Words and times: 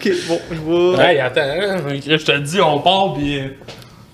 Ok, 0.00 0.12
bon, 0.28 0.40
je 0.50 0.56
vois. 0.58 1.04
Hey, 1.04 1.18
attends, 1.18 1.40
hein, 1.42 1.76
je 2.06 2.16
te 2.24 2.38
dis, 2.38 2.60
on 2.60 2.78
part, 2.80 3.14
pis. 3.14 3.40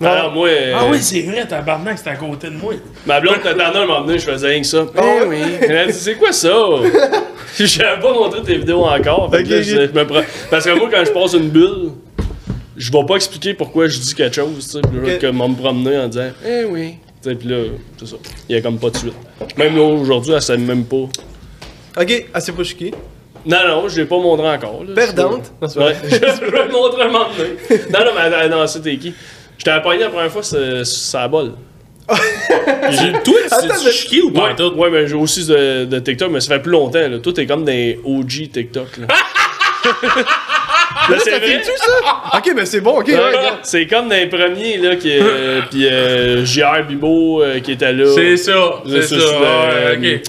Alors, 0.05 0.33
moi, 0.33 0.49
euh, 0.49 0.73
Ah 0.77 0.87
oui, 0.91 0.99
c'est 1.01 1.23
vrai, 1.23 1.47
tabarnak, 1.47 1.99
c'est 1.99 2.11
à 2.11 2.17
côté 2.17 2.49
de 2.49 2.55
moi. 2.57 2.75
ma 3.07 3.21
blonde 3.21 3.41
t'attendait 3.43 3.79
un 3.79 3.87
moment 3.87 4.01
donné, 4.03 4.19
je 4.19 4.25
faisais 4.31 4.49
rien 4.49 4.61
que 4.61 4.67
ça. 4.67 4.85
Eh 4.97 5.27
oui. 5.27 5.37
Elle 5.61 5.77
a 5.79 5.87
dit, 5.87 5.93
c'est 5.93 6.15
quoi 6.17 6.33
ça? 6.33 6.53
J'avais 7.59 8.01
pas 8.03 8.13
montré 8.13 8.43
tes 8.43 8.57
vidéos 8.57 8.85
encore. 8.85 9.31
Fait 9.31 9.45
que 9.45 9.49
là, 9.51 9.59
Ok, 9.59 9.63
je- 9.63 9.77
ok. 9.77 9.91
je 9.95 9.99
me 9.99 10.07
prends- 10.07 10.23
Parce 10.51 10.65
que 10.65 10.71
moi, 10.77 10.89
quand 10.91 11.05
je 11.05 11.11
passe 11.13 11.33
une 11.35 11.49
bulle, 11.51 11.93
je 12.77 12.91
vais 12.91 13.05
pas 13.07 13.15
expliquer 13.17 13.55
pourquoi 13.55 13.87
je 13.89 13.99
dis 13.99 14.15
quelque 14.15 14.35
chose, 14.35 14.57
tu 14.57 14.63
sais. 14.73 14.81
Puis 14.81 15.07
là, 15.09 15.15
Ok. 15.15 15.21
comme 15.21 15.41
on 15.41 15.49
me 15.51 15.55
promener 15.57 15.97
en 15.99 16.09
disant, 16.09 16.31
eh 16.47 16.65
oui. 16.65 16.97
Tu 17.23 17.31
sais, 17.31 17.37
puis 17.37 17.49
là, 17.49 17.57
c'est 17.99 18.07
ça. 18.09 18.17
Il 18.49 18.57
y 18.57 18.59
a 18.59 18.63
comme 18.63 18.79
pas 18.79 18.91
de 18.91 18.97
suite. 18.97 19.15
Même 19.57 19.77
là, 19.77 19.83
aujourd'hui, 19.83 20.33
elle 20.35 20.43
sait 20.43 20.57
même 20.59 20.85
pas. 20.85 21.07
Ok, 22.01 22.25
c'est 22.41 22.57
pas 22.57 22.65
chiqué. 22.65 22.93
Non, 23.47 23.59
non, 23.67 23.89
je 23.89 24.01
l'ai 24.01 24.07
pas 24.07 24.19
montré 24.19 24.49
encore. 24.49 24.83
là. 24.87 24.95
Perdante. 24.95 25.53
C'est 25.69 25.79
Ouais, 25.79 25.95
je 26.05 26.51
vais 26.51 26.67
le 26.67 26.73
montrer 26.73 27.03
un 27.03 27.09
moment 27.09 27.27
donné. 27.37 27.51
Non, 27.93 27.99
non, 28.05 28.11
mais 28.17 28.49
non, 28.49 28.67
c'était 28.67 28.97
qui? 28.97 29.13
J'étais 29.59 29.81
pogné 29.83 30.01
la 30.01 30.09
première 30.09 30.31
fois, 30.33 30.43
c'est 30.43 30.85
c'est 30.85 31.17
à 31.19 31.29
bol. 31.29 31.53
J'ai- 32.91 33.13
Toi, 33.25 33.35
Attends, 33.51 33.61
tu 33.63 33.69
mais- 33.85 33.89
es 33.89 33.93
chiqué 33.93 34.23
ou 34.23 34.31
pas? 34.31 34.49
Ouais, 34.49 34.57
tout? 34.57 34.75
ouais, 34.77 34.91
mais 34.91 35.07
j'ai 35.07 35.15
aussi 35.15 35.47
de, 35.47 35.85
de 35.87 35.99
TikTok, 36.01 36.31
mais 36.31 36.41
ça 36.41 36.55
fait 36.55 36.61
plus 36.63 36.73
longtemps. 36.73 36.99
Là. 37.09 37.19
Toi, 37.19 37.33
t'es 37.33 37.47
comme 37.47 37.65
des 37.65 37.99
OG 38.05 38.51
TikTok. 38.53 38.89
Là, 38.99 39.07
Là, 41.11 41.17
c'est 41.19 41.31
Ça 41.33 41.39
vrai. 41.39 41.61
tout 41.61 41.71
ça? 41.77 42.39
Ok, 42.39 42.55
ben 42.57 42.65
c'est 42.65 42.81
bon, 42.81 42.99
ok. 43.01 43.09
ouais, 43.09 43.15
Ouais, 43.15 43.27
regarde. 43.27 43.59
c'est 43.63 43.87
comme 43.87 44.09
dans 44.09 44.15
les 44.15 44.27
premiers, 44.27 44.79
là, 44.79 44.97
qui, 44.97 45.11
euh, 45.19 45.61
puis 45.71 45.87
euh, 45.87 46.45
JR 46.47 46.85
Bibo 46.89 47.43
euh, 47.43 47.61
qui 47.61 47.73
était 47.73 47.93
là. 47.93 48.07
C'est 48.15 48.37
ça, 48.39 48.83
c'est 48.89 49.03
ça. 49.03 49.15
euh, 49.17 49.97
Ouais, 49.97 50.15
ok. 50.15 50.23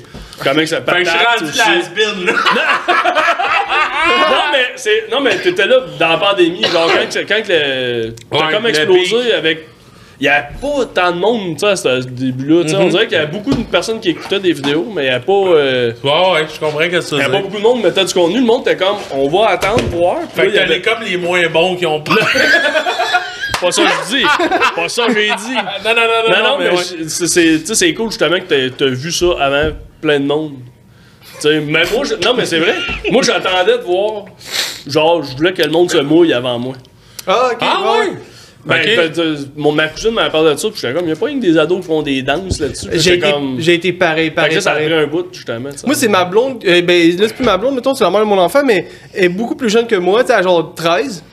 Comment 0.44 0.60
que 0.60 0.66
ça 0.66 0.82
Fait 0.82 1.04
que 1.04 1.06
je 1.06 1.52
suis 1.52 2.04
rendu 2.06 2.26
là. 2.26 2.34
Non, 4.08 4.44
mais 4.52 4.66
c'est. 4.76 5.06
Non, 5.12 5.20
mais 5.22 5.36
t'étais 5.38 5.66
là 5.66 5.78
dans 6.00 6.10
la 6.10 6.18
pandémie, 6.18 6.64
genre 6.64 6.88
quand, 6.88 7.10
que- 7.10 7.28
quand 7.28 7.42
que 7.42 7.52
le. 7.52 8.14
T'as 8.32 8.38
Ouais, 8.46 8.54
comme 8.54 8.68
explosé 8.68 9.34
avec. 9.34 9.68
Il 10.20 10.26
y 10.26 10.30
a 10.30 10.44
pas 10.62 10.86
tant 10.94 11.12
de 11.12 11.18
monde, 11.18 11.56
tu 11.58 11.60
sais, 11.60 11.68
à 11.72 11.76
ce 11.76 11.88
début-là. 12.08 12.64
tu 12.64 12.70
sais. 12.70 12.76
Mhm. 12.78 12.84
On 12.84 12.88
dirait 12.88 13.08
qu'il 13.08 13.18
y 13.18 13.22
a 13.22 13.26
beaucoup 13.26 13.54
de 13.54 13.64
personnes 13.64 14.00
qui 14.00 14.12
écoutaient 14.12 14.40
des 14.40 14.54
vidéos, 14.54 14.90
mais 14.96 15.04
il 15.06 15.08
y 15.08 15.10
a 15.10 15.20
pas. 15.20 15.32
euh, 15.34 15.92
Ouais, 16.04 16.12
ouais, 16.34 16.48
je 16.54 16.58
comprends 16.60 16.88
que 16.90 17.02
ça 17.02 17.16
Il 17.18 17.20
y 17.20 17.24
a 17.24 17.30
pas 17.30 17.40
beaucoup 17.40 17.58
de 17.58 17.62
monde 17.62 17.78
qui 17.80 17.84
mettait 17.84 18.06
du 18.06 18.14
contenu. 18.14 18.40
Le 18.40 18.46
monde 18.46 18.62
était 18.62 18.78
comme, 18.78 18.96
on 19.12 19.28
va 19.28 19.50
attendre 19.50 19.84
voir. 19.92 20.18
Fait 20.34 20.44
que 20.44 20.48
il 20.48 20.54
y 20.54 20.58
t'as 20.58 20.62
avait- 20.64 20.76
les 20.76 20.82
comme 20.82 21.02
les 21.04 21.18
moins 21.18 21.46
bons 21.50 21.76
qui 21.76 21.86
ont 21.86 22.00
pris. 22.02 22.16
Pas 23.62 23.72
ça 23.72 23.82
que 23.84 23.88
je 24.12 24.16
dis. 24.18 24.24
pas 24.76 24.90
ça 24.90 25.08
que 25.08 25.14
j'ai 25.14 25.28
dit. 25.28 25.56
Non, 25.84 25.94
non, 25.94 25.94
non, 25.96 26.30
Non, 26.38 26.44
non, 26.44 26.58
mais, 26.60 26.70
ouais. 26.70 26.78
c'est- 27.08 27.28
c'est 27.28 27.60
tu 27.62 27.66
sais, 27.68 27.76
c'est 27.76 27.94
cool 27.94 28.10
justement 28.12 28.38
que 28.38 28.44
t'as- 28.44 28.70
t'as 28.78 28.90
vu 28.92 29.12
ça 29.12 29.26
avant 29.40 29.72
plein 30.02 30.20
de 30.20 30.26
monde. 30.26 30.54
Tu 31.36 31.42
sais, 31.42 31.60
mais 31.60 31.84
moi, 31.94 32.04
je- 32.06 32.16
non, 32.26 32.34
mais 32.36 32.46
c'est 32.46 32.60
vrai. 32.60 32.76
Moi, 33.12 33.22
j'attendais 33.24 33.78
de 33.78 33.84
voir. 33.84 34.26
Genre, 34.88 35.24
je 35.24 35.36
voulais 35.36 35.54
que 35.54 35.62
le 35.64 35.72
monde 35.72 35.90
se 35.92 35.98
mouille 35.98 36.32
avant 36.34 36.58
moi. 36.60 36.76
Ah, 37.28 37.50
ok. 37.52 37.58
Ah 37.62 37.92
ouais. 38.00 38.14
Ben, 38.68 39.12
mon, 39.56 39.72
ma 39.72 39.88
cousine 39.90 40.12
m'a 40.12 40.28
parlé 40.32 40.56
de 40.56 40.60
ça, 40.60 40.70
puis 40.70 40.80
j'étais 40.82 40.94
comme, 40.94 41.08
y'a 41.08 41.16
pas 41.16 41.28
rien 41.28 41.36
que 41.36 41.42
des 41.42 41.56
ados 41.56 41.82
qui 41.82 41.86
font 41.88 42.02
des 42.02 42.24
danses 42.24 42.60
là-dessus. 42.60 42.88
J'ai 42.94 43.00
j'étais 43.00 43.18
été, 43.18 43.32
comme. 43.32 43.56
j'ai 43.60 43.74
été 43.76 43.94
pareil, 43.94 44.26
Fait 44.26 44.32
que 44.32 44.36
pareil, 44.38 44.54
ça, 44.56 44.62
ça 44.62 44.72
a 44.72 44.76
pris 44.78 44.92
un 44.92 45.06
bout, 45.06 45.28
justement. 45.32 45.70
ça. 45.76 45.86
Moi, 45.86 45.96
c'est 45.96 46.08
ma 46.08 46.26
blonde. 46.26 46.64
euh, 46.66 46.82
ben, 46.82 47.12
là, 47.18 47.28
c'est 47.28 47.36
plus 47.36 47.46
ma 47.46 47.58
blonde, 47.58 47.76
mettons, 47.76 47.94
c'est 47.94 48.04
la 48.04 48.10
mère 48.10 48.22
de 48.22 48.26
mon 48.26 48.40
enfant, 48.40 48.64
mais 48.66 48.88
elle 49.14 49.26
est 49.26 49.30
beaucoup 49.30 49.54
plus 49.56 49.70
jeune 49.70 49.86
que 49.86 49.96
moi, 49.96 50.24
tu 50.24 50.28
sais, 50.30 50.34
à 50.34 50.42
genre 50.42 50.74
13. 50.74 51.24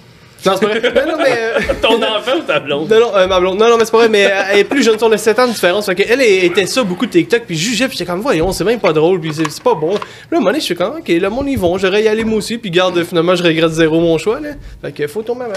Non, 0.44 0.52
c'est 0.58 0.66
pas 0.66 0.78
vrai. 0.78 0.92
Non, 1.06 1.12
non, 1.12 1.18
mais. 1.18 1.38
euh, 1.38 1.74
Ton 1.82 2.02
enfant 2.02 2.36
ou 2.38 2.42
ta 2.42 2.58
blonde? 2.60 2.90
Non, 2.90 3.00
non, 3.00 3.16
euh, 3.16 3.26
ma 3.26 3.38
blonde. 3.40 3.58
Non, 3.58 3.68
non, 3.68 3.76
mais 3.78 3.84
c'est 3.84 3.90
pas 3.92 3.98
vrai, 3.98 4.08
mais 4.08 4.26
euh, 4.26 4.42
elle 4.52 4.58
est 4.60 4.64
plus 4.64 4.82
jeune, 4.82 4.96
on 5.02 5.12
a 5.12 5.16
7 5.16 5.38
ans 5.38 5.46
de 5.46 5.52
différence. 5.52 5.86
Fait 5.86 5.94
qu'elle 5.94 6.20
elle 6.20 6.44
était 6.44 6.66
ça 6.66 6.82
beaucoup 6.82 7.06
de 7.06 7.10
TikTok, 7.12 7.42
puis 7.46 7.56
je 7.56 7.68
jugeais, 7.70 7.88
puis 7.88 7.96
j'étais 7.96 8.10
comme, 8.10 8.20
voyons, 8.20 8.50
c'est 8.52 8.64
même 8.64 8.80
pas 8.80 8.92
drôle, 8.92 9.20
puis 9.20 9.32
c'est 9.34 9.48
c'est 9.50 9.62
pas 9.62 9.74
bon. 9.74 9.90
Puis 9.94 9.98
là, 9.98 10.02
à 10.32 10.36
un 10.36 10.38
moment 10.40 10.46
donné, 10.50 10.60
je 10.60 10.64
suis 10.64 10.74
comme, 10.74 10.96
ok, 10.98 11.08
le 11.08 11.28
monde, 11.30 11.48
ils 11.48 11.58
vont, 11.58 11.78
j'aurais 11.78 12.02
y 12.02 12.08
aller 12.08 12.24
moi 12.24 12.38
aussi, 12.38 12.58
puis 12.58 12.70
garde, 12.70 13.02
finalement, 13.04 13.34
je 13.36 13.42
regrette 13.42 13.70
zéro 13.72 14.00
mon 14.00 14.18
choix, 14.18 14.40
là. 14.40 14.50
Fait 14.82 14.92
que 14.92 15.06
faut 15.06 15.22
ton 15.22 15.34
maman. 15.34 15.52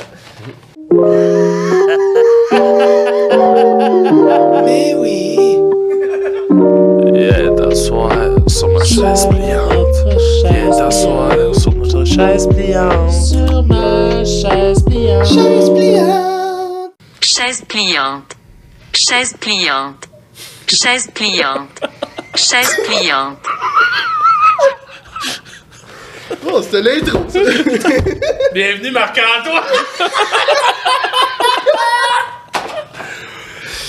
Mais 4.66 4.94
oui. 4.98 5.58
Viens 7.14 7.54
t'asseoir 7.56 8.12
sur 8.48 8.68
ma 8.70 8.84
chaise 8.84 9.28
pliante. 9.30 9.96
Viens 10.46 10.70
t'asseoir 10.78 11.56
sur 11.56 11.65
chaise 12.04 12.48
pliante. 12.48 13.12
Sur 13.12 13.64
ma 13.64 14.26
chaise 14.26 14.84
pliante. 14.84 15.28
Chaise 15.28 15.70
pliante. 15.70 16.96
Chaise 17.22 17.64
pliante. 17.68 18.36
Chaise 18.94 19.34
pliante. 19.40 20.10
Chaise 20.68 21.08
pliante. 21.14 21.80
Chaise 22.36 22.76
pliante. 22.86 23.38
Oh, 26.48 26.62
c'était 26.62 26.82
l'intro. 26.82 27.20
Bienvenue 28.54 28.92
Marc-Antoine! 28.92 29.64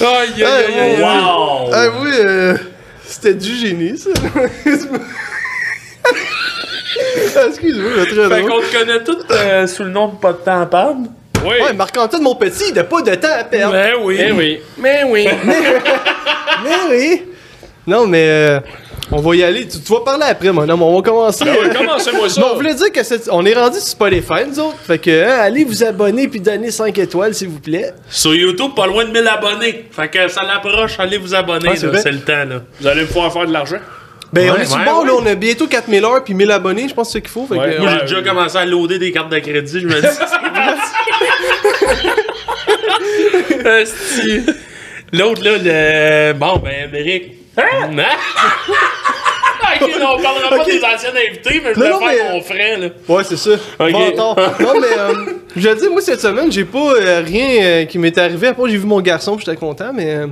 Aïe, 0.01 0.45
aïe, 0.45 0.45
aïe, 0.45 0.79
aïe. 0.79 1.01
Wow! 1.01 1.71
Ah 1.73 1.89
oui, 2.01 2.11
euh, 2.13 2.57
c'était 3.07 3.35
du 3.35 3.57
génie, 3.57 3.99
ça. 3.99 4.11
Ah, 7.37 7.41
Excuse-moi, 7.49 7.91
mais 7.97 8.07
très 8.07 8.29
Fait 8.29 8.43
qu'on 8.43 8.61
te 8.61 8.79
connaît 8.79 9.05
tous 9.05 9.19
euh, 9.31 9.67
sous 9.67 9.85
le 9.85 9.91
nom 9.91 10.09
de 10.09 10.17
Pas 10.17 10.33
de 10.33 10.39
temps 10.39 10.61
à 10.61 10.67
perdre. 10.67 11.01
Oui! 11.45 11.55
Ouais, 11.63 11.73
Marc-Antoine, 11.75 12.23
mon 12.23 12.35
petit, 12.35 12.65
il 12.71 12.75
n'a 12.75 12.85
pas 12.85 13.03
de 13.03 13.15
temps 13.15 13.29
à 13.39 13.45
perdre. 13.45 13.73
Ben 13.75 13.93
oui. 14.03 14.17
Mais 14.19 14.33
oui! 14.33 14.61
Mais 14.79 15.05
oui! 15.09 15.29
Mais 16.65 16.71
oui! 16.91 17.23
Non, 17.87 18.05
mais 18.09 18.27
euh, 18.29 18.61
on 19.13 19.19
va 19.21 19.37
y 19.37 19.45
aller. 19.45 19.69
Tu, 19.69 19.79
tu 19.81 19.93
vas 19.93 20.01
parler 20.01 20.25
après, 20.29 20.51
mon 20.51 20.69
homme. 20.69 20.83
On 20.83 20.97
va 20.97 21.03
commencer. 21.03 21.45
Ah 21.47 21.53
ouais, 21.53 21.69
euh, 21.71 21.73
Commencez-moi 21.73 22.29
ça! 22.29 22.41
Bon, 22.41 22.49
on 22.53 22.55
voulait 22.57 22.75
dire 22.75 22.91
que 22.91 23.05
c'est- 23.05 23.29
on 23.31 23.45
est 23.47 23.55
rendu 23.55 23.79
sur 23.79 23.87
Spotify, 23.87 24.45
nous 24.49 24.59
autres. 24.59 24.79
Fait 24.85 24.99
que, 24.99 25.25
hein, 25.25 25.37
allez 25.43 25.63
vous 25.63 25.85
abonner 25.85 26.27
puis 26.27 26.41
donner 26.41 26.73
5 26.73 26.99
étoiles, 26.99 27.33
s'il 27.33 27.49
vous 27.49 27.61
plaît. 27.61 27.93
Sur 28.09 28.35
YouTube, 28.35 28.73
pas 28.75 28.87
loin 28.89 29.05
de 29.05 29.11
1000 29.13 29.29
abonnés. 29.29 29.87
Fait 29.93 30.09
que 30.09 30.27
ça 30.27 30.43
l'approche, 30.43 30.99
allez 30.99 31.19
vous 31.19 31.33
abonner, 31.33 31.69
Ouais, 31.69 31.77
c'est 31.77 31.87
là, 31.87 31.93
vrai? 31.93 32.01
c'est 32.03 32.11
le 32.11 32.21
temps, 32.23 32.45
là. 32.45 32.63
Vous 32.81 32.87
allez 32.89 33.05
pouvoir 33.05 33.33
faire 33.33 33.47
de 33.47 33.53
l'argent? 33.53 33.79
Ben, 34.33 34.51
on 34.51 34.57
est 34.61 34.67
sur 34.67 34.79
le 34.79 34.85
bord, 34.85 35.05
là. 35.07 35.13
On 35.19 35.25
a 35.27 35.35
bientôt 35.35 35.67
4000 35.67 36.05
heures 36.05 36.25
puis 36.25 36.35
1000 36.35 36.51
abonnés. 36.51 36.89
Je 36.89 36.95
pense 36.95 37.09
que 37.09 37.13
c'est 37.13 37.19
ce 37.19 37.23
qu'il 37.23 37.31
faut. 37.31 37.47
Fait 37.47 37.55
que, 37.55 37.61
Ouais. 37.61 37.77
euh, 37.77 37.81
Moi, 37.81 37.91
j'ai 38.01 38.07
déjà 38.17 38.23
commencé 38.23 38.57
à 38.59 38.67
loader 38.67 38.99
des 38.99 39.13
cartes 39.13 39.31
de 39.31 39.39
crédit, 39.39 39.81
je 39.81 39.87
me 39.87 40.01
dis. 40.01 40.07
L'autre, 45.13 45.43
là, 45.45 45.57
le. 45.59 46.33
Bon, 46.35 46.57
ben, 46.59 46.85
Amérique. 46.89 47.33
Hein? 47.57 47.97
Ok, 49.83 49.91
non, 50.01 50.07
on 50.19 50.23
parlera 50.23 50.49
pas 50.51 50.65
des 50.65 50.79
anciens 50.83 51.11
invités, 51.11 51.61
mais 51.65 51.75
je 51.75 51.81
non, 51.81 51.99
faire 51.99 52.09
mais- 52.09 52.33
mon 52.33 52.41
frère, 52.43 52.79
là. 52.79 52.89
Ouais, 53.09 53.25
c'est 53.25 53.37
ça. 53.37 53.51
Ok. 53.79 53.91
Mentor. 53.93 54.37
non, 54.61 54.73
mais 54.81 54.99
euh, 54.99 55.13
je 55.57 55.69
veux 55.69 55.75
dire, 55.75 55.91
moi, 55.91 56.01
cette 56.01 56.21
semaine, 56.21 56.51
j'ai 56.53 56.65
pas 56.65 56.95
euh, 56.95 57.23
rien 57.25 57.47
euh, 57.63 57.85
qui 57.85 57.99
m'est 57.99 58.17
arrivé. 58.19 58.49
Après, 58.49 58.69
j'ai 58.71 58.77
vu 58.77 58.87
mon 58.87 59.01
garçon, 59.01 59.37
puis 59.37 59.45
j'étais 59.47 59.59
content. 59.59 59.93
Mais 59.95 60.15
euh, 60.15 60.27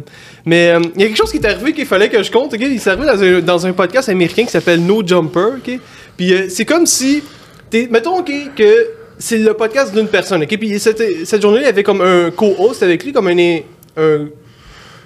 mais 0.47 0.75
il 0.97 1.01
y 1.01 1.05
a 1.05 1.07
quelque 1.09 1.17
chose 1.17 1.31
qui 1.31 1.39
est 1.39 1.47
arrivé 1.47 1.73
qu'il 1.73 1.87
fallait 1.87 2.09
que 2.09 2.23
je 2.23 2.31
compte. 2.31 2.53
ok? 2.55 2.61
Il 2.61 2.81
s'est 2.81 2.91
arrivé 2.91 3.07
dans 3.07 3.23
un, 3.23 3.41
dans 3.41 3.67
un 3.67 3.73
podcast 3.73 4.09
américain 4.09 4.45
qui 4.45 4.51
s'appelle 4.51 4.81
No 4.85 5.03
Jumper. 5.07 5.57
ok? 5.59 5.79
Puis 6.17 6.33
c'est 6.51 6.65
comme 6.65 6.87
si. 6.87 7.23
mettons 7.91 8.19
ok, 8.19 8.31
que 8.57 8.87
c'est 9.19 9.39
le 9.39 9.55
podcast 9.55 9.95
d'une 9.95 10.09
personne. 10.09 10.43
ok? 10.43 10.57
Puis 10.59 10.79
cette, 10.79 11.03
cette 11.27 11.41
journée, 11.43 11.59
il 11.61 11.65
y 11.65 11.69
avait 11.69 11.83
comme 11.83 12.01
un 12.03 12.31
co-host 12.31 12.83
avec 12.83 13.05
lui, 13.05 13.13
comme 13.13 13.29
un. 13.29 13.59
un 13.97 14.27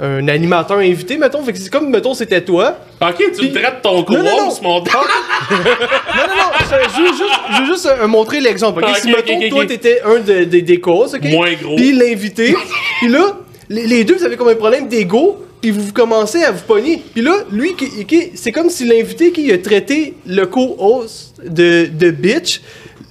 un 0.01 0.29
animateur 0.29 0.79
invité, 0.79 1.17
mettons. 1.17 1.43
Fait 1.43 1.53
que 1.53 1.59
c'est 1.59 1.71
comme, 1.71 1.89
mettons, 1.91 2.15
c'était 2.15 2.41
toi. 2.41 2.79
Ok, 3.01 3.17
tu 3.37 3.47
me 3.49 3.53
traites 3.53 3.83
ton 3.83 4.05
Non, 4.09 4.19
non, 4.19 4.23
non. 4.25 4.37
co-host, 4.45 4.63
mon 4.63 4.79
Non, 4.81 4.83
non, 4.83 6.35
non, 6.37 6.51
je 6.61 7.01
veux 7.03 7.09
juste, 7.17 7.41
je 7.57 7.61
veux 7.61 7.67
juste 7.67 7.87
euh, 7.87 8.07
montrer 8.07 8.41
l'exemple. 8.41 8.83
ok? 8.83 8.91
Ah, 8.95 8.99
si, 9.01 9.11
ok, 9.13 9.17
mettons, 9.17 9.39
ok, 9.41 9.49
toi, 9.51 9.61
ok. 9.63 9.67
t'étais 9.69 10.01
un 10.05 10.21
de- 10.21 10.45
des 10.45 10.63
des 10.63 10.81
causes, 10.81 11.15
ok? 11.15 11.25
Moins 11.25 11.53
gros. 11.55 11.77
Puis 11.77 11.93
l'invité. 11.93 12.55
puis 13.01 13.09
là, 13.09 13.37
les, 13.69 13.87
les 13.87 14.05
deux, 14.05 14.17
vous 14.17 14.25
avez 14.25 14.37
comme 14.37 14.49
un 14.49 14.55
problème 14.55 14.89
d'ego. 14.89 15.45
Puis 15.61 15.73
vous 15.73 15.93
commencez 15.93 16.45
à 16.45 16.53
vous 16.53 16.63
pogner. 16.65 17.03
Puis 17.13 17.21
là, 17.21 17.33
lui, 17.51 17.75
qui, 17.75 18.05
qui- 18.07 18.31
c'est 18.37 18.53
comme 18.53 18.71
si 18.71 18.85
l'invité 18.85 19.33
qui 19.33 19.51
a 19.53 19.59
traité 19.59 20.15
le 20.25 20.45
co-host 20.47 21.35
de, 21.45 21.87
de 21.93 22.11
bitch, 22.13 22.61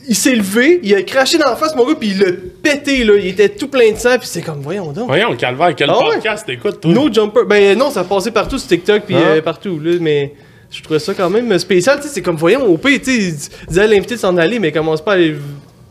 il 0.08 0.16
s'est 0.16 0.36
levé, 0.36 0.80
il 0.84 0.94
a 0.96 1.02
craché 1.04 1.38
dans 1.38 1.50
la 1.50 1.56
face, 1.56 1.76
mon 1.76 1.86
gars, 1.88 1.96
puis 2.00 2.10
il 2.10 2.20
l'a 2.20 2.32
pété, 2.64 3.04
là. 3.04 3.14
Il 3.18 3.28
était 3.28 3.50
tout 3.50 3.68
plein 3.68 3.92
de 3.92 3.98
sang, 3.98 4.18
puis 4.18 4.28
c'est 4.28 4.42
comme, 4.42 4.62
voyons 4.62 4.92
donc. 4.92 5.08
Voyons, 5.08 5.36
calvaire, 5.36 5.74
quel 5.76 5.90
Ah 5.90 5.98
ouais? 6.00 6.16
podcast 6.16 6.46
t'écoutes, 6.46 6.82
toi? 6.82 6.92
No 6.92 7.12
Jumper. 7.12 7.42
Ben 7.48 7.78
non, 7.78 7.90
ça 7.92 8.04
passait 8.04 8.32
partout 8.32 8.58
sur 8.58 8.68
TikTok 8.68 9.04
puis 9.06 9.16
Ah. 9.16 9.20
euh, 9.36 9.42
partout 9.42 9.80
là, 9.80 9.92
mais 10.00 10.34
je 10.72 10.82
trouvais 10.82 11.00
ça 11.00 11.14
quand 11.14 11.30
même 11.30 11.58
spécial, 11.60 11.98
tu 12.02 12.08
sais, 12.08 12.14
c'est 12.16 12.22
comme 12.22 12.36
voyons 12.38 12.66
au 12.66 12.78
pire, 12.78 13.00
tu 13.00 13.06
sais, 13.06 13.18
il 13.18 13.68
disait 13.68 13.82
à 13.82 13.88
l'invité 13.88 14.16
de 14.16 14.20
s'en 14.20 14.36
aller 14.38 14.60
mais 14.60 14.72
commence 14.72 15.02
pas 15.04 15.12
à 15.12 15.16
aller 15.16 15.36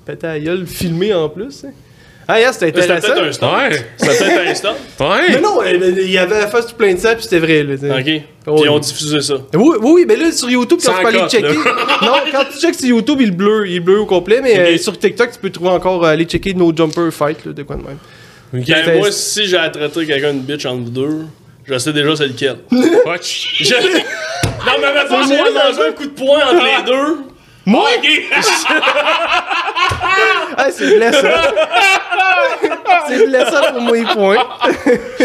péter 0.04 0.26
à 0.26 0.32
la 0.34 0.40
gueule, 0.40 0.66
filmer 0.66 1.12
en 1.14 1.28
plus. 1.28 1.64
Ah 2.28 2.40
yeah, 2.40 2.52
c'était 2.52 2.80
C'était 2.80 3.00
peut-être 3.00 3.22
un 3.22 3.32
stunt. 3.32 3.56
Ouais. 3.56 3.86
C'était 3.96 4.18
peut-être 4.24 4.50
un 4.50 4.54
stunt. 4.54 4.74
Ouais. 5.00 5.28
Mais 5.30 5.40
non, 5.40 5.60
il 5.64 6.10
y 6.10 6.18
avait 6.18 6.40
la 6.40 6.48
face 6.48 6.66
tout 6.66 6.74
plein 6.74 6.92
de 6.94 6.98
sang 6.98 7.14
puis 7.14 7.22
c'était 7.22 7.38
vrai 7.38 7.62
là. 7.62 7.74
Ok. 7.74 8.04
Puis 8.04 8.22
ils 8.64 8.68
ont 8.68 8.78
diffusé 8.78 9.20
ça. 9.20 9.34
Oui, 9.54 9.76
oui, 9.80 9.90
oui, 9.92 10.04
mais 10.08 10.16
là 10.16 10.32
sur 10.32 10.50
YouTube 10.50 10.78
quand 10.84 10.92
Sans 10.92 10.98
tu 10.98 11.02
peux 11.02 11.08
aller 11.08 11.28
checker. 11.28 11.54
non, 12.02 12.12
quand 12.32 12.44
tu 12.52 12.58
checkes 12.60 12.74
sur 12.74 12.88
YouTube, 12.88 13.18
il 13.20 13.28
est 13.28 13.32
bleu, 13.32 13.68
il 13.68 13.76
est 13.76 13.80
bleu 13.80 14.00
au 14.00 14.06
complet, 14.06 14.40
mais 14.42 14.58
euh, 14.58 14.78
sur 14.78 14.98
TikTok, 14.98 15.32
tu 15.32 15.38
peux 15.38 15.50
trouver 15.50 15.70
encore 15.70 16.04
euh, 16.04 16.08
aller 16.08 16.24
checker 16.24 16.54
No 16.54 16.72
Jumper 16.74 17.10
Fight 17.12 17.44
là, 17.44 17.52
de 17.52 17.62
quoi 17.62 17.76
de 17.76 17.82
même. 17.82 17.98
Ben, 18.52 18.98
moi, 18.98 19.10
si 19.12 19.46
j'ai 19.46 19.56
à 19.56 19.68
traiter 19.70 20.06
quelqu'un 20.06 20.34
de 20.34 20.38
bitch 20.40 20.64
entre 20.66 20.84
vous 20.84 20.90
deux, 20.90 21.18
je 21.64 21.78
sais 21.78 21.92
déjà 21.92 22.16
c'est 22.16 22.26
lequel. 22.26 22.56
Watch. 23.06 23.56
Je- 23.60 23.74
Non, 23.74 24.72
mais 24.80 24.94
mettons, 24.94 25.22
j'ai 25.28 25.36
mangé 25.38 25.88
un 25.88 25.92
coup 25.92 26.06
de 26.06 26.10
poing 26.10 26.38
entre 26.38 26.64
les 26.64 26.84
deux. 26.92 27.16
Moi? 27.66 27.84
Ouais, 28.00 28.00
c'est 30.70 30.96
blessant. 30.96 31.26
c'est 33.08 33.26
blessant 33.26 33.72
pour 33.72 33.80
moi, 33.82 33.96
point. 34.14 34.36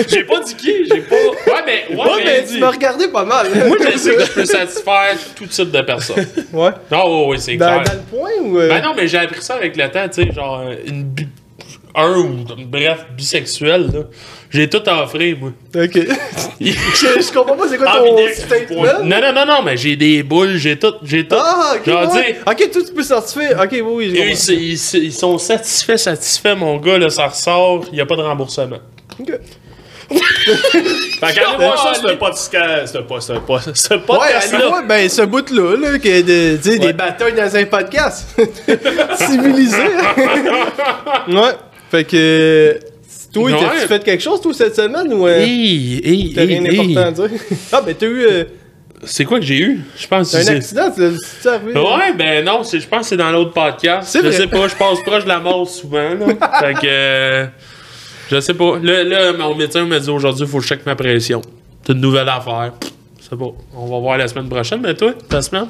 J'ai 0.07 0.23
pas 0.23 0.39
dit 0.41 0.55
qui, 0.55 0.85
j'ai 0.87 1.01
pas. 1.01 1.15
Ouais, 1.15 1.63
mais, 1.65 1.85
ouais, 1.89 1.95
Ouais, 1.95 2.05
mais, 2.17 2.23
mais 2.41 2.45
tu 2.47 2.57
m'as 2.59 2.69
regardé 2.71 3.07
pas 3.09 3.23
mal. 3.25 3.47
moi, 3.67 3.77
je 3.79 3.97
sais 3.97 4.15
que 4.15 4.25
je 4.25 4.31
peux 4.31 4.45
satisfaire 4.45 5.15
tout 5.35 5.45
type 5.45 5.71
de 5.71 5.81
personnes. 5.81 6.25
Ouais. 6.51 6.71
Non, 6.91 7.25
ouais, 7.25 7.31
ouais, 7.31 7.37
c'est 7.37 7.55
Dans, 7.57 7.67
clair. 7.67 7.83
dans 7.83 7.93
le 7.93 7.99
point 8.19 8.31
ou. 8.41 8.59
euh, 8.59 8.69
Ben 8.69 8.81
non, 8.83 8.93
mais 8.95 9.07
j'ai 9.07 9.19
appris 9.19 9.41
ça 9.41 9.55
avec 9.55 9.75
le 9.77 9.89
temps, 9.89 10.07
tu 10.09 10.23
sais, 10.23 10.31
genre, 10.31 10.63
une 10.85 11.13
un 11.95 12.17
ou 12.19 12.45
bref, 12.67 13.05
bisexuel, 13.15 13.89
là. 13.93 13.99
J'ai 14.49 14.69
tout 14.69 14.81
à 14.85 15.03
offrir, 15.03 15.37
moi. 15.39 15.51
Ok. 15.75 15.93
je, 16.61 16.71
je 16.71 17.33
comprends 17.33 17.55
pas 17.55 17.67
c'est 17.69 17.77
quoi 17.77 17.87
Ah, 17.89 17.97
ton 17.99 18.15
des- 18.15 18.33
statement? 18.33 18.83
Non, 19.03 19.21
non, 19.21 19.33
non, 19.33 19.45
non, 19.45 19.61
mais 19.63 19.77
j'ai 19.77 19.95
des 19.95 20.23
boules, 20.23 20.57
j'ai 20.57 20.77
tout, 20.77 20.93
j'ai 21.03 21.27
tout. 21.27 21.35
Ah, 21.39 21.73
ok. 21.75 21.85
Genre, 21.89 22.13
ouais. 22.15 22.39
Ok, 22.45 22.69
toi, 22.71 22.81
tu 22.85 22.93
peux 22.93 23.03
certifier. 23.03 23.49
Ok, 23.55 23.69
oui, 23.71 23.81
oui. 23.81 24.13
ils, 24.13 24.53
ils- 24.53 25.03
ils 25.03 25.13
sont 25.13 25.37
satisfaits, 25.37 25.97
satisfaits, 25.97 26.55
mon 26.55 26.77
gars, 26.77 26.97
là, 26.97 27.09
ça 27.09 27.27
ressort, 27.27 27.85
il 27.91 27.95
n'y 27.95 28.01
a 28.01 28.05
pas 28.05 28.15
de 28.15 28.21
remboursement. 28.23 28.79
Ok. 29.19 29.31
Fait 30.13 31.33
qu'allez 31.33 31.55
voir 31.57 31.81
ça, 31.81 31.93
c'est 32.01 32.11
un 32.11 32.17
podcast. 32.17 32.87
C'est 32.91 32.97
un 32.97 33.03
pas- 33.03 33.21
c'est 33.21 33.31
un 33.33 33.35
un 33.95 33.99
Ouais, 33.99 34.05
podcast 34.05 34.53
allez 34.53 34.63
là. 34.63 34.67
voir, 34.69 34.83
ben, 34.85 35.07
ce 35.09 35.21
bout-là, 35.21 35.77
là, 35.77 35.99
que 35.99 36.21
de, 36.21 36.57
tu 36.61 36.69
sais, 36.71 36.79
des 36.79 36.91
batailles 36.91 37.33
dans 37.33 37.55
un 37.55 37.63
podcast. 37.65 38.27
Civilisé. 39.15 39.77
ouais. 41.29 41.55
Fait 41.91 42.03
que. 42.05 42.79
Toi, 43.33 43.49
t'as-tu 43.51 43.87
fait 43.87 44.03
quelque 44.03 44.21
chose, 44.23 44.41
toi, 44.41 44.53
cette 44.53 44.75
semaine, 44.75 45.13
ou. 45.13 45.25
euh, 45.27 45.39
Hey, 45.39 46.01
hey, 46.03 46.33
T'as 46.33 46.45
rien 46.45 46.61
d'important 46.61 47.01
à 47.07 47.11
dire? 47.11 47.29
Ah, 47.71 47.81
ben, 47.81 47.95
t'as 47.97 48.05
eu. 48.07 48.25
euh, 48.25 48.43
C'est 49.05 49.23
quoi 49.25 49.39
que 49.39 49.45
j'ai 49.45 49.57
eu? 49.59 49.81
Je 49.97 50.05
pense 50.07 50.31
que 50.31 50.37
un 50.37 50.41
c'est. 50.43 50.55
accident, 50.57 50.91
c'est 50.95 51.11
c'est 51.41 51.49
arrivé? 51.49 51.79
Ouais, 51.79 52.13
ben 52.17 52.43
non, 52.43 52.61
je 52.63 52.85
pense 52.87 52.99
que 53.01 53.05
c'est 53.05 53.17
dans 53.17 53.31
l'autre 53.31 53.53
podcast. 53.53 54.11
Je 54.13 54.19
vrai. 54.21 54.31
sais 54.33 54.47
pas, 54.47 54.67
je 54.67 54.75
passe 54.75 54.99
proche 55.05 55.23
de 55.23 55.29
la 55.29 55.39
mort 55.39 55.67
souvent, 55.67 56.13
là. 56.13 56.25
fait 56.59 56.73
que. 56.73 56.79
euh, 56.87 57.45
je 58.29 58.39
sais 58.41 58.53
pas. 58.53 58.77
Là, 58.81 59.03
là, 59.03 59.33
mon 59.33 59.55
médecin 59.55 59.85
m'a 59.85 59.99
dit 59.99 60.09
aujourd'hui, 60.09 60.43
il 60.45 60.49
faut 60.49 60.57
que 60.57 60.63
je 60.63 60.69
check 60.69 60.85
ma 60.85 60.95
pression. 60.95 61.41
C'est 61.85 61.93
une 61.93 62.01
nouvelle 62.01 62.27
affaire. 62.29 62.73
Je 63.19 63.29
sais 63.29 63.35
pas. 63.37 63.51
On 63.75 63.85
va 63.87 63.99
voir 63.99 64.17
la 64.17 64.27
semaine 64.27 64.49
prochaine, 64.49 64.81
mais 64.81 64.93
toi, 64.93 65.13
ta 65.29 65.41
semaine? 65.41 65.67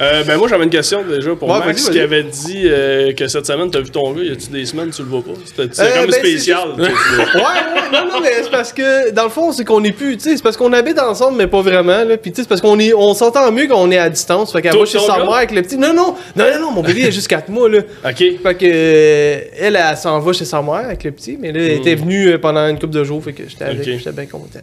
Euh, 0.00 0.24
ben 0.24 0.36
moi 0.38 0.48
j'avais 0.48 0.64
une 0.64 0.70
question 0.70 1.04
déjà 1.08 1.36
pour 1.36 1.48
Ouais, 1.48 1.60
Max 1.64 1.88
qui 1.88 2.00
avait 2.00 2.24
dit 2.24 2.62
euh, 2.64 3.12
que 3.12 3.28
cette 3.28 3.46
semaine 3.46 3.70
t'as 3.70 3.78
vu 3.80 3.90
ton 3.90 4.12
gars, 4.12 4.24
y 4.24 4.32
a-tu 4.32 4.48
des 4.48 4.66
semaines 4.66 4.90
tu 4.90 5.02
le 5.02 5.08
vois 5.08 5.22
pas? 5.22 5.30
C'est 5.44 5.60
Euh, 5.80 5.94
comme 6.00 6.10
ben, 6.10 6.12
spécial. 6.18 6.68
c'est 6.76 6.82
tu 6.82 6.90
sais, 6.90 6.92
Ouais, 7.36 7.42
ouais, 7.42 7.90
non, 7.92 8.06
non, 8.08 8.20
mais 8.20 8.30
c'est 8.42 8.50
parce 8.50 8.72
que, 8.72 9.10
dans 9.12 9.22
le 9.22 9.28
fond, 9.30 9.52
c'est 9.52 9.64
qu'on 9.64 9.84
est 9.84 9.92
plus, 9.92 10.16
tu 10.16 10.24
sais, 10.24 10.36
c'est 10.36 10.42
parce 10.42 10.56
qu'on 10.56 10.72
habite 10.72 10.98
ensemble, 10.98 11.36
mais 11.38 11.46
pas 11.46 11.62
vraiment, 11.62 12.02
là. 12.02 12.16
Puis, 12.16 12.32
tu 12.32 12.36
sais, 12.36 12.42
c'est 12.42 12.48
parce 12.48 12.60
qu'on 12.60 12.78
est, 12.80 12.92
on 12.92 13.14
s'entend 13.14 13.52
mieux 13.52 13.68
quand 13.68 13.80
on 13.80 13.90
est 13.92 13.98
à 13.98 14.10
distance. 14.10 14.50
Fait 14.52 14.62
qu'elle 14.62 14.76
va 14.76 14.84
chez 14.84 14.98
sa 14.98 15.18
mère 15.18 15.32
avec 15.34 15.52
le 15.52 15.62
petit. 15.62 15.76
Non, 15.76 15.94
non, 15.94 16.16
non, 16.34 16.44
non, 16.52 16.60
non, 16.60 16.70
mon 16.72 16.82
bébé, 16.82 17.02
il 17.02 17.06
a 17.06 17.10
juste 17.10 17.28
4 17.28 17.48
mois, 17.50 17.68
là. 17.68 17.78
Ok. 18.04 18.16
Fait 18.16 18.54
que, 18.56 18.64
euh, 18.64 19.40
elle, 19.60 19.76
elle, 19.76 19.96
s'en 19.96 20.18
va 20.18 20.32
chez 20.32 20.44
sa 20.44 20.60
mère 20.60 20.74
avec 20.74 21.04
le 21.04 21.12
petit, 21.12 21.38
mais 21.40 21.52
là, 21.52 21.60
elle 21.60 21.72
était 21.72 21.94
venue 21.94 22.30
euh, 22.30 22.38
pendant 22.38 22.66
une 22.68 22.80
couple 22.80 22.94
de 22.94 23.04
jours, 23.04 23.22
fait 23.22 23.32
que 23.32 23.44
j'étais 23.48 23.64
avec, 23.64 23.86
Hmm. 23.86 23.98
J'étais 23.98 24.12
bien 24.12 24.26
content. 24.26 24.58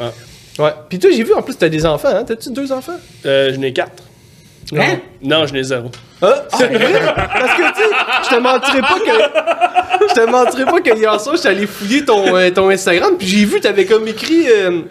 Ah. 0.00 0.12
Ouais. 0.58 0.70
Puis 0.88 0.98
toi, 0.98 1.10
j'ai 1.14 1.22
vu, 1.22 1.34
en 1.34 1.42
plus, 1.42 1.54
t'as 1.56 1.68
des 1.68 1.84
enfants, 1.84 2.08
hein? 2.14 2.24
T'as-tu 2.26 2.50
deux 2.50 2.72
enfants? 2.72 2.96
Euh, 3.26 3.50
je 3.52 3.56
n'ai 3.58 3.72
quatre. 3.74 4.04
Hein? 4.76 4.98
Non, 5.22 5.46
je 5.46 5.52
n'ai 5.52 5.62
zéro. 5.64 5.90
Ah, 6.22 6.34
c'est 6.56 6.66
vrai? 6.68 7.00
Parce 7.16 7.54
que, 7.54 7.68
tu 7.74 7.80
sais, 7.82 7.88
je 8.24 8.28
te 8.28 8.40
mentirais 8.40 8.80
pas 8.82 8.98
que. 9.00 10.08
Je 10.08 10.14
te 10.14 10.30
mentirais 10.30 10.64
pas 10.64 10.80
que 10.80 10.96
hier 10.96 11.20
soir, 11.20 11.36
j'étais 11.36 11.48
allé 11.48 11.66
fouiller 11.66 12.04
ton, 12.04 12.36
euh, 12.36 12.50
ton 12.50 12.68
Instagram, 12.70 13.14
puis 13.18 13.26
j'ai 13.26 13.44
vu, 13.44 13.60
t'avais 13.60 13.84
comme 13.86 14.06
écrit. 14.06 14.46
euh, 14.48 14.82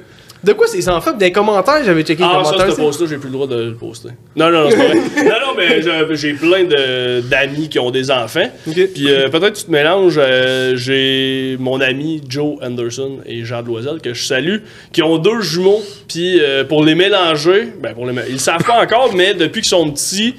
de 0.44 0.54
quoi 0.54 0.68
ces 0.68 0.88
enfants? 0.90 1.12
Puis 1.12 1.20
dans 1.20 1.26
les 1.26 1.32
commentaires, 1.32 1.84
j'avais 1.84 2.04
checké 2.04 2.24
les 2.24 2.30
Ah, 2.32 2.42
ça, 2.44 2.52
commentaires. 2.52 2.70
ce 2.72 2.76
c'est- 2.78 2.82
post-là, 2.82 3.08
j'ai 3.10 3.18
plus 3.18 3.28
le 3.28 3.34
droit 3.34 3.48
de 3.48 3.56
le 3.70 3.74
poster. 3.76 4.10
Non, 4.36 4.50
non, 4.50 4.64
non, 4.64 4.70
c'est 4.70 4.78
pas 4.78 4.84
vrai. 4.84 4.96
non, 5.26 5.48
non, 5.48 5.54
mais 5.58 6.16
j'ai- 6.16 6.34
plein 6.34 6.64
de- 6.64 7.22
d'amis 7.22 7.68
qui 7.70 7.80
ont 7.80 7.92
des 7.92 8.10
enfants. 8.12 8.48
Ok. 8.68 8.76
Puis 8.94 9.12
euh, 9.12 9.28
peut-être 9.30 9.54
que 9.54 9.58
tu 9.60 9.66
te 9.66 9.72
mélanges. 9.72 10.16
euh, 10.18 10.76
j'ai 10.78 11.58
mon 11.60 11.82
ami 11.82 12.22
Joe 12.28 12.58
Anderson 12.62 13.18
et 13.26 13.44
Jean 13.44 13.62
Loisel 13.62 14.00
que 14.02 14.14
je 14.14 14.24
salue, 14.26 14.58
qui 14.94 15.02
ont 15.04 15.18
deux 15.18 15.42
jumeaux. 15.42 15.82
Puis 16.08 16.40
euh, 16.40 16.64
pour 16.64 16.84
les 16.86 16.96
mélanger, 16.96 17.70
ben 17.82 17.94
pour 17.94 18.06
les 18.06 18.14
ils 18.28 18.34
le 18.34 18.38
savent 18.38 18.64
pas 18.64 18.82
encore, 18.82 19.14
mais 19.16 19.34
depuis 19.34 19.62
qu'ils 19.62 19.70
sont 19.70 19.90
petits, 19.92 20.36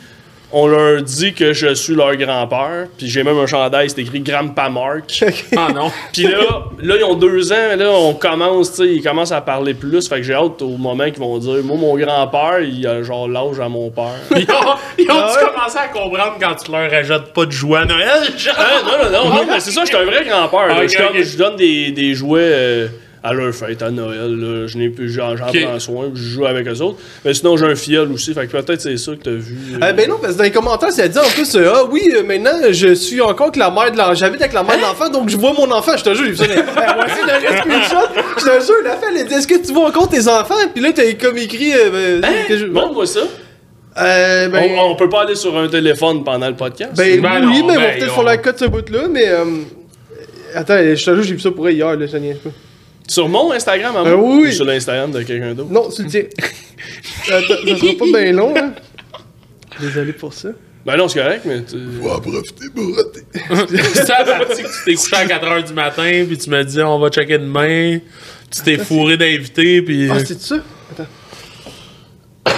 on 0.53 0.67
leur 0.67 1.03
dit 1.03 1.33
que 1.35 1.53
je 1.53 1.75
suis 1.75 1.95
leur 1.95 2.17
grand-père. 2.17 2.87
Puis 2.99 3.09
j'ai 3.09 3.23
même 3.23 3.39
un 3.39 3.47
chandail, 3.47 3.89
c'est 3.91 4.01
écrit 4.01 4.21
Grandpa 4.21 4.69
Mark. 4.69 5.25
Ah 5.57 5.69
non. 5.75 5.91
Puis 6.13 6.23
là, 6.25 6.39
là, 6.81 6.95
ils 6.99 7.05
ont 7.05 7.15
deux 7.15 7.53
ans, 7.53 7.77
là, 7.77 7.91
on 7.91 8.15
commence, 8.15 8.71
tu 8.71 8.77
sais, 8.79 8.89
ils 8.95 9.03
commencent 9.03 9.33
à 9.33 9.41
parler 9.41 9.75
plus. 9.75 10.09
Fait 10.09 10.17
que 10.17 10.23
j'ai 10.23 10.35
hâte 10.35 10.63
au 10.63 10.77
moment 10.77 11.05
qu'ils 11.05 11.19
vont 11.19 11.39
dire, 11.39 11.63
moi, 11.65 11.77
mon 11.77 11.97
grand-père, 11.97 12.61
il 12.61 12.87
a 12.87 13.03
genre 13.03 13.29
l'âge 13.29 13.61
à 13.61 13.69
mon 13.69 13.91
père. 13.91 14.15
Ils 14.37 14.43
ont, 14.43 14.75
ils 14.99 15.11
ont 15.11 15.15
Ah 15.15 15.33
ouais? 15.35 15.53
commencer 15.53 15.79
à 15.79 15.89
comprendre 15.89 16.37
quand 16.41 16.55
tu 16.55 16.73
leur 16.73 16.93
ajoutes 16.93 17.33
pas 17.33 17.45
de 17.47 17.53
joie 17.53 17.81
à 17.81 17.85
Noël, 17.85 18.23
genre. 18.39 18.55
Ah, 18.59 18.83
non, 18.85 19.05
non, 19.11 19.25
non, 19.25 19.35
non, 19.37 19.43
mais 19.53 19.61
c'est 19.61 19.71
ça, 19.73 19.83
je 19.83 19.87
suis 19.89 19.97
un 19.97 20.05
vrai 20.05 20.25
grand-père. 20.25 20.69
Ah, 20.71 20.87
je 20.87 21.37
donne 21.37 21.57
des, 21.57 21.91
des 21.91 22.15
jouets 22.15 22.41
euh, 22.43 22.89
à 23.23 23.33
leur 23.35 23.55
fête, 23.55 23.83
à 23.83 23.91
Noël. 23.91 24.35
là. 24.35 24.67
Je 24.67 24.79
n'ai 24.79 24.89
plus, 24.89 25.11
j'en, 25.11 25.37
j'en 25.37 25.49
Ok. 25.49 25.63
prends 25.63 25.79
soin, 25.79 26.05
puis 26.13 26.23
je 26.23 26.29
joue 26.31 26.47
avec 26.47 26.67
eux 26.67 26.81
autres. 26.81 26.99
Mais 27.25 27.35
sinon, 27.35 27.57
j'ai 27.57 27.67
un 27.67 27.75
fiole 27.75 28.11
aussi, 28.13 28.33
fait 28.33 28.47
que 28.47 28.53
peut-être 28.57 28.81
c'est 28.81 28.97
ça 28.97 29.13
que 29.13 29.23
t'as 29.23 29.31
vu. 29.31 29.57
euh. 29.75 29.79
Ah 29.83 29.93
ben 29.93 30.09
non, 30.09 30.17
parce 30.21 30.33
que 30.35 30.39
dans 30.39 30.45
les 30.45 30.51
commentaires, 30.51 30.91
ça 30.93 31.07
dit 31.07 31.19
en 31.19 31.23
plus, 31.35 31.55
euh, 31.55 31.71
ah 31.75 31.83
oui, 31.91 32.11
euh, 32.15 32.23
maintenant, 32.23 32.53
je 32.71 32.95
suis 32.95 33.21
encore 33.21 33.49
avec 33.49 33.57
la 33.57 33.71
mère 33.71 33.93
de 33.93 33.99
l'enfant. 33.99 34.15
J'habite 34.15 34.41
avec 34.41 34.55
la 34.55 34.63
mère 34.63 34.77
de 34.77 34.83
l'enfant, 34.83 35.09
donc 35.11 35.29
je 35.29 35.37
vois 35.37 35.53
mon 35.53 35.71
enfant. 35.71 35.93
Je 35.99 36.05
te 36.05 36.15
jure, 36.15 36.25
j'ai 36.25 36.31
vu 36.31 36.37
ça. 36.37 36.45
Eh, 36.51 36.57
moi 36.95 37.05
aussi, 37.05 37.21
je 38.39 38.45
te 38.45 38.65
jure, 38.65 38.75
la 38.85 38.99
elle 39.21 39.27
dit, 39.29 39.35
est-ce 39.35 39.47
que 39.47 39.67
tu 39.67 39.73
vois 39.73 39.89
encore 39.89 40.09
tes 40.09 40.27
enfants? 40.29 40.55
Puis 40.75 40.83
là, 40.83 40.91
t'as 40.95 41.13
comme 41.15 41.37
écrit, 41.37 41.73
euh, 41.75 42.21
ben, 42.21 42.31
que 42.49 42.57
je- 42.57 42.67
Montre-moi 42.67 43.07
ça. 43.07 43.21
Euh, 43.99 44.49
ben, 44.49 44.63
on, 44.79 44.93
on 44.93 44.95
peut 44.97 45.09
pas 45.09 45.23
aller 45.23 45.35
sur 45.35 45.57
un 45.59 45.69
téléphone 45.69 46.23
pendant 46.25 46.49
le 46.49 46.55
podcast. 46.57 46.93
ben, 46.97 47.21
Ben 47.21 47.41
oui, 47.47 47.61
non, 47.61 47.67
mais 47.67 47.77
on 47.77 47.81
va 47.81 47.87
ben, 47.89 47.99
peut-être 47.99 48.13
on- 48.13 48.15
faire 48.15 48.23
la 48.25 48.37
cote 48.39 48.59
ce 48.59 48.65
bout-là, 48.67 49.09
mais, 49.11 49.29
euh, 49.29 49.45
attends, 50.55 50.79
je 50.79 50.93
te 51.05 51.15
jure, 51.15 51.23
j'ai 51.23 51.35
vu 51.35 51.41
ça 51.41 51.51
pour 51.51 51.69
elle 51.69 51.75
hier, 51.75 51.97
là, 51.97 52.07
ça 52.09 52.19
niaise 52.19 52.39
pas. 52.39 52.51
Sur 53.11 53.29
mon 53.29 53.51
Instagram, 53.51 53.97
à 53.97 54.03
moi, 54.03 54.11
Euh, 54.13 54.15
oui, 54.17 54.41
oui. 54.43 54.49
ou 54.51 54.53
sur 54.53 54.65
l'Instagram 54.65 55.11
de 55.11 55.23
quelqu'un 55.25 55.53
d'autre? 55.53 55.71
Non, 55.73 55.91
c'est 55.91 56.05
le 56.05 56.09
tien. 56.09 56.23
Attends, 57.29 57.55
ça 57.67 57.77
sera 57.77 57.93
pas 57.99 58.05
bien 58.21 58.33
long, 58.33 58.55
hein. 58.57 58.73
Désolé 59.81 60.13
pour 60.13 60.33
ça. 60.33 60.51
Ben 60.87 60.97
non, 60.97 61.09
c'est 61.09 61.21
correct, 61.21 61.43
mais. 61.45 61.63
tu- 61.65 61.77
C'est 63.95 64.09
la 64.09 64.25
partie 64.25 64.63
que 64.63 64.69
tu 64.69 64.85
t'es 64.85 64.95
couché 64.95 65.17
à 65.17 65.27
4h 65.27 65.65
du 65.67 65.73
matin, 65.75 66.25
puis 66.27 66.39
tu 66.39 66.49
m'as 66.51 66.63
dit 66.63 66.81
on 66.83 66.99
va 67.01 67.11
checker 67.11 67.39
demain. 67.39 67.99
Tu 68.51 68.63
t'es 68.63 68.79
fourré 68.79 69.17
d'invités, 69.17 69.83
puis. 69.83 70.09
Ah, 70.11 70.25
c'est 70.25 70.41
ça? 70.41 70.57
Attends. 70.93 71.07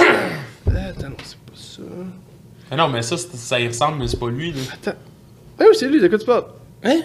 Attends, 0.68 1.08
non, 1.08 1.16
c'est 1.24 1.36
pas 1.38 1.54
ça. 1.54 1.82
Ah 2.70 2.76
non, 2.76 2.88
mais 2.88 3.00
ça, 3.02 3.16
ça 3.16 3.58
y 3.58 3.66
ressemble, 3.68 3.98
mais 4.00 4.06
c'est 4.08 4.18
pas 4.20 4.28
lui, 4.28 4.52
là. 4.52 4.58
Attends. 4.74 4.98
Ah 5.58 5.64
oui, 5.68 5.76
c'est 5.78 5.88
lui, 5.88 5.98
de 6.00 6.08
quoi 6.08 6.18
tu 6.18 6.26
parles? 6.26 6.44
Hein? 6.84 7.00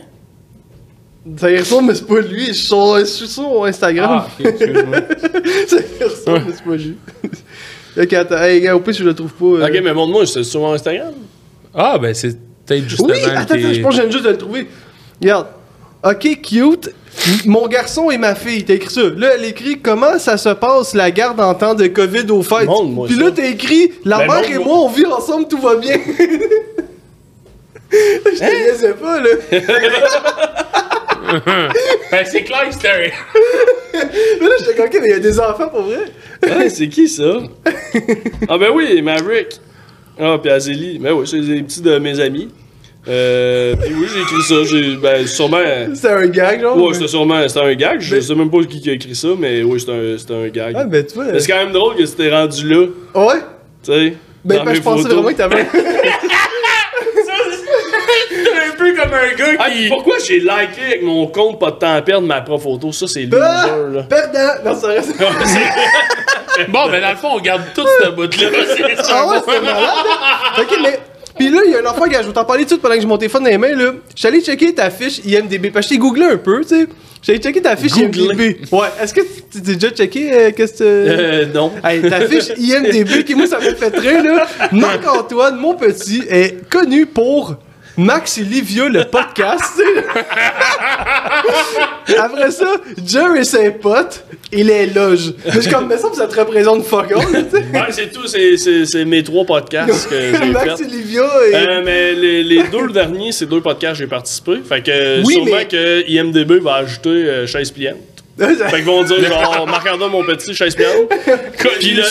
Ça 1.37 1.51
y 1.51 1.57
ressemble, 1.59 1.87
mais 1.89 1.95
c'est 1.95 2.07
pas 2.07 2.19
lui. 2.21 2.47
Je 2.47 2.53
suis 2.53 2.65
sur, 2.67 2.97
je 2.99 3.05
suis 3.05 3.27
sur 3.27 3.43
mon 3.43 3.63
Instagram. 3.65 4.09
Ah, 4.23 4.27
ok, 4.39 4.45
excuse-moi. 4.45 4.97
ça 5.67 5.77
y 5.77 6.03
ressemble, 6.03 6.43
mais 6.47 6.53
c'est 6.55 6.63
pas 6.63 6.75
lui. 6.75 6.95
ok, 8.03 8.13
attends. 8.13 8.37
Hey, 8.43 8.61
gars, 8.61 8.75
au 8.75 8.79
pire, 8.79 8.93
je 8.93 9.03
le 9.03 9.13
trouve 9.13 9.33
pas. 9.33 9.45
euh. 9.45 9.67
Ok, 9.67 9.81
mais 9.83 9.93
montre-moi, 9.93 10.25
c'est 10.25 10.43
sur 10.43 10.61
mon 10.61 10.73
Instagram. 10.73 11.13
Ah, 11.73 11.97
ben 11.97 12.13
c'est 12.13 12.37
peut-être 12.65 12.87
justement. 12.87 13.09
Oui, 13.09 13.19
attends, 13.35 13.53
tes- 13.55 13.73
je 13.73 13.81
pense 13.81 13.95
que 13.95 14.01
viens 14.01 14.09
juste 14.11 14.23
de 14.25 14.29
le 14.29 14.37
trouver. 14.37 14.67
Regarde. 15.21 15.47
Ok, 16.03 16.27
cute. 16.41 16.91
Mon 17.45 17.67
garçon 17.67 18.11
et 18.11 18.17
ma 18.19 18.35
fille, 18.35 18.63
t'as 18.63 18.75
écrit 18.75 18.93
ça. 18.93 19.01
Là, 19.17 19.29
elle 19.35 19.45
écrit 19.45 19.79
comment 19.79 20.19
ça 20.19 20.37
se 20.37 20.49
passe 20.49 20.93
la 20.93 21.09
garde 21.09 21.39
en 21.41 21.55
temps 21.55 21.73
de 21.73 21.87
COVID 21.87 22.29
au 22.29 22.43
fêtes. 22.43 22.67
Montre-moi 22.67 23.07
Puis 23.07 23.15
ça. 23.17 23.23
là, 23.23 23.31
t'as 23.31 23.47
écrit 23.47 23.91
la 24.05 24.19
Ben, 24.19 24.27
mère 24.27 24.37
et 24.49 24.53
montre-moi. 24.59 24.75
moi, 24.75 24.85
on 24.85 24.89
vit 24.89 25.05
ensemble, 25.07 25.47
tout 25.47 25.57
va 25.59 25.75
bien. 25.77 25.97
Je 27.91 28.37
te 28.37 28.43
Hein? 28.43 28.49
niaisais 28.65 28.93
pas, 28.93 29.19
là. 29.21 29.29
Ben 32.11 32.25
c'est 32.25 32.43
que 32.43 32.53
c'était. 32.71 33.11
Mais 33.93 34.47
là, 34.47 34.55
j'étais 34.59 34.75
comme, 34.75 35.01
mais 35.01 35.07
il 35.07 35.11
y 35.11 35.13
a 35.13 35.19
des 35.19 35.39
enfants 35.39 35.67
pour 35.69 35.81
vrai. 35.81 36.05
Ouais, 36.43 36.69
c'est 36.69 36.87
qui 36.87 37.07
ça? 37.07 37.39
ah 38.49 38.57
ben 38.57 38.69
oui, 38.73 39.01
Maverick. 39.01 39.59
Ah, 40.19 40.37
puis 40.41 40.51
Azélie. 40.51 40.99
Ben 40.99 41.13
oui, 41.13 41.25
c'est 41.27 41.39
des 41.41 41.63
petits 41.63 41.81
de 41.81 41.97
mes 41.97 42.19
amis. 42.19 42.49
Euh, 43.07 43.75
puis 43.75 43.93
oui, 43.95 44.07
j'ai 44.13 44.21
écrit 44.21 44.41
ça. 44.43 44.55
J'ai, 44.65 44.95
ben, 44.97 45.25
sûrement. 45.25 45.57
C'est 45.95 46.09
un 46.09 46.27
gag, 46.27 46.61
genre. 46.61 46.77
Ouais, 46.77 46.93
c'était 46.93 47.07
sûrement 47.07 47.47
c'était 47.47 47.61
un 47.61 47.73
gag. 47.75 47.99
Je 48.01 48.15
Mais- 48.15 48.21
sais 48.21 48.35
même 48.35 48.51
pas 48.51 48.59
qui 48.63 48.81
qui 48.81 48.89
a 48.89 48.93
écrit 48.93 49.15
ça, 49.15 49.29
mais 49.37 49.63
oui, 49.63 49.79
c'était 49.79 49.93
un, 49.93 50.17
c'était 50.17 50.35
un 50.35 50.47
gag. 50.49 50.75
Ah, 50.77 50.83
ben, 50.83 51.05
tu 51.05 51.15
vois. 51.15 51.25
Mais 51.31 51.39
c'est 51.39 51.51
quand 51.51 51.57
même 51.63 51.71
drôle 51.71 51.95
que 51.95 52.05
c'était 52.05 52.29
rendu 52.29 52.67
là, 52.67 52.85
Ouais. 53.15 53.39
tu 53.83 53.91
sais. 53.91 54.13
Ben, 54.45 54.63
ben, 54.63 54.75
je 54.75 54.81
pensais 54.81 55.03
photos. 55.03 55.13
vraiment 55.13 55.29
que 55.29 55.37
t'avais. 55.37 55.65
Un 58.79 58.83
peu 58.83 58.93
comme 59.01 59.13
un 59.13 59.35
gars 59.35 59.45
Ah, 59.59 59.69
qui. 59.69 59.87
pourquoi 59.89 60.15
j'ai 60.25 60.39
liké 60.39 60.81
avec 60.85 61.03
mon 61.03 61.27
compte 61.27 61.59
pas 61.59 61.71
de 61.71 61.75
temps 61.77 61.93
à 61.95 62.01
perdre 62.01 62.27
ma 62.27 62.41
propre 62.41 62.63
photo? 62.63 62.91
Ça, 62.91 63.07
c'est 63.07 63.27
Ah! 63.33 63.65
loser, 63.67 63.95
là. 63.97 64.03
Perdant! 64.03 64.63
Non, 64.73 64.79
ça 64.79 64.87
reste. 64.87 65.13
Bon, 66.69 66.89
ben 66.89 67.01
dans 67.01 67.11
le 67.11 67.15
fond, 67.17 67.29
on 67.35 67.39
garde 67.39 67.61
tout 67.75 67.85
ce 68.03 68.09
bout-là. 68.09 68.27
C'est 68.77 68.95
ça. 69.03 69.03
Ah 69.11 69.27
ouais, 69.29 69.37
c'était 69.45 69.61
malade! 69.61 69.83
hein? 69.83 70.61
Ok, 70.61 70.77
mais. 70.81 70.99
Pis 71.37 71.49
là, 71.51 71.59
il 71.63 71.71
y 71.71 71.75
a 71.75 71.81
un 71.81 71.85
enfant, 71.85 72.07
gars, 72.07 72.23
je 72.23 72.27
vais 72.27 72.33
t'en 72.33 72.45
parler 72.45 72.63
tout 72.63 72.69
de 72.69 72.69
suite 72.71 72.81
pendant 72.81 72.95
que 72.95 73.01
j'ai 73.01 73.05
mon 73.05 73.17
téléphone 73.19 73.43
dans 73.43 73.49
les 73.51 73.59
mains, 73.59 73.75
là. 73.75 73.91
Allé 74.23 74.41
checker 74.41 74.73
ta 74.73 74.89
fiche 74.89 75.19
IMDB, 75.23 75.69
parce 75.71 75.85
que 75.85 75.93
j'ai 75.93 75.99
googlé 75.99 76.25
un 76.25 76.37
peu, 76.37 76.61
tu 76.61 76.69
sais. 76.69 76.87
Allé 77.29 77.37
checker 77.39 77.61
ta 77.61 77.75
fiche 77.75 77.91
Googlé? 77.93 78.23
IMDB. 78.23 78.57
Ouais, 78.71 78.87
est-ce 78.99 79.13
que 79.13 79.21
tu 79.21 79.61
t'es 79.61 79.75
déjà 79.75 79.91
checké, 79.93 80.33
euh, 80.33 80.51
qu'est-ce 80.57 80.79
que. 80.79 80.83
Euh, 80.83 81.45
non. 81.53 81.71
Hey, 81.83 82.01
ta 82.01 82.21
fiche 82.21 82.49
IMDB, 82.57 83.23
qui 83.23 83.35
moi 83.35 83.45
ça 83.45 83.59
m'a 83.59 83.75
fait 83.75 83.91
très 83.91 84.23
là. 84.23 84.47
Marc-Antoine, 84.71 85.57
mon 85.57 85.75
petit, 85.75 86.23
est 86.27 86.67
connu 86.71 87.05
pour 87.05 87.55
Max 87.97 88.37
et 88.37 88.43
Livia, 88.43 88.89
le 88.89 89.05
podcast. 89.05 89.63
tu 89.75 89.83
sais. 89.83 90.05
Après 92.19 92.51
ça, 92.51 92.75
Jerry 93.05 93.39
et 93.39 93.43
ses 93.43 93.71
potes 93.71 94.23
et 94.51 94.63
les 94.63 94.85
loges. 94.87 95.33
Mais 95.45 95.61
je 95.61 95.69
comme, 95.69 95.87
mais 95.87 95.97
ça, 95.97 96.07
ça 96.13 96.27
te 96.27 96.39
représente 96.39 96.85
fuck 96.85 97.11
all, 97.11 97.21
tu 97.25 97.31
sais. 97.57 97.63
Ouais, 97.73 97.87
c'est 97.91 98.11
tout, 98.11 98.27
c'est- 98.27 98.57
c'est 98.57 98.85
c'est 98.85 99.03
mes 99.05 99.23
trois 99.23 99.45
podcasts 99.45 100.09
que 100.09 100.15
j'ai 100.41 100.45
Max 100.51 100.79
et 100.79 100.83
fait. 100.83 100.89
Livia 100.89 101.23
et. 101.51 101.55
Euh, 101.55 101.81
mais 101.83 102.13
les, 102.13 102.43
les 102.43 102.63
deux 102.63 102.87
derniers, 102.89 103.31
c'est 103.31 103.45
deux 103.47 103.61
podcasts 103.61 103.93
que 103.93 103.99
j'ai 103.99 104.07
participé. 104.07 104.57
Fait 104.67 104.81
que 104.83 105.23
Oui, 105.23 105.33
sûrement 105.33 105.55
mais- 105.57 105.65
que 105.67 106.09
IMDB 106.09 106.59
va 106.61 106.75
ajouter 106.75 107.09
euh, 107.09 107.47
chaise 107.47 107.71
pliante. 107.71 107.97
Fait 108.37 108.75
qu'ils 108.75 108.83
vont 108.85 109.03
dire 109.03 109.25
genre 109.25 109.65
Marc-André 109.67 110.09
mon 110.09 110.23
petit 110.23 110.53
chaise 110.53 110.75
pliante. 110.75 111.09
Puis 111.79 111.95
le, 111.95 112.03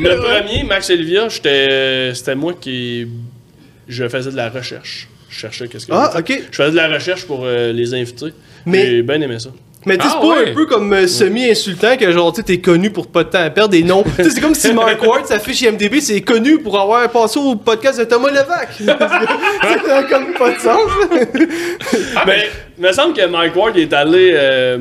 le 0.00 0.16
premier, 0.20 0.62
Max 0.62 0.88
Olivia, 0.90 1.28
j'étais 1.28 2.14
c'était 2.14 2.36
moi 2.36 2.52
qui 2.60 3.08
je 3.88 4.08
faisais 4.08 4.30
de 4.30 4.36
la 4.36 4.48
recherche. 4.48 5.08
Je 5.28 5.38
cherchais 5.38 5.68
qu'est-ce 5.68 5.86
que 5.86 5.92
Ah, 5.92 6.10
je 6.16 6.22
faisais. 6.22 6.38
ok. 6.40 6.48
Je 6.50 6.56
faisais 6.56 6.70
de 6.70 6.76
la 6.76 6.88
recherche 6.88 7.24
pour 7.26 7.40
euh, 7.44 7.72
les 7.72 7.94
invités. 7.94 8.32
Mais- 8.64 8.86
J'ai 8.86 9.02
bien 9.02 9.20
aimé 9.20 9.38
ça. 9.38 9.50
Mais 9.84 9.96
tu 9.98 10.02
sais, 10.04 10.08
Ah, 10.12 10.18
c'est 10.20 10.28
pas 10.28 10.34
ouais. 10.42 10.50
un 10.50 10.54
peu 10.54 10.66
comme 10.66 10.92
euh, 10.92 11.06
semi-insultant 11.06 11.96
que 11.96 12.10
genre, 12.10 12.32
tu 12.32 12.38
sais, 12.38 12.42
t'es 12.42 12.58
connu 12.58 12.90
pour 12.90 13.06
pas 13.06 13.22
de 13.22 13.28
temps 13.28 13.38
à 13.42 13.50
perdre 13.50 13.70
des 13.70 13.84
noms. 13.84 14.02
Tu 14.16 14.24
sais, 14.24 14.30
c'est 14.30 14.40
comme 14.40 14.54
si 14.54 14.72
Mark 14.74 15.00
Ward, 15.06 15.26
sa 15.26 15.38
fiche 15.38 15.62
IMDB, 15.62 16.00
c'est 16.00 16.22
connu 16.22 16.58
pour 16.58 16.76
avoir 16.80 17.08
passé 17.10 17.38
au 17.38 17.54
podcast 17.54 18.00
de 18.00 18.04
Thomas 18.04 18.30
Levac. 18.30 18.68
ça 18.84 19.86
n'a 19.86 20.02
comme 20.04 20.32
pas 20.34 20.50
de 20.52 20.58
sens. 20.58 20.90
Mais 22.26 22.48
il 22.78 22.84
me 22.84 22.92
semble 22.92 23.14
que 23.14 23.26
Mike 23.26 23.54
Ward 23.54 23.76
est 23.76 23.92
allé. 23.92 24.32
euh, 24.34 24.78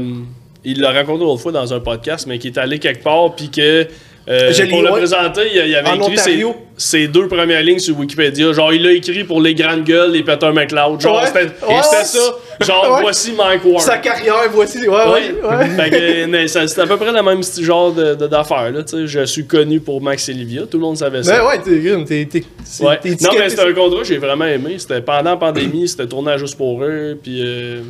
il 0.63 0.81
l'a 0.81 0.91
rencontré 0.91 1.23
l'autre 1.23 1.41
fois 1.43 1.51
dans 1.51 1.71
un 1.71 1.79
podcast, 1.79 2.25
mais 2.27 2.39
qui 2.39 2.47
est 2.47 2.57
allé 2.57 2.79
quelque 2.79 3.03
part, 3.03 3.35
puis 3.35 3.49
que. 3.51 3.85
Euh, 4.27 4.51
pour 4.69 4.81
le 4.81 4.91
ouais. 4.91 4.97
présenter, 4.97 5.41
il, 5.53 5.67
il 5.67 5.75
avait 5.75 5.89
En 5.89 5.95
écrit 6.07 6.17
ses, 6.77 7.07
deux 7.07 7.27
premières 7.27 7.61
lignes 7.61 7.79
sur 7.79 7.97
Wikipédia. 7.99 8.51
Genre, 8.53 8.73
il 8.73 8.83
l'a 8.83 8.91
écrit 8.91 9.23
pour 9.23 9.39
les 9.41 9.53
grandes 9.53 9.83
gueules, 9.83 10.11
les 10.11 10.23
Peter 10.23 10.51
McLeod. 10.51 10.99
Genre, 10.99 11.17
Ouais. 11.21 11.27
c'était 11.27 11.65
Ouais. 11.65 11.81
ça. 12.03 12.19
Genre, 12.61 12.97
voici 13.01 13.33
Mike 13.33 13.63
Ward. 13.65 13.81
Sa 13.81 13.97
carrière, 13.99 14.49
voici. 14.51 14.79
Ouais, 14.87 14.87
ouais, 14.87 16.27
mais 16.27 16.47
c'est 16.47 16.79
à 16.79 16.87
peu 16.87 16.97
près 16.97 17.11
le 17.11 17.21
même 17.21 17.41
genre 17.61 17.93
de- 17.93 18.15
de- 18.15 18.27
d'affaires. 18.27 18.71
tu 18.87 18.97
sais. 18.97 19.07
je 19.07 19.25
suis 19.25 19.45
connu 19.45 19.79
pour 19.79 20.01
Max 20.01 20.27
Olivia. 20.29 20.63
Tout 20.63 20.77
le 20.77 20.83
monde 20.83 20.97
savait 20.97 21.21
ça. 21.23 21.37
Ben 21.37 21.47
ouais, 21.47 21.59
t'es 21.63 21.79
grim, 21.79 22.03
t'es. 22.05 22.27
Non, 22.81 23.29
mais 23.37 23.49
c'était 23.49 23.61
un 23.61 23.73
contrat 23.73 23.99
que 23.99 24.05
j'ai 24.07 24.17
vraiment 24.17 24.45
aimé. 24.45 24.75
C'était 24.77 25.01
pendant 25.01 25.31
la 25.31 25.37
pandémie, 25.37 25.87
c'était 25.87 26.07
tourné 26.07 26.31
à 26.31 26.37
Juste 26.37 26.57
pour 26.57 26.83
eux. 26.83 27.17
Puis 27.21 27.41
euh, 27.43 27.81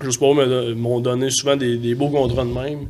Juste 0.00 0.18
pour 0.20 0.40
eux 0.40 0.74
m'ont 0.76 1.00
donné 1.00 1.28
souvent 1.30 1.56
des, 1.56 1.76
des 1.76 1.94
beaux 1.96 2.08
contrats 2.08 2.44
de 2.44 2.50
même. 2.52 2.86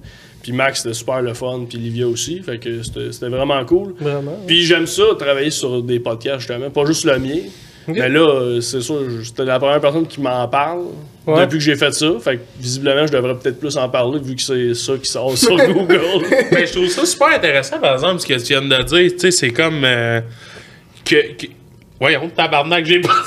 Puis 0.48 0.56
Max, 0.56 0.80
c'était 0.82 0.94
super 0.94 1.20
le 1.20 1.34
fun. 1.34 1.66
Puis 1.68 1.76
Livia 1.76 2.08
aussi. 2.08 2.40
Fait 2.42 2.56
que 2.58 2.82
c'était 2.82 3.28
vraiment 3.28 3.62
cool. 3.66 3.94
Vraiment. 4.00 4.38
Puis 4.46 4.64
j'aime 4.64 4.86
ça, 4.86 5.02
travailler 5.18 5.50
sur 5.50 5.82
des 5.82 6.00
podcasts 6.00 6.38
justement. 6.40 6.70
Pas 6.70 6.86
juste 6.86 7.04
le 7.04 7.18
mien. 7.18 7.40
Mais 7.86 8.08
là, 8.08 8.58
c'est 8.62 8.80
sûr, 8.80 9.00
c'était 9.24 9.44
la 9.44 9.58
première 9.58 9.80
personne 9.80 10.06
qui 10.06 10.20
m'en 10.22 10.46
parle 10.48 10.84
Ouais. 11.26 11.40
depuis 11.42 11.58
que 11.58 11.64
j'ai 11.64 11.76
fait 11.76 11.92
ça. 11.92 12.06
Fait 12.22 12.36
que 12.36 12.42
visiblement, 12.58 13.06
je 13.06 13.12
devrais 13.12 13.34
peut-être 13.34 13.60
plus 13.60 13.76
en 13.76 13.86
parler 13.90 14.18
vu 14.22 14.34
que 14.36 14.40
c'est 14.40 14.72
ça 14.74 14.94
qui 14.96 15.10
sort 15.10 15.36
sur 15.36 15.56
Google. 15.74 16.00
Ben, 16.50 16.66
je 16.66 16.72
trouve 16.72 16.88
ça 16.88 17.04
super 17.04 17.28
intéressant, 17.28 17.78
par 17.78 17.92
exemple, 17.94 18.20
ce 18.20 18.26
que 18.26 18.32
tu 18.34 18.54
viens 18.54 18.62
de 18.62 18.82
dire. 18.84 19.10
Tu 19.12 19.18
sais, 19.18 19.30
c'est 19.30 19.50
comme. 19.50 19.84
euh, 19.84 20.22
que, 21.04 21.32
que- 21.36 21.46
Voyons, 22.00 22.30
tabarnak, 22.34 22.86
j'ai 22.86 23.00
pas. 23.02 23.12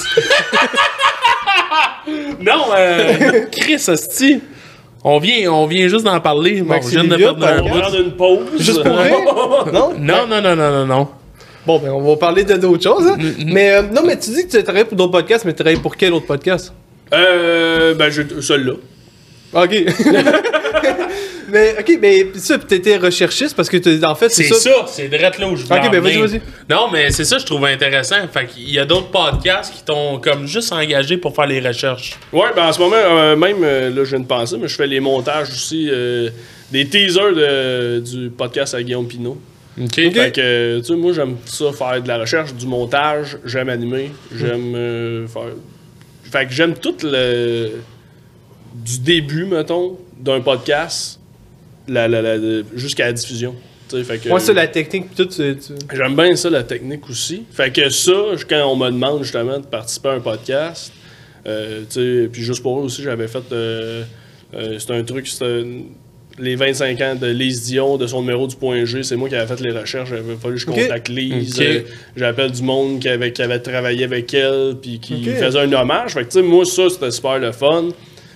non, 2.41 2.65
euh. 2.75 3.45
Chris, 3.51 3.83
hostie. 3.87 4.41
On 5.03 5.19
vient, 5.19 5.51
on 5.51 5.65
vient 5.65 5.87
juste 5.87 6.05
d'en 6.05 6.19
parler. 6.19 6.61
Bon, 6.61 6.79
je 6.81 6.89
viens 6.89 7.03
de 7.03 7.15
perdre 7.15 7.39
prendre 7.39 7.99
une 7.99 8.11
pause. 8.11 8.39
Juste 8.57 8.83
pour 8.83 8.97
rire? 8.97 9.15
Non? 9.73 9.93
Non, 9.97 10.27
non, 10.27 10.41
non, 10.41 10.55
non, 10.55 10.71
non, 10.71 10.85
non. 10.85 11.07
Bon, 11.65 11.79
ben, 11.79 11.91
on 11.91 12.01
va 12.01 12.15
parler 12.17 12.43
de 12.43 12.55
d'autres 12.55 12.83
choses, 12.83 13.07
hein. 13.07 13.17
Mais, 13.45 13.71
euh, 13.71 13.81
non, 13.83 14.01
mais 14.05 14.17
tu 14.17 14.31
dis 14.31 14.47
que 14.47 14.57
tu 14.57 14.63
travailles 14.63 14.85
pour 14.85 14.97
d'autres 14.97 15.11
podcasts, 15.11 15.45
mais 15.45 15.53
tu 15.53 15.63
travailles 15.63 15.79
pour 15.79 15.95
quel 15.95 16.13
autre 16.13 16.25
podcast? 16.25 16.73
Euh, 17.13 17.93
ben, 17.93 18.09
je, 18.09 18.21
celui-là. 18.41 18.73
Ok. 19.53 19.71
mais, 21.51 21.75
ok, 21.79 21.97
mais 22.01 22.27
ça, 22.35 22.57
t'étais 22.57 22.97
recherchiste 22.97 23.55
parce 23.55 23.69
que, 23.69 23.77
t'es- 23.77 24.03
en 24.05 24.15
fait, 24.15 24.29
c'est 24.29 24.43
C'est 24.43 24.53
ça. 24.55 24.69
ça, 24.71 24.85
c'est 24.87 25.07
direct 25.07 25.37
là 25.39 25.47
où 25.49 25.55
je 25.55 25.65
Ok, 25.65 25.71
en 25.71 25.89
ben, 25.89 25.99
vas-y, 25.99 26.17
vas-y. 26.17 26.41
Non, 26.69 26.89
mais 26.91 27.11
c'est 27.11 27.25
ça, 27.25 27.37
je 27.37 27.45
trouve 27.45 27.65
intéressant. 27.65 28.15
Fait 28.31 28.45
qu'il 28.47 28.69
y 28.71 28.79
a 28.79 28.85
d'autres 28.85 29.09
podcasts 29.11 29.73
qui 29.73 29.83
t'ont 29.83 30.19
comme 30.19 30.47
juste 30.47 30.71
engagé 30.73 31.17
pour 31.17 31.35
faire 31.35 31.47
les 31.47 31.59
recherches. 31.59 32.17
Ouais, 32.33 32.49
ben 32.55 32.67
en 32.67 32.71
ce 32.73 32.79
moment, 32.79 32.95
euh, 32.95 33.35
même, 33.35 33.57
euh, 33.63 33.89
là, 33.89 34.03
je 34.03 34.09
viens 34.11 34.19
de 34.19 34.25
penser, 34.27 34.55
mais 34.59 34.67
je 34.67 34.75
fais 34.75 34.87
les 34.87 34.99
montages 34.99 35.49
aussi, 35.49 35.89
euh, 35.91 36.29
des 36.71 36.87
teasers 36.87 37.33
de- 37.35 37.99
du 37.99 38.29
podcast 38.29 38.73
à 38.73 38.81
Guillaume 38.83 39.07
Pinot. 39.07 39.37
OK? 39.81 39.95
Fait 39.95 40.33
que, 40.35 40.79
tu 40.79 40.85
sais, 40.85 40.95
moi, 40.95 41.13
j'aime 41.13 41.37
ça 41.45 41.71
faire 41.71 42.01
de 42.01 42.07
la 42.07 42.17
recherche, 42.17 42.53
du 42.53 42.67
montage, 42.67 43.37
j'aime 43.45 43.69
animer, 43.69 44.11
j'aime 44.35 44.73
euh, 44.75 45.27
faire. 45.27 45.43
Fait 46.29 46.45
que 46.45 46.51
j'aime 46.53 46.73
tout 46.73 46.95
le. 47.03 47.71
du 48.73 48.99
début, 48.99 49.45
mettons, 49.45 49.97
d'un 50.19 50.39
podcast 50.41 51.19
la, 51.91 52.07
la- 52.07 52.21
la- 52.21 52.37
de- 52.39 52.65
jusqu'à 52.75 53.05
la 53.05 53.13
diffusion. 53.13 53.55
Fait. 54.05 54.25
Moi, 54.29 54.39
ça, 54.39 54.53
la 54.53 54.67
technique, 54.67 55.13
tout, 55.15 55.25
tu. 55.25 55.57
tu- 55.57 55.73
J'aime 55.97 56.15
bien 56.15 56.33
ça, 56.37 56.49
la 56.49 56.63
technique 56.63 57.09
aussi. 57.09 57.43
Fait 57.51 57.71
que 57.73 57.89
ça, 57.89 58.13
quand 58.49 58.65
on 58.71 58.77
me 58.77 58.89
demande 58.89 59.21
justement 59.23 59.59
de 59.59 59.65
participer 59.65 60.07
à 60.09 60.11
un 60.13 60.19
podcast, 60.21 60.93
euh, 61.45 61.81
puis 62.31 62.41
juste 62.41 62.61
pour 62.63 62.79
eux 62.79 62.83
aussi, 62.83 63.03
j'avais 63.03 63.27
fait. 63.27 63.43
euh, 63.51 64.03
euh, 64.53 64.79
c'était 64.79 64.93
un 64.93 65.03
truc, 65.03 65.27
c'était 65.27 65.65
les 66.39 66.55
25 66.55 67.01
ans 67.01 67.15
de 67.15 67.27
Lise 67.27 67.63
Dion, 67.63 67.97
de 67.97 68.07
son 68.07 68.21
numéro 68.21 68.47
du 68.47 68.55
point 68.55 68.85
G. 68.85 69.03
C'est 69.03 69.17
moi 69.17 69.27
qui 69.27 69.35
avais 69.35 69.53
fait 69.53 69.61
les 69.61 69.71
recherches. 69.77 70.09
J'avais 70.09 70.35
fallu 70.41 70.55
que 70.55 70.61
je 70.61 70.65
contacte 70.83 71.09
Lise. 71.09 71.55
Euh, 71.59 71.81
J'appelle 72.15 72.51
du 72.51 72.63
monde 72.63 72.99
qui 72.99 73.09
avait, 73.09 73.33
qui 73.33 73.41
avait 73.41 73.59
travaillé 73.59 74.05
avec 74.05 74.33
elle, 74.33 74.75
puis 74.81 74.99
qui 74.99 75.25
faisait 75.25 75.59
un 75.59 75.73
hommage. 75.73 76.13
Fait 76.13 76.21
que, 76.21 76.27
tu 76.31 76.39
sais, 76.39 76.41
moi, 76.41 76.63
ça, 76.63 76.89
c'était 76.89 77.11
super 77.11 77.39
le 77.39 77.51
fun. 77.51 77.89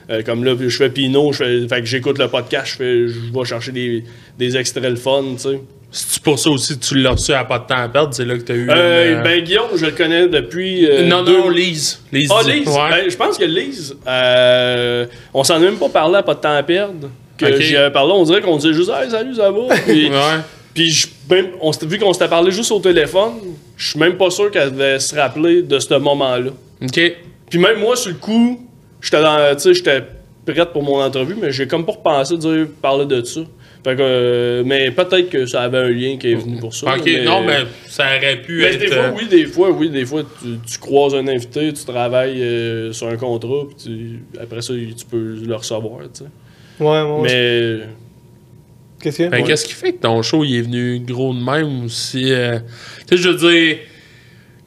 Euh, 0.10 0.22
comme 0.24 0.44
là, 0.44 0.54
je 0.60 0.70
fais 0.76 0.90
Pinot, 0.90 1.32
je 1.34 1.38
fais, 1.44 1.68
fait 1.68 1.80
que 1.82 1.86
j'écoute 1.88 2.18
le 2.20 2.28
podcast, 2.28 2.68
je, 2.68 2.76
fais, 2.78 3.08
je 3.08 3.38
vais 3.38 3.46
chercher 3.46 3.72
des, 3.72 4.04
des 4.38 4.56
extraits 4.58 4.84
le 4.84 4.96
fun, 4.96 5.24
tu 5.36 5.40
sais. 5.50 5.60
C'est 5.92 6.22
pour 6.22 6.38
ça 6.38 6.50
aussi 6.50 6.78
que 6.78 6.84
tu 6.86 6.96
l'as 6.98 7.12
reçu 7.12 7.32
à 7.32 7.46
pas 7.46 7.58
de 7.60 7.68
temps 7.68 7.78
à 7.78 7.88
perdre, 7.88 8.14
c'est 8.14 8.26
là 8.26 8.36
que 8.36 8.42
t'as 8.42 8.54
eu. 8.54 8.68
Euh, 8.70 9.14
une, 9.14 9.20
euh, 9.20 9.24
Ben, 9.24 9.42
Guillaume, 9.42 9.70
je 9.76 9.86
le 9.86 9.92
connais 9.94 10.28
depuis. 10.28 10.86
euh, 10.86 11.08
non, 11.08 11.24
deux- 11.24 11.38
non, 11.38 11.50
Lise. 11.50 12.02
Lise. 12.12 12.30
Ah, 12.34 12.42
Lise? 12.44 12.68
Ouais. 12.68 12.90
Ben, 12.90 13.10
je 13.10 13.16
pense 13.16 13.38
que 13.38 13.46
Lise, 13.46 13.96
euh, 14.06 15.06
on 15.34 15.44
s'en 15.44 15.56
est 15.58 15.66
même 15.66 15.78
pas 15.78 15.88
parlé 15.90 16.18
à 16.18 16.24
pas 16.24 16.34
de 16.36 16.40
temps 16.42 16.56
à 16.56 16.64
perdre. 16.64 17.10
Que 17.38 17.46
Ok. 17.46 17.60
j'y 17.62 17.76
avais 17.78 17.92
parlé, 17.92 18.12
on 18.14 18.24
dirait 18.24 18.42
qu'on 18.42 18.58
disait 18.58 18.74
juste 18.74 18.92
Hey, 18.94 19.10
salut, 19.10 19.36
ça 19.36 19.50
va? 19.52 19.74
Puis, 19.88 20.10
Ouais. 20.10 20.16
puis 20.74 20.92
je- 20.92 21.08
même, 21.30 21.48
on 21.62 21.72
s'était- 21.72 21.86
vu 21.86 21.98
qu'on 21.98 22.12
s'était 22.14 22.28
parlé 22.28 22.52
juste 22.52 22.72
au 22.72 22.80
téléphone, 22.80 23.34
je 23.78 23.90
suis 23.92 24.00
même 24.00 24.18
pas 24.18 24.30
sûr 24.30 24.52
qu'elle 24.52 24.72
devait 24.72 25.00
se 25.00 25.16
rappeler 25.16 25.62
de 25.62 25.80
ce 25.80 25.94
moment-là. 25.96 26.52
OK. 26.82 27.14
Puis 27.50 27.60
même 27.60 27.80
moi, 27.80 27.96
sur 27.96 28.10
le 28.12 28.18
coup, 28.18 28.65
j'étais 29.02 29.22
dans, 29.22 29.56
tu 29.56 29.62
sais, 29.62 29.74
j'étais 29.74 30.04
prête 30.46 30.70
pour 30.72 30.84
mon 30.84 31.02
entrevue, 31.02 31.36
mais 31.42 31.52
j'ai 31.52 31.68
comme 31.68 31.86
pas 31.86 31.94
repensé 31.94 32.36
de 32.36 32.40
dire 32.40 32.68
parler 32.82 33.06
de 33.06 33.24
ça. 33.24 33.42
Fait 33.84 33.96
que, 33.96 34.02
euh, 34.02 34.64
mais 34.66 34.90
peut-être 34.92 35.30
que 35.30 35.46
ça 35.46 35.62
avait 35.62 35.78
un 35.78 35.90
lien 35.90 36.18
qui 36.18 36.32
est 36.32 36.36
venu 36.36 36.58
pour 36.60 36.74
ça. 36.74 36.96
OK, 36.96 37.02
mais- 37.06 37.24
non, 37.24 37.44
mais 37.44 37.60
ça 37.88 38.06
aurait 38.18 38.42
pu 38.42 38.60
mais 38.62 38.74
être. 38.74 38.80
des 38.80 38.88
fois, 38.88 38.98
euh, 38.98 39.12
oui, 39.16 39.28
des 39.28 39.46
fois, 39.46 39.70
oui, 39.72 39.90
des 39.92 40.06
fois, 40.06 40.24
tu, 40.42 40.48
tu 40.66 40.80
croises 40.80 41.14
un 41.14 41.28
invité, 41.28 41.72
tu 41.72 41.86
travailles 41.86 42.42
euh, 42.42 42.92
sur 42.94 43.08
un 43.08 43.16
contrat, 43.18 43.64
puis 43.68 43.76
tu- 43.84 44.40
après 44.42 44.62
ça, 44.64 44.74
tu 44.74 45.06
peux 45.06 45.36
le 45.46 45.56
recevoir, 45.56 46.00
tu 46.14 46.24
sais. 46.24 46.84
Ouais, 46.84 47.02
ouais. 47.02 47.22
Mais 47.24 47.80
Qu'est-ce 49.02 49.18
qu'il 49.18 49.26
y 49.26 49.28
a? 49.28 49.32
Ben, 49.32 49.44
Qu'est-ce 49.44 49.66
qui 49.66 49.74
fait 49.74 49.94
que 49.94 50.02
ton 50.02 50.22
show 50.24 50.44
il 50.44 50.56
est 50.58 50.62
venu 50.62 51.00
gros 51.00 51.34
de 51.34 51.40
même 51.40 51.86
aussi? 51.86 52.32
euh, 52.32 52.58
Tu 53.08 53.18
sais, 53.18 53.24
je 53.24 53.30
veux 53.30 53.38
dire, 53.52 53.78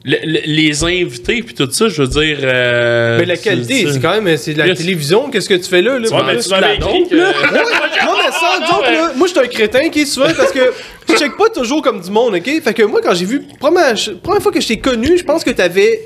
le- 0.05 0.17
le- 0.23 0.39
les 0.45 0.83
invités 0.83 1.43
puis 1.43 1.53
tout 1.53 1.69
ça, 1.71 1.89
je 1.89 2.01
veux 2.01 2.07
dire. 2.07 2.37
euh, 2.43 3.17
Mais 3.19 3.25
la 3.25 3.37
qualité, 3.37 3.85
c'est- 3.91 3.99
quand 4.01 4.21
même 4.21 4.37
c'est 4.37 4.53
de 4.53 4.59
la 4.59 4.67
Yes. 4.67 4.77
télévision. 4.79 5.29
Qu'est-ce 5.29 5.49
que 5.49 5.55
tu 5.55 5.69
fais 5.69 5.81
là? 5.81 5.99
là? 5.99 6.07
Pour 6.07 6.23
mais 6.23 6.37
tu 6.37 6.49
la 6.49 6.75
que. 6.77 7.15
là. 7.15 7.33
Non, 8.05 8.13
mais 8.17 8.31
sans 8.31 8.65
joke, 8.65 8.85
là, 8.85 9.11
moi, 9.15 9.27
je 9.27 9.31
suis 9.33 9.39
un 9.41 9.47
crétin 9.47 9.89
qui 9.89 10.01
est 10.01 10.05
souvent 10.05 10.27
parce 10.35 10.51
que 10.51 10.71
je 11.09 11.15
check 11.15 11.35
pas 11.37 11.49
toujours 11.49 11.81
comme 11.81 11.99
du 12.01 12.09
monde, 12.11 12.35
ok? 12.35 12.61
Fait 12.63 12.73
que 12.73 12.83
moi, 12.83 13.01
quand 13.03 13.13
j'ai 13.13 13.25
vu, 13.25 13.41
première, 13.59 13.93
première 14.23 14.41
fois 14.41 14.51
que 14.51 14.61
je 14.61 14.67
t'ai 14.67 14.79
connu, 14.79 15.17
je 15.17 15.23
pense 15.23 15.43
que 15.43 15.49
t'avais. 15.51 15.99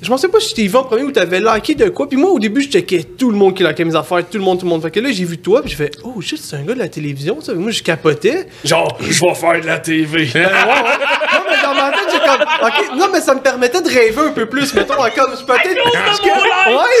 Je 0.00 0.08
pensais 0.08 0.28
pas 0.28 0.38
si 0.38 0.54
t'ai 0.54 0.66
vu 0.68 0.76
en 0.76 0.84
premier 0.84 1.02
ou 1.02 1.10
t'avais 1.10 1.40
liké 1.40 1.74
de 1.74 1.88
quoi. 1.88 2.08
Puis 2.08 2.16
moi, 2.16 2.30
au 2.30 2.38
début, 2.38 2.62
je 2.62 2.68
checkais 2.68 3.02
tout 3.02 3.30
le 3.32 3.36
monde 3.36 3.54
qui 3.54 3.64
likait 3.64 3.84
mes 3.84 3.96
affaires, 3.96 4.18
tout 4.30 4.38
le 4.38 4.44
monde, 4.44 4.60
tout 4.60 4.64
le 4.64 4.70
monde. 4.70 4.82
Fait 4.82 4.92
que 4.92 5.00
là, 5.00 5.10
j'ai 5.10 5.24
vu 5.24 5.38
toi, 5.38 5.60
puis 5.60 5.70
j'ai 5.70 5.76
fait, 5.76 5.96
oh 6.04 6.20
shit, 6.20 6.38
c'est 6.40 6.56
un 6.56 6.62
gars 6.62 6.74
de 6.74 6.78
la 6.78 6.88
télévision, 6.88 7.40
ça. 7.40 7.52
Moi, 7.54 7.72
je 7.72 7.82
capotais. 7.82 8.46
Genre, 8.64 8.96
je 9.00 9.24
vais 9.24 9.34
faire 9.34 9.60
de 9.60 9.66
la 9.66 9.78
TV. 9.78 10.28
Ben, 10.32 10.44
ouais, 10.44 10.50
ouais. 10.52 10.98
Non, 11.32 11.40
mais 11.50 11.62
dans 11.62 11.74
ma 11.74 11.90
tête, 11.90 12.08
j'ai 12.12 12.18
comme. 12.20 12.46
Ok, 12.62 12.96
non, 12.98 13.06
mais 13.12 13.20
ça 13.20 13.34
me 13.34 13.40
permettait 13.40 13.82
de 13.82 13.88
rêver 13.88 14.20
un 14.20 14.30
peu 14.30 14.46
plus, 14.46 14.72
mettons, 14.74 15.02
à 15.02 15.10
comme. 15.10 15.32
Je 15.32 15.44
peux 15.44 15.52
peut-être. 15.52 15.84
Ouais, 15.84 15.92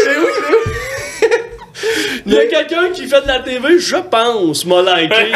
mais 0.06 0.16
oui, 0.16 0.26
mais 0.48 0.56
oui. 0.56 0.72
Il 2.26 2.32
y 2.34 2.36
a 2.38 2.46
quelqu'un 2.46 2.90
qui 2.92 3.06
fait 3.06 3.22
de 3.22 3.28
la 3.28 3.38
TV, 3.40 3.78
je 3.78 3.96
pense, 3.96 4.64
m'a 4.66 4.82
liké. 5.00 5.14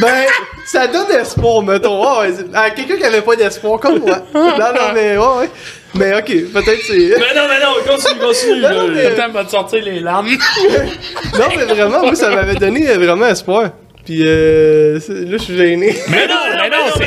Ben, 0.00 0.24
ça 0.66 0.86
donne 0.86 1.10
espoir, 1.10 1.62
mettons. 1.62 2.00
Ouais, 2.00 2.28
ouais, 2.28 2.44
à 2.54 2.70
quelqu'un 2.70 2.96
qui 2.96 3.04
avait 3.04 3.22
pas 3.22 3.34
d'espoir, 3.34 3.80
comme 3.80 3.98
moi. 3.98 4.22
Non, 4.34 4.56
non, 4.58 4.92
mais 4.94 5.18
ouais, 5.18 5.26
ouais. 5.40 5.50
Mais 5.94 6.14
ok, 6.16 6.52
peut-être 6.52 6.82
c'est. 6.84 7.16
mais 7.18 7.34
non, 7.34 7.46
mais 7.48 7.60
non, 7.60 7.74
continue, 7.86 8.20
continue. 8.26 8.60
Non, 8.62 8.88
mais- 8.88 9.02
là. 9.02 9.10
Attends, 9.24 9.32
va 9.32 9.44
te 9.44 9.50
sortir 9.50 9.84
les 9.84 10.00
larmes. 10.00 10.28
Non, 11.38 11.46
mais 11.56 11.64
vraiment, 11.64 12.02
moi, 12.02 12.14
ça 12.14 12.30
m'avait 12.30 12.54
donné 12.54 12.86
vraiment 12.96 13.26
espoir. 13.26 13.70
Puis 14.04 14.22
euh, 14.24 14.94
là, 15.08 15.36
je 15.36 15.36
suis 15.38 15.56
gêné. 15.56 15.94
Mais 16.08 16.26
non, 16.26 16.34
mais 16.60 16.70
non, 16.70 16.84
c'est 16.96 17.04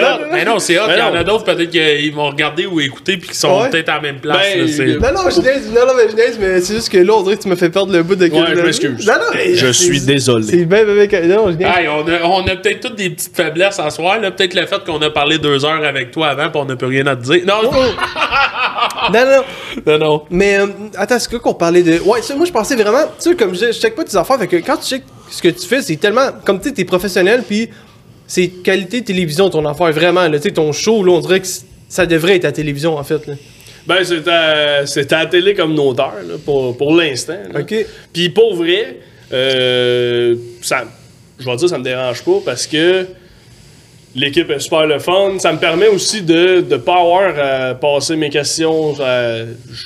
hot. 0.00 0.18
Mais 0.32 0.44
non, 0.44 0.58
c'est 0.58 0.78
hot. 0.78 0.82
Il 0.90 0.98
y 0.98 1.02
en 1.02 1.14
a 1.14 1.24
d'autres, 1.24 1.44
peut-être 1.44 1.70
qu'ils 1.70 2.14
vont 2.14 2.28
regarder 2.30 2.66
ou 2.66 2.80
écouter 2.80 3.16
puis 3.16 3.28
qui 3.30 3.34
sont 3.36 3.62
Ouais. 3.62 3.70
peut-être 3.70 3.88
à 3.88 3.94
la 3.96 4.00
même 4.00 4.20
place. 4.20 4.36
Ben, 4.78 4.86
là, 5.00 5.12
Non, 5.12 5.22
non, 5.24 5.30
je 5.30 5.40
niaise, 5.40 5.70
non, 5.74 5.86
non, 5.86 5.92
mais 5.96 6.08
je 6.10 6.14
niaise, 6.16 6.38
mais 6.40 6.60
c'est 6.60 6.74
juste 6.74 6.88
que 6.90 6.98
là, 6.98 7.12
on 7.14 7.22
dirait 7.22 7.36
que 7.36 7.42
tu 7.42 7.48
m'as 7.48 7.56
fait 7.56 7.70
perdre 7.70 7.92
le 7.92 8.02
bout 8.02 8.14
de 8.16 8.26
Ouais, 8.26 8.42
je 8.54 8.60
m'excuse. 8.60 9.06
Non, 9.06 9.14
non, 9.14 9.30
mais 9.34 9.54
Je 9.54 9.72
suis 9.72 10.00
désolé. 10.00 10.44
C'est 10.46 10.64
bien, 10.66 10.84
bien, 10.84 11.06
bien. 11.06 11.20
Non, 11.36 11.50
je 11.50 11.56
niaise. 11.56 11.68
Hey, 11.76 11.88
on 11.88 12.06
a, 12.06 12.22
on 12.24 12.46
a 12.46 12.56
peut-être 12.56 12.80
toutes 12.80 12.96
des 12.96 13.10
petites 13.10 13.34
faiblesses 13.34 13.78
à 13.78 13.90
soir. 13.90 14.20
là. 14.20 14.30
Peut-être 14.30 14.54
le 14.54 14.66
fait 14.66 14.84
qu'on 14.84 15.00
a 15.02 15.10
parlé 15.10 15.38
deux 15.38 15.64
heures 15.64 15.84
avec 15.84 16.10
toi 16.10 16.28
avant 16.28 16.48
puis 16.50 16.60
on 16.60 16.64
n'a 16.66 16.76
plus 16.76 16.86
rien 16.88 17.06
à 17.06 17.16
te 17.16 17.22
dire. 17.22 17.42
Non, 17.46 17.54
Oh, 17.64 19.10
non, 19.12 19.24
non, 19.24 19.42
non, 19.86 19.98
non. 19.98 20.22
mais 20.30 20.58
euh, 20.58 20.66
attends, 20.96 21.18
c'est 21.18 21.30
quoi 21.30 21.38
qu'on 21.40 21.54
parlait 21.54 21.82
de? 21.82 21.98
Ouais, 22.00 22.22
ça, 22.22 22.34
moi, 22.34 22.44
je 22.46 22.52
pensais 22.52 22.76
vraiment. 22.76 23.04
Tu 23.22 23.30
sais, 23.30 23.36
comme 23.36 23.54
je 23.54 23.66
je 23.66 23.72
check 23.72 23.94
pas 23.94 24.04
tes 24.04 24.16
affaires, 24.16 24.38
fait 24.38 24.46
que 24.46 24.56
quand 24.56 24.76
tu 24.76 24.88
check 24.88 25.02
ce 25.30 25.42
que 25.42 25.48
tu 25.48 25.66
fais, 25.66 25.82
c'est 25.82 25.96
tellement. 25.96 26.28
Comme 26.44 26.60
tu 26.60 26.68
sais, 26.68 26.74
t'es 26.74 26.84
professionnel, 26.84 27.42
puis 27.46 27.68
c'est 28.26 28.48
qualité 28.48 29.02
télévision 29.02 29.50
ton 29.50 29.64
affaire, 29.66 29.92
vraiment. 29.92 30.30
Tu 30.30 30.38
sais, 30.40 30.50
ton 30.50 30.72
show, 30.72 31.02
là, 31.04 31.12
on 31.12 31.20
dirait 31.20 31.40
que 31.40 31.46
ça 31.88 32.06
devrait 32.06 32.36
être 32.36 32.44
à 32.44 32.52
télévision, 32.52 32.96
en 32.96 33.04
fait. 33.04 33.26
Là. 33.26 33.34
Ben, 33.86 34.04
c'est 34.04 34.28
à, 34.28 34.86
c'est 34.86 35.12
à 35.12 35.20
la 35.20 35.26
télé 35.26 35.54
communautaire, 35.54 36.14
là, 36.26 36.34
pour, 36.44 36.76
pour 36.76 36.94
l'instant. 36.94 37.38
là. 37.52 37.60
Ok. 37.60 37.74
Puis 38.12 38.28
pour 38.28 38.54
vrai, 38.54 38.96
euh, 39.32 40.36
ça, 40.62 40.84
je 41.38 41.44
vais 41.44 41.56
dire, 41.56 41.68
ça 41.68 41.78
me 41.78 41.84
dérange 41.84 42.22
pas 42.22 42.38
parce 42.44 42.66
que 42.66 43.06
l'équipe 44.14 44.50
est 44.50 44.58
super 44.58 44.86
le 44.86 44.98
fun. 44.98 45.38
Ça 45.38 45.52
me 45.52 45.58
permet 45.58 45.88
aussi 45.88 46.22
de 46.22 46.64
ne 46.68 46.76
pas 46.76 47.00
avoir 47.00 47.32
à 47.38 47.74
passer 47.74 48.16
mes 48.16 48.30
questions, 48.30 48.94
à, 49.00 49.42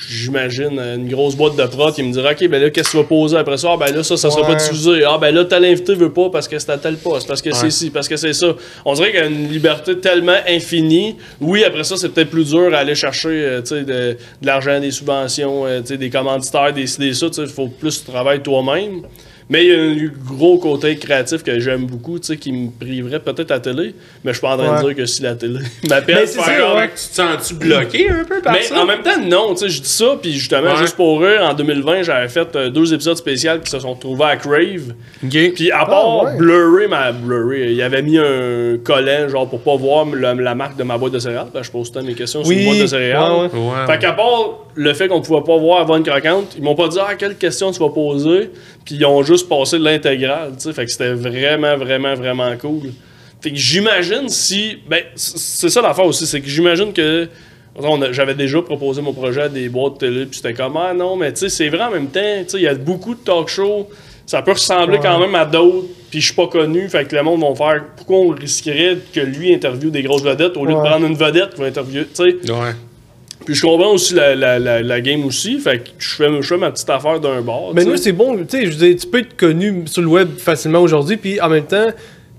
j'imagine, 0.09 0.79
une 0.79 1.07
grosse 1.07 1.35
boîte 1.35 1.55
de 1.55 1.63
prod 1.65 1.93
qui 1.93 2.03
me 2.03 2.11
dira 2.11 2.31
Ok, 2.31 2.47
ben 2.47 2.61
là, 2.61 2.69
qu'est-ce 2.69 2.89
que 2.89 2.91
tu 2.91 2.97
vas 2.97 3.03
poser 3.03 3.37
après 3.37 3.57
ça? 3.57 3.69
Ah, 3.73 3.77
ben 3.77 3.95
là, 3.95 4.03
ça, 4.03 4.17
ça 4.17 4.31
sera 4.31 4.45
pas 4.45 4.55
diffusé. 4.55 5.03
Ah, 5.07 5.17
ben 5.19 5.33
là, 5.33 5.45
tel 5.45 5.65
invité 5.65 5.93
veut 5.93 6.11
pas 6.11 6.29
parce 6.29 6.47
que 6.47 6.57
c'est 6.57 6.71
à 6.71 6.77
tel 6.77 6.97
poste, 6.97 7.27
parce 7.27 7.41
que 7.41 7.53
c'est 7.53 7.69
ci, 7.69 7.89
parce 7.89 8.07
que 8.07 8.15
c'est 8.17 8.33
ça. 8.33 8.55
On 8.83 8.93
dirait 8.93 9.11
qu'il 9.11 9.19
y 9.19 9.23
a 9.23 9.27
une 9.27 9.49
liberté 9.49 9.97
tellement 9.99 10.37
infinie. 10.47 11.15
Oui, 11.39 11.63
après 11.63 11.83
ça, 11.83 11.97
c'est 11.97 12.09
peut-être 12.09 12.29
plus 12.29 12.49
dur 12.49 12.73
à 12.73 12.79
aller 12.79 12.95
chercher 12.95 13.29
euh, 13.29 13.61
de, 13.61 13.83
de 13.83 14.17
l'argent, 14.41 14.79
des 14.79 14.91
subventions, 14.91 15.65
euh, 15.65 15.81
des 15.81 16.09
commanditaires, 16.09 16.73
des, 16.73 16.85
des 16.97 17.13
ça. 17.13 17.27
Il 17.37 17.47
faut 17.47 17.67
plus 17.67 18.03
tu 18.03 18.11
travailles 18.11 18.41
toi-même. 18.41 19.01
Mais 19.47 19.63
il 19.65 19.71
y 19.71 19.75
a 19.75 19.79
un 20.05 20.11
gros 20.33 20.57
côté 20.57 20.95
créatif 20.97 21.43
que 21.43 21.59
j'aime 21.59 21.85
beaucoup, 21.85 22.17
tu 22.17 22.25
sais, 22.27 22.37
qui 22.37 22.51
me 22.51 22.69
priverait 22.71 23.19
peut-être 23.19 23.51
à 23.51 23.55
la 23.55 23.59
télé. 23.59 23.93
Mais 24.23 24.31
je 24.31 24.37
suis 24.37 24.41
pas 24.41 24.55
en 24.55 24.57
train 24.57 24.71
Ouais. 24.77 24.81
de 24.81 24.87
dire 24.87 24.95
que 24.95 25.05
si 25.05 25.21
la 25.21 25.35
télé 25.35 25.59
m'appelle, 25.89 26.15
Mais 26.21 26.25
c'est 26.25 26.39
ça, 26.39 26.51
comme- 26.57 26.77
ouais. 26.77 26.87
Tu 26.89 26.95
te 27.09 27.15
sens-tu 27.15 27.53
bloqué 27.53 28.09
un 28.09 28.23
peu 28.23 28.41
par 28.41 28.53
mais 28.53 28.63
ça? 28.63 28.81
en 28.81 28.85
même 28.87 29.01
temps, 29.03 29.21
non, 29.23 29.53
tu 29.53 29.59
sais, 29.65 29.69
je 29.69 29.81
dis 29.83 29.87
ça, 29.89 30.17
puis 30.19 30.33
justement, 30.33 30.71
Ouais. 30.71 30.77
juste 30.77 30.95
pour 30.95 31.21
eux, 31.23 31.37
en 31.39 31.53
2020, 31.53 32.01
j'avais 32.01 32.27
fait 32.27 32.55
euh, 32.55 32.69
deux 32.69 32.91
épisodes 32.93 33.17
spéciaux 33.17 33.51
qui 33.63 33.69
se 33.69 33.77
sont 33.77 33.93
trouvés 33.95 34.25
à 34.25 34.35
Crave. 34.35 34.93
Ok. 35.23 35.53
Puis 35.53 35.69
à 35.71 35.85
part 35.85 36.23
ouais. 36.23 36.37
blurrer 36.37 36.87
ma 36.87 37.11
blurrer, 37.11 37.71
il 37.71 37.81
avait 37.83 38.01
mis 38.01 38.17
un 38.17 38.77
collant, 38.83 39.29
genre 39.29 39.47
pour 39.47 39.59
pas 39.61 39.75
voir 39.75 40.05
le- 40.05 40.33
la 40.41 40.55
marque 40.55 40.75
de 40.77 40.83
ma 40.83 40.97
boîte 40.97 41.13
de 41.13 41.19
céréales. 41.19 41.47
Ben, 41.53 41.61
je 41.61 41.69
pose 41.69 41.91
temps 41.91 42.01
mes 42.01 42.15
questions 42.15 42.43
sur 42.43 42.51
une 42.51 42.65
boîte 42.65 42.79
de 42.79 42.87
céréales. 42.87 43.31
ouais, 43.31 43.37
ouais. 43.53 43.59
Ouais, 43.59 43.85
Fait 43.93 43.99
qu'à 43.99 44.13
part 44.13 44.59
le 44.77 44.93
fait 44.93 45.07
qu'on 45.07 45.21
pouvait 45.21 45.43
pas 45.45 45.55
voir 45.57 45.81
avant 45.81 45.97
une 45.97 46.03
croquante, 46.03 46.53
ils 46.57 46.63
m'ont 46.63 46.75
pas 46.75 46.87
dit 46.89 46.97
ah, 46.99 47.15
quelle 47.15 47.35
question 47.37 47.71
tu 47.71 47.79
vas 47.79 47.89
poser, 47.89 48.49
puis 48.83 48.95
ils 48.95 49.05
ont 49.05 49.23
juste 49.23 49.34
passé 49.43 49.77
l'intégrale, 49.77 50.53
tu 50.57 50.63
sais. 50.63 50.73
Fait 50.73 50.85
que 50.85 50.91
c'était 50.91 51.13
vraiment, 51.13 51.77
vraiment, 51.77 52.13
vraiment 52.15 52.55
cool. 52.57 52.91
Fait 53.41 53.51
que 53.51 53.57
j'imagine 53.57 54.29
si. 54.29 54.77
Ben, 54.89 55.03
c'est 55.15 55.69
ça 55.69 55.81
l'affaire 55.81 56.05
aussi, 56.05 56.25
c'est 56.25 56.41
que 56.41 56.47
j'imagine 56.47 56.91
que. 56.93 57.27
J'avais 58.11 58.35
déjà 58.35 58.61
proposé 58.61 59.01
mon 59.01 59.11
projet 59.11 59.41
à 59.41 59.49
des 59.49 59.67
boîtes 59.67 59.97
télé, 59.97 60.25
puis 60.27 60.37
c'était 60.37 60.53
comme 60.53 60.77
ah 60.77 60.93
non, 60.93 61.17
mais 61.17 61.33
tu 61.33 61.41
sais, 61.41 61.49
c'est 61.49 61.67
vrai 61.67 61.83
en 61.83 61.91
même 61.91 62.07
temps, 62.07 62.21
tu 62.43 62.49
sais, 62.51 62.57
il 62.57 62.63
y 62.63 62.67
a 62.69 62.73
beaucoup 62.73 63.15
de 63.15 63.19
talk 63.19 63.49
shows, 63.49 63.89
ça 64.25 64.41
peut 64.41 64.53
ressembler 64.53 64.95
Ouais. 64.97 65.03
quand 65.03 65.19
même 65.19 65.35
à 65.35 65.43
d'autres, 65.43 65.87
puis 66.09 66.21
je 66.21 66.27
suis 66.27 66.35
pas 66.35 66.47
connu, 66.47 66.87
fait 66.87 67.03
que 67.03 67.13
le 67.13 67.21
monde 67.23 67.41
va 67.41 67.53
faire 67.53 67.83
pourquoi 67.97 68.17
on 68.19 68.29
risquerait 68.29 68.97
que 69.13 69.19
lui 69.19 69.53
interviewe 69.53 69.91
des 69.91 70.03
grosses 70.03 70.23
vedettes 70.23 70.55
au 70.55 70.63
lieu 70.65 70.73
Ouais. 70.73 70.83
de 70.83 70.87
prendre 70.89 71.05
une 71.05 71.15
vedette 71.15 71.53
qui 71.55 71.59
va 71.59 71.67
interviewer, 71.67 72.05
tu 72.05 72.15
sais? 72.15 72.49
Ouais. 72.49 72.71
Puis 73.45 73.55
je 73.55 73.61
comprends 73.61 73.91
aussi 73.91 74.13
la, 74.15 74.35
la, 74.35 74.59
la, 74.59 74.81
la 74.81 75.01
game 75.01 75.23
aussi. 75.25 75.59
Fait 75.59 75.79
que 75.79 75.89
je 75.97 76.15
fais, 76.15 76.29
je 76.41 76.47
fais 76.47 76.57
ma 76.57 76.71
petite 76.71 76.89
affaire 76.89 77.19
d'un 77.19 77.41
bord. 77.41 77.73
Mais 77.73 77.85
nous, 77.85 77.97
c'est 77.97 78.11
bon, 78.11 78.37
tu 78.37 78.45
sais, 78.49 78.65
je 78.65 78.71
veux 78.71 78.87
dire, 78.87 78.95
tu 78.99 79.07
peux 79.07 79.19
être 79.19 79.37
connu 79.37 79.83
sur 79.85 80.01
le 80.01 80.07
web 80.07 80.29
facilement 80.37 80.79
aujourd'hui, 80.79 81.17
puis 81.17 81.39
en 81.39 81.49
même 81.49 81.65
temps, 81.65 81.87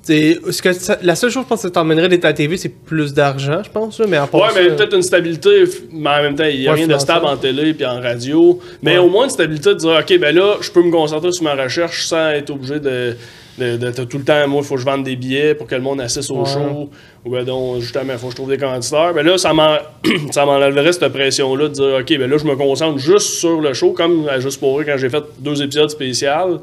ce 0.07 0.63
que 0.63 0.73
ça- 0.73 0.99
la 1.03 1.15
seule 1.17 1.31
chose, 1.31 1.43
je 1.45 1.49
pense, 1.49 1.63
que 1.63 1.69
ça 1.69 1.71
t'emmènerait 1.71 2.09
d'être 2.09 2.25
à 2.25 2.29
la 2.29 2.35
TV, 2.35 2.57
c'est 2.57 2.69
plus 2.69 3.13
d'argent, 3.15 3.63
je 3.65 3.71
pense, 3.71 3.99
là, 3.99 4.07
mais 4.09 4.17
part 4.17 4.35
Ouais, 4.35 4.49
mais 4.55 4.77
peut-être 4.77 4.95
une 4.95 5.03
stabilité, 5.03 5.65
mais 5.93 6.11
en 6.11 6.23
même 6.23 6.35
temps, 6.37 6.45
il 6.45 6.61
n'y 6.61 6.69
a 6.69 6.73
Ouais, 6.73 6.77
rien 6.79 6.87
de 6.87 6.99
stable 6.99 7.27
en 7.27 7.37
télé 7.37 7.75
puis 7.75 7.85
en 7.87 8.01
radio. 8.01 8.59
Mais 8.83 8.93
Ouais. 8.93 8.99
au 8.99 9.09
moins 9.09 9.25
une 9.25 9.31
stabilité 9.31 9.71
de 9.71 9.75
dire, 9.79 9.99
OK, 10.01 10.19
ben 10.19 10.35
là, 10.35 10.57
je 10.61 10.71
peux 10.71 10.83
me 10.83 10.91
concentrer 10.93 11.33
sur 11.33 11.45
ma 11.45 11.55
recherche 11.55 12.07
sans 12.07 12.29
être 12.31 12.51
obligé 12.51 12.79
de. 12.81 13.17
de, 13.59 13.79
de- 13.79 13.91
de 13.91 14.05
tout 14.05 14.19
le 14.19 14.25
temps, 14.25 14.47
moi, 14.49 14.61
il 14.63 14.67
faut 14.67 14.75
que 14.75 14.81
je 14.83 14.85
vende 14.85 15.03
des 15.03 15.17
billets 15.17 15.55
pour 15.55 15.67
que 15.67 15.75
le 15.75 15.81
monde 15.81 15.99
assiste 16.03 16.31
au 16.31 16.41
Ouais. 16.41 16.45
show. 16.45 16.91
Ou 17.25 17.31
ben 17.31 17.43
donc, 17.43 17.81
justement, 17.81 18.13
il 18.13 18.19
faut 18.19 18.27
que 18.27 18.33
je 18.33 18.37
trouve 18.37 18.51
des 18.51 18.59
commanditaires. 18.59 19.15
Ben 19.15 19.25
là, 19.25 19.39
ça 19.39 19.55
m'en- 19.55 19.79
ça 20.31 20.45
m'enlèverait 20.45 20.93
cette 20.93 21.09
pression-là 21.11 21.69
de 21.69 21.73
dire, 21.73 21.97
OK, 22.01 22.19
ben 22.19 22.29
là, 22.29 22.37
je 22.37 22.45
me 22.45 22.55
concentre 22.55 22.99
juste 22.99 23.29
sur 23.39 23.63
le 23.63 23.73
show, 23.73 23.93
comme 23.93 24.29
à 24.29 24.41
Juste 24.41 24.61
pour 24.61 24.79
eux, 24.79 24.85
quand 24.85 24.99
j'ai 24.99 25.09
fait 25.09 25.25
deux 25.39 25.63
épisodes 25.63 25.89
spéciaux. 25.89 26.61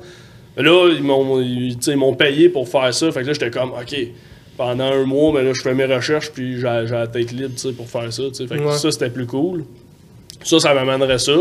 Là, 0.57 0.89
ils 0.95 1.03
m'ont, 1.03 1.41
ils, 1.41 1.77
ils 1.87 1.97
m'ont 1.97 2.13
payé 2.15 2.49
pour 2.49 2.67
faire 2.69 2.93
ça. 2.93 3.11
Fait 3.11 3.21
que 3.21 3.27
là, 3.27 3.33
j'étais 3.33 3.49
comme, 3.51 3.71
OK, 3.71 3.95
pendant 4.57 4.91
un 4.91 5.03
mois, 5.03 5.33
ben 5.33 5.43
là, 5.45 5.51
je 5.53 5.61
fais 5.61 5.73
mes 5.73 5.85
recherches, 5.85 6.31
puis 6.31 6.55
j'ai, 6.59 6.83
j'ai 6.85 6.93
la 6.93 7.07
tête 7.07 7.31
libre, 7.31 7.53
pour 7.75 7.89
faire 7.89 8.11
ça. 8.13 8.23
Fait 8.37 8.45
que 8.57 8.61
Ouais. 8.63 8.77
ça, 8.77 8.91
c'était 8.91 9.09
plus 9.09 9.25
cool. 9.25 9.63
Ça, 10.43 10.59
ça 10.59 10.73
m'amènerait 10.73 11.17
ça. 11.19 11.35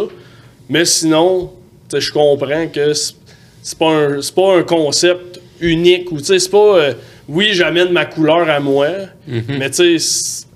Mais 0.68 0.84
sinon, 0.84 1.52
je 1.92 2.10
comprends 2.12 2.66
que 2.68 2.94
c'est, 2.94 3.14
c'est 3.62 3.78
pas 3.78 3.90
un, 3.90 4.22
c'est 4.22 4.34
pas 4.34 4.56
un 4.56 4.62
concept 4.62 5.40
unique, 5.60 6.10
ou 6.10 6.18
tu 6.18 6.24
sais, 6.24 6.38
c'est 6.38 6.50
pas, 6.50 6.78
euh, 6.78 6.94
oui, 7.28 7.50
j'amène 7.52 7.90
ma 7.92 8.04
couleur 8.06 8.48
à 8.48 8.58
moi, 8.60 8.88
mais 9.26 9.70
tu 9.70 9.98
sais, 9.98 10.46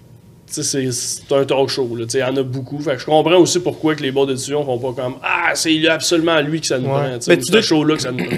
c'est- 0.63 0.91
c'est 0.91 0.93
c'est 0.93 1.33
un 1.35 1.45
talk 1.45 1.69
show. 1.69 1.89
là, 1.97 2.05
tu 2.05 2.11
sais, 2.13 2.19
Il 2.19 2.21
y 2.21 2.25
en 2.25 2.37
a 2.37 2.43
beaucoup. 2.43 2.79
Fait 2.81 2.93
que 2.95 2.99
je 3.01 3.07
comprends 3.07 3.37
aussi 3.39 3.61
pourquoi 3.61 3.95
que 3.95 4.03
les 4.03 4.11
bords 4.13 4.27
d'édition 4.27 4.65
font 4.65 4.79
pas 4.79 5.03
comme 5.03 5.15
Ah, 5.23 5.51
c'est 5.55 5.87
absolument 5.89 6.41
lui 6.41 6.61
que 6.61 6.67
ça 6.67 6.79
nous 6.79 6.87
Ouais. 6.89 7.19
prend. 7.19 7.35
tu 7.37 7.43
ce 7.43 7.61
show-là 7.61 7.97
que 7.97 8.03
ça 8.03 8.13
nous 8.13 8.25
prend. 8.25 8.37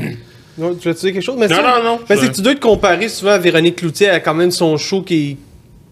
Non, 0.58 0.74
tu 0.74 0.88
veux 0.88 0.94
te 0.94 1.00
dire 1.00 1.12
quelque 1.12 1.22
chose? 1.22 1.36
Mais 1.38 1.46
Non, 1.46 1.56
non, 1.62 1.84
non. 1.84 1.98
Mais 2.10 2.16
c'est 2.16 2.28
que 2.30 2.34
tu 2.34 2.42
dois 2.42 2.54
te 2.54 2.60
comparer 2.60 3.08
souvent 3.08 3.30
à 3.32 3.38
Véronique 3.38 3.76
Cloutier, 3.76 4.08
elle 4.08 4.16
a 4.16 4.20
quand 4.20 4.34
même 4.34 4.50
son 4.50 4.76
show 4.76 5.02
qui 5.02 5.14
est 5.30 5.36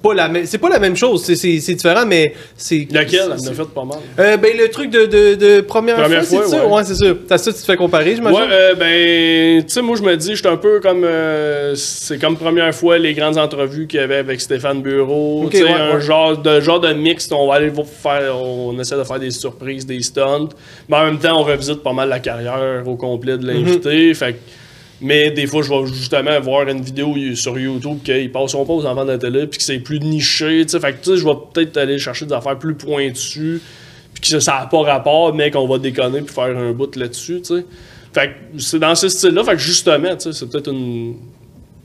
pas 0.09 0.14
la 0.14 0.29
même. 0.29 0.47
C'est 0.47 0.59
pas 0.59 0.69
la 0.69 0.79
même 0.79 0.97
chose, 0.97 1.25
c'est- 1.25 1.75
différent, 1.75 2.05
mais 2.07 2.35
c'est. 2.57 2.87
Laquelle? 2.90 3.21
Elle 3.27 3.33
en 3.33 3.38
c'est- 3.38 3.51
a 3.51 3.55
fait 3.55 3.69
pas 3.69 3.85
mal. 3.85 3.99
Euh, 4.19 4.37
ben, 4.37 4.57
le 4.57 4.69
truc 4.69 4.90
de, 4.90 5.07
de, 5.07 5.35
de 5.35 5.61
première, 5.61 5.97
Première 5.97 6.25
fois, 6.25 6.38
fois, 6.42 6.45
c'est 6.49 6.57
ça? 6.57 6.66
ouais. 6.66 6.73
Ouais, 6.75 6.85
c'est 6.85 6.95
ça. 6.95 7.07
T'as 7.29 7.38
ça, 7.38 7.53
tu 7.53 7.59
te 7.61 7.64
fais 7.64 7.77
comparer, 7.77 8.14
j'imagine? 8.16 8.38
Ouais, 8.40 8.47
euh, 8.51 8.75
ben, 8.75 9.62
tu 9.64 9.71
sais, 9.73 9.83
moi, 9.83 9.97
je 9.97 10.03
me 10.03 10.16
dis, 10.16 10.31
je 10.31 10.37
suis 10.37 10.49
un 10.49 10.57
peu 10.57 10.81
comme. 10.81 11.05
euh, 11.05 11.75
c'est 11.75 12.19
comme 12.21 12.37
première 12.37 12.75
fois 12.75 12.99
les 12.99 13.14
grandes 13.14 13.38
entrevues 13.38 13.87
qu'il 13.87 14.01
y 14.01 14.03
avait 14.03 14.16
avec 14.16 14.40
Stéphane 14.40 14.83
Bureau. 14.83 15.45
Ok, 15.45 15.51
tu 15.53 15.59
sais, 15.59 15.64
ouais, 15.64 15.71
un 15.73 15.95
ouais. 15.97 16.01
genre 16.01 16.37
de, 16.38 16.61
genre 16.61 16.81
de 16.81 16.92
mix. 16.92 17.29
On 17.33 17.49
va 17.49 17.55
aller 17.55 17.73
faire. 18.03 18.37
On 18.40 18.79
essaie 18.81 18.97
de 18.97 19.05
faire 19.05 19.19
des 19.19 19.31
surprises, 19.31 19.87
des 19.87 20.01
stunts. 20.03 20.49
Mais 20.88 20.97
en 20.97 21.05
même 21.07 21.19
temps, 21.19 21.38
on 21.40 21.42
revisite 21.42 21.83
pas 21.83 21.92
mal 21.92 22.09
la 22.09 22.19
carrière 22.21 22.83
au 22.87 22.97
complet 22.97 23.37
de 23.38 23.47
l'invité. 23.47 24.12
Fait 24.14 24.33
que- 24.35 24.38
Mais 25.01 25.31
des 25.31 25.47
fois, 25.47 25.63
je 25.63 25.71
vais 25.71 25.87
justement 25.87 26.41
voir 26.41 26.67
une 26.69 26.81
vidéo 26.81 27.15
sur 27.35 27.59
YouTube 27.59 27.99
qu'ils 28.03 28.33
passent 28.33 28.53
son 28.53 28.65
pas 28.65 28.73
aux 28.73 28.87
enfants 28.87 29.05
de 29.05 29.13
la 29.13 29.19
télé, 29.19 29.47
puis 29.47 29.59
que 29.59 29.65
c'est 29.65 29.79
plus 29.79 30.01
niché. 30.01 30.65
tu 30.65 30.71
sais. 30.71 30.81
Fait 30.81 30.93
que 30.93 31.05
tu 31.05 31.11
sais, 31.11 31.17
je 31.19 31.25
vais 31.25 31.35
peut-être 31.53 31.77
aller 31.77 31.99
chercher 31.99 32.25
des 32.25 32.33
affaires 32.33 32.59
plus 32.59 32.75
pointues, 32.75 33.61
puis 34.15 34.31
que 34.33 34.41
ça 34.41 34.61
n'a 34.61 34.67
pas 34.67 34.83
rapport, 34.83 35.35
mais 35.35 35.51
qu'on 35.51 35.69
va 35.69 35.79
déconner 35.79 36.23
puis 36.23 36.35
faire 36.35 36.57
un 36.57 36.73
bout 36.73 36.95
là-dessus. 36.97 37.43
tu 37.43 37.57
sais. 37.57 37.67
Fait 38.15 38.29
que 38.29 38.59
c'est 38.63 38.79
dans 38.79 38.95
ce 38.95 39.11
style-là. 39.11 39.45
Fait 39.45 39.53
que 39.53 39.59
justement, 39.59 40.17
tu 40.17 40.23
sais, 40.23 40.33
c'est 40.33 40.47
peut-être 40.47 40.71
une. 40.71 41.17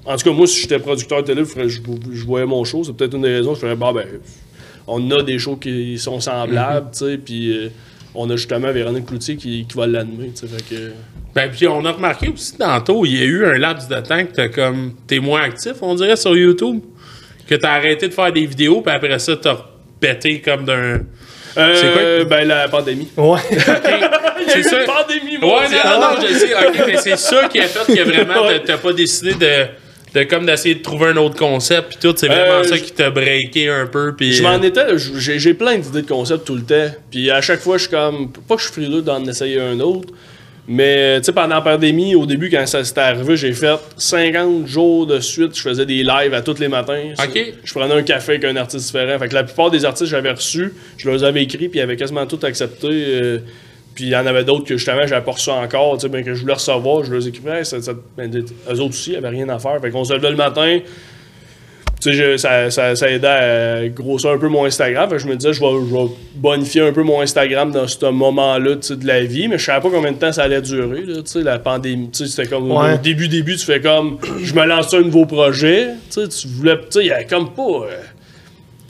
En 0.05 0.15
tout 0.15 0.29
cas, 0.29 0.31
moi, 0.31 0.47
si 0.47 0.61
j'étais 0.61 0.79
producteur 0.79 1.23
télé, 1.23 1.43
je, 1.45 2.25
voyais 2.25 2.45
mon 2.45 2.63
show, 2.63 2.83
c'est 2.83 2.93
peut-être 2.93 3.15
une 3.15 3.23
des 3.23 3.35
raisons. 3.35 3.53
Je 3.53 3.59
ferais, 3.59 3.75
bah, 3.75 3.91
ben, 3.93 4.07
on 4.87 5.11
a 5.11 5.21
des 5.21 5.37
shows 5.37 5.57
qui 5.57 5.99
sont 5.99 6.19
semblables, 6.21 6.89
tu 6.91 6.99
sais, 6.99 7.17
puis 7.17 7.51
euh, 7.51 7.69
on 8.15 8.29
a 8.29 8.35
justement 8.35 8.71
Véronique 8.71 9.05
Cloutier 9.05 9.35
qui, 9.37 9.65
qui 9.67 9.77
va 9.77 9.87
l'animer, 9.87 10.31
tu 10.35 10.47
sais. 10.47 10.47
Fait 10.47 10.63
que. 10.75 10.91
Ben, 11.33 11.49
puis 11.49 11.67
on 11.67 11.85
a 11.85 11.91
remarqué 11.93 12.27
aussi 12.29 12.57
tantôt, 12.57 13.05
il 13.05 13.17
y 13.17 13.21
a 13.21 13.25
eu 13.25 13.45
un 13.45 13.57
laps 13.57 13.87
de 13.87 13.95
temps 14.01 14.23
que 14.25 14.33
t'as 14.33 14.49
comme. 14.49 14.93
T'es 15.07 15.19
moins 15.19 15.41
actif, 15.43 15.73
on 15.81 15.95
dirait, 15.95 16.15
sur 16.17 16.35
YouTube. 16.35 16.81
Que 17.47 17.55
t'as 17.55 17.71
arrêté 17.71 18.07
de 18.07 18.13
faire 18.13 18.31
des 18.31 18.45
vidéos, 18.45 18.81
puis 18.81 18.93
après 18.93 19.17
ça, 19.19 19.35
t'as 19.35 19.57
pété 19.99 20.39
comme 20.41 20.65
d'un. 20.65 21.01
Euh, 21.57 21.75
C'est 21.75 21.91
quoi? 21.91 22.25
Ben, 22.37 22.47
la 22.47 22.67
pandémie. 22.69 23.09
Ouais. 23.17 23.39
C'est 24.47 24.63
ça. 24.63 24.79
Une 24.81 24.85
pandémie, 24.87 25.37
Ouais, 25.37 25.61
mondiale. 25.63 25.81
non, 25.85 25.99
non, 25.99 26.15
non, 26.21 26.27
je 26.27 26.33
sais. 26.33 26.53
Ok, 26.55 26.83
mais 26.87 26.97
c'est 26.97 27.17
ça 27.17 27.47
qui 27.47 27.59
a 27.59 27.63
fait 27.67 27.93
que 27.95 28.01
vraiment, 28.03 28.47
t'as 28.65 28.77
pas 28.77 28.91
décidé 28.93 29.33
de. 29.33 29.65
De 30.13 30.23
comme 30.23 30.45
d'essayer 30.45 30.75
de 30.75 30.81
trouver 30.81 31.07
un 31.07 31.17
autre 31.17 31.37
concept 31.37 31.89
puis 31.89 31.97
tout, 32.01 32.13
c'est 32.17 32.27
vraiment 32.27 32.59
Euh, 32.59 32.63
ça 32.63 32.75
je- 32.75 32.81
qui 32.83 32.91
t'a 32.91 33.09
breaké 33.09 33.69
un 33.69 33.87
peu 33.87 34.13
puis 34.15 34.33
Je 34.33 34.43
euh, 34.43 34.47
m'en 34.57 34.61
étais, 34.61 34.97
j'ai 34.97 35.39
j'ai 35.39 35.53
plein 35.53 35.77
d'idées 35.77 36.01
de 36.01 36.07
concepts 36.07 36.45
tout 36.45 36.55
le 36.55 36.63
temps. 36.63 36.93
Puis 37.09 37.31
à 37.31 37.39
chaque 37.39 37.61
fois, 37.61 37.77
je 37.77 37.83
suis 37.83 37.91
comme, 37.91 38.29
pas 38.47 38.55
que 38.55 38.61
je 38.61 38.65
suis 38.67 38.73
frileux 38.81 39.01
d'en 39.01 39.23
essayer 39.25 39.59
un 39.61 39.79
autre, 39.79 40.09
mais 40.67 41.19
tu 41.21 41.25
sais, 41.27 41.31
pendant 41.31 41.55
la 41.55 41.61
pandémie, 41.61 42.13
au 42.15 42.25
début, 42.25 42.49
quand 42.49 42.65
ça 42.67 42.83
s'était 42.83 42.99
arrivé, 43.01 43.37
j'ai 43.37 43.53
fait 43.53 43.75
50 43.97 44.67
jours 44.67 45.07
de 45.07 45.19
suite, 45.21 45.55
je 45.55 45.61
faisais 45.61 45.85
des 45.85 46.03
lives 46.03 46.33
à 46.33 46.41
tous 46.41 46.59
les 46.59 46.67
matins. 46.67 47.01
Ok. 47.23 47.53
Je 47.63 47.73
prenais 47.73 47.93
un 47.93 48.03
café 48.03 48.33
avec 48.33 48.43
un 48.45 48.55
artiste 48.57 48.87
différent. 48.87 49.17
Fait 49.17 49.27
que 49.29 49.33
la 49.33 49.43
plupart 49.43 49.71
des 49.71 49.85
artistes 49.85 50.03
que 50.05 50.09
j'avais 50.17 50.31
reçus, 50.31 50.73
je 50.97 51.09
leur 51.09 51.23
avais 51.23 51.41
écrit, 51.43 51.69
puis 51.69 51.79
ils 51.79 51.83
avaient 51.83 51.95
quasiment 51.95 52.25
tout 52.27 52.39
accepté. 52.43 52.87
euh, 52.89 53.39
Puis 53.95 54.05
il 54.05 54.09
y 54.09 54.15
en 54.15 54.25
avait 54.25 54.43
d'autres 54.45 54.65
que 54.65 54.77
justement 54.77 55.05
j'avais 55.05 55.23
pas 55.25 55.31
reçu 55.31 55.49
encore, 55.49 55.95
tu 55.97 56.01
sais, 56.01 56.09
ben, 56.09 56.23
que 56.23 56.33
je 56.33 56.41
voulais 56.41 56.53
recevoir, 56.53 57.03
je 57.03 57.11
leur 57.13 57.27
écrivais, 57.27 57.59
hey, 57.59 57.65
ça, 57.65 57.81
ça- 57.81 57.91
ben, 58.17 58.33
eux 58.33 58.79
autres 58.79 58.89
aussi, 58.89 59.11
ils 59.11 59.15
avaient 59.17 59.29
rien 59.29 59.49
à 59.49 59.59
faire. 59.59 59.79
Fait 59.81 59.91
qu'on 59.91 60.03
se 60.05 60.13
levait 60.13 60.29
le 60.29 60.37
matin, 60.37 60.79
tu 62.01 62.15
sais, 62.15 62.37
ça, 62.39 62.71
ça, 62.71 62.95
ça 62.95 63.09
aidait 63.11 63.27
à 63.27 63.87
grossir 63.89 64.31
un 64.31 64.37
peu 64.39 64.47
mon 64.47 64.65
Instagram. 64.65 65.07
Fait 65.07 65.17
que 65.17 65.21
je 65.21 65.27
me 65.27 65.35
disais, 65.35 65.53
je 65.53 65.59
vais, 65.59 65.71
je 65.87 65.93
vais 65.93 66.09
bonifier 66.35 66.81
un 66.81 66.91
peu 66.91 67.03
mon 67.03 67.21
Instagram 67.21 67.69
dans 67.71 67.87
ce 67.87 68.03
moment-là 68.07 68.75
de 68.75 69.05
la 69.07 69.21
vie, 69.23 69.47
mais 69.47 69.59
je 69.59 69.65
savais 69.65 69.81
pas 69.81 69.89
combien 69.91 70.11
de 70.11 70.17
temps 70.17 70.31
ça 70.31 70.43
allait 70.43 70.61
durer, 70.63 71.03
là, 71.05 71.17
tu 71.17 71.21
sais, 71.25 71.41
la 71.43 71.59
pandémie. 71.59 72.09
Tu 72.09 72.25
sais, 72.25 72.27
c'était 72.43 72.49
comme 72.49 72.71
Ouais. 72.71 72.95
au 72.95 72.97
début, 72.97 73.27
début, 73.27 73.55
tu 73.55 73.65
fais 73.65 73.81
comme, 73.81 74.17
je 74.41 74.53
me 74.55 74.65
lance 74.65 74.91
un 74.95 75.01
nouveau 75.01 75.27
projet, 75.27 75.89
tu 76.11 76.21
sais, 76.21 76.27
tu 76.27 76.47
voulais, 76.47 76.75
tu 76.77 76.85
sais, 76.89 76.99
il 77.01 77.07
y 77.07 77.11
avait 77.11 77.25
comme 77.25 77.53
pas. 77.53 77.61
euh, 77.61 77.97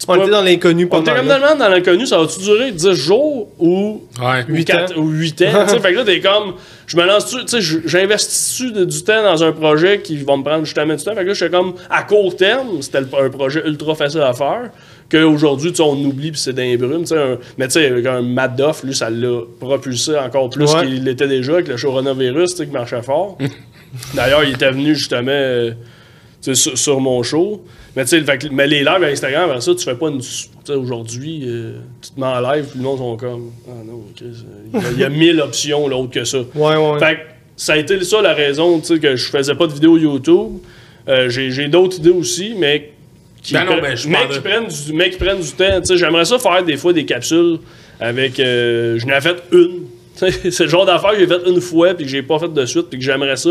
On 0.07 0.15
était 0.15 0.31
dans 0.31 0.41
l'inconnu 0.41 0.85
on 0.85 0.87
pas 0.87 0.99
était 0.99 1.11
comme 1.15 1.27
tellement 1.27 1.55
dans 1.55 1.69
l'inconnu, 1.69 2.05
ça 2.07 2.17
va-tu 2.17 2.39
durer 2.39 2.71
10 2.71 2.93
jours 2.93 3.49
ou 3.59 4.01
Ouais. 4.21 4.43
Huit 4.47 4.65
quatre- 4.65 4.97
ans? 4.97 5.01
ou 5.01 5.09
8 5.09 5.41
ans? 5.43 5.45
tu 5.67 5.69
sais, 5.73 5.79
fait 5.79 5.91
que 5.93 5.97
là, 5.97 6.03
t'es 6.05 6.19
comme, 6.21 6.53
je 6.87 6.97
me 6.97 7.05
lance 7.05 7.25
dessus, 7.31 7.45
tu 7.45 7.61
sais, 7.61 7.79
j'investis 7.85 8.71
de- 8.73 8.85
du 8.85 9.03
temps 9.03 9.21
dans 9.23 9.43
un 9.43 9.51
projet 9.51 10.01
qui 10.01 10.17
va 10.17 10.37
me 10.37 10.43
prendre 10.43 10.65
justement 10.65 10.95
du 10.95 11.03
temps? 11.03 11.13
Fait 11.13 11.21
que 11.21 11.27
là, 11.27 11.33
j'étais 11.33 11.55
comme, 11.55 11.73
à 11.89 12.03
court 12.03 12.35
terme, 12.35 12.81
c'était 12.81 12.99
un 12.99 13.29
projet 13.29 13.61
ultra 13.65 13.95
facile 13.95 14.21
à 14.21 14.33
faire. 14.33 14.71
Qu'aujourd'hui, 15.11 15.71
tu 15.71 15.77
sais, 15.77 15.83
on 15.83 15.93
oublie 16.05 16.31
puis 16.31 16.39
c'est 16.39 16.53
d'un 16.53 16.75
brume. 16.77 17.01
tu 17.01 17.07
sais, 17.07 17.17
un- 17.17 17.37
Mais 17.57 17.67
tu 17.67 17.73
sais, 17.73 17.85
avec 17.87 18.05
un 18.05 18.21
Madoff, 18.21 18.83
lui, 18.83 18.95
ça 18.95 19.09
l'a 19.09 19.41
propulsé 19.59 20.17
encore 20.17 20.49
plus 20.49 20.71
Ouais. 20.73 20.81
qu'il 20.85 21.03
l'était 21.03 21.27
déjà 21.27 21.53
avec 21.55 21.67
le 21.67 21.75
coronavirus, 21.75 22.51
tu 22.51 22.57
sais, 22.57 22.65
qui 22.65 22.71
marchait 22.71 23.01
fort. 23.01 23.37
D'ailleurs, 24.13 24.43
il 24.45 24.53
était 24.53 24.71
venu 24.71 24.95
justement 24.95 25.31
euh, 25.31 25.71
sur, 26.41 26.77
sur 26.77 26.99
mon 26.99 27.21
show. 27.23 27.63
Mais 27.95 28.03
tu 28.05 28.23
sais, 28.25 28.39
mais 28.51 28.67
les 28.67 28.79
lives 28.79 29.03
à 29.03 29.07
Instagram, 29.07 29.59
ça, 29.61 29.75
tu 29.75 29.83
fais 29.83 29.95
pas 29.95 30.09
une. 30.09 30.21
Aujourd'hui, 30.75 31.43
euh, 31.45 31.73
tu 32.01 32.11
te 32.11 32.19
mets 32.19 32.25
en 32.27 32.39
live, 32.39 32.65
puis 32.69 32.79
le 32.79 32.83
monde 32.85 32.97
sont 32.99 33.17
comme. 33.17 33.51
Ah 33.67 33.71
non, 33.85 34.03
Chris, 34.15 34.25
euh, 34.27 34.69
il 34.73 34.79
y 34.81 34.85
a- 34.85 34.91
il 34.93 34.99
y 34.99 35.03
a 35.03 35.09
mille 35.09 35.41
options 35.45 35.87
l'autre 35.87 36.11
que 36.11 36.23
ça. 36.23 36.39
Ouais, 36.55 36.75
ouais. 36.75 36.99
Fait 36.99 37.15
que 37.15 37.19
ça 37.57 37.73
a 37.73 37.77
été 37.77 38.01
ça 38.03 38.21
la 38.21 38.33
raison, 38.33 38.79
tu 38.79 38.85
sais, 38.87 38.99
que 38.99 39.15
je 39.15 39.29
faisais 39.29 39.55
pas 39.55 39.67
de 39.67 39.73
vidéo 39.73 39.97
YouTube. 39.97 40.59
Euh, 41.07 41.29
j'ai 41.29 41.51
j'ai 41.51 41.67
d'autres 41.67 41.97
idées 41.97 42.09
aussi, 42.11 42.53
mais. 42.57 42.91
Qui, 43.43 43.53
Ben 43.53 43.65
non, 43.65 43.77
pre- 43.77 43.81
mais 43.81 43.95
je 43.95 44.07
mais 44.07 44.17
qui 44.31 44.39
prennent 44.39 44.67
du, 44.67 44.93
mais 44.93 45.09
qui 45.09 45.17
prennent 45.17 45.39
du 45.41 45.51
temps. 45.51 45.79
Tu 45.81 45.87
sais, 45.87 45.97
J'aimerais 45.97 46.25
ça 46.25 46.37
faire 46.37 46.63
des 46.63 46.77
fois 46.77 46.93
des 46.93 47.05
capsules 47.05 47.57
avec. 47.99 48.39
euh, 48.39 48.97
je 48.99 49.05
n'ai 49.07 49.19
fait 49.19 49.37
une. 49.51 49.81
C'est 50.15 50.59
le 50.59 50.67
genre 50.69 50.85
d'affaire 50.85 51.11
que 51.13 51.19
j'ai 51.19 51.25
fait 51.27 51.41
une 51.47 51.59
fois 51.59 51.93
puis 51.95 52.05
que 52.05 52.11
j'ai 52.11 52.21
pas 52.21 52.37
fait 52.37 52.53
de 52.53 52.65
suite 52.65 52.87
puis 52.89 52.99
que 52.99 53.03
j'aimerais 53.05 53.35
ça 53.37 53.49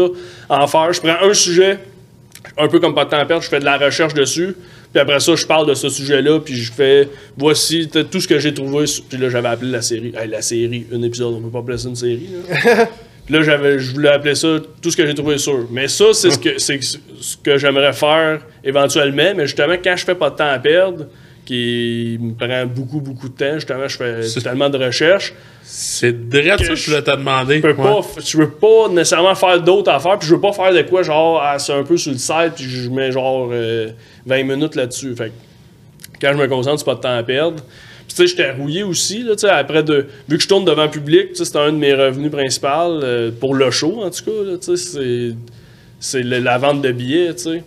en 0.48 0.66
faire. 0.68 0.92
Je 0.92 1.00
prends 1.00 1.16
un 1.28 1.34
sujet, 1.34 1.78
un 2.58 2.68
peu 2.68 2.80
comme 2.80 2.94
pas 2.94 3.04
de 3.04 3.10
temps 3.10 3.18
à 3.18 3.24
perdre, 3.24 3.42
je 3.42 3.48
fais 3.48 3.60
de 3.60 3.64
la 3.64 3.78
recherche 3.78 4.14
dessus. 4.14 4.54
Puis 4.92 5.00
après 5.00 5.20
ça, 5.20 5.36
je 5.36 5.46
parle 5.46 5.68
de 5.68 5.74
ce 5.74 5.88
sujet-là, 5.88 6.40
puis 6.40 6.54
je 6.54 6.72
fais 6.72 7.08
voici 7.36 7.88
tout 7.88 8.20
ce 8.20 8.26
que 8.26 8.38
j'ai 8.38 8.52
trouvé. 8.52 8.86
Puis 9.08 9.18
là, 9.18 9.28
j'avais 9.28 9.48
appelé 9.48 9.70
la 9.70 9.82
série. 9.82 10.12
Hey, 10.16 10.28
la 10.28 10.42
série, 10.42 10.86
un 10.92 11.02
épisode, 11.02 11.34
on 11.34 11.40
peut 11.40 11.50
pas 11.50 11.60
appeler 11.60 11.78
ça 11.78 11.88
une 11.88 11.96
série. 11.96 12.28
Là. 12.48 12.86
Puis 13.26 13.34
là, 13.34 13.42
j'avais, 13.42 13.78
je 13.78 13.92
voulais 13.92 14.08
appeler 14.08 14.34
ça 14.34 14.58
tout 14.82 14.90
ce 14.90 14.96
que 14.96 15.06
j'ai 15.06 15.14
trouvé 15.14 15.38
sur. 15.38 15.68
Mais 15.70 15.86
ça, 15.86 16.06
c'est 16.12 16.30
ce 16.30 16.38
que, 16.38 16.58
c'est 16.58 16.80
ce 16.82 17.36
que 17.36 17.58
j'aimerais 17.58 17.92
faire 17.92 18.40
éventuellement. 18.64 19.34
Mais 19.36 19.46
justement, 19.46 19.76
quand 19.82 19.94
je 19.96 20.04
fais 20.04 20.16
pas 20.16 20.30
de 20.30 20.36
temps 20.36 20.50
à 20.50 20.58
perdre, 20.58 21.06
qui 21.54 22.16
me 22.20 22.32
prend 22.34 22.64
beaucoup, 22.66 23.00
beaucoup 23.00 23.28
de 23.28 23.34
temps, 23.34 23.54
justement, 23.54 23.88
je 23.88 23.96
fais 23.96 24.40
tellement 24.40 24.70
de 24.70 24.78
recherches, 24.78 25.34
C'est 25.62 26.28
direct 26.28 26.58
Que 26.58 26.64
ça 26.64 26.70
que 26.70 26.76
je- 26.76 26.90
voulais 26.90 27.02
te 27.02 27.10
demander. 27.10 27.56
je 27.56 27.60
peux, 27.62 27.68
Ouais. 27.68 27.74
pas, 27.74 28.00
f- 28.00 28.30
je 28.30 28.36
veux 28.38 28.50
pas 28.50 28.88
nécessairement 28.88 29.34
faire 29.34 29.60
d'autres 29.60 29.90
affaires, 29.90 30.18
puis 30.18 30.28
je 30.28 30.34
veux 30.34 30.40
pas 30.40 30.52
faire 30.52 30.72
de 30.72 30.82
quoi, 30.82 31.02
genre, 31.02 31.42
c'est 31.58 31.72
un 31.72 31.82
peu 31.82 31.96
sur 31.96 32.12
le 32.12 32.18
site, 32.18 32.54
puis 32.56 32.64
je 32.64 32.88
mets 32.88 33.10
genre 33.12 33.48
euh, 33.52 33.88
20 34.26 34.42
minutes 34.44 34.74
là-dessus. 34.76 35.14
Fait 35.16 35.30
que 35.30 35.32
quand 36.20 36.32
je 36.32 36.38
me 36.38 36.46
concentre, 36.46 36.78
c'est 36.78 36.84
pas 36.84 36.94
de 36.94 37.00
temps 37.00 37.16
à 37.16 37.22
perdre. 37.22 37.56
Puis 38.06 38.16
tu 38.16 38.16
sais, 38.16 38.26
j'étais 38.26 38.50
rouillé 38.52 38.82
aussi, 38.82 39.22
là, 39.22 39.32
tu 39.34 39.40
sais, 39.40 39.50
après 39.50 39.82
de. 39.82 40.06
Vu 40.28 40.36
que 40.36 40.42
je 40.42 40.48
tourne 40.48 40.64
devant 40.64 40.84
le 40.84 40.90
public, 40.90 41.28
tu 41.30 41.34
sais, 41.36 41.44
c'est 41.44 41.56
un 41.58 41.72
de 41.72 41.76
mes 41.78 41.94
revenus 41.94 42.30
principaux, 42.32 42.66
euh, 42.68 43.30
pour 43.38 43.54
le 43.54 43.70
show, 43.70 44.02
en 44.02 44.10
tout 44.10 44.24
cas, 44.24 44.50
là, 44.52 44.56
tu 44.58 44.76
sais, 44.76 44.76
c'est. 44.76 45.34
C'est 46.00 46.22
la 46.22 46.58
vente 46.58 46.80
de 46.82 46.90
billets, 46.92 47.34
tu 47.34 47.42
sais. 47.42 47.62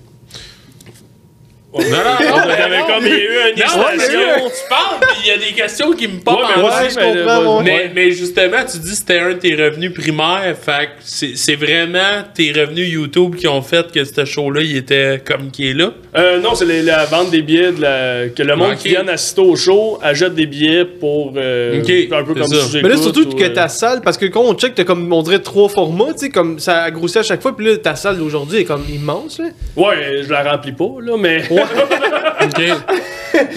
Non, 1.73 1.81
non, 1.81 2.37
avait 2.37 2.79
non, 2.79 2.85
comme 2.85 3.05
il 3.05 3.09
y 3.09 3.13
a 3.13 3.17
eu 3.17 3.51
une 3.51 3.55
mais 3.57 3.61
hésitation. 3.63 4.19
tu 4.45 4.69
parles, 4.69 4.99
puis 5.01 5.17
il 5.23 5.27
y 5.27 5.31
a 5.31 5.37
des 5.37 5.53
questions 5.53 5.91
qui 5.93 6.07
me 6.07 6.19
popent 6.19 6.39
Ouais, 6.39 6.63
en 6.63 6.69
mais 6.69 6.85
aussi, 6.85 6.97
mais. 6.97 7.63
Mais, 7.63 7.91
mais 7.95 8.11
justement, 8.11 8.57
tu 8.71 8.77
dis 8.77 8.91
que 8.91 8.95
c'était 8.95 9.19
un 9.19 9.29
de 9.29 9.39
tes 9.39 9.55
revenus 9.55 9.93
primaires. 9.93 10.55
Fait 10.61 10.85
que 10.85 10.91
c'est 11.03 11.35
c'est 11.35 11.55
vraiment 11.55 12.23
tes 12.35 12.51
revenus 12.51 12.89
YouTube 12.91 13.35
qui 13.35 13.47
ont 13.47 13.61
fait 13.61 13.91
que 13.91 14.03
ce 14.03 14.23
show-là, 14.25 14.61
il 14.61 14.77
était 14.77 15.21
comme 15.25 15.49
qui 15.51 15.69
est 15.69 15.73
là? 15.73 15.93
Euh, 16.15 16.39
non, 16.39 16.53
c'est 16.53 16.65
les- 16.65 16.83
la 16.83 17.05
vente 17.05 17.31
des 17.31 17.41
billets, 17.41 17.71
de 17.71 17.81
la- 17.81 18.29
que 18.29 18.43
le 18.43 18.55
monde 18.55 18.75
qui 18.75 18.89
vient 18.89 19.07
assister 19.07 19.41
au 19.41 19.55
show 19.55 19.97
achète 20.01 20.35
des 20.35 20.45
billets 20.45 20.85
pour 20.85 21.33
euh, 21.35 21.79
Ok, 21.81 21.89
un 21.89 22.23
peu 22.23 22.33
c'est 22.35 22.39
comme 22.41 22.53
ça. 22.53 22.65
si 22.69 22.81
Mais 22.83 22.89
là, 22.89 22.97
surtout 22.97 23.27
ou, 23.27 23.33
que 23.35 23.43
euh, 23.43 23.49
ta 23.49 23.67
salle, 23.67 24.01
parce 24.01 24.17
que 24.17 24.25
quand 24.27 24.41
on 24.41 24.53
check, 24.53 24.75
t'as 24.75 24.83
comme, 24.83 25.11
on 25.11 25.23
dirait 25.23 25.39
trois 25.39 25.69
formats, 25.69 26.13
tu 26.13 26.19
sais, 26.25 26.29
comme 26.29 26.59
ça 26.59 26.83
a 26.83 26.91
grossi 26.91 27.17
à 27.17 27.23
chaque 27.23 27.41
fois, 27.41 27.55
puis 27.55 27.65
là, 27.65 27.77
ta 27.77 27.95
salle 27.95 28.17
d'aujourd'hui 28.19 28.59
est 28.59 28.63
comme 28.65 28.85
immense, 28.93 29.39
là. 29.39 29.45
Ouais, 29.75 30.21
je 30.23 30.29
la 30.29 30.43
remplis 30.51 30.71
pas, 30.73 30.85
là, 31.01 31.13
mais. 31.17 31.41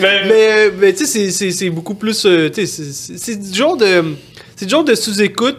Mais, 0.01 0.23
Mais, 0.27 0.49
euh, 0.51 0.71
mais 0.79 0.93
tu 0.95 1.05
sais, 1.05 1.07
c'est- 1.07 1.31
c'est- 1.31 1.51
c'est 1.51 1.71
beaucoup 1.71 1.95
plus. 1.95 2.25
euh, 2.25 2.49
tu 2.49 2.67
sais, 2.67 2.67
c'est- 2.67 2.93
c'est 2.93 3.19
c'est 3.19 3.37
du 3.37 3.57
genre 3.57 3.77
de. 3.77 3.87
C'est 4.55 4.65
du 4.65 4.71
genre 4.71 4.85
de 4.85 4.95
sous-écoute, 4.95 5.59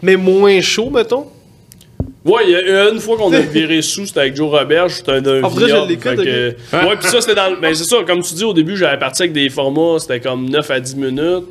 mais 0.00 0.16
moins 0.16 0.60
chaud, 0.60 0.90
mettons. 0.90 1.26
Ouais, 2.24 2.42
une 2.92 3.00
fois 3.00 3.16
qu'on 3.16 3.32
a 3.32 3.40
viré 3.40 3.82
sous, 3.82 4.06
c'était 4.06 4.20
avec 4.20 4.36
Joe 4.36 4.48
Robert, 4.48 4.88
c'était 4.90 5.10
un, 5.12 5.16
un 5.26 5.40
faudrait 5.50 5.64
que 5.64 5.70
je 5.70 5.88
l'écoute, 5.88 6.24
Ouais, 6.72 6.96
puis 7.00 7.08
ça, 7.08 7.20
c'était 7.20 7.34
dans. 7.34 7.50
le- 7.50 7.56
Ben, 7.60 7.74
c'est 7.74 7.82
ça, 7.84 7.96
comme 8.06 8.22
tu 8.22 8.34
dis 8.34 8.44
au 8.44 8.52
début, 8.52 8.76
j'avais 8.76 8.98
parti 8.98 9.22
avec 9.22 9.32
des 9.32 9.48
formats, 9.48 9.98
c'était 9.98 10.20
comme 10.20 10.48
9 10.48 10.70
à 10.70 10.78
10 10.78 10.94
minutes. 10.94 11.48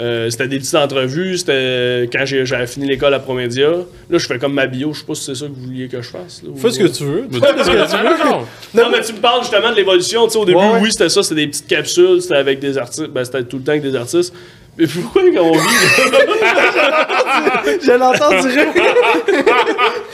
Euh, 0.00 0.30
c'était 0.30 0.46
des 0.48 0.58
petites 0.58 0.74
entrevues, 0.76 1.38
c'était 1.38 2.08
quand 2.12 2.24
j'ai- 2.24 2.46
j'avais 2.46 2.66
fini 2.68 2.86
l'école 2.86 3.14
à 3.14 3.18
Promédia. 3.18 3.68
Là, 3.70 4.18
je 4.18 4.26
fais 4.26 4.38
comme 4.38 4.54
ma 4.54 4.66
bio, 4.66 4.92
je 4.92 5.00
sais 5.00 5.06
pas 5.06 5.14
si 5.14 5.24
c'est 5.24 5.34
ça 5.34 5.46
que 5.46 5.50
vous 5.52 5.62
vouliez 5.66 5.88
que 5.88 6.00
je 6.00 6.08
fasse. 6.08 6.42
là, 6.44 6.50
Fais 6.56 6.70
ce 6.70 6.78
que 6.78 6.86
tu 6.86 7.04
veux. 7.04 7.26
Tu- 7.32 7.40
non, 7.40 8.30
non. 8.30 8.40
Non, 8.74 8.90
mais 8.92 9.00
tu 9.00 9.12
me 9.12 9.18
parles 9.18 9.40
justement 9.42 9.70
de 9.70 9.76
l'évolution. 9.76 10.26
Tu 10.26 10.32
sais, 10.34 10.38
au 10.38 10.44
début, 10.44 10.58
Ouais, 10.58 10.70
ouais. 10.72 10.80
oui, 10.82 10.92
c'était 10.92 11.08
ça, 11.08 11.22
c'était 11.22 11.40
des 11.42 11.46
petites 11.48 11.66
capsules, 11.66 12.22
c'était 12.22 12.36
avec 12.36 12.60
des 12.60 12.78
artistes. 12.78 13.08
Ben, 13.08 13.24
c'était 13.24 13.42
tout 13.44 13.56
le 13.58 13.62
temps 13.64 13.72
avec 13.72 13.82
des 13.82 13.96
artistes. 13.96 14.32
Mais 14.76 14.86
pourquoi 14.86 15.22
qu'on 15.22 15.52
vit? 15.52 15.58
Je 17.86 17.92
l'entends 17.92 18.40
direct. 18.40 18.78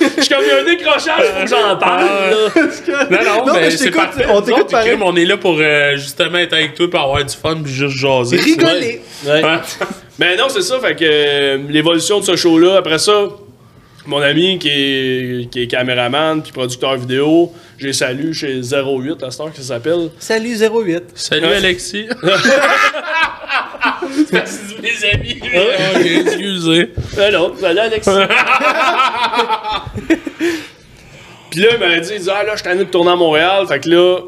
Je 0.00 0.22
suis 0.22 0.34
comme, 0.34 0.44
il 0.44 0.48
y 0.48 0.50
a 0.50 0.58
un 0.60 0.64
décrochage, 0.64 1.24
faut 1.36 1.42
que 1.44 1.48
j'en 1.50 1.76
parle, 1.76 2.04
là. 2.04 2.36
Non, 3.10 3.18
non, 3.24 3.46
Non, 3.46 3.52
mais 3.54 3.60
mais 3.62 3.70
je 3.70 3.76
c'est 3.76 3.84
t'écoute, 3.86 4.00
parfait. 4.02 4.26
on 4.30 4.40
t'écoute 4.42 4.70
pareil. 4.70 4.98
On 5.00 5.16
est 5.16 5.24
là 5.24 5.36
pour 5.36 5.56
euh, 5.60 5.96
justement 5.96 6.38
être 6.38 6.52
avec 6.54 6.74
toi, 6.74 6.88
pour 6.90 7.00
avoir 7.00 7.24
du 7.24 7.34
fun, 7.34 7.56
puis 7.62 7.72
juste 7.72 7.96
jaser. 7.96 8.36
Rigoler. 8.36 9.00
Ouais. 9.26 9.42
Ouais. 9.42 9.58
Mais 10.18 10.36
non, 10.36 10.48
c'est 10.48 10.62
ça, 10.62 10.78
fait 10.78 10.94
que 10.94 11.04
euh, 11.04 11.58
l'évolution 11.68 12.20
de 12.20 12.24
ce 12.24 12.36
show-là, 12.36 12.76
après 12.78 12.98
ça, 12.98 13.12
mon 14.06 14.20
ami 14.20 14.58
qui 14.58 14.68
est, 14.68 15.50
qui 15.50 15.62
est 15.62 15.66
caméraman 15.66 16.42
puis 16.42 16.52
producteur 16.52 16.96
vidéo, 16.96 17.52
j'ai 17.78 17.92
salué 17.92 18.32
chez 18.32 18.60
08 18.60 19.22
à 19.22 19.30
cette 19.30 19.40
heure 19.40 19.50
que 19.50 19.56
ça 19.58 19.62
s'appelle. 19.62 20.10
Salut 20.18 20.56
08. 20.56 21.04
Salut 21.14 21.46
Ouais. 21.46 21.56
Alexis. 21.56 22.06
C'est 24.20 24.80
mes 24.82 25.12
amis. 25.12 25.40
excusez. 26.24 26.90
Ah 27.18 27.30
non, 27.30 27.52
salut 27.58 27.78
Alexis. 27.78 28.10
Puis 31.50 31.60
là, 31.60 31.68
il 31.74 31.78
m'a 31.78 31.98
dit, 32.00 32.10
il 32.16 32.20
dit, 32.22 32.30
ah 32.30 32.42
là, 32.42 32.52
je 32.52 32.56
suis 32.56 32.64
tanné 32.64 32.84
de 32.84 32.90
tourner 32.90 33.12
à 33.12 33.16
Montréal. 33.16 33.64
Fait 33.68 33.78
que 33.80 33.88
là, 33.88 34.18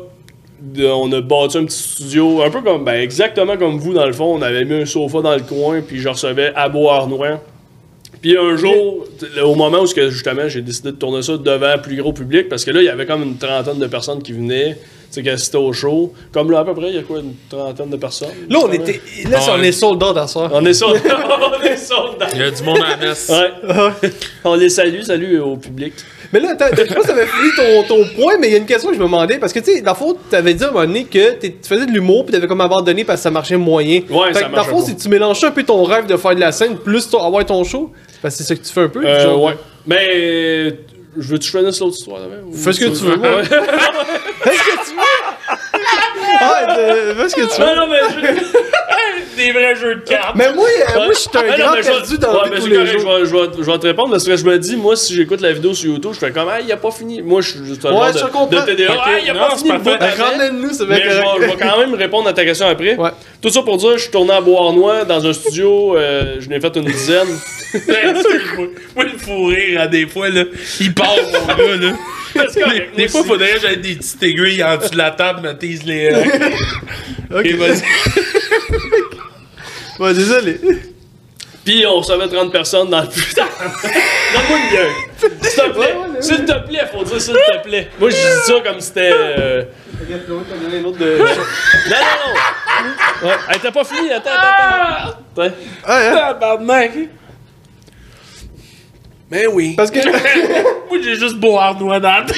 on 0.95 1.11
a 1.12 1.21
bâti 1.21 1.59
un 1.59 1.65
petit 1.65 1.77
studio, 1.77 2.43
un 2.43 2.51
peu 2.51 2.61
comme, 2.62 2.85
ben 2.85 3.01
exactement 3.01 3.57
comme 3.57 3.79
vous, 3.79 3.93
dans 3.95 4.07
le 4.07 4.12
fond. 4.12 4.37
On 4.37 4.43
avait 4.43 4.65
mis 4.65 4.83
un 4.83 4.87
sofa 4.87 5.21
dans 5.23 5.35
le 5.35 5.41
coin, 5.43 5.81
puis 5.81 5.99
je 5.99 6.09
recevais 6.09 6.53
à 6.55 6.69
Beauharnois. 6.69 7.41
Puis 8.21 8.37
un 8.37 8.57
jour, 8.57 9.07
au 9.43 9.55
moment 9.55 9.81
où 9.81 9.87
ce 9.87 9.95
que, 9.95 10.11
justement 10.11 10.49
j'ai 10.49 10.63
décidé 10.63 10.91
de 10.91 10.97
tourner 10.97 11.23
ça 11.23 11.37
devant 11.37 11.67
un 11.67 11.79
plus 11.79 11.97
gros 11.97 12.13
public, 12.13 12.49
parce 12.49 12.65
que 12.65 12.71
là, 12.71 12.81
il 12.81 12.87
y 12.87 12.89
avait 12.89 13.07
comme 13.07 13.23
une 13.23 13.37
trentaine 13.37 13.79
de 13.79 13.87
personnes 13.87 14.23
qui 14.23 14.33
venaient, 14.33 14.75
tu 14.75 14.81
sais, 15.11 15.23
qui 15.23 15.31
assistaient 15.31 15.59
au 15.59 15.73
show. 15.73 16.13
Comme 16.33 16.51
là, 16.51 16.61
à 16.61 16.65
peu 16.65 16.75
près, 16.75 16.89
il 16.89 16.97
y 16.97 16.99
a 16.99 17.03
quoi, 17.03 17.21
une 17.21 17.35
trentaine 17.49 17.91
de 17.91 17.97
personnes? 17.97 18.31
Là, 18.49 18.59
on 18.63 18.73
était. 18.73 19.01
Là, 19.29 19.41
on 19.51 19.63
est 19.63 19.73
sold 19.73 20.03
out 20.03 20.17
à 20.17 20.27
soir. 20.27 20.51
On 20.53 20.65
est 20.65 20.75
sur... 20.75 20.89
on 20.95 21.63
est 21.63 21.77
soldats. 21.77 22.29
Il 22.35 22.41
y 22.41 22.43
a 22.43 22.51
du 22.51 22.63
monde 22.63 22.79
à 22.79 22.97
la 22.97 23.09
messe. 23.09 23.31
Ouais. 23.31 24.11
On 24.45 24.55
les 24.55 24.69
salue, 24.69 25.03
salut 25.03 25.39
au 25.41 25.57
public. 25.57 25.95
Mais 26.33 26.41
là, 26.41 26.55
je 26.73 26.77
sais 26.77 26.87
pas 26.95 27.01
si 27.03 27.07
t'avais 27.09 27.27
fini 27.27 27.51
ton, 27.57 27.83
ton 27.85 28.05
point, 28.17 28.35
mais 28.41 28.49
il 28.49 28.53
y 28.53 28.55
a 28.55 28.59
une 28.59 28.67
question 28.67 28.89
que 28.91 28.95
je 28.95 29.01
me 29.01 29.05
demandais. 29.07 29.39
Parce 29.39 29.53
que, 29.53 29.59
tu 29.61 29.67
sais, 29.77 29.81
dans 29.83 29.93
le 29.93 29.97
fond, 29.97 30.17
t'avais 30.31 30.55
dit 30.55 30.65
à 30.65 30.69
un 30.69 30.71
moment 30.73 30.85
donné 30.87 31.05
que 31.05 31.33
tu 31.39 31.53
faisais 31.67 31.87
de 31.87 31.93
l'humour, 31.93 32.25
puis 32.25 32.33
t'avais 32.35 32.47
comme 32.47 32.61
abandonné 32.61 33.05
parce 33.05 33.21
que 33.21 33.23
ça 33.25 33.31
marchait 33.31 33.57
moyen. 33.57 34.01
Ouais, 34.11 34.29
fait 34.29 34.35
ça 34.41 34.45
que, 34.45 34.55
dans 34.55 34.62
le 34.65 34.69
fond, 34.71 34.83
si 34.85 34.97
tu 34.97 35.09
mélanges 35.09 35.43
un 35.45 35.51
peu 35.51 35.62
ton 35.62 35.83
rêve 35.85 36.07
de 36.07 36.17
faire 36.17 36.35
de 36.35 36.41
la 36.41 36.53
scène, 36.53 36.77
plus 36.77 37.09
ton- 37.09 37.23
avoir 37.25 37.45
ton 37.45 37.62
show, 37.65 37.93
c'est 38.09 38.21
parce 38.21 38.37
que 38.37 38.43
c'est 38.43 38.49
ça 38.49 38.55
que 38.61 38.67
tu 38.67 38.73
fais 38.73 38.83
un 38.83 38.89
peu. 38.89 39.05
Euh, 39.07 39.23
genre- 39.25 39.43
ouais. 39.43 39.57
Mais 39.87 40.09
euh, 40.15 40.71
je 41.19 41.29
veux-tu 41.29 41.51
finisse 41.51 41.81
l'autre 41.81 41.97
histoire 41.97 42.21
Fais 42.53 42.73
ce 42.73 42.81
que 42.81 42.87
tu 42.87 43.05
veux, 43.05 43.17
Ouais. 43.19 43.45
Fais 43.45 44.51
ce 44.53 44.59
que 44.59 44.91
tu 44.91 44.97
veux! 44.97 45.03
Ah, 46.41 46.77
fais 47.17 47.29
ce 47.29 47.37
que 47.37 47.55
tu 47.55 47.61
veux! 47.61 47.67
Non, 47.67 47.77
non, 47.77 47.87
mais 47.89 48.35
Des 49.37 49.53
vrais 49.53 49.77
jeux 49.77 49.96
de 49.96 50.01
cartes. 50.01 50.35
Mais 50.35 50.53
moi, 50.55 50.64
euh, 50.66 50.94
moi 50.94 51.07
je 51.12 51.18
suis 51.18 51.29
un 51.35 51.40
Ah, 51.40 51.42
non, 51.59 51.64
grand 51.64 51.72
je 51.77 51.83
vais- 51.83 51.83
perdu 51.92 52.18
dans 52.18 52.33
ouais, 52.33 52.51
mais 52.51 52.59
tous 52.59 52.66
les 52.66 52.87
jours. 52.87 53.11
Je 53.25 53.25
vais, 53.37 53.44
je, 53.59 53.62
je 53.70 53.77
te 53.77 53.87
répondre 53.87 54.11
parce 54.12 54.25
que 54.25 54.37
je 54.37 54.44
me 54.44 54.59
dis, 54.59 54.77
moi, 54.77 54.96
si 54.96 55.14
j'écoute 55.14 55.40
la 55.42 55.53
vidéo 55.53 55.75
sur 55.75 55.90
YouTube, 55.92 56.12
je 56.14 56.18
fais 56.18 56.31
comme, 56.33 56.49
ah, 56.51 56.59
il 56.61 56.72
a 56.72 56.77
pas 56.77 56.90
fini. 56.90 57.20
Moi, 57.22 57.42
je 57.42 57.51
suis 57.51 57.64
juste 57.66 57.85
un 57.85 57.92
Ouais, 57.92 58.09
je 58.14 58.18
de, 58.18 58.57
de 58.57 58.64
TDA. 58.66 58.92
Ok, 58.94 58.99
Ah, 59.05 59.11
il 59.22 59.31
a 59.31 59.35
non, 59.35 59.40
pas 59.40 59.57
fini. 59.57 59.70
Ramène-nous, 59.70 60.72
c'est 60.72 60.87
Mais 60.87 61.03
je 61.03 61.09
vais, 61.09 61.51
je 61.51 61.57
quand 61.59 61.79
même 61.79 61.94
répondre 61.94 62.29
à 62.29 62.33
ta 62.33 62.44
question 62.44 62.66
après. 62.66 62.96
Ouais. 62.96 63.11
Tout 63.42 63.51
ça 63.51 63.62
pour 63.62 63.77
dire, 63.77 63.92
je 63.99 64.03
suis 64.03 64.11
tourné 64.11 64.33
à 64.33 64.40
Beauharnois 64.40 65.05
dans 65.05 65.25
un 65.27 65.33
studio, 65.33 65.96
euh, 65.96 66.37
je 66.40 66.49
n'ai 66.49 66.59
fait 66.61 66.75
une 66.77 66.85
dizaine. 66.87 67.29
Moi, 68.96 69.05
le 69.05 69.18
fou 69.18 69.46
rire, 69.46 69.81
à 69.83 69.87
des 69.87 70.07
fois, 70.07 70.29
là, 70.31 70.44
il 70.81 70.94
part, 70.94 71.14
mon 71.33 71.46
gars, 71.55 71.77
là. 71.77 71.92
C'est 72.51 72.61
correct, 72.61 72.90
Des 72.96 73.09
fois, 73.09 73.20
aussi. 73.20 73.29
faudrait 73.31 73.53
que 73.55 73.61
j'aille 73.61 73.79
des 73.79 73.94
petites 73.96 74.22
aiguilles 74.22 74.62
en 74.62 74.77
dessous 74.77 74.90
de 74.90 74.99
la 74.99 75.11
table, 75.11 75.40
me 75.46 75.53
tease 75.57 75.85
les. 75.85 76.11
euh, 76.12 76.22
Ok. 77.38 77.46
Vas-y. 77.55 77.83
Ouais, 79.99 80.12
désolé. 80.12 80.61
Puis 81.64 81.85
on 81.87 81.97
recevait 82.01 82.29
30 82.29 82.53
personnes 82.53 82.90
dans 82.90 83.01
le 83.01 83.09
putain. 83.09 83.47
Donne-moi 83.83 84.59
une 84.59 84.69
bière. 84.71 84.90
S'il 85.19 85.31
te 85.31 85.71
plaît. 85.71 85.75
Ouais, 85.75 85.95
ouais, 85.95 86.09
ouais. 86.14 86.23
S'il 86.23 86.45
te 86.45 86.66
plaît, 86.66 86.87
faut 86.92 87.03
dire 87.03 87.21
s'il 87.21 87.35
te 87.35 87.62
plaît. 87.62 87.90
Moi, 87.99 88.11
je 88.11 88.14
dis 88.16 88.23
ça 88.47 88.53
comme 88.64 88.79
si 88.81 88.87
c'était. 88.88 89.11
euh, 89.12 89.64
un 89.99 90.85
autre 90.85 90.99
de. 90.99 91.19
Non, 91.19 91.25
non, 91.25 91.33
non. 92.27 93.29
Ouais. 93.29 93.35
Elle 93.49 93.57
était 93.57 93.73
pas 93.73 93.85
finie, 93.85 94.12
attends, 94.12 94.31
attends, 94.31 95.09
attends. 95.09 95.42
Attends. 95.42 95.55
Ah, 95.85 95.99
hein? 95.99 96.14
Tabarnak. 96.14 96.92
Ben 99.31 99.49
oui. 99.53 99.75
Parce 99.77 99.90
que. 99.90 99.99
Moi, 100.88 100.99
j'ai 101.03 101.16
juste 101.16 101.37
beau 101.37 101.59
arnois 101.59 101.99
dans 101.99 102.12
la 102.12 102.23
tête. 102.23 102.37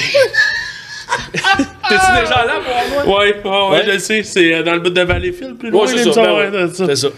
T'es-tu 1.88 2.20
déjà 2.20 2.44
là, 2.44 2.54
Beauharnois? 2.64 3.18
Ouais, 3.18 3.34
ouais, 3.42 3.50
ouais, 3.50 3.70
Ouais. 3.70 3.84
je 3.94 3.98
sais. 3.98 4.22
C'est 4.22 4.54
euh, 4.54 4.62
dans 4.62 4.74
le 4.74 4.80
bout 4.80 4.90
de 4.90 5.00
Valleyfield, 5.00 5.56
plus 5.58 5.70
loin. 5.70 5.86
Ouais, 5.86 5.92
c'est 5.96 6.12
ça. 6.12 6.22
ben 6.22 6.32
ouais, 6.34 6.48
ouais, 6.50 6.66
c'est 6.72 6.76
ça. 6.76 6.86
C'est 6.86 6.96
ça. 6.96 7.08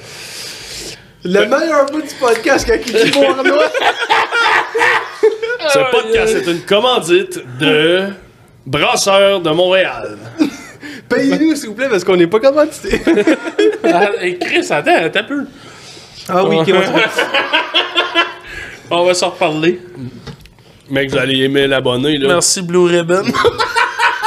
Le 1.25 1.41
meilleur 1.47 1.87
bout 1.87 2.01
du 2.03 2.15
podcast 2.19 2.67
quand 2.67 2.77
il 2.87 2.93
dit. 3.05 3.13
Ce 5.69 5.79
podcast 5.91 6.37
est 6.37 6.47
une 6.51 6.61
commandite 6.63 7.41
de 7.61 8.05
Brasseur 8.67 9.41
de 9.41 9.51
Montréal. 9.51 10.17
Payez-nous, 11.09 11.55
s'il 11.57 11.69
vous 11.71 11.75
plaît, 11.75 11.89
parce 11.91 12.05
qu'on 12.05 12.17
n'est 12.17 12.27
pas 12.29 12.39
commandité. 12.41 13.01
Ah, 13.85 14.11
hey, 14.21 14.39
Chris, 14.39 14.67
attends, 14.71 14.91
un 15.15 15.23
peu. 15.25 15.45
Ah 16.29 16.45
oui, 16.45 16.57
ok, 16.59 16.73
on 18.91 18.97
On 18.97 19.05
va 19.05 19.15
s'en 19.15 19.31
reparler. 19.31 19.81
Mec, 20.89 21.11
vous 21.11 21.19
allez 21.19 21.39
aimer 21.45 21.67
l'abonné, 21.67 22.17
là. 22.19 22.29
Merci, 22.29 22.63
Blue 22.63 22.87
Ribbon. 22.87 23.25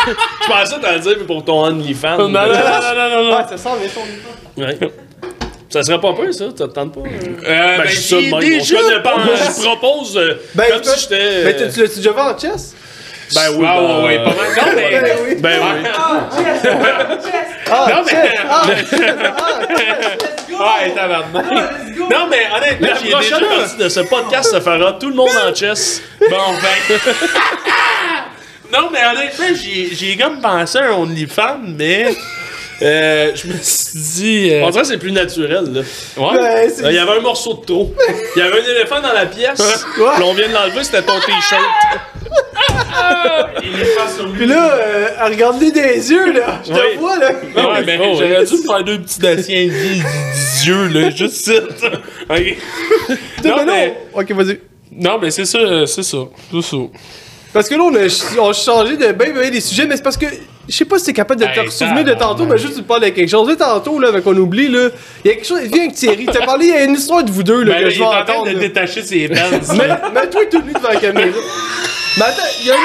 Je 0.08 0.48
pensais 0.48 0.80
t'en 0.80 0.98
dire 1.00 1.26
pour 1.26 1.44
ton 1.46 1.64
OnlyFans. 1.66 2.18
non, 2.18 2.28
non, 2.30 2.48
non, 2.48 2.50
non, 2.50 3.10
non, 3.10 3.32
non. 3.32 3.48
Ça 3.48 3.58
sent, 3.58 3.70
mais 3.82 3.90
son 3.90 4.62
Ouais. 4.62 4.78
Ça 5.70 5.82
serait 5.82 6.00
pas 6.00 6.14
peur, 6.14 6.32
ça? 6.32 6.46
Ça 6.56 6.68
te 6.68 6.74
tente 6.74 6.94
pas? 6.94 7.00
euh? 7.02 7.04
Euh, 7.48 7.78
Ben, 7.80 7.88
je 7.88 7.96
dis 7.96 8.04
ça 8.08 8.16
de 8.18 8.22
même. 8.22 8.34
On 9.00 9.02
pas. 9.02 9.16
Moi, 9.18 9.34
je 9.36 9.62
propose 9.66 10.18
euh, 10.18 10.40
Ben, 10.54 10.66
comme 10.72 10.82
tu 10.82 10.90
si 10.90 11.00
j'étais... 11.02 11.16
euh, 11.20 11.44
Mais 11.46 11.56
tu 11.56 11.74
tu 11.74 11.82
l'as-tu 11.82 11.96
déjà 11.96 12.12
vu 12.12 12.20
en 12.20 12.38
chess? 12.38 12.76
Ben 13.34 13.42
oui, 13.56 13.66
Ah, 13.68 13.80
ben, 13.80 13.98
ouais, 13.98 14.04
ouais, 14.04 14.18
pas 14.18 14.26
mal. 14.26 14.36
Non, 14.56 14.72
mais. 14.76 15.02
Ben 15.02 15.18
oui. 15.26 15.36
Ben 15.40 15.60
oui. 15.62 15.90
Ah, 17.72 17.88
Non, 17.90 18.04
mais- 18.06 18.12
chess! 18.12 18.28
Ah, 18.48 18.66
Ouais, 20.54 20.92
tabarnak. 20.94 21.46
Non, 21.98 22.28
mais 22.30 22.46
honnêtement, 22.56 22.88
La 22.90 22.94
prochaine 22.96 23.40
déjà. 23.40 23.56
partie 23.56 23.78
de 23.78 23.90
ce 23.90 24.00
podcast 24.02 24.52
se 24.54 24.60
fera 24.60 24.94
tout 24.94 25.10
le 25.10 25.16
monde 25.16 25.30
en 25.50 25.54
chess. 25.56 26.02
Bon, 26.30 26.38
ben. 26.62 27.00
non, 28.74 28.90
mais 28.92 29.00
honnêtement, 29.06 29.46
j'ai 29.62 29.94
j'ai 29.96 30.18
comme 30.18 30.40
pensé 30.42 30.80
à 30.80 30.90
un 30.90 30.94
OnlyFans, 30.98 31.60
mais. 31.78 32.14
Euh, 32.82 33.32
je 33.36 33.48
me 33.48 33.54
suis 33.62 34.00
dit. 34.00 34.50
euh, 34.52 34.64
On 34.66 34.70
dirait 34.72 34.82
que 34.82 34.88
c'est 34.90 34.98
plus 34.98 35.12
naturel, 35.14 35.64
là. 35.72 35.82
ouais. 36.18 36.38
Ben, 36.38 36.70
c'est- 36.70 36.84
Euh, 36.84 36.90
Il 36.92 36.96
y 36.96 37.00
avait 37.00 37.18
un 37.18 37.22
morceau 37.22 37.54
de 37.54 37.66
trop. 37.66 37.94
Il 38.36 38.40
y 38.40 38.42
avait 38.42 38.60
un 38.62 38.66
éléphant 38.76 39.00
dans 39.00 39.14
la 39.14 39.26
pièce. 39.28 39.86
Puis 39.94 40.04
on 40.24 40.34
vient 40.34 40.50
de 40.50 40.54
l'enlever, 40.54 40.84
c'était 40.84 41.04
ton 41.04 41.18
t-shirt. 41.20 41.64
Puis 44.36 44.46
là, 44.48 44.74
euh, 44.74 45.08
regarde-les 45.30 45.72
des 45.72 46.12
yeux, 46.12 46.34
là. 46.34 46.62
Je 46.66 46.70
te 46.72 46.78
Oui. 46.78 46.98
vois, 47.00 47.18
là. 47.20 47.30
Ouais, 47.32 47.84
mais 47.86 48.00
oh, 48.02 48.16
j'aurais 48.20 48.44
dû 48.46 48.54
me 48.54 48.62
faire 48.64 48.84
deux 48.84 49.00
petits 49.00 49.20
dossiers 49.20 49.72
yeux, 50.66 50.88
là, 50.88 51.10
juste 51.12 51.46
ça. 51.46 51.54
Ok. 51.54 52.58
Non, 53.46 53.56
Mais 53.58 53.66
mais. 53.66 53.88
non. 53.88 54.20
Ok, 54.22 54.32
vas-y. 54.32 54.60
Non, 54.92 55.20
mais 55.22 55.32
c'est 55.32 55.46
ça, 55.46 55.60
c'est 55.88 56.04
ça. 56.04 56.18
C'est 56.52 56.62
ça. 56.62 56.78
Parce 57.54 57.70
que 57.70 57.76
là, 57.76 57.84
on 57.84 57.94
a, 57.96 58.40
on 58.42 58.50
a 58.50 58.54
changé 58.54 58.98
de 58.98 59.12
ben, 59.12 59.32
ben 59.34 59.50
des 59.52 59.62
sujets, 59.62 59.86
mais 59.86 59.96
c'est 59.96 60.02
parce 60.04 60.18
que 60.18 60.26
je 60.68 60.76
sais 60.76 60.86
pas 60.86 60.98
si 60.98 61.06
t'es 61.06 61.14
capable 61.14 61.40
de 61.42 61.46
te 61.46 61.60
Hey, 61.60 61.70
souvenir 61.72 62.04
de 62.04 62.14
tantôt, 62.14 62.46
mais 62.46 62.58
juste 62.58 62.76
tu 62.78 62.84
parles 62.84 63.02
de 63.04 63.10
quelque 63.10 63.30
chose. 63.30 63.48
Sais, 63.50 63.58
tantôt, 63.58 64.00
là, 64.00 64.08
avec 64.08 64.26
on 64.26 64.36
oublie, 64.36 64.70
là, 64.70 64.90
il 65.24 65.28
y 65.28 65.32
a 65.32 65.36
quelque 65.36 65.46
chose. 65.46 65.60
Viens 65.62 65.84
avec 65.84 65.94
Thierry, 65.96 66.26
t'as 66.26 66.46
parlé, 66.46 66.66
il 66.68 66.72
y 66.72 66.76
a 66.78 66.84
une 66.86 66.96
histoire 66.96 67.24
de 67.24 67.30
vous 67.32 67.44
deux, 67.44 67.62
là, 67.64 67.74
Ben, 67.74 67.80
que 67.80 67.84
là, 67.86 67.90
je 67.90 67.96
il 67.96 68.00
vais 68.00 68.06
est 68.06 68.08
en 68.08 68.12
train 68.12 68.22
entendre. 68.22 68.46
de 68.48 68.52
là. 68.54 68.60
détacher 68.60 69.04
ses 69.04 69.28
pants. 69.28 69.36
Mais, 69.78 69.88
mais 70.14 70.30
toi, 70.30 70.42
t'es 70.50 70.58
venu 70.58 70.74
devant 70.74 70.90
la 70.90 70.96
caméra. 70.96 71.38
Mais 72.18 72.24
attends, 72.24 72.42
il 72.62 72.68
y 72.68 72.72
a 72.72 72.76
une 72.76 72.82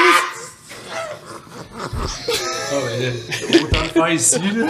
histoire. 3.49 3.63
Autant 3.63 3.83
le 3.83 3.89
faire 3.89 4.09
ici, 4.13 4.39
là. 4.55 4.65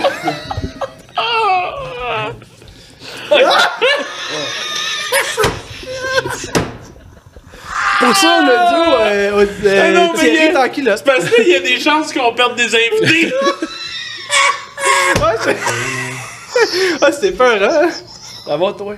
Pour 7.99 8.15
ça, 8.15 8.39
on 8.41 8.47
a 8.47 8.47
dit, 8.47 8.91
euh, 9.01 9.45
euh, 9.65 9.81
Ah 9.83 9.91
non, 9.91 10.13
mais 10.13 10.19
Thierry 10.19 10.47
a- 10.47 10.53
tranquille, 10.53 10.85
là. 10.85 10.95
Parce 11.03 11.29
qu'il 11.29 11.47
y 11.47 11.55
a 11.55 11.59
des 11.59 11.79
chances 11.79 12.13
qu'on 12.13 12.33
perde 12.33 12.55
des 12.55 12.73
invités. 12.75 13.33
Ouais, 15.21 15.35
c'est- 15.43 15.57
ah, 17.01 17.11
c'était 17.11 17.31
peur, 17.33 17.61
hein? 17.61 17.89
Ça 18.45 18.55
va, 18.55 18.71
toi? 18.73 18.95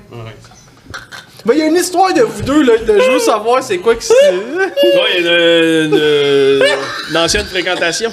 Ben, 1.44 1.54
il 1.56 1.60
y 1.60 1.62
a 1.64 1.66
une 1.66 1.76
histoire 1.76 2.14
de 2.14 2.22
vous 2.22 2.44
deux, 2.44 2.62
là, 2.62 2.78
de 2.78 3.00
je 3.00 3.12
veux 3.12 3.20
savoir 3.20 3.64
c'est 3.64 3.80
quoi 3.80 3.96
que 3.96 4.04
c'est. 4.04 4.14
Ouais, 4.14 4.70
il 5.18 5.26
y 5.26 5.28
a 5.28 5.32
une, 5.86 5.96
une- 5.96 6.64
une 7.10 7.18
ancienne 7.18 7.46
fréquentation. 7.48 8.12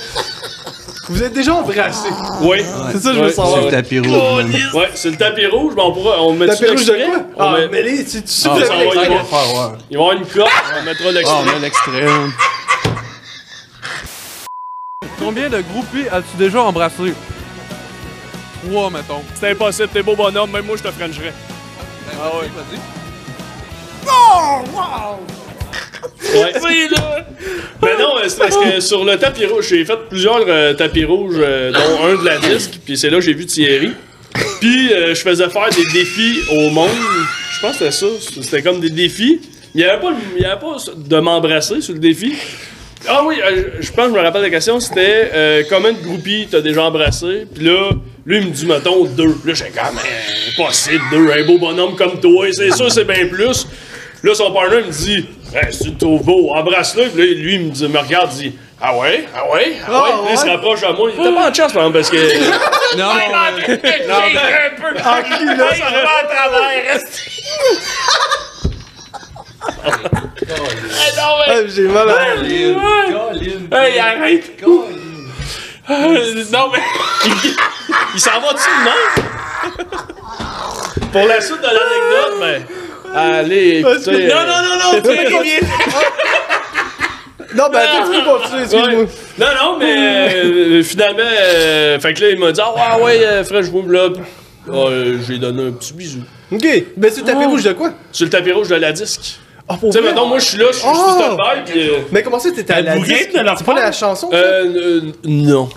Vous 1.09 1.23
êtes 1.23 1.33
déjà 1.33 1.55
embrassés. 1.55 2.09
Oui. 2.42 2.59
C'est 2.92 2.99
ça 3.01 3.11
que 3.11 3.16
je 3.16 3.23
veux 3.23 3.31
savoir. 3.31 3.62
c'est- 3.64 3.71
tapis 3.71 3.99
rouge. 4.01 4.44
Ouais, 4.75 4.90
c'est 4.94 5.11
le 5.11 5.16
tapis 5.16 5.47
rouge, 5.47 5.73
mais 5.77 5.83
on 5.83 5.92
pourra. 5.92 6.21
On 6.23 6.33
met 6.35 6.55
fait 6.55 6.68
rouge 6.71 6.85
de 6.85 6.92
quoi? 6.92 7.23
On 7.37 7.40
Ah, 7.42 7.59
met- 7.59 7.68
mais 7.68 7.83
là, 7.83 7.90
tu 7.99 8.23
tu 8.23 8.29
sais 8.29 8.49
Ah, 8.51 8.55
que 8.55 8.61
vous 8.61 8.66
ça 8.66 8.73
avez 8.75 8.85
va, 8.88 8.94
l'extrait. 8.94 9.07
il 9.11 9.16
va. 9.16 9.25
faire, 9.25 9.55
ouais. 9.55 9.79
Il 9.90 9.97
va 9.97 10.03
y 10.03 10.07
avoir 10.07 10.12
une 10.12 10.25
on 10.81 10.85
mettra 10.85 11.11
l'extrait. 11.12 11.37
Ah, 11.37 11.40
on 11.40 11.44
met 11.44 11.59
l'extrême. 11.61 12.33
Combien 15.18 15.49
de 15.49 15.61
groupies 15.62 16.09
as-tu 16.11 16.37
déjà 16.38 16.62
embrassé? 16.62 17.14
Trois, 18.68 18.90
mettons. 18.90 19.23
C'est 19.35 19.51
impossible, 19.51 19.88
t'es 19.92 20.03
beau 20.03 20.14
bonhomme, 20.16 20.51
même 20.51 20.64
moi 20.66 20.77
je 20.77 20.83
te 20.83 20.90
frencherais. 20.92 21.33
Ah 22.21 22.37
ouais. 22.37 22.51
Vas-y. 22.55 22.79
Ouais. 26.35 26.53
Mais 27.81 27.97
non, 27.99 28.17
euh, 28.17 28.29
c'est 28.29 28.39
parce 28.39 28.57
que 28.57 28.81
sur 28.81 29.05
le 29.05 29.17
tapis 29.17 29.47
rouge, 29.47 29.67
j'ai 29.69 29.85
fait 29.85 29.99
plusieurs 30.09 30.45
euh, 30.49 30.75
tapis 30.75 31.05
rouges, 31.05 31.37
euh, 31.39 31.73
dont 31.73 32.07
un 32.07 32.21
de 32.21 32.25
la 32.25 32.39
disque, 32.39 32.81
puis 32.85 32.97
c'est 32.99 33.09
là 33.09 33.19
que 33.19 33.25
j'ai 33.25 33.35
vu 33.35 33.47
Thierry. 33.47 33.93
Puis 34.61 34.93
euh, 34.93 35.15
je 35.15 35.21
faisais 35.21 35.49
faire 35.49 35.69
des 35.71 35.85
défis 35.93 36.41
au 36.51 36.71
monde. 36.71 36.91
Je 37.55 37.61
pense 37.61 37.79
que 37.79 37.91
c'était 37.91 37.93
ça. 37.93 38.41
C'était 38.43 38.63
comme 38.63 38.81
des 38.81 38.91
défis. 38.91 39.41
Il 39.75 39.79
n'y 39.79 39.85
avait, 39.85 40.05
avait 40.05 40.61
pas 40.61 40.77
de 40.97 41.21
m'embrasser 41.21 41.81
sur 41.81 41.95
le 41.95 42.01
défi. 42.01 42.35
Ah 43.07 43.23
oui, 43.25 43.37
je 43.81 43.91
pense 43.93 44.07
que 44.09 44.15
je 44.15 44.19
me 44.19 44.25
rappelle 44.25 44.43
la 44.43 44.51
question, 44.51 44.81
c'était 44.81 45.31
euh, 45.33 45.63
combien 45.71 45.93
de 45.93 46.03
groupies 46.03 46.49
t'as 46.51 46.61
déjà 46.61 46.83
embrassé? 46.83 47.47
Puis 47.55 47.65
là, 47.65 47.91
lui 48.27 48.39
il 48.39 48.47
me 48.47 48.51
dit, 48.51 48.67
mettons, 48.67 49.05
deux. 49.05 49.37
Là, 49.45 49.55
j'ai 49.55 49.73
quand 49.75 49.93
même 49.93 50.03
impossible, 50.53 51.03
deux, 51.13 51.31
un 51.31 51.45
beau 51.47 51.59
bonhomme 51.59 51.95
comme 51.95 52.19
toi, 52.21 52.47
c'est 52.53 52.75
sûr, 52.75 52.91
c'est 52.91 53.05
bien 53.05 53.27
plus. 53.29 53.67
Là, 54.25 54.35
son 54.35 54.53
partner 54.53 54.79
me 54.79 54.91
dit, 54.91 55.25
hey, 55.55 55.73
le 55.85 55.97
trouves 55.97 56.23
beau, 56.23 56.51
embrasse-le. 56.55 57.09
Puis 57.09 57.19
là, 57.19 57.41
lui, 57.43 57.55
il 57.55 57.61
me, 57.67 57.71
dit, 57.71 57.89
me 57.89 57.99
regarde, 57.99 58.31
il 58.35 58.51
dit, 58.51 58.59
ah 58.81 58.97
ouais, 58.97 59.27
ah 59.35 59.51
ouais, 59.51 59.77
ah 59.87 60.03
ouais? 60.03 60.11
Puis 60.11 60.27
là, 60.27 60.31
il 60.33 60.39
se 60.39 60.47
rapproche 60.47 60.81
de 60.83 60.87
moi. 60.87 61.11
Il 61.13 61.21
était 61.21 61.35
pas 61.35 61.51
en 61.51 61.55
chance, 61.55 61.73
par 61.73 61.87
exemple, 61.87 61.99
parce 61.99 62.11
que. 62.11 62.17
Non, 62.97 63.11
un 63.11 63.53
peu. 64.81 64.89
En 65.05 65.23
cul, 65.23 65.45
là, 65.45 65.75
ça 65.75 65.91
va 65.91 65.99
à 65.99 66.25
travers. 66.25 66.85
reste. 66.89 67.21
Ah, 71.21 71.67
J'ai 71.67 71.83
mal 71.83 72.09
à 72.09 72.15
Hey, 73.85 73.99
arrête. 73.99 74.63
Non, 76.53 76.71
mais. 76.73 76.83
Il 78.15 78.21
s'en 78.21 78.41
va 78.41 78.53
dessus, 78.53 78.69
non? 78.85 79.85
Pour 81.13 81.27
la 81.27 81.41
suite 81.41 81.61
de 81.61 81.67
l'anecdote, 81.67 82.41
ben. 82.41 82.88
Allez, 83.14 83.79
écoutez. 83.81 84.29
Non, 84.29 84.37
non, 84.47 84.62
non, 84.62 84.92
non, 84.92 85.01
tu. 85.03 85.09
Non, 87.57 87.64
ben 87.73 87.79
attends, 87.79 88.11
tu 88.12 88.18
peux 88.18 88.25
continuer, 88.25 88.62
excuse-moi. 88.62 88.88
Ouais. 88.88 89.09
Non, 89.38 89.47
non, 89.61 89.79
mais 89.79 90.35
euh, 90.35 90.83
finalement, 90.83 91.23
euh, 91.23 91.99
fait 91.99 92.12
que 92.14 92.21
là, 92.21 92.31
il 92.31 92.38
m'a 92.38 92.53
dit 92.53 92.61
Ah 92.62 92.99
ouais, 92.99 93.05
ouais, 93.05 93.25
euh, 93.25 93.44
frère, 93.44 93.62
je 93.62 93.71
vous. 93.71 93.85
Ah, 94.71 94.73
euh, 94.75 95.18
j'ai 95.27 95.38
donné 95.38 95.68
un 95.68 95.73
petit 95.73 95.94
bisou. 95.94 96.21
Ok, 96.53 96.66
ben 96.97 97.11
c'est 97.11 97.21
le 97.21 97.27
tapis 97.27 97.47
rouge 97.47 97.64
de 97.64 97.73
quoi? 97.73 97.92
Sur 98.12 98.27
le 98.27 98.31
tapis 98.31 98.53
rouge 98.53 98.68
de 98.68 98.75
la 98.75 98.92
disque. 98.92 99.38
Ah, 99.71 99.77
pour 99.79 99.91
Tu 99.91 99.97
sais, 99.97 100.01
vrai? 100.01 100.09
maintenant, 100.13 100.27
moi, 100.27 100.39
je 100.39 100.45
suis 100.47 100.59
là, 100.59 100.67
je 100.73 100.79
suis 100.79 100.89
Oh! 100.91 100.95
sur 100.95 101.13
stand-by, 101.13 101.71
puis. 101.71 101.89
euh, 101.89 101.93
Mais 102.11 102.23
comment 102.23 102.39
ça, 102.39 102.51
t'étais 102.51 102.73
à 102.73 102.81
la 102.81 102.97
disque? 102.97 103.07
riez 103.09 103.27
de 103.27 103.39
leur 103.45 103.59
C'est 103.59 103.65
pas 103.65 103.75
part? 103.75 103.85
la 103.85 103.93
chanson? 103.93 104.31
ça? 104.31 104.37
Euh, 104.37 104.65
euh, 104.77 105.01
non. 105.25 105.69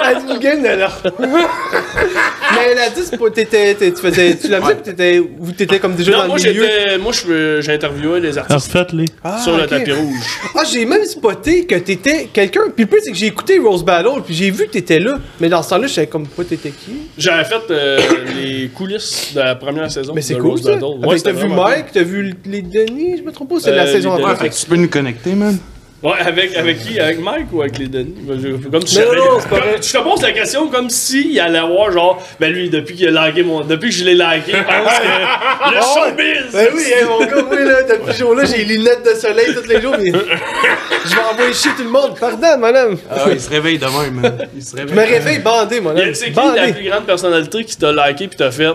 la 0.00 0.14
10 0.14 0.38
game 0.38 0.62
de. 0.62 0.68
Mais 0.68 2.74
la 2.74 2.90
10, 2.90 3.08
c'est 3.10 3.18
pas- 3.18 3.30
t'étais, 3.30 3.74
t'es- 3.74 3.92
tu 3.92 4.00
faisais, 4.00 4.36
tu 4.36 4.48
la 4.48 4.60
faisais, 4.60 4.74
pis 4.76 4.82
t'étais, 4.82 5.18
ou 5.18 5.52
t'étais 5.56 5.78
comme 5.78 5.94
déjà 5.94 6.12
Non, 6.12 6.18
dans 6.18 6.26
moi, 6.28 6.36
le 6.38 6.50
milieu. 6.50 6.66
j'étais. 6.66 6.98
Moi, 6.98 7.12
je- 7.12 7.60
j'ai 7.60 7.72
interviewé 7.72 8.20
les 8.20 8.38
artistes 8.38 8.72
Refaites-les. 8.72 9.06
Ah, 9.24 9.38
sur 9.42 9.56
le 9.56 9.64
ok. 9.64 9.68
tapis 9.68 9.92
rouge. 9.92 10.38
Ah, 10.54 10.62
j'ai 10.70 10.84
même 10.86 11.04
spoté 11.04 11.66
que 11.66 11.74
t'étais 11.76 12.28
quelqu'un. 12.32 12.62
Puis 12.74 12.84
le 12.84 12.90
plus, 12.90 13.00
c'est 13.02 13.10
que 13.10 13.16
j'ai 13.16 13.26
écouté 13.26 13.58
Rose 13.58 13.84
Battle, 13.84 14.22
puis 14.24 14.34
j'ai 14.34 14.50
vu 14.50 14.66
que 14.66 14.72
t'étais 14.72 14.98
là. 15.00 15.18
Mais 15.40 15.48
dans 15.48 15.62
ce 15.62 15.70
temps-là, 15.70 15.86
je 15.86 15.94
savais 15.94 16.06
comme 16.06 16.26
pas 16.26 16.44
t'étais 16.44 16.70
qui? 16.70 16.92
J'avais 17.18 17.44
fait 17.44 17.60
euh, 17.70 17.98
les 18.40 18.68
coulisses 18.68 19.32
de 19.34 19.40
la 19.40 19.54
première 19.56 19.90
saison. 19.90 20.12
Mais 20.14 20.22
c'est 20.22 20.34
de 20.34 20.40
cool, 20.40 20.50
Rose 20.52 20.62
ça. 20.62 20.72
Battle. 20.74 20.84
Ah, 21.02 21.06
Ouais, 21.06 21.14
fait 21.16 21.20
que 21.20 21.24
t'as 21.24 21.32
vu 21.32 21.38
vraiment 21.48 21.62
Mike, 21.64 21.86
t'as 21.92 22.02
vu 22.02 22.34
les 22.44 22.62
Denis, 22.62 23.18
je 23.18 23.22
me 23.22 23.32
trompe 23.32 23.50
pas, 23.50 23.56
c'est 23.60 23.70
Euh, 23.70 23.76
la 23.76 23.86
saison 23.86 24.16
les 24.16 24.24
avant. 24.24 24.34
Que 24.36 24.48
tu 24.48 24.66
peux 24.66 24.76
nous 24.76 24.88
connecter, 24.88 25.34
man. 25.34 25.56
Ouais, 26.02 26.12
avec, 26.20 26.54
avec 26.54 26.78
qui? 26.82 27.00
Avec 27.00 27.18
Mike 27.20 27.46
ou 27.52 27.62
avec 27.62 27.78
les 27.78 27.88
Denis 27.88 28.14
Ben, 28.20 28.38
je- 28.40 28.68
Comme 28.68 28.86
si 28.86 28.98
non, 28.98 29.06
vrai. 29.06 29.76
Je 29.80 29.92
te 29.92 29.98
pose 30.02 30.20
la 30.22 30.32
question 30.32 30.68
comme 30.68 30.90
si 30.90 31.30
il 31.32 31.40
allait 31.40 31.58
avoir 31.58 31.90
genre. 31.90 32.22
Ben 32.38 32.52
lui, 32.52 32.68
depuis 32.68 32.94
qu'il 32.94 33.08
a 33.08 33.10
lagué 33.10 33.42
mon. 33.42 33.62
Depuis 33.62 33.88
que 33.88 33.94
je 33.96 34.04
l'ai 34.04 34.14
lagué, 34.14 34.52
il 34.52 34.62
pense 34.64 34.98
que. 34.98 35.70
Le 35.74 35.80
showbiz 35.80 36.52
Ben 36.52 36.68
oui, 36.76 36.82
hein, 37.00 37.06
mon 37.08 37.24
gars, 37.26 37.44
oui, 37.50 37.56
là, 37.64 37.82
depuis 37.82 38.12
ce 38.12 38.18
jour-là, 38.18 38.44
j'ai 38.44 38.58
les 38.64 38.76
lunettes 38.76 39.04
de 39.10 39.18
soleil 39.18 39.46
tous 39.54 39.66
les 39.68 39.80
jours, 39.80 39.94
mais 39.98 40.12
je 40.12 41.14
vais 41.14 41.22
envoyer 41.32 41.54
chier 41.54 41.70
tout 41.76 41.82
le 41.82 41.88
monde. 41.90 42.14
Pardon, 42.20 42.58
madame. 42.58 42.96
Ah, 43.10 43.24
il 43.32 43.40
se 43.40 43.48
réveille 43.48 43.78
demain, 43.78 44.10
man. 44.12 44.38
Il 44.54 44.62
se 44.62 44.72
Je 44.76 44.82
réveille. 44.82 44.94
me 44.96 45.00
réveille 45.12 45.38
bandé, 45.38 45.80
madame. 45.80 46.10
a- 46.10 46.14
C'est 46.14 46.26
qui 46.26 46.36
la 46.36 46.42
Bandé. 46.42 46.72
plus 46.74 46.88
grande 46.90 47.06
personnalité 47.06 47.64
qui 47.64 47.76
t'a 47.76 47.90
liké 47.92 48.28
pis 48.28 48.36
t'a 48.36 48.50
fait 48.50 48.66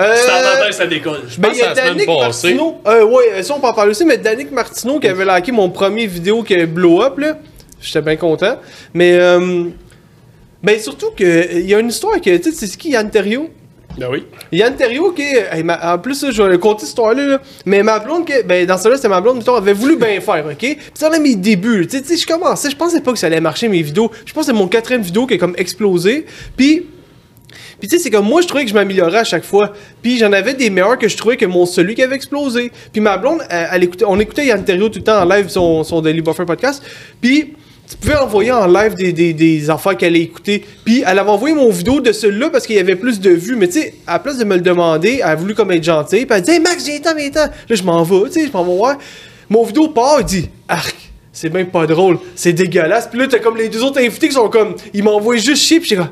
Euh, 0.00 0.72
ça 0.72 0.86
décolle. 0.86 1.20
Ben, 1.38 1.48
pense 1.48 1.56
il 1.58 1.60
y 1.60 1.62
a 1.64 1.74
la 1.74 1.86
semaine 1.88 2.06
passée. 2.06 2.54
Martineau. 2.54 2.76
Euh, 2.86 3.04
ouais, 3.04 3.42
ça, 3.42 3.54
on 3.54 3.60
peut 3.60 3.66
en 3.66 3.72
parler 3.72 3.90
aussi, 3.90 4.04
mais 4.04 4.18
Danick 4.18 4.50
Martineau 4.50 4.98
qui 4.98 5.08
avait 5.08 5.24
liké 5.24 5.52
mon 5.52 5.68
premier 5.70 6.06
vidéo 6.06 6.42
qui 6.42 6.54
avait 6.54 6.66
blow 6.66 7.02
up, 7.02 7.18
là. 7.18 7.38
J'étais 7.80 8.02
bien 8.02 8.16
content. 8.16 8.56
Mais, 8.94 9.14
euh, 9.18 9.64
ben, 10.62 10.78
surtout 10.78 11.10
que, 11.16 11.54
il 11.58 11.68
y 11.68 11.74
a 11.74 11.78
une 11.78 11.88
histoire 11.88 12.20
que, 12.20 12.36
tu 12.36 12.52
sais, 12.52 12.66
c'est 12.66 12.76
qui 12.76 12.90
Yann 12.90 13.10
Terriot? 13.10 13.48
Ben 13.98 14.06
oui. 14.10 14.24
Yann 14.52 14.76
Terriot, 14.76 15.10
qui 15.12 15.22
est- 15.22 15.48
hey, 15.52 15.62
ma- 15.64 15.94
en 15.94 15.98
plus, 15.98 16.22
là, 16.22 16.30
je 16.30 16.42
vais 16.42 16.58
compter 16.58 16.80
cette 16.80 16.90
histoire-là, 16.90 17.26
là. 17.26 17.40
mais 17.66 17.82
ma 17.82 17.98
blonde, 17.98 18.24
que, 18.24 18.42
ben, 18.42 18.64
dans 18.64 18.78
ce 18.78 18.88
là 18.88 18.96
c'était 18.96 19.08
ma 19.08 19.20
blonde, 19.20 19.38
mettons, 19.38 19.56
avait 19.56 19.72
voulu 19.72 19.96
bien 19.96 20.20
faire, 20.20 20.44
ok? 20.46 20.56
Puis 20.58 20.78
ça, 20.94 21.08
là, 21.10 21.18
mes 21.18 21.34
débuts, 21.34 21.86
tu 21.88 21.98
sais, 22.04 22.16
je 22.16 22.26
commençais, 22.26 22.70
je 22.70 22.76
pensais 22.76 23.00
pas 23.00 23.12
que 23.12 23.18
ça 23.18 23.26
allait 23.26 23.40
marcher, 23.40 23.68
mes 23.68 23.82
vidéos. 23.82 24.10
Je 24.24 24.32
pense 24.32 24.46
que 24.46 24.52
c'est 24.52 24.58
mon 24.58 24.68
quatrième 24.68 25.02
vidéo 25.02 25.26
qui 25.26 25.34
a 25.34 25.38
comme 25.38 25.54
explosé. 25.58 26.24
Puis, 26.56 26.86
puis 27.80 27.88
tu 27.88 27.96
sais, 27.96 28.02
c'est 28.02 28.10
comme 28.10 28.26
moi, 28.26 28.42
je 28.42 28.46
trouvais 28.46 28.64
que 28.64 28.70
je 28.70 28.74
m'améliorais 28.74 29.18
à 29.18 29.24
chaque 29.24 29.44
fois. 29.44 29.72
Puis 30.02 30.18
j'en 30.18 30.32
avais 30.32 30.54
des 30.54 30.70
meilleurs 30.70 30.98
que 30.98 31.08
je 31.08 31.16
trouvais 31.16 31.36
que 31.36 31.46
mon 31.46 31.66
celui 31.66 31.94
qui 31.94 32.02
avait 32.02 32.14
explosé. 32.14 32.70
Puis 32.92 33.00
ma 33.00 33.16
blonde, 33.16 33.40
elle, 33.48 33.68
elle 33.72 33.84
écoutait, 33.84 34.04
on 34.06 34.20
écoutait 34.20 34.46
Yann 34.46 34.62
Terriot 34.62 34.90
tout 34.90 34.98
le 34.98 35.04
temps 35.04 35.22
en 35.22 35.24
live, 35.24 35.48
son, 35.48 35.82
son 35.82 36.00
Daily 36.00 36.20
Buffer 36.20 36.44
podcast. 36.44 36.82
Puis 37.20 37.54
tu 37.90 37.96
pouvais 37.96 38.16
envoyer 38.16 38.52
en 38.52 38.66
live 38.66 38.94
des, 38.94 39.12
des, 39.12 39.32
des 39.32 39.70
affaires 39.70 39.96
qu'elle 39.96 40.14
allait 40.14 40.22
écouter. 40.22 40.64
Puis 40.84 41.02
elle 41.04 41.18
avait 41.18 41.30
envoyé 41.30 41.54
mon 41.54 41.70
vidéo 41.70 42.00
de 42.00 42.12
celui-là 42.12 42.50
parce 42.50 42.66
qu'il 42.66 42.76
y 42.76 42.78
avait 42.78 42.96
plus 42.96 43.18
de 43.18 43.30
vues. 43.30 43.56
Mais 43.56 43.66
tu 43.66 43.80
sais, 43.80 43.94
à 44.06 44.12
la 44.12 44.18
place 44.20 44.38
de 44.38 44.44
me 44.44 44.54
le 44.54 44.60
demander, 44.60 45.20
elle 45.22 45.30
a 45.30 45.34
voulu 45.34 45.54
comme 45.54 45.72
être 45.72 45.82
gentille. 45.82 46.26
Puis 46.26 46.36
elle 46.36 46.42
dit 46.42 46.50
Hey 46.52 46.60
Max, 46.60 46.86
j'ai 46.86 47.00
temps, 47.00 47.14
viens 47.16 47.30
temps. 47.30 47.50
Là, 47.68 47.76
je 47.76 47.82
m'en 47.82 48.02
vais, 48.04 48.28
tu 48.28 48.40
sais, 48.40 48.46
je 48.46 48.52
m'en 48.52 48.64
vais 48.64 48.76
voir. 48.76 48.98
Mon 49.48 49.64
vidéo 49.64 49.88
part, 49.88 50.20
il 50.20 50.26
dit 50.26 50.48
Arc. 50.68 50.94
C'est 51.32 51.52
même 51.52 51.68
pas 51.68 51.86
drôle, 51.86 52.18
c'est 52.34 52.52
dégueulasse. 52.52 53.08
Puis 53.08 53.18
là, 53.18 53.26
t'as 53.28 53.38
comme 53.38 53.56
les 53.56 53.68
deux 53.68 53.82
autres 53.82 54.00
invités 54.00 54.28
qui 54.28 54.34
sont 54.34 54.48
comme, 54.48 54.74
ils 54.92 55.02
m'envoient 55.02 55.36
juste 55.36 55.62
chier, 55.62 55.78
puis 55.78 55.88
j'étais 55.88 56.02
comme, 56.02 56.10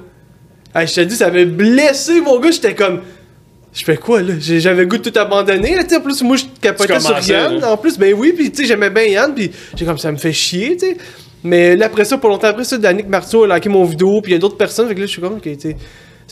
Hey, 0.80 0.86
je 0.86 0.94
te 0.94 1.00
dis, 1.00 1.16
ça 1.16 1.26
avait 1.26 1.44
blessé 1.46 2.20
mon 2.20 2.38
gars. 2.38 2.50
J'étais 2.50 2.74
comme. 2.74 3.00
Je 3.72 3.84
fais 3.84 3.96
quoi 3.96 4.22
là? 4.22 4.34
J'avais 4.40 4.86
goût 4.86 4.98
de 4.98 5.08
tout 5.10 5.18
abandonner. 5.18 5.76
Là, 5.76 5.82
tu 5.84 5.90
sais, 5.90 5.96
en 5.96 6.00
plus, 6.00 6.22
moi, 6.22 6.36
je 6.36 6.44
capotais 6.60 6.98
sur 7.00 7.18
Yann. 7.28 7.60
là. 7.60 7.72
En 7.72 7.76
plus, 7.76 7.98
ben 7.98 8.14
oui, 8.14 8.32
puis 8.32 8.50
tu 8.50 8.62
sais, 8.62 8.64
j'aimais 8.68 8.90
bien 8.90 9.04
Yann. 9.04 9.34
Puis 9.34 9.50
j'ai 9.76 9.84
comme 9.84 9.98
ça 9.98 10.10
me 10.10 10.16
fait 10.16 10.32
chier, 10.32 10.76
tu 10.76 10.86
sais. 10.86 10.96
Mais 11.44 11.76
là, 11.76 11.86
après 11.86 12.04
ça, 12.04 12.18
pas 12.18 12.28
longtemps 12.28 12.48
après 12.48 12.64
ça, 12.64 12.76
Danick 12.78 13.08
Martineau 13.08 13.44
a 13.44 13.54
liké 13.54 13.68
mon 13.68 13.84
vidéo. 13.84 14.20
Puis 14.22 14.32
il 14.32 14.34
y 14.34 14.36
a 14.36 14.40
d'autres 14.40 14.56
personnes. 14.56 14.88
Fait 14.88 14.94
que 14.94 15.00
là, 15.00 15.06
je 15.06 15.10
suis 15.12 15.20
comme, 15.20 15.34
ok, 15.34 15.42
tu 15.42 15.58
sais. 15.60 15.76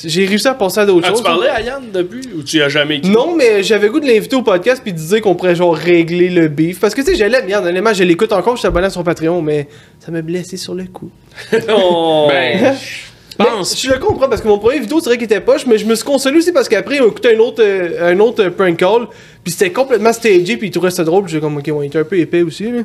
J'ai 0.05 0.27
réussi 0.27 0.47
à 0.47 0.53
penser 0.53 0.81
à 0.81 0.85
d'autres 0.85 1.07
Ah, 1.07 1.11
choses. 1.11 1.21
tu 1.21 1.25
parlais 1.25 1.49
à 1.49 1.61
Yann 1.63 1.85
depuis 1.91 2.21
ou 2.37 2.43
tu 2.43 2.59
y 2.59 2.63
as 2.63 2.69
jamais 2.69 2.97
écrit 2.99 3.11
Non, 3.11 3.35
mais 3.35 3.63
j'avais 3.63 3.89
goût 3.89 3.99
de 3.99 4.07
l'inviter 4.07 4.37
au 4.37 4.43
podcast 4.43 4.83
puis 4.83 4.93
de 4.93 4.99
dire 4.99 5.23
qu'on 5.23 5.35
pourrait 5.35 5.55
genre 5.55 5.75
régler 5.75 6.29
le 6.29 6.49
beef. 6.49 6.81
Parce 6.81 6.95
que 6.95 7.01
tu 7.01 7.13
sais, 7.13 7.15
je 7.15 7.25
l'aime 7.25 7.47
bien, 7.47 7.65
honnêtement, 7.65 7.95
je 7.95 8.03
l'écoute 8.05 8.31
encore, 8.33 8.57
je 8.57 8.61
suis 8.61 8.69
abonné 8.69 8.87
à 8.89 8.91
son 8.91 9.03
Patreon, 9.03 9.41
mais 9.41 9.69
ça 9.99 10.13
m'a 10.13 10.21
blessé 10.21 10.57
sur 10.59 10.75
le 10.75 10.85
coup. 10.85 11.11
Oh. 11.71 12.27
Ben, 12.29 12.75
Mais 13.39 13.45
pense. 13.45 13.81
je 13.81 13.91
le 13.91 13.99
comprends 13.99 14.29
parce 14.29 14.41
que 14.41 14.49
mon 14.49 14.59
premier 14.59 14.81
vidéo, 14.81 14.99
c'est 15.01 15.07
vrai 15.11 15.17
qu'il 15.17 15.25
était 15.25 15.41
poche, 15.41 15.67
mais 15.67 15.77
je 15.79 15.85
me 15.85 15.95
suis 15.95 16.05
consolé 16.05 16.39
aussi 16.39 16.53
parce 16.53 16.69
qu'après, 16.69 16.97
il 16.97 17.03
m'a 17.03 17.09
écouté 17.09 17.35
un 17.35 17.39
autre, 17.39 17.63
euh, 17.63 18.13
un 18.13 18.19
autre 18.21 18.43
euh, 18.45 18.51
prank 18.51 18.77
call, 18.79 19.09
puis 19.45 19.53
c'était 19.53 19.71
complètement 19.73 20.13
stagé, 20.13 20.57
puis 20.57 20.69
il 20.69 20.71
trouvait 20.71 20.91
ça 20.91 21.05
drôle, 21.05 21.25
puis 21.25 21.33
j'ai 21.33 21.41
comme, 21.41 21.57
ok, 21.59 21.67
ouais, 21.69 21.85
il 21.85 21.89
était 21.89 21.99
un 21.99 22.05
peu 22.05 22.19
épais 22.19 22.43
aussi, 22.43 22.71
là. 22.71 22.81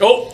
Oh! 0.00 0.28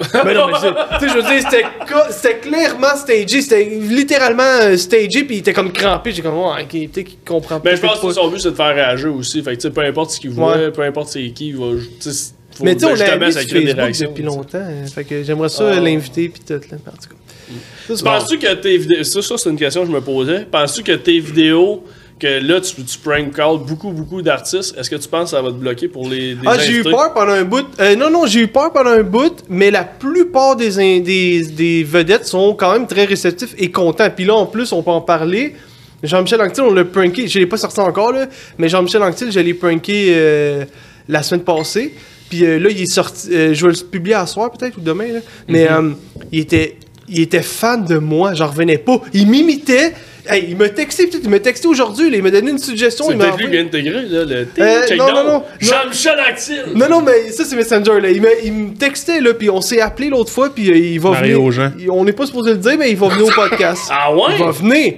Mais 0.24 0.32
non, 0.32 0.46
mais 0.46 0.54
c'est- 0.58 0.98
tu 0.98 1.06
sais, 1.06 1.12
je 1.12 1.14
veux 1.18 1.22
dire, 1.30 2.10
c'était 2.10 2.38
clairement 2.38 2.96
stagé, 2.96 3.42
c'était 3.42 3.64
littéralement 3.66 4.42
euh, 4.62 4.74
stagé, 4.78 5.24
puis 5.24 5.36
il 5.36 5.38
était 5.40 5.52
comme 5.52 5.70
crampé, 5.72 6.10
j'ai 6.12 6.22
comme, 6.22 6.38
ouais, 6.38 6.62
ok, 6.62 6.70
peut-être 6.90 7.06
qu'il 7.06 7.18
comprend 7.22 7.58
Ben, 7.60 7.76
je 7.76 7.82
pense 7.82 8.00
que 8.00 8.10
son 8.10 8.28
but, 8.30 8.38
c'est 8.40 8.50
de 8.52 8.56
faire 8.56 8.74
réagir 8.74 9.14
aussi. 9.14 9.42
Fait 9.42 9.50
que, 9.50 9.56
tu 9.56 9.68
sais, 9.68 9.70
peu 9.70 9.82
importe 9.82 10.12
ce 10.12 10.20
qu'il 10.20 10.30
voit, 10.30 10.56
Ouais. 10.56 10.70
peu 10.70 10.80
importe 10.84 11.08
c'est 11.08 11.28
qui, 11.32 11.48
il 11.48 11.56
va. 11.58 11.66
tu 12.00 12.10
sais, 12.10 12.32
faut- 12.56 12.64
Mais 12.64 12.74
tu 12.76 12.80
sais, 12.80 12.86
ben, 12.86 12.92
on 12.94 12.96
l'a 13.18 13.26
mis 13.26 13.32
ça 13.34 13.40
sur 13.42 13.50
Facebook 13.50 13.76
depuis 13.76 13.92
tu 13.92 13.98
sais. 14.14 14.22
longtemps, 14.22 14.58
hein, 14.58 14.86
fait 14.94 15.04
que 15.04 15.22
j'aimerais 15.22 15.48
ça 15.50 15.70
Ah. 15.70 15.80
l'inviter, 15.80 16.30
puis 16.30 16.40
tout, 16.46 16.54
là, 16.54 16.58
en 16.86 16.90
tout 16.92 17.08
cas. 17.10 17.16
Penses-tu 17.88 18.38
que 18.38 18.54
tes 18.54 18.76
vidéos. 18.78 19.04
Ça, 19.04 19.22
ça 19.22 19.38
c'est 19.38 19.50
une 19.50 19.58
question 19.58 19.82
que 19.82 19.88
je 19.88 19.92
me 19.92 20.00
posais. 20.00 20.46
Penses-tu 20.50 20.82
que 20.82 20.92
tes 20.92 21.18
vidéos, 21.18 21.84
que 22.20 22.40
là, 22.46 22.60
tu, 22.60 22.82
tu 22.84 22.98
prank 22.98 23.34
call 23.34 23.58
beaucoup, 23.66 23.90
beaucoup 23.90 24.22
d'artistes, 24.22 24.76
est-ce 24.78 24.90
que 24.90 24.96
tu 24.96 25.08
penses 25.08 25.30
que 25.30 25.36
ça 25.36 25.42
va 25.42 25.48
te 25.48 25.54
bloquer 25.54 25.88
pour 25.88 26.08
les. 26.08 26.34
des 26.34 26.46
Ah, 26.46 26.58
j'ai 26.58 26.74
eu 26.74 26.82
peur 26.84 27.12
pendant 27.14 27.32
un 27.32 27.44
bout. 27.44 27.66
Euh, 27.80 27.96
non, 27.96 28.10
non, 28.10 28.26
j'ai 28.26 28.40
eu 28.40 28.48
peur 28.48 28.72
pendant 28.72 28.90
un 28.90 29.02
bout, 29.02 29.42
mais 29.48 29.70
la 29.70 29.84
plupart 29.84 30.54
des, 30.54 31.00
des, 31.00 31.42
des 31.42 31.82
vedettes 31.82 32.26
sont 32.26 32.54
quand 32.54 32.72
même 32.72 32.86
très 32.86 33.06
réceptifs 33.06 33.54
et 33.58 33.70
contents. 33.70 34.10
Puis 34.14 34.26
là, 34.26 34.34
en 34.34 34.46
plus, 34.46 34.72
on 34.72 34.82
peut 34.82 34.90
en 34.90 35.00
parler. 35.00 35.54
Jean-Michel 36.02 36.40
Anctil, 36.40 36.62
on 36.62 36.72
l'a 36.72 36.84
pranké. 36.84 37.28
Je 37.28 37.38
l'ai 37.38 37.46
pas 37.46 37.56
sorti 37.56 37.80
encore, 37.80 38.12
là, 38.12 38.26
mais 38.58 38.68
Jean-Michel 38.68 39.02
Anctil, 39.02 39.30
je 39.32 39.40
l'ai 39.40 39.54
pranké 39.54 40.08
euh, 40.10 40.64
la 41.08 41.22
semaine 41.22 41.44
passée. 41.44 41.94
Puis 42.28 42.44
euh, 42.44 42.58
là, 42.58 42.70
il 42.70 42.80
est 42.80 42.92
sorti. 42.92 43.28
je 43.30 43.66
vais 43.66 43.72
le 43.72 43.86
publier 43.86 44.14
à 44.14 44.26
soir, 44.26 44.50
peut-être, 44.52 44.78
ou 44.78 44.80
demain, 44.80 45.12
là. 45.12 45.20
Mais 45.48 45.70
euh, 45.70 45.90
il, 46.32 46.40
était, 46.40 46.76
il 47.10 47.20
était 47.20 47.42
fan 47.42 47.84
de 47.84 47.98
moi. 47.98 48.34
J'en 48.34 48.46
revenais 48.48 48.78
pas. 48.78 49.00
Il 49.12 49.26
m'imitait. 49.28 49.92
Hey, 50.28 50.46
il 50.50 50.56
m'a 50.56 50.68
texté, 50.68 51.06
peut-être, 51.06 51.24
il 51.24 51.30
m'a 51.30 51.40
texté 51.40 51.66
aujourd'hui, 51.66 52.08
il 52.12 52.22
m'a 52.22 52.30
donné 52.30 52.50
une 52.50 52.58
suggestion. 52.58 53.06
C'est 53.06 53.12
il 53.12 53.16
m'a 53.18 53.24
peut-être 53.32 53.38
lui 53.38 53.44
qui 53.50 53.58
envoyé- 53.58 53.92
vient 53.92 54.00
intégré, 54.00 54.02
là, 54.02 54.24
le 54.24 54.46
T, 54.46 54.62
Euh, 54.62 54.86
check 54.86 54.98
non, 54.98 55.06
down. 55.06 55.14
non, 55.16 55.24
non, 55.24 55.32
non. 55.38 55.44
Jean-Michel 55.58 56.20
Actil! 56.28 56.62
Non, 56.74 56.88
non, 56.90 57.00
mais 57.00 57.32
ça, 57.32 57.44
c'est 57.44 57.56
Messenger, 57.56 58.00
là. 58.00 58.10
Il 58.10 58.20
me, 58.20 58.28
il 58.44 58.52
me 58.52 58.74
textait, 58.74 59.20
là, 59.20 59.32
puis 59.34 59.48
on 59.50 59.62
s'est 59.62 59.80
appelé 59.80 60.08
l'autre 60.10 60.30
fois, 60.30 60.54
puis 60.54 60.70
euh, 60.70 60.76
il 60.76 61.00
va 61.00 61.12
venir. 61.12 61.50
Jean. 61.50 61.72
il- 61.78 61.90
on 61.90 62.04
n'est 62.04 62.12
pas 62.12 62.26
supposé 62.26 62.50
le 62.50 62.58
dire, 62.58 62.76
mais 62.78 62.90
il 62.90 62.96
va 62.98 63.08
venir 63.08 63.26
au 63.26 63.30
podcast. 63.30 63.84
Ah 63.90 64.12
ouais? 64.14 64.34
Il 64.38 64.44
va 64.44 64.50
venir. 64.50 64.94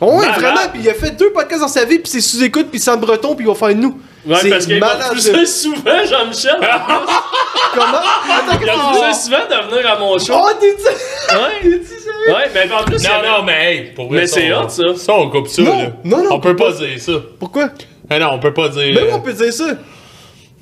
Ouais, 0.00 0.16
Malade. 0.16 0.34
vraiment, 0.40 0.60
puis 0.72 0.82
il 0.82 0.90
a 0.90 0.94
fait 0.94 1.12
deux 1.16 1.30
podcasts 1.30 1.62
dans 1.62 1.68
sa 1.68 1.84
vie, 1.84 1.98
puis 2.00 2.10
c'est 2.10 2.20
sous-écoute, 2.20 2.66
puis 2.70 2.80
sans 2.80 2.96
breton, 2.96 3.34
puis 3.36 3.46
il 3.46 3.48
va 3.48 3.54
faire 3.54 3.74
nous. 3.76 3.96
Ouais, 4.26 4.36
c'est 4.42 4.50
parce 4.50 4.66
qu'il 4.66 4.80
souvent, 5.46 6.04
Jean-Michel. 6.04 6.56
Comment? 7.74 7.98
Attends, 7.98 8.58
Il 8.62 8.68
a 8.68 8.74
refusé 8.74 9.22
souvent 9.24 9.44
de 9.48 9.70
venir 9.74 9.90
à 9.92 9.98
mon 9.98 10.18
show. 10.18 10.32
Oh, 10.36 10.50
t'es 10.60 10.74
dit? 10.74 10.82
Ouais. 10.84 11.60
T'es-tu? 11.62 12.32
Ouais, 12.32 12.50
mais 12.54 12.72
en 12.72 12.84
plus, 12.84 12.96
il 12.96 13.04
y 13.04 13.08
Non, 13.08 13.38
non, 13.38 13.42
mais 13.44 13.74
hey, 13.74 13.82
pour 13.94 14.08
vrai, 14.08 14.20
Mais 14.20 14.26
c'est 14.26 14.52
hot, 14.52 14.68
ça. 14.68 14.82
Ça, 14.96 15.12
on 15.14 15.28
coupe 15.30 15.48
ça, 15.48 15.62
Non, 15.62 15.78
là. 15.78 15.88
non, 16.04 16.18
non, 16.22 16.28
On 16.30 16.34
on 16.36 16.40
peut 16.40 16.56
pas 16.56 16.72
dire 16.72 16.98
ça. 17.00 17.12
Pourquoi? 17.38 17.68
Ah 18.08 18.18
non, 18.18 18.28
on 18.32 18.38
peut 18.38 18.52
pas 18.52 18.68
dire. 18.68 18.94
Ben 18.94 19.02
oui, 19.04 19.10
euh, 19.10 19.16
on 19.16 19.20
peut 19.20 19.32
dire 19.32 19.52
ça. 19.52 19.64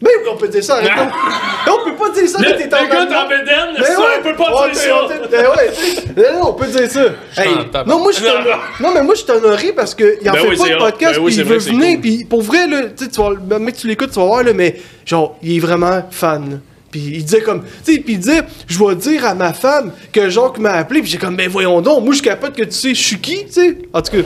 Ben 0.00 0.10
oui, 0.24 0.28
on 0.32 0.36
peut 0.36 0.48
dire 0.48 0.64
ça, 0.64 0.74
arrête. 0.78 0.90
Ben, 0.96 1.72
on 1.72 1.84
peut 1.88 1.94
pas 1.94 2.10
dire 2.10 2.28
ça 2.28 2.38
le 2.40 2.56
t'es 2.56 2.64
en 2.74 2.78
t'en 3.06 3.28
bédaine, 3.28 3.76
Ben 3.78 3.84
ça, 3.84 4.00
ouais. 4.00 4.06
on 4.18 4.22
peut 4.24 4.34
pas 4.34 4.68
dire 4.68 4.74
ça. 4.76 5.08
ben 5.30 5.46
ouais. 5.46 6.32
Non, 6.32 6.48
on 6.48 6.52
peut 6.54 6.66
dire 6.66 6.90
ça. 6.90 7.04
Hey, 7.40 7.48
non, 7.86 7.98
moi, 8.00 8.10
je 8.10 8.16
suis 8.16 8.26
Non, 8.80 8.90
mais 8.92 9.02
moi, 9.02 9.14
je 9.14 9.20
suis 9.22 9.30
honoré 9.30 9.72
parce 9.72 9.94
qu'il 9.94 10.28
en 10.28 10.32
Ben 10.32 10.40
fait 10.40 10.48
oui, 10.48 10.56
pas 10.56 10.68
de 10.68 10.74
podcast, 10.78 11.18
Ben 11.20 11.24
puis 11.26 11.34
il 11.36 11.44
veut 11.44 11.58
venir, 11.58 11.92
cool. 11.92 12.00
puis 12.00 12.24
pour 12.24 12.42
vrai, 12.42 12.66
là, 12.66 12.82
tu 12.96 13.04
sais, 13.04 13.10
tu 13.10 13.20
vas, 13.20 13.58
mec, 13.60 13.76
tu 13.76 13.86
l'écoutes, 13.86 14.10
tu 14.10 14.18
vas 14.18 14.26
voir, 14.26 14.42
là, 14.42 14.52
mais 14.52 14.74
genre, 15.06 15.36
il 15.40 15.56
est 15.56 15.60
vraiment 15.60 16.02
fan. 16.10 16.60
Puis 16.92 17.00
il 17.14 17.24
disait 17.24 17.40
comme, 17.40 17.62
tu 17.84 17.94
sais, 17.94 17.98
puis 18.00 18.12
il 18.14 18.18
disait, 18.20 18.42
je 18.68 18.78
vais 18.78 18.94
dire 18.94 19.24
à 19.24 19.34
ma 19.34 19.52
femme 19.52 19.90
que 20.12 20.28
Jacques 20.28 20.58
m'a 20.58 20.72
appelé, 20.72 21.00
puis 21.00 21.10
j'ai 21.10 21.18
comme, 21.18 21.34
ben 21.34 21.48
voyons 21.48 21.80
donc, 21.80 22.04
moi, 22.04 22.14
je 22.14 22.22
capote 22.22 22.54
que 22.54 22.62
tu 22.62 22.70
sais, 22.70 22.94
je 22.94 23.02
suis 23.02 23.18
qui, 23.18 23.46
tu 23.46 23.52
sais? 23.52 23.78
En 23.94 24.02
tout 24.02 24.12
cas, 24.12 24.18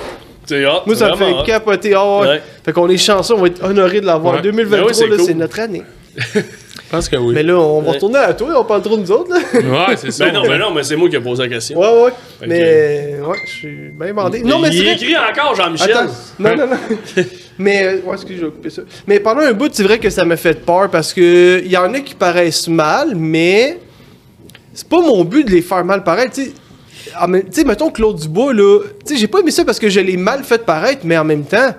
hot. 0.69 0.83
moi, 0.85 0.97
ça 0.97 1.11
me 1.13 1.17
fait 1.17 1.33
hot. 1.33 1.45
capoter. 1.45 1.95
Ah 1.95 2.19
ouais. 2.19 2.27
Ouais. 2.29 2.43
Fait 2.65 2.73
qu'on 2.73 2.89
est 2.89 2.99
chanceux, 2.99 3.35
on 3.35 3.41
va 3.41 3.47
être 3.47 3.65
honoré 3.65 4.01
de 4.01 4.07
l'avoir. 4.07 4.35
Ouais. 4.35 4.43
2023, 4.43 4.93
Ben 4.93 5.17
cool. 5.17 5.21
c'est 5.25 5.35
notre 5.35 5.61
année. 5.61 5.83
Je 6.87 6.91
pense 6.93 7.09
que 7.09 7.17
oui. 7.17 7.35
Mais 7.35 7.43
là, 7.43 7.59
on 7.59 7.81
va 7.81 7.89
Ouais. 7.89 7.95
retourner 7.95 8.19
à 8.19 8.33
toi, 8.33 8.49
on 8.61 8.65
parle 8.65 8.81
trop 8.83 8.97
de 8.97 9.03
nous 9.03 9.11
autres, 9.11 9.31
là. 9.33 9.39
Ouais, 9.89 9.97
c'est 9.97 10.13
ça. 10.13 10.27
Ben 10.27 10.35
non, 10.35 10.43
mais 10.49 10.57
non, 10.59 10.71
mais 10.73 10.85
c'est 10.85 10.95
moi 10.95 11.09
qui 11.09 11.17
ai 11.17 11.21
posé 11.21 11.43
la 11.43 11.49
question. 11.49 11.79
Ouais, 11.79 12.05
ouais. 12.05 12.13
Mais, 12.47 13.17
ouais, 13.27 13.37
je 13.45 13.51
suis 13.51 13.69
bien 13.99 14.15
bandé. 14.15 14.43
Non, 14.43 14.61
mais 14.61 14.69
il 14.73 14.87
écrit 14.89 15.17
encore, 15.17 15.55
Jean-Michel. 15.57 15.91
Attends. 15.91 16.11
Non, 16.39 16.57
non, 16.57 16.67
non. 16.69 16.77
mais, 17.59 17.85
euh, 17.87 18.01
ouais, 18.05 18.15
excuse, 18.15 18.37
je 18.41 18.45
vais 18.47 18.53
couper 18.53 18.71
ça. 18.71 18.83
Mais 19.09 19.19
pendant 19.19 19.41
un 19.41 19.53
bout, 19.53 19.69
c'est 19.73 19.83
vrai 19.83 19.99
que 19.99 20.11
ça 20.11 20.25
m'a 20.25 20.37
fait 20.37 20.65
peur 20.65 20.89
parce 20.91 21.13
que 21.13 21.61
il 21.65 21.71
y 21.71 21.77
en 21.77 21.93
a 21.93 22.01
qui 22.01 22.15
paraissent 22.15 22.69
mal, 22.69 23.15
mais 23.17 23.79
c'est 24.73 24.89
pas 24.89 25.01
mon 25.01 25.25
but 25.25 25.45
de 25.45 25.51
les 25.51 25.63
faire 25.63 25.85
mal 25.85 26.05
paraître, 26.05 26.35
tu 26.35 26.45
sais. 26.45 26.53
Ah, 27.17 27.27
mais, 27.27 27.43
Tu 27.43 27.49
sais, 27.53 27.65
mettons 27.65 27.91
Claude 27.91 28.19
Dubois, 28.21 28.53
là. 28.55 28.81
Tu 29.05 29.15
sais, 29.15 29.21
j'ai 29.21 29.27
pas 29.27 29.41
aimé 29.41 29.51
ça 29.51 29.65
parce 29.65 29.79
que 29.81 29.89
je 29.89 29.99
l'ai 30.01 30.17
mal 30.17 30.45
fait 30.45 30.65
paraître, 30.65 31.01
mais 31.05 31.17
en 31.19 31.25
même 31.25 31.45
temps, 31.45 31.75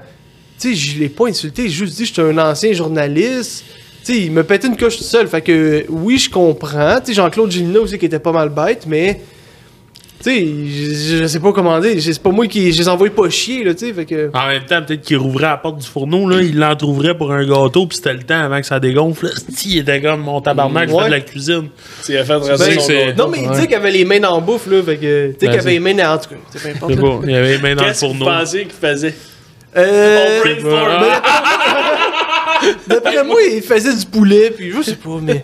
tu 0.60 0.70
sais, 0.70 0.76
je 0.76 1.00
l'ai 1.00 1.10
pas 1.10 1.28
insulté. 1.28 1.64
J'ai 1.64 1.70
juste 1.70 1.96
dit 1.96 2.04
que 2.04 2.08
j'étais 2.10 2.22
un 2.22 2.38
ancien 2.40 2.74
journaliste. 2.74 3.64
Tu 4.08 4.14
sais, 4.14 4.20
il 4.22 4.32
me 4.32 4.44
pétait 4.44 4.68
une 4.68 4.78
coche 4.78 4.96
tout 4.98 5.04
seul. 5.04 5.28
Fait 5.28 5.42
que, 5.42 5.84
oui, 5.90 6.18
je 6.18 6.30
comprends. 6.30 7.00
Tu 7.02 7.08
sais, 7.08 7.14
Jean-Claude 7.14 7.52
Gélina 7.52 7.80
aussi 7.82 7.98
qui 8.00 8.06
était 8.06 8.20
pas 8.20 8.32
mal 8.32 8.48
bête, 8.50 8.84
mais 8.88 9.20
Tu 10.24 10.32
sais, 10.32 10.46
je, 10.48 11.18
je 11.24 11.28
sais 11.28 11.40
pas 11.42 11.52
comment 11.52 11.78
dire. 11.82 12.02
C'est 12.02 12.18
pas 12.24 12.30
moi 12.32 12.48
qui. 12.48 12.72
Je 12.72 12.78
les 12.80 12.88
envoie 12.88 13.10
pas 13.10 13.30
chier, 13.30 13.64
là, 13.66 13.74
tu 13.74 13.86
sais. 13.86 13.94
Fait 13.94 14.06
que. 14.06 14.32
En 14.34 14.48
même 14.48 14.64
temps, 14.64 14.82
peut-être 14.82 15.02
qu'il 15.02 15.18
rouvrait 15.18 15.44
la 15.48 15.58
porte 15.58 15.80
du 15.80 15.86
fourneau, 15.88 16.28
là, 16.30 16.42
il 16.42 16.58
l'entrouvrait 16.58 17.16
pour 17.18 17.32
un 17.34 17.46
gâteau, 17.46 17.86
puis 17.86 17.98
c'était 17.98 18.14
le 18.14 18.24
temps 18.24 18.40
avant 18.40 18.62
que 18.62 18.66
ça 18.66 18.80
dégonfle. 18.80 19.26
là. 19.26 19.32
Si, 19.50 19.72
il 19.74 19.78
était 19.80 20.02
comme 20.02 20.22
mon 20.22 20.40
tabarnak, 20.42 20.88
je 20.90 20.94
Ouais. 20.94 21.02
fais 21.04 21.10
de 21.10 21.12
la 21.16 21.20
cuisine. 21.22 21.68
Tu 22.06 22.16
as 22.18 22.24
fait 22.24 22.34
Ben. 22.40 23.16
Non, 23.18 23.28
mais 23.28 23.40
il 23.44 23.52
dit 23.60 23.68
qu'il 23.68 23.76
avait 23.76 23.92
les 23.92 24.06
mains 24.06 24.20
dans 24.22 24.36
la 24.36 24.42
bouffe, 24.42 24.68
là. 24.68 24.82
Fait 24.84 24.96
que. 24.98 25.32
Tu 25.34 25.46
sais, 25.46 25.52
qu'il 25.52 25.60
avait 25.60 25.72
les 25.72 25.80
mains 25.80 25.94
dans. 25.96 26.14
En 26.14 26.18
tout 26.18 26.30
cas, 26.30 26.36
c'est 26.56 26.72
importe. 26.72 26.92
Là. 26.92 27.02
bon, 27.02 27.22
il 27.28 27.36
avait 27.36 27.58
les 27.58 27.62
mains 27.62 27.76
dans 27.76 27.84
le 27.84 27.88
Qu'est-ce 27.90 28.02
que 28.02 28.08
fourneau. 28.08 28.26
pensez 28.26 28.62
qu'il 28.62 28.72
faisait? 28.90 29.14
Euh. 29.76 30.40
On 30.40 30.42
brainstorm. 30.42 31.04
D'après 32.88 33.24
moi, 33.24 33.42
il 33.42 33.62
faisait 33.62 33.94
du 33.96 34.06
poulet, 34.06 34.52
puis 34.52 34.72
je 34.72 34.82
sais 34.82 34.96
pas, 34.96 35.20
mais. 35.22 35.44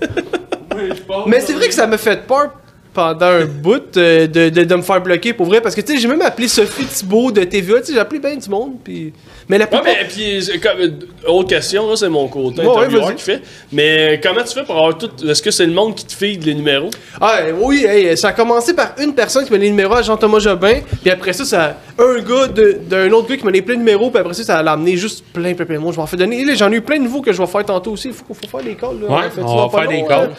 Mais 1.28 1.39
c'est 1.39 1.53
vrai 1.53 1.68
que 1.68 1.74
ça 1.74 1.86
m'a 1.88 1.97
fait 1.97 2.26
peur 2.26 2.51
pendant 2.93 3.25
un 3.25 3.45
bout 3.45 3.97
euh, 3.97 4.27
de, 4.27 4.49
de, 4.49 4.63
de 4.63 4.75
me 4.75 4.81
faire 4.81 5.01
bloquer 5.01 5.33
pour 5.33 5.45
vrai 5.47 5.61
parce 5.61 5.73
que 5.75 5.81
tu 5.81 5.93
sais 5.93 5.99
j'ai 5.99 6.07
même 6.07 6.21
appelé 6.21 6.47
Sophie 6.47 6.85
Thibault 6.85 7.31
de 7.31 7.43
TVA 7.43 7.79
tu 7.79 7.87
sais 7.87 7.93
j'ai 7.93 7.99
appelé 7.99 8.19
bien 8.19 8.35
du 8.35 8.49
monde 8.49 8.73
puis 8.83 9.11
mais 9.49 9.57
la 9.57 9.65
Ouais, 9.65 9.71
plupart 9.71 9.85
mais 9.99 10.07
puis, 10.07 10.59
comme, 10.61 10.79
euh, 10.79 11.29
autre 11.29 11.49
question, 11.49 11.89
là, 11.89 11.95
c'est 11.97 12.07
mon 12.07 12.27
côté 12.29 12.61
Ouais, 12.61 12.67
intervieweur 12.69 13.13
qui 13.15 13.23
fait. 13.23 13.41
Mais 13.73 14.19
comment 14.23 14.41
tu 14.41 14.53
fais 14.53 14.63
pour 14.63 14.75
avoir 14.77 14.97
tout. 14.97 15.09
Est-ce 15.27 15.41
que 15.41 15.51
c'est 15.51 15.65
le 15.65 15.73
monde 15.73 15.95
qui 15.95 16.05
te 16.05 16.13
feed 16.13 16.45
les 16.45 16.53
numéros? 16.55 16.89
ah 17.19 17.39
oui 17.59 17.83
hey, 17.85 18.15
ça 18.17 18.29
a 18.29 18.31
commencé 18.33 18.73
par 18.73 18.93
une 19.01 19.13
personne 19.13 19.43
qui 19.43 19.51
m'a 19.51 19.57
donné 19.57 19.67
le 19.69 19.75
numéro 19.75 19.93
à 19.95 20.01
Jean-Thomas 20.01 20.39
Jobin 20.39 20.75
puis 21.01 21.11
après 21.11 21.33
ça 21.33 21.43
ça 21.45 21.77
un 21.99 22.19
gars 22.21 22.47
de- 22.47 22.79
d'un 22.89 23.11
autre 23.11 23.27
gars 23.27 23.35
qui 23.37 23.43
m'a 23.43 23.51
donné 23.51 23.61
plein 23.61 23.75
de 23.75 23.79
numéros 23.79 24.09
puis 24.11 24.19
après 24.19 24.33
ça 24.33 24.43
ça 24.43 24.63
l'a 24.63 24.71
amené 24.73 24.95
juste 24.95 25.23
plein 25.33 25.53
plein 25.53 25.65
plein 25.65 25.75
de 25.75 25.81
monde 25.81 25.93
je 25.93 25.99
m'en 25.99 26.07
fais 26.07 26.17
donner 26.17 26.43
j'en 26.55 26.71
ai 26.71 26.75
eu 26.75 26.81
plein 26.81 26.97
de 26.97 27.03
nouveaux 27.03 27.21
que 27.21 27.33
je 27.33 27.41
vais 27.41 27.47
faire 27.47 27.65
tantôt 27.65 27.91
aussi 27.91 28.09
il 28.09 28.13
faut, 28.13 28.23
faut 28.33 28.47
faire 28.47 28.63
des 28.65 28.75
calls 28.75 28.99
là. 29.01 29.13
Ouais, 29.15 29.29
Fait, 29.29 29.41
on 29.41 29.67
va 29.67 29.77
faire 29.79 29.89
des 29.89 30.03
calls. 30.05 30.31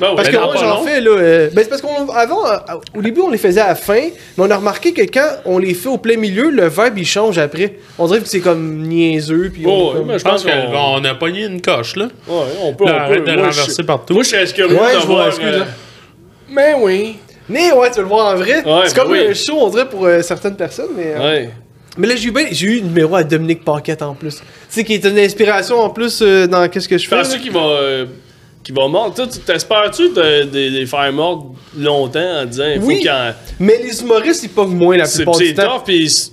Ben, 0.00 0.14
Parce 0.16 0.28
que 0.28 0.36
moi 0.36 0.54
j'en 0.58 0.82
fais 0.82 1.00
là. 1.00 1.10
euh, 1.10 1.50
ben 1.52 1.62
c'est 1.62 1.68
parce 1.68 1.82
qu'on 1.82 2.08
avant 2.10 2.46
euh, 2.46 2.56
au 2.96 3.02
début 3.02 3.20
on 3.20 3.28
les 3.30 3.36
faisait 3.38 3.60
à 3.60 3.68
la 3.68 3.74
fin, 3.74 4.00
mais 4.36 4.44
on 4.44 4.50
a 4.50 4.56
remarqué 4.56 4.92
que 4.92 5.02
quand 5.02 5.28
on 5.44 5.58
les 5.58 5.74
fait 5.74 5.88
au 5.90 5.98
plein 5.98 6.16
milieu, 6.16 6.48
le 6.50 6.68
vibe 6.68 6.96
il 6.98 7.06
change 7.06 7.36
après. 7.38 7.74
On 7.98 8.06
dirait 8.06 8.20
que 8.20 8.28
c'est 8.28 8.40
comme 8.40 8.82
niaiseux 8.88 9.50
puis 9.52 9.64
Oh, 9.66 9.92
comme- 9.94 10.18
Je 10.18 10.24
pense 10.24 10.44
qu'on 10.44 11.04
a 11.04 11.14
pogné 11.14 11.44
une 11.44 11.60
coche, 11.60 11.96
là. 11.96 12.06
Ouais, 12.26 12.34
on 12.62 12.72
peut. 12.72 12.86
Là, 12.86 12.92
on 12.94 12.98
arrête 13.00 13.24
peut. 13.24 13.30
de 13.30 13.36
Moi, 13.36 13.46
renverser 13.48 13.74
je- 13.78 13.86
partout. 13.86 14.14
Moi, 14.14 14.22
je 14.22 14.28
serais 14.30 14.46
curieux 14.46 14.74
Ouais, 14.80 14.94
de 14.94 15.00
je 15.00 15.06
vois, 15.06 15.14
voir. 15.16 15.26
excuse, 15.28 15.46
euh. 15.46 15.64
Mais 16.50 16.74
oui. 16.80 17.16
Mais 17.48 17.72
ouais, 17.72 17.90
tu 17.90 17.96
veux 17.96 18.02
le 18.02 18.08
voir 18.08 18.34
en 18.34 18.36
vrai? 18.36 18.62
Ouais, 18.64 18.82
c'est 18.86 18.94
ben 18.96 19.02
comme 19.02 19.12
oui. 19.12 19.26
un 19.28 19.34
show 19.34 19.56
on 19.60 19.68
dirait 19.68 19.88
pour 19.88 20.06
euh, 20.06 20.22
certaines 20.22 20.56
personnes 20.56 20.90
mais 20.96 21.14
euh, 21.16 21.18
Ouais. 21.18 21.50
mais 21.98 22.06
là 22.06 22.14
j'ai 22.16 22.28
eu 22.28 22.30
ben- 22.30 22.46
j'ai 22.50 22.66
eu 22.68 22.74
le 22.76 22.86
numéro 22.86 23.14
à 23.16 23.24
Dominique 23.24 23.64
Paquette 23.64 24.02
en 24.02 24.14
plus. 24.14 24.36
Tu 24.36 24.42
sais 24.68 24.84
qui 24.84 24.94
est 24.94 25.04
une 25.04 25.18
inspiration 25.18 25.78
en 25.80 25.90
plus 25.90 26.20
euh, 26.22 26.46
dans 26.46 26.68
qu'est-ce 26.68 26.88
que 26.88 26.96
je 26.96 27.08
fais. 27.08 27.16
Penses-tu 27.16 27.40
qu'il 27.40 27.50
va. 27.52 27.60
Qu'il 28.62 28.74
va 28.74 28.88
mordre? 28.88 29.14
Toi, 29.14 29.26
tu- 29.26 29.38
T'espères-tu 29.40 30.10
de, 30.10 30.44
de, 30.44 30.50
de 30.50 30.58
les 30.78 30.86
faire 30.86 31.12
mordre 31.12 31.54
longtemps 31.76 32.40
en 32.42 32.44
disant 32.46 32.64
il 32.74 32.80
faut 32.80 32.86
Oui. 32.86 33.06
en. 33.10 33.32
Mais 33.58 33.78
les 33.82 34.00
humoristes 34.00 34.42
ils 34.44 34.50
pognent 34.50 34.74
moins 34.76 34.96
la 34.96 35.06
C'est 35.06 35.18
plupart 35.18 35.38
du 35.38 35.46
c'est 35.46 35.54
temps. 35.54 35.78
tough, 35.78 35.82
c'est- 35.86 36.32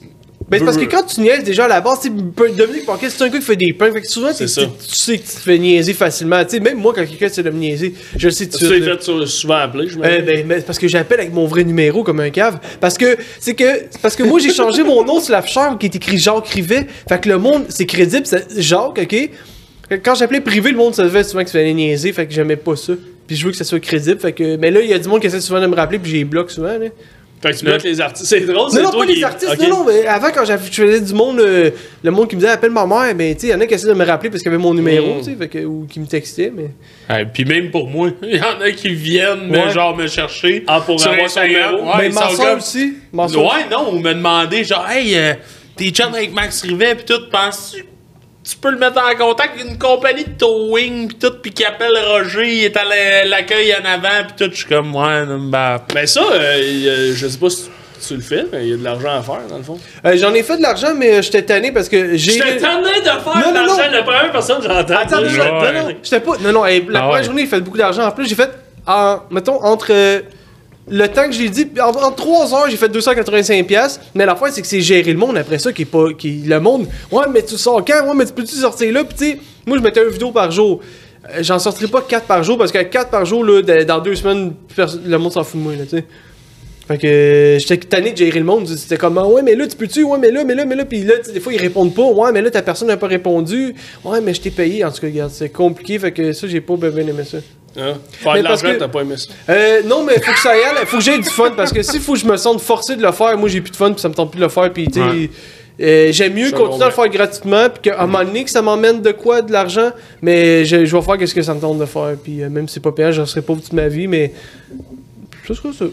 Ben, 0.50 0.60
c'est 0.60 0.66
parce 0.66 0.78
que 0.78 0.86
quand 0.86 1.04
tu 1.04 1.20
niaises 1.20 1.44
déjà 1.44 1.66
à 1.66 1.68
la 1.68 1.82
base, 1.82 2.00
tu 2.04 2.10
peu- 2.10 2.50
Dominique 2.50 2.86
Paquet, 2.86 3.10
c'est 3.10 3.22
un 3.22 3.28
gars 3.28 3.38
qui 3.38 3.44
fait 3.44 3.58
des 3.58 3.74
pranks. 3.74 3.92
Fait 3.92 4.02
que 4.02 4.08
souvent, 4.08 4.30
C'est 4.34 4.46
tu 4.46 4.54
tu 4.88 4.96
sais 4.96 5.18
que 5.18 5.24
tu 5.24 5.36
te 5.36 5.40
fais 5.42 5.58
niaiser 5.58 5.92
facilement. 5.94 6.42
Tu 6.46 6.52
sais, 6.52 6.60
même 6.62 6.78
moi, 6.78 6.94
quand 6.96 7.06
quelqu'un 7.06 7.26
essaie 7.26 7.44
de 7.44 7.50
me 7.50 7.58
niaiser, 7.60 7.94
je 8.16 8.28
le 8.28 8.32
sais 8.32 8.48
tout 8.48 8.58
Tu 8.58 8.64
de 8.64 8.70
suite. 8.76 8.86
là. 8.86 8.98
fait 8.98 9.26
souvent 9.26 9.56
appeler, 9.56 9.90
je 9.90 9.98
Euh, 10.00 10.22
ben, 10.22 10.48
mais 10.48 10.60
c'est 10.60 10.66
parce 10.66 10.80
que 10.80 10.88
j'appelle 10.88 11.20
avec 11.20 11.34
mon 11.34 11.48
vrai 11.48 11.66
numéro 11.66 12.02
comme 12.02 12.22
un 12.22 12.30
cave. 12.30 12.60
Parce 12.80 12.98
que 12.98 13.18
c'est 13.42 13.56
que 13.56 13.66
c'est 13.90 14.02
parce 14.02 14.16
que 14.16 14.24
moi 14.24 14.40
j'ai 14.40 14.54
changé 14.54 14.84
mon 14.86 15.04
nom 15.04 15.20
sur 15.20 15.34
l'afficheur 15.34 15.78
qui 15.78 15.88
est 15.88 15.96
écrit 15.98 16.18
Jacques 16.18 16.48
Rivet. 16.48 16.88
Fait 17.10 17.20
que 17.20 17.28
le 17.28 17.40
monde 17.40 17.66
c'est 17.68 17.86
crédible, 17.86 18.26
c'est 18.26 18.46
Jacques, 18.62 19.00
ok? 19.02 19.30
Quand 20.04 20.16
j'appelais 20.16 20.42
privé, 20.42 20.72
le 20.72 20.78
monde 20.78 20.94
savait 20.96 21.24
souvent 21.24 21.42
que 21.44 21.48
tu 21.50 21.54
fallait 21.54 21.74
niaiser, 21.74 22.12
fait 22.14 22.26
que 22.28 22.34
j'aimais 22.34 22.56
pas 22.58 22.76
ça. 22.76 22.94
Puis 23.26 23.36
je 23.36 23.46
veux 23.46 23.52
que 23.52 23.58
ça 23.58 23.64
soit 23.64 23.80
crédible, 23.80 24.20
fait 24.20 24.32
que 24.34 24.56
mais 24.58 24.72
là 24.72 24.80
il 24.82 24.90
y 24.90 24.94
a 24.94 25.00
du 25.00 25.08
monde 25.08 25.20
qui 25.22 25.28
essaie 25.28 25.42
souvent 25.42 25.60
de 25.62 25.68
me 25.68 25.76
rappeler 25.76 26.00
puis 26.00 26.12
j'ai 26.12 26.24
bloqué 26.24 26.54
souvent 26.54 26.78
là. 26.78 26.88
Fait 27.40 27.52
que 27.52 27.58
tu 27.58 27.66
bloques 27.66 27.84
les 27.84 28.02
artistes. 28.02 28.26
C'est 28.26 28.40
drôle, 28.40 28.72
c'est 28.72 28.82
Non, 28.82 28.92
non, 28.92 28.98
pas 29.00 29.06
qui- 29.06 29.14
les 29.18 29.24
artistes, 29.24 29.62
non, 29.62 29.70
non, 29.70 29.86
mais 29.86 30.08
avant, 30.08 30.30
quand 30.34 30.44
j'avais- 30.44 30.66
je 30.72 30.82
faisais 30.82 31.02
du 31.02 31.14
monde, 31.14 31.40
euh, 31.40 31.70
le 32.04 32.10
monde 32.12 32.28
qui 32.28 32.36
me 32.36 32.42
disait 32.42 32.52
appelle 32.52 32.72
ma 32.72 32.88
mère, 32.88 33.14
ben, 33.14 33.36
tu 33.36 33.42
sais, 33.42 33.48
il 33.48 33.50
y 33.52 33.54
en 33.54 33.60
a 33.62 33.68
qui 33.68 33.76
essaient 33.76 33.86
de 33.90 33.94
me 33.94 34.04
rappeler 34.06 34.32
parce 34.32 34.42
qu'il 34.42 34.52
y 34.52 34.56
avait 34.56 34.64
mon 34.64 34.74
numéro, 34.74 35.16
Mm. 35.16 35.18
tu 35.20 35.24
sais, 35.26 35.36
fait 35.36 35.48
que- 35.48 35.66
ou 35.66 35.86
qui 35.88 36.00
me 36.00 36.08
textaient, 36.08 36.52
mais. 36.56 37.26
Puis 37.32 37.46
même 37.46 37.70
pour 37.70 37.88
moi, 37.90 38.10
il 38.24 38.38
y 38.38 38.42
en 38.42 38.60
a 38.60 38.72
qui 38.72 38.90
viennent, 38.90 39.48
mais 39.50 39.70
genre 39.72 39.96
me 39.96 40.08
chercher. 40.08 40.64
Ah, 40.68 40.82
pour 40.84 41.00
sur 41.00 41.12
avoir 41.12 41.30
son 41.30 41.42
numéro? 41.44 41.76
Ouais, 41.84 42.10
mais 42.10 42.10
comme- 42.10 42.58
aussi. 42.58 42.94
Ma 43.14 43.28
soeur 43.28 43.44
Ouais, 43.44 43.66
non, 43.72 43.94
ou 43.94 44.00
me 44.00 44.14
demander, 44.16 44.64
genre, 44.64 44.88
hey, 44.90 45.16
euh, 45.16 45.34
t'es 45.76 45.90
chum 45.90 46.12
avec 46.16 46.34
Max 46.34 46.64
Rivet, 46.64 46.96
pis 46.96 47.06
tout, 47.06 47.22
penses-tu 47.32 47.86
tu 48.50 48.56
peux 48.58 48.72
le 48.72 48.78
mettre 48.78 48.98
en 49.00 49.16
contact 49.18 49.56
avec 49.60 49.66
une 49.70 49.78
compagnie 49.78 50.24
de 50.24 50.38
towing, 50.38 51.08
pis 51.10 51.16
tout, 51.16 51.34
pis 51.42 51.52
qui 51.52 51.66
appelle 51.66 51.92
Roger, 52.08 52.48
il 52.48 52.64
est 52.66 52.78
à 52.78 52.84
la- 52.86 53.26
l'accueil 53.26 53.74
en 53.76 53.86
avant, 53.86 54.26
pis 54.28 54.34
tout, 54.46 54.50
je 54.52 54.58
suis 54.58 54.66
comme, 54.68 54.96
ouais, 54.96 55.26
non, 55.26 55.40
bah. 55.40 55.84
Mais 55.94 56.08
ça, 56.08 56.22
euh, 56.34 57.12
je 57.16 57.28
sais 57.28 57.38
pas 57.38 57.50
si 57.50 57.68
tu 58.08 58.16
le 58.16 58.22
fais, 58.22 58.46
mais 58.52 58.64
il 58.66 58.70
y 58.70 58.74
a 58.74 58.78
de 58.78 58.84
l'argent 58.84 59.10
à 59.18 59.22
faire, 59.22 59.42
dans 59.50 59.58
le 59.58 59.64
fond. 59.64 59.80
Euh, 60.06 60.16
J'en 60.16 60.34
ai 60.34 60.44
fait 60.44 60.56
de 60.58 60.62
l'argent, 60.62 60.94
mais 60.96 61.16
euh, 61.16 61.22
j'étais 61.22 61.42
tanné 61.42 61.72
parce 61.72 61.90
que 61.90 62.16
j'ai. 62.16 62.32
J'étais 62.34 62.58
tanné 62.58 63.00
de 63.00 63.06
faire 63.06 63.22
Non, 63.36 63.50
de 63.50 63.56
l'argent. 63.56 63.92
La 63.92 64.04
première 64.04 64.32
personne 64.32 64.58
que 64.62 64.68
j'entends. 64.68 64.96
Attends, 64.96 65.22
non, 65.22 65.24
non, 65.84 65.96
j'étais 66.04 66.20
pas. 66.20 66.38
Non, 66.40 66.52
non, 66.54 66.64
la 66.64 66.70
Ah 66.70 66.80
première 66.82 67.10
ouais. 67.12 67.24
journée, 67.24 67.42
j'ai 67.42 67.48
fait 67.48 67.60
beaucoup 67.62 67.78
d'argent. 67.78 68.04
En 68.06 68.12
plus, 68.12 68.28
j'ai 68.30 68.36
fait, 68.36 68.52
en, 68.86 69.20
mettons, 69.32 69.62
entre 69.64 69.88
euh, 69.92 70.22
le 70.90 71.08
temps 71.08 71.26
que 71.26 71.34
j'ai 71.34 71.50
dit, 71.50 71.68
en, 71.82 71.90
en 71.90 72.12
3 72.12 72.54
heures, 72.54 72.70
j'ai 72.70 72.78
fait 72.78 72.88
285$. 72.90 73.64
piastres, 73.66 74.00
Mais 74.16 74.26
la 74.26 74.36
fin, 74.36 74.50
c'est 74.52 74.62
que 74.62 74.68
c'est 74.68 74.82
gérer 74.82 75.12
le 75.14 75.20
monde 75.20 75.38
après 75.38 75.60
ça 75.60 75.72
qui 75.74 75.82
est 75.84 75.86
pas. 75.86 76.14
Qui, 76.18 76.44
le 76.46 76.60
monde, 76.60 76.88
ouais, 77.12 77.26
mais 77.32 77.44
tu 77.44 77.58
sors 77.58 77.84
quand? 77.84 78.06
Ouais, 78.08 78.16
mais 78.16 78.26
tu 78.26 78.34
peux-tu 78.34 78.56
sortir 78.56 78.92
là? 78.94 79.04
Puis 79.04 79.18
tu 79.18 79.26
sais, 79.32 79.38
moi, 79.66 79.78
je 79.78 79.84
mettais 79.84 80.04
une 80.04 80.10
vidéo 80.12 80.32
par 80.32 80.50
jour. 80.52 80.80
Euh, 81.30 81.40
J'en 81.42 81.60
sortirai 81.60 81.88
pas 81.92 82.02
4 82.02 82.26
par 82.26 82.44
jour 82.44 82.58
parce 82.58 82.72
que 82.72 82.82
4 82.82 83.10
par 83.10 83.26
jour, 83.26 83.44
là, 83.44 83.62
dans 83.84 84.00
deux 84.00 84.16
semaines, 84.16 84.54
perso- 84.76 85.00
le 85.06 85.18
monde 85.18 85.34
s'en 85.34 85.44
fout 85.44 85.60
de 85.60 85.64
moi, 85.66 85.74
là, 85.76 85.84
tu 85.84 85.98
sais. 85.98 86.06
Fait 86.88 86.98
que 86.98 87.06
euh, 87.06 87.60
j'étais 87.60 87.76
tanné 87.86 88.14
de 88.14 88.18
gérer 88.18 88.40
le 88.40 88.46
monde. 88.46 88.66
C'était 88.70 88.96
comme, 88.96 89.18
ouais, 89.18 89.42
mais 89.42 89.56
là, 89.56 89.68
tu 89.68 89.76
peux-tu? 89.76 90.04
Ouais, 90.04 90.18
mais 90.18 90.32
là, 90.32 90.46
mais 90.46 90.56
là, 90.56 90.64
mais 90.64 90.76
là. 90.76 90.86
Puis 90.86 91.04
là, 91.04 91.16
des 91.34 91.42
fois, 91.42 91.52
ils 91.52 91.60
répondent 91.60 91.94
pas. 91.94 92.04
Ouais, 92.06 92.32
mais 92.32 92.42
là, 92.42 92.50
ta 92.50 92.62
personne 92.62 92.88
n'a 92.88 92.96
pas 92.96 93.08
répondu. 93.08 93.76
Ouais, 94.06 94.22
mais 94.22 94.34
je 94.34 94.40
t'ai 94.40 94.52
payé. 94.52 94.86
En 94.86 94.92
tout 94.92 95.02
cas, 95.02 95.08
regarde, 95.08 95.32
c'est 95.34 95.50
compliqué. 95.50 96.00
Fait 96.00 96.14
que 96.14 96.32
ça, 96.32 96.48
j'ai 96.48 96.62
pas 96.62 96.78
bien 96.78 96.96
aimé 97.06 97.24
ça. 97.30 97.40
Hein? 97.76 97.94
Faire 98.12 98.34
Mais 98.34 98.40
de 98.40 98.44
l'argent, 98.46 98.74
t'as 98.80 98.88
pas 98.88 99.02
aimé 99.02 99.16
ça. 99.18 99.28
Euh, 99.50 99.82
non, 99.86 100.04
mais 100.04 100.20
faut 100.20 100.32
que 100.32 100.40
ça 100.40 100.56
y 100.58 100.62
aille. 100.62 100.86
Faut 100.86 100.98
que 100.98 101.04
j'aie 101.04 101.18
du 101.20 101.30
fun. 101.30 101.52
Parce 101.56 101.72
que 101.72 101.82
s'il 101.84 102.02
faut 102.02 102.14
que 102.14 102.20
je 102.20 102.26
me 102.26 102.38
sente 102.38 102.62
forcé 102.62 102.96
de 102.96 103.02
le 103.04 103.12
faire, 103.12 103.38
moi, 103.38 103.50
j'ai 103.50 103.62
plus 103.62 103.72
de 103.72 103.76
fun. 103.76 103.92
Puis 103.92 104.02
ça 104.02 104.10
me 104.10 104.14
tente 104.16 104.32
plus 104.32 104.40
de 104.40 104.44
le 104.46 104.50
faire. 104.50 104.72
Puis, 104.74 104.88
tu. 104.88 105.00
Ouais. 105.00 105.30
euh, 105.82 106.12
J'aime 106.12 106.34
mieux 106.34 106.50
continuer 106.52 106.84
à 106.86 106.88
le 106.88 106.94
faire 106.94 107.08
gratuitement, 107.10 107.70
puis 107.70 107.84
qu'à 107.92 108.02
un 108.02 108.08
moment 108.08 108.24
donné, 108.24 108.44
que 108.44 108.50
ça 108.50 108.62
m'emmène 108.64 109.02
de 109.02 109.12
quoi, 109.12 109.42
de 109.44 109.52
l'argent, 109.52 109.92
mais 110.24 110.66
je, 110.66 110.86
je 110.86 110.98
vais 110.98 111.02
faire 111.04 111.28
ce 111.28 111.36
que 111.36 111.42
ça 111.44 111.54
me 111.54 111.60
tente 111.60 111.78
de 111.78 111.86
faire, 111.86 112.16
puis 112.24 112.42
euh, 112.42 112.50
même 112.50 112.68
si 112.68 112.76
c'est 112.76 112.80
pas 112.80 112.92
payant, 112.92 113.12
je 113.12 113.24
serai 113.26 113.42
pauvre 113.44 113.62
toute 113.62 113.74
ma 113.74 113.88
vie, 113.88 114.08
mais 114.08 114.34
ça 115.48 115.54
sera 115.54 115.72
ça. 115.74 115.86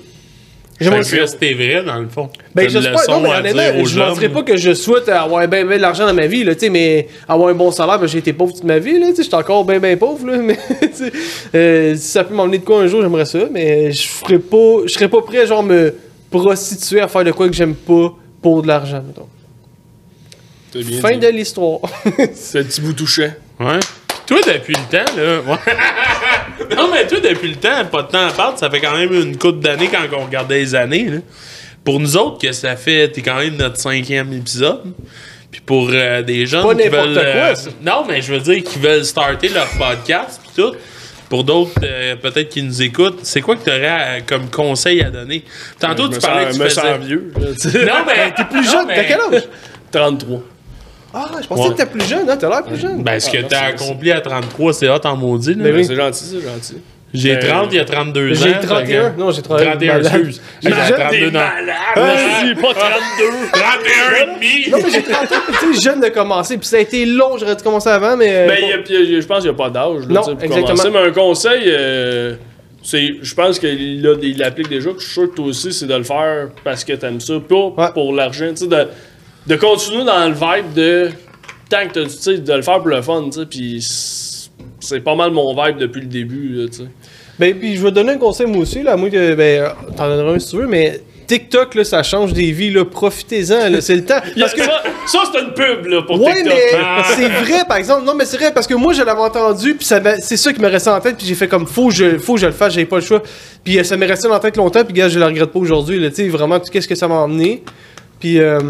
J'aimerais 0.84 1.02
que 1.02 1.26
c'était 1.26 1.54
vrai, 1.54 1.82
dans 1.84 1.98
le 1.98 2.08
fond. 2.08 2.28
Ben, 2.54 2.66
T'as 2.66 2.72
une 2.72 2.82
j'espère. 2.82 3.10
Non, 3.10 3.20
mais 3.22 3.28
honnêtement, 3.30 3.84
je 3.84 4.00
ferai 4.14 4.28
pas 4.28 4.42
que 4.42 4.56
je 4.56 4.74
souhaite 4.74 5.08
avoir 5.08 5.46
ben 5.48 5.66
de 5.66 5.74
l'argent 5.74 6.06
dans 6.06 6.14
ma 6.14 6.26
vie, 6.26 6.44
là, 6.44 6.54
sais, 6.56 6.70
mais 6.70 7.08
avoir 7.28 7.48
un 7.48 7.54
bon 7.54 7.70
salaire, 7.70 7.98
ben, 7.98 8.06
j'ai 8.06 8.18
été 8.18 8.32
pauvre 8.32 8.52
toute 8.52 8.64
ma 8.64 8.78
vie, 8.78 8.98
là, 8.98 9.14
sais, 9.14 9.22
j'étais 9.22 9.34
encore 9.34 9.64
ben, 9.64 9.78
ben 9.80 9.98
pauvre, 9.98 10.26
là, 10.26 10.36
mais, 10.42 10.58
sais, 10.92 11.12
euh, 11.54 11.94
si 11.94 12.08
ça 12.08 12.24
peut 12.24 12.34
m'emmener 12.34 12.58
de 12.58 12.64
quoi 12.64 12.82
un 12.82 12.86
jour, 12.86 13.02
j'aimerais 13.02 13.24
ça, 13.24 13.40
mais 13.50 13.92
je 13.92 14.08
ferais 14.08 14.38
pas, 14.38 14.82
je 14.86 14.92
serais 14.92 15.08
pas 15.08 15.22
prêt, 15.22 15.46
genre, 15.46 15.62
me 15.62 15.94
prostituer 16.30 17.00
à 17.00 17.08
faire 17.08 17.24
de 17.24 17.32
quoi 17.32 17.48
que 17.48 17.54
j'aime 17.54 17.74
pas 17.74 18.14
pour 18.42 18.62
de 18.62 18.68
l'argent, 18.68 19.02
mettons. 19.06 19.28
Bien 20.82 21.00
Fin 21.00 21.12
dit. 21.12 21.18
de 21.18 21.28
l'histoire. 21.28 21.80
C'est 22.34 22.60
un 22.60 22.64
petit 22.64 22.80
bout 22.80 22.92
touchant. 22.92 23.30
Ouais. 23.60 23.78
Toi, 24.26 24.38
depuis 24.46 24.74
le 24.74 24.90
temps, 24.98 25.12
là. 25.16 25.40
ouais. 25.40 26.74
non, 26.76 26.88
mais 26.90 27.06
toi, 27.06 27.20
depuis 27.20 27.48
le 27.50 27.56
temps, 27.56 27.84
pas 27.90 28.02
de 28.02 28.08
temps 28.08 28.26
à 28.26 28.30
perdre, 28.32 28.58
ça 28.58 28.70
fait 28.70 28.80
quand 28.80 28.96
même 28.96 29.12
une 29.12 29.36
couple 29.36 29.58
d'années 29.60 29.88
quand 29.88 29.98
on 30.18 30.24
regardait 30.24 30.58
les 30.60 30.74
années, 30.74 31.04
là. 31.04 31.18
Pour 31.84 32.00
nous 32.00 32.16
autres, 32.16 32.38
que 32.38 32.52
ça 32.52 32.76
fait. 32.76 33.08
T'es 33.08 33.20
quand 33.20 33.36
même 33.36 33.56
notre 33.56 33.76
cinquième 33.78 34.32
épisode. 34.32 34.80
Puis 35.50 35.60
pour 35.60 35.90
euh, 35.92 36.22
des 36.22 36.46
gens 36.46 36.62
Pas 36.66 36.74
qui 36.74 36.88
veulent. 36.88 37.12
quoi, 37.12 37.22
euh, 37.22 37.54
ça. 37.54 37.70
non, 37.82 38.04
mais 38.08 38.22
je 38.22 38.32
veux 38.32 38.40
dire, 38.40 38.64
qui 38.64 38.78
veulent 38.78 39.04
starter 39.04 39.48
leur 39.50 39.68
podcast, 39.78 40.40
puis 40.42 40.62
tout. 40.64 40.74
Pour 41.28 41.44
d'autres, 41.44 41.72
euh, 41.82 42.16
peut-être 42.16 42.48
qui 42.48 42.62
nous 42.62 42.82
écoutent, 42.82 43.20
c'est 43.22 43.40
quoi 43.40 43.56
que 43.56 43.64
tu 43.64 43.70
aurais 43.70 44.22
comme 44.26 44.48
conseil 44.50 45.02
à 45.02 45.10
donner? 45.10 45.44
Tantôt, 45.78 46.04
Je 46.04 46.08
tu 46.10 46.14
me 46.16 46.20
parlais 46.20 46.44
sens- 46.44 46.52
que 46.52 46.56
tu 46.56 46.62
me 46.62 46.68
faisais. 46.68 46.80
sens 46.80 46.98
vieux. 47.00 47.32
Non, 47.86 48.04
mais 48.06 48.32
t'es 48.36 48.44
Plus 48.44 48.64
jeune, 48.70 48.86
t'as 48.88 49.04
quel 49.04 49.20
âge? 49.20 49.42
33. 49.92 50.42
Ah, 51.14 51.30
je 51.40 51.46
pensais 51.46 51.62
Ouais. 51.62 51.68
que 51.68 51.74
t'étais 51.74 51.90
plus 51.90 52.08
jeune, 52.08 52.28
hein, 52.28 52.36
t'as 52.36 52.48
l'air 52.48 52.64
plus 52.64 52.76
jeune. 52.76 53.02
Ben, 53.02 53.20
ce 53.20 53.30
que 53.30 53.38
Ah, 53.38 53.46
t'as 53.48 53.60
accompli 53.66 54.10
à 54.10 54.20
33, 54.20 54.72
c'est 54.72 54.88
hot 54.88 54.98
en 55.04 55.16
maudit, 55.16 55.54
là. 55.54 55.62
Ben 55.64 55.74
oui. 55.76 55.84
C'est 55.84 55.94
gentil, 55.94 56.24
c'est 56.24 56.40
gentil. 56.46 56.76
J'ai 57.12 57.36
Ben, 57.36 57.46
30, 57.48 57.68
il 57.70 57.76
y 57.76 57.78
a 57.78 57.84
32 57.84 58.32
ans. 58.32 58.34
J'ai 58.42 58.54
fait 58.54 58.66
31. 58.66 59.10
que- 59.10 59.20
Non, 59.20 59.30
j'ai 59.30 59.42
31. 59.42 59.70
31, 59.70 59.92
Malade. 59.98 60.12
excuse. 60.16 60.42
J'ai 60.60 60.68
Malade, 60.70 60.94
32 60.96 61.36
ans. 61.36 61.40
Vas-y, 61.94 62.54
pas 62.56 62.74
32. 62.74 63.48
31 63.52 64.16
et 64.16 64.34
demi. 64.34 64.70
Non, 64.72 64.78
mais 64.82 64.90
j'ai 64.90 65.02
30 65.02 65.32
ans, 65.32 65.36
tu 65.60 65.74
sais, 65.74 65.80
jeune 65.80 66.00
de 66.00 66.08
commencer, 66.08 66.58
puis 66.58 66.66
ça 66.66 66.76
a 66.76 66.80
été 66.80 67.06
long, 67.06 67.38
j'aurais 67.38 67.54
dû 67.54 67.62
commencer 67.62 67.88
avant, 67.90 68.16
mais. 68.16 68.28
euh, 68.34 68.48
Ben, 68.48 68.56
bon. 68.60 68.66
il 68.66 68.70
y 68.70 68.72
a- 68.72 68.78
puis, 68.78 68.94
il 68.98 69.12
y 69.12 69.16
a- 69.16 69.20
je 69.20 69.26
pense 69.26 69.42
qu'il 69.42 69.50
n'y 69.50 69.54
a 69.54 69.58
pas 69.58 69.70
d'âge. 69.70 70.08
Non, 70.08 70.22
tu 70.22 70.30
sais, 70.30 70.34
pour 70.34 70.42
exactement. 70.44 70.66
commencer. 70.66 70.90
Mais 70.90 70.98
un 70.98 71.12
conseil, 71.12 71.62
euh, 71.66 72.34
c'est, 72.82 73.14
je 73.22 73.34
pense 73.36 73.60
qu'il 73.60 74.02
l'a- 74.02 74.14
il 74.20 74.38
l'applique 74.38 74.68
déjà. 74.68 74.90
Je 74.98 75.04
suis 75.04 75.12
sûr 75.12 75.30
que 75.30 75.36
toi 75.36 75.46
aussi, 75.46 75.72
c'est 75.72 75.86
de 75.86 75.94
le 75.94 76.02
faire 76.02 76.48
parce 76.64 76.82
que 76.82 76.94
t'aimes 76.94 77.20
ça, 77.20 77.34
pas 77.48 77.54
Ouais. 77.78 77.92
pour 77.94 78.12
l'argent. 78.12 78.48
Tu 78.56 78.68
sais, 78.68 78.86
de, 79.46 79.56
continuer 79.56 80.04
dans 80.04 80.26
le 80.28 80.34
vibe 80.34 80.72
de. 80.74 81.10
Tant 81.70 81.86
que 81.88 81.94
t'as- 81.94 82.04
tu 82.04 82.10
sais, 82.10 82.38
de 82.38 82.52
le 82.52 82.62
faire 82.62 82.78
pour 82.78 82.88
le 82.88 83.00
fun, 83.02 83.24
tu 83.32 83.40
sais. 83.40 83.46
Puis 83.46 83.78
c'est- 84.80 85.00
pas 85.00 85.14
mal 85.14 85.30
mon 85.30 85.54
vibe 85.54 85.78
depuis 85.78 86.00
le 86.02 86.06
début, 86.08 86.66
tu 86.70 86.78
sais. 86.78 86.84
Ben, 87.38 87.58
puis 87.58 87.74
je 87.76 87.82
vais 87.82 87.88
te 87.90 87.94
donner 87.96 88.12
un 88.12 88.18
conseil 88.18 88.46
moi 88.46 88.58
aussi, 88.62 88.82
là, 88.82 88.96
moi 88.96 89.10
que, 89.10 89.34
ben, 89.34 89.72
t'en 89.96 90.08
donneras 90.08 90.34
un 90.34 90.38
si 90.38 90.50
tu 90.50 90.56
veux, 90.56 90.66
mais 90.68 91.00
TikTok, 91.26 91.74
là, 91.74 91.84
ça 91.84 92.02
change 92.02 92.32
des 92.34 92.52
vies, 92.52 92.70
là. 92.70 92.84
Profitez-en, 92.84 93.70
là. 93.70 93.80
C'est 93.80 93.96
le 93.96 94.04
temps. 94.04 94.20
Parce 94.38 94.52
que. 94.54 94.62
ça, 94.62 94.82
ça, 95.06 95.18
c'est 95.32 95.40
une 95.40 95.52
pub 95.54 95.86
là, 95.86 96.02
pour 96.02 96.20
Ouais, 96.22 96.34
TikTok. 96.34 96.52
mais 96.52 96.78
Ah. 96.80 97.02
c'est 97.16 97.28
vrai, 97.28 97.64
par 97.66 97.78
exemple. 97.78 98.04
Non, 98.04 98.14
mais 98.14 98.26
c'est 98.26 98.36
vrai, 98.36 98.52
parce 98.52 98.66
que 98.66 98.74
moi, 98.74 98.92
je 98.92 99.02
l'avais 99.02 99.20
entendu, 99.20 99.74
puis 99.74 99.86
c'est 99.86 100.36
ça 100.36 100.52
qui 100.52 100.60
me 100.60 100.68
restait 100.68 100.90
en 100.90 101.00
tête, 101.00 101.16
puis 101.16 101.26
j'ai 101.26 101.34
fait 101.34 101.48
comme, 101.48 101.66
faut 101.66 101.88
que 101.88 101.94
je, 101.94 102.18
faut 102.18 102.34
que 102.34 102.40
je 102.40 102.46
le 102.46 102.52
fasse, 102.52 102.74
j'avais 102.74 102.86
pas 102.86 102.96
le 102.96 103.02
choix. 103.02 103.22
Puis 103.64 103.78
euh, 103.78 103.84
ça 103.84 103.96
m'est 103.96 104.06
resté 104.06 104.28
la 104.28 104.38
tête 104.38 104.56
longtemps, 104.58 104.84
puis 104.84 104.92
gars, 104.92 105.08
je 105.08 105.18
le 105.18 105.24
regrette 105.24 105.50
pas 105.50 105.58
aujourd'hui, 105.58 105.98
là, 105.98 106.10
tu 106.10 106.16
sais, 106.16 106.28
vraiment, 106.28 106.60
qu'est-ce 106.60 106.86
que 106.86 106.94
ça 106.94 107.08
m'a 107.08 107.14
emmené. 107.16 107.62
Puis, 108.20 108.38
euh, 108.38 108.60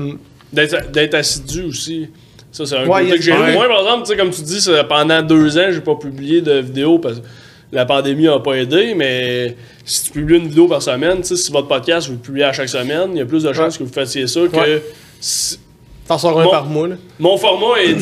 D'être 0.55 1.15
assidu 1.15 1.65
aussi. 1.65 2.09
Ça, 2.53 2.65
c'est 2.67 2.77
un 2.77 2.87
Ouais, 2.87 3.05
côté 3.07 3.17
que 3.17 3.23
j'ai. 3.23 3.33
Moi, 3.33 3.67
par 3.69 3.81
exemple, 3.81 4.03
tu 4.05 4.13
sais, 4.13 4.17
comme 4.17 4.31
tu 4.31 4.43
dis, 4.43 4.65
pendant 4.89 5.23
deux 5.23 5.59
ans, 5.59 5.69
j'ai 5.71 5.81
pas 5.81 5.97
publié 5.97 6.41
de 6.41 6.61
vidéo 6.61 6.99
parce 6.99 7.19
que 7.19 7.25
la 7.73 7.85
pandémie 7.85 8.29
a 8.29 8.39
pas 8.39 8.55
aidé, 8.55 8.95
mais 8.95 9.57
si 9.85 10.05
tu 10.05 10.11
publies 10.13 10.37
une 10.37 10.49
vidéo 10.49 10.69
par 10.69 10.81
semaine, 10.81 11.19
tu 11.19 11.29
sais, 11.29 11.37
si 11.37 11.51
votre 11.51 11.67
podcast, 11.67 12.07
vous 12.07 12.15
le 12.15 12.21
publiez 12.21 12.45
à 12.45 12.53
chaque 12.53 12.69
semaine, 12.69 13.11
il 13.13 13.19
y 13.19 13.21
a 13.23 13.27
plus 13.27 13.43
de 13.43 13.53
chances 13.53 13.77
que 13.77 13.83
vous 13.83 13.93
fassiez 13.93 14.27
ça 14.29 14.41
que. 14.43 14.57
Ouais. 14.57 14.83
si- 15.21 15.59
t'en 16.07 16.19
sors 16.19 16.39
un 16.39 16.47
par 16.49 16.67
mois, 16.67 16.87
là. 16.87 16.97
Mon 17.19 17.37
format 17.39 17.81
est, 17.83 17.95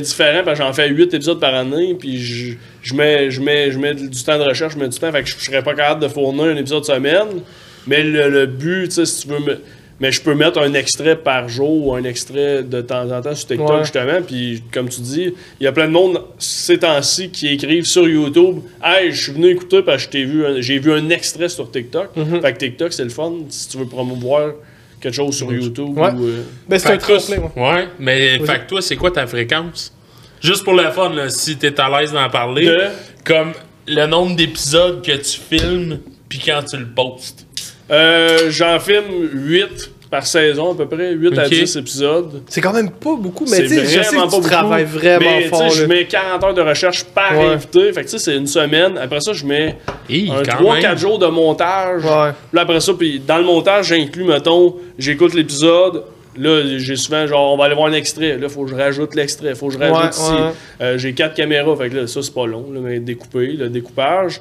différent 0.00 0.40
parce 0.44 0.58
que 0.58 0.64
j'en 0.64 0.72
fais 0.72 0.88
8 0.88 1.14
épisodes 1.14 1.38
par 1.38 1.54
année, 1.54 1.94
puis 1.94 2.18
je, 2.18 2.54
je 2.82 2.94
mets, 2.94 3.30
je, 3.30 3.40
mets, 3.40 3.70
je 3.70 3.78
mets 3.78 3.94
du 3.94 4.24
temps 4.24 4.38
de 4.38 4.44
recherche, 4.44 4.74
je 4.74 4.78
mets 4.78 4.88
du 4.88 4.98
temps, 4.98 5.12
fait 5.12 5.22
que 5.22 5.28
je, 5.28 5.36
je 5.38 5.44
serais 5.44 5.62
pas 5.62 5.74
capable 5.74 6.02
de 6.02 6.08
fournir 6.08 6.44
un 6.44 6.56
épisode 6.56 6.84
semaine. 6.84 7.42
Mais 7.86 8.02
le, 8.02 8.28
le 8.28 8.46
but, 8.46 8.88
tu 8.88 8.94
sais, 8.96 9.06
si 9.06 9.22
tu 9.22 9.28
veux 9.28 9.40
me. 9.40 9.58
Mais 10.00 10.12
je 10.12 10.20
peux 10.22 10.34
mettre 10.34 10.60
un 10.60 10.74
extrait 10.74 11.16
par 11.16 11.48
jour 11.48 11.86
ou 11.88 11.94
un 11.94 12.04
extrait 12.04 12.62
de 12.62 12.80
temps 12.82 13.10
en 13.10 13.20
temps 13.20 13.34
sur 13.34 13.48
TikTok, 13.48 13.68
Ouais. 13.70 13.82
justement. 13.82 14.22
Puis, 14.24 14.62
comme 14.72 14.88
tu 14.88 15.00
dis, 15.00 15.34
il 15.60 15.64
y 15.64 15.66
a 15.66 15.72
plein 15.72 15.86
de 15.88 15.92
monde 15.92 16.22
ces 16.38 16.78
temps-ci 16.78 17.30
qui 17.30 17.48
écrivent 17.48 17.84
sur 17.84 18.08
YouTube 18.08 18.58
Hey, 18.82 19.10
je 19.10 19.20
suis 19.24 19.32
venu 19.32 19.48
écouter 19.48 19.82
parce 19.82 19.98
que 19.98 20.02
je 20.04 20.08
t'ai 20.10 20.24
vu 20.24 20.46
un- 20.46 20.60
j'ai 20.60 20.78
vu 20.78 20.92
un 20.92 21.08
extrait 21.10 21.48
sur 21.48 21.68
TikTok. 21.70 22.14
Mhm. 22.14 22.40
Fait 22.40 22.52
que 22.52 22.58
TikTok, 22.58 22.92
c'est 22.92 23.02
le 23.02 23.10
fun 23.10 23.32
si 23.48 23.68
tu 23.70 23.78
veux 23.78 23.86
promouvoir 23.86 24.52
quelque 25.00 25.14
chose 25.14 25.36
sur 25.36 25.52
YouTube. 25.52 25.98
Ouais. 25.98 26.12
Ou, 26.12 26.26
euh, 26.26 26.42
Ben, 26.68 26.78
c'est 26.78 26.90
un 26.92 26.96
tremplin, 26.98 27.36
ouais. 27.56 27.62
Ouais, 27.62 27.88
mais 27.98 28.38
fait 28.38 28.60
que 28.60 28.68
toi, 28.68 28.80
c'est 28.80 28.96
quoi 28.96 29.10
ta 29.10 29.26
fréquence? 29.26 29.92
Juste 30.40 30.62
pour 30.62 30.74
le 30.74 30.88
fun, 30.92 31.12
là, 31.12 31.28
si 31.28 31.56
t'es 31.56 31.80
à 31.80 31.88
l'aise 32.00 32.12
d'en 32.12 32.28
parler. 32.30 32.66
De- 32.66 32.80
Comme 33.24 33.52
le 33.88 34.06
nombre 34.06 34.36
d'épisodes 34.36 35.04
que 35.04 35.10
tu 35.16 35.40
filmes, 35.40 35.98
puis 36.28 36.40
quand 36.44 36.62
tu 36.62 36.76
le 36.76 36.86
postes. 36.86 37.46
Euh, 37.90 38.50
J'en 38.50 38.78
filme 38.78 39.28
8 39.32 39.90
par 40.10 40.26
saison 40.26 40.72
à 40.72 40.74
peu 40.74 40.86
près, 40.86 41.12
8 41.12 41.38
à 41.38 41.44
Ok. 41.44 41.50
10 41.50 41.76
épisodes. 41.76 42.42
C'est 42.48 42.60
quand 42.62 42.72
même 42.72 42.90
pas 42.90 43.14
beaucoup, 43.16 43.44
mais 43.44 43.56
C'est 43.56 43.62
tu 43.64 43.68
sais, 43.68 43.84
je 43.84 44.02
sais 44.02 44.16
vraiment 44.16 44.26
que 44.26 44.30
pas 44.30 44.36
tu 44.36 44.42
beaucoup. 44.42 44.48
travailles 44.48 44.84
vraiment 44.84 45.20
mais, 45.38 45.48
fort, 45.48 45.68
Je 45.70 45.84
mets 45.84 46.06
40 46.06 46.44
heures 46.44 46.54
de 46.54 46.62
recherche 46.62 47.04
par 47.04 47.32
Ouais. 47.38 47.44
invité. 47.46 47.92
Fait 47.92 48.00
que 48.04 48.06
tu 48.08 48.12
sais, 48.12 48.18
c'est 48.18 48.36
une 48.36 48.46
semaine. 48.46 48.96
Après 48.96 49.20
ça, 49.20 49.32
je 49.34 49.44
mets 49.44 49.76
Hi, 50.08 50.30
un 50.34 50.42
quand 50.44 50.62
3-4 50.64 50.82
même. 50.82 50.98
jours 50.98 51.18
de 51.18 51.26
montage. 51.26 52.04
Ouais. 52.04 52.30
Puis 52.50 52.58
après 52.60 52.80
ça, 52.80 52.92
puis 52.94 53.20
dans 53.26 53.36
le 53.38 53.44
montage, 53.44 53.88
j'inclus, 53.88 54.24
mettons, 54.24 54.76
j'écoute 54.98 55.34
l'épisode. 55.34 56.04
Là, 56.38 56.62
j'ai 56.78 56.94
souvent, 56.96 57.26
genre, 57.26 57.52
on 57.52 57.56
va 57.58 57.64
aller 57.64 57.74
voir 57.74 57.88
un 57.88 57.92
extrait. 57.92 58.38
Là, 58.38 58.48
faut 58.48 58.62
que 58.64 58.70
je 58.70 58.76
rajoute 58.76 59.14
l'extrait. 59.16 59.54
Faut 59.56 59.66
que 59.68 59.74
je 59.74 59.78
rajoute 59.78 59.96
Ouais, 59.96 60.08
ici. 60.10 60.30
ouais. 60.32 60.50
Euh, 60.86 60.96
j'ai 60.96 61.12
quatre 61.12 61.34
caméras. 61.34 61.74
Fait 61.76 61.90
que 61.90 61.96
là, 61.96 62.06
ça, 62.06 62.22
c'est 62.22 62.32
pas 62.32 62.46
long, 62.46 62.64
là, 62.72 62.78
mais 62.80 63.00
découpé, 63.00 63.48
le 63.48 63.68
découpage. 63.68 64.40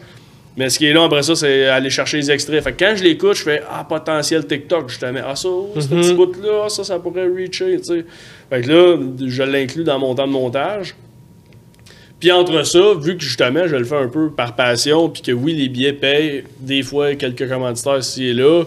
Mais 0.58 0.70
ce 0.72 0.80
qui 0.80 0.88
est 0.88 0.94
long 0.94 1.04
après 1.04 1.22
ça, 1.22 1.36
c'est 1.36 1.68
aller 1.68 1.92
chercher 1.92 2.18
les 2.18 2.32
extraits. 2.32 2.64
Fait 2.64 2.74
que 2.74 2.84
quand 2.84 2.94
je 2.96 3.04
l'écoute, 3.04 3.36
je 3.36 3.44
fais 3.44 3.62
Ah, 3.70 3.86
potentiel 3.88 4.46
TikTok, 4.48 4.90
justement. 4.90 5.20
Ah, 5.24 5.36
ça, 5.36 5.48
ce 5.80 5.88
Mhm. 5.94 6.02
petit 6.02 6.14
bout-là, 6.16 6.68
ça, 6.70 6.84
ça 6.84 6.98
pourrait 6.98 7.28
reacher, 7.28 7.78
tu 7.78 7.84
sais. 7.84 8.06
Fait 8.50 8.62
que 8.62 8.68
là, 8.70 8.98
je 9.28 9.44
l'inclus 9.44 9.84
dans 9.84 10.00
mon 10.00 10.16
temps 10.16 10.26
de 10.26 10.32
montage. 10.32 10.96
Puis 12.20 12.32
entre 12.32 12.64
ça, 12.66 12.80
vu 13.00 13.16
que 13.16 13.24
justement, 13.24 13.68
je 13.68 13.76
le 13.76 13.84
fais 13.86 13.98
un 13.98 14.08
peu 14.08 14.32
par 14.32 14.56
passion, 14.56 15.08
puis 15.10 15.22
que 15.22 15.32
oui, 15.32 15.54
les 15.54 15.70
billets 15.70 15.94
payent 15.94 16.44
des 16.60 16.82
fois 16.82 17.14
quelques 17.14 17.48
commanditaires 17.48 18.00
ici 18.00 18.26
et 18.26 18.34
là, 18.34 18.64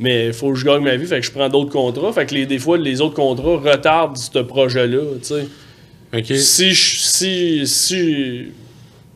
mais 0.00 0.28
il 0.28 0.32
faut 0.32 0.52
que 0.52 0.54
je 0.58 0.64
gagne 0.64 0.82
ma 0.82 0.96
vie, 0.96 1.04
fait 1.04 1.20
que 1.20 1.26
je 1.26 1.30
prends 1.30 1.50
d'autres 1.50 1.70
contrats. 1.70 2.10
Fait 2.14 2.24
que 2.24 2.34
les, 2.34 2.46
des 2.46 2.58
fois, 2.58 2.78
les 2.78 3.02
autres 3.02 3.16
contrats 3.16 3.58
retardent 3.58 4.16
ce 4.16 4.38
projet-là, 4.38 5.02
tu 5.22 5.34
sais. 5.34 6.34
Si 6.36 6.70
je. 6.72 6.96
Si. 7.00 7.66
Si. 7.66 8.44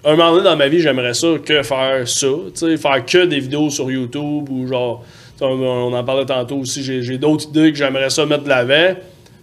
Un 0.05 0.17
moment 0.17 0.33
donné 0.33 0.45
dans 0.45 0.57
ma 0.57 0.69
vie, 0.69 0.81
j'aimerais 0.81 1.15
ça 1.15 1.29
que 1.45 1.63
faire 1.63 2.09
ça. 2.09 2.27
Tu 2.57 2.77
faire 2.77 3.07
que 3.07 3.25
des 3.25 3.39
vidéos 3.39 3.71
sur 3.71 3.91
YouTube 3.91 4.49
ou 4.51 4.67
genre. 4.67 5.05
On, 5.41 5.47
on 5.47 5.93
en 5.93 6.05
parlait 6.05 6.27
tantôt 6.27 6.57
aussi. 6.57 6.83
J'ai 6.83 7.19
d'autres 7.19 7.49
idées 7.49 7.73
que 7.73 7.79
j'aimerais 7.79 8.11
ça 8.11 8.27
mettre 8.27 8.45
de 8.45 8.49
l'avant. 8.49 8.97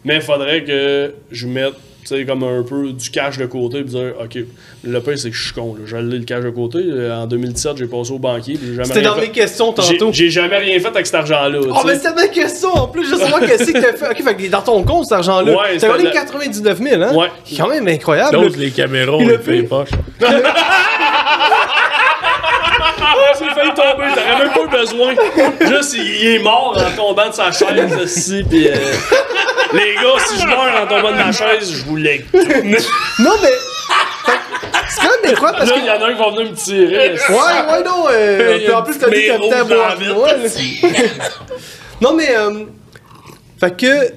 Mais 0.04 0.16
il 0.16 0.22
faudrait 0.22 0.64
que 0.64 1.14
je 1.32 1.48
mette. 1.48 1.74
Tu 2.10 2.16
sais, 2.18 2.26
comme 2.26 2.42
un 2.44 2.64
peu 2.64 2.92
du 2.92 3.10
cash 3.12 3.38
de 3.38 3.46
côté, 3.46 3.82
puis 3.84 3.92
dire, 3.94 4.14
OK, 4.20 4.40
le 4.84 5.00
pire, 5.00 5.20
c'est 5.20 5.30
que 5.30 5.36
je 5.36 5.44
suis 5.44 5.54
con, 5.54 5.76
là. 5.76 5.82
J'allais 5.86 6.18
le 6.18 6.24
cash 6.24 6.44
de 6.44 6.50
côté. 6.50 6.80
En 7.12 7.28
2017, 7.28 7.78
j'ai 7.78 7.86
passé 7.86 8.12
au 8.12 8.18
banquier, 8.18 8.56
puis 8.56 8.68
j'ai 8.70 8.74
jamais 8.76 8.88
C'était 8.88 9.02
dans 9.04 9.14
fait. 9.16 9.22
mes 9.22 9.30
questions 9.30 9.72
tantôt. 9.74 10.10
J'ai 10.12 10.30
jamais 10.32 10.58
rien 10.58 10.80
fait 10.80 10.88
avec 10.88 11.06
cet 11.06 11.16
argent-là. 11.16 11.60
Oh, 11.62 11.66
tu 11.82 11.86
mais 11.88 11.94
sais. 11.94 12.00
c'était 12.00 12.16
ma 12.16 12.28
question 12.30 12.70
en 12.74 12.88
plus, 12.88 13.08
je 13.08 13.16
sais 13.16 13.30
pas 13.32 13.40
qu'est-ce 13.46 13.72
que 13.72 13.80
t'as 13.80 13.94
fait. 13.94 14.10
Ok, 14.10 14.24
fait 14.24 14.36
que 14.36 14.48
dans 14.50 14.62
ton 14.62 14.82
compte, 14.84 15.04
cet 15.06 15.14
argent-là, 15.20 15.52
Ouais, 15.52 15.78
t'as 15.78 15.96
la- 15.98 16.10
99 16.10 16.82
000, 16.82 17.02
hein? 17.04 17.14
Ouais. 17.16 17.28
C'est 17.46 17.58
quand 17.58 17.70
même 17.70 17.88
incroyable. 17.88 18.30
Close 18.38 18.58
les 18.58 18.72
caméras, 18.72 19.14
on 19.14 19.20
les 19.28 19.38
fait 19.38 19.58
fait- 19.58 19.64
poche. 19.64 19.90
Ah, 23.12 23.34
j'ai 23.40 23.50
failli 23.54 23.74
tomber, 23.74 24.06
t'aurais 24.14 24.40
même 24.40 24.54
pas 24.54 24.62
eu 24.62 24.80
besoin. 24.80 25.14
Juste, 25.62 25.94
il, 25.96 26.36
est 26.36 26.40
mort 26.40 26.78
en 26.78 26.96
tombant 26.96 27.30
de 27.30 27.34
sa 27.34 27.52
chaise, 27.52 27.98
ici, 28.04 28.44
pis 28.50 28.68
euh, 28.68 28.76
Les 29.74 29.96
gars, 29.96 30.24
si 30.28 30.40
je 30.40 30.48
meurs 30.48 30.84
en 30.84 30.88
tombant 30.88 31.12
de 31.12 31.18
ma 31.18 31.32
chaise, 31.32 31.72
je 31.72 31.84
vous 31.86 31.96
l'ai. 31.96 32.26
Non, 33.20 33.32
mais. 33.42 33.50
C'est 34.90 35.02
quand 35.02 35.22
même 35.22 35.34
incroyable 35.34 35.60
parce 35.60 35.70
Là, 35.70 35.76
que. 35.76 35.82
il 35.82 35.86
y 35.86 35.90
en 35.90 36.02
a 36.02 36.06
un 36.08 36.14
qui 36.14 36.20
va 36.20 36.30
venir 36.30 36.52
me 36.52 36.56
tirer. 36.56 37.12
Ouais, 37.12 37.74
ouais, 37.74 37.84
non. 37.84 38.06
Euh, 38.12 38.74
en 38.74 38.84
plus, 38.84 38.98
t'as 38.98 39.10
dit 39.10 39.28
la 39.28 39.38
Bois-Arnois, 39.38 40.34
là. 40.34 40.50
Non, 42.02 42.14
mais. 42.14 42.36
Euh, 42.36 42.66
fait 43.60 43.78
que. 43.78 44.14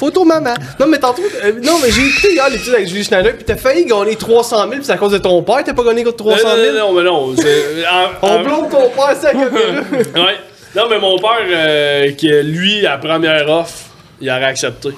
Photo 0.00 0.24
maman. 0.24 0.54
Non, 0.80 0.86
mais 0.88 0.98
tantôt. 0.98 1.22
euh, 1.44 1.52
non, 1.62 1.78
mais 1.82 1.90
j'ai 1.92 2.06
écouté 2.06 2.32
hier 2.32 2.48
l'épisode 2.50 2.74
avec 2.76 2.88
Julie 2.88 3.04
Schneider, 3.04 3.34
puis 3.34 3.44
t'as 3.44 3.56
failli 3.56 3.84
gagner 3.84 4.16
300 4.16 4.56
000, 4.62 4.70
puis 4.70 4.80
c'est 4.84 4.92
à 4.92 4.96
cause 4.96 5.12
de 5.12 5.18
ton 5.18 5.42
père, 5.42 5.62
t'as 5.64 5.74
pas 5.74 5.84
gagné 5.84 6.02
contre 6.04 6.16
300 6.16 6.38
000. 6.56 6.56
Non, 6.56 6.72
non, 6.72 6.92
non, 6.92 6.94
mais 6.94 7.02
non. 7.04 7.36
c'est- 7.36 7.86
en- 8.22 8.26
On 8.26 8.50
en- 8.64 8.68
ton 8.68 8.88
père, 8.90 9.14
c'est 9.20 9.26
la 9.26 9.32
caméra. 9.32 9.82
Ouais. 10.26 10.36
Non, 10.74 10.82
mais 10.88 10.98
mon 10.98 11.18
père, 11.18 11.30
euh, 11.48 12.12
qui 12.12 12.28
lui, 12.28 12.86
à 12.86 12.96
première 12.96 13.48
offre, 13.50 13.76
il 14.20 14.30
aurait 14.30 14.44
accepté. 14.44 14.88
Tu 14.90 14.96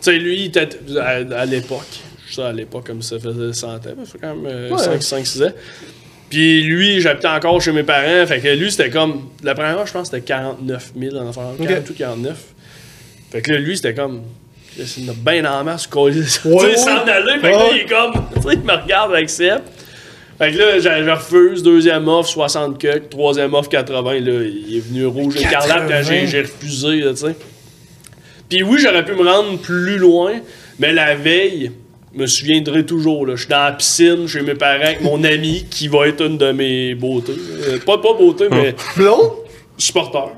sais, 0.00 0.12
lui, 0.12 0.36
il 0.40 0.44
était 0.46 0.68
à, 0.98 1.40
à 1.40 1.44
l'époque. 1.44 1.86
Je 2.28 2.34
sais 2.36 2.42
à 2.42 2.52
l'époque, 2.52 2.86
comme 2.86 3.02
ça 3.02 3.18
faisait 3.18 3.52
100 3.52 3.68
ans, 3.68 3.80
ça 3.82 3.90
fait 4.10 4.18
quand 4.20 4.34
même 4.34 4.46
euh, 4.46 4.70
Ouais. 4.70 4.78
5, 4.78 5.02
5, 5.02 5.26
6 5.26 5.42
ans. 5.44 5.52
Puis 6.30 6.62
lui, 6.62 7.00
j'habitais 7.02 7.28
encore 7.28 7.60
chez 7.60 7.72
mes 7.72 7.82
parents. 7.82 8.26
Fait 8.26 8.40
que 8.40 8.48
lui, 8.48 8.70
c'était 8.72 8.88
comme. 8.88 9.28
La 9.44 9.54
première 9.54 9.76
offre, 9.76 9.88
je 9.88 9.92
pense, 9.92 10.06
c'était 10.08 10.22
49 10.22 10.92
000 10.98 11.16
en 11.16 11.26
enfant. 11.28 11.52
40 11.62 11.90
ou 11.90 11.92
49. 11.92 12.36
Fait 13.32 13.40
que 13.40 13.50
là, 13.50 13.58
lui, 13.58 13.74
c'était 13.76 13.94
comme. 13.94 14.22
C'est 14.76 15.00
une 15.00 15.12
bien 15.12 15.44
en 15.50 15.64
masse, 15.64 15.88
ouais. 15.94 16.12
s'en 16.76 16.98
aller. 17.06 17.40
Fait 17.40 17.52
que 17.52 17.56
là, 17.56 17.68
il 17.72 17.80
est 17.80 17.86
comme. 17.86 18.12
Tu 18.34 18.42
sais, 18.42 18.54
il 18.54 18.60
me 18.60 18.82
regarde, 18.82 19.14
accepte. 19.14 19.62
Fait 20.38 20.52
que 20.52 20.58
là, 20.58 20.78
je, 20.78 21.10
refuse. 21.10 21.62
Deuxième 21.62 22.08
offre, 22.08 22.28
60 22.28 22.78
cucks. 22.78 23.08
Troisième 23.08 23.54
offre, 23.54 23.70
80. 23.70 24.12
Là, 24.12 24.20
il 24.20 24.76
est 24.76 24.80
venu 24.80 25.06
rouge 25.06 25.36
écarlate 25.36 25.88
j'ai 26.04 26.16
80. 26.16 26.26
j'ai 26.26 26.40
refusé, 26.42 27.02
tu 27.10 27.16
sais. 27.16 27.36
Puis 28.50 28.62
oui, 28.62 28.78
j'aurais 28.82 29.04
pu 29.04 29.12
me 29.12 29.26
rendre 29.26 29.58
plus 29.58 29.96
loin, 29.96 30.32
mais 30.78 30.92
la 30.92 31.14
veille, 31.14 31.72
je 32.14 32.20
me 32.20 32.26
souviendrai 32.26 32.84
toujours. 32.84 33.26
Là, 33.26 33.34
je 33.34 33.42
suis 33.42 33.48
dans 33.48 33.64
la 33.64 33.72
piscine 33.72 34.26
chez 34.28 34.42
mes 34.42 34.54
parents 34.54 34.84
avec 34.84 35.00
mon 35.00 35.24
ami 35.24 35.64
qui 35.70 35.88
va 35.88 36.06
être 36.06 36.22
une 36.22 36.36
de 36.36 36.52
mes 36.52 36.94
beautés. 36.94 37.32
Euh, 37.32 37.78
pas, 37.78 37.96
pas 37.96 38.12
beauté, 38.12 38.48
mais 38.50 38.74
Blond? 38.94 39.36
supporter. 39.78 40.32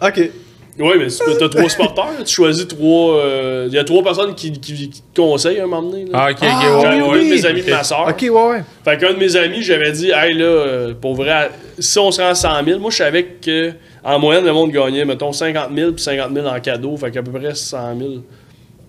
Ok. 0.00 0.30
Oui, 0.78 0.92
mais 0.98 1.06
tu 1.06 1.16
t'as 1.38 1.48
trois 1.48 1.68
supporters. 1.68 2.24
tu 2.24 2.34
choisis 2.34 2.66
trois. 2.68 3.16
euh, 3.16 3.64
Il 3.68 3.74
y 3.74 3.78
a 3.78 3.84
trois 3.84 4.02
personnes 4.02 4.34
qui, 4.34 4.52
qui, 4.52 4.90
qui 4.90 5.02
te 5.02 5.20
conseillent 5.20 5.60
à 5.60 5.64
un 5.64 5.66
moment 5.66 5.88
donné. 5.90 6.04
là. 6.04 6.10
Ah, 6.12 6.30
ok, 6.30 6.36
ok, 6.42 6.48
Ah, 6.50 6.78
ouais, 6.78 7.02
oui, 7.02 7.18
un 7.18 7.18
de 7.24 7.30
mes 7.30 7.46
amis 7.46 7.62
de 7.62 7.70
ma 7.70 7.82
soeur. 7.84 8.06
Ok, 8.08 8.20
ouais, 8.22 8.30
ouais. 8.30 8.62
Fait 8.84 8.98
qu'un 8.98 9.12
de 9.14 9.18
mes 9.18 9.36
amis, 9.36 9.62
j'avais 9.62 9.92
dit, 9.92 10.10
hey 10.14 10.34
là, 10.34 10.44
euh, 10.44 10.94
pour 11.00 11.14
vrai, 11.14 11.50
si 11.78 11.98
on 11.98 12.10
se 12.10 12.20
rend 12.20 12.28
à 12.28 12.34
100 12.34 12.64
000, 12.64 12.78
moi 12.78 12.90
je 12.90 12.96
savais 12.96 13.24
que 13.24 13.72
en 14.04 14.18
moyenne, 14.18 14.44
le 14.44 14.52
monde 14.52 14.70
gagnait, 14.70 15.04
mettons, 15.04 15.32
50 15.32 15.70
000 15.74 15.92
puis 15.92 16.02
50 16.02 16.32
000 16.34 16.46
en 16.46 16.60
cadeau, 16.60 16.96
fait 16.96 17.10
qu'à 17.10 17.22
peu 17.22 17.32
près 17.32 17.54
100 17.54 17.98
000, 17.98 18.10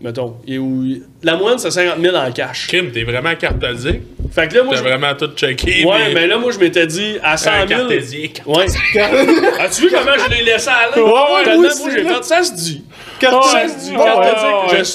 mettons. 0.01 0.35
Et 0.47 0.57
où, 0.57 0.83
la 1.23 1.35
moyenne, 1.35 1.59
c'est 1.59 1.71
50 1.71 1.99
000 1.99 2.15
en 2.15 2.31
cash. 2.31 2.67
Crime, 2.67 2.91
t'es 2.91 3.03
vraiment 3.03 3.35
cartesique. 3.35 4.01
Fait 4.33 4.47
que 4.47 4.55
là, 4.55 4.63
moi, 4.63 4.75
T'as 4.75 4.81
vraiment 4.81 5.13
tout 5.15 5.29
checké. 5.35 5.85
Ouais, 5.85 6.13
mais 6.13 6.27
là, 6.27 6.37
moi, 6.37 6.51
je 6.51 6.59
m'étais 6.59 6.85
dit, 6.85 7.15
à 7.23 7.37
100 7.37 7.49
Un 7.49 7.67
000. 7.67 7.79
cartésien. 7.79 8.27
Ouais. 8.45 8.65
As-tu 9.59 9.83
vu 9.83 9.89
comment 9.89 10.11
je 10.17 10.29
l'ai 10.37 10.43
laissé 10.43 10.69
aller? 10.69 11.01
Ouais, 11.01 11.09
ouais, 11.11 11.43
Tellement, 11.45 11.61
oui, 11.61 11.67
moi, 11.67 11.69
c'est 11.71 11.91
j'ai 11.91 12.03
fait, 12.07 12.23
ça 12.23 12.43
se 12.43 12.53
dit. 12.53 12.83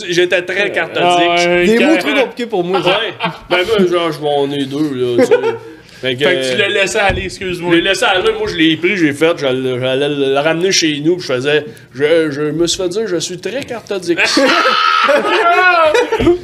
J'étais 0.09 0.43
très 0.43 0.71
cartesique. 0.71 1.29
Ah, 1.29 1.65
Des 1.65 1.79
mots 1.79 1.97
trop 1.97 2.13
compliqués 2.15 2.47
pour 2.47 2.63
moi. 2.65 2.81
Ouais. 2.81 3.15
Ben, 3.51 3.59
moi, 3.67 3.87
genre, 3.91 4.13
je 4.13 4.21
vais 4.21 4.29
en 4.29 4.51
est 4.53 4.67
deux, 4.67 4.95
là, 4.95 5.25
tu 5.25 5.27
sais. 5.27 5.35
Fait 6.03 6.17
que, 6.17 6.25
Fait 6.25 6.35
que 6.35 6.51
tu 6.53 6.57
l'as 6.59 6.69
laissé 6.69 6.99
aller, 6.99 7.23
excuse-moi. 7.27 7.71
Je 7.73 7.77
l'ai 7.77 7.83
laissé 7.83 8.05
aller, 8.05 8.33
moi 8.33 8.49
je 8.49 8.57
l'ai 8.57 8.77
pris, 8.77 8.97
j'ai 8.97 9.13
fait, 9.13 9.39
j'allais 9.39 10.09
le 10.09 10.39
ramener 10.39 10.73
chez 10.73 11.01
nous, 11.01 11.17
puis 11.17 11.27
je 11.29 11.33
faisais, 11.33 11.65
je, 11.95 12.31
je 12.31 12.41
me 12.43 12.67
suis 12.67 12.77
fait 12.83 12.89
dire, 12.89 13.07
je 13.07 13.17
suis 13.19 13.39
très 13.39 13.63
cartodique. 13.63 14.19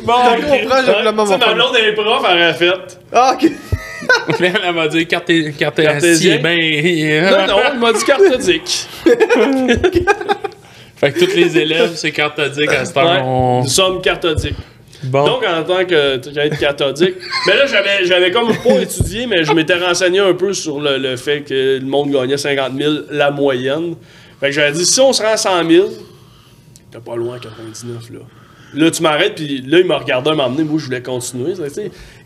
Bon, 0.02 0.14
Je 0.24 0.42
comprends, 0.42 0.78
j'ai 0.80 0.92
tu 0.92 1.28
sais, 1.28 1.38
ma 1.38 1.54
blonde 1.54 1.76
est 1.76 1.92
prof, 1.92 2.24
elle 2.30 2.36
aurait 2.38 2.54
fait. 2.54 2.98
Ah, 3.12 3.34
ok. 3.34 3.50
Là, 4.40 4.48
elle 4.68 4.74
m'a 4.74 4.88
dit 4.88 5.06
carté- 5.06 5.52
Cartésien. 5.52 5.90
cartésien, 5.92 6.38
ben. 6.38 7.30
Non, 7.30 7.46
non, 7.56 7.60
il 7.74 7.78
m'a 7.80 7.92
dit 7.92 8.04
cathodique. 8.04 8.86
Fait 10.96 11.12
que 11.12 11.20
tous 11.24 11.34
les 11.36 11.58
élèves, 11.58 11.92
c'est 11.94 12.10
cathodique 12.10 12.72
à 12.72 12.84
cette 12.84 12.96
heure. 12.96 13.04
Ouais. 13.04 13.20
on- 13.22 13.60
Nous 13.62 13.68
sommes 13.68 14.00
cathodiques. 14.02 14.56
Donc, 15.26 15.44
en 15.44 15.62
tant 15.62 15.84
que 15.84 16.16
qu'être 16.18 16.58
cathodique, 16.58 17.14
mais 17.46 17.56
là, 17.56 17.66
j'avais, 17.66 18.04
j'avais 18.04 18.30
comme 18.32 18.48
pas 18.56 18.80
étudié, 18.80 19.26
mais 19.26 19.44
je 19.44 19.52
m'étais 19.52 19.74
renseigné 19.78 20.18
un 20.18 20.34
peu 20.34 20.52
sur 20.52 20.80
le, 20.80 20.98
le 20.98 21.16
fait 21.16 21.42
que 21.42 21.78
le 21.78 21.86
monde 21.86 22.10
gagnait 22.10 22.36
50 22.36 22.72
000, 22.76 22.92
la 23.10 23.30
moyenne. 23.30 23.94
Fait 24.40 24.46
que 24.46 24.52
j'avais 24.52 24.72
dit, 24.72 24.84
si 24.84 25.00
on 25.00 25.12
se 25.12 25.22
rend 25.22 25.32
à 25.32 25.36
100 25.36 25.68
000, 25.70 25.88
t'es 26.90 26.98
pas 26.98 27.16
loin 27.16 27.36
à 27.36 27.38
99, 27.38 28.10
là. 28.12 28.18
Là, 28.74 28.90
tu 28.90 29.02
m'arrêtes, 29.02 29.36
puis 29.36 29.62
là, 29.66 29.78
il 29.78 29.86
m'a 29.86 29.96
regardé 29.98 30.30
donné, 30.30 30.62
moi, 30.64 30.78
je 30.78 30.84
voulais 30.86 31.02
continuer. 31.02 31.54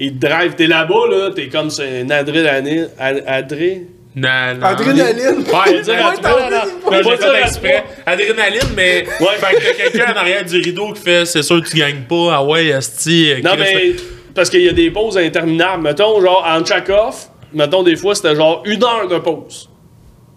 Il 0.01 0.19
te 0.19 0.27
drive, 0.27 0.55
t'es 0.57 0.67
là-bas, 0.67 1.07
là, 1.11 1.31
t'es 1.35 1.49
comme 1.49 1.71
c'est 1.71 2.01
un 2.03 2.11
adrénaline, 2.11 2.89
ad- 2.99 3.23
adré... 3.27 3.87
Non, 4.15 4.29
non. 4.59 4.67
Adrénaline. 4.67 5.39
Ouais, 5.39 5.83
dire 5.83 5.95
ouais, 5.95 7.03
va 7.03 7.03
j'ai 7.03 7.17
dire 7.17 7.35
exprès. 7.37 7.85
Adrénaline, 8.05 8.61
mais. 8.77 9.07
Ouais. 9.21 9.27
Fait 9.39 9.55
que 9.57 9.63
t'as 9.63 9.91
quelqu'un 9.91 10.13
en 10.13 10.17
arrière 10.17 10.45
du 10.45 10.57
rideau 10.61 10.93
qui 10.93 11.01
fait 11.03 11.25
c'est 11.25 11.43
sûr 11.43 11.63
que 11.63 11.69
tu 11.69 11.77
gagnes 11.79 12.03
pas. 12.09 12.35
Ah 12.37 12.45
ouais, 12.45 12.73
Asti. 12.73 13.33
Non, 13.43 13.53
mais 13.59 13.95
parce 14.35 14.51
qu'il 14.51 14.63
y 14.63 14.69
a 14.69 14.73
des 14.73 14.91
pauses 14.91 15.17
interminables. 15.17 15.83
Mettons, 15.83 16.21
genre, 16.21 16.47
en 16.47 16.63
check-off, 16.63 17.31
mettons, 17.55 17.83
des 17.83 17.97
fois, 17.97 18.15
c'était 18.15 18.37
genre 18.37 18.63
une 18.67 18.83
heure 18.85 19.09
de 19.09 19.19
pause. 19.19 19.69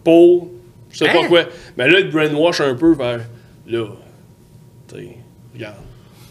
Pour, 0.03 0.49
je 0.91 0.99
sais 0.99 1.09
Hein? 1.09 1.13
pas 1.13 1.27
quoi. 1.27 1.41
Mais 1.77 1.89
là, 1.89 1.99
il 1.99 2.07
te 2.09 2.13
brainwash 2.13 2.61
un 2.61 2.75
peu 2.75 2.93
vers, 2.93 3.19
là, 3.67 3.85
tu 4.87 4.95
sais, 4.95 5.07
regarde, 5.53 5.75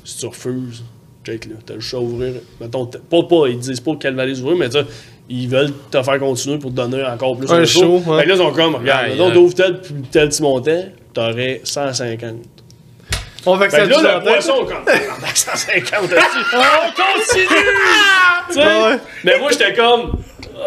si 0.04 0.18
tu 0.18 0.26
refuses, 0.26 0.84
check 1.26 1.46
là, 1.46 1.56
t'as 1.66 1.74
le 1.74 1.80
choix 1.80 2.00
à 2.00 2.02
ouvrir. 2.02 2.34
Mettons, 2.60 2.86
pas, 2.86 3.22
pas, 3.22 3.48
ils 3.48 3.58
disent 3.58 3.80
pas 3.80 3.96
quelle 4.00 4.14
valise 4.14 4.40
ouvrir, 4.42 4.56
mais 4.56 4.68
tu 4.68 4.78
sais, 4.78 4.84
ils 5.28 5.48
veulent 5.48 5.72
te 5.90 6.02
faire 6.02 6.18
continuer 6.18 6.58
pour 6.58 6.70
te 6.70 6.76
donner 6.76 7.02
encore 7.04 7.36
plus 7.36 7.50
Un 7.50 7.60
de 7.60 7.64
show. 7.64 7.98
Fait 7.98 8.24
que 8.24 8.28
là, 8.28 8.34
ils 8.34 8.36
sont 8.36 8.52
comme, 8.52 8.74
regarde, 8.76 9.06
aïe. 9.06 9.32
t'ouvres 9.32 9.54
tel, 9.54 9.80
tel 10.10 10.28
petit 10.28 10.42
montant, 10.42 10.84
t'aurais 11.12 11.60
150. 11.64 12.34
On 13.46 13.58
fait 13.58 13.66
que 13.66 13.70
Fait 13.72 13.76
ça 13.80 13.84
que 13.86 13.90
là, 13.90 13.96
le 13.98 14.08
longtemps. 14.08 14.20
poisson, 14.26 14.54
comme, 14.64 14.84
tabarnak, 14.86 15.36
150 15.36 16.10
là-dessus. 16.10 16.16
On 16.54 16.58
continue! 17.02 17.46
Tu 18.48 18.54
sais? 18.54 18.60
Ah 18.62 18.90
ouais. 18.90 18.98
Mais 19.24 19.38
moi, 19.38 19.50
j'étais 19.52 19.72
comme. 19.72 20.18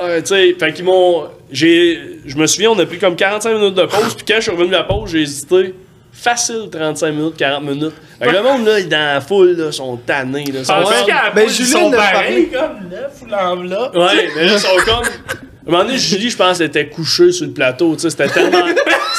euh, 0.02 0.20
tu 0.22 0.28
sais, 0.28 0.56
fait 0.60 0.74
qu'ils 0.74 0.86
m'ont. 0.86 1.26
J'ai. 1.52 2.20
Je 2.26 2.36
me 2.36 2.48
souviens, 2.48 2.72
on 2.72 2.80
a 2.80 2.86
pris 2.88 2.98
comme 2.98 3.16
45 3.16 3.54
minutes 3.54 3.76
de 3.76 3.84
pause, 3.86 4.16
puis 4.16 4.26
quand 4.28 4.36
je 4.38 4.42
suis 4.42 4.52
revenu 4.52 4.70
de 4.70 4.74
la 4.74 4.84
pause, 4.84 5.12
j'ai 5.12 5.22
hésité. 5.22 5.76
Facile 6.20 6.68
35 6.72 7.12
minutes, 7.12 7.38
40 7.38 7.64
minutes. 7.64 7.94
Fait 8.20 8.26
que 8.26 8.32
le 8.36 8.42
monde, 8.42 8.66
là, 8.66 8.80
il 8.80 8.86
est 8.86 8.90
dans 8.90 8.98
la 9.14 9.22
foule, 9.22 9.52
là, 9.52 9.72
sont 9.72 9.98
tannés, 9.98 10.46
là. 10.46 10.64
sont 10.64 10.74
comme- 10.84 11.06
Ben, 11.36 11.48
sont 11.66 11.92
pareils, 12.14 12.50
comme 12.50 12.90
l'œuf 12.90 13.22
ou 13.22 13.26
l'enveloppe? 13.28 13.96
Ouais, 13.96 14.30
mais 14.36 14.46
là, 14.46 14.54
ils 14.54 14.60
sont 14.60 14.76
comme. 14.86 15.04
À 15.06 15.70
un 15.70 15.72
moment 15.72 15.84
donné, 15.84 15.98
Julie, 15.98 16.30
je 16.30 16.38
pense, 16.38 16.60
elle 16.60 16.68
était 16.68 16.88
couchée 16.88 17.32
sur 17.32 17.46
le 17.46 17.52
plateau, 17.54 17.94
tu 17.96 18.02
sais, 18.02 18.10
c'était 18.10 18.30
tellement, 18.30 18.66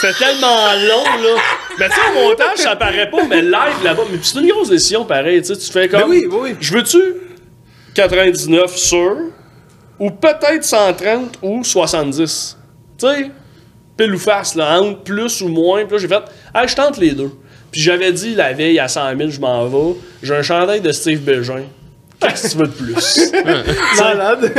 c'était 0.00 0.14
tellement 0.24 0.72
long, 0.88 1.04
là. 1.22 1.40
Mais 1.78 1.88
tu 1.88 1.94
sais, 1.94 2.00
au 2.18 2.28
montage, 2.28 2.56
ça 2.58 2.74
paraît 2.74 3.08
pas, 3.10 3.24
mais 3.28 3.42
live 3.42 3.84
là-bas, 3.84 4.02
mais 4.10 4.18
c'est 4.22 4.40
une 4.40 4.48
grosse 4.48 4.70
décision, 4.70 5.04
pareil, 5.04 5.40
tu 5.42 5.54
sais, 5.54 5.56
tu 5.60 5.70
fais 5.70 5.88
comme. 5.88 6.00
Ben 6.00 6.06
oui, 6.08 6.26
oui, 6.28 6.38
oui. 6.42 6.56
Je 6.60 6.72
veux-tu 6.74 6.98
99 7.94 8.76
sûr, 8.76 9.16
ou 9.98 10.10
peut-être 10.10 10.64
130 10.64 11.38
ou 11.42 11.62
70? 11.62 12.56
Tu 12.98 13.06
sais, 13.06 13.30
pile 13.98 14.14
ou 14.14 14.18
face, 14.18 14.54
là, 14.54 14.80
entre 14.80 15.00
plus 15.00 15.42
ou 15.42 15.48
moins. 15.48 15.84
Puis 15.84 15.92
là, 15.96 15.98
j'ai 15.98 16.08
fait, 16.08 16.22
ah, 16.54 16.66
je 16.66 16.74
tente 16.74 16.96
les 16.96 17.10
deux. 17.12 17.30
Puis 17.70 17.82
j'avais 17.82 18.12
dit 18.12 18.34
la 18.34 18.54
veille 18.54 18.78
à 18.78 18.88
100 18.88 19.16
000, 19.18 19.28
je 19.30 19.40
m'en 19.40 19.66
vais. 19.66 19.94
J'ai 20.22 20.34
un 20.34 20.42
chandail 20.42 20.80
de 20.80 20.90
Steve 20.92 21.20
Bégin. 21.20 21.64
Qu'est-ce 22.20 22.48
que 22.48 22.50
tu 22.52 22.56
veux 22.58 22.66
de 22.66 22.72
plus? 22.72 23.32
Malade. 24.00 24.52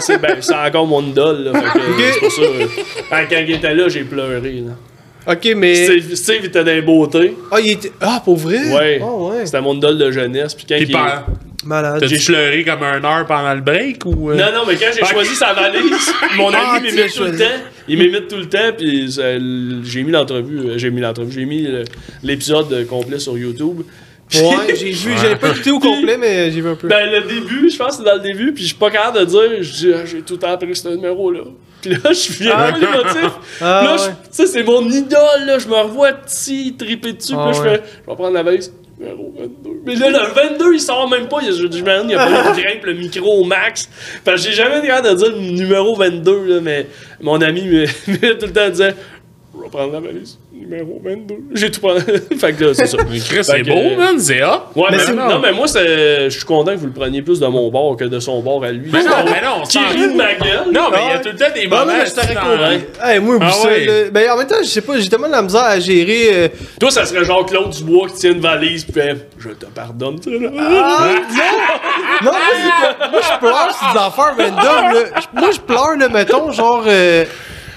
C'est 0.00 0.18
ben, 0.20 0.36
c'est 0.40 0.54
encore 0.54 0.86
mon 0.86 1.02
idole, 1.02 1.44
là. 1.44 1.52
Fait 1.60 1.78
que, 1.78 2.12
c'est 2.12 2.18
pour 2.20 2.32
ça. 2.32 2.42
euh, 2.42 2.66
quand 3.08 3.22
quand 3.30 3.36
il 3.46 3.52
était 3.54 3.74
là, 3.74 3.88
j'ai 3.88 4.02
pleuré, 4.04 4.62
là. 4.66 5.32
Ok, 5.32 5.48
mais. 5.56 5.84
Steve, 5.86 6.14
Steve 6.14 6.44
était 6.44 6.62
dans 6.62 6.70
les 6.72 6.82
beautés. 6.82 7.34
Ah, 7.50 7.56
il 7.60 7.70
était. 7.70 7.92
Ah, 8.00 8.20
pour 8.24 8.36
vrai? 8.36 8.58
Ouais. 8.72 9.00
Ah, 9.02 9.06
ouais. 9.12 9.46
C'était 9.46 9.60
mon 9.62 9.74
idole 9.74 9.96
de 9.98 10.10
jeunesse. 10.10 10.54
Puis 10.54 10.66
quand 10.68 10.76
il- 10.76 10.90
par- 10.90 11.26
Malade. 11.66 12.00
T'as-tu 12.00 12.18
pleuré 12.24 12.64
comme 12.64 12.82
un 12.82 13.02
heure 13.04 13.26
pendant 13.26 13.54
le 13.54 13.60
break 13.60 14.04
ou. 14.06 14.30
euh? 14.30 14.36
Non, 14.36 14.52
non, 14.60 14.64
mais 14.66 14.76
quand 14.76 14.86
j'ai 14.96 15.04
choisi 15.04 15.34
sa 15.34 15.52
valise, 15.52 15.82
mon 16.36 16.48
ami 16.48 16.56
Ah, 16.64 16.80
m'imite 16.80 17.14
tout 17.14 17.24
le 17.24 17.36
temps. 17.36 17.44
Il 17.88 17.98
m'imite 17.98 18.28
tout 18.28 18.36
le 18.36 18.46
temps, 18.48 18.72
puis 18.76 19.10
l- 19.18 19.80
j'ai 19.84 20.02
mis 20.02 20.12
l'entrevue, 20.12 20.58
euh, 20.70 20.78
j'ai 20.78 20.90
mis 20.90 21.00
l'entrevue, 21.00 21.32
j'ai 21.32 21.44
mis 21.44 21.68
l'épisode 22.22 22.72
euh, 22.72 22.84
complet 22.84 23.18
sur 23.18 23.36
YouTube. 23.36 23.82
Ouais, 24.34 24.74
j'ai 24.74 24.90
vu, 24.90 25.12
j'avais 25.20 25.36
pas 25.36 25.50
écouté 25.50 25.70
au 25.70 25.78
complet, 25.78 26.16
mais 26.18 26.50
j'ai 26.50 26.60
vu 26.60 26.68
un 26.68 26.74
peu. 26.74 26.88
Ben, 26.88 27.08
le 27.10 27.20
début, 27.22 27.70
je 27.70 27.76
pense 27.76 27.96
que 27.96 28.02
c'est 28.02 28.08
dans 28.10 28.16
le 28.16 28.20
début, 28.22 28.52
puis 28.52 28.62
je 28.64 28.68
suis 28.68 28.76
pas 28.76 28.90
capable 28.90 29.20
de 29.20 29.24
dire, 29.24 29.94
Ah, 29.94 30.04
j'ai 30.04 30.22
tout 30.22 30.34
le 30.34 30.38
temps 30.40 30.56
pris 30.58 30.74
ce 30.74 30.88
numéro-là. 30.88 31.42
Puis 31.82 31.90
là, 31.92 32.12
je 32.12 32.32
viens 32.42 32.52
Ah. 32.56 32.72
pas 32.72 32.78
l'émotif. 32.78 33.30
Ah, 33.60 33.82
là, 33.84 33.92
ouais. 33.92 33.98
je- 33.98 34.06
tu 34.08 34.12
sais, 34.32 34.46
c'est 34.46 34.64
mon 34.64 34.88
idole, 34.88 35.46
là, 35.46 35.58
je 35.60 35.68
me 35.68 35.74
revois 35.74 36.12
petit, 36.12 36.74
triper 36.76 37.12
dessus, 37.12 37.34
Ah, 37.36 37.50
puis 37.52 37.58
là, 37.58 37.64
ouais. 37.64 37.70
je 37.76 37.76
fais, 37.78 37.82
je 38.04 38.10
vais 38.10 38.16
prendre 38.16 38.32
la 38.34 38.42
valise. 38.42 38.72
Numéro 38.98 39.32
22. 39.38 39.82
Mais 39.84 39.94
là, 39.94 40.08
le 40.10 40.32
22, 40.32 40.74
il 40.74 40.80
sort 40.80 41.08
même 41.08 41.28
pas. 41.28 41.40
J'imagine, 41.42 42.08
il 42.08 42.12
y 42.12 42.14
a 42.14 42.26
pas 42.26 42.52
de 42.52 42.86
le 42.86 42.94
micro 42.94 43.40
au 43.40 43.44
max. 43.44 43.90
Parce 44.24 44.42
que 44.42 44.50
j'ai 44.50 44.56
jamais 44.56 44.86
capable 44.86 45.10
de 45.10 45.14
dire 45.14 45.32
le 45.32 45.38
numéro 45.38 45.94
22, 45.94 46.44
là, 46.46 46.60
mais 46.62 46.86
mon 47.20 47.40
ami 47.42 47.62
me, 47.62 47.82
me 48.08 48.38
tout 48.38 48.46
le 48.46 48.52
temps 48.52 48.70
disait 48.70 48.94
Je 49.58 49.62
vais 49.62 49.68
prendre 49.70 49.92
la 49.92 50.00
valise. 50.00 50.38
Numéro 50.52 51.00
22. 51.04 51.34
J'ai 51.54 51.70
tout 51.70 51.80
pris. 51.80 52.00
fait 52.38 52.52
que 52.52 52.64
là, 52.64 52.74
c'est 52.74 52.86
ça. 52.86 52.98
C'est 53.42 53.62
que, 53.62 53.66
beau, 53.66 53.72
euh, 53.74 53.96
man, 53.96 54.18
c'est 54.18 54.42
hot. 54.42 54.48
Ouais, 54.74 54.84
Mais 54.90 54.96
mais 54.96 55.02
c'est- 55.02 55.12
non. 55.14 55.38
mais 55.40 55.52
moi, 55.52 55.66
c'est- 55.66 56.24
je 56.30 56.36
suis 56.36 56.44
content 56.44 56.72
que 56.72 56.76
vous 56.76 56.86
le 56.86 56.92
preniez 56.92 57.22
plus 57.22 57.40
de 57.40 57.46
mon 57.46 57.70
bord 57.70 57.96
que 57.96 58.04
de 58.04 58.20
son 58.20 58.40
bord 58.40 58.62
à 58.64 58.72
lui. 58.72 58.90
Mais 58.92 59.02
non, 59.02 59.10
mais 59.24 59.40
non, 59.42 59.62
on 59.62 59.66
Qui 59.66 59.78
rit 59.78 60.08
de 60.12 60.16
ma 60.16 60.34
gueule. 60.34 60.72
Non, 60.72 60.88
mais 60.92 60.98
il 61.06 61.10
y 61.10 61.14
a 61.14 61.18
tout 61.20 61.28
le 61.30 61.36
temps 61.36 61.44
des 61.54 61.66
Bah, 61.66 61.80
non, 61.80 61.86
moments. 61.86 61.98
mais 61.98 62.06
je 62.06 62.14
t'aurais 62.14 62.34
dans- 62.34 62.40
compris. 62.40 62.84
Hey, 63.02 63.20
moi, 63.20 63.38
Ah. 63.40 63.52
Ben, 64.12 64.30
en 64.30 64.36
même 64.36 64.46
temps, 64.46 64.56
je 64.62 64.68
sais 64.68 64.80
pas, 64.82 64.98
j'ai 64.98 65.08
tellement 65.08 65.28
de 65.28 65.32
la 65.32 65.42
misère 65.42 65.62
à 65.64 65.80
gérer. 65.80 66.28
euh, 66.32 66.48
Toi, 66.80 66.90
ça 66.90 67.04
serait 67.06 67.24
genre 67.24 67.44
Claude 67.46 67.70
Dubois 67.70 68.08
qui 68.08 68.14
tient 68.16 68.32
une 68.32 68.40
valise 68.40 68.84
puis 68.84 68.92
fait 68.92 69.28
Je 69.38 69.48
te 69.50 69.66
pardonne, 69.66 70.18
tu 70.20 70.30
sais, 70.32 70.38
là. 70.44 70.50
Ah, 70.58 71.08
non! 72.22 72.26
Non, 72.26 72.32
moi, 72.32 72.40
c'est 72.52 72.98
pas- 72.98 73.10
moi, 73.10 73.20
je 73.22 73.38
pleure 73.38 73.74
sur 73.78 73.92
des 73.92 73.98
affaires 73.98 74.36
random, 74.36 74.94
là. 74.94 75.20
Moi, 75.34 75.50
je 75.52 75.60
pleure, 75.60 75.96
là, 75.98 76.08
mettons, 76.08 76.50
genre. 76.52 76.84
euh, 76.86 77.24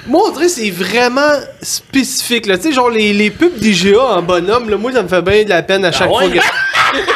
Moi, 0.10 0.24
on 0.26 0.32
dirait 0.32 0.46
que 0.46 0.52
c'est 0.52 0.72
vraiment 0.72 1.34
spécifique, 1.62 2.48
là. 2.48 2.58
Tu 2.58 2.64
sais, 2.64 2.72
genre, 2.72 2.90
les, 2.90 3.14
les 3.14 3.30
pubs 3.30 3.56
d'IGA 3.58 4.02
en 4.02 4.22
bonhomme, 4.24 4.70
là, 4.70 4.76
moi, 4.78 4.92
ça 4.92 5.04
me 5.04 5.08
fait 5.08 5.22
bien 5.22 5.44
de 5.44 5.50
la 5.50 5.62
peine 5.62 5.86
à 5.86 5.92
chaque 5.92 6.10
ouais? 6.10 6.16
fois. 6.16 6.30
que- 6.30 7.00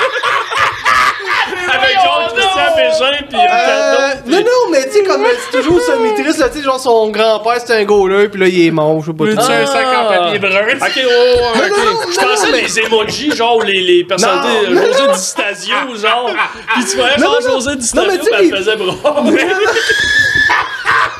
Avec 1.75 1.95
genre 2.03 2.31
Christian 2.35 2.75
Bégin 2.75 3.25
puis 3.29 3.37
Euh, 3.39 4.13
non, 4.27 4.37
non, 4.39 4.71
mais 4.71 4.85
tu 4.85 4.91
sais, 4.93 5.03
comme 5.03 5.23
c'est 5.51 5.57
toujours 5.59 5.81
semi-triste, 5.81 6.37
là, 6.39 6.49
tu 6.49 6.59
sais, 6.59 6.63
genre 6.63 6.79
son 6.79 7.09
grand-père 7.09 7.59
c'était 7.59 7.73
un 7.73 7.83
goaler, 7.83 8.29
puis 8.29 8.39
là 8.39 8.47
il 8.47 8.67
est 8.67 8.71
mort, 8.71 9.01
je 9.01 9.07
sais 9.07 9.13
pas 9.17 9.25
Tu 9.25 9.35
trop. 9.35 9.43
as 9.43 9.55
un 9.55 9.65
sac 9.65 9.87
en 9.87 10.05
papier 10.07 10.39
brun. 10.39 10.49
Ok, 10.51 10.95
ouais, 10.95 11.03
ouais, 11.03 11.61
ouais, 11.61 11.69
non, 11.69 11.75
ok. 11.75 11.83
non, 11.85 12.11
Je 12.11 12.19
pensais 12.19 12.51
mais- 12.51 12.61
les 12.61 12.79
emojis, 12.79 13.31
genre 13.35 13.61
les, 13.63 13.81
les 13.81 14.03
personnalités, 14.03 14.69
Non, 14.71 14.81
euh, 14.81 14.85
José 14.93 15.13
Di 15.13 15.19
Stasio, 15.19 15.75
genre. 15.99 16.29
Pis 16.75 16.85
tu 16.85 16.97
Non, 16.97 17.07
genre. 17.17 17.41
José 17.41 17.75
Di 17.75 17.89
Non, 17.95 18.03
Stasio, 18.03 18.11
mais 18.11 18.17
tu 18.19 18.23
sais, 18.25 18.29
pis 18.29 18.35
elle 18.37 18.45
les- 18.51 18.57
faisait 18.57 18.75
bras. 18.75 19.23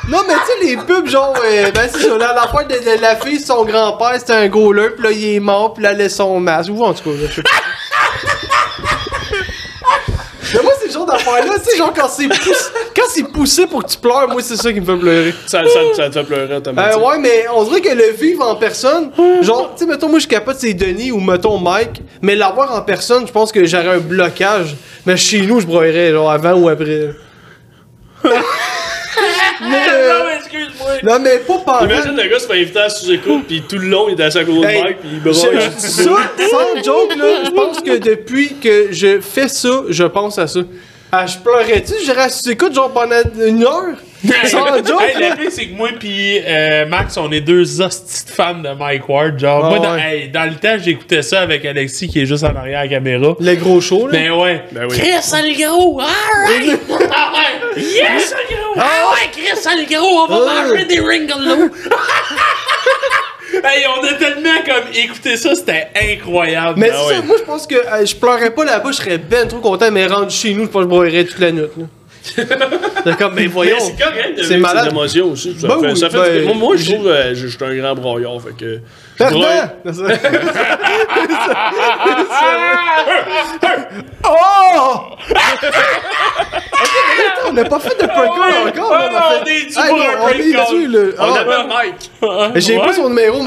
Non, 0.08 0.18
mais 0.28 0.34
tu 0.34 0.66
sais, 0.66 0.66
les 0.70 0.76
pubs, 0.76 1.06
genre, 1.08 1.34
euh, 1.44 1.70
ben 1.74 1.88
c'est 1.90 2.02
ça, 2.02 2.18
là, 2.18 2.34
l'affaire 2.34 2.66
de, 2.68 2.74
de 2.96 3.00
la 3.00 3.16
fille, 3.16 3.40
son 3.40 3.64
grand-père 3.64 4.14
c'était 4.18 4.34
un 4.34 4.48
goaler, 4.48 4.90
puis 4.90 5.02
là 5.04 5.10
il 5.10 5.34
est 5.36 5.40
mort, 5.40 5.72
puis 5.74 5.82
là 5.82 5.92
elle 5.92 5.96
laisse 5.98 6.16
son 6.16 6.38
masque. 6.40 6.70
Ou 6.72 6.84
en 6.84 6.92
tout 6.92 7.02
cas, 7.10 7.16
je 7.22 7.32
sais 7.32 7.42
pas. 7.42 7.50
Mais 10.52 10.62
moi, 10.62 10.72
c'est 10.78 10.86
le 10.86 10.92
genre 10.92 11.06
d'affaire-là, 11.06 11.54
tu 11.58 11.70
sais, 11.70 11.76
genre 11.76 11.92
quand 11.92 12.06
c'est 12.08 12.28
poussé, 12.28 12.64
quand 12.94 13.02
c'est 13.08 13.32
poussé 13.32 13.66
pour 13.66 13.82
que 13.82 13.88
tu 13.88 13.98
pleures, 13.98 14.28
moi 14.28 14.40
c'est 14.40 14.54
ça 14.56 14.72
qui 14.72 14.80
me 14.80 14.86
fait 14.86 14.96
pleurer. 15.00 15.34
Ça, 15.46 15.62
ça, 15.64 15.80
ça 15.96 16.08
te 16.10 16.12
fait 16.12 16.24
pleurer 16.24 16.52
Euh, 16.52 16.58
automatiquement. 16.58 17.08
ouais, 17.08 17.18
mais 17.18 17.46
on 17.52 17.64
dirait 17.64 17.80
que 17.80 17.88
le 17.92 18.12
vivre 18.12 18.46
en 18.46 18.54
personne, 18.54 19.10
genre, 19.40 19.72
tu 19.76 19.84
sais, 19.84 19.90
mettons, 19.90 20.08
moi 20.08 20.20
je 20.20 20.28
capote 20.28 20.56
c'est 20.60 20.74
Denis 20.74 21.10
ou 21.10 21.18
mettons 21.18 21.58
Mike, 21.58 22.02
mais 22.22 22.36
l'avoir 22.36 22.72
en 22.72 22.82
personne, 22.82 23.26
je 23.26 23.32
pense 23.32 23.50
que 23.50 23.64
j'aurais 23.64 23.94
un 23.96 23.98
blocage. 23.98 24.76
Mais 25.06 25.16
chez 25.16 25.40
nous, 25.40 25.58
je 25.60 25.66
broyerais, 25.66 26.12
genre, 26.12 26.30
avant 26.30 26.52
ou 26.52 26.68
après. 26.68 27.10
Mais, 30.54 30.60
Non, 30.60 30.66
excuse-moi. 30.68 31.18
non, 31.18 31.18
mais 31.24 31.38
pas 31.38 31.58
pendant. 31.64 31.84
Imagine 31.92 32.16
le 32.16 32.28
gars 32.28 32.38
se 32.38 32.46
fait 32.46 32.60
inviter 32.60 32.78
à 32.80 32.88
sous-écoute, 32.88 33.44
pis 33.46 33.62
tout 33.68 33.78
le 33.78 33.88
long, 33.88 34.06
il 34.08 34.20
est 34.20 34.24
assis 34.24 34.38
à 34.38 34.44
côté 34.44 34.60
de 34.60 34.66
Hey, 34.66 34.82
Mike, 34.82 35.00
pis 35.00 35.08
il 35.12 35.18
je- 35.18 35.40
broye. 35.40 35.60
je- 35.60 35.80
ça, 35.80 36.02
sans 36.02 36.82
joke, 36.84 37.16
là, 37.16 37.26
je 37.44 37.50
pense 37.50 37.80
que 37.80 37.98
depuis 37.98 38.54
que 38.62 38.88
je 38.92 39.20
fais 39.20 39.48
ça, 39.48 39.82
je 39.88 40.04
pense 40.04 40.38
à 40.38 40.46
ça. 40.46 40.60
Ah, 41.16 41.26
je 41.26 41.38
pleurais-tu? 41.38 41.92
J'irais 42.04 42.26
écoute 42.50 42.74
genre 42.74 42.90
pendant 42.92 43.14
une 43.46 43.62
heure? 43.62 43.94
Sans 44.46 44.66
joke, 44.78 45.02
Hey, 45.02 45.20
la 45.20 45.50
c'est 45.50 45.66
que 45.66 45.74
moi 45.76 45.90
pis 46.00 46.40
euh, 46.46 46.86
Max, 46.86 47.16
on 47.18 47.30
est 47.30 47.42
deux 47.42 47.82
hosties 47.82 48.24
de 48.24 48.30
fans 48.30 48.54
de 48.54 48.70
Mike 48.70 49.06
Ward. 49.08 49.38
Genre, 49.38 49.62
Ah 49.66 49.68
moi, 49.68 49.78
dans, 49.78 49.94
ouais. 49.94 50.22
hey, 50.22 50.28
dans 50.30 50.44
le 50.44 50.54
temps, 50.54 50.82
j'écoutais 50.82 51.20
ça 51.20 51.42
avec 51.42 51.62
Alexis 51.66 52.08
qui 52.08 52.22
est 52.22 52.26
juste 52.26 52.42
en 52.42 52.56
arrière 52.56 52.80
à 52.80 52.82
la 52.84 52.88
caméra. 52.88 53.36
Le 53.38 53.54
gros 53.56 53.82
show, 53.82 54.06
là. 54.08 54.12
Ben 54.18 54.32
ouais. 54.32 54.62
Ben 54.72 54.86
oui. 54.90 54.96
Chris, 54.96 55.10
le 55.10 55.66
gros! 55.68 56.00
Alright! 56.48 56.80
ah! 57.76 57.80
Yes, 57.80 58.32
le 58.32 58.54
gros! 58.56 58.74
Ah 58.76 59.12
ouais, 59.12 59.30
Chris, 59.32 59.76
le 59.76 59.96
gros! 59.96 60.20
On 60.22 60.26
va 60.26 60.46
Ah. 60.50 60.64
manger 60.68 60.84
des 60.86 61.00
ringolos! 61.00 61.70
hey, 63.64 63.84
on 63.98 64.04
a 64.04 64.12
tellement 64.14 64.58
comme 64.64 64.92
écouté 64.94 65.36
ça, 65.36 65.54
c'était 65.54 65.88
incroyable! 66.12 66.78
Mais 66.80 66.90
Ah 66.92 67.06
ouais. 67.06 67.14
ça, 67.16 67.22
moi 67.22 67.36
je 67.38 67.44
pense 67.44 67.66
que 67.66 67.74
euh, 67.74 68.04
je 68.06 68.14
pleurais 68.16 68.50
pas 68.50 68.64
là-bas, 68.64 68.90
je 68.90 68.96
serais 68.96 69.18
ben 69.18 69.46
trop 69.48 69.60
content, 69.60 69.90
mais 69.90 70.06
rendu 70.06 70.34
chez 70.34 70.54
nous, 70.54 70.64
je 70.64 70.68
pense 70.68 70.80
que 70.82 70.90
je 70.90 70.94
broyerais 70.94 71.24
toute 71.24 71.38
la 71.40 71.52
nuit. 71.52 71.62
là. 71.76 71.84
C'est 73.04 73.16
comme, 73.18 73.34
mais 73.34 73.46
voyons. 73.46 73.76
C'est 73.80 74.02
correct 74.02 74.38
de 74.38 74.42
c'est 74.44 74.54
vivre 74.54 74.66
malade. 74.66 74.88
émotions 74.90 75.26
aussi. 75.32 75.54
Ça 75.60 75.68
Ben 75.68 75.78
fait, 75.80 75.86
oui, 75.92 75.96
ça 75.98 76.08
fait 76.08 76.16
ben, 76.16 76.38
du- 76.38 76.44
moi, 76.46 76.54
moi, 76.54 76.76
je 76.76 76.90
trouve 76.94 77.04
que 77.04 77.34
je 77.34 77.46
suis 77.48 77.58
un 77.62 77.74
grand 77.76 77.94
broyeur. 77.94 78.40
Fait 78.40 78.56
que. 78.56 78.80
Oh! 84.26 85.00
mais 85.30 85.36
on 87.48 87.52
n'a 87.52 87.64
pas 87.64 87.78
fait 87.78 88.00
de 88.00 88.06
prank 88.06 88.36
call 88.36 88.68
encore. 88.68 88.90
on 88.90 88.94
a 88.94 89.08
fait... 89.08 89.40
on 89.40 89.44
est 89.46 89.64
dû 89.66 89.74
Ah, 89.76 89.86
pour 89.88 89.96
non, 89.98 90.04
un 90.04 90.06
on 90.06 90.16
prank 90.16 90.34
est 90.34 90.52
call. 90.52 90.66
dû, 90.70 90.86
là. 90.88 90.98
On 91.18 91.22
Ah, 91.34 91.40
appelle 91.40 91.66
Mike. 91.68 92.10
J'ai 92.56 92.76
pas 92.78 92.92
son 92.94 93.08
numéro, 93.08 93.38
tu 93.38 93.44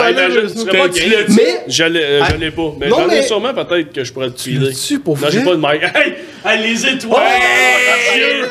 gay. 1.02 1.26
Mais- 1.30 1.64
Je 1.68 1.84
l'ai 1.84 2.04
euh, 2.04 2.20
je 2.26 2.32
Ah. 2.34 2.38
l'ai 2.38 2.52
pas. 2.52 2.72
Mais 2.80 2.90
j'en 2.90 3.04
ai 3.06 3.08
mais- 3.08 3.24
sûrement 3.24 3.54
peut-être 3.54 3.92
que 3.94 4.04
je 4.04 4.14
pourrais 4.14 4.30
te 4.30 4.42
filer. 4.42 4.68
l'as-tu 4.70 5.00
pour 5.00 5.18
Non, 5.18 5.28
j'ai 5.30 5.42
pas 5.44 5.52
de 5.52 5.56
Mike. 5.56 5.84
Hey! 5.84 6.14
Hey, 6.46 6.60
les 6.68 6.86
étoiles! 6.88 7.24
Hey, 7.26 8.44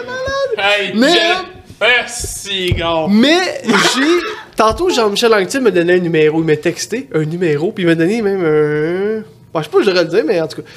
Hey, 0.58 0.92
Mais- 0.94 1.08
Merci, 1.80 2.72
gars. 2.72 3.04
Mais 3.08 3.60
j'ai. 3.64 4.20
Tantôt, 4.56 4.88
Jean-Michel 4.90 5.34
Anctil 5.34 5.60
m'a 5.60 5.70
donné 5.70 5.94
un 5.94 5.98
numéro. 5.98 6.40
Il 6.40 6.46
m'a 6.46 6.56
texté 6.56 7.08
un 7.14 7.24
numéro, 7.24 7.72
puis 7.72 7.84
il 7.84 7.86
m'a 7.86 7.94
donné 7.94 8.22
même 8.22 8.40
un. 8.44 9.22
Bon, 9.52 9.60
je 9.60 9.64
sais 9.64 9.70
pas, 9.70 9.78
je 9.80 9.86
devrais 9.86 10.04
le 10.04 10.08
dire, 10.10 10.24
mais 10.26 10.40
en 10.40 10.48
tout 10.48 10.62
cas. 10.62 10.68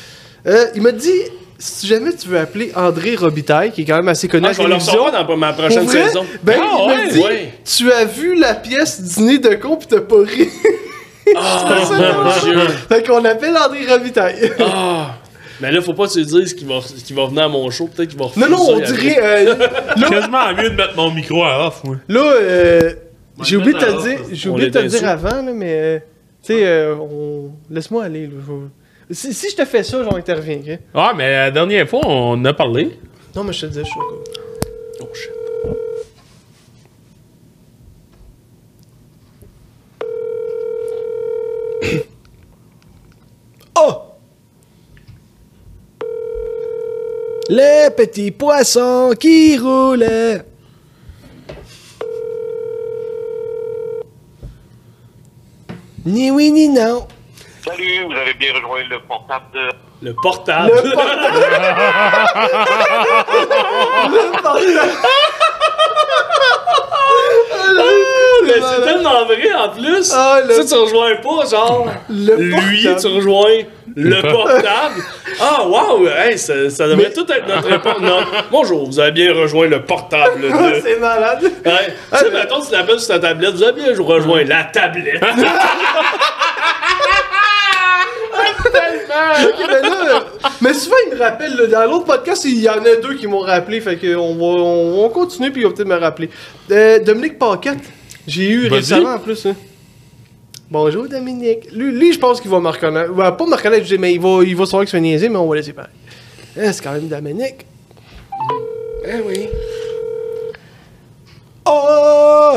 Euh, 0.47 0.65
il 0.75 0.82
m'a 0.82 0.91
dit 0.91 1.13
si 1.57 1.88
jamais 1.88 2.13
tu 2.13 2.30
veux 2.30 2.39
appeler 2.39 2.71
André 2.75 3.15
Robitaille, 3.15 3.71
qui 3.71 3.82
est 3.82 3.86
quand 3.86 3.97
même 3.97 4.07
assez 4.07 4.27
connu 4.30 4.45
Ah, 4.47 4.49
à 4.49 4.53
je 4.53 4.61
la 4.61 4.67
télévision. 4.67 5.11
dans 5.11 5.38
ma 5.38 5.51
prochaine 5.53 5.86
vrai, 5.86 6.07
saison. 6.07 6.25
Ben, 6.43 6.59
Ah, 6.61 6.67
il 6.71 6.88
m'a 6.88 6.93
ouais, 6.95 7.11
dit 7.11 7.19
ouais. 7.19 7.53
Tu 7.65 7.91
as 7.91 8.05
vu 8.05 8.36
la 8.36 8.53
pièce 8.55 9.01
Dîner 9.01 9.39
de 9.39 9.55
con, 9.55 9.75
puis 9.75 9.88
t'as 9.89 9.99
pas 10.01 10.21
ri. 10.23 10.47
Ça, 11.34 11.84
mon. 11.91 12.30
Dieu. 12.43 12.59
fait 12.89 13.05
qu'on 13.05 13.23
appelle 13.25 13.55
André 13.57 13.86
Robitaille. 13.88 14.51
Ah! 14.59 15.15
Mais 15.61 15.71
là, 15.71 15.82
faut 15.82 15.93
pas 15.93 16.07
que 16.07 16.13
tu 16.13 16.23
dises 16.23 16.53
qu'il 16.53 16.67
va, 16.67 16.75
va 16.80 17.27
venir 17.27 17.43
à 17.43 17.49
mon 17.49 17.69
show. 17.69 17.88
Peut-être 17.93 18.09
qu'il 18.09 18.17
va 18.17 18.25
non, 18.25 18.30
refuser. 18.30 18.49
non, 18.49 18.75
on 18.75 18.80
dirait. 18.80 19.19
euh, 19.21 19.55
Quasiment 20.09 20.53
mieux 20.55 20.69
de 20.69 20.75
mettre 20.75 20.95
mon 20.95 21.11
micro 21.11 21.43
à 21.43 21.67
off, 21.67 21.84
moi. 21.84 21.97
là, 22.07 22.21
euh, 22.41 22.93
j'ai 23.43 23.57
oublié 23.57 23.73
de 23.73 23.79
te 23.79 23.85
le 23.85 24.01
dire, 24.01 24.19
j'ai 24.31 24.49
oublié 24.49 24.69
de 24.69 24.79
te 24.79 24.85
dire 24.85 25.07
avant, 25.07 25.41
là, 25.41 25.51
mais. 25.53 25.73
euh, 25.79 25.99
tu 26.43 26.53
sais, 26.53 26.65
euh, 26.67 26.95
on... 26.95 27.51
laisse-moi 27.69 28.03
aller. 28.05 28.27
Là, 28.27 28.33
je- 29.09 29.13
si, 29.13 29.33
si 29.33 29.49
je 29.51 29.55
te 29.55 29.65
fais 29.65 29.83
ça, 29.83 30.03
j'interviens, 30.03 30.57
ok? 30.59 30.79
Ah, 30.93 31.13
mais 31.15 31.31
la 31.31 31.51
dernière 31.51 31.87
fois, 31.89 32.01
on 32.05 32.31
en 32.33 32.45
a 32.45 32.53
parlé. 32.53 32.97
Non, 33.35 33.43
mais 33.43 33.53
je 33.53 33.61
te 33.61 33.65
le 33.65 33.71
dis, 33.71 33.79
je 33.79 33.83
suis 33.85 33.99
au 33.99 34.23
Oh 35.01 35.07
shit. 35.13 35.31
Oh! 43.75 43.93
Les 47.49 47.89
petits 47.95 48.31
poissons 48.31 49.13
qui 49.19 49.57
roulaient. 49.57 50.43
Ni 56.06 56.32
oui 56.32 56.52
ni 56.52 56.70
non. 56.70 57.08
Salut, 57.64 58.06
vous 58.06 58.14
avez 58.14 58.34
bien 58.36 58.54
rejoint 58.54 58.84
le 58.89 59.00
portable 59.02 59.45
de... 59.54 59.70
Le 60.02 60.14
portable. 60.14 60.72
Le 60.74 60.91
portable. 60.91 61.34
Le 64.12 64.32
portable. 64.41 64.91
Mais 68.45 68.54
c'est 68.62 68.82
tellement 68.86 69.26
vrai 69.26 69.54
en 69.54 69.70
plus. 69.70 70.12
Ah, 70.16 70.39
le- 70.47 70.54
Ça, 70.54 70.66
tu 70.66 70.82
rejoins 70.82 71.16
pas, 71.18 71.45
genre. 71.50 71.88
Le 72.10 72.36
Lui, 72.36 72.84
portable. 72.84 73.02
tu 73.02 73.08
rejoins 73.16 73.58
le 73.95 74.22
portable. 74.22 75.04
Ah, 75.41 75.64
wow! 75.66 76.08
Hey, 76.08 76.38
ça, 76.38 76.70
ça 76.70 76.88
devrait 76.88 77.12
tout 77.12 77.26
être 77.32 77.47
notre 77.47 77.68
réponse. 77.70 78.00
Non. 78.02 78.20
Bonjour, 78.52 78.86
vous 78.88 79.00
avez 79.00 79.12
bien 79.12 79.34
rejoint 79.34 79.68
le 79.68 79.82
portable 79.84 80.45
Ah, 80.54 80.72
de. 80.72 80.82
C'est 80.82 80.97
malade. 81.00 81.43
Ouais. 81.43 81.93
Tu 82.14 82.18
sais, 82.18 82.32
mettons, 82.32 82.62
tu 82.62 82.72
l'appelles 82.72 83.00
sur 83.00 83.14
ta 83.16 83.20
tablette, 83.20 83.56
vous 83.56 83.64
avez 83.64 83.82
bien 83.82 83.93
rejoint 83.97 84.43
la 84.45 84.64
tablette. 84.64 85.22
Ok, 89.43 89.67
là, 89.67 90.15
euh, 90.15 90.20
mais 90.61 90.74
souvent 90.74 90.95
il 91.07 91.13
me 91.15 91.20
rappelle, 91.20 91.55
là, 91.55 91.67
dans 91.67 91.91
l'autre 91.91 92.05
podcast, 92.05 92.45
il 92.45 92.59
y 92.59 92.70
en 92.70 92.84
a 92.84 92.95
deux 93.01 93.15
qui 93.15 93.28
m'ont 93.28 93.39
rappelé, 93.39 93.82
fait 93.82 93.97
que 93.97 94.15
on 94.15 94.36
va, 94.36 94.43
on, 94.61 95.05
on 95.05 95.09
continue 95.09 95.51
puis 95.51 95.61
il 95.61 95.67
va 95.67 95.74
peut-être 95.74 95.88
me 95.88 95.95
rappeler. 95.97 96.30
Euh, 96.72 96.99
Dominique 96.99 97.38
Paquette, 97.39 97.80
j'ai 98.28 98.49
eu 98.49 98.67
récemment 98.67 99.13
en 99.15 99.20
plus. 99.20 99.45
hein. 99.45 99.55
Bonjour 100.72 101.07
Dominique. 101.07 101.72
Lui, 101.74 101.91
lui, 101.91 102.13
je 102.13 102.20
pense 102.20 102.39
qu'il 102.39 102.51
va 102.51 102.59
me 102.59 102.67
reconnaître. 102.70 103.11
Ouais, 103.11 103.32
pas 103.32 103.45
me 103.45 103.55
reconnaître, 103.55 103.86
je 103.86 103.95
dis, 103.95 103.99
mais 104.01 104.13
il 104.13 104.20
va, 104.22 104.43
il 104.43 104.55
va 104.55 104.65
savoir 104.65 104.84
que 104.84 104.88
je 104.88 104.91
fais 104.91 105.01
niaiser, 105.01 105.28
mais 105.30 105.38
on 105.38 105.47
va 105.47 105.55
laisser 105.55 105.74
pareil. 105.74 105.91
Eh, 106.55 106.72
c'est 106.72 106.84
quand 106.84 106.91
même 106.93 107.07
Dominique. 107.07 107.65
Eh 109.05 109.15
oui. 109.26 109.49
Oh! 111.65 112.55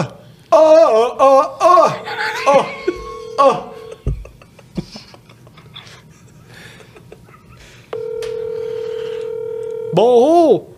Oh! 0.50 0.52
Oh! 0.52 1.12
Oh! 1.20 1.42
Oh! 1.60 1.86
Oh! 2.46 2.62
oh. 3.38 3.56
Bon! 9.93 10.05
oh. 10.05 10.68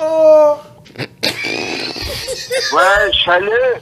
Oh! 0.06 0.56
Ouais, 2.72 3.12
chalet! 3.24 3.80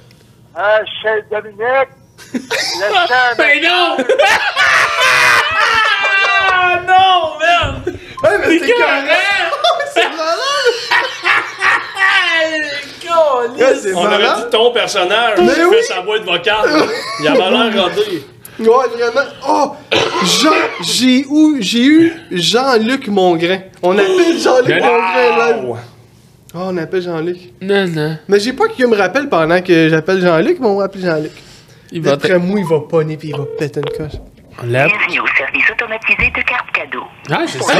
Ah, 0.54 0.80
chef 1.02 1.24
Dominique! 1.30 1.88
Le 2.34 2.40
champ 3.08 3.34
Ben 3.38 3.62
non! 3.62 3.96
non, 6.86 7.38
merde! 7.40 7.96
Ouais, 8.22 8.38
mais 8.38 8.58
c'est 8.58 8.72
correct! 8.72 9.10
c'est 9.94 10.08
malade! 10.10 10.38
C'est 13.80 13.94
On 13.94 14.04
aurait 14.04 14.18
dit 14.18 14.50
ton 14.50 14.70
personnage 14.72 15.38
Mais 15.38 15.54
qui 15.54 15.64
oui. 15.64 15.76
fait 15.76 15.82
sa 15.82 16.00
boîte 16.02 16.24
vocale. 16.24 16.68
Il 17.20 17.28
avait 17.28 17.50
l'air 17.50 17.82
rodé. 17.82 18.26
Ouais, 18.68 18.88
vraiment. 18.96 19.28
Oh! 19.48 19.72
Jean, 20.24 20.50
j'ai 20.82 21.20
eu, 21.28 21.56
j'ai 21.60 21.84
eu 21.84 22.12
Jean-Luc 22.30 23.08
Mongrain. 23.08 23.58
On 23.82 23.92
appelle 23.96 24.38
Jean-Luc 24.38 24.80
Wow. 24.80 24.86
Mongrain 24.86 25.46
live. 25.52 25.76
Oh, 26.54 26.58
on 26.66 26.76
appelle 26.76 27.02
Jean-Luc. 27.02 27.38
Non, 27.60 27.86
non. 27.88 28.16
Mais 28.28 28.38
j'ai 28.40 28.52
pas 28.52 28.68
qu'il 28.68 28.86
me 28.86 28.96
rappelle 28.96 29.28
pendant 29.28 29.60
que 29.62 29.88
j'appelle 29.88 30.20
Jean-Luc, 30.20 30.58
mais 30.60 30.66
on 30.66 30.76
va 30.76 30.84
appeler 30.84 31.04
Jean-Luc. 31.04 31.32
Il 31.90 32.02
va 32.02 32.12
D'après 32.12 32.38
moi, 32.38 32.58
il 32.60 32.66
va 32.66 32.80
pogner 32.80 33.16
pis 33.16 33.28
il 33.28 33.36
va 33.36 33.44
péter 33.58 33.80
une 33.80 33.86
coche. 33.96 34.18
On 34.62 34.66
l'a. 34.66 34.86
Bienvenue 34.86 35.20
au 35.20 35.26
service 35.36 35.64
automatisé 35.70 36.30
de 36.30 36.42
carte 36.42 36.70
cadeau. 36.74 37.02
Ah, 37.30 37.40
c'est 37.46 37.62
ça. 37.62 37.72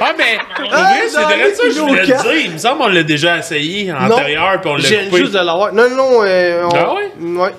Ah, 0.00 0.12
mais 0.16 0.38
pour 0.56 0.70
Ah, 0.72 0.76
vrai, 0.94 1.08
c'est 1.08 1.22
vrai 1.22 1.36
les 1.48 1.54
ça 1.54 1.62
que 1.64 1.70
je 1.70 1.80
voulais 1.80 2.00
te 2.02 2.06
dire. 2.06 2.32
Il 2.46 2.52
me 2.52 2.58
semble 2.58 2.78
qu'on 2.80 2.88
l'a 2.88 3.02
déjà 3.02 3.38
essayé 3.38 3.92
antérieur, 3.92 4.60
puis 4.62 4.70
on 4.70 4.76
l'a 4.76 4.82
coupé. 4.82 5.16
juste 5.18 5.32
de 5.32 5.38
l'avoir. 5.38 5.72
Non, 5.74 5.90
non, 5.90 6.20
euh, 6.24 6.62
on... 6.64 6.68
Ah 6.74 6.94
ouais? 6.94 7.10
Ouais. 7.42 7.50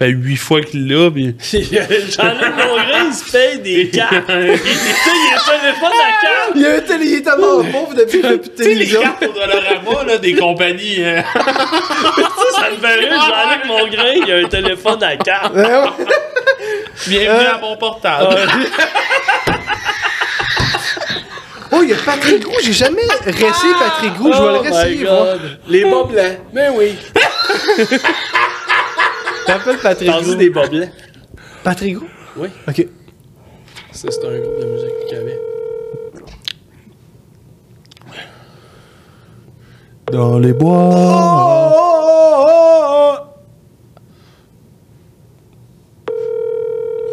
Fait 0.00 0.08
huit 0.08 0.36
fois 0.36 0.62
qu'il 0.62 0.88
l'a, 0.88 1.10
puis. 1.10 1.34
Jean-Luc 1.52 2.54
Mongrain, 2.56 3.04
il 3.08 3.12
se 3.14 3.30
paye 3.30 3.58
des 3.60 3.88
cartes. 3.94 4.14
tu 4.26 4.32
sais, 4.32 4.58
il 4.66 5.34
est 5.34 5.60
téléphone 5.60 5.92
à 5.92 6.10
carte. 6.22 6.52
Il 6.54 6.62
y 6.62 6.66
a 6.66 6.74
un 6.76 6.80
télé, 6.80 7.04
il 7.06 7.14
est 7.16 7.22
tellement 7.22 7.62
pauvre 7.64 7.94
depuis 7.94 8.20
plus 8.20 8.38
de 8.38 8.42
Tu 8.56 8.62
sais, 8.64 8.74
les 8.74 8.88
cartes 8.88 9.22
au 9.22 9.32
Dollarama, 9.32 10.04
là, 10.06 10.16
des 10.18 10.34
compagnies. 10.34 10.96
euh, 11.04 11.20
Ça 12.54 12.70
me 12.70 12.76
fait 12.78 12.94
rire, 12.94 13.12
Jean-Luc 13.12 13.64
Mongrain, 13.66 14.12
il 14.26 14.32
a 14.32 14.36
un 14.36 14.48
téléphone 14.48 15.02
à 15.02 15.16
carte. 15.18 15.52
Bienvenue 17.06 17.28
Euh, 17.28 17.54
à 17.54 17.58
mon 17.58 17.76
portable. 17.76 18.36
Oh, 21.72 21.80
il 21.82 21.90
y 21.90 21.92
a 21.92 21.96
Patrick 22.04 22.40
Gros. 22.42 22.56
J'ai 22.62 22.72
jamais 22.72 23.02
resté 23.24 23.68
Patrick 23.78 24.14
Gros. 24.14 24.32
Je 24.32 24.38
vais 24.38 24.44
Oh 24.48 24.62
le 24.98 25.06
voir. 25.06 25.24
God. 25.34 25.58
Les 25.68 25.84
bas 25.84 26.04
blancs. 26.04 26.38
Ben 26.52 26.72
oui. 26.74 26.94
T'appelles 29.46 29.78
Patrick 29.78 30.08
Gros. 30.10 30.34
des 30.34 30.50
bas 30.50 30.66
blancs. 30.68 30.88
Patrick 31.64 31.94
Gros? 31.96 32.06
Oui. 32.36 32.48
Ok. 32.68 32.86
Ça, 33.92 34.08
c'est 34.10 34.24
un 34.24 34.38
groupe 34.38 34.60
de 34.60 34.66
musique 34.66 35.06
qu'il 35.08 35.16
y 35.18 35.20
avait. 35.20 35.40
Dans 40.12 40.38
les 40.38 40.52
bois. 40.52 40.90
Oh, 40.92 41.72
oh, 41.72 42.46
oh, 42.48 43.14
oh. 43.14 43.16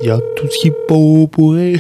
Il 0.02 0.08
y 0.08 0.12
a 0.12 0.18
tout 0.36 0.48
ce 0.50 0.58
qu'il 0.60 0.74
faut 0.88 1.28
pour 1.28 1.58
elle. 1.58 1.80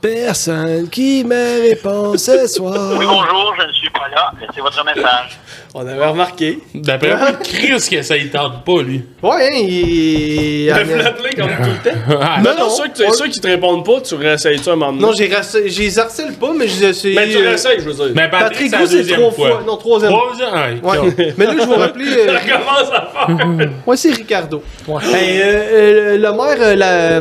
Personne 0.00 0.88
qui 0.88 1.24
me 1.24 1.68
répond 1.68 2.16
ce 2.16 2.46
soir. 2.46 2.96
Oui, 2.98 3.04
bonjour, 3.06 3.54
je 3.58 3.66
ne 3.66 3.72
suis 3.72 3.90
pas 3.90 4.08
là. 4.08 4.32
Laissez 4.40 4.60
votre 4.60 4.84
message. 4.84 5.38
On 5.78 5.86
avait 5.86 6.06
remarqué. 6.06 6.58
D'après 6.74 7.14
moi, 7.18 7.32
Chris, 7.44 7.86
que 7.90 8.00
ça 8.00 8.16
y 8.16 8.30
tente 8.30 8.64
pas, 8.64 8.80
lui. 8.82 9.02
Ouais, 9.22 9.30
hein, 9.42 9.50
il. 9.52 10.62
Il 10.64 10.70
a 10.70 10.76
appelé 10.76 11.34
comme 11.36 11.48
tout 11.50 11.70
le 11.84 11.90
temps. 11.90 12.18
Ah, 12.18 12.40
Non, 12.42 12.50
non, 12.52 12.64
non, 12.64 12.70
ceux, 12.70 12.84
que, 12.88 13.06
on- 13.06 13.12
ceux 13.12 13.28
qui 13.28 13.40
te 13.40 13.46
répondent 13.46 13.84
pas, 13.84 14.00
tu 14.00 14.14
réessayes-tu 14.14 14.70
un 14.70 14.76
moment 14.76 14.92
donné? 14.92 15.02
Non, 15.02 15.12
j'ai 15.12 15.28
les 15.28 15.98
harcèle 15.98 16.32
pas, 16.40 16.54
mais 16.56 16.66
je 16.66 16.92
suis. 16.94 17.14
Mais 17.14 17.28
tu 17.28 17.36
réessayes, 17.36 17.78
je 17.80 17.84
veux 17.90 17.92
dire. 17.92 18.12
Mais 18.14 18.30
Patrick, 18.30 18.70
Patrick 18.70 18.88
c'est 18.88 19.02
la 19.10 19.16
trois 19.18 19.30
fois. 19.32 19.48
fois. 19.50 19.62
Non, 19.66 19.76
troisième. 19.76 20.12
Troisième, 20.12 20.54
ouais. 20.82 20.98
Ouais. 20.98 21.34
mais 21.36 21.44
là, 21.44 21.52
je 21.60 21.68
vais 21.68 21.74
rappeler. 21.76 22.06
euh, 22.06 22.38
Ça 22.38 22.56
commence 22.56 22.90
à 22.90 23.26
faire. 23.26 23.68
Ouais, 23.86 23.96
c'est 23.98 24.12
Ricardo. 24.14 24.62
Hey, 24.88 25.42
euh, 25.42 25.44
euh, 25.44 26.16
le 26.16 26.32
maire, 26.32 26.56
euh, 26.58 26.74
la. 26.74 27.20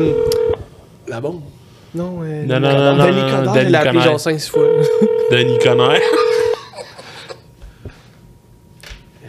La 1.10 1.20
bombe. 1.20 1.41
Non, 1.93 2.20
euh, 2.24 2.45
Non, 2.45 2.60
non, 2.62 2.72
non, 2.74 2.95
non, 2.95 3.03
appelé 3.51 3.72
Coderre. 3.72 4.01
genre 4.01 4.20
5 4.20 4.39
fois. 4.39 4.64
Denis 5.30 5.60
Conner. 5.60 5.99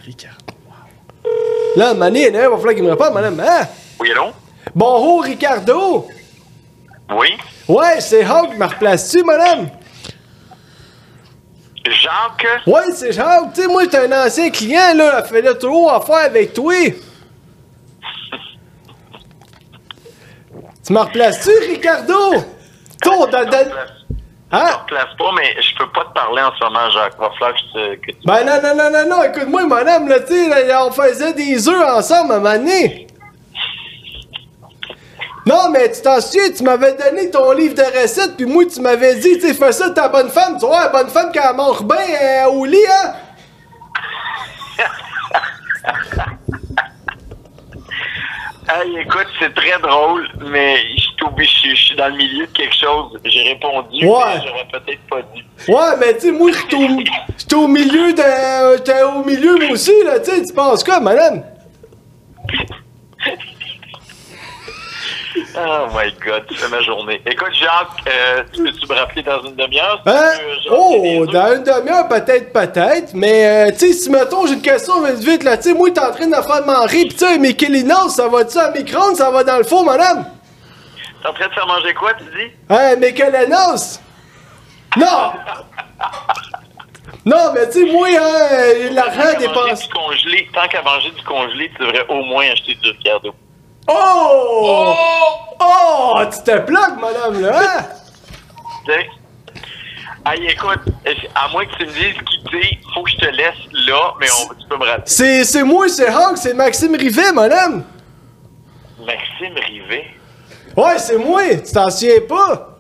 Ricardo. 0.05 0.55
Là, 1.77 1.93
Mané, 1.93 2.29
il 2.29 2.33
va 2.33 2.57
falloir 2.57 2.75
qu'il 2.75 2.83
me 2.85 2.91
réponde, 2.91 3.13
madame. 3.13 3.39
Hein? 3.39 3.69
Oui, 4.01 4.11
allô? 4.11 4.33
Bonjour, 4.75 5.23
Ricardo! 5.23 6.09
Oui? 7.11 7.37
Ouais, 7.69 8.01
c'est 8.01 8.25
Hawk, 8.25 8.57
me 8.57 8.65
replaces-tu, 8.65 9.23
madame? 9.23 9.69
Jacques? 11.85 12.47
Ouais, 12.67 12.91
c'est 12.95 13.13
Jacques. 13.13 13.53
Tu 13.55 13.61
sais, 13.61 13.69
moi, 13.69 13.83
j'étais 13.85 14.11
un 14.11 14.27
ancien 14.27 14.49
client, 14.49 14.95
là. 14.95 15.19
Elle 15.19 15.27
fait 15.27 15.55
trop 15.57 15.91
affaire 15.91 16.25
avec 16.25 16.55
toi. 16.55 16.73
tu 20.85 20.93
me 20.95 20.99
replaces-tu, 20.99 21.51
Ricardo? 21.69 22.43
Toi, 23.03 23.27
dans, 23.27 23.45
dans... 23.45 23.67
Hein? 24.53 24.81
place 24.87 25.09
pas, 25.19 25.33
mais 25.35 25.61
je 25.61 25.77
peux 25.77 25.91
pas 25.91 26.05
te 26.05 26.13
parler 26.13 26.41
en 26.41 26.53
ce 26.57 26.65
moment, 26.65 26.89
Jacques. 26.91 27.19
Va 27.19 27.31
falloir 27.31 27.53
que, 27.53 27.59
je 27.59 27.97
te- 27.97 28.13
tu... 28.13 28.17
Ben 28.25 28.45
non, 28.45 28.61
non, 28.63 28.77
non, 28.77 28.91
non, 28.91 29.17
non, 29.17 29.23
écoute-moi, 29.25 29.67
madame, 29.67 30.09
là, 30.09 30.21
tu 30.21 30.35
sais, 30.35 30.77
on 30.77 30.91
faisait 30.93 31.33
des 31.33 31.69
œufs 31.69 31.89
ensemble 31.97 32.33
à 32.33 32.37
un 32.37 32.39
moment 32.39 32.55
donné. 32.57 33.09
Non, 35.47 35.71
mais 35.71 35.91
tu 35.93 36.03
t'en 36.03 36.21
souviens, 36.21 36.51
tu 36.57 36.63
m'avais 36.65 36.93
donné 36.95 37.31
ton 37.31 37.53
livre 37.53 37.75
de 37.75 38.03
recettes, 38.03 38.37
puis 38.37 38.47
moi, 38.47 38.65
tu 38.67 38.81
m'avais 38.81 39.15
dit, 39.17 39.39
tu 39.39 39.49
sais, 39.49 39.55
fais 39.55 39.73
ça 39.73 39.91
ta 39.91 40.09
bonne 40.09 40.29
femme, 40.29 40.59
tu 40.59 40.67
vois, 40.67 40.81
la 40.81 40.89
bonne 40.89 41.09
femme 41.09 41.31
qui 41.33 41.39
elle 41.39 41.55
mange 41.57 41.83
bien 41.83 41.97
euh, 41.97 42.47
au 42.51 42.65
lit, 42.65 42.79
hein? 42.89 43.13
Hey, 48.69 48.99
écoute, 48.99 49.27
c'est 49.39 49.55
très 49.55 49.79
drôle, 49.81 50.29
mais 50.51 50.77
je 50.97 51.01
suis 51.03 51.15
obligé- 51.25 51.71
je 51.71 51.75
suis 51.77 51.95
dans 51.97 52.09
le 52.09 52.17
milieu 52.17 52.47
de 52.47 52.53
quelque 52.53 52.75
chose. 52.75 53.17
J'ai 53.25 53.43
répondu, 53.51 54.05
Ouais. 54.05 54.19
mais 54.27 54.41
j'aurais 54.45 54.67
peut-être 54.73 55.01
pas 55.09 55.23
dit. 55.35 55.45
Ouais, 55.69 55.97
mais 56.01 56.15
tu 56.15 56.21
sais, 56.21 56.33
moi, 56.33 56.51
j'étais 56.53 56.75
au, 56.77 56.89
j'étais 57.39 57.55
au 57.55 57.69
milieu 57.69 58.13
de. 58.13 58.77
J'étais 58.79 59.03
au 59.05 59.23
milieu, 59.25 59.57
moi 59.57 59.71
aussi, 59.71 59.93
là, 60.05 60.19
tu 60.19 60.31
sais, 60.33 60.43
tu 60.45 60.53
penses 60.53 60.83
quoi, 60.83 60.99
madame? 60.99 61.45
Oh 65.59 65.87
my 65.95 66.13
god, 66.25 66.45
tu 66.49 66.55
fais 66.55 66.69
ma 66.69 66.83
journée. 66.83 67.21
Écoute, 67.27 67.53
Jacques, 67.55 68.07
euh, 68.09 68.43
tu 68.53 68.63
peux-tu 68.63 68.87
me 68.87 68.95
rappeler 68.95 69.23
dans 69.23 69.43
une 69.43 69.57
demi-heure? 69.57 70.01
si 70.05 70.11
Hein? 70.11 70.33
Oh, 70.71 71.27
dans 71.27 71.55
une 71.55 71.63
demi-heure, 71.63 72.09
peut-être, 72.09 72.53
peut-être. 72.53 73.15
Mais, 73.15 73.69
euh, 73.69 73.73
tu 73.73 73.79
sais, 73.79 73.93
si 73.93 74.11
mettons, 74.11 74.47
j'ai 74.47 74.55
une 74.55 74.63
question 74.63 75.03
vite, 75.03 75.19
vite, 75.19 75.45
là, 75.45 75.57
tu 75.57 75.65
sais, 75.65 75.75
moi, 75.75 75.91
t'es 75.91 76.01
en 76.01 76.13
train 76.13 76.27
de 76.27 76.35
faire 76.35 76.67
manger, 76.67 77.05
pis 77.07 77.15
tu 77.15 77.27
sais, 77.27 77.39
mes 77.39 77.55
Kélinos, 77.55 78.15
ça 78.15 78.29
va-tu 78.29 78.59
à 78.59 78.71
micro-ondes, 78.71 79.17
ça 79.17 79.31
va 79.31 79.45
dans 79.45 79.59
le 79.59 79.65
four, 79.65 79.85
madame? 79.85 80.27
T'es 81.23 81.29
en 81.29 81.33
train 81.33 81.49
de 81.49 81.53
faire 81.55 81.67
manger 81.67 81.95
quoi, 81.95 82.15
tu 82.15 82.25
dis? 82.25 82.53
Hein, 82.69 82.97
mes 82.97 83.13
Kélinos? 83.15 84.01
Non! 84.97 85.33
non, 87.27 87.53
mais 87.55 87.67
tu 87.71 87.87
sais, 87.87 87.93
moi, 87.93 88.09
hein, 88.09 88.91
l'argent 88.93 89.39
dépense. 89.39 89.89
tant 90.55 90.69
qu'à 90.69 90.83
manger 90.83 91.11
du 91.11 91.23
congelé, 91.23 91.71
tu 91.77 91.85
devrais 91.85 92.07
au 92.09 92.23
moins 92.25 92.47
acheter 92.51 92.75
du 92.75 92.91
Ricardo. 92.91 93.35
Oh! 93.89 94.95
Oh! 95.61 96.21
Tu 96.33 96.43
te 96.43 96.59
plaques, 96.59 97.01
madame, 97.01 97.41
là, 97.41 97.61
hein? 97.61 97.85
Hey, 100.29 100.47
écoute, 100.49 100.81
à 101.35 101.49
moins 101.49 101.65
que 101.67 101.77
tu 101.77 101.87
me 101.87 101.93
dises 101.93 102.15
quitter, 102.25 102.79
faut 102.93 103.03
que 103.05 103.11
je 103.13 103.17
te 103.17 103.27
laisse 103.27 103.55
là, 103.87 104.15
mais 104.21 104.27
on, 104.31 104.55
tu 104.55 104.67
peux 104.69 104.77
me 104.77 104.85
rappeler. 104.85 105.03
C'est, 105.07 105.45
c'est 105.45 105.63
moi, 105.63 105.89
c'est 105.89 106.09
Hawk, 106.09 106.37
c'est 106.37 106.55
Maxime 106.55 106.97
Rivet, 106.97 107.33
madame. 107.33 107.85
Maxime 108.99 109.55
Rivet? 109.55 110.05
Ouais, 110.77 110.99
c'est 110.99 111.17
moi, 111.19 111.43
tu 111.65 111.73
t'en 111.73 111.91
souviens 111.91 112.21
pas? 112.29 112.79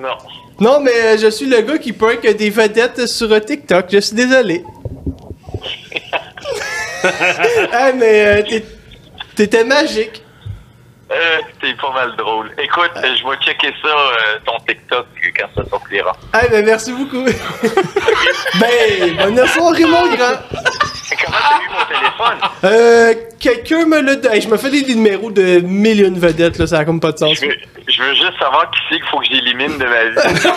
Non. 0.00 0.16
Non, 0.58 0.80
mais 0.80 0.92
euh, 0.94 1.16
je 1.18 1.28
suis 1.30 1.46
le 1.46 1.62
gars 1.62 1.78
qui 1.78 1.92
prank 1.94 2.20
des 2.20 2.50
vedettes 2.50 3.06
sur 3.06 3.32
euh, 3.32 3.40
TikTok. 3.40 3.86
Je 3.90 3.98
suis 4.00 4.14
désolé. 4.16 4.62
ah, 7.72 7.92
mais 7.94 8.26
euh, 8.26 8.42
t'es- 8.42 8.64
t'étais 9.40 9.64
magique. 9.64 10.22
Euh, 11.10 11.38
t'es 11.62 11.72
pas 11.80 11.90
mal 11.92 12.14
drôle. 12.16 12.50
Écoute, 12.62 12.90
je 12.94 13.26
vais 13.26 13.36
checker 13.42 13.74
ça, 13.82 13.88
euh, 13.88 14.38
ton 14.44 14.58
TikTok, 14.68 15.06
quand 15.34 15.48
ça 15.56 15.68
sortira. 15.70 16.12
Ah, 16.34 16.42
ben 16.50 16.62
merci 16.64 16.92
beaucoup. 16.92 17.24
ben, 18.60 19.16
bonne 19.16 19.46
soirée, 19.46 19.84
mon 19.86 20.14
grand. 20.14 20.36
Comment 21.24 21.38
t'as 21.48 21.56
eu 21.56 21.70
mon 21.72 21.84
téléphone? 21.86 22.38
Euh, 22.64 23.14
quelqu'un 23.40 23.86
me 23.86 24.02
l'a 24.02 24.16
donné. 24.16 24.36
Hey, 24.36 24.42
je 24.42 24.48
me 24.48 24.58
fais 24.58 24.70
des 24.70 24.94
numéros 24.94 25.30
de 25.30 25.60
millions 25.60 26.10
de 26.10 26.20
vedettes, 26.20 26.58
là, 26.58 26.66
ça 26.66 26.80
a 26.80 26.84
comme 26.84 27.00
pas 27.00 27.12
de 27.12 27.18
sens. 27.18 27.34
Je 27.40 27.46
veux, 27.46 27.56
je 27.88 28.02
veux 28.02 28.14
juste 28.14 28.38
savoir 28.38 28.70
qui 28.70 28.78
c'est 28.90 28.96
qu'il 28.96 29.06
faut 29.06 29.20
que 29.20 29.26
j'élimine 29.26 29.78
de 29.78 29.84
ma 29.86 30.04
vie. 30.04 30.48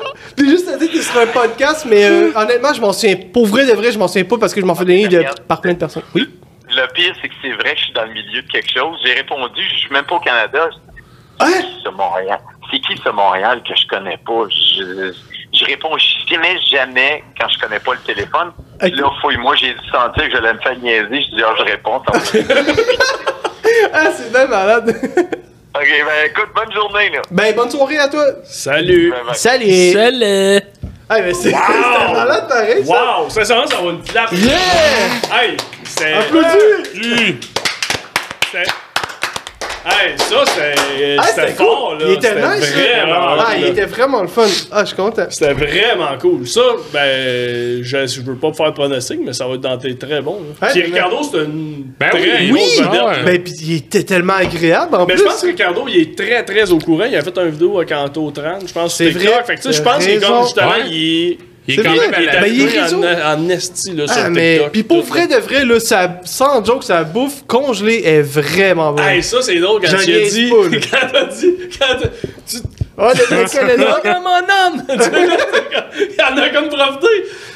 Puis 0.36 0.48
juste 0.48 0.68
à 0.68 0.76
dire 0.76 0.90
que 0.90 1.00
sur 1.00 1.18
un 1.20 1.26
podcast, 1.26 1.86
mais 1.88 2.04
euh, 2.04 2.32
honnêtement, 2.34 2.72
je 2.74 2.80
m'en 2.80 2.92
souviens. 2.92 3.16
Pour 3.32 3.46
vrai 3.46 3.66
de 3.66 3.72
vrai, 3.72 3.92
je 3.92 3.98
m'en 3.98 4.08
souviens 4.08 4.24
pas 4.24 4.38
parce 4.38 4.54
que 4.54 4.60
je 4.60 4.66
m'en 4.66 4.74
fais 4.74 4.84
donner 4.84 5.08
de, 5.08 5.24
par 5.46 5.60
plein 5.60 5.72
de 5.72 5.78
personnes. 5.78 6.02
Oui? 6.14 6.28
Le 6.68 6.92
pire, 6.92 7.14
c'est 7.22 7.28
que 7.28 7.34
c'est 7.40 7.52
vrai 7.52 7.74
que 7.74 7.78
je 7.78 7.84
suis 7.84 7.92
dans 7.92 8.04
le 8.04 8.12
milieu 8.12 8.42
de 8.42 8.50
quelque 8.50 8.70
chose. 8.70 8.98
J'ai 9.04 9.12
répondu, 9.14 9.62
je 9.72 9.78
suis 9.78 9.92
même 9.92 10.04
pas 10.04 10.16
au 10.16 10.20
Canada. 10.20 10.68
Hein? 11.40 11.46
C'est 11.46 11.62
qui 11.62 11.82
ce 11.84 11.88
Montréal? 11.90 12.38
C'est 12.70 12.80
qui 12.80 12.96
ce 13.04 13.10
Montréal 13.10 13.62
que 13.68 13.74
je 13.76 13.86
connais 13.86 14.16
pas? 14.16 14.48
Je, 14.48 15.12
je 15.52 15.64
réponds 15.64 15.96
jamais, 16.28 16.58
jamais 16.70 17.22
quand 17.38 17.48
je 17.48 17.58
connais 17.58 17.78
pas 17.78 17.92
le 17.92 18.00
téléphone. 18.00 18.52
Ok. 18.82 18.90
Là, 18.90 19.10
fouille-moi, 19.20 19.54
j'ai 19.56 19.74
dû 19.74 19.88
sentir 19.90 20.24
que 20.24 20.32
j'allais 20.32 20.54
me 20.54 20.60
faire 20.60 20.78
niaiser. 20.78 21.22
Je 21.22 21.36
dis, 21.36 21.42
ah, 21.44 21.54
je 21.58 21.64
réponds. 21.64 22.02
Ah, 23.92 24.10
c'est 24.12 24.30
bien 24.30 24.46
malade. 24.46 24.94
Ok, 25.74 25.88
ben 26.06 26.30
écoute, 26.30 26.48
bonne 26.54 26.72
journée, 26.72 27.10
là. 27.10 27.22
ben, 27.30 27.54
bonne 27.54 27.70
soirée 27.70 27.98
à 27.98 28.08
toi. 28.08 28.24
Salut! 28.44 29.10
Bye 29.10 29.20
bye. 29.26 29.34
Salut. 29.34 29.92
Salut! 29.92 30.60
Ah, 31.08 31.20
mais 31.20 31.34
c'est 31.34 31.42
c'était 31.50 32.12
malade 32.12 32.48
pareil, 32.48 32.84
ça. 32.86 32.92
Wow! 33.20 33.28
Sincèrement, 33.30 33.66
ça 33.66 33.76
va 33.76 33.90
une 33.90 34.02
clap. 34.02 34.32
Yeah! 34.32 35.38
Hey! 35.38 35.56
C'est. 35.84 36.12
Applaudis! 36.14 37.40
C'est- 38.50 38.83
Hey, 39.86 40.14
ça. 40.16 40.44
Ah, 41.18 41.22
C'était 41.26 41.52
cool. 41.52 41.66
fort, 41.66 41.94
là. 41.98 42.04
Il 42.08 42.12
était 42.14 42.28
C'était 42.28 42.40
nice. 42.56 42.72
Vraiment. 42.72 43.14
Ah, 43.16 43.44
cool, 43.50 43.54
il 43.58 43.62
là. 43.64 43.68
était 43.68 43.84
vraiment 43.84 44.22
le 44.22 44.28
fun. 44.28 44.46
Ah, 44.72 44.80
je 44.80 44.86
suis 44.86 44.96
content. 44.96 45.26
C'était 45.28 45.52
vraiment 45.52 46.16
cool. 46.20 46.46
Ça, 46.48 46.60
ben, 46.92 47.82
je, 47.82 48.06
je 48.06 48.20
veux 48.22 48.36
pas 48.36 48.52
faire 48.54 48.66
de 48.70 48.74
pronostic, 48.74 49.20
mais 49.22 49.32
ça 49.34 49.46
va 49.46 49.54
être 49.54 49.60
dans 49.60 49.76
tes 49.76 49.96
très 49.96 50.22
bons. 50.22 50.40
là. 50.60 50.66
Ouais, 50.68 50.72
Puis 50.72 50.80
mais- 50.82 50.86
Ricardo, 50.96 51.16
c'est 51.30 51.38
une 51.44 51.84
Ben 52.00 52.08
très 52.10 52.50
oui. 52.50 52.60
Ah 52.82 53.06
ouais. 53.08 53.22
Ben, 53.24 53.42
pis 53.42 53.52
il 53.62 53.76
était 53.76 54.04
tellement 54.04 54.34
agréable 54.34 54.94
en 54.94 55.04
Mais 55.06 55.14
plus. 55.14 55.22
je 55.22 55.28
pense 55.28 55.40
que 55.42 55.46
Ricardo, 55.48 55.84
il 55.88 56.00
est 56.00 56.16
très, 56.16 56.42
très 56.44 56.70
au 56.72 56.78
courant. 56.78 57.04
Il 57.04 57.16
a 57.16 57.22
fait 57.22 57.36
une 57.38 57.50
vidéo 57.50 57.76
avec 57.76 57.92
Anto 57.92 58.30
30. 58.30 58.66
Je 58.66 58.72
pense 58.72 58.96
que 58.98 59.04
C'est 59.04 59.10
vrai. 59.10 59.44
Fait 59.46 59.56
que, 59.56 59.60
tu 59.60 59.68
sais, 59.68 59.72
je 59.74 59.82
pense 59.82 60.04
qu'il 60.04 60.14
est 60.14 60.20
comme 60.26 60.42
justement, 60.44 60.68
Ouais. 60.70 60.88
il 60.90 61.30
est. 61.32 61.38
Il 61.66 61.80
est 61.80 61.82
quand 61.82 61.90
même. 61.92 62.10
Ben, 62.10 62.44
il 62.46 62.60
est 62.62 62.80
réseau. 62.82 63.02
en, 63.02 63.38
en 63.44 63.48
esti 63.48 63.92
là, 63.92 64.06
sur 64.06 64.16
Ah, 64.24 64.28
mais. 64.30 64.54
TikTok. 64.56 64.72
Pis 64.72 64.82
pour 64.82 65.00
tout, 65.00 65.08
vrai 65.08 65.26
de 65.26 65.36
vrai, 65.36 65.64
là, 65.64 65.80
ça, 65.80 66.20
sans 66.24 66.62
joke, 66.64 66.84
sa 66.84 67.04
bouffe 67.04 67.42
congelée 67.46 68.02
est 68.04 68.20
vraiment 68.22 68.92
bonne. 68.92 69.04
Hey, 69.06 69.22
ça, 69.22 69.38
c'est 69.40 69.58
drôle 69.58 69.80
quand 69.80 69.96
tu 69.96 70.14
as 70.14 70.28
dit. 70.28 70.50
quand 70.90 71.06
t'as 71.12 71.24
dit. 71.24 71.54
Quand 71.78 71.94
tu. 72.46 72.58
Oh, 72.96 73.08
le 73.12 73.36
mec, 73.36 73.48
elle 73.60 73.70
est 73.70 73.76
là. 73.78 74.00
Mon 74.20 74.76
homme! 74.76 74.82
Il 75.98 76.22
en 76.22 76.36
a 76.42 76.48
comme 76.50 76.68
profité. 76.68 77.06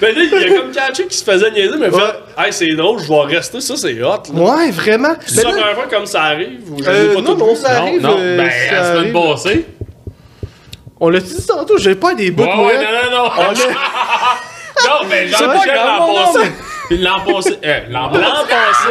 Ben 0.00 0.14
là, 0.14 0.22
il 0.24 0.34
a 0.52 0.58
comme 0.60 0.70
catché 0.72 1.06
qui 1.06 1.16
se 1.16 1.24
faisait 1.24 1.50
niaiser, 1.50 1.74
mais 1.78 1.88
Ouais. 1.88 2.00
fait, 2.00 2.44
hey, 2.46 2.52
c'est 2.52 2.74
drôle, 2.76 3.00
je 3.02 3.08
vais 3.08 3.36
rester, 3.36 3.60
ça, 3.60 3.76
c'est 3.76 4.00
hot. 4.02 4.22
Là. 4.34 4.40
Ouais, 4.40 4.70
vraiment. 4.70 5.14
C'est 5.26 5.42
Ben 5.42 5.50
la 5.50 5.50
première 5.56 5.74
fois 5.74 5.86
comme 5.90 6.06
ça 6.06 6.22
arrive, 6.22 6.60
ou 6.72 6.82
je 6.82 6.88
euh, 6.88 7.20
non, 7.20 7.36
non, 7.36 7.54
ça 7.56 7.70
arrive. 7.82 8.00
Non, 8.00 8.10
non, 8.10 8.16
euh, 8.20 8.36
ben, 8.36 8.50
ça 8.68 8.74
la 8.74 8.84
semaine 8.84 8.98
arrive. 8.98 9.12
passée. 9.12 9.64
On 11.00 11.08
l'a 11.10 11.20
dit 11.20 11.46
tantôt, 11.46 11.78
j'ai 11.78 11.94
pas 11.94 12.14
des 12.14 12.30
bouts, 12.30 12.42
Ouais, 12.42 12.56
moi. 12.56 12.66
ouais, 12.66 12.76
non, 12.78 13.10
non, 13.10 13.24
non. 13.24 13.30
On 13.38 13.52
Non, 14.88 15.08
mais 15.08 15.28
Jean-Michel 15.28 15.78
passé. 16.34 16.52
L'an 16.90 17.20
passé. 17.26 17.54
euh, 17.64 17.80
l'an 17.90 18.10
L'an 18.10 18.10
passé. 18.10 18.48
passé, 18.48 18.88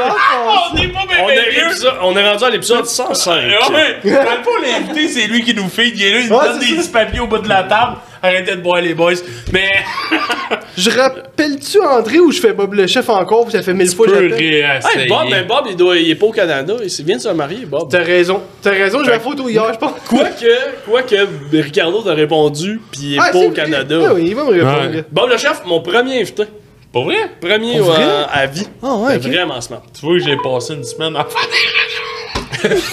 On 0.72 0.76
n'est 0.76 0.88
pas 0.90 1.00
on 1.04 1.26
bien 1.28 1.36
est, 1.36 1.64
on 2.04 2.18
est 2.18 2.30
rendu 2.30 2.44
à 2.44 2.50
l'épisode 2.50 2.86
105. 2.86 3.32
Ah 3.62 3.72
ouais, 3.72 3.98
dans 4.04 4.12
le 4.12 4.44
fond, 4.44 4.52
l'invité, 4.62 5.08
c'est 5.08 5.28
lui 5.28 5.44
qui 5.44 5.54
nous 5.54 5.68
fait. 5.70 5.90
Il 5.90 6.04
est 6.04 6.12
là, 6.14 6.20
il 6.22 6.30
nous 6.30 6.40
donne 6.40 6.60
des 6.60 6.76
petits 6.76 6.90
papiers 6.90 7.20
au 7.20 7.28
bout 7.28 7.40
de 7.40 7.50
la 7.50 7.64
table. 7.64 7.98
Arrêtez 8.22 8.56
de 8.56 8.62
boire, 8.62 8.82
les 8.82 8.94
boys. 8.96 9.14
Mais. 9.54 9.70
Je 10.78 10.90
rappelle-tu 10.92 11.80
André 11.82 12.20
où 12.20 12.32
je 12.32 12.40
fais 12.40 12.54
Bob 12.54 12.74
le 12.76 12.86
chef 12.88 13.10
encore, 13.10 13.46
puis 13.46 13.54
ça 13.54 13.62
fait 13.64 13.74
mille 13.74 13.90
fois 13.90 14.06
que. 14.08 14.34
Hey, 14.40 14.64
Bob, 15.08 15.30
ben 15.30 15.46
Bob, 15.48 15.66
il, 15.70 15.76
doit, 15.76 15.98
il 15.98 16.10
est 16.12 16.16
pas 16.16 16.28
au 16.28 16.32
Canada, 16.32 16.76
il 16.84 17.06
vient 17.06 17.18
de 17.18 17.22
se 17.22 17.30
marier, 17.30 17.66
Bob. 17.66 17.90
T'as 17.90 18.04
raison. 18.04 18.42
T'as 18.62 18.72
raison, 18.72 19.00
j'ai 19.04 19.10
la 19.12 19.20
photo 19.20 19.50
hier, 19.50 19.64
je 19.74 19.78
pense. 19.80 19.94
Quoique, 20.08 20.46
quoique 20.88 21.16
Ricardo 21.52 22.02
t'a 22.02 22.14
répondu, 22.14 22.80
puis 22.92 23.02
il 23.04 23.16
est 23.16 23.20
Ah, 23.22 23.30
pas 23.32 23.40
au. 23.40 23.50
Canada. 23.52 23.98
Ah 24.10 24.14
oui, 24.14 24.26
il 24.28 24.36
va 24.36 24.44
me 24.44 24.52
répondre. 24.52 24.96
Ouais. 24.96 25.04
Bob 25.12 25.30
le 25.30 25.38
chef, 25.38 25.62
mon 25.66 25.82
premier 25.82 26.22
invité. 26.22 26.44
Pour 26.98 27.06
vrai? 27.06 27.30
Premier 27.40 27.78
Pour 27.78 27.90
vrai? 27.90 28.02
euh, 28.04 28.26
à 28.28 28.48
vie. 28.48 28.68
Ah 28.82 28.96
ouais, 28.96 29.12
C'est 29.22 29.28
ok. 29.28 29.34
Vraiment 29.34 29.62
smart. 29.62 29.84
Tu 29.94 30.02
vois 30.04 30.18
que 30.18 30.24
j'ai 30.24 30.36
passé 30.38 30.74
une 30.74 30.84
semaine 30.84 31.16
à 31.16 31.26
faire 31.26 31.48
des 32.64 32.86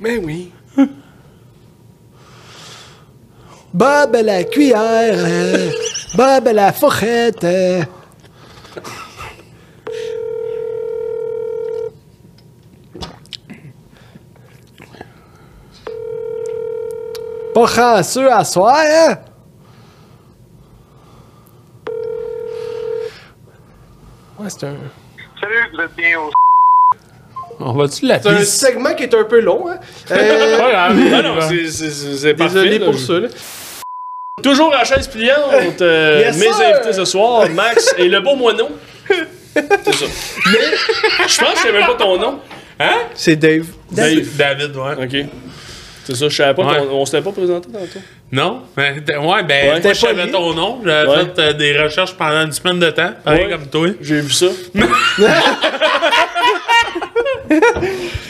Mais 0.00 0.16
oui. 0.18 0.50
Bob 3.72 4.16
à 4.16 4.22
la 4.22 4.42
cuillère. 4.42 5.14
euh, 5.14 5.70
Bob 6.16 6.48
à 6.48 6.52
la 6.52 6.72
fourchette. 6.72 7.44
euh. 7.44 7.82
Pas 17.54 17.66
chanceux 17.66 18.30
à 18.32 18.44
soir, 18.44 18.76
hein? 18.78 19.16
Ouais, 24.38 24.48
c'est 24.50 24.64
un... 24.64 24.76
Salut, 25.40 25.54
vous 25.74 25.80
êtes 25.82 25.94
bien 25.96 26.18
au. 26.20 26.30
On 27.60 27.72
va-tu 27.72 28.06
C'est 28.06 28.26
un 28.26 28.44
segment 28.44 28.94
qui 28.94 29.04
est 29.04 29.14
un 29.14 29.24
peu 29.24 29.40
long, 29.40 29.68
hein? 29.68 29.78
Euh, 30.12 31.22
non, 31.22 31.40
c'est- 31.40 31.66
c'est- 31.70 31.90
c'est 31.90 32.16
c'est 32.16 32.34
parfait. 32.34 32.54
Désolé 32.54 32.78
là. 32.78 32.84
pour 32.86 32.98
ça, 32.98 33.12
là. 33.20 33.28
Toujours 34.42 34.72
à 34.74 34.84
chaise 34.84 35.08
pliante, 35.08 35.80
euh, 35.82 36.20
Yes, 36.26 36.36
mes 36.38 36.52
sir. 36.52 36.66
invités 36.76 36.92
ce 36.92 37.04
soir, 37.04 37.48
Max 37.50 37.92
et 37.98 38.06
le 38.08 38.20
beau 38.20 38.36
moineau. 38.36 38.68
C'est 39.54 39.92
ça. 39.94 40.04
Je 41.26 41.38
pense 41.40 41.52
que 41.54 41.58
c'est 41.58 41.72
même 41.72 41.86
pas 41.86 41.94
ton 41.96 42.16
nom. 42.16 42.38
Hein? 42.78 42.98
C'est 43.14 43.34
Dave. 43.34 43.66
Dave. 43.90 44.24
David, 44.36 44.76
ouais. 44.76 45.04
Ok. 45.04 45.26
C'est 46.10 46.14
ça, 46.14 46.26
je 46.30 46.34
savais 46.34 46.54
pas 46.54 46.64
Ouais. 46.64 46.78
qu'on 46.78 46.94
on 47.00 47.04
s'était 47.04 47.20
pas 47.22 47.32
présenté 47.32 47.68
tantôt. 47.70 48.00
Non? 48.32 48.62
Ben, 48.74 48.94
ouais, 48.96 49.42
ben, 49.42 49.74
Ouais. 49.74 49.80
moi, 49.82 49.92
je 49.92 49.98
savais 49.98 50.30
ton 50.30 50.54
nom. 50.54 50.80
J'avais 50.82 51.06
Ouais. 51.10 51.16
fait 51.34 51.38
euh, 51.38 51.52
des 51.52 51.76
recherches 51.78 52.14
pendant 52.14 52.46
une 52.46 52.52
semaine 52.52 52.78
de 52.78 52.88
temps, 52.90 53.12
pareil 53.22 53.44
Ouais. 53.44 53.50
comme 53.52 53.66
toi. 53.66 53.88
J'ai 54.00 54.22
vu 54.22 54.30
ça. 54.32 54.46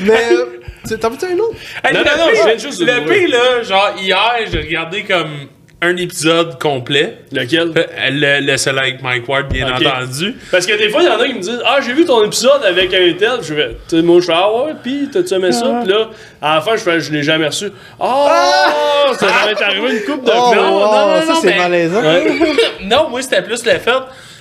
Mais, 0.00 0.32
euh, 0.32 0.44
c'est- 0.84 0.98
t'en 0.98 1.10
veux 1.10 1.16
un 1.24 1.38
autre? 1.38 1.56
Hey, 1.84 1.94
Non, 1.94 2.00
non, 2.00 2.16
non, 2.18 2.30
je 2.34 2.42
viens 2.44 2.58
juste 2.58 2.80
de 2.80 2.86
Le 2.86 3.04
pire, 3.04 3.28
là, 3.30 3.62
genre, 3.62 3.94
hier, 4.00 4.34
j'ai 4.50 4.58
regardé 4.58 5.04
comme 5.04 5.46
un 5.80 5.96
épisode 5.96 6.58
complet. 6.60 7.18
Lequel? 7.30 7.72
Euh, 7.76 7.84
Le, 8.10 8.44
le 8.46 8.56
seul 8.56 8.78
avec 8.78 9.00
Mike 9.02 9.28
Ward, 9.28 9.48
bien 9.48 9.72
entendu. 9.72 10.34
Parce 10.50 10.66
que 10.66 10.76
des 10.76 10.88
fois, 10.88 11.02
il 11.02 11.06
y 11.06 11.08
en 11.08 11.20
a 11.20 11.26
qui 11.26 11.34
me 11.34 11.40
disent 11.40 11.62
Ah, 11.64 11.78
j'ai 11.84 11.92
vu 11.92 12.04
ton 12.04 12.24
épisode 12.24 12.64
avec 12.64 12.92
un 12.92 13.12
tel. 13.18 13.30
Je 13.42 13.54
vais, 13.54 13.76
tu 13.88 14.02
moi, 14.02 14.20
je 14.20 14.26
fais 14.26 14.32
Ah 14.34 14.52
ouais, 14.64 14.72
pis 14.82 15.08
t'as-tu 15.12 15.34
aimé 15.34 15.52
ça? 15.52 15.80
Pis 15.84 15.88
là, 15.90 16.10
à 16.42 16.56
la 16.56 16.60
fin, 16.62 16.72
je 16.76 16.82
fais 16.82 16.98
Je 17.00 17.12
l'ai 17.12 17.22
jamais 17.22 17.46
reçu. 17.46 17.66
Ah! 18.00 19.06
Ça 19.18 19.26
m'avait 19.26 19.52
été 19.52 19.62
arrivé 19.64 19.98
une 19.98 20.04
coupe 20.04 20.24
de 20.24 20.30
Oh, 20.34 20.54
non, 20.54 20.62
wow, 20.62 20.80
non, 20.80 21.08
non, 21.16 21.20
ça, 21.22 21.32
non, 21.32 21.38
c'est 21.40 21.46
mais- 21.46 21.58
malaisant. 21.58 22.02
non, 22.84 23.08
moi, 23.10 23.22
c'était 23.22 23.42
plus 23.42 23.64
le 23.64 23.72
fait. 23.78 23.92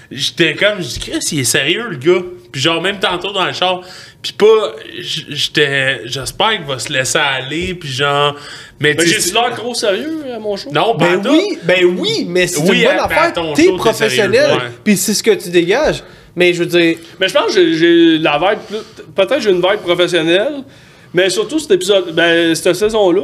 J'étais 0.10 0.54
comme, 0.56 0.78
je 0.82 0.88
dis, 0.88 1.00
Chris, 1.00 1.20
il 1.34 1.40
est 1.42 1.44
sérieux, 1.44 1.86
le 1.90 1.98
gars. 1.98 2.22
Puis 2.52 2.62
genre, 2.62 2.82
même 2.82 2.98
tantôt 3.00 3.32
dans 3.34 3.46
le 3.46 3.52
char. 3.54 3.82
Puis 4.28 4.48
pas, 4.48 4.76
j'étais, 5.30 6.02
j'espère 6.06 6.52
qu'il 6.58 6.66
va 6.66 6.80
se 6.80 6.92
laisser 6.92 7.18
aller. 7.18 7.74
Puis 7.76 7.90
genre, 7.90 8.36
mais 8.80 8.94
Mais 8.98 9.04
tu 9.04 9.10
j'ai-tu 9.10 9.34
l'air 9.34 9.54
trop 9.56 9.74
sérieux 9.74 10.24
à 10.36 10.40
mon 10.40 10.56
show? 10.56 10.70
Non, 10.72 10.96
Ben 10.98 11.22
oui, 11.30 11.58
ben 11.64 11.86
oui, 11.98 12.26
mais 12.28 12.48
c'est 12.48 12.60
Oui, 12.62 12.80
une 12.80 12.86
bonne 12.86 12.98
ben, 12.98 13.04
affaire. 13.04 13.34
T'es 13.56 13.72
professionnel, 13.74 14.50
puis 14.84 14.98
c'est 14.98 15.14
ce 15.14 15.24
que 15.24 15.32
tu 15.32 15.50
dégages. 15.50 16.04
Mais 16.36 16.54
je 16.54 16.60
veux 16.60 16.66
dire, 16.68 16.98
Mais 17.20 17.28
je 17.28 17.34
pense 17.34 17.54
que 17.56 17.74
j'ai- 17.74 18.18
la 18.20 18.38
vibe 18.38 18.60
plus. 18.68 19.04
Peut-être 19.16 19.42
j'ai 19.42 19.50
une 19.50 19.56
vibe 19.62 19.82
professionnelle, 19.84 20.64
mais 21.14 21.30
surtout 21.32 21.58
cet 21.58 21.72
épisode, 21.72 22.14
ben, 22.14 22.54
cette 22.54 22.76
saison-là, 22.76 23.24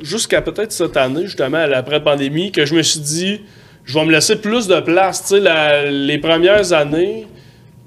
jusqu'à 0.00 0.42
peut-être 0.42 0.72
cette 0.72 0.96
année, 0.96 1.22
justement, 1.26 1.58
à 1.58 1.66
l'après-pandémie, 1.66 2.50
que 2.50 2.66
je 2.66 2.74
me 2.74 2.82
suis 2.82 3.00
dit, 3.00 3.40
je 3.84 3.94
vais 3.98 4.04
me 4.04 4.10
laisser 4.12 4.36
plus 4.36 4.66
de 4.66 4.80
place. 4.80 5.22
Tu 5.22 5.28
sais, 5.36 5.40
la- 5.40 5.90
les 5.90 6.18
premières 6.18 6.72
années, 6.72 7.26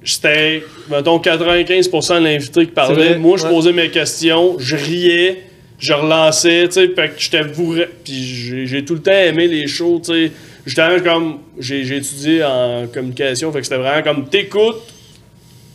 c'était, 0.05 0.63
mettons, 0.89 1.17
95% 1.17 2.19
de 2.19 2.23
l'invité 2.23 2.65
qui 2.65 2.71
parlait. 2.71 3.17
Moi, 3.17 3.37
je 3.37 3.43
ouais. 3.43 3.49
posais 3.49 3.73
mes 3.73 3.89
questions, 3.89 4.57
je 4.59 4.75
riais, 4.75 5.43
je 5.79 5.93
relançais, 5.93 6.67
tu 6.67 6.73
sais, 6.73 6.87
fait 6.89 7.09
que 7.09 7.13
j'étais 7.17 7.43
bourré. 7.43 7.89
Puis 8.03 8.13
j'ai 8.13 8.65
j'ai 8.67 8.85
tout 8.85 8.95
le 8.95 9.01
temps 9.01 9.11
aimé 9.11 9.47
les 9.47 9.67
shows, 9.67 10.01
tu 10.03 10.13
sais. 10.13 10.31
Justement, 10.65 10.99
comme 11.03 11.39
j'ai 11.59 11.83
j'ai 11.83 11.97
étudié 11.97 12.43
en 12.43 12.87
communication, 12.91 13.51
fait 13.51 13.59
que 13.59 13.65
c'était 13.65 13.77
vraiment 13.77 14.01
comme 14.01 14.27
t'écoutes, 14.27 14.81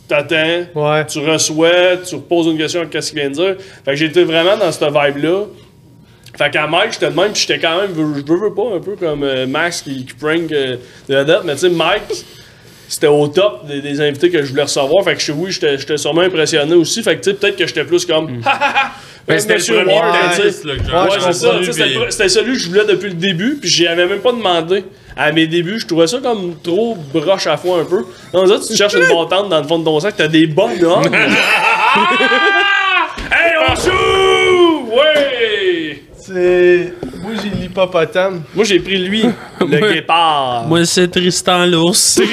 t'attends, 0.07 0.65
ouais. 0.75 1.05
tu 1.05 1.19
reçois, 1.19 1.97
tu 2.07 2.15
reposes 2.15 2.47
une 2.47 2.57
question, 2.57 2.85
qu'est-ce 2.87 3.11
qu'il 3.11 3.19
vient 3.19 3.29
de 3.29 3.35
dire. 3.35 3.55
Fait 3.85 3.91
que 3.91 3.97
j'étais 3.97 4.23
vraiment 4.23 4.57
dans 4.57 4.71
cette 4.71 4.89
vibe-là. 4.89 5.45
Fait 6.37 6.49
qu'à 6.49 6.65
Mike, 6.65 6.93
j'étais 6.93 7.09
de 7.09 7.15
même, 7.15 7.33
puis 7.33 7.41
j'étais 7.41 7.59
quand 7.59 7.81
même, 7.81 7.91
je 7.93 8.01
veux, 8.01 8.37
veux 8.37 8.53
pas, 8.53 8.75
un 8.75 8.79
peu 8.79 8.95
comme 8.95 9.23
euh, 9.23 9.45
Max 9.45 9.81
qui, 9.81 10.05
qui 10.05 10.13
prank 10.13 10.49
euh, 10.51 10.77
de 11.09 11.13
la 11.13 11.23
date, 11.25 11.43
mais 11.43 11.53
tu 11.53 11.59
sais, 11.59 11.69
Mike, 11.69 12.25
c'était 12.93 13.07
au 13.07 13.25
top 13.27 13.65
des, 13.67 13.81
des 13.81 14.01
invités 14.01 14.29
que 14.29 14.43
je 14.43 14.49
voulais 14.49 14.63
recevoir. 14.63 15.03
Fait 15.05 15.15
que 15.15 15.21
je- 15.21 15.31
oui, 15.31 15.49
j'étais 15.51 15.77
j'étais 15.77 15.95
sûrement 15.97 16.21
impressionné 16.21 16.73
aussi. 16.75 17.01
Fait 17.01 17.15
que 17.15 17.23
tu 17.23 17.29
sais, 17.31 17.35
peut-être 17.37 17.55
que 17.57 17.65
j'étais 17.65 17.85
plus 17.85 18.05
comme. 18.05 18.41
Ha 18.45 18.49
ha 18.49 18.73
ha! 18.75 18.91
Ben, 19.27 19.39
c'était 19.39 19.57
le 19.57 19.63
premier 19.83 19.85
Ouais, 19.93 21.17
c'est 21.19 21.33
ça. 21.33 21.49
entendu, 21.51 21.65
tu 21.67 21.73
sais, 21.73 21.83
C'était 22.09 22.27
celui 22.29 22.53
que 22.53 22.59
je 22.59 22.67
voulais 22.69 22.85
depuis 22.85 23.09
le 23.09 23.13
début, 23.15 23.55
puis 23.61 23.69
j'y 23.69 23.85
avais 23.87 24.07
même 24.07 24.19
pas 24.19 24.31
demandé. 24.31 24.83
À 25.15 25.31
mes 25.31 25.45
débuts, 25.45 25.79
je 25.79 25.85
trouvais 25.85 26.07
ça 26.07 26.17
comme 26.23 26.55
trop 26.63 26.97
broche 27.13 27.45
à 27.45 27.55
foin 27.55 27.81
un 27.81 27.85
peu. 27.85 28.03
Non, 28.33 28.45
ça, 28.47 28.55
tu 28.59 28.69
te 28.73 28.75
cherches 28.75 28.95
une 28.95 29.01
bâtante 29.07 29.47
dans 29.49 29.61
le 29.61 29.67
fond 29.67 29.77
de 29.79 29.85
ton 29.85 29.99
sac, 29.99 30.15
t'as 30.17 30.27
des 30.27 30.47
bonnes 30.47 30.83
hommes. 30.83 31.13
hey, 33.31 33.53
on 33.69 33.75
joue! 33.75 34.89
Ouais! 34.95 35.40
C'est. 36.33 36.93
Moi, 37.21 37.31
j'ai 37.41 37.49
l'hippopotame. 37.49 38.41
Moi, 38.55 38.65
j'ai 38.65 38.79
pris 38.79 38.97
lui, 38.97 39.23
le 39.59 39.93
guépard. 39.93 40.65
Moi, 40.67 40.85
c'est 40.85 41.09
Tristan 41.09 41.65
l'ours. 41.65 42.19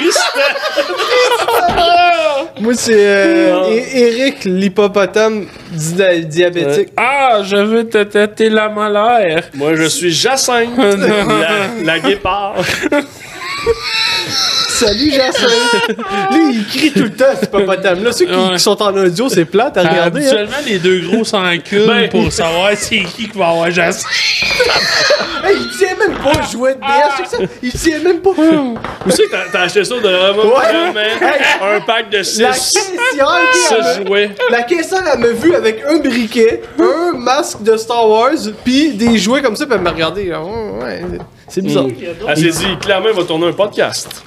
Moi, 2.61 2.73
c'est 2.75 2.93
euh, 2.93 3.69
É- 3.69 3.99
Eric, 4.21 4.43
l'hippopotame 4.43 5.45
di- 5.71 6.25
diabétique. 6.25 6.89
Ah, 6.97 7.39
je 7.43 7.55
veux 7.55 7.87
te 7.87 8.03
têter 8.03 8.49
la 8.49 8.67
malaire. 8.67 9.43
Moi, 9.53 9.75
je 9.75 9.83
suis 9.85 10.11
Jacinthe, 10.11 10.77
la, 10.77 11.83
la 11.85 11.99
guépard. 11.99 12.55
Salut, 14.69 15.11
Jacinthe! 15.11 15.97
Lui, 16.31 16.53
il 16.55 16.65
crie 16.67 16.91
tout 16.93 17.03
le 17.03 17.11
temps, 17.13 17.25
cet 17.33 17.45
hippopotame-là. 17.49 18.11
Ceux 18.13 18.25
qui, 18.25 18.31
Ouais. 18.33 18.53
qui 18.53 18.59
sont 18.59 18.81
en 18.81 18.95
audio, 18.95 19.27
c'est 19.27 19.43
plate 19.45 19.75
à 19.77 19.81
regarder. 19.81 20.21
hein. 20.21 20.23
Habituellement, 20.29 20.57
les 20.65 20.79
deux 20.79 20.99
gros 21.01 21.23
s'enculent 21.25 21.85
Ben- 21.87 22.09
pour 22.09 22.31
savoir 22.31 22.71
c'est 22.77 22.99
qui 23.03 23.27
qui 23.29 23.37
va 23.37 23.49
avoir 23.49 23.71
Jacinthe. 23.71 24.05
Hey, 25.41 25.55
il 25.57 25.77
tient 25.77 25.95
même 25.95 26.17
pas 26.17 26.33
le 26.37 26.51
jouet 26.51 26.75
de 26.75 26.79
BS, 26.79 27.23
c'est 27.29 27.37
ça? 27.37 27.43
Il 27.63 27.71
tient 27.71 27.99
même 27.99 28.19
pas. 28.19 28.29
Où 28.31 28.77
c'est 29.09 29.23
que 29.23 29.31
t'as- 29.31 29.45
t'as 29.51 29.61
acheté 29.61 29.83
ça 29.85 29.95
de 29.95 30.01
vraiment, 30.01 30.43
Ouais. 30.43 31.77
un 31.77 31.79
pack 31.79 32.09
de 32.11 32.17
La 32.17 32.23
6 32.23 32.43
caissière, 32.43 33.39
elle 33.71 34.01
me- 34.01 34.07
jouets. 34.07 34.29
la 34.51 34.63
caissière, 34.63 35.01
elle 35.13 35.19
m'a 35.19 35.27
vu 35.29 35.55
avec 35.55 35.81
un 35.89 35.97
briquet, 35.97 36.61
un 36.77 37.17
masque 37.17 37.63
de 37.63 37.77
Star 37.77 38.07
Wars, 38.07 38.31
puis 38.65 38.91
des 38.91 39.17
jouets 39.17 39.41
comme 39.41 39.55
ça, 39.55 39.65
puis 39.65 39.75
elle 39.75 39.81
m'a 39.81 39.91
regardé. 39.91 40.29
Ah, 40.35 40.41
Ouais, 40.43 40.83
ouais, 40.83 41.17
c'est 41.49 41.61
bizarre. 41.61 41.87
Elle 42.27 42.37
s'est 42.37 42.49
dit, 42.65 42.77
clairement, 42.79 43.07
il 43.11 43.15
va 43.15 43.23
tourner 43.23 43.47
un 43.47 43.53
podcast. 43.53 44.23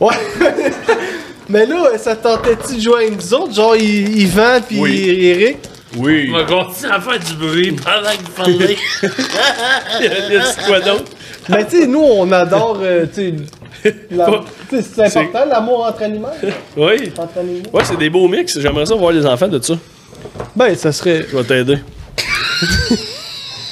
Ouais. 0.00 0.14
Mais 1.48 1.64
là, 1.66 1.96
ça 1.98 2.14
tentait-tu 2.14 2.76
de 2.76 2.80
jouer 2.80 3.06
à 3.06 3.10
nous 3.10 3.34
autres? 3.34 3.54
Genre, 3.54 3.74
Yvan 3.76 4.60
puis 4.66 4.78
Oui. 4.78 5.08
Eric? 5.08 5.56
Oui. 5.96 6.30
On 6.30 6.36
va 6.36 6.44
continuer 6.44 6.92
à 6.92 7.00
faire 7.00 7.18
du 7.18 7.32
bruit 7.34 7.72
pendant. 7.72 8.46
Il 8.46 10.04
y 10.04 10.06
a 10.06 10.40
dit 10.40 10.66
quoi 10.66 10.80
d'autre? 10.80 11.04
Mais 11.48 11.66
tu 11.66 11.80
sais, 11.80 11.86
nous, 11.86 12.02
on 12.02 12.30
adore, 12.30 12.78
euh, 12.82 13.06
tu 13.06 13.32
sais, 13.82 13.94
la- 14.10 14.42
tu 14.68 14.76
sais, 14.76 14.82
c'est 14.82 15.16
important, 15.20 15.46
l'amour 15.46 15.86
entre 15.86 16.02
animaux. 16.02 16.28
Oui. 16.76 17.10
Entre 17.16 17.38
animaux. 17.38 17.62
Ouais, 17.72 17.84
c'est 17.84 17.96
des 17.96 18.10
beaux 18.10 18.28
mix. 18.28 18.60
J'aimerais 18.60 18.84
ça 18.84 18.94
voir 18.96 19.12
les 19.12 19.24
enfants 19.24 19.48
de 19.48 19.58
ça. 19.62 19.74
Ben, 20.54 20.74
ça 20.76 20.92
serait... 20.92 21.24
Je 21.30 21.36
vais 21.36 21.44
t'aider. 21.44 21.78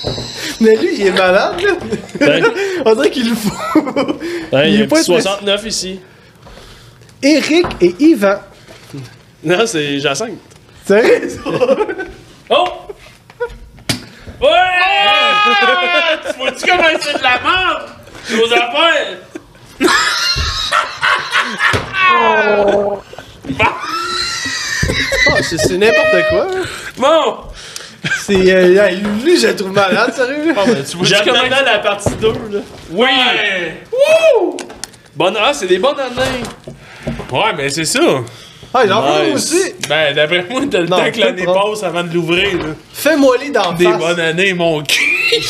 Mais 0.61 0.77
lui, 0.77 0.95
il 1.01 1.07
est 1.09 1.11
malade, 1.13 1.61
là. 1.61 1.73
Ben, 2.21 2.45
On 2.85 2.95
dirait 2.95 3.11
qu'il 3.11 3.29
le 3.31 3.35
faut. 3.37 4.19
il 4.53 4.59
y 4.75 4.77
est 4.77 4.81
a 4.81 4.85
un 4.85 4.89
pas 4.89 4.97
petit 4.97 5.13
très- 5.13 5.21
69 5.23 5.67
ici. 5.67 6.01
Eric 7.23 7.67
et 7.81 7.95
Yvan. 7.99 8.37
Non, 9.45 9.67
c'est 9.67 9.99
Jacinthe. 9.99 10.39
Sérieux? 10.87 11.29
ça? 11.45 11.51
Oh! 12.51 12.69
Ouais! 14.41 14.49
tu 16.31 16.39
vois-tu 16.39 16.67
comment 16.67 16.85
c'est 17.01 17.19
de 17.19 17.23
la 17.23 17.41
merde? 17.43 17.91
Nos 18.31 18.53
affaires! 18.53 19.19
Ah, 25.29 25.43
c'est 25.43 25.59
c'est 25.59 25.77
n'importe 25.79 26.29
quoi. 26.31 26.47
Bon! 26.99 27.37
C'est... 28.21 28.35
Euh, 28.55 28.91
lui, 29.25 29.39
je 29.41 29.49
le 29.49 29.57
trouve 29.57 29.73
malade, 29.73 30.13
sérieux? 30.15 30.53
là. 30.55 30.63
Tu 30.89 30.97
vois-tu 30.97 31.05
J'aime 31.07 31.23
comment 31.25 31.41
tellement 31.41 31.57
la 31.65 31.79
partie 31.79 32.15
2, 32.17 32.29
là. 32.29 32.61
Oui! 32.93 33.07
Bonne... 35.15 35.37
Ah, 35.41 35.53
c'est 35.53 35.67
des 35.67 35.79
bonnes 35.79 35.99
années. 35.99 36.45
Ouais, 37.33 37.53
mais 37.57 37.69
c'est 37.71 37.85
ça. 37.85 38.01
Ah, 38.75 38.83
j'en 38.87 39.01
veux 39.03 39.27
Nice. 39.33 39.35
aussi. 39.35 39.73
Ben, 39.89 40.15
d'après 40.15 40.45
moi, 40.51 40.61
t'as 40.71 40.81
le 40.81 40.87
Non, 40.87 40.97
temps 40.99 41.11
que 41.11 41.19
l'année 41.21 41.45
passe 41.47 41.83
avant 41.83 42.03
de 42.05 42.13
l'ouvrir, 42.13 42.59
là. 42.59 42.65
Fais-moi 42.93 43.37
les 43.41 43.51
dans 43.51 43.73
Des 43.73 43.85
face. 43.85 43.99
bonnes 43.99 44.21
années, 44.21 44.53
mon 44.53 44.83
cul! 44.85 45.41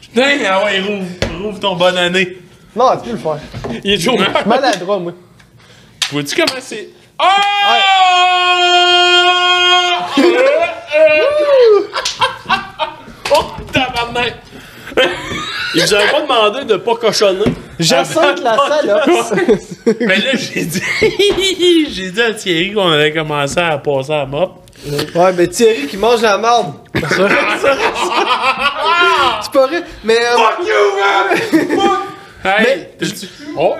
Putain, 0.00 0.38
ah 0.48 0.64
ouais, 0.64 0.80
rouvre, 0.80 1.04
rouvre 1.42 1.60
ton 1.60 1.76
bonne 1.76 1.98
année. 1.98 2.38
Non, 2.74 2.96
tu 2.96 3.10
peux 3.10 3.16
le 3.16 3.18
faire. 3.18 3.38
Il 3.84 3.92
est 3.92 3.96
toujours 3.98 4.18
Maladroit, 4.46 4.98
moi. 4.98 5.12
Vois-tu 6.10 6.34
comment 6.36 6.58
c'est? 6.60 6.88
Oh! 7.20 7.24
oh, 13.34 13.44
tabarnak! 13.72 14.34
Il 15.74 15.82
vous 15.82 15.94
avait 15.94 16.10
pas 16.10 16.20
demandé 16.22 16.64
de 16.64 16.76
pas 16.76 16.94
cochonner. 16.96 17.44
Jacinthe 17.78 18.40
la 18.42 18.56
salope. 18.68 19.10
Mais 20.00 20.16
là, 20.16 20.30
j'ai 20.34 20.64
dit. 20.64 20.82
j'ai 21.90 22.10
dit 22.10 22.22
à 22.22 22.32
Thierry 22.32 22.72
qu'on 22.72 22.90
avait 22.90 23.12
commencé 23.12 23.60
à 23.60 23.76
passer 23.78 24.12
à 24.12 24.26
mop. 24.26 24.62
Ouais, 25.14 25.32
mais 25.36 25.48
Thierry 25.48 25.86
qui 25.88 25.96
mange 25.96 26.22
la 26.22 26.38
marde. 26.38 26.72
C'est 26.94 27.04
vrai, 27.06 27.28
pas 29.52 29.66
vrai. 29.66 29.82
Mais. 30.04 30.16
euh, 30.16 30.36
Hey, 32.44 32.64
Mais- 32.64 32.90
t'as-tu- 32.98 33.28
Oh! 33.58 33.74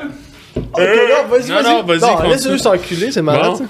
ok, 0.57 0.79
là, 0.79 1.23
vas-y, 1.31 1.49
Non, 1.51 1.55
vas-y. 1.55 1.65
non, 1.65 1.83
vas-y, 1.85 2.01
Non, 2.01 2.23
laisse-le 2.29 2.59
s'enculer, 2.59 3.13
c'est 3.13 3.23
malade, 3.23 3.53
Bon. 3.53 3.59
ça. 3.59 3.65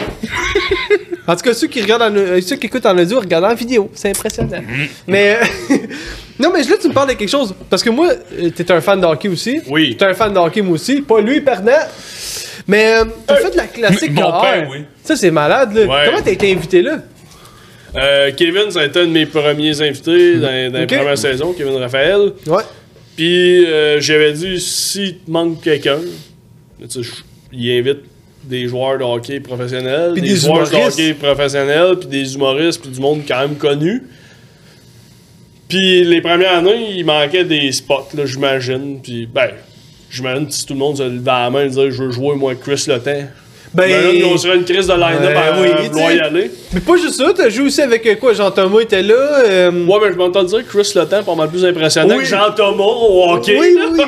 En 1.28 1.36
tout 1.36 1.42
cas, 1.42 1.52
ceux 1.52 1.66
qui 1.66 1.82
regardent 1.82 2.02
en, 2.02 2.16
euh, 2.16 2.40
ceux 2.40 2.56
qui 2.56 2.66
écoutent 2.66 2.86
en 2.86 2.96
audio, 2.96 3.20
regardent 3.20 3.44
en 3.44 3.54
vidéo. 3.54 3.90
C'est 3.94 4.08
impressionnant. 4.08 4.56
Mm-hmm. 4.56 4.88
Mais. 5.06 5.36
euh, 5.70 5.76
non, 6.40 6.50
mais 6.52 6.62
là, 6.62 6.76
tu 6.80 6.88
me 6.88 6.94
parles 6.94 7.10
de 7.10 7.14
quelque 7.14 7.28
chose. 7.28 7.54
Parce 7.68 7.82
que 7.82 7.90
moi, 7.90 8.10
euh, 8.40 8.48
t'es 8.48 8.70
un 8.72 8.80
fan 8.80 8.98
de 8.98 9.04
hockey 9.04 9.28
aussi. 9.28 9.60
Oui. 9.68 9.94
T'es 9.94 10.06
un 10.06 10.14
fan 10.14 10.32
de 10.32 10.38
hockey, 10.38 10.62
moi 10.62 10.74
aussi. 10.74 11.02
Pas 11.02 11.20
lui, 11.20 11.42
perdant. 11.42 11.72
Mais 12.66 12.94
euh, 12.96 13.04
t'as 13.26 13.36
fait 13.36 13.50
de 13.50 13.56
la 13.58 13.66
classique 13.66 14.12
Mon 14.12 14.22
KR. 14.22 14.40
père, 14.40 14.68
oui. 14.70 14.78
Ça, 15.04 15.16
c'est 15.16 15.30
malade, 15.30 15.74
là. 15.74 15.82
Ouais. 15.84 16.02
Comment 16.06 16.22
t'as 16.22 16.32
été 16.32 16.50
invité 16.50 16.80
là? 16.80 16.98
Euh, 17.96 18.30
Kevin, 18.34 18.70
ça 18.70 18.80
a 18.80 18.84
été 18.86 19.00
un 19.00 19.06
de 19.06 19.10
mes 19.12 19.26
premiers 19.26 19.80
invités 19.82 20.36
dans, 20.36 20.72
dans 20.72 20.78
la 20.80 20.86
première 20.86 21.18
saison, 21.18 21.52
Kevin 21.52 21.76
Raphaël. 21.76 22.32
Ouais. 22.46 22.62
Puis 23.16 23.66
j'avais 23.98 24.32
dit, 24.32 24.58
s'il 24.60 25.18
te 25.18 25.30
manque 25.30 25.60
quelqu'un, 25.62 25.98
il 27.52 27.70
invite 27.78 27.98
des 28.44 28.68
joueurs 28.68 28.98
de 28.98 29.04
hockey 29.04 29.40
professionnels, 29.40 30.14
des, 30.14 30.20
des 30.20 30.36
joueurs 30.36 30.68
de 30.68 30.74
humoristes. 30.74 30.98
hockey 30.98 31.14
professionnels, 31.14 31.96
puis 31.98 32.08
des 32.08 32.34
humoristes, 32.34 32.80
puis 32.82 32.90
du 32.90 33.00
monde 33.00 33.22
quand 33.26 33.40
même 33.40 33.56
connu. 33.56 34.02
Puis 35.68 36.04
les 36.04 36.20
premières 36.20 36.58
années, 36.58 36.96
il 36.96 37.04
manquait 37.04 37.44
des 37.44 37.70
spots, 37.72 38.08
là, 38.14 38.24
j'imagine. 38.24 39.00
Puis 39.02 39.26
ben, 39.26 39.50
j'imagine 40.10 40.50
si 40.50 40.64
tout 40.64 40.72
le 40.72 40.78
monde 40.78 40.96
se 40.96 41.02
levait 41.02 41.24
la 41.24 41.50
main 41.50 41.64
et 41.64 41.68
disait, 41.68 41.90
je 41.90 42.02
veux 42.04 42.10
jouer, 42.10 42.36
moi, 42.36 42.54
Chris 42.54 42.84
Le 42.86 42.98
Temps. 42.98 43.28
Ben, 43.74 43.86
Ben 43.88 44.20
là, 44.20 44.26
on 44.32 44.36
serait 44.38 44.56
une 44.56 44.64
crise 44.64 44.86
de 44.86 44.92
line-up 44.94 45.36
à 45.36 45.52
vouloir 45.52 46.12
y 46.12 46.20
aller. 46.20 46.50
Mais 46.72 46.80
pas 46.80 46.96
juste 46.96 47.14
ça, 47.14 47.24
t'as 47.36 47.48
joué 47.48 47.66
aussi 47.66 47.82
avec 47.82 48.06
euh, 48.06 48.14
quoi? 48.16 48.32
Jean-Thomas 48.32 48.80
était 48.80 49.02
là. 49.02 49.14
euh, 49.14 49.70
Ouais, 49.86 49.98
mais 50.02 50.12
je 50.12 50.16
m'entends 50.18 50.42
dire 50.42 50.60
Chris 50.68 50.92
Le 50.94 51.04
Temps 51.04 51.22
pas 51.22 51.34
mal 51.34 51.48
plus 51.48 51.64
impressionnant 51.64 52.14
Oui. 52.16 52.22
que 52.22 52.28
Jean-Thomas 52.28 52.84
au 52.84 53.30
hockey. 53.30 53.56
Oui, 53.58 53.76
oui, 53.78 53.88
oui. 53.98 54.04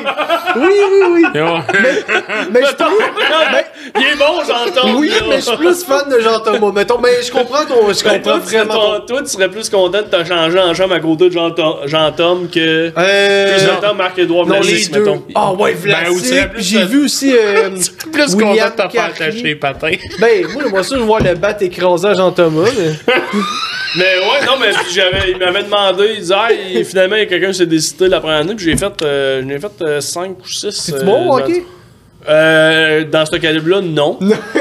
Oui, 0.55 0.67
oui, 1.13 1.23
Mais 2.51 2.61
je 2.61 2.65
suis 2.67 2.75
plus- 2.75 3.95
Il 3.95 4.01
est 4.01 4.15
bon, 4.17 4.43
Jean-Thomas. 4.47 4.93
Oui, 4.97 5.11
mais 5.29 5.35
je 5.37 5.41
suis 5.41 5.57
plus 5.57 5.83
fan 5.83 6.09
de 6.09 6.19
Jean-Thomas. 6.19 6.71
Mettons, 6.73 6.99
mais 7.01 7.21
je 7.25 7.31
comprends 7.31 7.65
ton. 7.65 7.91
Je 7.93 8.03
Ben, 8.03 8.13
comprends 8.21 8.31
toi, 8.31 8.39
tu, 8.45 8.55
vraiment. 8.55 8.73
toi, 8.73 8.99
ton- 8.99 9.05
toi, 9.15 9.21
tu 9.23 9.29
serais 9.29 9.49
plus 9.49 9.69
content 9.69 9.99
de 10.01 10.07
te 10.17 10.23
changer 10.27 10.59
en 10.59 10.73
chambre 10.73 10.95
à 10.95 10.99
côté 10.99 11.29
de 11.29 11.33
Jean-Tom 11.87 12.47
que 12.53 12.91
Euh. 12.97 13.55
Chris 13.57 13.65
Le 13.65 13.81
Temps, 13.81 13.93
Marc-Édouard 13.95 14.45
Non, 14.47 14.55
les 14.55 14.61
Vlasic, 14.61 14.91
deux. 14.93 14.99
mettons. 14.99 15.23
Ah 15.35 15.53
ouais, 15.53 15.73
Ben, 15.83 15.95
Vlasic. 16.05 16.49
plus 16.53 16.63
J'ai 16.63 16.83
vu 16.85 17.05
aussi. 17.05 17.31
euh, 17.33 17.69
plus 18.11 18.35
William 18.35 18.69
content 18.71 18.83
de 18.85 18.89
te 18.89 18.97
faire 18.97 19.13
Carrier. 19.13 19.50
Les 19.51 19.55
patins. 19.55 19.91
Ben, 20.19 20.45
moi, 20.53 20.63
j'aimerais 20.63 20.83
ça 20.83 20.97
voir 20.97 21.23
le 21.23 21.35
bat 21.35 21.57
écrasant 21.61 22.13
Jean-Thomas. 22.13 22.69
Mais... 22.77 23.13
Mais 23.97 24.03
ouais, 24.19 24.45
non, 24.45 24.53
mais 24.57 24.67
j'avais, 24.93 25.31
il 25.31 25.37
m'avait 25.37 25.63
demandé, 25.63 26.11
il 26.13 26.21
disait, 26.21 26.33
ah, 26.37 26.47
il- 26.53 26.85
finalement, 26.85 27.17
il 27.17 27.19
y 27.19 27.23
a 27.23 27.25
quelqu'un 27.25 27.47
qui 27.49 27.55
s'est 27.55 27.65
décidé 27.65 28.07
la 28.07 28.21
première 28.21 28.37
année, 28.37 28.55
puis 28.55 28.63
j'ai 28.63 28.77
fait, 28.77 28.93
euh, 29.01 29.41
j'en 29.43 29.49
ai 29.49 29.59
fait 29.59 30.01
5 30.01 30.37
ou 30.39 30.47
6. 30.47 30.71
C'est 30.71 31.03
bon, 31.03 31.37
ok? 31.37 31.51
Euh, 32.29 33.03
dans 33.03 33.25
ce 33.25 33.35
calibre-là, 33.35 33.81
non. 33.81 34.17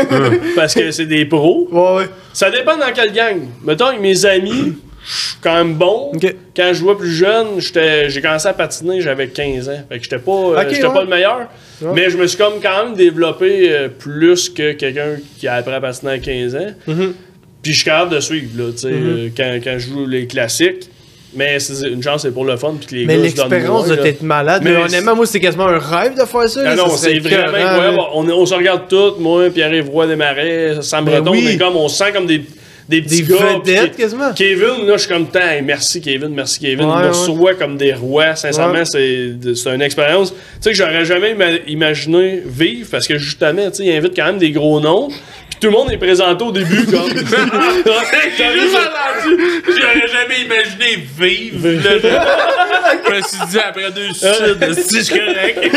Parce 0.56 0.74
que 0.74 0.90
c'est 0.90 1.06
des 1.06 1.26
pros. 1.26 1.68
Ouais, 1.70 1.94
ouais. 2.02 2.08
Ça 2.32 2.50
dépend 2.50 2.76
dans 2.76 2.92
quelle 2.92 3.12
gang. 3.12 3.36
Mettons, 3.62 3.86
avec 3.86 4.00
mes 4.00 4.24
amis, 4.26 4.76
je 5.06 5.12
suis 5.28 5.36
quand 5.40 5.54
même 5.54 5.74
bon. 5.74 6.10
Quand 6.56 6.68
je 6.70 6.74
jouais 6.74 6.96
plus 6.96 7.12
jeune, 7.12 7.58
j'étais- 7.60 8.10
j'ai 8.10 8.20
commencé 8.20 8.48
à 8.48 8.52
patiner, 8.52 9.00
j'avais 9.00 9.28
15 9.28 9.68
ans. 9.68 9.80
Fait 9.88 9.98
que 9.98 10.02
j'étais 10.04 10.18
pas, 10.18 10.32
euh, 10.32 10.60
Ok, 10.60 10.66
j'étais 10.70 10.86
ouais. 10.86 10.92
pas 10.94 11.02
le 11.02 11.08
meilleur. 11.08 11.40
Ouais. 11.82 11.92
Mais 11.94 12.10
je 12.10 12.16
me 12.16 12.26
suis 12.26 12.36
comme 12.38 12.60
quand 12.62 12.84
même 12.84 12.94
développé 12.94 13.70
euh, 13.70 13.88
plus 13.88 14.48
que 14.48 14.72
quelqu'un 14.72 15.16
qui 15.38 15.48
a 15.48 15.54
appris 15.54 15.74
à 15.74 15.80
patiner 15.80 16.12
à 16.12 16.18
15 16.18 16.54
ans. 16.56 16.70
Mhm. 16.86 17.14
Puis 17.62 17.72
je 17.72 17.76
suis 17.76 17.84
capable 17.84 18.14
de 18.14 18.20
suivre, 18.20 18.48
là, 18.56 18.72
tu 18.72 18.78
sais, 18.78 18.88
euh, 18.88 19.28
quand, 19.36 19.58
quand 19.62 19.78
je 19.78 19.88
joue 19.88 20.06
les 20.06 20.26
classiques. 20.26 20.88
Mais 21.32 21.58
une 21.84 22.02
chance, 22.02 22.22
c'est 22.22 22.32
pour 22.32 22.44
le 22.44 22.56
fun. 22.56 22.74
Puis 22.78 22.88
que 22.88 22.94
les 22.96 23.06
Mais 23.06 23.16
l'expérience 23.16 23.86
de 23.86 23.94
là. 23.94 24.06
être 24.06 24.22
malade. 24.22 24.62
Mais 24.64 24.72
Mais 24.72 24.82
honnêtement, 24.82 25.14
moi, 25.14 25.26
c'est 25.26 25.38
quasiment 25.38 25.68
un 25.68 25.78
rêve 25.78 26.14
de 26.18 26.24
faire 26.24 26.48
ça. 26.48 26.60
Ah 26.64 26.70
là, 26.70 26.76
non, 26.76 26.88
c'est 26.88 27.18
vraiment 27.20 27.56
incroyable. 27.56 27.96
là. 27.98 28.08
On, 28.14 28.46
se 28.46 28.54
regarde 28.54 28.88
tous, 28.88 29.14
moi, 29.20 29.48
Pierre-Yves 29.50 29.88
Roy 29.88 30.08
Desmarais, 30.08 30.78
Sam 30.82 31.04
Ben 31.04 31.20
Breton, 31.20 31.30
oui. 31.32 31.44
on 31.46 31.50
est 31.50 31.56
comme, 31.56 31.76
on 31.76 31.88
se 31.88 31.98
sent 31.98 32.12
comme 32.12 32.26
des, 32.26 32.42
des 32.90 33.02
petits 33.02 33.22
Des 33.22 33.32
gars. 33.32 33.58
puis 33.62 33.72
vedettes, 33.72 33.92
qui- 33.92 34.02
quasiment. 34.02 34.32
Kevin, 34.34 34.86
là, 34.86 34.92
je 34.94 34.98
suis 34.98 35.08
comme, 35.08 35.28
tant, 35.28 35.40
hey, 35.40 35.62
merci 35.62 36.00
Kevin, 36.00 36.28
merci 36.34 36.58
Kevin. 36.60 36.84
Ouais, 36.86 36.92
Il 36.92 36.98
nous 36.98 37.02
ouais. 37.02 37.08
reçoit 37.08 37.54
comme 37.54 37.76
des 37.76 37.94
rois. 37.94 38.34
Sincèrement, 38.36 38.74
Ouais. 38.80 38.84
c'est 38.84 39.54
c'est 39.54 39.74
une 39.74 39.82
expérience. 39.82 40.32
Tu 40.32 40.38
sais, 40.60 40.70
que 40.70 40.76
j'aurais 40.76 41.04
jamais 41.04 41.34
ima- 41.34 41.60
imaginé 41.66 42.42
vivre 42.44 42.88
parce 42.90 43.06
que 43.06 43.16
justement, 43.18 43.70
tu 43.70 43.76
sais, 43.78 43.84
il 43.84 43.92
invite 43.96 44.14
quand 44.16 44.26
même 44.26 44.38
des 44.38 44.50
gros 44.50 44.80
noms. 44.80 45.08
Puis 45.08 45.58
tout 45.60 45.66
le 45.68 45.72
monde 45.72 45.90
est 45.92 45.98
présenté 45.98 46.44
au 46.44 46.52
début 46.52 46.84
comme. 46.86 47.08
J'ai 47.14 48.52
juste 48.52 48.76
entendu. 48.76 49.36
J'aurais 49.66 50.08
jamais 50.08 50.40
imaginé 50.44 51.04
vivre. 51.18 51.68
Je... 53.06 53.16
me 53.16 53.22
suis 53.22 53.46
dit 53.50 53.58
après 53.58 53.90
deux 53.92 54.12
suicides, 54.12 54.74
si 54.88 54.96
je 54.98 55.02
suis 55.02 55.18
correct. 55.18 55.58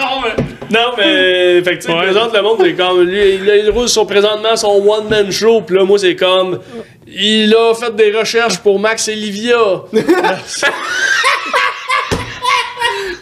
non, 0.00 0.20
mais. 0.22 0.44
Non, 0.72 0.92
mais. 0.96 1.62
Fait 1.62 1.76
que 1.76 1.82
tu 1.82 1.82
sais, 1.82 1.92
il 1.92 1.94
Ouais. 1.96 2.02
présente 2.04 2.34
le 2.34 2.42
monde, 2.42 2.58
c'est 2.62 2.74
comme. 2.74 3.02
Lui, 3.02 3.34
il, 3.34 3.46
il 3.64 3.70
roule 3.70 3.88
son, 3.88 4.06
présentement 4.06 4.56
son 4.56 4.82
one-man 4.86 5.30
show, 5.30 5.60
pis 5.60 5.74
là, 5.74 5.84
moi, 5.84 5.98
c'est 5.98 6.16
comme. 6.16 6.60
Il 7.06 7.54
a 7.54 7.74
fait 7.74 7.94
des 7.94 8.10
recherches 8.16 8.58
pour 8.58 8.78
Max 8.78 9.06
et 9.08 9.14
Livia. 9.14 9.56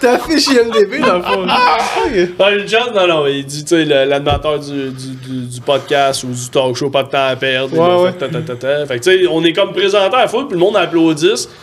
T'as 0.00 0.18
fait 0.18 0.38
chez 0.40 0.64
MDB, 0.64 1.00
dans 1.00 1.16
le 1.18 1.22
fond. 1.22 1.42
Ok. 1.42 2.28
Ah, 2.38 2.50
une 2.52 2.66
chance, 2.66 2.88
non, 2.94 3.06
non, 3.06 3.26
il 3.26 3.44
dit, 3.44 3.62
tu 3.64 3.68
sais, 3.76 3.84
le- 3.84 4.04
l'animateur 4.08 4.58
du, 4.58 4.88
du, 4.90 5.08
du, 5.28 5.46
du 5.46 5.60
podcast 5.60 6.24
ou 6.24 6.28
du 6.28 6.48
talk 6.50 6.74
show, 6.74 6.88
pas 6.88 7.02
de 7.02 7.10
temps 7.10 7.26
à 7.26 7.36
perdre. 7.36 7.76
Ouais, 7.76 8.04
ouais. 8.04 8.12
fait 8.12 8.18
ta, 8.18 8.28
ta, 8.28 8.40
ta, 8.40 8.54
ta. 8.56 8.86
Fait 8.86 8.98
que, 8.98 9.04
tu 9.04 9.10
sais, 9.24 9.26
on 9.30 9.44
est 9.44 9.52
comme 9.52 9.72
présenté 9.72 10.16
à 10.16 10.20
la 10.22 10.28
foule, 10.28 10.46
puis 10.48 10.54
le 10.56 10.60
monde 10.64 10.76
applaudisse. 10.78 11.46
Puis, 11.46 11.54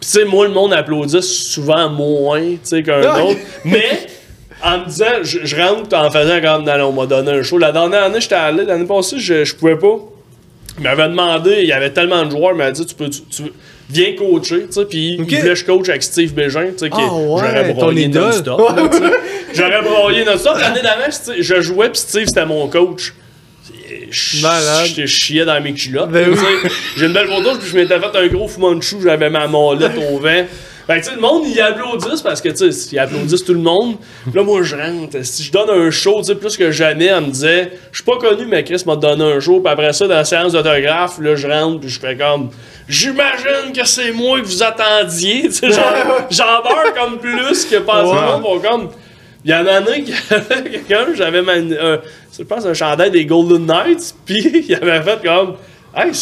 tu 0.00 0.08
sais, 0.08 0.24
moi, 0.24 0.46
le 0.46 0.52
monde 0.54 0.72
applaudisse 0.72 1.26
souvent 1.50 1.90
moins, 1.90 2.40
tu 2.40 2.58
sais, 2.62 2.82
qu'un 2.82 3.00
autre. 3.24 3.38
Mais, 3.66 4.06
en 4.64 4.78
me 4.78 4.84
disant, 4.86 5.06
je, 5.22 5.40
je 5.44 5.56
rentre 5.56 5.96
en 5.96 6.10
faisant 6.10 6.40
comme, 6.40 6.64
non, 6.64 6.86
on 6.86 6.92
m'a 6.92 7.06
donné 7.06 7.30
un 7.32 7.42
show. 7.42 7.58
La 7.58 7.72
dernière 7.72 8.04
année, 8.04 8.20
j'étais 8.20 8.34
allé, 8.36 8.64
l'année 8.64 8.86
passée, 8.86 9.18
je, 9.18 9.44
je 9.44 9.54
pouvais 9.54 9.76
pas. 9.76 9.96
Il 10.78 10.84
m'avait 10.84 11.08
demandé, 11.08 11.58
il 11.62 11.68
y 11.68 11.72
avait 11.72 11.90
tellement 11.90 12.24
de 12.24 12.30
joueurs, 12.30 12.52
il 12.52 12.58
m'a 12.58 12.70
dit, 12.70 12.86
tu 12.86 12.94
peux, 12.94 13.10
tu, 13.10 13.20
tu- 13.22 13.52
viens 13.90 14.14
coacher, 14.14 14.66
tu 14.66 14.72
sais, 14.72 14.84
puis 14.86 15.16
il 15.18 15.24
voulait 15.40 15.50
que 15.50 15.54
je 15.54 15.64
coach 15.66 15.88
avec 15.90 16.02
Steve 16.02 16.32
Bégin, 16.32 16.68
tu 16.72 16.78
sais, 16.78 16.88
Ah 16.92 17.12
ouais, 17.14 17.40
j'aurais 17.40 17.72
broyé 17.74 18.08
non-stop. 18.08 18.60
J'aurais 19.54 19.82
broyé 19.82 20.24
non-stop. 20.24 20.56
L'année 20.58 20.80
d'avant, 20.80 21.10
je 21.38 21.60
jouais, 21.60 21.90
puis 21.90 21.98
Steve, 21.98 22.26
c'était 22.26 22.46
mon 22.46 22.68
coach. 22.68 23.12
Je 24.10 25.06
chiais 25.06 25.44
dans 25.44 25.60
mes 25.60 25.74
culottes. 25.74 26.10
Ben. 26.10 26.34
J'ai 26.96 27.06
une 27.06 27.12
belle 27.12 27.28
photo, 27.28 27.50
puis 27.58 27.68
je 27.68 27.76
m'étais 27.76 27.98
fait 28.00 28.16
un 28.18 28.26
gros 28.28 28.48
fumanchu, 28.48 28.96
j'avais 29.02 29.28
ma 29.30 29.46
molette 29.46 29.92
au 30.10 30.18
vent. 30.18 30.44
Fait 30.86 30.94
que, 31.00 31.04
tu 31.04 31.10
sais, 31.10 31.14
le 31.14 31.20
monde, 31.20 31.44
il 31.46 31.60
applaudissent 31.60 32.22
parce 32.22 32.40
que, 32.40 32.48
tu 32.48 32.72
sais, 32.72 32.88
ils 32.92 32.98
applaudissent 32.98 33.44
tout 33.44 33.54
le 33.54 33.60
monde. 33.60 33.96
Puis 34.24 34.32
là, 34.34 34.42
moi, 34.42 34.62
je 34.62 34.74
rentre. 34.76 35.16
Si 35.24 35.44
je 35.44 35.52
donne 35.52 35.70
un 35.70 35.90
show, 35.90 36.18
tu 36.18 36.24
sais, 36.24 36.34
plus 36.34 36.56
que 36.56 36.70
jamais, 36.72 37.06
elle 37.06 37.20
me 37.20 37.30
disait, 37.30 37.72
je 37.92 37.98
suis 37.98 38.04
pas 38.04 38.18
connu, 38.18 38.46
mais 38.46 38.64
Chris 38.64 38.82
m'a 38.86 38.96
donné 38.96 39.24
un 39.24 39.40
show. 39.40 39.60
Puis 39.60 39.72
après 39.72 39.92
ça, 39.92 40.06
dans 40.08 40.14
la 40.14 40.24
séance 40.24 40.52
d'autographe, 40.52 41.18
là, 41.20 41.36
je 41.36 41.46
rentre, 41.46 41.80
puis 41.80 41.88
je 41.88 42.00
fais 42.00 42.16
comme, 42.16 42.50
j'imagine 42.88 43.72
que 43.74 43.86
c'est 43.86 44.12
moi 44.12 44.40
que 44.40 44.46
vous 44.46 44.62
attendiez. 44.62 45.42
Tu 45.44 45.52
sais, 45.52 45.70
j'en 46.30 46.62
beurre 46.62 46.94
comme 46.98 47.18
plus 47.18 47.64
que 47.66 47.76
pas 47.76 48.04
Ouais. 48.04 48.40
vont 48.40 48.58
comme. 48.60 48.88
Il 49.44 49.50
y 49.50 49.54
en 49.54 49.66
a 49.66 49.78
un 49.78 49.82
qui 49.82 50.12
avait 50.30 50.70
quelqu'un, 50.70 51.06
j'avais 51.14 51.42
je 52.38 52.42
pense 52.44 52.64
un 52.64 52.74
chandail 52.74 53.10
des 53.10 53.26
Golden 53.26 53.66
Knights, 53.66 54.14
puis 54.24 54.64
il 54.68 54.74
avait 54.74 55.02
fait 55.02 55.22
comme 55.22 55.56
Hey, 55.94 56.12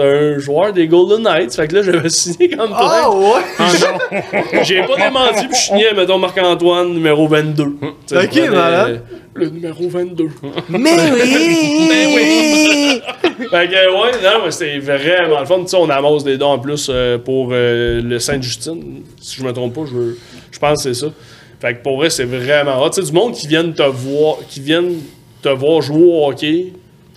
un 0.00 0.38
joueur 0.38 0.72
des 0.72 0.86
Golden 0.88 1.22
Knights. 1.22 1.54
Fait 1.54 1.68
que 1.68 1.76
là, 1.76 1.82
j'avais 1.82 2.08
signé 2.08 2.50
comme 2.50 2.72
Ah 2.74 3.02
toi. 3.04 3.18
ouais! 3.18 4.62
J'ai 4.64 4.82
pas 4.82 4.96
démenti, 4.96 5.46
puis 5.46 5.56
je 5.56 5.62
signais, 5.66 5.92
mettons, 5.94 6.18
Marc-Antoine, 6.18 6.92
numéro 6.92 7.26
22. 7.28 7.64
Tu 7.64 7.86
sais, 8.06 8.24
Ok, 8.24 8.50
malade. 8.50 9.02
Le 9.34 9.48
numéro 9.48 9.88
22. 9.88 10.28
Mais 10.70 10.90
oui! 12.14 13.00
Fait 13.50 13.68
que, 13.68 13.72
ouais, 13.72 14.10
non, 14.22 14.44
mais 14.44 14.50
c'était 14.50 14.78
vraiment 14.78 15.40
le 15.40 15.46
fun. 15.46 15.60
Tu 15.60 15.68
sais, 15.68 15.76
on 15.76 15.88
amasse 15.88 16.24
des 16.24 16.36
dons 16.36 16.50
en 16.52 16.58
plus 16.58 16.88
euh, 16.90 17.16
pour 17.18 17.48
euh, 17.52 18.00
le 18.02 18.18
Sainte-Justine. 18.18 19.02
Si 19.20 19.36
je 19.40 19.44
me 19.44 19.52
trompe 19.52 19.74
pas, 19.74 19.82
je, 19.86 20.14
je 20.50 20.58
pense 20.58 20.82
que 20.84 20.92
c'est 20.92 21.00
ça. 21.00 21.06
Fait 21.60 21.74
que 21.74 21.82
pour 21.82 21.96
vrai, 21.96 22.10
c'est 22.10 22.24
vraiment 22.24 22.82
hot. 22.82 22.90
Tu 22.90 23.00
sais, 23.02 23.06
du 23.10 23.12
monde 23.16 23.32
qui 23.32 23.46
viennent 23.46 23.72
te 23.72 23.82
voir, 23.82 24.36
qui 24.48 24.60
viennent 24.60 24.96
te 25.42 25.48
voir 25.48 25.80
jouer 25.80 26.02
au 26.04 26.26
hockey. 26.28 26.72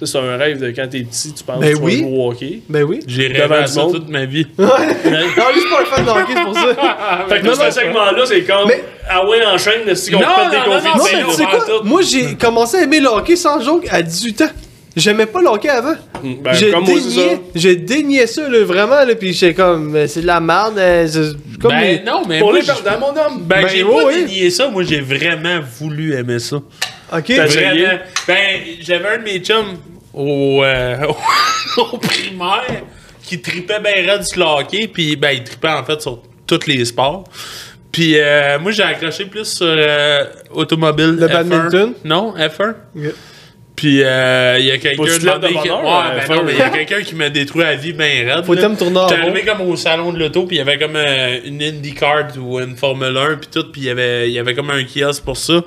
C'est 0.05 0.17
un 0.17 0.37
rêve 0.37 0.59
de 0.59 0.71
quand 0.71 0.87
t'es 0.89 1.01
petit, 1.01 1.33
tu 1.33 1.43
penses 1.43 1.59
Ben 1.59 1.69
que 1.71 1.75
tu 1.75 1.79
vas 1.81 1.85
oui. 1.85 1.97
jouer 1.99 2.11
au 2.17 2.29
hockey. 2.31 2.59
Ben 2.69 2.83
oui. 2.83 2.99
J'ai 3.07 3.27
rêvé 3.27 3.55
à 3.55 3.67
ça 3.67 3.81
monde. 3.81 3.93
toute 3.95 4.09
ma 4.09 4.25
vie. 4.25 4.47
Non, 4.57 4.65
lui, 4.65 5.61
c'est 5.61 5.69
pas 5.69 5.81
un 5.81 5.85
fan 5.85 6.05
de 6.05 6.09
hockey, 6.09 6.33
c'est 6.35 6.43
pour 6.43 6.53
ça. 6.55 7.25
Fait 7.29 7.39
que 7.39 7.45
Non, 7.45 7.51
là, 7.55 7.71
ce 7.71 7.79
segment-là, 7.79 8.23
c'est 8.25 8.41
comme 8.43 8.67
Mais- 8.67 8.83
Ah 9.09 9.27
ouais, 9.27 9.45
enchaîne, 9.45 9.95
si 9.95 10.15
on 10.15 10.19
Non, 10.19 10.25
fait 10.25 10.49
des 10.51 10.57
non, 10.57 10.63
non, 10.63 10.81
conflits 10.81 11.15
Non, 11.21 11.31
de 11.33 11.37
mais 11.39 11.45
quoi? 11.45 11.65
tout? 11.79 11.83
Moi, 11.85 12.01
j'ai 12.03 12.35
commencé 12.35 12.77
à 12.77 12.83
aimer 12.83 12.99
le 12.99 13.07
hockey 13.07 13.35
sans 13.35 13.59
joke 13.61 13.85
à 13.89 14.01
18 14.01 14.41
ans. 14.41 14.49
J'aimais 14.95 15.25
pas 15.25 15.41
le 15.41 15.47
hockey 15.47 15.69
avant. 15.69 15.95
Mm, 16.23 16.33
ben, 16.43 16.53
je 16.53 16.67
comme 16.67 16.85
moi, 16.85 16.93
c'est 17.01 17.09
ça. 17.09 17.21
là, 18.47 18.63
vraiment, 18.63 19.03
là, 19.03 19.15
pis 19.15 19.33
j'étais 19.33 19.55
comme, 19.55 19.95
euh, 19.95 20.05
c'est 20.07 20.21
de 20.21 20.27
la 20.27 20.39
merde, 20.39 20.77
euh, 20.77 21.07
c'est 21.07 21.59
comme 21.59 21.71
Ben 21.71 21.81
les- 21.81 22.03
non, 22.03 22.21
mais 22.29 22.37
Pour 22.39 22.51
moi, 22.51 22.59
les 22.59 22.65
j'ai- 22.65 22.73
perdants, 22.73 22.99
mon 22.99 23.07
homme. 23.09 23.41
ben, 23.41 23.63
Ben, 23.63 23.67
j'ai 23.69 23.83
pas 23.83 24.13
dénié 24.13 24.49
ça. 24.51 24.69
Moi, 24.69 24.83
j'ai 24.83 25.01
vraiment 25.01 25.59
voulu 25.79 26.13
aimer 26.13 26.37
ça. 26.37 26.57
Ok. 27.11 27.27
Vraiment. 27.31 27.97
Ben, 28.27 28.37
j'avais 28.81 29.07
un 29.09 29.17
de 29.17 29.23
mes 29.23 29.39
chums 29.39 29.77
au, 30.13 30.63
euh, 30.63 30.97
au 31.77 31.97
primaire 31.97 32.83
qui 33.23 33.41
tripait 33.41 33.79
bien 33.79 33.93
raide 33.93 34.23
sur 34.23 34.39
le 34.39 34.45
hockey, 34.45 34.87
puis 34.87 35.15
ben, 35.15 35.31
il 35.31 35.43
tripait 35.43 35.69
en 35.69 35.83
fait 35.83 36.01
sur 36.01 36.19
tous 36.45 36.67
les 36.67 36.83
sports. 36.85 37.23
Puis 37.91 38.17
euh, 38.17 38.59
moi, 38.59 38.71
j'ai 38.71 38.83
accroché 38.83 39.25
plus 39.25 39.45
sur 39.45 39.67
euh, 39.67 40.25
automobile. 40.51 41.15
Le 41.19 41.27
F1. 41.27 41.31
badminton? 41.31 41.93
Non, 42.03 42.35
F1. 42.35 42.73
Ok. 42.95 43.13
Puis 43.83 44.01
euh, 44.01 44.55
il 44.59 44.65
y 44.67 44.71
a 44.71 44.77
quelqu'un 44.77 45.03
qui... 45.03 45.09
Ouais, 45.11 45.29
euh, 45.29 45.39
ben 45.39 45.49
F1. 45.49 46.35
non, 46.37 46.43
mais 46.45 46.53
il 46.53 46.57
y 46.57 46.61
a 46.61 46.69
quelqu'un 46.69 47.01
qui 47.01 47.15
m'a 47.15 47.29
détruit 47.29 47.63
la 47.63 47.75
vie 47.75 47.91
bien 47.91 48.33
raide. 48.33 48.45
Faut 48.45 48.55
t'aimer 48.55 48.77
tourner 48.77 49.01
J'étais 49.09 49.21
arrivé 49.21 49.41
comme 49.41 49.59
au 49.59 49.75
salon 49.75 50.13
de 50.13 50.19
l'auto, 50.19 50.45
puis 50.45 50.55
il 50.55 50.59
y 50.59 50.61
avait 50.61 50.77
comme 50.77 50.95
euh, 50.95 51.39
une 51.43 51.61
IndyCar 51.61 52.27
ou 52.37 52.61
une 52.61 52.77
Formule 52.77 53.17
1, 53.17 53.35
puis 53.35 53.49
tout, 53.51 53.69
puis 53.73 53.81
il 53.81 53.87
y 53.87 53.89
avait, 53.89 54.29
il 54.29 54.33
y 54.33 54.39
avait 54.39 54.53
comme 54.53 54.69
un 54.69 54.85
kiosque 54.85 55.25
pour 55.25 55.35
ça. 55.35 55.65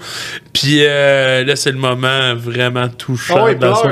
Puis 0.55 0.79
euh, 0.81 1.45
là, 1.45 1.57
c'est 1.57 1.73
le 1.73 1.77
moment 1.77 2.35
vraiment 2.35 2.89
touchant. 2.89 3.49
Ah 3.49 3.55
dans. 3.55 3.83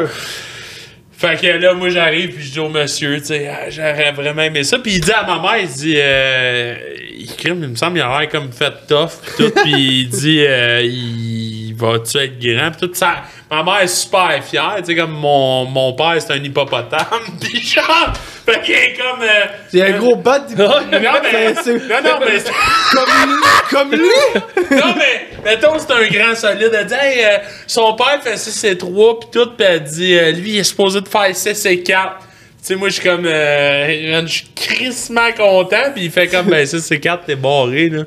Fait 1.16 1.40
que 1.40 1.46
là, 1.46 1.74
moi, 1.74 1.90
j'arrive, 1.90 2.34
puis 2.34 2.44
je 2.44 2.52
dis 2.52 2.59
au 2.59 2.68
monsieur, 2.68 3.18
tu 3.18 3.26
sais, 3.26 3.48
ah, 3.48 3.70
j'aurais 3.70 4.12
vraiment 4.12 4.42
aimé 4.42 4.64
ça. 4.64 4.78
Puis 4.78 4.94
il 4.94 5.01
dit 5.01 5.12
à 5.12 5.24
ma 5.24 5.40
mère, 5.40 5.59
il 5.62 5.68
dit, 5.68 5.94
euh, 5.96 6.74
il 7.16 7.34
crime, 7.36 7.60
il 7.62 7.68
me 7.68 7.76
semble, 7.76 7.98
il 7.98 8.01
a 8.02 8.20
l'air 8.20 8.28
comme 8.28 8.51
fait 8.52 8.72
tough, 8.88 9.10
pis 9.36 9.44
tout. 9.44 9.51
Puis 9.62 10.01
il 10.01 10.09
dit, 10.09 10.44
euh, 10.46 10.82
il 10.82 11.72
va-tu 11.74 12.18
être 12.18 12.38
grand, 12.38 12.72
pis 12.72 12.78
tout. 12.78 12.90
Ça, 12.94 13.22
ma 13.50 13.62
mère 13.62 13.82
est 13.82 13.86
super 13.88 14.42
fière, 14.42 14.74
tu 14.78 14.84
sais, 14.86 14.96
comme 14.96 15.12
mon, 15.12 15.64
mon 15.66 15.92
père, 15.92 16.16
c'est 16.18 16.32
un 16.32 16.42
hippopotame, 16.42 17.06
pis 17.40 17.60
genre, 17.60 18.12
fait 18.46 18.60
qu'il 18.62 18.74
est 18.74 18.94
comme. 18.94 19.22
euh, 19.22 19.44
Il 19.72 19.78
y 19.78 19.82
a 19.82 19.86
un 19.86 19.98
gros 19.98 20.16
bat. 20.16 20.40
non, 20.56 20.70
mais, 20.90 21.00
C'est- 21.54 21.62
c'est- 21.62 21.72
non, 21.72 21.96
non, 22.02 22.18
mais 22.20 22.38
c'est- 22.38 22.52
comme 22.90 23.10
lui, 23.20 23.34
comme 23.70 23.90
lui? 23.92 24.76
non, 24.76 24.94
mais, 24.96 25.28
mettons, 25.44 25.78
c'est 25.78 25.92
un 25.92 26.06
grand 26.08 26.34
solide. 26.34 26.70
Elle 26.78 26.86
dit, 26.86 26.94
hey, 27.00 27.24
euh, 27.24 27.38
son 27.66 27.94
père 27.94 28.20
fait 28.22 28.36
6 28.36 28.64
et 28.64 28.78
3, 28.78 29.20
pis 29.20 29.26
tout, 29.32 29.50
pis 29.56 29.64
elle 29.64 29.82
dit, 29.84 30.14
euh, 30.18 30.32
lui, 30.32 30.50
il 30.54 30.58
est 30.58 30.64
supposé 30.64 31.00
de 31.00 31.08
faire 31.08 31.34
6 31.34 31.66
et 31.66 31.82
4. 31.82 32.18
Tu 32.18 32.68
sais, 32.68 32.76
moi, 32.76 32.88
je 32.88 32.94
suis 32.94 33.02
comme, 33.08 33.26
euh, 33.26 34.22
je 34.26 34.32
suis 34.32 34.48
crissement 34.54 35.30
content, 35.36 35.92
pis 35.94 36.04
il 36.06 36.10
fait 36.10 36.28
comme, 36.28 36.46
ben, 36.46 36.64
6 36.66 36.90
et 36.92 37.00
4, 37.00 37.24
t'es 37.26 37.36
barré, 37.36 37.88
là. 37.90 38.04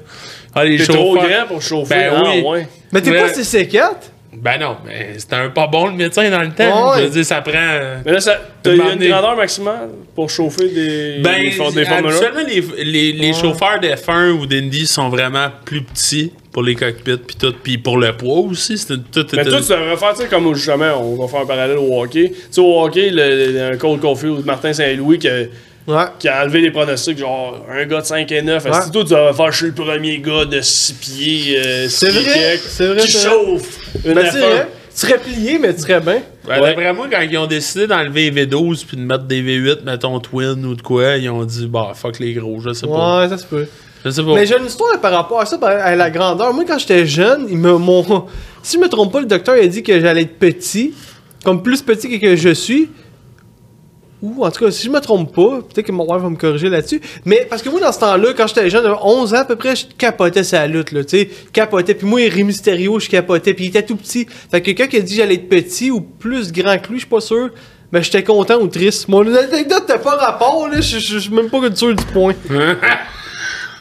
Ah, 0.56 0.66
les 0.66 0.78
T'es 0.78 0.92
trop 0.92 1.16
grand 1.16 1.46
pour 1.48 1.62
chauffer. 1.62 1.94
Ben 1.94 2.24
oui. 2.26 2.42
ouais. 2.42 2.68
Mais 2.92 3.02
t'es 3.02 3.12
pas 3.12 3.28
CC4? 3.28 3.92
Ben 4.40 4.60
non, 4.60 4.78
mais 4.86 5.16
c'était 5.18 5.36
un 5.36 5.50
pas 5.50 5.68
bon 5.68 5.88
le 5.88 5.94
médecin 5.94 6.30
dans 6.30 6.42
le 6.42 6.52
temps. 6.52 6.92
Ouais. 6.94 7.00
Je 7.00 7.04
veux 7.06 7.10
dire, 7.10 7.26
ça 7.26 7.42
prend. 7.42 7.80
Mais 8.06 8.12
là, 8.12 8.20
ça- 8.20 8.40
t'as 8.62 8.74
Une 8.74 9.02
une 9.02 9.10
grandeur 9.10 9.36
maximale 9.36 9.90
pour 10.16 10.30
chauffer 10.30 10.70
des, 10.70 11.20
Ben, 11.24 11.42
des, 11.42 11.52
for- 11.52 11.72
des 11.74 11.86
Formule 11.86 12.06
1? 12.12 12.16
habituellement, 12.16 12.42
les, 12.78 12.84
les, 12.84 13.14
les 13.14 13.34
chauffeurs 13.34 13.80
de 13.80 13.88
F1 13.88 14.32
ou 14.32 14.46
d'Indy 14.46 14.86
sont 14.86 15.10
vraiment 15.10 15.48
plus 15.66 15.82
petits 15.82 16.32
pour 16.52 16.64
les 16.64 16.76
cockpits, 16.76 17.18
puis 17.26 17.36
tout, 17.36 17.54
puis 17.64 17.78
pour 17.78 17.98
le 17.98 18.14
poids 18.16 18.40
aussi. 18.40 18.78
C'est 18.78 18.88
tout, 19.12 19.26
Mais 19.34 19.44
tout- 19.44 19.52
tu 19.62 19.70
devrais 19.70 19.98
faire, 19.98 20.14
tu 20.14 20.22
sais, 20.24 20.28
comme 20.28 20.54
justement, 20.56 21.02
on 21.02 21.16
va 21.16 21.28
faire 21.28 21.42
un 21.42 21.46
parallèle 21.46 21.78
au 21.78 22.02
hockey. 22.02 22.30
Tu 22.32 22.36
sais, 22.52 22.62
au 22.62 22.82
hockey, 22.84 23.10
le, 23.10 23.52
le- 23.52 23.72
un 23.74 23.78
Caulfield 23.78 24.40
ou 24.40 24.44
Martin 24.44 24.74
Saint-Louis 24.74 25.20
qui 25.20 25.28
a, 25.30 25.34
Ouais. 25.88 26.04
qui 26.20 26.28
a 26.28 26.44
enlevé 26.44 26.60
les 26.62 26.72
pronostics, 26.72 27.18
genre 27.18 27.66
un 27.72 27.86
gars 27.86 28.02
de 28.02 28.06
5 28.06 28.30
et 28.32 28.42
9. 28.42 28.66
Ouais. 28.66 28.72
Si 28.84 28.92
toi, 28.92 29.04
tu 29.04 29.10
devrais 29.12 29.34
faire, 29.34 29.52
je 29.52 29.58
suis 29.58 29.66
le 29.68 29.72
premier 29.74 30.20
gars 30.20 30.44
de 30.46 30.60
6 30.60 30.94
pieds, 30.94 31.58
euh, 31.58 31.88
C'est 31.90 32.12
6 32.12 32.18
pieds 32.20 32.24
vrai, 32.34 32.60
c'est 32.68 32.88
vrai, 32.88 33.02
qui 33.02 33.12
chauffe 33.12 33.80
une 34.06 34.14
Ben, 34.14 34.30
c'est 34.32 34.38
F1. 34.38 34.42
vrai. 34.42 34.68
Tu 34.94 35.06
serais 35.06 35.18
plié, 35.20 35.60
mais 35.60 35.74
tu 35.76 35.82
serais 35.82 36.00
bien. 36.02 36.22
Ben, 36.48 36.60
Ouais. 36.62 36.70
D'après 36.70 36.94
moi, 36.94 37.08
quand 37.12 37.22
ils 37.22 37.38
ont 37.38 37.46
décidé 37.48 37.88
d'enlever 37.88 38.32
les 38.32 38.46
V12 38.46 38.86
puis 38.86 38.98
de 38.98 39.02
mettre 39.02 39.26
des 39.26 39.42
V8, 39.42 39.84
mettons 39.86 40.20
Twin 40.20 40.66
ou 40.66 40.76
de 40.76 40.82
quoi, 40.82 41.16
ils 41.18 41.30
ont 41.30 41.46
dit, 41.46 41.68
bah, 41.68 41.92
fuck 41.96 42.20
les 42.20 42.34
gros, 42.34 42.60
je 42.60 42.74
sais 42.74 42.88
pas. 42.88 43.22
Ouais, 43.22 43.30
ça 43.30 43.38
se 43.38 43.46
peut. 43.46 43.68
Je 44.04 44.10
sais 44.10 44.24
pas. 44.24 44.34
Mais 44.34 44.46
j'ai 44.46 44.58
une 44.58 44.66
histoire 44.66 45.00
par 45.00 45.12
rapport 45.12 45.40
à 45.42 45.46
ça, 45.46 45.58
par- 45.58 45.70
à 45.70 45.96
la 45.96 46.10
grandeur. 46.10 46.54
Moi, 46.54 46.64
quand 46.68 46.78
j'étais 46.80 47.06
jeune, 47.06 47.48
il 47.50 47.58
me, 47.58 47.78
mon, 47.78 48.26
si 48.64 48.76
je 48.78 48.82
me 48.82 48.90
trompe 48.90 49.12
pas, 49.14 49.20
le 49.22 49.26
docteur 49.26 49.56
a 49.56 49.66
dit 49.68 49.84
que 49.84 50.00
j'allais 50.00 50.24
être 50.24 50.38
petit, 50.38 50.94
comme 51.46 51.62
plus 51.64 51.82
petit 51.82 52.10
que, 52.10 52.26
que 52.26 52.36
je 52.36 52.50
suis. 52.50 52.90
Ou 54.22 54.44
en 54.44 54.50
tout 54.50 54.66
cas, 54.66 54.72
si 54.72 54.88
je 54.88 54.92
me 54.92 55.00
trompe 55.00 55.34
pas, 55.36 55.60
peut-être 55.62 55.86
que 55.86 55.92
mon 55.92 56.06
père 56.08 56.18
va 56.18 56.30
me 56.30 56.36
corriger 56.36 56.70
là-dessus. 56.70 57.00
Mais 57.26 57.46
parce 57.48 57.62
que 57.62 57.70
moi, 57.70 57.80
dans 57.80 57.92
ce 57.92 58.00
temps-là, 58.00 58.30
quand 58.36 58.48
j'étais 58.48 58.68
jeune, 58.70 58.82
j'avais 58.84 58.96
11 59.04 59.34
ans 59.36 59.38
à 59.38 59.46
peu 59.46 59.56
près, 59.56 59.76
je 59.76 59.86
capotais 59.96 60.44
sa 60.44 60.66
lutte, 60.66 60.92
là, 60.92 61.04
tu 61.04 61.18
sais. 61.20 61.30
Capotais. 61.54 61.94
Puis 61.94 62.08
moi, 62.08 62.20
Rémy 62.22 62.46
Mysterio, 62.46 63.00
je 63.00 63.10
capotais. 63.10 63.54
Puis 63.54 63.66
il 63.66 63.68
était 63.68 63.84
tout 63.84 63.96
petit. 63.96 64.28
Fait 64.50 64.60
que 64.62 64.66
quelqu'un 64.66 64.88
qui 64.88 64.98
a 64.98 65.02
dit 65.02 65.16
j'allais 65.16 65.36
être 65.36 65.48
petit 65.50 65.92
ou 65.92 66.02
plus 66.02 66.52
grand 66.52 66.80
que 66.80 66.88
lui, 66.90 66.96
je 66.96 67.02
suis 67.02 67.10
pas 67.10 67.22
sûr. 67.22 67.50
Mais 67.92 68.02
j'étais 68.02 68.24
content 68.24 68.60
ou 68.60 68.68
triste. 68.68 69.08
Mon 69.08 69.22
anecdote 69.34 69.84
t'as 69.86 70.00
pas 70.00 70.16
rapport, 70.16 70.68
là. 70.68 70.82
Je 70.82 70.98
suis 71.20 71.30
même 71.34 71.50
pas 71.50 71.60
sûr 71.76 71.94
du 71.96 72.04
point. 72.06 72.34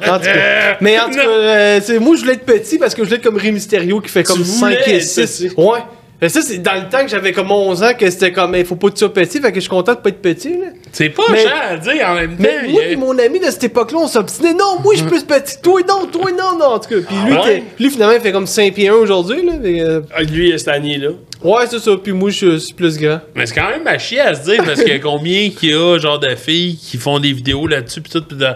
En 0.06 0.18
tout 0.18 0.24
cas. 0.26 0.76
Mais 0.82 0.98
en 1.00 1.06
tout 1.08 1.14
cas, 1.14 1.26
euh, 1.26 1.80
moi 2.00 2.16
je 2.16 2.20
voulais 2.20 2.34
être 2.34 2.44
petit 2.44 2.76
parce 2.78 2.94
que 2.94 3.02
je 3.02 3.08
voulais 3.08 3.16
être 3.16 3.24
comme 3.24 3.38
Rey 3.38 3.50
Mysterio 3.50 4.00
qui 4.02 4.10
fait 4.10 4.24
comme 4.24 4.40
Tu 4.40 4.44
5 4.44 4.58
voulais 4.58 4.82
et 4.90 4.96
être 4.96 5.02
6. 5.02 5.20
petit. 5.48 5.54
Ouais. 5.56 5.78
Mais 6.20 6.30
ça, 6.30 6.40
c'est 6.40 6.58
dans 6.58 6.74
le 6.74 6.88
temps 6.88 7.02
que 7.02 7.08
j'avais 7.08 7.32
comme 7.32 7.50
11 7.50 7.82
ans 7.82 7.92
que 7.98 8.08
c'était 8.08 8.32
comme, 8.32 8.54
il 8.56 8.64
faut 8.64 8.76
pas 8.76 8.88
que 8.88 8.94
tu 8.94 9.00
sois 9.00 9.12
petit, 9.12 9.38
fait 9.38 9.50
que 9.50 9.56
je 9.56 9.60
suis 9.60 9.68
content 9.68 9.92
de 9.92 9.98
pas 9.98 10.08
être 10.08 10.22
petit, 10.22 10.48
là. 10.50 10.68
c'est 10.90 11.10
pas 11.10 11.24
mais- 11.30 11.42
cher 11.42 11.62
à 11.70 11.76
dire 11.76 12.08
en 12.08 12.14
même 12.14 12.30
temps. 12.38 12.42
Mais 12.42 12.68
moi 12.68 12.80
a- 12.82 12.86
et 12.86 12.96
mon 12.96 13.18
ami 13.18 13.38
de 13.38 13.44
cette 13.46 13.64
époque-là, 13.64 13.98
on 13.98 14.06
s'obstinait. 14.08 14.54
Non, 14.54 14.80
moi 14.82 14.94
je 14.94 15.00
suis 15.00 15.06
plus 15.08 15.24
petit. 15.24 15.60
Toi 15.62 15.82
non, 15.86 16.06
toi 16.06 16.30
non, 16.30 16.58
non. 16.58 16.64
En 16.66 16.78
tout 16.78 16.88
cas, 16.88 16.96
puis 17.06 17.16
lui, 17.26 17.36
Ah 17.38 17.44
ouais? 17.44 17.62
lui 17.78 17.90
finalement, 17.90 18.14
il 18.14 18.20
fait 18.22 18.32
comme 18.32 18.46
5 18.46 18.72
pieds 18.72 18.88
1 18.88 18.94
aujourd'hui, 18.94 19.44
là. 19.44 19.52
euh, 19.62 20.00
Ah, 20.14 20.22
Lui, 20.22 20.54
cette 20.58 20.68
année-là. 20.68 21.10
ouais, 21.44 21.66
c'est 21.68 21.80
ça. 21.80 21.90
Puis 22.02 22.12
moi, 22.12 22.30
je 22.30 22.56
suis 22.60 22.72
plus 22.72 22.96
grand. 22.98 23.20
Mais 23.34 23.44
c'est 23.44 23.54
quand 23.54 23.68
même 23.68 23.86
à 23.86 23.98
chier 23.98 24.20
à 24.20 24.34
se 24.34 24.42
dire 24.50 24.62
parce 24.64 24.80
qu'il 24.82 24.92
y 24.94 24.96
a 24.96 24.98
combien 24.98 25.50
qu'il 25.50 25.68
y 25.70 25.74
a 25.74 25.98
genre 25.98 26.18
de 26.18 26.34
filles 26.34 26.78
qui 26.78 26.96
font 26.96 27.18
des 27.18 27.32
vidéos 27.34 27.66
là-dessus 27.66 28.00
pis 28.00 28.10
tout 28.10 28.22
pis 28.22 28.36
de, 28.36 28.46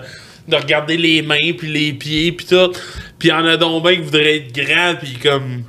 de 0.49 0.57
regarder 0.57 0.97
les 0.97 1.21
mains 1.21 1.37
puis 1.59 1.69
les 1.71 1.93
pieds 1.93 2.33
pis 2.33 2.47
tout. 2.47 2.73
Pis 3.19 3.29
y 3.29 3.33
en 3.33 3.45
a 3.45 3.59
donc 3.59 3.83
bien 3.83 3.97
qui 3.97 4.01
voudraient 4.01 4.37
être 4.39 4.55
grands 4.55 4.95
pis 4.99 5.19
comme. 5.23 5.65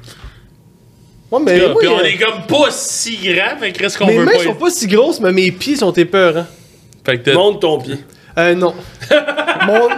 Ouais, 1.32 1.40
mais 1.42 1.60
moi, 1.60 1.82
on 1.82 2.00
euh, 2.00 2.04
est 2.04 2.18
comme 2.18 2.46
pas 2.46 2.72
si 2.72 3.16
grands, 3.18 3.58
fait 3.58 3.72
qu'est-ce 3.72 3.98
qu'on 3.98 4.08
mes 4.08 4.18
veut 4.18 4.26
mains 4.26 4.32
pas 4.34 4.44
sont 4.44 4.54
pas 4.56 4.70
si 4.70 4.88
grosses, 4.88 5.20
mais 5.22 5.32
mes 5.32 5.52
pieds 5.52 5.78
sont 5.78 5.94
épeurants. 5.94 6.46
Fait 7.06 7.18
que 7.18 7.24
t'as- 7.26 7.34
Monte 7.34 7.62
ton 7.62 7.80
pied. 7.80 7.98
Euh, 8.38 8.54
non. 8.54 8.76
mon, 9.66 9.90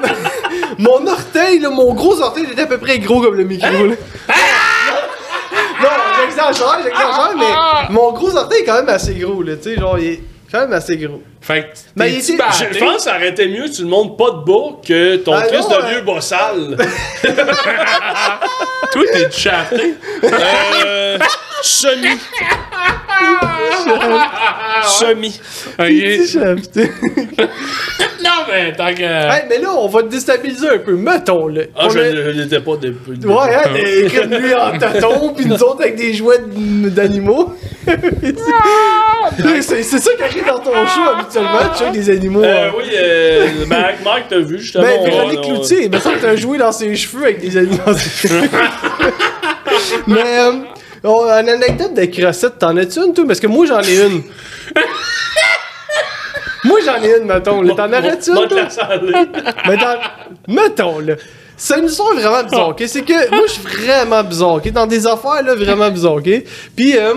mon 0.78 1.08
orteil, 1.08 1.60
là, 1.60 1.70
mon 1.70 1.94
gros 1.94 2.22
orteil, 2.22 2.44
il 2.48 2.52
était 2.52 2.62
à 2.62 2.68
peu 2.68 2.78
près 2.78 3.00
gros 3.00 3.22
comme 3.22 3.36
le 3.36 3.46
micro, 3.46 3.68
là. 3.68 3.96
non, 5.82 5.90
j'exagère, 6.20 6.80
j'exagère, 6.84 7.34
mais 7.36 7.94
mon 7.94 8.12
gros 8.14 8.36
orteil 8.36 8.62
est 8.62 8.66
quand 8.66 8.76
même 8.76 8.90
assez 8.90 9.16
gros, 9.16 9.42
là, 9.42 9.56
tu 9.56 9.64
sais, 9.64 9.76
genre, 9.76 9.98
il 9.98 10.08
est 10.08 10.22
quand 10.54 10.60
même 10.62 10.74
assez 10.74 10.96
gros. 10.98 11.22
Fait 11.42 11.64
que 11.64 11.70
il 12.06 12.20
était- 12.20 12.38
batté. 12.38 12.68
Je 12.74 12.80
pense 12.80 12.96
que 12.98 13.02
ça 13.02 13.16
aurait 13.16 13.30
été 13.30 13.48
mieux 13.48 13.64
que 13.64 13.76
tu 13.76 13.84
ne 13.84 13.90
montes 13.90 14.16
pas 14.18 14.30
de 14.30 14.46
bas 14.46 14.80
que 14.88 15.16
ton 15.18 15.34
Ah, 15.34 15.42
Christ 15.48 15.68
non, 15.70 15.80
de 15.80 15.84
euh, 15.84 15.88
vieux 15.90 16.02
bas 16.02 16.22
sale. 16.22 16.78
Toi, 18.94 19.04
t'es 19.12 19.32
shafté. 19.32 19.96
euh, 20.24 21.18
semi. 21.64 22.08
semi. 24.84 25.40
Non, 28.24 28.30
mais 28.52 28.72
tant 28.74 28.94
que. 28.94 29.02
hey, 29.02 29.44
mais 29.50 29.58
là, 29.60 29.70
on 29.78 29.88
va 29.88 30.04
te 30.04 30.08
déstabiliser 30.08 30.70
un 30.70 30.78
peu, 30.80 30.94
mettons, 30.96 31.48
là. 31.48 31.62
Ah, 31.76 31.84
On 31.86 31.90
je 31.90 32.00
a- 32.00 32.12
je 32.12 32.30
l'étais 32.30 32.60
pas 32.62 32.78
depuis. 32.80 33.26
Ouais, 33.26 33.56
hein, 33.56 33.70
t'es 33.74 34.06
écrit 34.06 34.28
de 34.28 34.36
lui 34.38 34.54
en 34.56 34.78
tâton, 34.80 35.34
pis 35.34 35.46
nous 35.46 35.62
autres 35.64 35.82
avec 35.82 35.96
des 35.96 36.14
jouets 36.14 36.40
d'animaux. 36.48 37.54
c'est 39.62 39.84
c'est 39.84 40.00
ça 40.00 40.12
qui 40.18 40.24
arrive 40.24 40.46
dans 40.46 40.60
ton 40.60 40.86
show 40.86 41.02
habituellement, 41.18 41.60
tu 41.78 41.84
sais, 41.84 41.92
des 41.92 42.10
animaux. 42.10 42.44
Euh, 42.44 42.68
hein. 42.70 42.72
oui, 42.78 42.84
euh, 42.96 43.48
ben, 43.68 43.76
avec 43.78 44.04
Mike, 44.04 44.26
t'as 44.30 44.40
vu 44.40 44.60
justement. 44.60 44.84
Ben, 44.84 45.00
on- 45.00 45.06
Véronique 45.06 45.40
on- 45.44 45.48
Cloutier, 45.56 45.84
il 45.86 45.92
me 45.92 46.00
semble 46.00 46.18
que 46.18 46.22
t'as 46.22 46.36
joué 46.36 46.58
dans 46.58 46.72
ses 46.72 46.96
cheveux 46.96 47.24
avec 47.24 47.40
des 47.42 47.58
animaux 47.58 47.78
dans 47.86 47.94
ses 47.96 48.28
cheveux. 48.28 48.50
Mais, 50.08 50.40
euh, 50.40 50.52
une 51.42 51.50
anecdote 51.50 51.94
de 51.94 52.06
crossette, 52.06 52.60
t'en 52.60 52.78
as-tu 52.78 53.00
une, 53.00 53.14
toi? 53.14 53.26
Parce 53.28 53.40
que 53.40 53.48
moi, 53.48 53.66
j'en 53.66 53.82
ai 53.82 53.96
une. 54.06 54.24
Moi, 56.74 56.80
j'en 56.86 57.04
ai 57.04 57.18
une, 57.20 57.26
mettons. 57.26 57.62
là. 57.62 57.74
T'en 57.76 57.88
aurais-tu 57.92 58.30
une, 58.32 58.48
toi? 58.48 58.68
Mais 59.68 59.78
dans... 59.78 60.54
Mettons, 60.54 61.00
là. 61.00 61.16
C'est 61.56 61.80
une 61.80 61.86
histoire 61.86 62.14
vraiment 62.16 62.44
bizarre, 62.44 62.70
ok? 62.70 62.84
C'est 62.88 63.04
que 63.04 63.30
moi, 63.30 63.46
je 63.48 63.52
suis 63.54 63.62
vraiment 63.86 64.24
bizarre, 64.24 64.56
ok? 64.56 64.72
Dans 64.72 64.88
des 64.88 65.06
affaires, 65.06 65.44
là, 65.44 65.56
vraiment 65.56 65.90
bizarres, 65.92 66.16
ok? 66.16 66.30
Puis, 66.76 66.98
euh, 66.98 67.14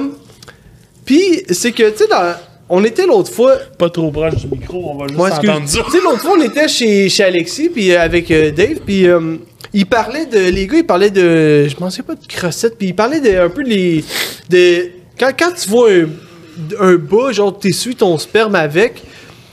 puis 1.05 1.43
c'est 1.51 1.73
que, 1.73 1.91
tu 1.91 1.99
sais, 1.99 2.07
dans... 2.09 2.35
On 2.69 2.83
était 2.85 3.07
l'autre 3.07 3.33
fois, 3.33 3.57
Pas 3.79 3.89
trop 3.91 4.11
proche 4.11 4.35
du 4.37 4.49
micro, 4.49 4.91
on 4.91 4.97
va 4.97 5.07
juste 5.07 5.21
entendre 5.21 5.69
ça. 5.69 5.83
Tu 5.85 5.91
sais, 5.93 6.01
l'autre 6.03 6.21
fois, 6.21 6.33
on 6.37 6.43
était 6.43 6.67
chez, 6.67 7.09
chez 7.09 7.23
Alexis, 7.23 7.69
puis 7.69 7.93
euh, 7.93 8.01
avec 8.01 8.29
euh, 8.33 8.51
Dave, 8.51 8.79
puis 8.85 9.07
euh, 9.07 9.37
il 9.73 9.87
parlait 9.87 10.27
de. 10.27 10.51
Les 10.51 10.67
gars, 10.67 10.79
ils 10.79 10.87
parlaient 10.87 11.11
de. 11.11 11.69
Je 11.69 11.77
m'en 11.79 11.91
sais 11.91 12.03
pas 12.03 12.15
de 12.17 12.27
crossette, 12.27 12.77
puis 12.77 12.89
il 12.89 12.95
parlait 12.95 13.21
de, 13.21 13.39
un 13.39 13.49
peu 13.51 13.63
de 13.63 13.69
les. 13.69 14.05
De, 14.51 14.91
quand, 15.19 15.31
quand 15.39 15.53
tu 15.53 15.69
vois 15.69 15.91
un, 15.93 16.07
un 16.81 16.95
bas, 16.97 17.31
genre, 17.31 17.57
t'essuies 17.57 17.95
ton 17.95 18.19
sperme 18.19 18.57
avec, 18.57 19.01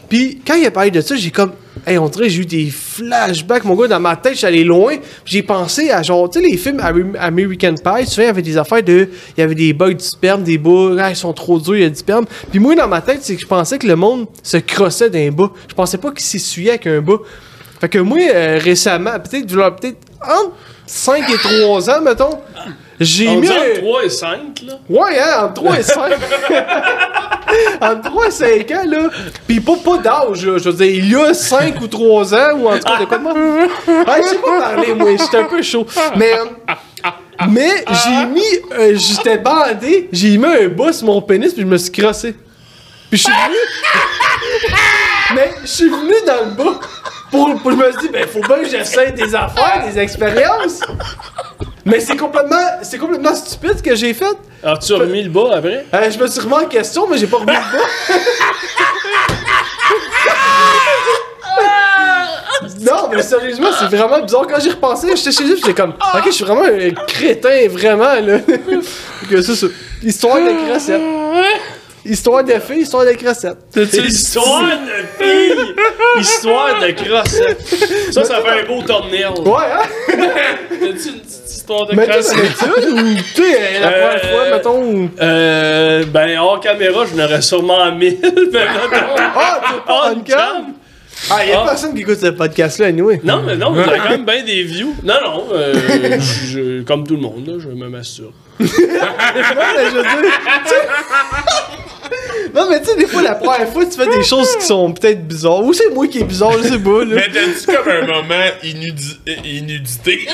puis 0.09 0.41
quand 0.45 0.55
il 0.55 0.65
a 0.65 0.71
parlé 0.71 0.91
de 0.91 1.01
ça, 1.01 1.15
j'ai 1.15 1.31
comme. 1.31 1.51
Hey, 1.87 1.97
on 1.97 2.07
dirait 2.07 2.29
j'ai 2.29 2.41
eu 2.43 2.45
des 2.45 2.69
flashbacks, 2.69 3.65
mon 3.65 3.75
gars, 3.75 3.87
dans 3.87 3.99
ma 3.99 4.15
tête, 4.15 4.41
allé 4.43 4.63
loin. 4.63 4.95
J'ai 5.25 5.41
pensé 5.43 5.89
à 5.89 6.01
genre, 6.03 6.29
tu 6.29 6.39
sais, 6.39 6.45
les 6.47 6.55
films 6.55 6.79
Am- 6.79 7.17
American 7.19 7.73
Pie, 7.73 8.05
souvent, 8.05 8.21
il 8.23 8.25
y 8.25 8.29
avait 8.29 8.41
des 8.41 8.57
affaires 8.57 8.83
de. 8.83 9.09
Il 9.35 9.41
y 9.41 9.43
avait 9.43 9.55
des 9.55 9.73
bugs 9.73 9.93
du 9.93 10.03
sperme, 10.05 10.43
des 10.43 10.57
bas, 10.57 10.95
ah, 10.99 11.09
ils 11.09 11.15
sont 11.15 11.33
trop 11.33 11.59
durs, 11.59 11.75
il 11.75 11.81
y 11.81 11.85
a 11.85 11.89
du 11.89 11.95
sperme. 11.95 12.25
Puis 12.51 12.59
moi, 12.59 12.75
dans 12.75 12.87
ma 12.87 13.01
tête, 13.01 13.19
c'est 13.21 13.35
que 13.35 13.41
je 13.41 13.47
pensais 13.47 13.79
que 13.79 13.87
le 13.87 13.95
monde 13.95 14.27
se 14.43 14.57
crossait 14.57 15.09
d'un 15.09 15.31
bas. 15.31 15.51
Je 15.67 15.73
pensais 15.73 15.97
pas 15.97 16.11
qu'il 16.11 16.21
s'essuyait 16.23 16.69
avec 16.71 16.87
un 16.87 17.01
bas. 17.01 17.17
Fait 17.81 17.89
que 17.89 17.99
moi, 17.99 18.19
euh, 18.33 18.59
récemment, 18.61 19.11
peut-être, 19.19 19.47
peut-être 19.47 19.97
entre 20.21 20.51
5 20.85 21.29
et 21.29 21.37
3 21.65 21.89
ans, 21.89 22.01
mettons, 22.01 22.37
j'ai 23.03 23.35
mis. 23.35 23.49
entre 23.49 23.79
3 23.79 24.03
et 24.05 24.09
5, 24.09 24.37
là. 24.67 24.73
Ouais, 24.89 25.19
hein, 25.19 25.43
entre 25.45 25.53
3 25.55 25.79
et 25.79 25.83
5. 25.83 26.11
entre 27.81 28.01
3 28.09 28.27
et 28.27 28.31
5 28.31 28.71
ans, 28.71 28.83
là. 28.87 29.09
Pis 29.47 29.59
pas, 29.59 29.75
pas 29.83 29.97
d'âge, 29.97 30.45
là. 30.45 30.57
Je 30.57 30.69
veux 30.69 30.73
dire, 30.73 30.87
il 30.87 31.09
y 31.11 31.15
a 31.15 31.33
5 31.33 31.79
ou 31.81 31.87
3 31.87 32.33
ans, 32.33 32.53
ou 32.57 32.67
en 32.67 32.77
tout 32.77 32.83
cas, 32.83 32.99
de 32.99 33.05
quoi 33.05 33.17
de 33.17 33.23
moi. 33.23 33.33
Ah, 34.07 34.15
je 34.21 34.27
sais 34.27 34.35
pas 34.37 34.59
parler, 34.59 34.93
moi. 34.95 35.09
J'étais 35.19 35.37
un 35.37 35.43
peu 35.45 35.61
chaud. 35.61 35.85
Mais. 36.15 36.33
euh, 36.33 36.45
mais 37.49 37.83
j'ai 38.05 38.25
mis. 38.27 38.41
euh, 38.77 38.95
J'étais 38.95 39.37
bandé, 39.37 40.07
j'ai 40.11 40.37
mis 40.37 40.45
un 40.45 40.67
bas 40.69 40.93
sur 40.93 41.07
mon 41.07 41.21
pénis, 41.21 41.51
puis 41.53 41.63
je 41.63 41.67
me 41.67 41.77
suis 41.77 41.91
crossé. 41.91 42.35
Puis 43.09 43.17
je 43.19 43.23
suis 43.23 43.31
venu. 43.33 43.57
mais 45.35 45.51
je 45.63 45.67
suis 45.67 45.89
venu 45.89 46.13
dans 46.25 46.45
le 46.45 46.51
bas. 46.63 46.79
Pour, 47.31 47.55
pour- 47.61 47.71
je 47.71 47.75
me 47.77 47.91
suis 47.91 48.01
dit, 48.01 48.09
ben, 48.09 48.27
faut 48.27 48.41
bien 48.41 48.57
que 48.57 48.69
j'essaie 48.69 49.11
des 49.11 49.33
affaires, 49.35 49.83
des 49.91 49.99
expériences. 49.99 50.81
Mais 51.85 51.99
c'est 51.99 52.15
complètement, 52.15 52.65
c'est 52.81 52.97
complètement 52.97 53.35
stupide 53.35 53.77
ce 53.77 53.83
que 53.83 53.95
j'ai 53.95 54.13
fait. 54.13 54.37
Alors, 54.63 54.79
tu 54.79 54.93
as 54.93 54.97
remis 54.97 55.23
le 55.23 55.29
bas 55.29 55.55
après? 55.55 55.85
Euh, 55.93 56.09
je 56.09 56.17
me 56.17 56.27
suis 56.27 56.39
remis 56.39 56.53
en 56.53 56.65
question, 56.65 57.07
mais 57.09 57.17
j'ai 57.17 57.27
pas 57.27 57.37
remis 57.37 57.51
le 57.51 57.57
bas. 57.57 58.19
non, 62.91 63.09
mais 63.11 63.21
sérieusement, 63.21 63.67
c'est 63.77 63.95
vraiment 63.95 64.21
bizarre. 64.21 64.47
Quand 64.47 64.61
j'y 64.61 64.69
repensé, 64.69 65.15
j'étais 65.15 65.31
chez 65.31 65.43
eux, 65.43 65.55
j'étais 65.57 65.73
comme, 65.73 65.93
ok, 66.15 66.23
je 66.25 66.31
suis 66.31 66.45
vraiment 66.45 66.63
un 66.63 66.91
crétin, 67.05 67.67
vraiment, 67.69 68.13
là. 68.15 68.39
que 69.29 69.41
ça, 69.41 69.55
ça. 69.55 69.67
Histoire 70.01 70.37
de 70.37 70.65
crocette. 70.65 71.01
Histoire 72.05 72.43
de 72.43 72.53
fille, 72.59 72.81
histoire 72.81 73.05
de 73.05 73.11
crocette. 73.11 73.57
Histoire 73.75 74.61
de 74.63 75.23
fille! 75.23 75.75
Histoire 76.19 76.79
de 76.81 76.91
crossette. 76.91 77.61
Ça, 78.11 78.23
ça 78.25 78.41
fait 78.41 78.61
un 78.61 78.65
beau 78.65 78.81
thumbnail. 78.81 79.27
Ouais, 79.39 79.71
hein? 79.71 79.83
T'as-tu 80.09 81.09
une 81.09 81.19
petite 81.21 81.42
histoire 81.63 81.85
de 81.87 81.95
Mais 81.95 82.03
ou, 82.03 83.15
tu 83.33 83.41
sais, 83.41 83.79
la 83.79 83.87
Euh, 83.87 83.91
première 84.09 84.31
fois, 84.31 84.49
mettons. 84.51 85.09
Euh, 85.21 86.03
ben, 86.11 86.37
hors 86.39 86.59
caméra, 86.59 87.05
je 87.09 87.15
n'aurais 87.15 87.41
sûrement 87.41 87.89
1000. 87.95 88.17
Mais 88.21 88.31
mettons, 88.31 89.15
Ah, 89.35 89.61
tu 89.65 89.73
pas 89.87 89.93
hors 89.93 90.11
en 90.15 90.19
cam? 90.19 90.73
Ah, 91.31 91.45
y'a 91.45 91.61
Ah. 91.61 91.65
personne 91.67 91.93
qui 91.95 92.01
écoute 92.01 92.19
ce 92.19 92.27
podcast-là, 92.27 92.87
anyway. 92.87 93.21
Non, 93.23 93.41
mais 93.45 93.55
non, 93.55 93.73
t'as 93.73 93.97
quand 94.03 94.09
même 94.09 94.25
bien 94.25 94.43
des 94.43 94.63
views. 94.63 94.93
Non, 95.03 95.13
non, 95.23 95.43
euh, 95.53 95.73
je- 96.19 96.81
comme 96.83 97.07
tout 97.07 97.15
le 97.15 97.21
monde, 97.21 97.47
là, 97.47 97.53
je 97.59 97.69
me 97.69 97.87
masturbe. 97.87 98.33
Non, 98.59 98.67
mais 99.75 99.85
je 99.89 99.95
veux 99.95 100.01
dire, 100.03 100.31
tu 100.65 100.73
Non, 102.53 102.67
mais 102.69 102.79
tu 102.81 102.85
sais, 102.87 102.95
des 102.95 103.07
fois, 103.07 103.21
la 103.23 103.35
première 103.35 103.67
fois, 103.69 103.83
tu 103.85 103.97
fais 103.97 104.07
des 104.07 104.23
choses 104.23 104.55
qui 104.57 104.65
sont 104.65 104.91
peut-être 104.93 105.27
bizarres. 105.27 105.61
Ou 105.63 105.73
c'est 105.73 105.89
moi 105.89 106.07
qui 106.07 106.19
est 106.19 106.23
bizarre, 106.23 106.51
je 106.61 106.63
sais 106.69 106.79
pas, 106.79 106.99
là. 107.03 107.15
Mais 107.15 107.29
t'as-tu 107.29 107.65
comme 107.65 107.89
un 107.89 108.05
moment 108.05 108.45
inudi- 108.63 109.17
euh, 109.27 109.33
inudité? 109.43 110.27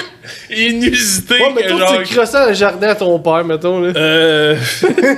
Inusité 0.49 1.35
Ouais, 1.35 1.51
mais 1.55 1.63
que 1.63 1.69
genre. 1.77 2.03
tu 2.03 2.13
crossais 2.15 2.47
le 2.47 2.53
jardin 2.53 2.89
à 2.89 2.95
ton 2.95 3.17
père, 3.19 3.45
mettons, 3.45 3.79
là. 3.79 3.93
Euh, 3.95 4.55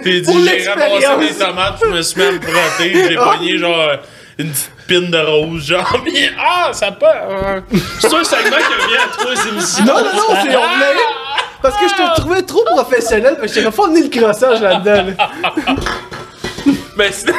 T'es 0.04 0.22
dit, 0.22 0.50
j'ai 0.64 0.70
ramassé 0.70 1.28
des 1.34 1.40
tomates, 1.40 1.80
je 1.82 1.88
me 1.90 2.02
suis 2.02 2.22
mis 2.22 2.28
à 2.28 2.32
me 2.34 2.42
frotter, 2.42 2.94
j'ai 3.10 3.16
pogné 3.16 3.58
genre 3.58 3.92
une 4.38 4.50
petite 4.50 4.72
pine 4.88 5.12
de 5.12 5.18
rose, 5.20 5.66
genre, 5.66 6.02
mais 6.06 6.30
ah, 6.40 6.70
ça 6.74 6.92
part! 6.92 7.14
hein. 7.30 7.64
c'est 8.00 8.08
un 8.14 8.24
segment 8.24 8.58
qui 8.58 8.84
revient 8.84 8.98
à 8.98 9.08
trois 9.18 9.48
émissions. 9.52 9.86
Non, 9.86 9.94
non, 9.96 10.04
non, 10.04 10.36
c'est 10.44 10.56
on 10.56 10.62
voulait- 10.62 11.02
Parce 11.62 11.78
que 11.78 11.88
je 11.88 11.94
te 11.94 12.20
trouvais 12.22 12.42
trop 12.42 12.64
professionnel, 12.64 13.38
mais 13.42 13.48
je 13.48 13.54
t'ai 13.54 13.70
pas 13.70 13.86
amené 13.86 14.02
le 14.04 14.10
crossage 14.10 14.62
là-dedans, 14.62 15.14
là. 15.18 15.32
Mais 16.98 17.12
c'est. 17.12 17.30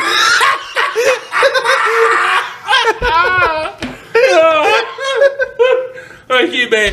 ok, 6.30 6.70
ben. 6.70 6.92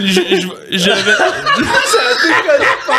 Je, 0.00 0.04
je, 0.04 0.46
je 0.70 0.90
vais. 0.90 1.12
Ça 1.12 1.98
a 2.00 2.14
décollé 2.14 2.66
pas. 2.86 2.94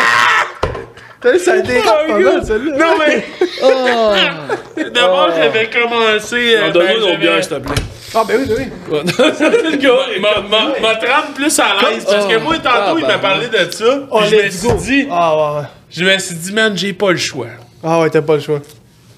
T'as 1.20 1.32
vu, 1.32 1.40
ça 1.40 1.54
a 1.54 1.56
pas 1.62 2.18
mal, 2.20 2.46
celle-là. 2.46 2.78
Non, 2.78 2.94
mais. 3.00 4.90
D'abord, 4.92 5.30
j'avais 5.36 5.68
commencé. 5.70 6.56
euh, 6.56 6.72
Donne-moi 6.72 6.94
ben, 7.00 7.12
nos 7.14 7.18
bières, 7.18 7.44
s'il 7.44 7.54
te 7.56 7.60
plaît. 7.60 7.76
Ah, 8.16 8.24
ben 8.28 8.40
oui, 8.40 8.46
ben 8.48 8.56
oui. 8.60 8.68
le 9.72 9.76
gars, 9.78 9.92
Ma, 10.22 10.42
ma, 10.42 10.80
ma 10.80 10.96
trame 10.96 11.34
plus 11.36 11.60
à 11.60 11.66
l'aise 11.90 12.06
parce 12.06 12.26
que 12.26 12.38
moi 12.40 12.58
tantôt 12.58 12.98
il 12.98 13.06
m'a 13.06 13.18
parlé 13.18 13.48
de 13.48 13.70
ça 13.70 14.00
Oh, 14.10 14.22
je 14.30 14.36
me 14.38 14.50
suis 14.50 14.68
go. 14.68 14.74
dit 14.76 15.08
Ah, 15.12 15.36
ouais, 15.36 15.60
ouais. 15.60 15.68
je 15.92 16.06
me 16.06 16.18
suis 16.18 16.36
dit 16.36 16.54
man 16.54 16.76
j'ai 16.78 16.94
pas 16.94 17.12
le 17.12 17.18
choix 17.18 17.48
Ah, 17.84 18.00
ouais, 18.00 18.10
t'as 18.10 18.22
pas 18.22 18.36
le 18.36 18.40
choix. 18.40 18.62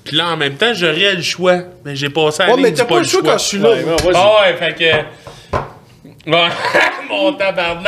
puis 0.03 0.17
là 0.17 0.29
en 0.29 0.37
même 0.37 0.55
temps 0.55 0.73
j'aurais 0.73 1.13
le 1.13 1.21
choix 1.21 1.57
mais 1.85 1.95
j'ai 1.95 2.09
passé 2.09 2.41
à 2.41 2.47
la 2.47 2.51
Ouais, 2.53 2.57
ligne 2.57 2.71
mais 2.71 2.73
t'as 2.73 2.85
pas 2.85 2.97
le 2.97 3.05
choix 3.05 3.21
quand 3.23 3.37
je 3.37 3.43
suis 3.45 3.59
là. 3.59 3.69
Ah 4.15 4.31
ouais 4.41 4.55
fait 4.57 4.73
que 4.73 4.83
ouais 4.83 5.05
mon 7.09 7.33
tabarnak 7.33 7.85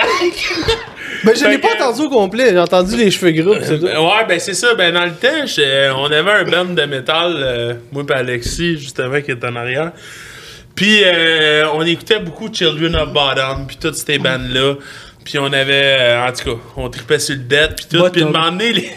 Ben, 1.23 1.35
je 1.35 1.45
l'ai 1.45 1.57
pas 1.59 1.69
que- 1.75 1.83
entendu 1.83 2.01
au 2.03 2.09
complet. 2.09 2.49
J'ai 2.51 2.59
entendu 2.59 2.97
les 2.97 3.11
cheveux 3.11 3.31
gros, 3.31 3.55
pis 3.55 3.65
c'est 3.65 3.79
tout. 3.79 3.85
ouais 3.85 4.25
ben 4.27 4.39
c'est 4.39 4.53
ça 4.53 4.73
ben 4.75 4.93
dans 4.93 5.05
le 5.05 5.11
temps 5.13 5.97
on 5.97 6.05
avait 6.05 6.31
un 6.31 6.43
band 6.43 6.65
de 6.73 6.83
métal 6.85 7.33
euh, 7.37 7.73
moi 7.91 8.03
et 8.09 8.13
Alexis 8.13 8.77
justement 8.79 9.21
qui 9.21 9.31
est 9.31 9.43
en 9.43 9.55
arrière 9.55 9.91
Puis 10.75 11.01
euh, 11.03 11.65
on 11.73 11.83
écoutait 11.85 12.19
beaucoup 12.19 12.49
Children 12.51 12.95
of 12.95 13.13
Bottom, 13.13 13.67
puis 13.67 13.77
toutes 13.79 13.95
ces 13.95 14.17
bandes-là. 14.17 14.75
Puis 15.23 15.37
on 15.37 15.45
avait, 15.53 15.97
euh, 15.99 16.27
en 16.27 16.31
tout 16.31 16.55
cas, 16.55 16.61
on 16.77 16.89
tripait 16.89 17.19
sur 17.19 17.35
le 17.35 17.41
dead, 17.41 17.75
puis 17.75 17.85
tout. 17.91 18.03
Puis 18.09 18.23
donné, 18.23 18.73
les... 18.73 18.91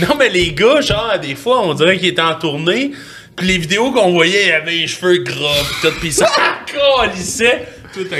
non 0.00 0.14
mais 0.18 0.28
les 0.28 0.52
gars, 0.52 0.82
genre, 0.82 1.14
des 1.22 1.34
fois, 1.34 1.62
on 1.62 1.72
dirait 1.72 1.96
qu'ils 1.96 2.08
étaient 2.08 2.20
en 2.20 2.34
tournée. 2.34 2.92
Puis 3.34 3.46
les 3.46 3.56
vidéos 3.58 3.90
qu'on 3.90 4.12
voyait, 4.12 4.48
ils 4.48 4.52
avaient 4.52 4.70
les 4.72 4.86
cheveux 4.86 5.18
gras, 5.22 5.62
puis 5.64 5.88
tout. 5.88 5.94
Puis 6.00 6.12
ça 6.12 6.28
calissait. 6.66 7.66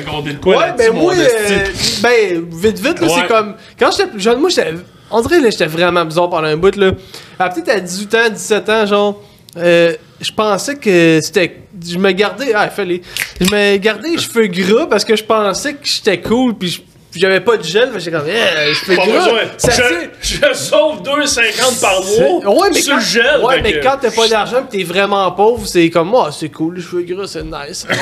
Compté 0.07 0.33
de 0.35 0.39
quoi 0.39 0.57
Ouais, 0.57 0.73
ben 0.77 0.93
moi, 0.93 1.13
euh, 1.15 1.59
ben, 2.03 2.47
vite, 2.53 2.79
vite, 2.79 3.01
là, 3.01 3.07
Ouais. 3.07 3.13
c'est 3.17 3.27
comme. 3.29 3.55
Quand 3.79 3.91
j'étais 3.91 4.07
plus 4.09 4.21
jeune, 4.21 4.39
moi, 4.41 4.49
j'étais. 4.51 4.75
On 5.11 5.21
dirait, 5.21 5.41
là, 5.41 5.51
j'étais 5.51 5.67
vraiment 5.67 6.05
bizarre 6.05 6.31
pendant 6.31 6.47
un 6.49 6.57
bout, 6.57 6.75
là. 6.77 6.93
À 7.39 7.49
peut-être 7.49 7.69
à 7.69 7.81
18 7.81 8.15
ans, 8.15 8.29
17 8.31 8.69
ans, 8.69 8.87
genre. 8.87 9.23
euh, 9.57 9.93
je 10.21 10.33
pensais 10.33 10.77
que 10.77 11.21
c'était. 11.23 11.61
Je 11.87 11.99
me 11.99 12.11
gardais. 12.13 12.53
Ah, 12.55 12.67
il 12.71 12.75
fallait. 12.75 13.03
Je 13.41 13.47
me 13.55 13.77
gardais 13.77 14.09
les 14.11 14.19
cheveux 14.19 14.47
gras 14.47 14.87
parce 14.87 15.05
que 15.05 15.15
je 15.17 15.25
pensais 15.25 15.75
que 15.75 15.81
j'étais 15.87 16.21
cool, 16.21 16.55
puis 16.55 16.69
je- 16.71 16.81
j'avais 17.21 17.41
pas 17.41 17.57
de 17.57 17.63
gel, 17.63 17.91
que 17.93 17.99
j'étais 18.01 18.11
comme, 18.17 18.27
eh, 18.27 18.95
besoin. 19.13 19.41
Ça, 19.59 19.71
c'est- 19.71 20.11
Je, 20.23 20.37
je 20.49 20.55
sauve 20.55 21.03
2,50 21.03 21.81
par 21.81 22.01
mois 22.03 22.55
Ouais, 22.63 22.69
mais 22.73 22.83
quand, 22.83 23.01
gel. 23.01 23.41
ouais, 23.45 23.61
mais 23.63 23.79
quand 23.81 23.99
t'as 24.01 24.11
pas 24.11 24.27
d'argent 24.29 24.63
pis 24.69 24.79
t'es 24.79 24.85
vraiment 24.85 25.31
pauvre, 25.33 25.67
c'est 25.67 25.89
comme, 25.91 26.09
moi, 26.09 26.31
c'est 26.33 26.49
cool, 26.49 26.77
les 26.77 26.83
cheveux 26.83 27.03
gras, 27.03 27.27
c'est 27.29 27.45
nice. 27.45 27.87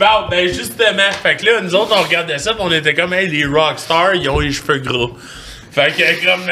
Bon, 0.00 0.28
ben 0.30 0.48
justement, 0.48 1.12
fait 1.22 1.36
que 1.36 1.44
là, 1.46 1.60
nous 1.60 1.74
autres, 1.74 1.94
on 1.94 2.02
regardait 2.02 2.38
ça, 2.38 2.54
pis 2.54 2.60
on 2.60 2.72
était 2.72 2.94
comme, 2.94 3.12
hey, 3.12 3.28
les 3.28 3.44
rockstars, 3.44 4.14
ils 4.14 4.28
ont 4.30 4.38
les 4.38 4.50
cheveux 4.50 4.78
gras. 4.78 5.10
Fait 5.70 5.92
que, 5.92 6.24
comme, 6.24 6.50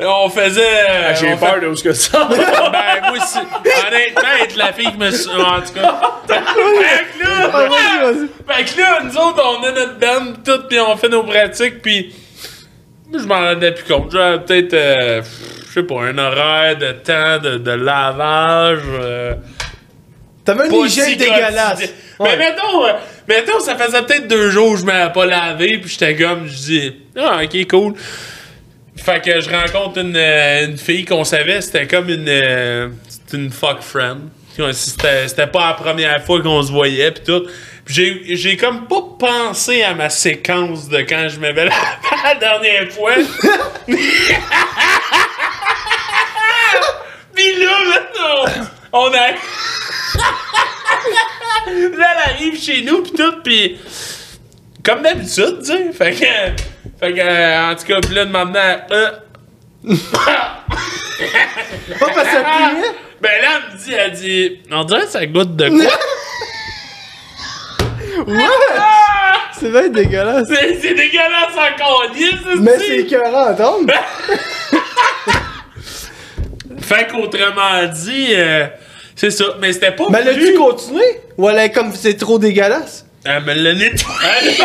on 0.06 0.28
faisait. 0.28 0.60
euh, 0.62 1.08
Ah, 1.10 1.14
J'ai 1.14 1.34
peur 1.36 1.60
de 1.60 1.74
ce 1.74 1.82
que 1.82 1.92
ça. 1.94 2.28
Ben, 2.28 3.00
moi 3.08 3.12
aussi. 3.16 3.38
Honnêtement, 3.38 4.28
être 4.42 4.56
la 4.56 4.72
fille 4.74 4.90
qui 4.92 4.98
me. 4.98 5.08
En 5.08 5.60
tout 5.62 5.72
cas. 5.72 6.00
fait 6.28 7.18
que 7.18 7.24
là. 7.24 7.50
Ah. 7.52 8.54
Fait 8.54 8.64
que 8.64 8.78
là, 8.80 9.00
nous 9.04 9.16
autres, 9.16 9.42
on 9.42 9.64
a 9.64 9.72
notre 9.72 9.98
band, 9.98 10.32
pis 10.34 10.40
tout, 10.44 10.68
pis 10.68 10.78
on 10.80 10.96
fait 10.96 11.08
nos 11.08 11.22
pratiques, 11.24 11.80
pis. 11.82 12.14
Je 13.12 13.24
m'en 13.24 13.36
rendais 13.38 13.72
plus 13.72 13.84
compte. 13.84 14.10
J'avais 14.12 14.40
peut-être, 14.40 14.74
euh, 14.74 15.22
je 15.68 15.72
sais 15.72 15.82
pas, 15.84 16.02
un 16.02 16.18
horaire 16.18 16.76
de 16.76 16.92
temps 16.92 17.38
de, 17.38 17.58
de 17.58 17.70
lavage. 17.70 18.80
euh, 19.00 19.34
T'avais 20.44 20.68
une 20.68 20.86
hygiène 20.86 21.16
dégueulasse. 21.16 21.80
Ouais. 22.18 22.36
Mais 22.36 22.36
mettons, 22.36 22.84
euh, 22.84 22.92
mettons, 23.26 23.60
ça 23.60 23.76
faisait 23.76 24.02
peut-être 24.02 24.28
deux 24.28 24.50
jours 24.50 24.74
que 24.74 24.80
je 24.80 24.84
m'avais 24.84 25.12
pas 25.12 25.26
lavé, 25.26 25.78
puis 25.78 25.90
j'étais 25.90 26.14
comme, 26.16 26.46
je 26.46 26.56
dis, 26.56 26.96
ah, 27.16 27.40
ok, 27.42 27.66
cool. 27.68 27.94
Fait 28.96 29.20
que 29.22 29.40
je 29.40 29.50
rencontre 29.50 29.98
une, 29.98 30.16
euh, 30.16 30.66
une 30.66 30.78
fille 30.78 31.04
qu'on 31.04 31.24
savait, 31.24 31.60
c'était 31.60 31.86
comme 31.86 32.08
une, 32.08 32.28
euh, 32.28 32.88
une 33.32 33.50
fuck 33.50 33.82
friend. 33.82 34.28
C'était 34.72 35.26
c'était 35.26 35.48
pas 35.48 35.68
la 35.68 35.74
première 35.74 36.24
fois 36.24 36.40
qu'on 36.40 36.62
se 36.62 36.70
voyait, 36.70 37.10
puis 37.10 37.24
tout. 37.24 37.44
J'ai 37.86 38.56
comme 38.56 38.86
pas 38.86 39.02
pensé 39.18 39.82
à 39.82 39.94
ma 39.94 40.08
séquence 40.08 40.88
de 40.88 40.98
quand 40.98 41.28
je 41.28 41.40
m'avais 41.40 41.64
lavé 41.66 41.74
la 42.24 42.34
dernière 42.36 42.90
fois. 42.92 43.14
Puis 47.34 47.52
là, 47.58 47.78
maintenant, 47.88 48.44
on 48.92 49.12
a. 49.12 49.32
là, 51.96 52.06
elle 52.26 52.34
arrive 52.34 52.60
chez 52.60 52.82
nous, 52.82 53.02
pis 53.02 53.12
tout, 53.12 53.42
pis. 53.42 53.76
Comme 54.84 55.02
d'habitude, 55.02 55.58
tu 55.60 55.66
sais. 55.66 55.92
Fait 55.92 56.12
que. 56.12 56.26
Fait 57.00 57.12
que, 57.14 57.20
euh, 57.20 57.70
en 57.70 57.74
tout 57.74 57.84
cas, 57.86 58.00
pis 58.00 58.14
là, 58.14 58.24
de 58.26 58.30
m'emmener 58.30 58.58
à. 58.58 58.86
euh, 58.92 59.10
Pas 61.98 62.06
parce 62.06 62.12
que 62.14 62.24
ça 62.24 62.42
pliait. 62.42 62.92
ben 63.20 63.30
là, 63.42 63.48
elle 63.56 63.74
me 63.74 63.78
dit, 63.82 63.92
elle 63.92 64.12
dit. 64.12 64.58
On 64.70 64.84
dirait 64.84 65.02
que 65.02 65.08
ça 65.08 65.26
goûte 65.26 65.56
de 65.56 65.68
quoi? 65.68 65.92
C'est 69.58 69.70
bien 69.70 69.88
dégueulasse. 69.88 70.48
C'est 70.48 70.94
dégueulasse 70.94 71.54
encore, 71.56 72.04
yes, 72.16 72.34
Mais 72.60 72.78
c'est 72.78 72.98
écœurant 72.98 73.46
à 73.46 73.52
entendre. 73.52 73.92
Fait 76.82 77.06
qu'autrement 77.10 77.86
dit, 77.86 78.28
euh, 78.34 78.66
c'est 79.16 79.30
ça. 79.30 79.44
Mais 79.60 79.72
c'était 79.72 79.92
pas 79.92 80.04
Mais 80.10 80.22
l'as-tu 80.24 80.54
continué? 80.54 81.04
Ou 81.38 81.48
elle 81.48 81.58
est 81.58 81.70
comme 81.72 81.92
c'est 81.94 82.16
trop 82.16 82.38
dégueulasse? 82.38 83.04
Elle 83.24 83.42
me 83.44 83.54
l'a 83.54 83.72
nettoyé. 83.74 84.58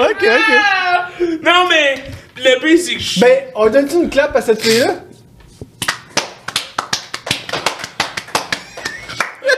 Ok, 0.00 0.24
ok. 0.24 1.28
non, 1.42 1.68
mais 1.68 1.94
le 2.42 2.58
pire, 2.60 2.78
c'est 2.82 2.94
que 2.94 3.00
je 3.00 3.20
Ben, 3.20 3.38
on 3.54 3.68
donne-tu 3.68 3.96
une 3.96 4.08
clap 4.10 4.34
à 4.34 4.40
cette 4.40 4.62
fille-là? 4.62 4.94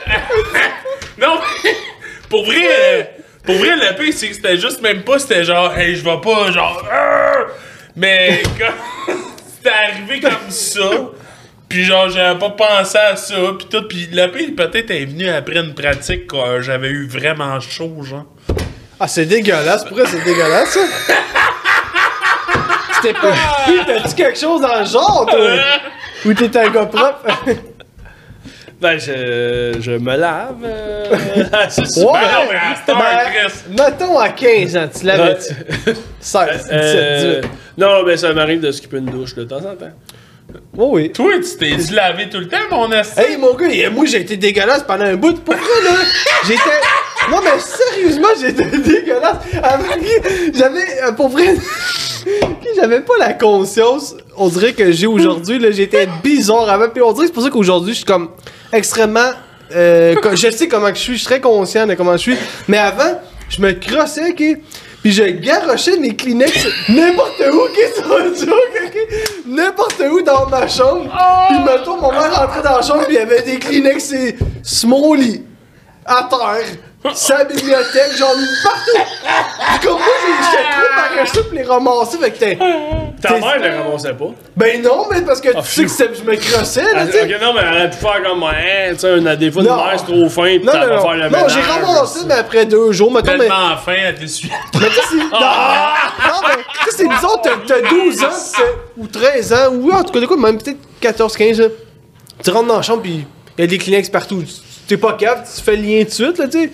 Non, 1.18 1.38
mais 1.62 1.76
pour 2.28 2.44
vrai, 2.44 2.66
euh, 2.66 3.02
pour 3.44 3.54
vrai, 3.56 3.76
le 3.76 3.96
pire, 3.96 4.12
c'est 4.16 4.28
que 4.28 4.34
c'était 4.34 4.56
juste 4.56 4.80
même 4.82 5.02
pas, 5.02 5.18
c'était 5.18 5.44
genre, 5.44 5.72
hey, 5.76 5.94
je 5.94 6.02
vais 6.02 6.20
pas, 6.20 6.50
genre, 6.50 6.84
Arr! 6.90 7.46
mais 7.94 8.42
comme, 8.58 9.16
c'était 9.56 9.74
arrivé 9.74 10.20
comme 10.20 10.50
ça, 10.50 10.90
puis 11.72 11.84
genre, 11.84 12.08
j'avais 12.10 12.38
pas 12.38 12.50
pensé 12.50 12.98
à 12.98 13.16
ça, 13.16 13.34
puis 13.58 13.66
tout, 13.70 13.82
puis 13.88 14.08
le 14.12 14.26
pire, 14.30 14.50
peut-être, 14.56 14.90
est 14.90 15.06
venu 15.06 15.28
après 15.30 15.56
une 15.60 15.72
pratique, 15.74 16.26
quand 16.26 16.60
j'avais 16.60 16.88
eu 16.90 17.06
vraiment 17.08 17.58
chaud, 17.60 18.02
genre. 18.02 18.26
Ah, 19.00 19.08
c'est 19.08 19.24
dégueulasse. 19.24 19.82
Pourquoi 19.84 20.06
c'est 20.06 20.22
dégueulasse, 20.22 20.68
ça? 20.68 20.80
C'était 22.96 23.14
pas. 23.14 23.34
T'as-tu 23.86 24.14
quelque 24.14 24.38
chose 24.38 24.60
dans 24.60 24.78
le 24.80 24.84
genre, 24.84 25.26
toi? 25.28 25.48
Ou 26.24 26.34
t'es 26.34 26.56
un 26.56 26.68
gars 26.68 26.86
propre? 26.86 27.26
Ben, 28.80 28.98
je, 28.98 29.76
je 29.80 29.92
me 29.92 30.16
lave. 30.16 30.56
euh, 30.64 31.08
Ouais. 31.36 31.46
mais 31.46 31.58
à 31.58 31.68
cette. 31.70 32.04
Ben, 32.86 33.76
mettons 33.78 34.18
à 34.18 34.28
15 34.28 34.76
ans, 34.76 34.88
tu 34.98 35.06
l'avais-tu? 35.06 35.54
16, 36.20 36.48
17, 36.50 36.70
Euh, 36.72 37.40
18. 37.40 37.50
non, 37.78 38.02
ben 38.04 38.16
ça 38.16 38.32
m'arrive 38.32 38.60
de 38.60 38.70
skipper 38.72 38.98
une 38.98 39.06
douche 39.06 39.34
de 39.34 39.44
temps 39.44 39.58
en 39.58 39.74
temps. 39.76 39.92
Oh 40.76 40.90
oui. 40.92 41.10
Toi, 41.12 41.32
tu 41.38 41.56
t'es 41.58 41.76
laver 41.92 42.28
tout 42.28 42.38
le 42.38 42.48
temps, 42.48 42.56
mon 42.70 42.90
assis. 42.92 43.18
Hey 43.20 43.36
mon 43.36 43.54
gars, 43.54 43.68
et 43.70 43.88
moi 43.88 44.04
j'ai 44.06 44.20
été 44.20 44.36
dégueulasse 44.36 44.82
pendant 44.84 45.04
un 45.04 45.16
bout. 45.16 45.34
Pour 45.40 45.54
vrai 45.54 45.64
là, 45.84 45.96
j'étais. 46.46 46.60
Non 47.30 47.38
mais 47.42 47.58
sérieusement, 47.60 48.28
j'étais 48.40 48.64
dégueulasse. 48.78 49.36
J'avais, 50.54 51.02
euh, 51.04 51.12
pour 51.12 51.28
vrai, 51.28 51.54
j'avais 52.76 53.00
pas 53.00 53.14
la 53.18 53.34
conscience. 53.34 54.14
On 54.36 54.48
dirait 54.48 54.72
que 54.72 54.90
j'ai 54.92 55.06
aujourd'hui. 55.06 55.58
Là, 55.58 55.70
j'étais 55.70 56.08
bizarre 56.22 56.68
avant. 56.68 56.88
Puis 56.88 57.02
on 57.02 57.12
dirait 57.12 57.24
que 57.24 57.28
c'est 57.28 57.34
pour 57.34 57.42
ça 57.42 57.50
qu'aujourd'hui, 57.50 57.92
je 57.92 57.98
suis 57.98 58.04
comme 58.06 58.30
extrêmement. 58.72 59.30
euh, 59.74 60.14
je 60.34 60.50
sais 60.50 60.68
comment 60.68 60.88
je 60.88 60.94
suis. 61.00 61.12
Je 61.14 61.18
suis 61.18 61.26
très 61.26 61.40
conscient 61.40 61.86
de 61.86 61.94
comment 61.94 62.12
je 62.12 62.22
suis. 62.22 62.36
Mais 62.68 62.78
avant, 62.78 63.20
je 63.48 63.60
me 63.60 63.72
crossais, 63.72 64.30
ok. 64.30 64.58
Puis 65.02 65.12
je 65.12 65.24
garochais 65.24 65.98
mes 65.98 66.14
Kleenex 66.14 66.66
n'importe 66.88 67.42
où, 67.52 67.60
joke, 68.38 68.82
ok? 68.86 69.08
N'importe 69.46 70.02
où 70.10 70.22
dans 70.22 70.46
ma 70.46 70.68
chambre. 70.68 71.10
Puis 71.48 71.58
mettons, 71.58 72.00
mon 72.00 72.12
mère 72.12 72.32
rentrait 72.34 72.62
dans 72.62 72.76
la 72.76 72.82
chambre, 72.82 73.04
puis 73.06 73.16
il 73.16 73.18
y 73.18 73.22
avait 73.22 73.42
des 73.42 73.58
Kleenex 73.58 74.14
sur 74.62 74.88
mon 74.88 75.14
lit, 75.14 75.42
à 76.06 76.28
terre, 76.30 76.66
sa 77.14 77.44
bibliothèque, 77.44 78.12
j'en 78.16 78.32
ai 78.32 78.62
partout. 78.62 79.10
Puis 79.70 79.80
comme 79.88 79.98
moi, 79.98 80.06
j'ai- 80.24 80.50
j'étais 80.50 80.62
trop 80.70 80.94
paresseux 80.96 81.42
pour 81.44 81.54
les 81.58 81.62
ramasser, 81.64 82.18
fait 82.18 82.30
que 82.30 82.38
t'es... 82.38 82.58
Ta 83.20 83.38
mère 83.38 83.58
ne 83.60 83.68
la 83.68 83.82
ramassait 83.82 84.14
pas. 84.14 84.24
Ben 84.56 84.82
non, 84.82 85.06
mais 85.10 85.20
parce 85.22 85.40
que 85.40 85.50
Ah, 85.54 85.62
tu 85.62 85.68
sais 85.68 85.84
que 85.84 85.90
c'est- 85.90 86.14
je 86.14 86.22
me 86.28 86.36
crossais, 86.36 86.82
là, 86.82 86.88
Ah, 87.02 87.06
tu 87.06 87.12
sais. 87.12 87.22
ok, 87.24 87.40
non, 87.40 87.52
mais 87.54 87.60
elle 87.64 87.74
aurait 87.76 87.90
pu 87.90 87.96
faire 87.96 88.22
comme, 88.24 88.42
hein, 88.42 88.52
tu 88.92 88.98
sais, 88.98 89.08
un- 89.12 89.36
des 89.36 89.50
fois, 89.50 89.62
une 89.62 89.68
Non. 89.68 89.76
mère, 89.76 89.94
c'est 89.96 90.04
trop 90.12 90.28
fin, 90.28 90.58
pis 90.58 90.64
Non, 90.64 90.72
non, 90.72 90.80
non. 90.96 91.02
faire 91.02 91.12
le 91.12 91.22
Non, 91.24 91.30
ménage. 91.30 91.52
j'ai 91.54 91.60
ramassé, 91.60 92.18
mais 92.26 92.34
après 92.34 92.66
deux 92.66 92.92
jours, 92.92 93.12
mettons, 93.12 93.32
mais... 93.32 93.38
Tellement 93.38 93.76
faim, 93.84 93.94
elle 93.96 94.14
t'essuie. 94.16 94.50
Mais 94.80 94.88
tu 94.88 94.94
sais, 94.94 95.00
c'est. 95.10 95.16
Non, 95.16 95.22
non, 95.30 96.40
mais 96.48 96.54
tu 96.84 96.90
sais, 96.90 96.96
c'est 96.96 97.08
bizarre, 97.08 97.40
t'as, 97.42 97.50
t'as 97.66 97.88
12 97.88 98.22
ans, 98.24 98.28
t'as- 98.56 98.62
ou 98.96 99.06
13 99.06 99.52
ans, 99.52 99.68
ou 99.72 99.92
en 99.92 100.02
tout 100.02 100.12
cas, 100.12 100.20
de 100.20 100.26
quoi, 100.26 100.36
même 100.36 100.58
peut-être 100.58 100.78
14, 101.00 101.36
15, 101.36 101.60
là. 101.60 101.66
Tu 102.44 102.50
rentres 102.50 102.66
dans 102.68 102.76
la 102.76 102.82
chambre, 102.82 103.02
pis 103.02 103.24
il 103.58 103.60
y 103.60 103.64
a 103.64 103.66
des 103.68 103.78
Kleenex 103.78 104.08
partout. 104.08 104.42
T'es 104.88 104.96
pas 104.96 105.12
capable, 105.12 105.46
tu 105.54 105.62
fais 105.62 105.76
le 105.76 105.82
lien 105.82 105.98
tout 106.02 106.08
de 106.08 106.12
suite, 106.14 106.38
là, 106.38 106.48
tu 106.48 106.60
sais. 106.64 106.70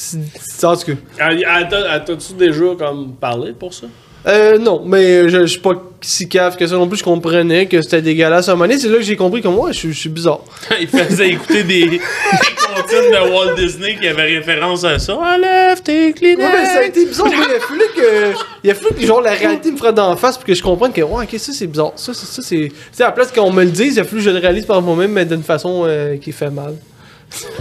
C'est- 0.00 0.64
En 0.64 0.76
tout 0.76 0.92
cas. 0.92 0.92
Elle 1.30 1.42
t'a- 1.68 1.94
elle 1.96 2.04
t'as-tu 2.04 2.32
déjà, 2.34 2.64
comme, 2.78 3.14
parlé 3.20 3.52
pour 3.52 3.74
ça? 3.74 3.86
Euh, 4.26 4.58
non, 4.58 4.82
mais 4.84 5.28
je, 5.28 5.40
je 5.40 5.46
suis 5.46 5.60
pas 5.60 5.72
si 6.00 6.28
cave 6.28 6.56
que 6.56 6.66
ça 6.66 6.74
non 6.74 6.86
plus. 6.88 6.98
Je 6.98 7.04
comprenais 7.04 7.66
que 7.66 7.80
c'était 7.82 8.02
dégueulasse 8.02 8.48
à 8.48 8.52
un 8.52 8.54
moment 8.56 8.66
donné. 8.68 8.78
C'est 8.78 8.88
là 8.88 8.96
que 8.96 9.02
j'ai 9.02 9.16
compris 9.16 9.40
que 9.40 9.48
moi, 9.48 9.72
je, 9.72 9.78
suis- 9.78 9.92
je 9.92 9.98
suis 9.98 10.08
bizarre. 10.08 10.40
Il 10.80 10.86
faisait 10.88 11.30
écouter 11.30 11.62
des, 11.62 11.86
des 11.88 11.98
comptines 11.98 13.10
de 13.10 13.32
Walt 13.32 13.54
Disney 13.56 13.96
qui 14.00 14.06
avaient 14.06 14.36
référence 14.38 14.84
à 14.84 14.98
ça. 14.98 15.16
Enlève 15.16 15.80
tes 15.82 16.12
Kleenex. 16.12 16.40
Ouais, 16.40 16.58
mais 16.60 16.64
ça 16.66 16.78
a 16.80 16.82
été 16.84 17.06
bizarre. 17.06 17.26
mais 17.30 17.36
il 17.36 17.54
a 17.56 17.60
fallu 17.60 17.80
que. 17.96 18.38
Il 18.64 18.70
a 18.70 18.74
fallu 18.74 18.94
que 19.00 19.06
genre, 19.06 19.20
la 19.22 19.32
réalité 19.32 19.70
me 19.72 19.76
frappe 19.76 19.94
d'en 19.96 20.14
face 20.16 20.36
pour 20.36 20.46
que 20.46 20.54
je 20.54 20.62
comprenne 20.62 20.92
que, 20.92 21.00
ouais, 21.00 21.24
ok, 21.24 21.38
ça 21.38 21.52
c'est 21.52 21.66
bizarre. 21.66 21.92
Ça, 21.96 22.12
c'est. 22.14 22.26
Ça, 22.26 22.42
c'est. 22.42 22.56
Tu 22.68 22.72
sais, 22.92 23.02
à 23.04 23.06
la 23.06 23.12
place 23.12 23.32
qu'on 23.32 23.50
me 23.52 23.64
le 23.64 23.70
dise, 23.70 23.96
il 23.96 24.00
a 24.00 24.04
fallu 24.04 24.18
que 24.18 24.24
je 24.24 24.30
le 24.30 24.38
réalise 24.38 24.66
par 24.66 24.80
moi-même, 24.82 25.12
mais 25.12 25.24
d'une 25.24 25.42
façon 25.44 25.84
euh, 25.86 26.16
qui 26.16 26.32
fait 26.32 26.50
mal. 26.50 26.74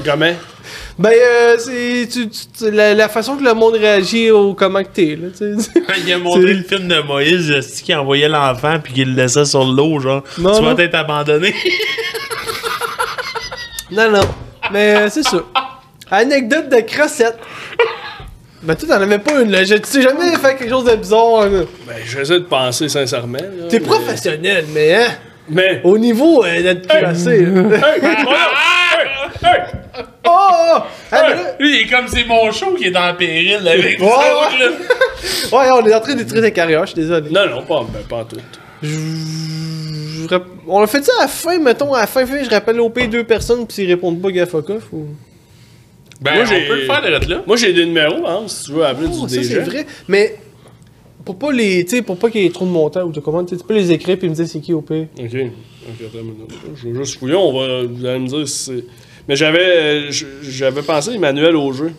Comment? 0.05 0.33
Ben, 0.99 1.11
euh, 1.13 1.55
c'est. 1.59 2.07
tu- 2.11 2.27
tu- 2.27 2.47
tu- 2.57 2.71
la, 2.71 2.93
la 2.95 3.07
façon 3.07 3.37
que 3.37 3.43
le 3.43 3.53
monde 3.53 3.75
réagit 3.75 4.31
au 4.31 4.55
comment 4.55 4.81
que 4.83 4.87
t'es, 4.89 5.15
là, 5.15 5.27
tu 5.29 5.59
sais. 5.61 5.69
Il 6.07 6.11
a 6.13 6.17
montré 6.17 6.53
le 6.53 6.63
film 6.63 6.87
de 6.87 6.99
Moïse, 7.01 7.81
qui 7.83 7.93
envoyait 7.93 8.27
l'enfant 8.27 8.79
puis 8.83 8.93
qu'il 8.93 9.09
le 9.13 9.21
laissait 9.21 9.45
sur 9.45 9.63
l'eau, 9.63 9.99
genre. 9.99 10.23
Non, 10.39 10.55
tu 10.57 10.63
non. 10.63 10.73
vas 10.73 10.83
être 10.83 10.95
abandonné. 10.95 11.53
Non, 13.91 14.11
non. 14.11 14.21
Mais 14.71 14.95
euh, 14.97 15.09
c'est 15.09 15.23
ça. 15.23 15.37
Anecdote 16.11 16.67
de 16.69 16.81
crossette. 16.81 17.37
Ben, 18.61 18.75
toi, 18.75 18.89
t'en 18.97 19.01
avais 19.01 19.19
pas 19.19 19.41
une, 19.41 19.51
là. 19.51 19.63
Je- 19.63 19.75
Tu 19.75 19.81
sais 19.85 20.01
jamais 20.01 20.35
fait 20.35 20.57
quelque 20.57 20.69
chose 20.69 20.83
de 20.83 20.95
bizarre, 20.97 21.47
là. 21.47 21.61
Ben, 21.87 21.95
j'essaie 22.05 22.33
de 22.39 22.45
penser 22.45 22.89
sincèrement. 22.89 23.37
T'es 23.69 23.79
mais- 23.79 23.85
professionnel, 23.85 24.65
mais 24.73 24.93
hein? 24.95 25.07
Mais. 25.49 25.79
Au 25.85 25.97
niveau 25.97 26.43
euh, 26.43 26.61
d'être 26.61 26.85
crossé, 26.87 27.45
là. 27.45 27.61
Hey! 27.77 28.01
Hey, 28.01 29.49
hey! 29.49 29.59
Oh! 29.99 30.29
oh! 30.29 30.77
Ah, 31.11 31.23
mais 31.29 31.35
là- 31.35 31.55
Lui, 31.59 31.79
il 31.79 31.81
est 31.85 31.89
comme 31.89 32.07
c'est 32.07 32.25
mon 32.25 32.51
show 32.51 32.73
qui 32.75 32.85
est 32.85 32.95
en 32.97 33.13
péril 33.15 33.67
avec 33.67 33.99
Ouais, 34.01 34.07
ça, 34.07 34.49
ouais. 34.49 34.59
là. 34.59 34.69
Ouais, 35.51 35.81
on 35.81 35.85
est 35.87 35.93
en 35.95 35.99
train 36.01 36.13
de 36.15 36.23
détruire 36.23 36.81
je 36.81 36.85
suis 36.91 36.95
désolé. 36.95 37.29
Non, 37.29 37.47
non, 37.49 37.63
pas, 37.63 37.85
ben, 37.91 38.03
pas 38.07 38.17
en 38.17 38.25
tout. 38.25 38.37
Je- 38.83 38.89
je 40.23 40.27
rap- 40.27 40.45
On 40.67 40.81
a 40.81 40.87
fait 40.87 41.03
ça 41.03 41.11
à 41.19 41.23
la 41.23 41.27
fin, 41.27 41.57
mettons, 41.59 41.93
à 41.93 42.01
la 42.01 42.07
fin, 42.07 42.25
fin 42.25 42.43
je 42.43 42.49
rappelle 42.49 42.79
au 42.79 42.89
P 42.89 43.07
deux 43.07 43.23
personnes, 43.23 43.65
pis 43.65 43.75
s'ils 43.75 43.87
répondent 43.89 44.21
pas, 44.21 44.31
gaffe 44.31 44.49
fuck 44.49 44.69
off, 44.69 44.83
ou... 44.91 45.05
Ben, 46.21 46.33
Moi, 46.35 46.43
on 46.43 46.45
j'ai- 46.47 46.67
peut 46.67 46.75
le 46.75 46.85
faire 46.85 47.01
de 47.01 47.07
là. 47.29 47.41
Moi, 47.45 47.55
j'ai 47.57 47.73
des 47.73 47.85
numéros, 47.85 48.25
hein, 48.27 48.43
si 48.47 48.65
tu 48.65 48.71
veux 48.73 48.85
appeler 48.85 49.07
Oh, 49.11 49.25
du 49.27 49.35
ça, 49.35 49.43
c'est 49.43 49.59
vrai, 49.59 49.85
mais... 50.07 50.35
Pour 51.25 51.37
pas 51.37 51.51
les... 51.51 51.83
Tu 51.83 51.97
sais, 51.97 52.01
pour 52.01 52.17
pas 52.17 52.29
qu'il 52.29 52.41
y 52.41 52.45
ait 52.45 52.49
trop 52.51 52.63
de 52.65 52.69
montants, 52.71 53.03
ou 53.03 53.11
de 53.11 53.19
comment, 53.19 53.43
tu 53.43 53.55
sais, 53.55 53.61
tu 53.61 53.67
peux 53.67 53.73
les 53.73 53.91
écrire 53.91 54.17
pis 54.17 54.29
me 54.29 54.33
dire 54.33 54.47
c'est 54.47 54.61
qui 54.61 54.73
au 54.73 54.81
P. 54.81 55.07
Ok. 55.19 55.25
Ok, 55.25 56.05
attends. 56.07 56.25
Je 56.75 56.87
vais 56.87 56.95
juste 57.03 57.19
fouiller, 57.19 57.35
on 57.35 57.51
va, 57.51 57.83
vous 57.83 58.05
allez 58.05 58.19
me 58.19 58.27
dire 58.27 58.47
si 58.47 58.57
c'est. 58.63 58.83
Mais 59.27 59.35
j'avais, 59.35 59.59
euh, 59.59 60.11
j'avais 60.41 60.81
pensé 60.81 61.11
Emmanuel 61.13 61.55
au 61.55 61.71
jeu. 61.73 61.91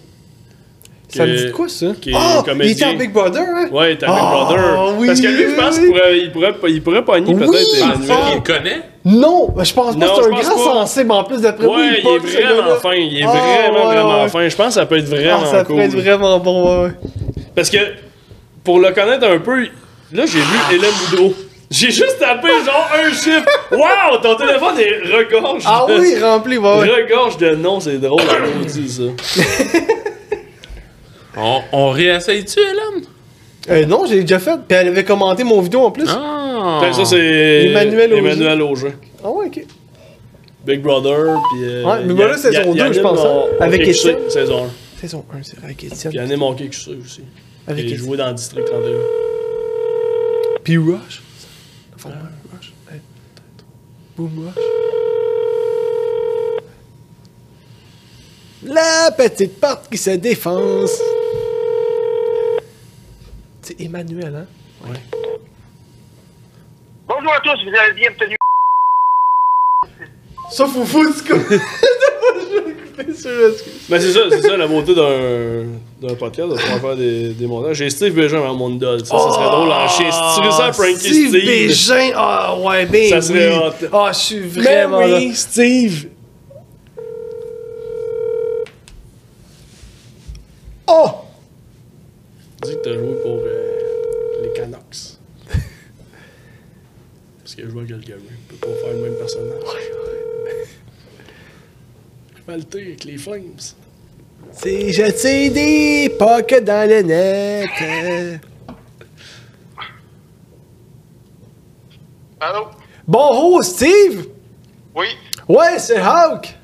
Ça 1.10 1.24
me 1.24 1.34
dit 1.34 1.50
quoi, 1.52 1.68
ça? 1.70 1.86
qui 1.98 2.10
est 2.10 2.14
Ah! 2.14 2.42
il 2.62 2.70
était 2.70 2.84
en 2.84 2.92
Big 2.94 3.10
Brother, 3.12 3.40
hein? 3.42 3.68
Ouais, 3.72 3.96
t'as 3.96 4.06
Big 4.08 4.16
Ah, 4.18 4.30
Brother. 4.30 4.94
oui, 4.98 5.06
Parce 5.06 5.20
que 5.22 5.26
lui, 5.26 5.44
je 5.50 5.56
pense 5.56 5.78
qu'il 5.78 5.88
pourrait, 5.88 6.18
il 6.18 6.32
pourrait, 6.32 6.54
il 6.68 6.82
pourrait 6.82 7.04
pogner 7.04 7.34
Oui. 7.34 7.46
peut-être 7.46 7.68
Ah, 7.82 7.94
Emmanuel. 7.94 8.16
Qu'il 8.26 8.34
le 8.34 8.40
connaît? 8.42 8.82
Non! 9.06 9.54
je 9.62 9.72
pense 9.72 9.96
pas 9.96 10.06
Non, 10.06 10.16
que 10.16 10.22
c'est 10.22 10.26
un 10.26 10.30
grand 10.30 10.40
pas. 10.72 10.86
sensible, 10.86 11.12
en 11.12 11.24
plus, 11.24 11.40
d'après 11.40 11.64
moi, 11.66 11.76
Ouais, 11.78 11.86
il 11.98 12.04
il 12.04 12.36
est 12.36 12.42
vraiment 12.44 12.74
fin. 12.76 12.92
Il 12.92 13.18
est 13.18 13.22
Ah, 13.24 13.28
vraiment, 13.30 13.88
ouais, 13.88 13.94
vraiment 13.94 14.22
ouais. 14.24 14.28
fin. 14.28 14.48
Je 14.48 14.56
pense 14.56 14.66
que 14.68 14.72
ça 14.74 14.84
peut 14.86 14.98
être 14.98 15.08
vraiment 15.08 15.40
Ah, 15.42 15.46
ça 15.46 15.56
cool. 15.64 15.66
pourrait 15.76 15.84
être 15.86 15.96
vraiment 15.96 16.38
bon, 16.40 16.84
ouais. 16.84 16.90
Parce 17.54 17.70
que, 17.70 17.78
pour 18.62 18.78
le 18.78 18.90
connaître 18.92 19.26
un 19.26 19.38
peu, 19.38 19.62
là, 20.12 20.26
j'ai 20.26 20.40
vu 20.40 20.58
Hélène 20.72 20.90
Boudreau. 21.10 21.34
J'ai 21.70 21.90
juste 21.90 22.18
tapé 22.18 22.48
genre 22.64 22.88
un 22.94 23.10
chiffre. 23.12 23.44
Wow, 23.72 24.18
ton 24.22 24.36
téléphone 24.36 24.78
est 24.78 25.00
regorge. 25.14 25.62
Ah 25.66 25.84
de- 25.88 25.98
oui, 25.98 26.18
rempli, 26.18 26.56
ouais, 26.56 26.78
ouais. 26.78 27.02
Regorge 27.02 27.36
de 27.36 27.50
noms, 27.56 27.78
c'est 27.80 27.98
drôle 27.98 28.22
à 28.22 28.38
maudit, 28.58 28.88
ça. 28.88 29.02
On, 31.36 31.60
on 31.72 31.90
réessaye-tu, 31.90 32.58
Hélène? 32.58 33.04
Euh, 33.70 33.86
non, 33.86 34.06
j'ai 34.06 34.22
déjà 34.22 34.38
fait. 34.40 34.56
Puis 34.66 34.76
elle 34.76 34.88
avait 34.88 35.04
commenté 35.04 35.44
mon 35.44 35.60
vidéo 35.60 35.82
en 35.82 35.90
plus. 35.92 36.08
Ah! 36.08 36.78
Ben, 36.82 36.92
ça, 36.92 37.04
c'est 37.04 37.66
Emmanuel 37.66 38.12
Auger. 38.12 38.18
Emmanuel 38.18 38.62
Auger. 38.62 38.92
Ah 39.22 39.30
ouais, 39.30 39.46
ok. 39.46 39.64
Big 40.66 40.80
Brother, 40.82 41.38
puis. 41.52 41.60
euh, 41.64 41.84
Ouais, 41.84 41.92
a- 41.92 42.00
Brother, 42.02 42.38
saison 42.38 42.52
y 42.52 42.56
a- 42.56 42.64
y 42.64 42.74
2, 42.74 42.80
anime 42.82 42.94
je 42.94 43.00
pense, 43.00 43.20
hein, 43.20 43.24
mon- 43.58 43.64
avec 43.64 43.86
Étienne. 43.86 44.16
Saison 44.28 44.64
1. 44.64 45.00
Saison 45.00 45.24
1, 45.32 45.36
c'est 45.44 45.62
avec 45.62 45.84
Étienne. 45.84 46.10
Puis 46.12 46.18
Anne 46.18 46.36
manqué 46.36 46.66
que 46.66 46.74
ça 46.74 46.90
aussi. 46.90 47.20
Avec 47.68 47.84
Étienne. 47.84 47.98
joué 48.00 48.16
dans 48.16 48.32
District 48.32 48.64
31. 48.64 48.90
Puis 50.64 50.76
Rush. 50.78 51.22
Enfin. 51.98 52.10
Boom 54.16 54.46
Rush. 54.46 54.54
La 58.62 59.10
petite 59.16 59.60
porte 59.60 59.90
qui 59.90 59.98
se 59.98 60.10
défonce. 60.10 61.00
C'est 63.62 63.80
Emmanuel, 63.80 64.34
hein? 64.36 64.46
Bonjour 67.08 67.32
à 67.32 67.40
tous, 67.40 67.64
vous 67.64 67.76
avez 67.76 67.92
bienvenue. 67.94 68.36
Ça, 70.50 70.66
foufou, 70.66 71.04
du 71.04 71.22
coup. 71.22 71.54
Mais 72.98 74.00
c'est 74.00 74.12
ça, 74.12 74.20
c'est 74.30 74.40
ça 74.42 74.56
la 74.56 74.66
beauté 74.66 74.94
d'un, 74.94 75.64
d'un 76.00 76.14
podcast, 76.14 76.48
de 76.50 76.54
pouvoir 76.56 76.80
faire 76.80 76.96
des, 76.96 77.28
des 77.30 77.46
montages. 77.46 77.76
J'ai 77.76 77.90
Steve 77.90 78.12
Bégin 78.14 78.40
dans 78.40 78.54
mon 78.54 78.70
idole. 78.74 79.04
Ça, 79.04 79.18
ça 79.18 79.32
serait 79.32 79.50
drôle 79.50 79.70
en 79.70 79.88
chien. 79.88 80.10
Si 80.10 80.18
tu 80.34 80.40
réussis 80.40 80.62
à 80.62 80.70
pranker 80.70 80.96
Steve. 80.96 81.28
Steve 81.28 81.32
Bégin, 81.46 82.10
ah 82.16 82.56
ouais, 82.58 82.86
ben 82.86 83.08
Ça 83.10 83.22
serait. 83.22 83.52
Ah, 83.92 84.10
je 84.12 84.18
suis 84.18 84.40
vraiment 84.40 85.00
là. 85.00 85.16
oui, 85.18 85.32
Steve. 85.34 86.08
Oh! 90.88 91.10
Dis 92.62 92.72
que 92.72 92.78
t'as 92.78 92.94
joué 92.94 93.14
pour 93.22 93.42
euh, 93.44 94.42
les 94.42 94.52
Canucks. 94.52 94.80
Parce 97.38 97.56
a 97.58 97.68
joué 97.68 97.82
à 97.82 97.86
Calgary. 97.86 98.20
Il 98.50 98.56
peut 98.56 98.66
pas 98.66 98.74
faire 98.82 98.94
le 98.94 99.02
même 99.02 99.14
personnage. 99.14 99.62
Rivalité 102.48 102.82
avec 102.82 103.04
les 103.04 103.18
Flames. 103.18 103.60
C'est 104.52 104.90
jeter 104.90 105.50
des 105.50 106.08
pockets 106.18 106.64
dans 106.64 106.88
le 106.88 107.02
net. 107.02 108.40
Allô? 112.40 112.68
Bonjour, 113.06 113.62
Steve! 113.62 114.28
Oui? 114.94 115.08
Ouais, 115.46 115.78
c'est 115.78 115.98
Hawk! 115.98 116.54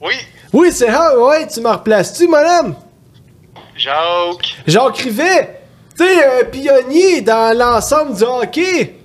Oui? 0.00 0.14
Oui, 0.52 0.70
c'est 0.70 0.88
Hawk, 0.88 1.28
ouais, 1.28 1.48
tu 1.48 1.60
me 1.60 1.68
replaces-tu, 1.68 2.28
madame? 2.28 2.76
Jacques? 3.76 4.56
Jacques 4.66 4.98
Rivet! 4.98 5.60
Tu 5.98 6.04
sais, 6.04 6.40
un 6.40 6.44
pionnier 6.44 7.22
dans 7.22 7.58
l'ensemble 7.58 8.16
du 8.16 8.22
hockey! 8.22 8.99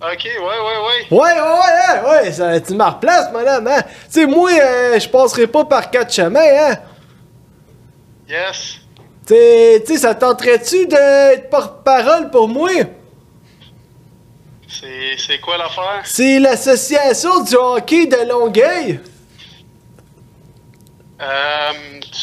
Ok, 0.00 0.24
ouais, 0.24 0.38
ouais, 0.40 0.46
ouais. 0.46 1.06
Ouais, 1.10 1.40
ouais, 1.40 1.40
ouais, 1.40 2.10
ouais, 2.22 2.32
ça, 2.32 2.60
tu 2.60 2.74
me 2.74 2.84
replaces, 2.84 3.32
madame, 3.32 3.66
hein? 3.66 3.82
Tu 4.04 4.20
sais, 4.20 4.26
moi, 4.26 4.50
euh, 4.52 5.00
je 5.00 5.08
passerai 5.08 5.48
pas 5.48 5.64
par 5.64 5.90
quatre 5.90 6.12
chemins, 6.12 6.38
hein? 6.40 6.76
Yes. 8.28 8.76
Tu 9.26 9.34
sais, 9.34 9.96
ça 9.98 10.14
tenterait-tu 10.14 10.86
d'être 10.86 11.50
porte-parole 11.50 12.30
pour 12.30 12.46
moi? 12.46 12.70
C'est, 14.68 15.40
quoi 15.40 15.56
l'affaire? 15.56 16.02
C'est 16.04 16.38
l'association 16.38 17.42
du 17.42 17.56
hockey 17.56 18.06
de 18.06 18.28
Longueuil. 18.28 19.00
Euh, 21.20 21.72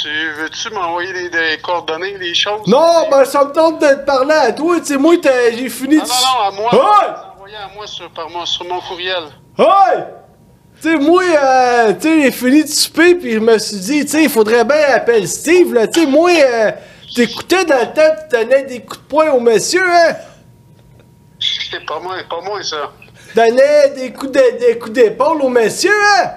tu 0.01 0.31
veux-tu 0.37 0.69
m'envoyer 0.69 1.11
des, 1.11 1.29
des 1.29 1.57
coordonnées, 1.61 2.17
des 2.17 2.33
choses? 2.33 2.65
Non, 2.67 3.09
ben 3.11 3.25
ça 3.25 3.43
me 3.43 3.51
tente 3.51 3.81
de 3.81 3.87
te 3.87 4.05
parler 4.05 4.33
à 4.33 4.53
toi, 4.53 4.79
tu 4.79 4.85
sais, 4.85 4.97
moi, 4.97 5.15
j'ai 5.21 5.67
fini 5.67 5.97
Non, 5.97 6.03
de... 6.03 6.07
non, 6.07 6.61
non, 6.61 6.69
à 6.69 6.73
moi. 6.73 7.34
Envoyez 7.45 7.63
à 7.63 7.67
moi 7.75 7.85
sur, 7.85 8.09
par 8.09 8.27
mon, 8.31 8.43
sur 8.43 8.65
mon 8.65 8.81
courriel. 8.81 9.25
Ouais! 9.59 10.03
Tu 10.81 10.89
sais, 10.89 10.95
moi, 10.97 11.21
euh, 11.23 11.93
tu 11.93 12.01
sais, 12.01 12.21
j'ai 12.23 12.31
fini 12.31 12.63
de 12.63 12.67
souper, 12.69 13.13
puis 13.13 13.33
je 13.33 13.39
me 13.39 13.55
suis 13.59 13.77
dit, 13.77 14.01
tu 14.05 14.07
sais, 14.13 14.23
il 14.23 14.29
faudrait 14.31 14.65
bien 14.65 14.81
appeler 14.95 15.27
Steve, 15.27 15.71
là. 15.71 15.85
Tu 15.85 15.99
sais, 15.99 16.05
moi, 16.07 16.31
euh, 16.31 16.71
t'écoutais 17.15 17.63
dans 17.65 17.81
le 17.81 17.93
temps, 17.93 18.15
tu 18.31 18.35
donnais 18.35 18.63
des 18.63 18.79
coups 18.79 18.97
de 18.99 19.03
poing 19.07 19.29
au 19.29 19.39
monsieur, 19.39 19.83
hein? 19.87 20.15
C'est 21.39 21.85
pas 21.85 21.99
moi, 21.99 22.15
pas 22.27 22.41
moi, 22.41 22.63
ça. 22.63 22.91
Donnais 23.35 23.89
des 23.95 24.11
coups 24.11 24.31
de- 24.31 24.57
des 24.57 24.79
coups 24.79 24.93
d'épaule 24.93 25.43
au 25.43 25.49
monsieur, 25.49 25.93
hein? 26.17 26.31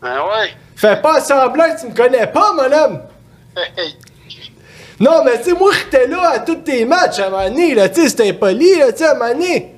Ben 0.00 0.18
ouais. 0.20 0.50
Fais 0.76 1.02
pas 1.02 1.20
semblant 1.20 1.74
que 1.74 1.80
tu 1.80 1.86
me 1.88 1.94
connais 1.96 2.28
pas, 2.28 2.52
mon 2.52 2.72
homme! 2.72 3.02
Hey, 3.76 3.96
Non, 5.00 5.24
mais 5.24 5.38
tu 5.38 5.50
sais, 5.50 5.52
moi, 5.54 5.72
j'étais 5.76 6.06
là 6.06 6.28
à 6.34 6.38
tous 6.38 6.54
tes 6.56 6.84
matchs 6.84 7.18
à 7.18 7.26
un 7.26 7.30
moment 7.30 7.48
donné, 7.48 7.74
là, 7.74 7.88
tu 7.88 8.02
sais, 8.02 8.08
c'était 8.08 8.28
impoli, 8.28 8.76
là, 8.76 8.92
tu 8.92 8.98
sais, 8.98 9.06
à 9.06 9.10
un 9.10 9.14
moment 9.14 9.32
donné. 9.32 9.73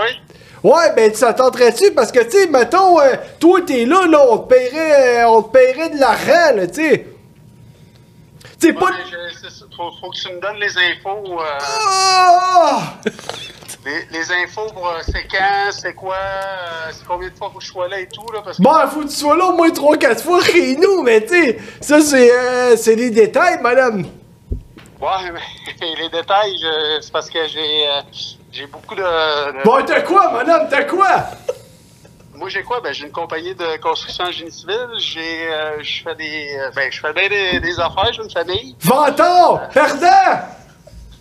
Ouais. 0.00 0.16
Ouais, 0.64 0.92
ben, 0.96 1.14
ça 1.14 1.32
tenterait-tu? 1.34 1.92
Parce 1.92 2.10
que, 2.10 2.20
tu 2.24 2.30
sais, 2.30 2.46
mettons, 2.48 2.98
euh, 3.00 3.14
toi, 3.38 3.60
t'es 3.64 3.84
là, 3.84 4.06
là, 4.08 4.20
on 4.28 4.38
te 4.38 4.52
paierait, 4.54 5.22
euh, 5.22 5.28
on 5.28 5.42
te 5.42 5.52
paierait 5.56 5.90
de 5.90 5.98
l'argent, 6.00 6.56
là, 6.56 6.66
tu 6.66 6.74
sais. 6.82 7.06
Tu 8.60 8.66
sais, 8.68 8.72
pas... 8.72 8.86
Faut, 9.76 9.92
faut 10.00 10.10
que 10.10 10.16
tu 10.16 10.28
me 10.32 10.40
donnes 10.40 10.56
les 10.56 10.76
infos. 10.76 11.40
euh, 11.40 11.58
Ah! 11.60 12.94
les, 13.84 14.04
les 14.18 14.32
infos 14.42 14.66
pour 14.74 14.88
euh, 14.88 14.98
c'est 15.06 15.28
quand, 15.30 15.70
c'est 15.70 15.94
quoi, 15.94 16.16
c'est 16.90 17.06
combien 17.06 17.28
de 17.28 17.34
fois 17.36 17.50
faut 17.52 17.58
que 17.60 17.64
je 17.64 17.70
sois 17.70 17.86
là 17.86 18.00
et 18.00 18.08
tout, 18.08 18.26
là, 18.32 18.40
parce 18.44 18.56
que... 18.56 18.62
Bon, 18.62 18.72
faut 18.88 19.00
que 19.02 19.06
tu 19.08 19.14
sois 19.14 19.36
là 19.36 19.44
au 19.46 19.52
moins 19.56 19.68
3-4 19.68 20.18
fois 20.20 20.42
chez 20.42 20.74
nous, 20.74 21.02
mais 21.02 21.20
tu 21.24 21.28
sais, 21.28 21.58
ça, 21.80 22.00
c'est 22.00 22.32
euh, 22.32 22.76
c'est 22.76 22.96
des 22.96 23.10
détails, 23.10 23.60
madame. 23.62 24.06
Ouais, 25.00 25.30
mais 25.32 25.40
les 26.00 26.08
détails, 26.08 26.56
c'est 27.00 27.12
parce 27.12 27.30
que 27.30 27.46
j'ai 27.46 27.86
j'ai 28.58 28.66
beaucoup 28.66 28.94
de... 28.96 29.00
de- 29.00 29.62
Bon, 29.64 29.84
t'as 29.86 30.00
quoi, 30.00 30.32
madame, 30.32 30.66
t'as 30.68 30.82
quoi? 30.82 31.26
Moi, 32.34 32.48
j'ai 32.48 32.62
quoi? 32.62 32.80
Ben, 32.80 32.92
j'ai 32.92 33.06
une 33.06 33.12
compagnie 33.12 33.54
de 33.54 33.80
construction 33.80 34.24
en 34.24 34.32
génie 34.32 34.50
civil. 34.50 34.76
J'ai, 34.98 35.46
euh, 35.52 35.80
je 35.82 36.02
fais 36.02 36.14
des, 36.16 36.56
euh, 36.58 36.70
ben, 36.74 36.90
je 36.90 37.00
fais 37.00 37.12
bien 37.12 37.28
des, 37.28 37.60
des 37.60 37.80
affaires. 37.80 38.12
J'ai 38.12 38.22
une 38.22 38.30
famille. 38.30 38.76
Vantard! 38.80 39.68
Perdant! 39.72 40.40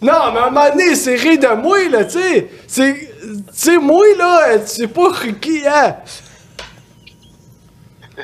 Non, 0.02 0.32
mais 0.32 0.40
à 0.40 0.46
un 0.46 0.50
moment 0.52 0.70
donné, 0.70 0.96
c'est 0.96 1.16
rire 1.16 1.40
de 1.40 1.48
moi, 1.56 1.88
là, 1.90 2.06
tu 2.06 2.20
sais. 2.20 2.50
C'est. 2.68 2.94
Tu 2.94 3.44
sais, 3.52 3.78
moi, 3.78 4.06
là, 4.18 4.60
tu 4.60 4.68
sais 4.68 4.88
pas 4.88 5.10
qui, 5.42 5.62
hein? 5.68 5.96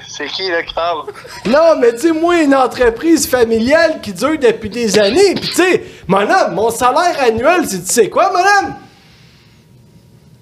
C'est 0.07 0.27
qui, 0.27 0.49
là, 0.49 0.61
qui 0.64 0.73
parle? 0.73 1.06
Non, 1.45 1.76
mais 1.80 1.94
tu 1.94 1.99
sais, 1.99 2.11
moi, 2.11 2.41
une 2.41 2.56
entreprise 2.56 3.27
familiale 3.27 4.02
qui 4.02 4.11
dure 4.14 4.38
depuis 4.40 4.69
des 4.69 4.98
années. 4.99 5.34
Puis 5.35 5.49
tu 5.49 5.56
sais, 5.56 5.84
madame, 6.07 6.53
mon 6.56 6.69
salaire 6.72 7.15
annuel, 7.22 7.68
c'est 7.68 7.84
tu 7.84 7.91
sais 7.91 8.10
quoi, 8.10 8.31
madame? 8.31 8.76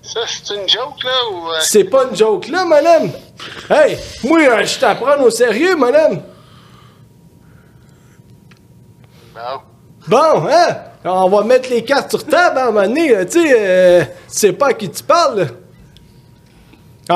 Ça, 0.01 0.21
c'est 0.27 0.53
une 0.55 0.67
joke, 0.67 1.03
là, 1.03 1.11
ou... 1.31 1.47
euh, 1.49 1.57
C'est 1.61 1.83
pas 1.83 2.05
une 2.05 2.15
joke 2.15 2.47
là, 2.47 2.65
madame. 2.65 3.11
Hey, 3.69 3.97
moi, 4.23 4.39
euh, 4.41 4.65
je 4.65 4.79
t'apprends 4.79 5.21
au 5.21 5.29
sérieux, 5.29 5.75
madame. 5.75 6.21
bon. 9.33 9.61
Bon, 10.07 10.47
hein? 10.49 10.77
On 11.03 11.29
va 11.29 11.43
mettre 11.43 11.69
les 11.69 11.83
cartes 11.83 12.09
sur 12.11 12.25
table 12.25 12.57
hein, 12.57 12.61
à 12.61 12.67
un 12.67 12.71
moment 12.71 12.87
donné, 12.87 13.09
là, 13.13 13.25
tu 13.25 13.41
sais. 13.41 13.55
euh, 13.57 14.03
tu 14.03 14.09
sais 14.27 14.53
pas 14.53 14.67
à 14.67 14.73
qui 14.73 14.89
tu 14.89 15.03
parles, 15.03 15.39
là. 15.39 15.45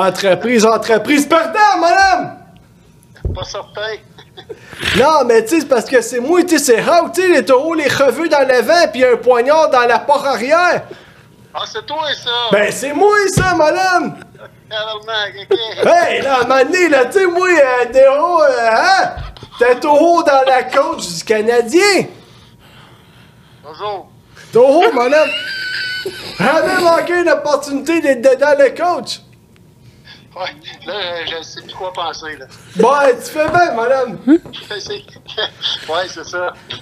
Entreprise, 0.08 0.64
entreprise, 0.66 1.26
pardon, 1.26 1.58
madame! 1.80 2.38
Pas 3.34 3.44
certain. 3.44 3.96
Non, 4.98 5.24
mais 5.26 5.42
tu 5.42 5.48
sais, 5.54 5.60
c'est 5.60 5.68
parce 5.68 5.86
que 5.86 6.00
c'est 6.02 6.20
moi, 6.20 6.42
tu 6.42 6.58
sais, 6.58 6.64
c'est 6.76 6.80
Hawk, 6.80 7.12
tu 7.14 7.22
sais, 7.22 7.28
les 7.28 7.44
taureaux, 7.44 7.72
les 7.74 7.88
cheveux 7.88 8.28
dans 8.28 8.46
l'avant, 8.46 8.86
puis 8.92 9.04
un 9.04 9.16
poignard 9.16 9.70
dans 9.70 9.86
la 9.86 9.98
porte 9.98 10.26
arrière. 10.26 10.82
Ah, 11.58 11.64
c'est 11.64 11.86
toi, 11.86 12.04
ça! 12.12 12.30
Ben, 12.52 12.70
c'est 12.70 12.92
moi, 12.92 13.16
ça, 13.34 13.54
madame! 13.54 14.18
Hey, 15.78 16.20
là, 16.20 16.34
à 16.34 16.40
un 16.40 16.42
moment 16.42 16.64
donné, 16.64 16.88
là, 16.90 17.06
tu 17.06 17.12
sais, 17.12 17.26
moi, 17.26 17.48
euh, 17.48 18.20
hauts, 18.20 18.42
euh, 18.42 18.70
hein? 18.70 19.14
T'es 19.58 19.80
taureau 19.80 20.22
dans 20.22 20.42
la 20.46 20.64
coach 20.64 21.06
du 21.06 21.24
Canadien! 21.24 22.08
Bonjour. 23.62 24.10
Taureau, 24.52 24.92
madame! 24.92 25.30
Jamais 26.38 26.82
manqué 26.82 27.22
une 27.22 27.30
opportunité 27.30 28.02
d'être 28.02 28.20
dedans 28.20 28.54
le 28.58 28.70
coach! 28.76 29.20
Ouais, 30.36 30.54
là, 30.86 31.24
je, 31.24 31.30
je 31.36 31.42
sais 31.42 31.62
plus 31.62 31.72
quoi 31.74 31.92
penser, 31.94 32.36
là. 32.36 32.44
Bon, 32.76 32.92
tu 33.24 33.30
fais 33.30 33.48
bien, 33.48 33.72
madame! 33.72 34.18
Ouais, 35.88 36.06
c'est 36.08 36.24
ça. 36.24 36.52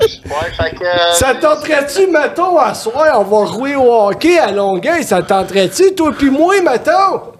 ouais, 0.00 0.50
fait 0.56 0.74
que... 0.74 0.84
euh, 0.84 1.12
Ça 1.12 1.34
tenterait-tu, 1.34 2.06
mettons, 2.08 2.58
à 2.58 2.74
soir, 2.74 3.20
on 3.20 3.24
va 3.24 3.46
jouer 3.52 3.74
au 3.76 3.92
hockey 4.08 4.38
à 4.38 4.50
Longueuil, 4.50 5.04
ça 5.04 5.22
tenterait-tu, 5.22 5.94
toi 5.94 6.12
pis 6.18 6.30
moi, 6.30 6.60
mettons? 6.62 7.32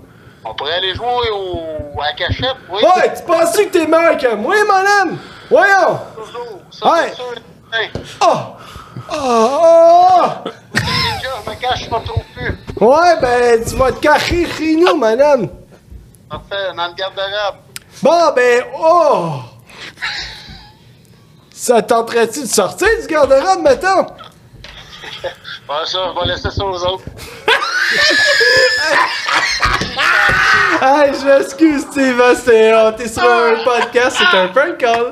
On 0.44 0.54
pourrait 0.54 0.74
aller 0.74 0.94
jouer 0.94 1.30
au, 1.32 1.98
à 2.00 2.06
la 2.08 2.12
cachette, 2.12 2.56
oui. 2.70 2.82
Ouais, 2.82 3.14
tu 3.14 3.22
penses 3.22 3.56
que 3.56 3.62
t'es 3.64 3.86
meilleur 3.86 4.16
que 4.18 4.34
moi, 4.34 4.54
madame? 4.66 5.18
Voyons! 5.50 5.98
Toujours. 6.16 6.60
Ça, 6.70 6.92
Ouais. 6.92 7.08
c'est 7.10 7.14
sûr. 7.16 7.34
Hey, 7.72 7.90
Oh! 8.22 8.56
Oh! 9.10 9.14
oh! 9.16 10.50
déjà, 10.74 11.30
je 11.44 11.50
me 11.50 11.54
cache 11.60 11.88
pas 11.90 12.00
trop 12.04 12.22
plus. 12.34 12.58
Ouais, 12.80 13.20
ben, 13.20 13.64
tu 13.64 13.76
vas 13.76 13.92
te 13.92 14.00
cacher 14.00 14.46
chez 14.48 14.74
nous, 14.76 14.96
madame! 14.96 15.48
Parfait, 16.28 16.72
dans 16.76 16.88
le 16.88 16.94
garde-robe. 16.94 17.56
Bon, 18.02 18.32
ben, 18.34 18.64
oh! 18.76 19.40
Ça 21.52 21.80
tenterait-tu 21.82 22.40
de 22.42 22.46
sortir 22.46 22.88
du 23.00 23.06
garde-robe, 23.06 23.62
mettons? 23.62 24.06
Ouais, 25.66 25.86
ça, 25.86 25.98
je 26.14 26.20
vais 26.20 26.26
laisser 26.26 26.50
ça 26.50 26.64
aux 26.64 26.84
autres. 26.84 27.04
Hey, 30.82 31.12
je 31.14 31.24
m'excuse, 31.24 31.82
Steven, 31.90 32.36
c'est, 32.44 32.74
on 32.74 32.92
t'es 32.92 33.08
sur 33.08 33.22
un 33.22 33.54
podcast, 33.64 34.18
c'est 34.18 34.36
un 34.36 34.48
prank 34.48 34.76
call. 34.76 35.10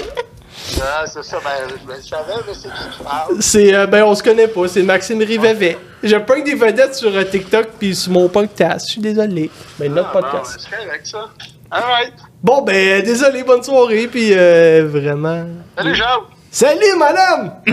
Ah, 0.81 1.05
c'est 1.07 1.23
ça, 1.25 1.39
ben, 1.43 1.51
je 1.69 1.75
le 1.93 2.01
savais, 2.03 2.41
mais 2.47 2.55
c'est 2.55 2.69
qui 2.69 2.97
qui 2.99 3.03
parle. 3.05 3.37
C'est, 3.41 3.75
euh, 3.75 3.87
ben, 3.87 4.05
on 4.05 4.15
se 4.15 4.23
connaît 4.23 4.49
pas, 4.49 4.69
c'est 4.69 4.83
Maxime 4.83 5.21
Rivevet. 5.23 5.77
Je 6.03 6.17
prank 6.17 6.45
des 6.45 6.55
vedettes 6.55 6.95
sur 6.95 7.15
euh, 7.15 7.25
TikTok 7.25 7.69
puis 7.79 7.95
sur 7.95 8.13
mon 8.13 8.29
podcast, 8.29 8.87
je 8.87 8.93
suis 8.93 9.01
désolé. 9.01 9.51
Ben, 9.79 9.93
notre 9.93 10.11
Ah, 10.11 10.15
bon, 10.15 10.21
podcast. 10.23 10.59
c'est 10.59 10.71
correct, 10.77 11.07
ça. 11.07 11.29
Alright. 11.71 12.15
Bon, 12.43 12.63
ben, 12.63 13.03
désolé, 13.03 13.43
bonne 13.45 13.63
soirée, 13.63 14.09
puis 14.11 14.31
euh, 14.33 14.87
vraiment... 14.89 15.45
Salut, 15.77 15.95
Jacques. 15.95 16.09
Salut, 16.51 16.97
madame! 16.99 17.55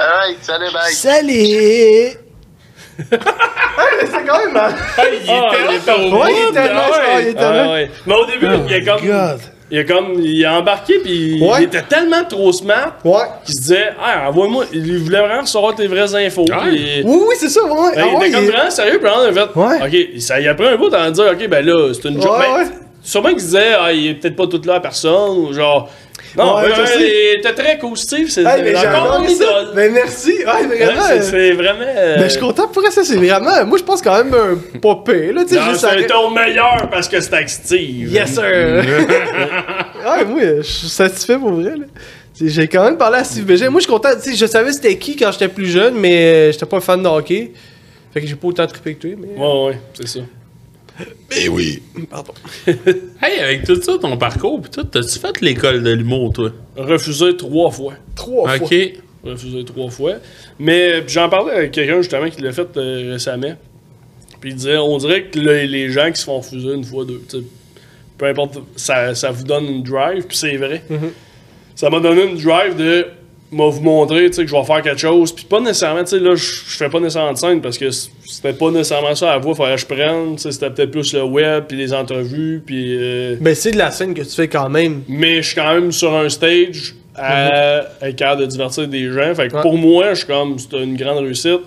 Alright, 0.00 0.38
salut, 0.42 0.72
bye. 0.72 0.92
Salut! 0.92 2.18
C'est 3.10 4.26
quand 4.26 4.38
même 4.38 4.52
mal. 4.52 4.74
Ah, 4.96 5.02
il 5.08 5.14
était 5.18 5.30
Ah, 5.30 5.96
au 5.96 6.18
Ouais, 6.18 6.32
il 6.32 6.58
ah 6.58 6.90
ouais. 6.90 7.22
il 7.22 7.28
était 7.28 7.40
Ah. 7.44 7.78
Mais 8.06 8.14
au 8.14 8.26
début, 8.26 8.46
il 8.68 8.74
a 8.74 8.80
comme. 8.98 9.38
Il 9.70 9.78
a 9.78 9.84
comme. 9.84 10.14
Il 10.22 10.44
a 10.46 10.58
embarqué, 10.58 10.98
puis 10.98 11.42
Ouais. 11.42 11.58
il 11.60 11.64
était 11.64 11.82
tellement 11.82 12.24
trop 12.28 12.52
smart 12.52 12.96
Ouais. 13.04 13.20
qu'il 13.44 13.54
se 13.54 13.60
disait, 13.60 13.88
ah, 14.02 14.28
envoie-moi. 14.30 14.64
Il 14.72 14.98
voulait 14.98 15.20
vraiment 15.20 15.42
recevoir 15.42 15.74
tes 15.74 15.86
vraies 15.86 16.14
infos. 16.14 16.42
Ouais. 16.48 17.02
Oui, 17.04 17.18
oui, 17.28 17.34
c'est 17.38 17.48
ça, 17.50 17.62
ouais. 17.64 17.70
Ben, 17.94 18.02
Ah 18.04 18.08
il 18.12 18.16
ouais, 18.18 18.26
était 18.28 18.36
comme 18.36 18.44
il- 18.44 18.50
vraiment 18.50 18.70
sérieux, 18.70 18.98
puis 18.98 19.08
fait. 19.34 19.58
Ouais. 19.58 20.06
Ok, 20.14 20.20
ça, 20.20 20.40
il 20.40 20.48
a 20.48 20.54
pris 20.54 20.66
un 20.68 20.76
bout 20.76 20.88
de 20.88 21.10
dire, 21.10 21.24
ok, 21.32 21.48
ben 21.48 21.66
là, 21.66 21.92
c'est 21.92 22.08
une 22.08 22.20
joke. 22.22 22.38
Ouais, 22.38 22.46
Ben. 22.64 22.70
Sûrement 23.02 23.28
qu'il 23.30 23.40
se 23.40 23.44
disait, 23.46 23.72
ah, 23.78 23.92
il 23.92 24.06
est 24.08 24.14
peut-être 24.14 24.36
pas 24.36 24.46
tout 24.46 24.60
là 24.64 24.74
à 24.76 24.80
personne, 24.80 25.38
ou 25.38 25.52
genre. 25.52 25.88
Non, 26.38 26.56
Ouais, 26.56 26.68
ben, 26.68 27.40
était 27.40 27.52
très 27.52 27.78
positif, 27.78 28.30
c'est 28.30 28.42
Hey, 28.44 28.62
mais 28.62 28.76
encore 28.76 29.20
mon 29.20 29.26
idole. 29.28 29.90
Merci. 29.92 30.32
Ouais, 30.38 30.66
vraiment. 30.66 31.02
c'est- 31.02 31.18
euh, 31.18 31.22
C'est 31.22 31.52
vraiment. 31.52 31.80
euh, 31.84 32.16
Ben, 32.16 32.22
je 32.24 32.28
suis 32.28 32.40
content 32.40 32.68
pour 32.68 32.82
ça, 32.90 33.02
c'est 33.04 33.16
vraiment. 33.16 33.66
Moi, 33.66 33.78
je 33.78 33.82
pense 33.82 34.00
quand 34.00 34.22
même 34.24 34.32
un 34.34 34.78
pas 34.78 35.02
pire, 35.04 35.34
là. 35.34 35.42
Non, 35.42 35.74
c'est 35.74 36.06
ton 36.06 36.30
meilleur 36.30 36.88
parce 36.90 37.08
que 37.08 37.20
c'est 37.20 37.34
actif. 37.34 38.10
Yes, 38.10 38.34
sir! 38.34 38.42
ouais, 40.06 40.24
moi, 40.24 40.40
je 40.58 40.62
suis 40.62 40.88
satisfait 40.88 41.36
pour 41.38 41.50
vrai, 41.50 41.70
là. 41.76 41.84
J'ai 42.40 42.68
quand 42.68 42.84
même 42.84 42.96
parlé 42.96 43.18
à 43.18 43.24
Steve 43.24 43.44
Bégin. 43.44 43.68
Moi, 43.68 43.80
je 43.80 43.84
suis 43.86 43.92
content. 43.92 44.10
Je 44.24 44.46
savais 44.46 44.72
c'était 44.72 44.96
qui 44.96 45.16
quand 45.16 45.32
j'étais 45.32 45.48
plus 45.48 45.66
jeune, 45.66 45.94
mais 45.96 46.22
euh, 46.22 46.52
j'étais 46.52 46.66
pas 46.66 46.76
un 46.76 46.80
fan 46.80 47.02
de 47.02 47.08
hockey. 47.08 47.50
Fait 48.14 48.20
que 48.20 48.26
j'ai 48.28 48.36
pas 48.36 48.46
autant 48.46 48.66
trippé 48.66 48.94
que 48.94 49.00
toi, 49.08 49.10
mais. 49.18 49.36
Ouais, 49.42 49.64
ouais, 49.66 49.78
c'est 49.94 50.06
ça. 50.06 50.20
Mais 51.30 51.48
oui! 51.48 51.82
Pardon. 52.10 52.32
Hey, 53.22 53.40
avec 53.40 53.64
tout 53.64 53.80
ça, 53.82 53.98
ton 54.00 54.16
parcours, 54.16 54.60
pis 54.62 54.70
tout, 54.70 54.84
t'as-tu 54.84 55.18
fait 55.18 55.40
l'école 55.40 55.82
de 55.82 55.90
l'humour, 55.90 56.32
toi? 56.32 56.50
Refusé 56.76 57.36
trois 57.36 57.70
fois. 57.70 57.94
Trois 58.14 58.54
Ok. 58.56 58.68
fois. 58.68 58.76
refusé 59.32 59.64
trois 59.64 59.90
fois. 59.90 60.14
Mais 60.58 60.92
euh, 60.92 61.02
j'en 61.06 61.28
parlais 61.28 61.52
avec 61.52 61.72
quelqu'un 61.72 61.98
justement 62.00 62.28
qui 62.30 62.40
l'a 62.42 62.52
fait 62.52 62.68
euh, 62.76 63.12
récemment. 63.12 63.54
Puis 64.40 64.50
il 64.50 64.56
disait, 64.56 64.76
on 64.76 64.96
dirait 64.98 65.24
que 65.24 65.38
le- 65.38 65.62
les 65.64 65.90
gens 65.90 66.10
qui 66.12 66.20
se 66.20 66.24
font 66.24 66.38
refuser 66.38 66.72
une 66.72 66.84
fois, 66.84 67.04
deux, 67.04 67.20
tu 67.28 67.38
sais, 67.38 67.44
peu 68.16 68.26
importe, 68.26 68.58
ça, 68.76 69.14
ça 69.14 69.30
vous 69.32 69.44
donne 69.44 69.64
une 69.66 69.82
drive, 69.82 70.24
puis 70.26 70.36
c'est 70.36 70.56
vrai. 70.56 70.82
Mhm. 70.88 71.10
Ça 71.74 71.90
m'a 71.90 72.00
donné 72.00 72.24
une 72.24 72.36
drive 72.38 72.76
de, 72.76 73.06
m'a 73.50 73.66
vous 73.66 73.80
montrer, 73.80 74.26
tu 74.26 74.34
sais, 74.34 74.42
que 74.44 74.50
je 74.50 74.54
vais 74.54 74.64
faire 74.64 74.82
quelque 74.82 75.00
chose. 75.00 75.32
Puis 75.32 75.44
pas 75.44 75.60
nécessairement, 75.60 76.04
tu 76.04 76.10
sais, 76.10 76.18
là, 76.20 76.34
je 76.34 76.42
fais 76.76 76.88
pas 76.88 77.00
nécessairement 77.00 77.32
de 77.32 77.38
scène 77.38 77.60
parce 77.60 77.78
que 77.78 77.90
c'était 77.90 78.52
pas 78.52 78.70
nécessairement 78.70 79.14
ça 79.14 79.30
à 79.30 79.34
la 79.34 79.38
voix, 79.38 79.54
fallait 79.54 79.74
que 79.76 79.80
je 79.80 79.86
prenne. 79.86 80.36
Tu 80.36 80.42
sais, 80.42 80.52
c'était 80.52 80.70
peut-être 80.70 80.90
plus 80.90 81.12
le 81.14 81.22
web, 81.24 81.64
puis 81.68 81.76
les 81.78 81.92
entrevues, 81.94 82.62
puis. 82.64 82.96
euh, 82.98 83.36
Ben, 83.40 83.54
c'est 83.54 83.70
de 83.72 83.78
la 83.78 83.90
scène 83.90 84.12
que 84.14 84.22
tu 84.22 84.30
fais 84.34 84.48
quand 84.48 84.68
même. 84.68 85.02
mais 85.08 85.36
je 85.42 85.46
suis 85.48 85.54
quand 85.56 85.72
même 85.74 85.92
sur 85.92 86.14
un 86.14 86.28
stage 86.28 86.94
à 87.14 87.82
être 88.02 88.16
capable 88.16 88.42
de 88.42 88.46
divertir 88.46 88.86
des 88.86 89.10
gens. 89.10 89.34
Fait 89.34 89.48
que 89.48 89.56
Ouais. 89.56 89.62
pour 89.62 89.76
moi, 89.76 90.10
je 90.10 90.18
suis 90.18 90.26
comme, 90.26 90.58
c'était 90.58 90.82
une 90.84 90.96
grande 90.96 91.18
réussite. 91.24 91.60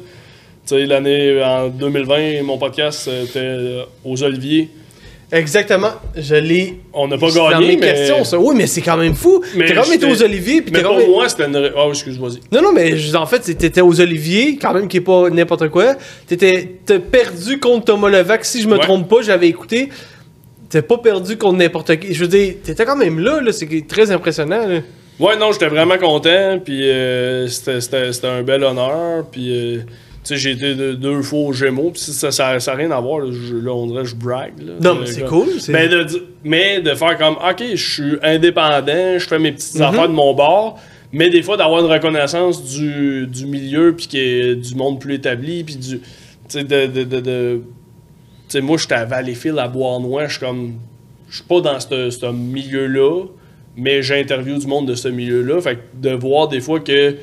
Tu 0.66 0.76
sais, 0.76 0.86
l'année, 0.86 1.44
en 1.44 1.68
2020, 1.70 2.44
mon 2.44 2.58
podcast 2.58 3.08
euh, 3.08 3.24
était 3.26 3.40
euh, 3.40 3.84
aux 4.06 4.22
Oliviers. 4.24 4.70
Exactement. 5.32 5.92
Je 6.16 6.36
l'ai. 6.36 6.80
On 6.94 7.08
n'a 7.08 7.18
pas 7.18 7.30
gagné, 7.32 7.78
mais... 7.78 7.94
questions, 7.94 8.24
ça. 8.26 8.38
Oui, 8.38 8.54
mais 8.56 8.68
c'est 8.68 8.82
quand 8.82 8.98
même 8.98 9.16
fou. 9.16 9.42
Quand 9.54 9.60
même 9.88 9.94
été 9.94 10.06
aux 10.06 10.22
Oliviers, 10.24 10.62
puis 10.62 10.74
Mais 10.74 10.82
pour 10.84 10.98
même. 10.98 11.10
moi, 11.10 11.30
c'était 11.30 11.46
une... 11.46 11.56
oui, 11.58 11.90
excuse, 11.90 12.20
vas-y. 12.20 12.40
Non, 12.52 12.62
non, 12.62 12.74
mais 12.74 12.94
en 13.16 13.26
fait, 13.26 13.40
t'étais 13.40 13.82
aux 13.82 14.02
Oliviers, 14.02 14.58
quand 14.62 14.74
même, 14.74 14.88
qui 14.90 14.98
est 14.98 15.02
pas 15.02 15.30
n'importe 15.30 15.70
quoi. 15.70 15.96
T'étais 16.28 16.70
t'as 16.86 17.00
perdu 17.00 17.60
contre 17.60 17.86
Thomas 17.86 18.10
Levac, 18.10 18.44
si 18.44 18.62
je 18.62 18.68
me 18.68 18.74
Ouais. 18.74 18.80
trompe 18.80 19.08
pas, 19.08 19.22
j'avais 19.22 19.48
écouté. 19.48 19.90
T'as 20.70 20.82
pas 20.82 20.98
perdu 20.98 21.38
contre 21.38 21.58
n'importe 21.58 21.98
qui. 22.00 22.14
Je 22.14 22.22
veux 22.22 22.28
dire, 22.30 22.56
t'étais 22.64 22.86
quand 22.86 22.96
même 22.98 23.20
là, 23.20 23.42
là, 23.42 23.52
c'est 23.52 23.68
très 23.88 24.12
impressionnant. 24.12 24.68
Là. 24.68 24.80
Ouais, 25.20 25.38
non, 25.38 25.52
j'étais 25.52 25.68
vraiment 25.68 25.98
content, 25.98 26.60
puis 26.64 26.90
euh, 26.90 27.48
c'était- 27.48 28.28
un 28.28 28.42
bel 28.44 28.64
honneur, 28.64 29.26
puis... 29.32 29.50
euh, 29.52 29.80
sais, 30.24 30.38
j'ai 30.38 30.52
été 30.52 30.76
de- 30.76 30.94
deux 30.94 31.22
fois 31.22 31.40
au 31.40 31.54
Gémeaux, 31.54 31.92
puis 31.92 32.00
ça 32.02 32.32
ça 32.32 32.60
ça 32.60 32.72
a 32.74 32.76
rien 32.76 32.92
à 32.92 33.00
voir, 33.00 33.20
là, 33.20 33.32
je- 33.32 33.56
là, 33.56 33.72
on 33.74 33.88
dirait 33.88 34.04
que 34.04 34.10
je 34.10 34.16
brague. 34.16 34.54
Là, 34.62 34.74
Non, 34.82 34.96
mais 35.00 35.08
c'est 35.08 35.26
cool. 35.26 35.48
Mais 35.70 35.88
de, 35.88 36.06
mais 36.44 36.80
de 36.82 36.94
faire 36.94 37.18
comme, 37.18 37.36
ok, 37.36 37.64
je 37.74 37.92
suis 37.94 38.14
indépendant, 38.24 39.18
je 39.18 39.28
fais 39.28 39.40
mes 39.40 39.52
petites 39.52 39.76
Mhm. 39.76 39.82
affaires 39.82 40.08
de 40.10 40.14
mon 40.14 40.34
bord, 40.34 40.80
mais 41.12 41.30
des 41.30 41.42
fois 41.42 41.58
d'avoir 41.58 41.84
une 41.84 41.92
reconnaissance 41.92 42.64
du, 42.64 43.26
du 43.28 43.46
milieu, 43.48 43.94
puis 43.96 44.08
qui 44.08 44.20
est 44.20 44.56
du 44.56 44.76
monde 44.76 45.00
plus 45.00 45.16
établi, 45.16 45.64
puis 45.64 45.76
du. 45.76 46.00
Tu 46.00 46.06
sais, 46.50 46.64
de. 46.64 46.86
de, 46.86 47.04
de, 47.04 47.20
de- 47.20 47.62
tu 48.48 48.58
sais, 48.58 48.62
moi, 48.62 48.78
j'étais 48.78 48.96
à 48.96 49.06
Valleyfield, 49.06 49.58
à 49.58 49.68
Bois-Noir, 49.68 50.26
je 50.28 50.38
suis 50.38 50.46
comme. 50.46 50.74
Je 51.30 51.38
suis 51.38 51.46
pas 51.46 51.62
dans 51.62 51.80
ce 51.80 52.32
milieu-là, 52.32 53.24
mais 53.78 54.04
j'interviewe 54.04 54.60
du 54.60 54.68
monde 54.68 54.88
de 54.88 54.96
ce 54.96 55.08
milieu-là. 55.08 55.62
Fait 55.62 55.76
que 55.78 55.82
de 56.10 56.14
voir 56.14 56.48
des 56.50 56.60
fois 56.62 56.80
que 56.82 57.16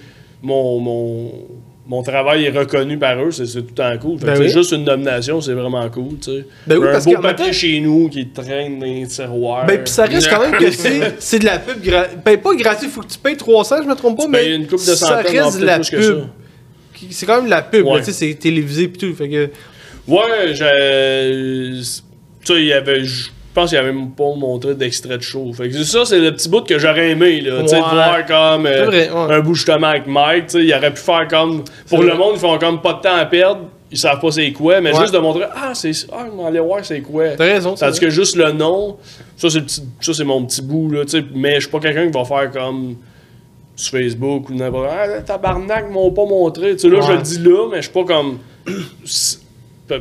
mon. 0.42 0.80
mon 0.80 1.32
mon 1.88 2.02
travail 2.02 2.44
est 2.44 2.50
reconnu 2.50 2.98
par 2.98 3.18
eux, 3.20 3.30
c'est 3.32 3.46
tout 3.50 3.62
temps 3.74 3.96
cool. 3.98 4.18
Ben 4.20 4.36
c'est 4.36 4.42
oui. 4.42 4.48
juste 4.50 4.72
une 4.72 4.84
nomination, 4.84 5.40
c'est 5.40 5.54
vraiment 5.54 5.88
cool, 5.88 6.18
tu 6.22 6.30
sais. 6.30 6.44
Ben 6.66 6.76
oui, 6.78 6.86
un 6.86 6.92
parce 6.92 7.06
beau 7.06 7.14
papier 7.22 7.46
temps- 7.46 7.52
chez 7.52 7.80
nous 7.80 8.08
qui 8.10 8.28
traîne 8.28 8.78
dans 8.78 8.84
les 8.86 9.06
tiroirs. 9.06 9.64
Ben, 9.66 9.82
pis 9.82 9.90
ça 9.90 10.04
reste 10.04 10.28
quand 10.28 10.40
même 10.42 10.52
que 10.60 10.70
c'est 10.70 11.14
c'est 11.18 11.38
de 11.38 11.46
la 11.46 11.58
pub. 11.58 11.78
Ben, 12.24 12.36
pas 12.38 12.54
gratuit, 12.54 12.88
faut 12.88 13.00
que 13.00 13.06
tu 13.08 13.18
payes 13.18 13.36
300, 13.38 13.76
je 13.84 13.88
me 13.88 13.94
trompe 13.94 14.18
pas, 14.18 14.24
Tu 14.24 14.30
mais. 14.30 14.54
une 14.54 14.66
coupe 14.66 14.78
de 14.80 14.94
ça 14.94 15.16
reste 15.16 15.60
de 15.60 15.64
la 15.64 15.78
pub. 15.80 16.24
C'est 17.10 17.24
quand 17.26 17.36
même 17.36 17.46
de 17.46 17.50
la 17.50 17.62
pub, 17.62 17.86
Ouais. 17.86 18.02
sais, 18.02 18.12
c'est 18.12 18.34
télévisé 18.34 18.88
pis 18.88 18.98
tout. 18.98 19.14
Fait 19.14 19.28
que. 19.28 19.48
Ouais. 20.06 20.52
Tu 20.52 21.82
sais, 22.44 22.54
il 22.60 22.64
y 22.66 22.72
avait. 22.72 23.02
Pense 23.58 23.70
qu'il 23.70 23.78
avait 23.78 23.92
même 23.92 24.10
pas 24.10 24.34
montré 24.36 24.74
d'extrait 24.74 25.16
de 25.18 25.22
show. 25.22 25.52
Fait 25.52 25.68
que 25.68 25.74
c'est 25.76 25.84
ça, 25.84 26.04
c'est 26.04 26.18
le 26.20 26.32
petit 26.32 26.48
bout 26.48 26.62
que 26.62 26.78
j'aurais 26.78 27.10
aimé, 27.10 27.40
là. 27.40 27.62
Tu 27.62 27.68
sais, 27.68 27.76
Ouais. 27.76 27.80
voir 27.80 28.26
comme. 28.26 28.66
euh, 28.66 28.72
C'est 28.78 28.84
vrai, 28.84 29.10
ouais. 29.10 29.34
Un 29.34 29.40
bout 29.40 29.54
justement 29.54 29.86
avec 29.88 30.06
Mike, 30.06 30.46
tu 30.46 30.58
sais. 30.58 30.64
Il 30.64 30.74
aurait 30.74 30.92
pu 30.92 31.00
faire 31.00 31.26
comme. 31.28 31.64
Pour 31.88 32.02
le 32.02 32.08
vrai. 32.10 32.18
monde, 32.18 32.32
ils 32.34 32.40
font 32.40 32.58
comme 32.58 32.80
pas 32.80 32.94
de 32.94 33.00
temps 33.00 33.14
à 33.16 33.24
perdre. 33.26 33.62
Ils 33.90 33.96
savent 33.96 34.20
pas 34.20 34.30
c'est 34.30 34.52
quoi, 34.52 34.80
mais 34.82 34.92
Ouais. 34.94 35.00
juste 35.00 35.14
de 35.14 35.18
montrer. 35.18 35.44
Ah, 35.56 35.70
c'est. 35.74 35.92
Ah, 36.12 36.26
aller 36.46 36.60
voir 36.60 36.84
c'est 36.84 37.00
quoi. 37.00 37.28
T'as 37.38 37.44
raison, 37.44 37.74
Tandis 37.74 37.98
que 37.98 38.10
juste 38.10 38.36
le 38.36 38.52
nom, 38.52 38.98
ça 39.36 39.48
c'est, 39.48 39.62
petit- 39.62 39.82
ça, 40.00 40.12
c'est 40.12 40.24
mon 40.24 40.44
petit 40.44 40.60
bout, 40.60 40.90
là, 40.90 41.04
tu 41.06 41.12
sais. 41.18 41.24
Mais 41.34 41.54
je 41.54 41.60
suis 41.60 41.70
pas 41.70 41.80
quelqu'un 41.80 42.06
qui 42.06 42.12
va 42.12 42.24
faire 42.24 42.50
comme 42.50 42.96
sur 43.74 43.92
Facebook 43.98 44.50
ou 44.50 44.54
n'importe 44.54 44.88
Ah, 44.90 45.20
tabarnak, 45.22 45.90
m'ont 45.90 46.10
pas 46.10 46.26
montré. 46.26 46.72
Tu 46.76 46.80
sais, 46.80 46.88
là, 46.88 47.00
je 47.00 47.12
le 47.12 47.18
dis 47.22 47.38
là, 47.38 47.66
mais 47.70 47.76
je 47.78 47.82
suis 47.82 47.92
pas 47.92 48.04
comme. 48.04 48.38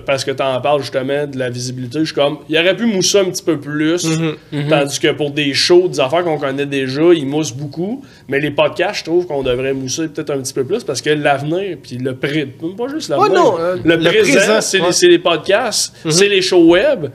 Parce 0.06 0.26
que 0.26 0.32
t'en 0.32 0.60
parles 0.62 0.82
justement 0.82 1.26
de 1.26 1.38
la 1.38 1.50
visibilité, 1.50 2.00
je 2.00 2.06
suis 2.06 2.14
comme. 2.14 2.40
Il 2.50 2.58
aurait 2.58 2.76
pu 2.76 2.86
mousser 2.86 3.20
un 3.20 3.26
petit 3.26 3.44
peu 3.44 3.60
plus. 3.60 4.06
Mhm. 4.52 4.70
Tandis 4.70 5.00
que 5.00 5.12
pour 5.12 5.32
des 5.32 5.54
shows, 5.54 5.88
des 5.88 6.00
affaires 6.00 6.24
qu'on 6.24 6.38
connaît 6.38 6.66
déjà, 6.66 7.14
ils 7.14 7.26
moussent 7.26 7.54
beaucoup. 7.54 8.04
Mais 8.28 8.40
les 8.40 8.52
podcasts, 8.52 9.00
je 9.00 9.04
trouve 9.06 9.28
qu'on 9.28 9.44
devrait 9.44 9.74
mousser 9.74 10.08
peut-être 10.08 10.32
un 10.32 10.40
petit 10.40 10.54
peu 10.54 10.64
plus 10.64 10.84
parce 10.84 11.02
que 11.02 11.10
l'avenir, 11.10 11.78
puis 11.82 11.98
le 11.98 12.16
pré. 12.16 12.46
Pas 12.46 12.88
juste 12.90 13.10
l'avenir. 13.10 13.56
Euh, 13.60 13.78
le, 13.84 13.96
le 13.96 14.04
présent, 14.10 14.40
présent, 14.40 14.62
c'est 14.62 14.82
ouais. 14.82 15.10
Les, 15.10 15.20
podcasts, 15.20 15.96
c'est 16.10 16.28
les 16.28 16.42
shows 16.42 16.66
web. 16.66 17.08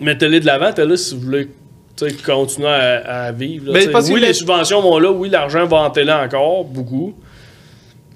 Mettez-les 0.00 0.40
de 0.40 0.46
l'avant, 0.46 0.72
t'es 0.72 0.84
là 0.84 0.96
si 0.96 1.14
vous 1.14 1.20
voulez 1.20 1.48
tu 1.96 2.12
continuer 2.24 2.68
à, 2.68 3.24
à 3.26 3.32
vivre. 3.32 3.72
là, 3.72 3.80
tu 3.80 4.12
oui, 4.12 4.20
les 4.20 4.32
subventions 4.32 4.80
vont 4.80 4.98
là, 4.98 5.10
oui, 5.10 5.28
l'argent 5.28 5.66
va 5.66 5.78
en 5.78 5.90
télé 5.90 6.12
encore, 6.12 6.64
beaucoup. 6.64 7.14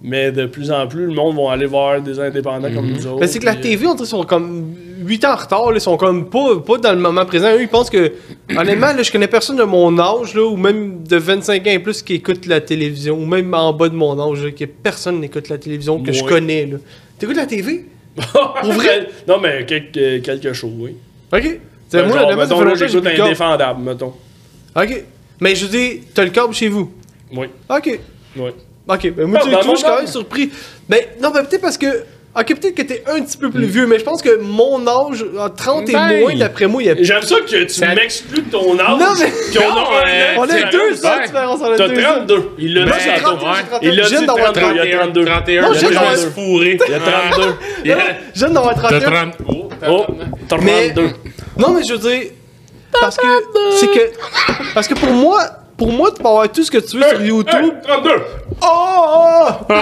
Mais 0.02 0.30
de 0.30 0.46
plus 0.46 0.70
en 0.70 0.86
plus, 0.86 1.06
le 1.06 1.12
monde 1.14 1.36
va 1.36 1.52
aller 1.52 1.66
voir 1.66 2.00
des 2.00 2.20
indépendants 2.20 2.72
comme 2.72 2.90
nous 2.90 3.06
autres. 3.06 3.20
Ben, 3.20 3.26
c'est 3.26 3.38
que 3.38 3.46
la 3.46 3.52
puis, 3.54 3.60
euh, 3.60 3.62
TV, 3.76 3.86
on 3.86 3.94
dirait, 3.94 4.06
sont 4.08 4.24
comme 4.24 4.74
8 5.04 5.24
ans 5.24 5.32
en 5.32 5.36
retard, 5.36 5.70
ils 5.74 5.80
sont 5.80 5.96
comme 5.96 6.28
pas, 6.28 6.56
pas 6.64 6.78
dans 6.78 6.92
le 6.92 6.98
moment 6.98 7.24
présent. 7.24 7.48
Eux, 7.54 7.62
ils 7.62 7.68
pensent 7.68 7.90
que, 7.90 8.12
honnêtement, 8.56 8.92
là, 8.92 9.02
je 9.02 9.10
connais 9.10 9.26
personne 9.28 9.56
de 9.56 9.62
mon 9.64 9.98
âge, 9.98 10.34
là, 10.34 10.44
ou 10.44 10.56
même 10.56 11.02
de 11.04 11.16
25 11.16 11.66
ans 11.66 11.70
et 11.70 11.78
plus 11.78 12.02
qui 12.02 12.14
écoute 12.14 12.46
la 12.46 12.60
télévision, 12.60 13.18
ou 13.18 13.26
même 13.26 13.52
en 13.54 13.72
bas 13.72 13.88
de 13.88 13.94
mon 13.94 14.18
âge, 14.20 14.44
là, 14.44 14.50
que 14.50 14.64
personne 14.64 15.20
n'écoute 15.20 15.48
la 15.48 15.58
télévision 15.58 16.02
que 16.02 16.12
je 16.12 16.22
connais. 16.24 16.68
T'écoutes 17.18 17.36
la 17.36 17.46
TV? 17.46 17.86
Pour 18.32 18.72
vrai? 18.72 19.08
non, 19.28 19.40
mais 19.40 19.64
quelque, 19.66 20.18
quelque 20.18 20.52
chose, 20.52 20.72
oui. 20.78 20.96
Ok. 21.32 21.60
C'est 21.88 22.02
Ben, 22.02 22.08
moi, 22.08 22.18
genre, 22.18 22.36
mettons, 22.36 22.60
là, 22.62 22.74
j'écoute. 22.74 23.06
Indéfendable, 23.06 23.82
mettons. 23.82 24.12
Ok. 24.74 25.04
Mais 25.40 25.54
je 25.54 25.66
dis, 25.66 26.00
t'as 26.14 26.24
le 26.24 26.30
câble 26.30 26.54
chez 26.54 26.68
vous? 26.68 26.92
Oui, 27.34 27.46
Ok. 27.68 27.98
oui. 28.36 28.50
Ok. 28.88 29.10
Ben, 29.12 29.26
moi, 29.26 29.40
tu 29.40 29.48
tu 29.48 29.50
vois, 29.54 29.62
je 29.62 29.76
suis 29.76 29.84
quand 29.84 29.96
même 29.96 30.06
surpris. 30.06 30.50
Ben, 30.88 31.00
non, 31.22 31.30
ben, 31.30 31.44
peut-être 31.44 31.62
parce 31.62 31.78
que. 31.78 32.04
Ok, 32.38 32.48
peut-être 32.60 32.74
que 32.74 32.82
t'es 32.82 33.02
un 33.06 33.22
petit 33.22 33.38
peu 33.38 33.46
Hmm. 33.46 33.52
plus 33.52 33.64
vieux, 33.64 33.86
mais 33.86 33.98
je 33.98 34.04
pense 34.04 34.20
que 34.20 34.36
mon 34.42 34.86
âge, 34.86 35.24
à 35.40 35.48
30 35.48 35.86
Ben. 35.90 36.10
et 36.10 36.20
moins, 36.20 36.34
d'après 36.34 36.66
moi, 36.66 36.82
il 36.82 36.86
y 36.86 36.90
a. 36.90 36.94
J'aime 37.02 37.22
ça 37.22 37.36
que 37.40 37.46
tu 37.64 37.68
Ça- 37.70 37.94
m'exclus 37.94 38.42
de 38.42 38.50
ton 38.50 38.78
âge. 38.78 39.00
Non, 39.00 39.06
mais- 39.18 39.58
Qu'on 39.58 39.64
a 39.64 39.68
Non, 39.70 39.80
un 39.80 40.06
euh, 40.06 40.36
an 40.36 40.42
On 40.42 40.46
de 40.46 40.50
a 40.50 40.54
différence. 40.54 40.70
deux 40.72 41.06
ans 41.06 41.14
de 41.14 41.16
ouais. 41.20 41.26
différence, 41.26 41.60
on 41.62 41.64
a 41.72 41.76
T'as 41.78 41.88
deux 41.88 42.00
ans. 42.00 42.04
32. 42.16 42.50
Il 42.58 42.74
l'a 42.74 42.84
Ben, 42.84 42.90
dit 42.92 42.98
j'ai 43.02 43.22
tantôt. 43.22 43.36
31, 43.38 43.54
j'ai 43.56 43.62
31. 43.70 43.78
Il 43.90 43.96
l'a 43.96 44.02
Je 44.02 44.08
viens 44.10 44.20
dit 44.20 44.26
d'avoir 44.26 44.52
32, 44.52 44.60
il 44.60 44.76
y 44.76 44.80
a 44.80 44.98
31, 44.98 44.98
32. 44.98 45.24
31, 45.24 45.62
Non, 45.62 45.72
genre- 45.72 46.16
se 46.16 46.26
fourrer. 46.26 46.78
Il 46.86 46.90
y 46.92 46.94
a 46.94 46.98
32. 47.00 47.54
Yeah. 47.86 47.98
Je 48.34 48.38
viens 48.40 48.50
d'avoir 48.50 48.74
T'as 48.74 48.80
31. 48.82 49.10
30. 49.10 49.34
Oh, 49.48 49.68
t'as 49.80 49.90
Oh, 49.90 50.04
30. 50.46 50.62
Mais- 50.62 50.92
32. 50.92 51.10
Non, 51.56 51.70
mais 51.70 51.80
je 51.88 51.94
veux 51.94 52.10
dire, 52.10 52.30
parce 53.00 53.16
que 53.16 53.26
c'est 53.80 53.86
que 53.86 54.10
parce 54.74 54.86
que 54.88 54.94
pour 54.94 55.08
moi, 55.10 55.40
pour 55.76 55.92
moi, 55.92 56.10
tu 56.14 56.22
peux 56.22 56.28
avoir 56.28 56.50
tout 56.50 56.62
ce 56.64 56.70
que 56.70 56.78
tu 56.78 56.96
veux 56.98 57.02
sur 57.08 57.22
YouTube. 57.22 57.54
hey, 57.54 57.72
32. 57.86 58.10
Oh, 58.62 59.46
pour 59.68 59.74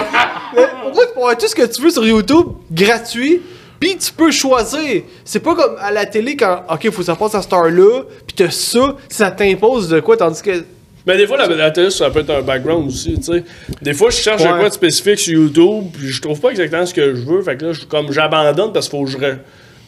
moi, 0.93 1.05
tu 1.05 1.13
peux 1.13 1.19
avoir 1.19 1.37
tout 1.37 1.47
ce 1.47 1.55
que 1.55 1.65
tu 1.65 1.81
veux 1.81 1.89
sur 1.89 2.05
YouTube 2.05 2.47
gratuit. 2.71 3.41
Puis 3.79 3.97
tu 3.97 4.11
peux 4.13 4.31
choisir. 4.31 5.03
C'est 5.25 5.41
pas 5.41 5.53
comme 5.53 5.75
à 5.79 5.91
la 5.91 6.05
télé 6.05 6.35
quand, 6.35 6.63
ok, 6.71 6.89
faut 6.91 6.99
que 6.99 7.03
ça 7.03 7.15
passe 7.15 7.35
à 7.35 7.41
cette 7.41 7.51
heure-là, 7.53 8.03
puis 8.25 8.35
t'as 8.35 8.49
ça, 8.49 8.95
ça 9.09 9.31
t'impose 9.31 9.89
de 9.89 9.99
quoi, 9.99 10.15
tandis 10.15 10.41
que 10.41 10.63
Mais 11.05 11.17
des 11.17 11.27
fois, 11.27 11.37
la, 11.37 11.47
la 11.47 11.71
télé, 11.71 11.89
ça 11.91 12.09
peut 12.09 12.19
être 12.21 12.29
un 12.29 12.41
background 12.41 12.87
aussi, 12.87 13.15
tu 13.15 13.23
sais. 13.23 13.43
Des 13.81 13.93
fois, 13.93 14.09
je 14.11 14.15
cherche 14.17 14.41
Ouais. 14.43 14.47
un 14.47 14.59
quoi 14.59 14.69
de 14.69 14.73
spécifique 14.73 15.19
sur 15.19 15.33
YouTube, 15.33 15.85
puis 15.93 16.07
je 16.07 16.21
trouve 16.21 16.39
pas 16.39 16.49
exactement 16.51 16.85
ce 16.85 16.93
que 16.93 17.15
je 17.15 17.21
veux. 17.21 17.41
Fait 17.43 17.57
que 17.57 17.65
là, 17.65 17.73
je, 17.73 17.83
comme 17.85 18.11
j'abandonne 18.13 18.71
parce 18.71 18.87
qu'il 18.87 18.97
faut 18.97 19.05
que 19.05 19.11
je, 19.11 19.17
re- 19.17 19.37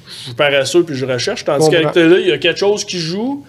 je 0.07 0.13
suis 0.25 0.33
paresseux 0.33 0.83
puis 0.83 0.95
je 0.95 1.05
recherche. 1.05 1.45
Tandis 1.45 1.65
Comprends. 1.65 1.71
qu'avec 1.79 1.91
télé, 1.93 2.21
il 2.23 2.27
y 2.27 2.31
a 2.33 2.37
quelque 2.37 2.59
chose 2.59 2.83
qui 2.83 2.99
joue. 2.99 3.43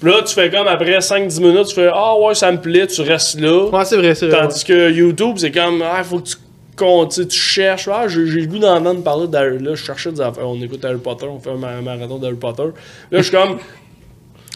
Puis 0.00 0.10
là, 0.10 0.22
tu 0.22 0.32
fais 0.34 0.50
comme 0.50 0.68
après 0.68 0.98
5-10 0.98 1.40
minutes, 1.40 1.66
tu 1.68 1.74
fais 1.74 1.90
Ah 1.92 2.16
ouais, 2.16 2.34
ça 2.34 2.52
me 2.52 2.60
plaît, 2.60 2.86
tu 2.86 3.00
restes 3.02 3.40
là. 3.40 3.66
Ouais, 3.66 3.84
c'est 3.84 3.96
vrai, 3.96 4.14
c'est 4.14 4.28
vrai. 4.28 4.42
Tandis 4.42 4.64
que 4.64 4.92
YouTube, 4.92 5.36
c'est 5.38 5.50
comme 5.50 5.82
Ah, 5.82 6.02
faut 6.04 6.20
que 6.20 6.28
tu 6.28 6.36
comptes, 6.76 7.14
tu 7.14 7.26
tu 7.26 7.38
cherches. 7.38 7.88
Ah, 7.88 8.06
j'ai 8.06 8.20
le 8.20 8.46
goût 8.46 8.58
d'entendre 8.58 9.02
parler 9.02 9.26
d'Harry. 9.26 9.58
Là, 9.58 9.74
je 9.74 9.84
cherchais 9.84 10.12
des 10.12 10.20
affaires. 10.20 10.48
On 10.48 10.60
écoute 10.62 10.84
Harry 10.84 10.98
Potter, 10.98 11.26
on 11.26 11.40
fait 11.40 11.50
un 11.50 11.56
ma- 11.56 11.80
marathon 11.80 12.18
d'Harry 12.18 12.36
Potter. 12.36 12.62
Là, 13.10 13.18
je 13.18 13.22
suis 13.22 13.32
comme. 13.32 13.58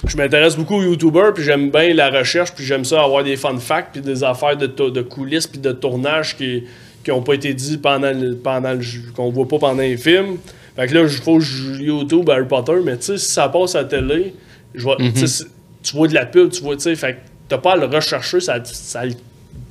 Je 0.06 0.16
m'intéresse 0.16 0.56
beaucoup 0.56 0.76
aux 0.76 0.82
YouTubers, 0.82 1.32
puis 1.32 1.44
j'aime 1.44 1.70
bien 1.70 1.94
la 1.94 2.10
recherche, 2.10 2.52
puis 2.52 2.64
j'aime 2.64 2.84
ça 2.84 3.04
avoir 3.04 3.22
des 3.22 3.36
fun 3.36 3.56
facts, 3.58 3.90
puis 3.92 4.00
des 4.00 4.24
affaires 4.24 4.56
de, 4.56 5.02
coulisses, 5.02 5.46
puis 5.46 5.60
de 5.60 5.70
tournage 5.70 6.36
qui 6.36 6.64
qui 7.04 7.10
ont 7.10 7.22
pas 7.22 7.34
été 7.34 7.52
dit 7.52 7.78
pendant 7.78 8.12
le, 8.12 8.36
pendant 8.36 8.78
qu'on 9.16 9.30
voit 9.30 9.48
pas 9.48 9.58
pendant 9.58 9.82
les 9.82 9.96
films. 9.96 10.38
Fait 10.76 10.86
que 10.86 10.94
là, 10.94 11.02
il 11.02 11.08
faut 11.08 11.38
que 11.38 11.44
je 11.44 11.82
YouTube 11.82 12.28
Harry 12.30 12.46
Potter, 12.46 12.76
mais 12.84 12.96
tu 12.96 13.04
sais, 13.04 13.18
si 13.18 13.30
ça 13.30 13.48
passe 13.48 13.74
à 13.74 13.82
la 13.82 13.88
télé, 13.88 14.34
je 14.74 14.82
vois, 14.82 14.96
c'est- 15.26 15.46
tu 15.82 15.96
vois 15.96 16.08
de 16.08 16.14
la 16.14 16.26
pub, 16.26 16.50
tu 16.50 16.62
vois, 16.62 16.76
tu 16.76 16.82
sais, 16.82 16.94
fait 16.96 17.14
que 17.14 17.18
t'as 17.48 17.58
pas 17.58 17.72
à 17.72 17.76
le 17.76 17.86
rechercher, 17.86 18.40
ça, 18.40 18.58
ça 18.64 19.04
le 19.04 19.14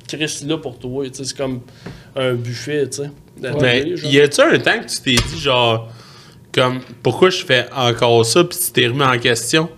crisse 0.08 0.44
là 0.44 0.58
pour 0.58 0.78
toi, 0.78 1.06
tu 1.08 1.14
sais, 1.16 1.24
c'est 1.24 1.36
comme 1.36 1.60
un 2.16 2.34
buffet, 2.34 2.88
tu 2.88 2.98
sais. 3.02 3.10
genre. 3.96 4.10
y 4.12 4.20
a-tu 4.20 4.40
un 4.42 4.58
temps 4.58 4.78
que 4.80 4.86
tu 4.86 5.00
t'es 5.00 5.22
dit, 5.22 5.40
genre, 5.40 5.90
comme, 6.52 6.80
pourquoi 7.02 7.30
je 7.30 7.44
fais 7.44 7.66
encore 7.74 8.24
ça, 8.26 8.44
puis 8.44 8.58
tu 8.58 8.72
t'es 8.72 8.86
remis 8.86 9.02
en 9.02 9.18
question? 9.18 9.70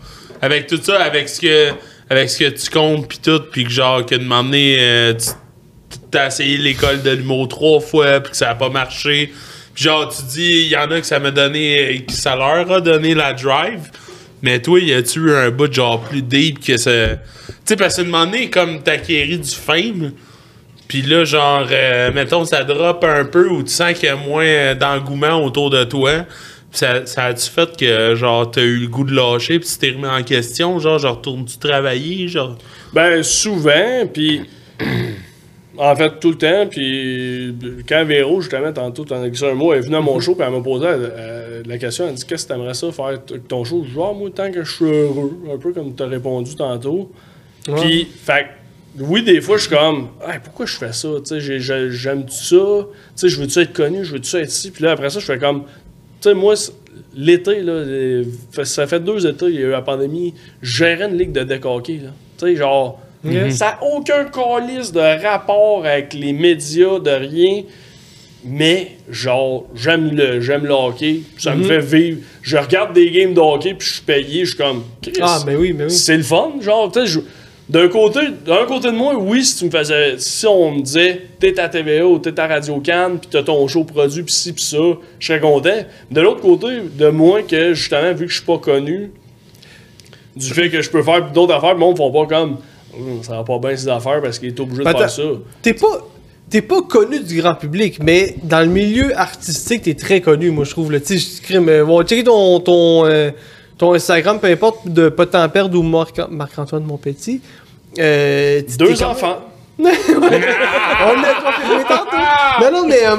Avec 0.43 0.67
tout 0.67 0.81
ça, 0.83 1.01
avec 1.03 1.29
ce 1.29 1.41
que, 1.41 1.71
avec 2.11 2.29
ce 2.29 2.39
que 2.41 2.49
tu 2.51 2.69
comptes, 2.71 3.09
puis 3.09 3.19
tout, 3.23 3.41
puis 3.53 3.65
que, 3.65 3.71
genre, 3.71 4.05
que 4.05 4.17
de 4.17 4.25
m'emmener, 4.25 4.77
euh, 4.81 5.15
tu 5.15 5.31
t'as 6.11 6.27
essayé 6.27 6.57
l'école 6.59 7.03
de 7.03 7.11
l'humour 7.11 7.47
trois 7.49 7.81
fois, 7.81 8.21
puis 8.21 8.33
que 8.33 8.37
ça 8.37 8.51
a 8.51 8.55
pas 8.57 8.69
marché. 8.69 9.33
Puis 9.75 9.85
genre, 9.85 10.09
tu 10.15 10.23
dis, 10.25 10.63
il 10.65 10.69
y 10.69 10.77
en 10.77 10.91
a 10.91 11.01
que 11.01 11.07
ça 11.07 11.19
m'a 11.21 11.31
donné, 11.31 12.05
que 12.07 12.13
ça 12.13 12.35
leur 12.37 12.71
a 12.71 12.81
donné 12.81 13.15
la 13.15 13.33
drive. 13.33 13.91
Mais 14.45 14.61
toi, 14.61 14.79
y 14.79 14.93
a-tu 14.93 15.21
eu 15.21 15.35
un 15.35 15.51
bout 15.51 15.73
genre 15.73 16.03
plus 16.03 16.21
deep 16.21 16.63
que 16.63 16.77
ça. 16.77 16.91
Tu 16.93 17.17
sais, 17.65 17.77
parce 17.77 17.97
que 17.97 18.03
moment 18.03 18.27
donné, 18.27 18.51
comme 18.51 18.83
t'acquéris 18.83 19.39
du 19.39 19.51
fame, 19.51 20.13
puis 20.87 21.01
là, 21.01 21.25
genre, 21.25 21.67
euh, 21.71 22.13
mettons, 22.13 22.45
ça 22.45 22.63
drop 22.63 23.03
un 23.05 23.25
peu 23.25 23.49
ou 23.49 23.63
tu 23.63 23.73
sens 23.73 23.95
qu'il 23.95 24.05
y 24.05 24.13
a 24.13 24.17
moins 24.17 24.75
d'engouement 24.75 25.43
autour 25.43 25.71
de 25.71 25.83
toi. 25.85 26.27
Ça, 26.71 27.07
ça 27.07 27.25
a-tu 27.25 27.49
fait 27.49 27.75
que, 27.75 28.15
genre, 28.17 28.51
t'as 28.51 28.61
eu 28.61 28.81
le 28.81 28.89
goût 28.89 29.05
de 29.05 29.15
lâcher 29.15 29.59
puis 29.59 29.67
tu 29.67 29.79
t'es 29.79 29.93
remis 29.93 30.07
en 30.07 30.23
question? 30.23 30.79
Genre, 30.79 30.99
genre, 30.99 31.17
retournes-tu 31.17 31.57
travailler? 31.57 32.29
Genre? 32.29 32.59
Ben, 32.93 33.23
souvent, 33.23 34.07
puis. 34.13 34.43
En 35.77 35.97
fait, 35.97 36.21
tout 36.21 36.31
le 36.31 36.39
temps, 36.39 36.67
puis 36.71 37.55
quand 37.89 38.05
Véro, 38.05 38.41
justement, 38.41 38.73
tantôt, 38.73 39.05
t'en 39.05 39.23
as 39.23 39.29
glissé 39.29 39.49
un 39.51 39.55
mot, 39.55 39.73
elle 39.73 39.81
est 39.81 39.83
venue 39.83 39.97
à 39.97 40.01
mon 40.01 40.21
show, 40.21 40.35
puis 40.35 40.45
elle 40.47 40.53
m'a 40.53 40.61
posé 40.61 40.87
euh, 40.89 41.63
la 41.67 41.79
question, 41.79 42.07
elle 42.09 42.15
dit 42.15 42.25
Qu'est-ce 42.25 42.47
que 42.47 42.53
t'aimerais 42.53 42.75
ça 42.75 42.93
faire 42.93 43.19
ton 43.49 43.65
show? 43.65 43.85
Genre, 43.85 44.15
moi, 44.15 44.31
tant 44.35 44.51
que 44.53 44.63
je 44.63 44.71
suis 44.73 44.85
heureux, 44.85 45.33
un 45.53 45.59
peu 45.59 45.73
comme 45.73 45.95
t'as 45.95 46.07
répondu 46.07 46.55
tantôt. 46.55 47.11
Puis, 47.77 48.05
fait 48.05 48.47
oui, 49.01 49.25
des 49.25 49.41
fois, 49.41 49.57
je 49.57 49.63
suis 49.67 49.71
comme 49.77 50.09
Hey, 50.25 50.39
pourquoi 50.45 50.67
je 50.67 50.77
fais 50.77 50.93
ça? 50.93 51.09
Tu 51.19 51.25
sais, 51.27 51.41
j'ai- 51.41 51.59
j'ai- 51.59 51.91
j'aime 51.91 52.29
ça, 52.29 52.57
tu 52.57 52.87
sais, 53.17 53.29
je 53.29 53.41
veux-tu 53.41 53.59
être 53.59 53.73
connu, 53.73 54.05
je 54.05 54.13
veux-tu 54.13 54.37
être 54.37 54.49
ici, 54.49 54.71
puis 54.71 54.85
là, 54.85 54.93
après 54.93 55.11
ça, 55.11 55.19
je 55.19 55.25
fais 55.25 55.39
comme 55.39 55.63
Tu 56.21 56.29
sais, 56.31 56.35
moi, 56.35 56.55
l'été, 57.17 57.61
là, 57.63 57.83
ça 58.63 58.87
fait 58.87 59.01
deux 59.01 59.27
étés, 59.27 59.47
il 59.47 59.55
y 59.57 59.59
a 59.59 59.67
eu 59.67 59.71
la 59.71 59.83
pandémie, 59.83 60.33
je 60.63 60.77
gérais 60.85 61.07
une 61.11 61.19
ligue 61.19 61.33
de 61.33 61.43
deck 61.43 61.65
hockey, 61.67 61.95
là. 62.05 62.11
Tu 62.39 62.47
sais, 62.47 62.57
genre. 62.57 63.01
Ça 63.51 63.79
n'a 63.81 63.87
aucun 63.87 64.25
calice 64.25 64.93
de 64.93 65.23
rapport 65.25 65.85
avec 65.87 66.13
les 66.15 66.33
médias, 66.33 66.99
de 66.99 67.11
rien. 67.11 67.63
Mais, 68.47 68.93
genre, 69.09 69.65
j'aime 69.75 70.15
le, 70.15 70.41
j'aime 70.43 70.67
le 70.67 70.73
hockey. 70.75 71.21
Ça 71.39 71.55
me 71.55 71.65
fait 71.65 71.79
vivre. 71.81 72.19
Je 72.43 72.59
regarde 72.59 72.93
des 72.93 73.11
games 73.11 73.33
de 73.33 73.41
hockey, 73.41 73.73
puis 73.75 73.87
je 73.89 73.93
suis 73.95 74.03
payé. 74.03 74.41
Je 74.45 74.51
suis 74.51 74.59
comme. 74.59 74.83
Chris, 75.01 75.13
Ah, 75.23 75.39
mais 75.47 75.57
oui, 75.57 75.73
mais 75.73 75.85
oui. 75.85 75.91
C'est 75.91 76.17
le 76.19 76.23
fun. 76.23 76.53
Genre, 76.61 76.93
tu 76.93 77.01
sais, 77.01 77.07
je- 77.07 77.21
d'un 77.71 77.89
côté, 77.89 78.21
d'un 78.45 78.67
côté 78.67 78.89
de 78.89 78.97
moi, 78.97 79.15
oui, 79.17 79.43
si 79.43 79.57
tu 79.57 79.65
me 79.65 79.71
faisais. 79.71 80.17
Si 80.19 80.47
on 80.47 80.73
me 80.73 80.83
disait, 80.83 81.23
t'es 81.41 81.59
à 81.59 81.71
TVA 81.71 82.05
ou 82.07 82.19
t'es 82.19 82.39
à 82.39 82.47
Radio 82.47 82.79
Cannes, 82.81 83.19
puis 83.19 83.31
t'as 83.33 83.43
ton 83.43 83.67
show 83.67 83.85
produit, 83.85 84.23
puis 84.23 84.35
ci, 84.35 84.53
puis 84.53 84.63
ça, 84.63 84.77
je 85.19 85.27
serais 85.27 85.41
content. 85.41 85.71
De 86.11 86.21
l'autre 86.21 86.43
côté, 86.43 86.67
de 86.95 87.09
moi, 87.09 87.43
que 87.43 87.73
justement, 87.73 88.13
vu 88.13 88.27
que 88.27 88.31
je 88.31 88.37
suis 88.37 88.45
pas 88.47 88.59
connu, 88.59 89.11
du 90.37 90.51
fait 90.53 90.69
que 90.69 90.83
je 90.83 90.91
peux 90.91 91.03
faire 91.03 91.31
d'autres 91.33 91.55
affaires, 91.55 91.73
le 91.73 91.81
monde 91.81 91.97
font 91.97 92.11
pas 92.13 92.27
comme. 92.27 92.59
Hum, 92.99 93.23
Ça 93.23 93.33
va 93.37 93.45
pas 93.45 93.59
bien 93.59 93.77
ces 93.77 93.89
affaires 93.89 94.21
parce 94.23 94.39
qu'il 94.39 94.49
est 94.49 94.61
obligé 94.61 94.83
de 94.85 94.89
faire 94.89 95.11
ça. 95.11 95.23
T'es 95.63 95.75
pas. 95.75 96.07
T'es 96.51 96.61
pas 96.63 96.83
connu 96.83 97.21
du 97.21 97.41
grand 97.41 97.55
public, 97.55 97.99
mais 98.03 98.37
dans 98.43 98.61
le 98.61 98.67
milieu 98.67 99.19
artistique, 99.19 99.83
t'es 99.83 99.95
très 99.95 100.21
connu, 100.21 100.51
moi, 100.51 100.65
je 100.65 100.71
trouve. 100.71 100.93
là. 100.93 101.01
Tu 101.01 101.19
sais, 101.19 101.43
crime, 101.43 101.69
euh, 101.69 101.85
bon, 101.85 102.03
checker 102.05 102.23
ton, 102.23 102.61
ton, 102.61 103.07
euh, 103.07 103.31
ton 103.79 103.95
Instagram, 103.95 104.39
peu 104.39 104.49
importe, 104.49 104.87
de 104.87 105.09
Pas 105.09 105.25
à 105.33 105.49
perdre 105.49 105.77
ou 105.79 105.83
Marc- 105.83 106.29
Marc-Antoine 106.31 106.85
Monpetit. 106.85 107.41
Euh, 107.99 108.61
tu- 108.61 108.77
t'es 108.77 108.85
Deux 108.85 109.03
enfants. 109.03 109.39
On 109.79 109.83
l'a 109.85 109.95
confirmé 111.35 111.85
tantôt. 111.89 112.17
Non, 112.61 112.71
non, 112.83 112.87
mais 112.87 113.07
euh, 113.07 113.17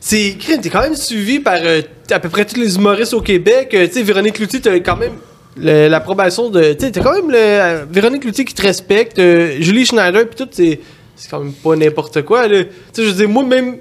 c'est. 0.00 0.36
T'es 0.62 0.68
quand 0.70 0.80
même 0.82 0.94
suivi 0.96 1.40
par 1.40 1.58
euh, 1.60 1.82
à 2.10 2.20
peu 2.20 2.28
près 2.28 2.44
tous 2.44 2.58
les 2.58 2.76
humoristes 2.76 3.14
au 3.14 3.20
Québec. 3.20 3.70
Euh, 3.74 3.86
tu 3.86 3.94
sais, 3.94 4.02
Véronique 4.02 4.38
Loutier, 4.38 4.60
t'as 4.60 4.78
quand 4.80 4.96
même 4.96 5.14
l'approbation 5.60 6.50
de. 6.50 6.72
Tu 6.72 6.86
sais, 6.86 6.90
t'as 6.92 7.02
quand 7.02 7.14
même 7.14 7.30
le, 7.30 7.84
Véronique 7.92 8.24
Loutier 8.24 8.44
qui 8.44 8.54
te 8.54 8.62
respecte. 8.62 9.18
euh, 9.18 9.56
Julie 9.60 9.84
Schneider, 9.86 10.26
puis 10.26 10.36
tout, 10.36 10.48
c'est 10.50 10.80
c'est 11.16 11.28
quand 11.30 11.40
même 11.40 11.52
pas 11.52 11.76
n'importe 11.76 12.22
quoi. 12.22 12.48
Tu 12.48 12.54
sais, 12.54 12.68
je 12.96 13.02
veux 13.02 13.12
dire, 13.12 13.28
moi, 13.28 13.44
même 13.44 13.76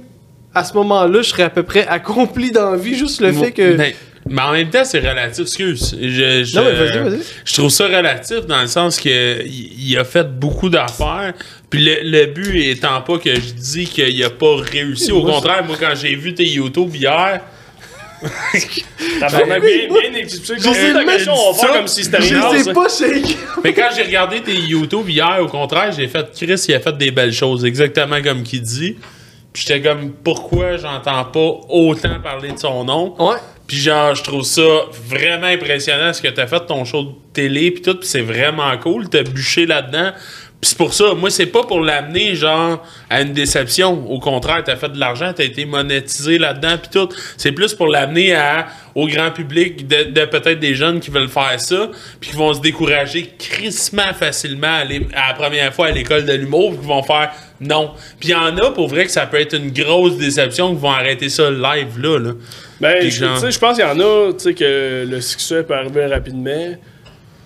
à 0.53 0.64
ce 0.64 0.73
moment-là, 0.73 1.22
je 1.22 1.30
serais 1.30 1.43
à 1.43 1.49
peu 1.49 1.64
près 1.64 1.88
accompli 1.88 2.51
dans 2.51 2.72
la 2.72 2.77
vie, 2.77 2.95
juste 2.95 3.22
le 3.22 3.31
fait 3.31 3.51
que. 3.51 3.77
Mais, 3.77 3.95
mais 4.27 4.41
en 4.41 4.51
même 4.51 4.69
temps, 4.69 4.84
c'est 4.84 4.99
relatif. 4.99 5.41
Excuse. 5.43 5.95
Je, 5.99 6.43
je, 6.43 6.56
Non, 6.57 6.65
mais 6.65 6.73
vas-y, 6.73 7.10
vas-y. 7.10 7.19
je 7.45 7.53
trouve 7.53 7.69
ça 7.69 7.85
relatif 7.85 8.45
dans 8.47 8.61
le 8.61 8.68
sens 8.68 8.99
que 8.99 9.41
il 9.45 9.89
il 9.91 9.97
a 9.97 10.03
fait 10.03 10.27
beaucoup 10.39 10.69
d'affaires. 10.69 11.34
Puis 11.69 11.84
le, 11.85 11.97
le 12.03 12.26
but 12.26 12.56
étant 12.69 13.01
pas 13.01 13.18
que 13.19 13.34
je 13.34 13.53
dis 13.53 13.85
qu'il 13.85 14.23
a 14.23 14.30
pas 14.30 14.56
réussi. 14.57 15.11
Au 15.11 15.22
Moi, 15.22 15.31
contraire, 15.34 15.64
moi, 15.65 15.77
quand 15.80 15.93
j'ai 15.95 16.15
vu 16.15 16.34
tes 16.34 16.45
YouTube 16.45 16.93
hier, 16.95 17.41
T'as 19.19 19.43
bien, 19.43 19.59
bien 19.59 20.13
expliqué. 20.15 20.61
Question, 21.05 21.33
on 21.33 21.53
comme 21.73 21.87
si 21.87 22.03
c'était 22.03 22.21
Je 22.21 22.63
sais 22.63 22.73
pas, 22.73 22.87
shake. 22.89 23.37
Mais 23.63 23.73
quand 23.73 23.89
j'ai 23.95 24.03
regardé 24.03 24.41
tes 24.41 24.55
YouTube 24.55 25.09
hier, 25.09 25.37
au 25.41 25.47
contraire, 25.47 25.91
j'ai 25.91 26.07
fait 26.07 26.25
Chris, 26.35 26.65
il 26.67 26.75
a 26.75 26.79
fait 26.79 26.97
des 26.97 27.11
belles 27.11 27.33
choses, 27.33 27.65
exactement 27.65 28.21
comme 28.21 28.43
qu'il 28.43 28.61
dit. 28.61 28.97
Puis 29.53 29.63
j'étais 29.65 29.81
comme, 29.81 30.11
pourquoi 30.11 30.77
j'entends 30.77 31.25
pas 31.25 31.59
autant 31.69 32.19
parler 32.21 32.51
de 32.51 32.59
son 32.59 32.83
nom? 32.83 33.15
Ouais. 33.17 33.37
Puis 33.67 33.77
genre, 33.77 34.15
je 34.15 34.23
trouve 34.23 34.43
ça 34.43 34.61
vraiment 35.07 35.47
impressionnant 35.47 36.13
ce 36.13 36.21
que 36.21 36.27
t'as 36.27 36.47
fait 36.47 36.65
ton 36.65 36.85
show 36.85 37.03
de 37.03 37.11
télé 37.33 37.71
puis 37.71 37.81
tout, 37.81 37.95
puis 37.95 38.07
c'est 38.07 38.21
vraiment 38.21 38.75
cool, 38.77 39.09
t'as 39.09 39.23
bûché 39.23 39.65
là-dedans. 39.65 40.11
C'est 40.61 40.77
pour 40.77 40.94
ça, 40.94 41.14
moi 41.14 41.30
c'est 41.30 41.45
pas 41.45 41.64
pour 41.64 41.80
l'amener 41.80 42.36
genre 42.36 42.86
à 43.10 43.22
une 43.22 43.31
déception. 43.31 44.06
Au 44.11 44.19
contraire, 44.19 44.61
t'as 44.65 44.76
fait 44.76 44.90
de 44.90 44.99
l'argent, 44.99 45.31
t'as 45.34 45.45
été 45.45 45.64
monétisé 45.64 46.38
là-dedans 46.38 46.77
puis 46.77 46.90
tout. 46.91 47.07
C'est 47.38 47.53
plus 47.53 47.73
pour 47.73 47.88
l'amener 47.88 48.36
à 48.36 48.68
au 48.94 49.07
grand 49.07 49.31
public 49.31 49.88
de, 49.88 50.11
de 50.11 50.26
peut-être 50.26 50.60
des 50.60 50.76
jeunes 50.76 50.99
qui 50.99 51.11
veulent 51.11 51.30
faire 51.30 51.57
ça, 51.60 51.90
puis 52.19 52.31
qui 52.31 52.36
vont 52.36 52.53
se 52.53 52.60
décourager 52.60 53.34
crissement 53.40 54.14
facilement 54.14 54.68
à, 54.81 54.84
la 54.84 55.34
première 55.34 55.73
fois 55.73 55.88
à 55.88 55.91
l'école 55.91 56.26
de 56.26 56.34
l'humour, 56.34 56.72
puis 56.72 56.81
qui 56.81 56.88
vont 56.88 57.03
faire 57.03 57.31
non. 57.61 57.91
Puis 58.19 58.30
il 58.30 58.31
y 58.31 58.36
en 58.36 58.57
a 58.57 58.72
pour 58.72 58.90
vrai 58.90 59.06
que 59.06 59.11
ça 59.11 59.26
peut 59.27 59.40
être 59.40 59.56
une 59.56 59.72
grosse 59.72 60.18
déception 60.18 60.76
qui 60.76 60.81
vont 60.81 60.91
arrêter 60.91 61.30
ça 61.30 61.49
live 61.49 61.99
là. 62.02 62.19
là. 62.19 62.31
Ben, 62.81 63.10
genre- 63.10 63.49
je 63.49 63.60
pense 63.60 63.77
qu'il 63.77 63.86
y 63.86 63.90
en 63.90 63.99
a, 63.99 64.34
tu 64.34 64.40
sais, 64.40 64.53
que 64.53 65.06
le 65.10 65.22
succès 65.22 65.64
peut 65.64 65.76
arriver 65.76 66.06
rapidement. 66.07 66.76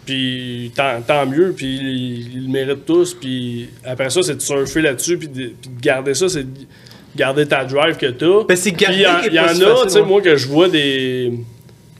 Puis 0.05 0.71
tant, 0.75 1.01
tant 1.05 1.25
mieux, 1.25 1.53
puis 1.55 1.65
ils, 1.77 2.33
ils 2.37 2.43
le 2.45 2.49
méritent 2.51 2.85
tous. 2.85 3.13
Puis 3.13 3.69
après 3.85 4.09
ça, 4.09 4.21
c'est 4.23 4.35
de 4.35 4.41
surfer 4.41 4.81
là-dessus, 4.81 5.17
puis 5.17 5.27
de, 5.27 5.33
puis 5.61 5.69
de 5.75 5.81
garder 5.81 6.13
ça, 6.13 6.27
c'est 6.29 6.43
de 6.43 6.59
garder 7.15 7.45
ta 7.47 7.63
drive 7.63 7.95
que 7.97 8.07
t'as. 8.07 8.43
Ben, 8.47 8.55
c'est 8.57 8.71
garder 8.71 8.97
il 8.97 9.01
y, 9.01 9.07
en- 9.07 9.33
y 9.33 9.37
a, 9.39 9.49
tu 9.53 9.89
sais, 9.89 9.99
ouais. 10.01 10.05
moi, 10.05 10.21
que 10.21 10.35
je 10.35 10.47
vois 10.47 10.67
des, 10.67 11.31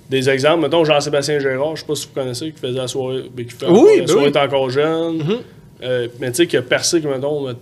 des 0.09 0.30
exemples. 0.30 0.61
Mettons 0.63 0.84
Jean-Sébastien 0.84 1.39
Gérard, 1.39 1.75
je 1.75 1.81
sais 1.81 1.88
pas 1.88 1.95
si 1.95 2.07
vous 2.07 2.13
connaissez, 2.13 2.51
qui 2.51 2.59
faisait 2.59 2.77
la 2.77 2.88
soirée, 2.88 3.23
ben, 3.34 3.45
qui 3.45 3.53
fait 3.53 3.67
Oui, 3.69 3.91
la 3.95 3.99
ben 4.01 4.07
soirée 4.07 4.25
oui. 4.27 4.31
est 4.34 4.38
encore 4.38 4.69
jeune. 4.69 5.17
Mhm. 5.17 5.38
Euh, 5.84 6.07
mais 6.19 6.30
tu 6.31 6.38
sais, 6.38 6.47
qui 6.47 6.57
a 6.57 6.61
percé, 6.61 6.99
que, 7.01 7.07
mettons, 7.07 7.41
m'a 7.41 7.53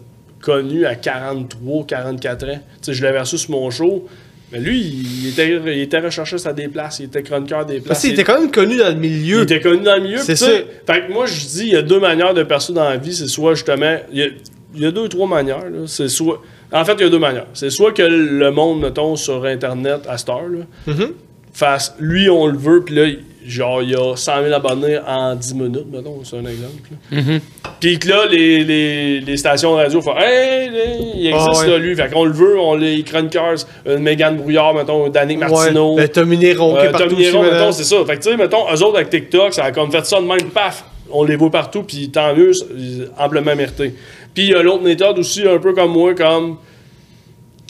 connu 0.41 0.85
à 0.85 0.95
43, 0.95 1.85
44 1.85 2.45
ans. 2.49 2.53
Tu 2.53 2.59
sais, 2.81 2.93
je 2.93 3.03
l'avais 3.03 3.19
reçu 3.19 3.37
sur 3.37 3.51
mon 3.51 3.69
show. 3.69 4.07
Mais 4.51 4.59
lui, 4.59 4.79
il 4.81 5.29
était, 5.29 5.49
il 5.49 5.79
était 5.81 5.99
recherchiste 5.99 6.45
à 6.47 6.53
des 6.53 6.67
places, 6.67 6.99
il 6.99 7.05
était 7.05 7.23
chroniqueur 7.23 7.65
des 7.65 7.75
places. 7.75 7.87
Parce 7.87 8.01
qu'il 8.01 8.11
était 8.11 8.23
quand 8.23 8.39
même 8.39 8.51
connu 8.51 8.75
dans 8.77 8.87
le 8.89 8.93
Il 8.93 8.99
milieu. 8.99 9.41
était 9.43 9.61
connu 9.61 9.81
dans 9.81 9.95
le 9.95 10.01
milieu. 10.01 10.17
C'est 10.19 10.35
sais, 10.35 10.65
Fait 10.85 11.07
que 11.07 11.13
moi, 11.13 11.25
je 11.25 11.33
dis, 11.45 11.63
il 11.67 11.73
y 11.73 11.75
a 11.75 11.81
deux 11.81 11.99
manières 11.99 12.33
de 12.33 12.43
percer 12.43 12.73
dans 12.73 12.83
la 12.89 12.97
vie. 12.97 13.13
C'est 13.13 13.27
soit 13.27 13.53
justement. 13.55 13.97
Il 14.11 14.19
y 14.19 14.23
a, 14.23 14.27
il 14.75 14.81
y 14.81 14.85
a 14.85 14.91
deux 14.91 15.01
ou 15.01 15.07
trois 15.07 15.27
manières. 15.27 15.63
là. 15.69 15.79
C'est 15.87 16.07
soit. 16.09 16.41
En 16.73 16.83
fait, 16.85 16.93
il 16.93 17.01
y 17.01 17.05
a 17.05 17.09
deux 17.09 17.19
manières. 17.19 17.47
C'est 17.53 17.69
soit 17.69 17.91
que 17.93 18.01
le 18.03 18.51
monde, 18.51 18.81
mettons, 18.81 19.15
sur 19.15 19.43
Internet 19.45 20.01
à 20.07 20.17
cette 20.17 20.29
heure, 20.29 20.47
là, 20.49 20.65
Mhm. 20.87 21.11
fasse 21.53 21.95
lui, 21.99 22.29
on 22.29 22.47
le 22.47 22.57
veut, 22.57 22.81
puis 22.83 22.95
là, 22.95 23.05
genre, 23.45 23.81
il 23.81 23.89
y 23.91 23.95
a 23.95 24.15
100 24.15 24.43
000 24.43 24.53
abonnés 24.53 24.97
en 25.07 25.35
10 25.35 25.55
minutes, 25.55 25.85
mettons, 25.91 26.23
c'est 26.23 26.37
un 26.37 26.45
exemple. 26.45 26.89
là. 27.11 27.21
Puis 27.79 27.97
que 27.99 28.07
là, 28.09 28.25
les, 28.29 28.63
les, 28.63 29.19
les 29.21 29.37
stations 29.37 29.73
radio 29.73 30.01
font 30.01 30.15
Hey, 30.17 30.67
hey, 30.67 31.11
il 31.15 31.27
existe 31.27 31.47
Ah 31.51 31.59
ouais. 31.61 31.67
là, 31.71 31.77
lui. 31.79 31.95
Fait 31.95 32.11
qu'on 32.11 32.25
le 32.25 32.31
veut, 32.33 32.59
on 32.59 32.75
les 32.75 33.01
chroniqueurs, 33.03 33.55
euh, 33.87 33.97
Megan 33.97 34.37
Brouillard, 34.37 34.73
mettons, 34.75 35.09
Danick 35.09 35.39
Martineau. 35.39 35.95
Ouais, 35.95 36.03
ben, 36.03 36.09
Tommy 36.09 36.37
Néron 36.37 36.75
qui 36.75 36.81
est 36.81 36.87
Euh, 36.87 36.91
partout 36.91 37.07
Tom 37.09 37.17
aussi, 37.17 37.23
Néron, 37.31 37.43
mettons, 37.43 37.71
c'est 37.71 37.83
ça. 37.83 37.95
Fait 38.05 38.17
que, 38.17 38.23
tu 38.23 38.29
sais, 38.29 38.37
mettons, 38.37 38.65
eux 38.71 38.83
autres 38.83 38.95
avec 38.97 39.09
TikTok, 39.09 39.53
ça 39.53 39.65
a 39.65 39.71
comme 39.71 39.91
fait 39.91 40.05
ça 40.05 40.19
de 40.21 40.25
même, 40.27 40.49
paf, 40.53 40.85
on 41.11 41.23
les 41.23 41.35
voit 41.35 41.49
partout, 41.51 41.83
puis 41.83 42.09
tant 42.09 42.35
mieux, 42.35 42.53
c'est 42.53 42.65
amplement 43.17 43.55
mérité. 43.55 43.93
Puis 44.33 44.43
il 44.45 44.49
y 44.51 44.53
a 44.53 44.61
l'autre 44.63 44.83
méthode 44.83 45.17
aussi, 45.19 45.45
un 45.47 45.57
peu 45.57 45.73
comme 45.73 45.91
moi, 45.91 46.13
comme 46.15 46.57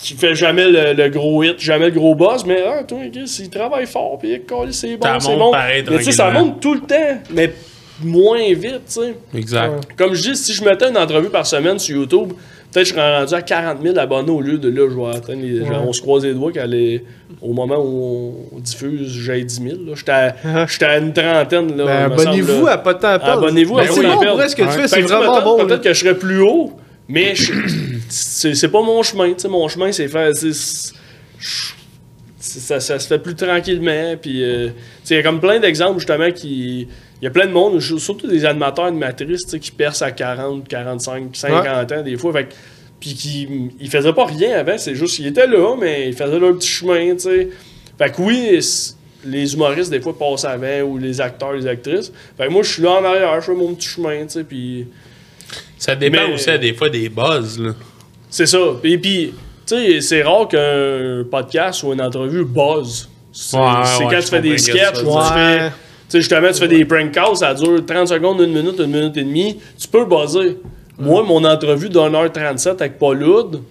qui 0.02 0.14
fait 0.16 0.36
jamais 0.36 0.68
le, 0.70 0.94
le 0.94 1.10
gros 1.10 1.44
hit, 1.44 1.60
jamais 1.60 1.86
le 1.86 1.92
gros 1.92 2.16
boss, 2.16 2.46
mais 2.46 2.64
ah, 2.66 2.84
toi, 2.84 2.98
Chris, 3.12 3.38
il 3.40 3.50
travaille 3.50 3.86
fort, 3.86 4.18
puis 4.20 4.32
il 4.34 4.42
colle, 4.42 4.74
c'est 4.74 4.98
bon, 4.98 5.06
Ça 5.06 5.18
c'est 5.20 5.30
monte 5.38 5.54
bon. 5.54 5.58
mais 5.58 5.84
tu 5.84 6.04
sais, 6.04 6.12
ça 6.12 6.32
monte 6.32 6.60
tout 6.60 6.74
le 6.74 6.82
temps, 6.82 7.20
mais 7.32 7.54
moins 8.04 8.40
vite, 8.54 8.82
tu 8.88 9.02
sais. 9.02 9.16
Exact. 9.38 9.74
Comme 9.98 10.14
je 10.16 10.32
dis, 10.32 10.36
si 10.36 10.54
je 10.54 10.64
mettais 10.64 10.90
une 10.90 10.98
entrevue 10.98 11.30
par 11.30 11.46
semaine 11.46 11.78
sur 11.78 11.98
YouTube, 11.98 12.30
peut-être 12.72 12.86
que 12.86 12.90
je 12.90 12.94
serais 12.96 13.20
rendu 13.20 13.34
à 13.36 13.42
40 13.44 13.78
000 13.84 14.00
abonnés 14.00 14.32
au 14.32 14.42
lieu 14.42 14.58
de 14.58 14.70
là, 14.70 14.90
je 14.90 14.96
vais 14.96 15.16
atteindre 15.18 15.42
les 15.44 15.60
genre, 15.66 15.88
On 15.88 15.94
se 15.94 16.02
croise 16.02 16.24
les 16.26 16.34
doigts 16.34 16.52
qu'elle 16.52 16.74
est, 16.74 17.04
au 17.42 17.54
moment 17.54 17.78
où 17.78 18.34
on 18.56 18.60
diffuse, 18.60 19.08
j'ai 19.22 19.44
10 19.44 19.62
000. 19.62 19.68
là. 19.86 19.94
J'étais 19.96 20.12
à, 20.12 20.66
j'étais 20.66 20.86
à 20.86 20.98
une 20.98 21.14
trentaine. 21.14 21.78
Là, 21.78 21.86
Ben, 21.86 22.12
abonnez-vous 22.12 22.66
à 22.68 22.78
pas 22.80 22.96
de 22.96 23.00
temps 23.02 23.08
à 23.10 23.20
perdre. 23.20 23.44
Abonnez-vous 23.44 23.78
à 23.78 23.84
pas 23.84 23.88
c'est 23.92 24.02
de 24.02 24.06
temps 24.08 24.12
à 24.22 24.26
bon, 24.26 24.32
pour 24.38 24.50
ce 24.50 24.56
que 24.56 24.62
tu 24.64 24.68
fais, 24.70 24.82
Fait 24.82 24.88
c'est 24.88 25.02
vraiment 25.02 25.34
peut-être- 25.34 25.44
bon. 25.44 25.66
Peut-être 25.68 25.82
que 25.84 25.94
je 25.94 26.00
serais 26.00 26.16
plus 26.18 26.42
haut, 26.42 26.72
mais 27.08 27.36
je- 27.36 27.54
c'est 28.12 28.70
pas 28.70 28.82
mon 28.82 29.02
chemin. 29.04 29.34
tu 29.34 29.40
sais, 29.40 29.48
Mon 29.48 29.68
chemin, 29.68 29.92
c'est 29.92 30.08
faire. 30.08 30.32
Ça, 32.40 32.80
ça 32.80 33.00
se 33.00 33.08
fait 33.08 33.20
plus 33.20 33.36
tranquillement. 33.36 34.16
Puis, 34.22 34.44
euh, 34.44 34.68
tu 34.68 34.74
sais, 35.04 35.14
il 35.16 35.18
y 35.18 35.20
a 35.20 35.24
comme 35.24 35.40
plein 35.40 35.60
d'exemples, 35.60 36.00
justement, 36.00 36.32
qui. 36.32 36.88
Il 37.22 37.26
y 37.26 37.28
a 37.28 37.30
plein 37.30 37.46
de 37.46 37.52
monde, 37.52 37.80
surtout 37.80 38.28
des 38.28 38.46
animateurs, 38.46 38.86
animatrices, 38.86 39.44
tu 39.44 39.50
sais, 39.52 39.60
qui 39.60 39.72
percent 39.72 40.06
à 40.06 40.12
40, 40.12 40.68
45, 40.68 41.36
50 41.36 41.92
ans, 41.92 42.02
des 42.02 42.18
fois. 42.18 42.34
Fait 42.34 42.48
puis 43.00 43.16
qui 43.16 43.48
ils 43.80 43.90
faisaient 43.90 44.14
pas 44.14 44.26
rien 44.26 44.60
avant, 44.60 44.78
c'est 44.78 44.94
juste 44.96 45.16
qu'ils 45.16 45.28
étaient 45.28 45.48
là, 45.48 45.76
mais 45.80 46.10
ils 46.10 46.16
faisaient 46.16 46.40
leur 46.40 46.54
petit 46.56 46.68
chemin, 46.68 47.14
tu 47.14 47.20
sais. 47.22 47.50
Fait 47.98 48.12
que 48.12 48.22
oui, 48.22 48.60
les 49.26 49.54
humoristes, 49.54 49.90
des 49.92 50.00
fois, 50.00 50.18
passent 50.18 50.46
avant, 50.46 50.82
ou 50.82 50.98
les 50.98 51.20
acteurs, 51.20 51.54
les 51.54 51.66
actrices. 51.68 52.12
Fait 52.38 52.48
que 52.48 52.52
moi, 52.52 52.62
je 52.64 52.72
suis 52.74 52.84
là 52.84 52.92
en 52.92 53.04
arrière, 53.04 53.42
je 53.42 53.46
fais 53.48 53.56
mon 53.58 53.74
petit 53.74 53.88
chemin, 53.88 54.22
tu 54.26 54.30
sais, 54.30 54.44
puis... 54.44 54.88
Ça 55.78 55.96
dépend 55.96 56.28
Mais- 56.28 56.34
aussi 56.36 56.50
à 56.52 56.60
des 56.60 56.74
fois 56.74 56.90
des 56.90 57.10
buzz. 57.10 57.60
Là. 57.60 57.74
C'est 58.32 58.48
ça. 58.48 58.58
Et 58.84 58.98
puis, 58.98 59.34
tu 59.68 59.76
sais, 59.76 60.02
c'est 60.02 60.24
rare 60.24 60.48
qu'un 60.48 61.24
podcast 61.30 61.84
ou 61.84 61.94
une 61.94 62.02
entrevue 62.02 62.46
buzz. 62.46 63.10
C'est 63.32 63.58
Ouais, 63.58 63.64
c'est 63.84 64.06
ouais, 64.06 64.16
quand 64.16 64.22
tu 64.22 64.28
fais 64.28 64.42
des 64.42 64.58
sketchs 64.58 65.04
ou 65.04 65.14
que 65.14 65.28
tu 65.28 65.34
fais... 65.34 65.70
Tu 65.70 65.74
sais, 66.08 66.18
justement, 66.20 66.48
tu 66.48 66.60
fais 66.60 66.68
des 66.68 66.84
prank 66.84 67.12
calls, 67.12 67.38
ça 67.38 67.54
dure 67.54 67.86
30 67.86 68.08
secondes, 68.08 68.42
une 68.42 68.54
minute, 68.54 68.80
une 68.80 68.92
minute 68.92 69.16
et 69.16 69.24
demie. 69.24 69.60
Tu 69.78 69.88
peux 69.88 70.06
buzzer. 70.06 70.58
Moi, 70.98 71.24
mon 71.24 71.44
entrevue 71.46 71.90
d'une 71.90 72.16
heure 72.16 72.32
37 72.32 72.82
avec 72.82 72.98
Paul 72.98 73.24
Hood, 73.24 73.62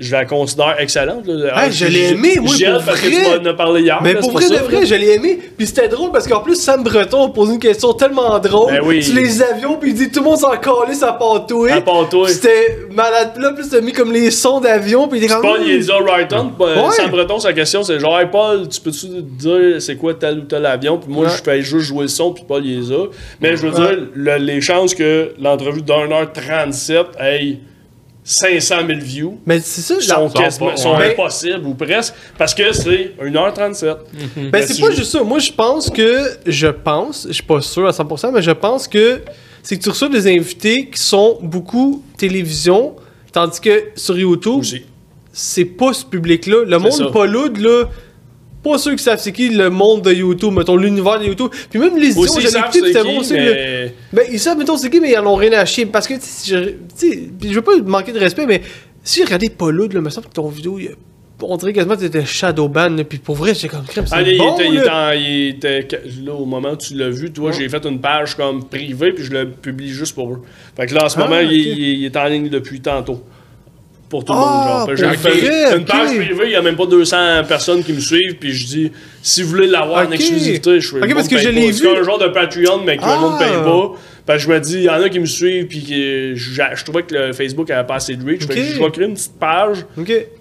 je 0.00 0.10
la 0.12 0.24
considère 0.24 0.74
excellente. 0.80 1.24
Là. 1.26 1.70
Je 1.70 1.86
l'ai 1.86 2.10
aimé, 2.10 2.34
moi, 2.40 2.52
pour 2.52 2.84
parce 2.84 3.00
que 3.00 3.06
vrai. 3.06 3.38
tu 3.38 3.44
m'en 3.44 3.50
as 3.50 3.54
parlé 3.54 3.82
hier. 3.82 4.00
Mais 4.02 4.12
là, 4.14 4.20
pour 4.20 4.32
vrai 4.32 4.42
de 4.44 4.48
ça, 4.48 4.54
là. 4.54 4.62
vrai, 4.62 4.84
je 4.86 4.94
l'ai 4.96 5.14
aimé. 5.14 5.38
Puis 5.56 5.66
c'était 5.68 5.86
drôle 5.88 6.10
parce 6.10 6.26
qu'en 6.26 6.40
plus, 6.40 6.56
Sam 6.56 6.82
Breton 6.82 7.26
a 7.26 7.30
posé 7.30 7.54
une 7.54 7.60
question 7.60 7.92
tellement 7.92 8.38
drôle. 8.40 8.72
Ben 8.72 8.80
oui. 8.84 9.02
Sur 9.02 9.14
les 9.14 9.40
avions, 9.42 9.76
puis 9.76 9.90
il 9.90 9.94
dit 9.94 10.10
tout 10.10 10.18
le 10.20 10.24
monde 10.30 10.38
s'en 10.38 10.50
calait 10.56 10.94
sa 10.94 11.12
pantouille. 11.12 11.70
Toi. 12.10 12.24
Puis 12.26 12.34
C'était 12.34 12.78
malade. 12.92 13.32
Là, 13.38 13.52
plus 13.52 13.68
t'as 13.70 13.80
mis 13.80 13.92
comme 13.92 14.12
les 14.12 14.30
sons 14.30 14.60
d'avion. 14.60 15.06
Puis 15.06 15.20
il 15.20 15.24
est 15.24 15.28
comme. 15.28 15.42
Paul, 15.42 15.60
il 15.64 15.70
est 15.72 15.78
déjà 15.78 15.96
right 15.98 16.32
on. 16.32 16.48
Paul- 16.48 16.70
Ouais. 16.76 16.90
Sam 16.92 17.10
Breton, 17.10 17.38
sa 17.38 17.52
question, 17.52 17.82
c'est 17.84 18.00
genre, 18.00 18.18
hey, 18.18 18.26
Paul, 18.30 18.68
tu 18.68 18.80
peux-tu 18.80 19.06
dire 19.22 19.80
c'est 19.80 19.96
quoi 19.96 20.14
tel 20.14 20.38
ou 20.38 20.42
tel 20.42 20.66
avion? 20.66 20.98
Puis 20.98 21.12
moi, 21.12 21.26
Ouais. 21.26 21.32
je 21.36 21.42
fais 21.42 21.62
juste 21.62 21.86
jouer 21.86 22.02
le 22.02 22.08
son, 22.08 22.32
puis 22.32 22.42
Paul, 22.46 22.64
il. 22.64 22.84
Mais 23.40 23.56
je 23.56 23.62
veux 23.66 23.70
dire, 23.70 23.96
le- 24.14 24.36
les 24.36 24.60
chances 24.60 24.94
que 24.94 25.30
l'entrevue 25.40 25.82
d'une 25.82 26.12
heure 26.12 26.32
37 26.32 27.06
ait 27.20 27.58
500 28.26 28.76
000 28.86 29.00
views 29.00 29.38
Mais 29.44 29.60
c'est 29.60 29.82
ça, 29.82 30.00
sont, 30.00 30.30
sont 30.76 30.96
ouais. 30.96 31.12
impossibles, 31.12 31.66
ou 31.66 31.74
presque, 31.74 32.14
parce 32.38 32.54
que 32.54 32.72
c'est 32.72 33.12
1h37. 33.22 33.96
Ben, 34.50 34.66
c'est 34.66 34.72
si 34.74 34.80
pas 34.80 34.90
je- 34.90 34.96
juste 34.96 35.10
ça. 35.12 35.22
Moi, 35.22 35.38
je 35.40 35.52
pense 35.52 35.90
que. 35.90 36.30
Je 36.46 36.68
pense, 36.68 37.26
je 37.28 37.34
suis 37.34 37.42
pas 37.42 37.60
sûr 37.60 37.86
à 37.86 37.90
100%, 37.92 38.32
mais 38.32 38.40
je 38.42 38.50
pense 38.52 38.88
que 38.88 39.20
c'est 39.62 39.76
que 39.76 39.82
tu 39.82 39.90
reçois 39.90 40.08
des 40.08 40.26
invités 40.26 40.88
qui 40.88 40.98
sont 41.00 41.38
beaucoup 41.42 42.02
télévision, 42.16 42.96
tandis 43.32 43.60
que 43.60 43.84
sur 43.94 44.18
YouTube, 44.18 44.62
c'est 45.32 45.64
pas 45.66 45.92
ce 45.92 46.04
public-là. 46.06 46.64
Le 46.64 46.70
ça. 46.70 46.78
monde 46.78 47.12
pas 47.12 47.26
loud, 47.26 47.58
là. 47.58 47.84
Pas 48.64 48.78
ceux 48.78 48.96
qui 48.96 49.02
savent 49.04 49.20
c'est 49.20 49.30
qui 49.32 49.50
le 49.50 49.68
monde 49.70 50.02
de 50.02 50.12
YouTube, 50.12 50.52
mettons 50.54 50.76
l'univers 50.76 51.20
de 51.20 51.26
YouTube. 51.26 51.50
Puis 51.70 51.78
même 51.78 51.96
les 51.98 52.12
j'avais 52.12 52.48
savent 52.48 52.62
écouté, 52.64 52.80
c'était 52.86 53.02
bon 53.04 53.18
aussi. 53.20 53.34
mais... 53.34 53.94
Ben, 54.12 54.24
ils 54.32 54.40
savent, 54.40 54.56
mettons, 54.58 54.76
c'est 54.78 54.88
qui, 54.90 55.00
mais 55.00 55.10
ils 55.12 55.18
en 55.18 55.26
ont 55.26 55.34
rien 55.36 55.52
à 55.52 55.64
chier. 55.66 55.86
Parce 55.86 56.08
que, 56.08 56.14
tu 56.14 56.20
sais, 56.22 56.78
je, 57.42 57.48
je 57.48 57.54
veux 57.54 57.62
pas 57.62 57.76
manquer 57.84 58.12
de 58.12 58.18
respect, 58.18 58.46
mais 58.46 58.62
si 59.02 59.18
j'ai 59.18 59.24
regardé 59.24 59.50
pas 59.50 59.70
loud, 59.70 59.92
là, 59.92 60.00
me 60.00 60.08
semble 60.10 60.28
que 60.28 60.32
ton 60.32 60.48
vidéo, 60.48 60.78
il 60.78 60.90
on 61.42 61.56
dirait 61.56 61.72
quasiment 61.72 61.96
que 61.96 62.00
t'étais 62.00 62.24
Shadowban, 62.24 62.96
puis 63.08 63.18
pour 63.18 63.34
vrai, 63.34 63.54
j'étais 63.54 63.68
comme 63.68 63.84
crème, 63.84 64.06
c'est 64.06 64.14
Ah, 64.14 64.22
il, 64.22 64.38
bon, 64.38 64.54
était, 64.54 64.68
il, 64.68 64.74
là. 64.76 65.14
il 65.14 65.48
était- 65.48 65.88
là, 66.24 66.32
au 66.32 66.44
moment 66.46 66.70
où 66.70 66.76
tu 66.76 66.94
l'as 66.94 67.10
vu, 67.10 67.32
toi, 67.32 67.50
j'ai 67.52 67.68
fait 67.68 67.84
une 67.84 68.00
page 68.00 68.36
comme 68.36 68.64
privée, 68.64 69.12
puis 69.12 69.24
je 69.24 69.32
le 69.32 69.50
publie 69.50 69.90
juste 69.90 70.14
pour 70.14 70.32
eux. 70.32 70.42
Fait 70.76 70.86
que 70.86 70.94
là, 70.94 71.04
en 71.04 71.08
ce 71.08 71.16
Ah, 71.18 71.24
moment, 71.24 71.40
il 71.40 72.04
est 72.04 72.16
en 72.16 72.24
ligne 72.26 72.48
depuis 72.48 72.80
tantôt. 72.80 73.22
Pour 74.08 74.24
tout 74.24 74.32
le 74.32 74.38
Ah, 74.40 74.84
monde, 74.86 74.96
genre. 74.96 75.12
Fait 75.14 75.30
vrai, 75.30 75.76
une 75.78 75.84
page 75.84 76.14
privée, 76.16 76.44
il 76.44 76.50
y 76.50 76.56
a 76.56 76.62
même 76.62 76.76
pas 76.76 76.86
200 76.86 77.16
personnes 77.48 77.82
qui 77.82 77.92
me 77.92 78.00
suivent, 78.00 78.36
puis 78.38 78.52
je 78.52 78.66
dis, 78.66 78.92
si 79.22 79.42
vous 79.42 79.48
voulez 79.50 79.66
l'avoir 79.66 80.06
en 80.06 80.10
exclusivité, 80.12 80.78
je 80.80 80.88
fais 80.90 80.98
Ok, 81.02 81.08
le 81.08 81.14
parce 81.14 81.26
que 81.28 81.34
paye 81.34 81.44
je 81.44 81.48
pas. 81.50 81.54
l'ai 81.54 81.70
vu. 81.70 81.88
un 81.88 82.02
genre 82.04 82.18
de 82.18 82.28
Patreon, 82.28 82.82
mais 82.84 82.96
que 82.96 83.02
Ah. 83.04 83.14
le 83.16 83.20
monde 83.20 83.38
paye 83.38 83.48
pas. 83.64 83.92
Fait 84.26 84.32
que 84.34 84.38
je 84.38 84.48
me 84.48 84.60
dis, 84.60 84.74
il 84.76 84.82
y 84.84 84.88
en 84.90 85.02
a 85.02 85.08
qui 85.08 85.18
me 85.20 85.26
suivent, 85.26 85.66
puis 85.66 85.82
que 85.84 86.32
je, 86.34 86.62
je 86.74 86.84
trouvais 86.84 87.02
que 87.02 87.14
le 87.14 87.32
Facebook 87.32 87.70
avait 87.70 87.86
pas 87.86 87.96
assez 87.96 88.14
de 88.14 88.24
reach. 88.24 88.46
Fait 88.46 88.52
Ok. 88.52 88.54
que 88.58 88.62
je 88.74 88.78
vais 88.82 88.90
créer 88.90 89.06
une 89.06 89.14
petite 89.14 89.38
page. 89.38 89.78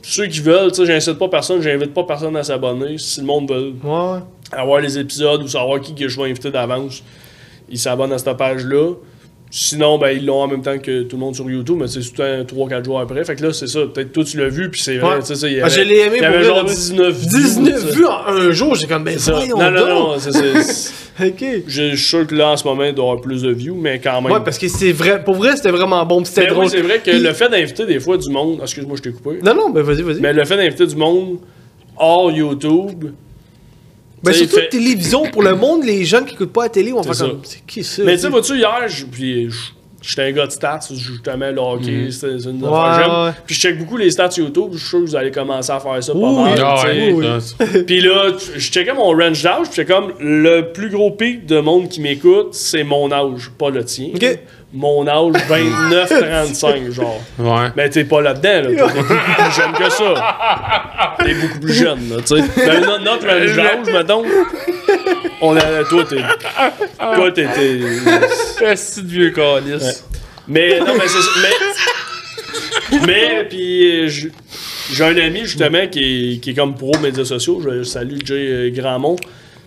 Ceux 0.03 0.27
qui 0.27 0.39
veulent, 0.39 0.71
tu 0.71 0.77
sais, 0.81 0.85
j'incite 0.85 1.17
pas 1.17 1.27
personne, 1.29 1.61
j'invite 1.61 1.93
pas 1.93 2.03
personne 2.03 2.35
à 2.37 2.43
s'abonner. 2.43 2.97
Si 2.97 3.19
le 3.21 3.25
monde 3.25 3.49
veut 3.51 3.73
Ouais. 3.83 4.19
avoir 4.51 4.79
les 4.81 4.97
épisodes 4.99 5.41
ou 5.41 5.47
savoir 5.47 5.81
qui 5.81 5.95
que 5.95 6.07
je 6.07 6.17
vais 6.21 6.29
inviter 6.29 6.51
d'avance, 6.51 7.03
ils 7.69 7.79
s'abonnent 7.79 8.13
à 8.13 8.17
cette 8.17 8.37
page-là. 8.37 8.93
Sinon, 9.55 9.99
ben, 9.99 10.09
ils 10.09 10.25
l'ont 10.25 10.41
en 10.41 10.47
même 10.47 10.63
temps 10.63 10.79
que 10.79 11.03
tout 11.03 11.15
le 11.15 11.19
monde 11.19 11.35
sur 11.35 11.47
YouTube, 11.47 11.77
mais 11.79 11.87
c'est 11.87 11.99
tout 11.99 12.23
un 12.23 12.43
3-4 12.43 12.85
jours 12.85 12.99
après. 12.99 13.23
Fait 13.23 13.35
que 13.35 13.43
là, 13.43 13.53
c'est 13.53 13.67
ça. 13.67 13.81
Peut-être 13.85 14.11
toi, 14.11 14.23
tu 14.23 14.37
l'as 14.37 14.49
vu, 14.49 14.71
puis 14.71 14.81
c'est 14.81 14.97
vrai. 14.97 15.17
Ouais. 15.17 15.21
ça, 15.21 15.47
il 15.47 15.53
y 15.57 15.61
Ah, 15.61 15.65
avait, 15.67 15.75
je 15.75 15.81
l'ai 15.81 15.99
aimé 15.99 16.15
il 16.17 16.21
y 16.23 16.25
avait 16.25 16.43
genre 16.43 16.63
là. 16.63 16.69
19 16.69 17.15
views. 17.15 17.29
19 17.39 17.81
tu 17.81 17.87
sais. 17.87 17.95
vues 17.95 18.05
en 18.07 18.25
un 18.29 18.49
jour, 18.51 18.73
j'ai 18.73 18.87
comme, 18.87 19.03
ben 19.03 19.15
voyons 19.15 19.55
Non, 19.59 19.69
non, 19.69 19.87
non. 19.87 20.13
c'est- 20.19 20.91
Ok. 21.23 21.45
Je 21.67 21.89
suis 21.95 21.97
sûr 21.99 22.25
que 22.25 22.33
là, 22.33 22.49
en 22.49 22.57
ce 22.57 22.63
moment, 22.67 22.83
il 22.85 22.95
doit 22.95 23.05
y 23.05 23.07
avoir 23.09 23.21
plus 23.21 23.43
de 23.43 23.51
views, 23.51 23.75
mais 23.79 23.99
quand 23.99 24.19
même. 24.23 24.31
Ouais, 24.31 24.39
parce 24.43 24.57
que 24.57 24.67
c'est 24.67 24.91
vrai, 24.91 25.23
pour 25.23 25.35
vrai, 25.35 25.55
c'était 25.55 25.69
vraiment 25.69 26.03
bon, 26.03 26.25
c'était 26.25 26.41
Mais 26.41 26.47
drôle. 26.47 26.63
oui, 26.65 26.71
c'est 26.71 26.81
vrai 26.81 26.97
que 26.97 27.11
Puis- 27.11 27.19
le 27.19 27.33
fait 27.33 27.49
d'inviter 27.49 27.85
des 27.85 27.99
fois 27.99 28.17
du 28.17 28.31
monde. 28.31 28.57
Excuse-moi, 28.63 28.95
je 28.97 29.03
t'ai 29.03 29.11
coupé. 29.11 29.37
Non, 29.43 29.53
non, 29.53 29.69
ben 29.69 29.83
vas-y, 29.83 30.01
vas-y. 30.01 30.19
Mais 30.19 30.33
le 30.33 30.43
fait 30.45 30.57
d'inviter 30.57 30.87
du 30.87 30.95
monde 30.95 31.37
hors 31.95 32.31
YouTube. 32.31 33.05
Ben 34.23 34.31
tu 34.31 34.37
sais, 34.39 34.45
surtout 34.45 34.55
fait- 34.61 34.69
télévision, 34.69 35.23
pour 35.31 35.43
le 35.43 35.55
monde, 35.55 35.83
les 35.83 36.05
gens 36.05 36.23
qui 36.23 36.33
écoutent 36.35 36.53
pas 36.53 36.63
la 36.63 36.69
télé, 36.69 36.93
fait 37.03 37.13
ça. 37.13 37.25
comme, 37.25 37.39
c'est 37.43 37.65
qui 37.65 37.83
ça? 37.83 38.03
Mais 38.05 38.15
tu 38.15 38.21
sais, 38.21 38.29
vois-tu, 38.29 38.55
hier, 38.57 38.83
je- 38.87 39.05
puis 39.05 39.49
je- 39.51 39.71
j'étais 40.01 40.21
un 40.23 40.31
gars 40.31 40.45
de 40.47 40.51
stats, 40.51 40.79
justement, 40.91 41.49
le 41.51 41.59
hockey, 41.59 42.07
c'est 42.11 42.39
c'est 42.39 42.49
une 42.49 42.57
Mhm. 42.57 42.63
Ouais, 42.63 42.69
affaire 42.69 42.97
que 42.97 43.03
j'aime. 43.11 43.23
ouais. 43.25 43.31
Puis 43.45 43.55
je 43.55 43.59
check 43.61 43.77
beaucoup 43.79 43.97
les 43.97 44.11
stats 44.11 44.29
YouTube, 44.37 44.69
je 44.73 44.77
suis 44.79 44.87
sûr 44.87 44.99
que 44.99 45.05
vous 45.05 45.15
allez 45.15 45.31
commencer 45.31 45.71
à 45.71 45.79
faire 45.79 46.03
ça 46.03 46.13
pas 46.13 46.19
mal. 46.19 46.59
Ah 46.61 46.83
ouais, 46.85 47.11
oui. 47.13 47.25
ça, 47.41 47.65
Puis 47.87 48.01
là, 48.01 48.31
je 48.55 48.59
checkais 48.59 48.93
mon 48.93 49.09
range 49.11 49.43
d'âge, 49.43 49.67
puis 49.69 49.75
j'étais 49.75 49.93
comme, 49.93 50.13
le 50.19 50.71
plus 50.71 50.89
gros 50.89 51.11
pic 51.11 51.45
de 51.45 51.59
monde 51.59 51.89
qui 51.89 51.99
m'écoute, 52.01 52.49
c'est 52.53 52.83
mon 52.83 53.11
âge, 53.11 53.49
pas 53.57 53.69
le 53.69 53.83
tien. 53.83 54.07
Ok. 54.15 54.39
Mon 54.75 55.07
âge, 55.07 55.33
29-35, 55.49 56.91
genre. 56.91 57.21
Ouais. 57.37 57.67
Mais 57.75 57.89
t'es 57.89 58.05
pas 58.05 58.21
là-dedans, 58.21 58.69
là. 58.69 58.75
T'es 58.87 58.93
beaucoup 58.93 59.03
plus 59.13 59.51
jeune 59.55 59.71
que 59.73 59.89
ça. 59.91 61.15
T'es 61.23 61.33
beaucoup 61.35 61.59
plus 61.59 61.73
jeune, 61.73 62.09
là, 62.09 62.15
tu 62.25 62.35
sais. 62.37 62.43
Ben, 62.65 62.81
no- 62.81 62.97
notre 62.99 63.27
range 63.27 63.55
d'âge, 63.55 63.93
mettons, 63.93 64.23
on 65.41 65.55
a, 65.55 65.83
toi, 65.87 66.03
t'es... 66.05 66.23
Toi, 67.15 67.31
t'es... 67.31 67.47
C'est 68.75 69.03
de 69.03 69.07
vieux 69.09 69.29
calice. 69.29 70.05
mais 70.47 70.79
non, 70.79 70.93
mais 70.97 71.07
c'est 71.07 71.21
ça. 71.21 71.31
Mais, 71.41 72.99
mais 73.05 73.43
puis 73.49 74.09
j'- 74.09 74.31
j'ai 74.91 75.03
un 75.03 75.17
ami 75.17 75.41
justement 75.41 75.87
qui 75.87 76.33
est, 76.35 76.39
qui 76.39 76.49
est 76.51 76.53
comme 76.53 76.75
pro 76.75 76.91
médias 77.01 77.25
sociaux. 77.25 77.61
Je 77.63 77.83
salue 77.83 78.17
Jay 78.25 78.35
euh, 78.49 78.69
Grandmont. 78.73 79.15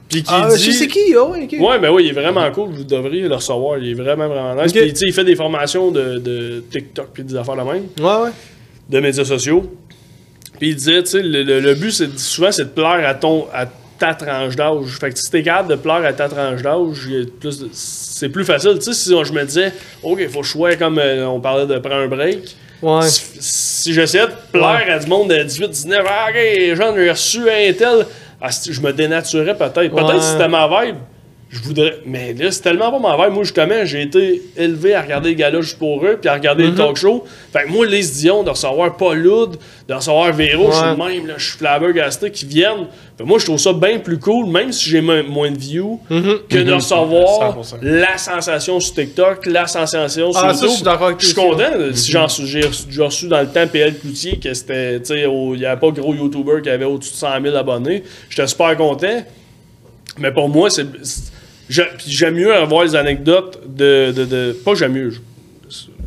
Puis 0.08 0.22
qui 0.22 0.30
Ah, 0.32 0.48
dit. 0.54 0.62
je 0.62 0.70
sais 0.70 0.86
qui, 0.86 1.14
oh, 1.16 1.34
ok. 1.34 1.56
Ouais, 1.60 1.78
mais 1.80 1.88
oui, 1.88 2.04
il 2.04 2.08
est 2.10 2.20
vraiment 2.20 2.48
cool. 2.52 2.70
Vous 2.70 2.84
devriez 2.84 3.28
le 3.28 3.34
recevoir. 3.34 3.78
Il 3.78 3.90
est 3.90 3.94
vraiment, 3.94 4.28
vraiment 4.28 4.54
nice. 4.62 4.72
Puis, 4.72 4.88
tu 4.92 4.96
sais, 4.96 5.06
il 5.08 5.12
fait 5.12 5.24
des 5.24 5.34
formations 5.36 5.90
de, 5.90 6.18
de 6.18 6.62
TikTok 6.70 7.08
puis 7.12 7.24
des 7.24 7.34
affaires 7.36 7.56
de 7.56 7.62
même, 7.62 7.84
Ouais, 8.00 8.22
ouais. 8.24 8.30
de 8.88 9.00
médias 9.00 9.24
sociaux. 9.24 9.70
Puis, 10.58 10.70
il 10.70 10.76
disait, 10.76 11.02
tu 11.02 11.10
sais, 11.10 11.22
le, 11.22 11.42
le- 11.42 11.60
le 11.60 11.74
but, 11.74 11.90
c'est 11.90 12.18
souvent, 12.18 12.52
c'est 12.52 12.64
de 12.64 12.68
plaire 12.70 13.02
à 13.06 13.14
ton. 13.14 13.46
À 13.52 13.66
ta 13.98 14.12
tranche 14.14 14.56
d'âge. 14.56 14.98
Fait 15.00 15.10
que 15.10 15.18
si 15.18 15.30
t'es 15.30 15.42
capable 15.42 15.70
de 15.70 15.76
plaire 15.76 16.04
à 16.04 16.12
ta 16.12 16.28
tranche 16.28 16.60
d'âge, 16.60 17.08
de- 17.08 17.68
c'est 17.72 18.28
plus 18.28 18.44
facile. 18.44 18.74
Tu 18.74 18.82
sais, 18.82 18.92
si 18.92 19.08
je 19.10 19.32
me 19.32 19.42
disais, 19.44 19.72
OK, 20.02 20.28
faut 20.28 20.42
sois 20.42 20.76
comme 20.76 20.98
euh, 20.98 21.26
on 21.26 21.40
parlait 21.40 21.64
de 21.66 21.78
prendre 21.78 22.02
un 22.02 22.06
break, 22.06 22.54
Ouais. 22.82 23.00
si, 23.08 23.22
si 23.40 23.94
j'essayais 23.94 24.26
de 24.26 24.32
plaire 24.52 24.84
à 24.90 24.98
du 24.98 25.06
monde 25.06 25.30
de 25.30 25.42
18, 25.42 25.70
19, 25.70 26.04
ah, 26.06 26.26
ok, 26.28 26.74
jeune, 26.76 26.94
j'ai 26.94 27.10
reçu 27.10 27.40
un 27.50 27.72
tel 27.72 28.06
je 28.42 28.80
me 28.80 28.92
dénaturais 28.92 29.56
peut-être. 29.56 29.74
Peut-être 29.74 30.14
Ouais. 30.14 30.20
si 30.20 30.32
c'était 30.32 30.48
ma 30.48 30.66
vibe, 30.68 30.96
je 31.48 31.60
voudrais. 31.60 31.98
Mais 32.04 32.32
là, 32.34 32.50
c'est 32.50 32.60
tellement 32.62 32.90
pas 32.90 32.98
ma 32.98 33.24
vibe. 33.24 33.34
Moi, 33.34 33.44
justement, 33.44 33.84
j'ai 33.84 34.02
été 34.02 34.42
élevé 34.56 34.94
à 34.94 35.02
regarder 35.02 35.28
les 35.30 35.34
gars-là 35.36 35.60
juste 35.60 35.78
pour 35.78 36.04
eux, 36.04 36.18
puis 36.20 36.28
à 36.28 36.34
regarder 36.34 36.64
Mhm. 36.64 36.70
les 36.70 36.76
talk 36.76 36.96
shows. 36.96 37.24
Fait 37.52 37.64
que 37.64 37.70
moi, 37.70 37.86
les 37.86 38.02
Dion, 38.02 38.42
de 38.42 38.50
recevoir 38.50 38.96
Paul 38.96 39.18
Loud, 39.18 39.56
de 39.88 39.94
recevoir 39.94 40.32
Véro, 40.32 40.70
je 40.72 40.76
suis 40.76 40.86
même, 41.16 41.26
là, 41.28 41.34
je 41.36 41.44
suis 41.50 41.58
flabbergasté 41.58 42.30
qui 42.32 42.46
viennent. 42.46 42.86
Fait 43.16 43.24
moi, 43.24 43.38
je 43.38 43.44
trouve 43.46 43.58
ça 43.58 43.72
bien 43.72 43.98
plus 44.00 44.18
cool, 44.18 44.46
même 44.50 44.72
si 44.72 44.90
j'ai 44.90 45.00
mo- 45.00 45.22
moins 45.22 45.50
de 45.50 45.56
views, 45.58 46.00
Mhm. 46.10 46.38
que 46.48 46.58
de 46.58 46.72
recevoir 46.72 47.38
100%. 47.38 47.76
la 47.80 48.18
sensation 48.18 48.80
sur 48.80 48.94
TikTok, 48.94 49.46
la 49.46 49.66
sensation 49.68 50.32
sur 50.32 50.40
Ah, 50.44 50.48
ça, 50.48 50.52
YouTube. 50.54 50.68
je 50.70 50.74
suis 50.74 50.82
d'accord 50.84 51.06
avec 51.06 51.20
Je 51.20 51.26
suis 51.26 51.34
content. 51.34 51.70
Si 51.94 52.10
j'en 52.10 52.28
suis- 52.28 52.46
j'ai 52.46 52.62
reçu, 52.66 52.82
j'ai 52.90 53.02
reçu 53.02 53.28
dans 53.28 53.40
le 53.40 53.46
temps 53.48 53.66
PL 53.68 53.96
Cloutier, 53.96 54.38
que 54.38 54.52
c'était, 54.52 54.98
tu 54.98 55.06
sais, 55.06 55.22
il 55.22 55.58
n'y 55.58 55.64
avait 55.64 55.80
pas 55.80 55.90
de 55.92 56.00
gros 56.00 56.12
YouTuber 56.12 56.60
qui 56.62 56.68
avait 56.70 56.84
au-dessus 56.84 57.12
de 57.12 57.16
100 57.16 57.40
000 57.40 57.54
abonnés. 57.56 58.02
J'étais 58.28 58.48
super 58.48 58.76
content. 58.76 59.22
Mais 60.18 60.32
pour 60.32 60.48
moi, 60.48 60.70
c'est. 60.70 60.86
C'est- 61.68 61.88
J'aime 62.06 62.34
mieux 62.34 62.54
avoir 62.54 62.84
les 62.84 62.94
anecdotes 62.96 63.60
de. 63.66 64.12
de, 64.12 64.24
de- 64.24 64.52
pas 64.64 64.74
j'aime 64.74 64.92
mieux. 64.92 65.12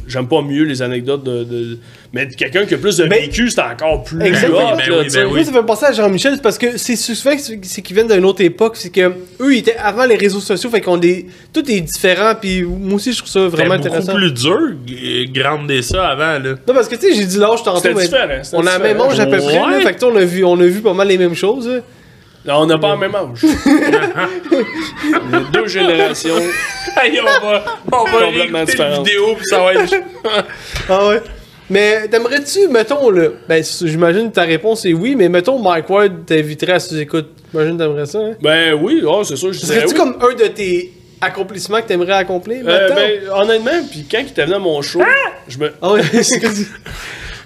J'aime 0.08 0.28
pas 0.28 0.42
mieux 0.42 0.64
les 0.64 0.82
anecdotes 0.82 1.24
de. 1.24 1.44
de- 1.44 1.78
mais 2.12 2.26
de 2.26 2.34
quelqu'un 2.34 2.66
qui 2.66 2.74
a 2.74 2.78
plus 2.80 2.98
de 2.98 3.06
Mais- 3.06 3.20
vécu, 3.22 3.48
c'est 3.52 3.62
encore 3.62 4.04
plus. 4.04 4.20
Exactement. 4.24 4.74
hot, 4.74 4.78
Ben 4.78 4.90
là, 4.90 4.98
oui, 5.02 5.08
ben 5.14 5.28
Moi, 5.28 5.44
ça 5.44 5.52
fait 5.52 5.64
penser 5.64 5.86
à 5.86 5.92
Jean-Michel, 5.92 6.34
c'est 6.38 6.42
parce 6.42 6.58
que 6.58 6.78
c'est 6.78 6.96
souvent 6.96 7.36
c'est 7.38 7.60
c'est 7.64 7.84
qu'ils 7.84 7.94
viennent 7.96 8.08
d'une 8.08 8.26
autre 8.26 8.42
époque, 8.42 8.76
c'est 8.78 8.90
que 8.90 9.02
eux, 9.40 9.54
ils 9.54 9.60
étaient 9.60 9.76
avant 9.78 10.06
les 10.06 10.16
réseaux 10.16 10.40
sociaux, 10.40 10.72
fait 10.72 10.82
qu'on 10.82 10.98
des. 10.98 11.28
Tout 11.54 11.70
est 11.70 11.82
différent, 11.82 12.34
puis 12.42 12.64
moi 12.64 12.96
aussi, 12.96 13.12
je 13.14 13.20
trouve 13.20 13.30
ça 13.30 13.42
vraiment 13.48 13.76
C'était 13.76 13.90
intéressant. 13.90 14.14
beaucoup 14.14 14.18
plus 14.18 14.32
dur, 14.32 14.60
g- 14.88 15.30
grandir 15.32 15.84
ça 15.84 16.08
avant, 16.08 16.44
là. 16.44 16.56
Non, 16.68 16.74
parce 16.74 16.88
que 16.88 16.96
tu 16.96 17.02
sais, 17.02 17.14
j'ai 17.14 17.26
dit 17.26 17.38
l'âge 17.38 17.62
tantôt, 17.62 17.80
C'était 17.80 17.94
mais 17.94 18.42
on 18.54 18.66
a 18.66 18.78
le 18.80 18.84
même 18.84 19.02
âge 19.02 19.20
à 19.20 19.28
peu 19.28 19.38
près, 19.38 19.54
là, 19.60 19.80
fait 19.82 19.94
que 19.94 20.06
on 20.06 20.16
a 20.16 20.26
vu, 20.26 20.44
on 20.44 20.60
a 20.60 20.66
vu 20.66 20.82
pas 20.82 20.94
mal 20.96 21.08
les 21.08 21.20
mêmes 21.20 21.36
choses. 21.36 21.68
là. 21.68 21.82
Non, 22.50 22.62
on 22.62 22.66
n'a 22.66 22.78
pas 22.80 22.94
le 22.96 23.00
même 23.00 23.14
âge. 23.16 23.44
Les 25.32 25.40
deux 25.54 25.68
générations. 25.68 26.36
Hey, 27.02 27.18
on 27.22 27.26
va, 27.46 27.64
on 27.94 28.04
va 28.04 28.12
Complètement 28.26 28.30
réécouter 28.32 28.60
une 28.60 28.66
différent. 28.66 29.04
vidéo, 29.04 29.36
puis 29.36 29.46
ça 29.46 29.60
va 29.60 29.74
être... 29.76 29.96
Ah 30.90 31.08
ouais. 31.08 31.22
Mais 31.70 32.08
t'aimerais-tu, 32.10 32.68
mettons, 32.68 33.10
là, 33.12 33.28
ben 33.48 33.64
j'imagine 33.84 34.30
que 34.32 34.36
ta 34.36 34.42
réponse 34.42 34.86
est 34.86 34.92
oui, 34.94 35.16
mais 35.16 35.30
mettons 35.30 35.60
Mike 35.60 35.90
Ward 35.90 36.26
t'inviterait 36.26 36.74
à 36.74 36.80
sous-écoute. 36.80 37.28
J'imagine 37.54 37.78
que 37.78 37.84
t'aimerais 37.84 38.06
ça, 38.08 38.18
hein? 38.20 38.32
Ben 38.42 38.74
oui, 38.74 39.02
oh, 39.06 39.24
c'est 39.24 39.36
sûr, 39.38 39.54
je 39.54 39.60
dirais 39.60 39.76
Serais-tu 39.76 39.94
oui. 39.94 39.98
comme 40.00 40.18
un 40.20 40.34
de 40.34 40.48
tes 40.48 40.92
accomplissements 41.22 41.80
que 41.82 41.88
t'aimerais 41.88 42.14
accomplir, 42.14 42.64
Euh, 42.68 42.90
ben, 42.90 43.22
honnêtement, 43.34 43.86
puis 43.90 44.06
quand 44.12 44.20
il 44.20 44.28
était 44.28 44.44
venu 44.44 44.56
à 44.56 44.60
mon 44.60 44.82
show, 44.82 45.02
je 45.48 45.58
me... 45.60 45.72
Ah 45.82 45.92
ouais, 45.94 46.02
c'est 46.24 46.40
comme 46.42 46.56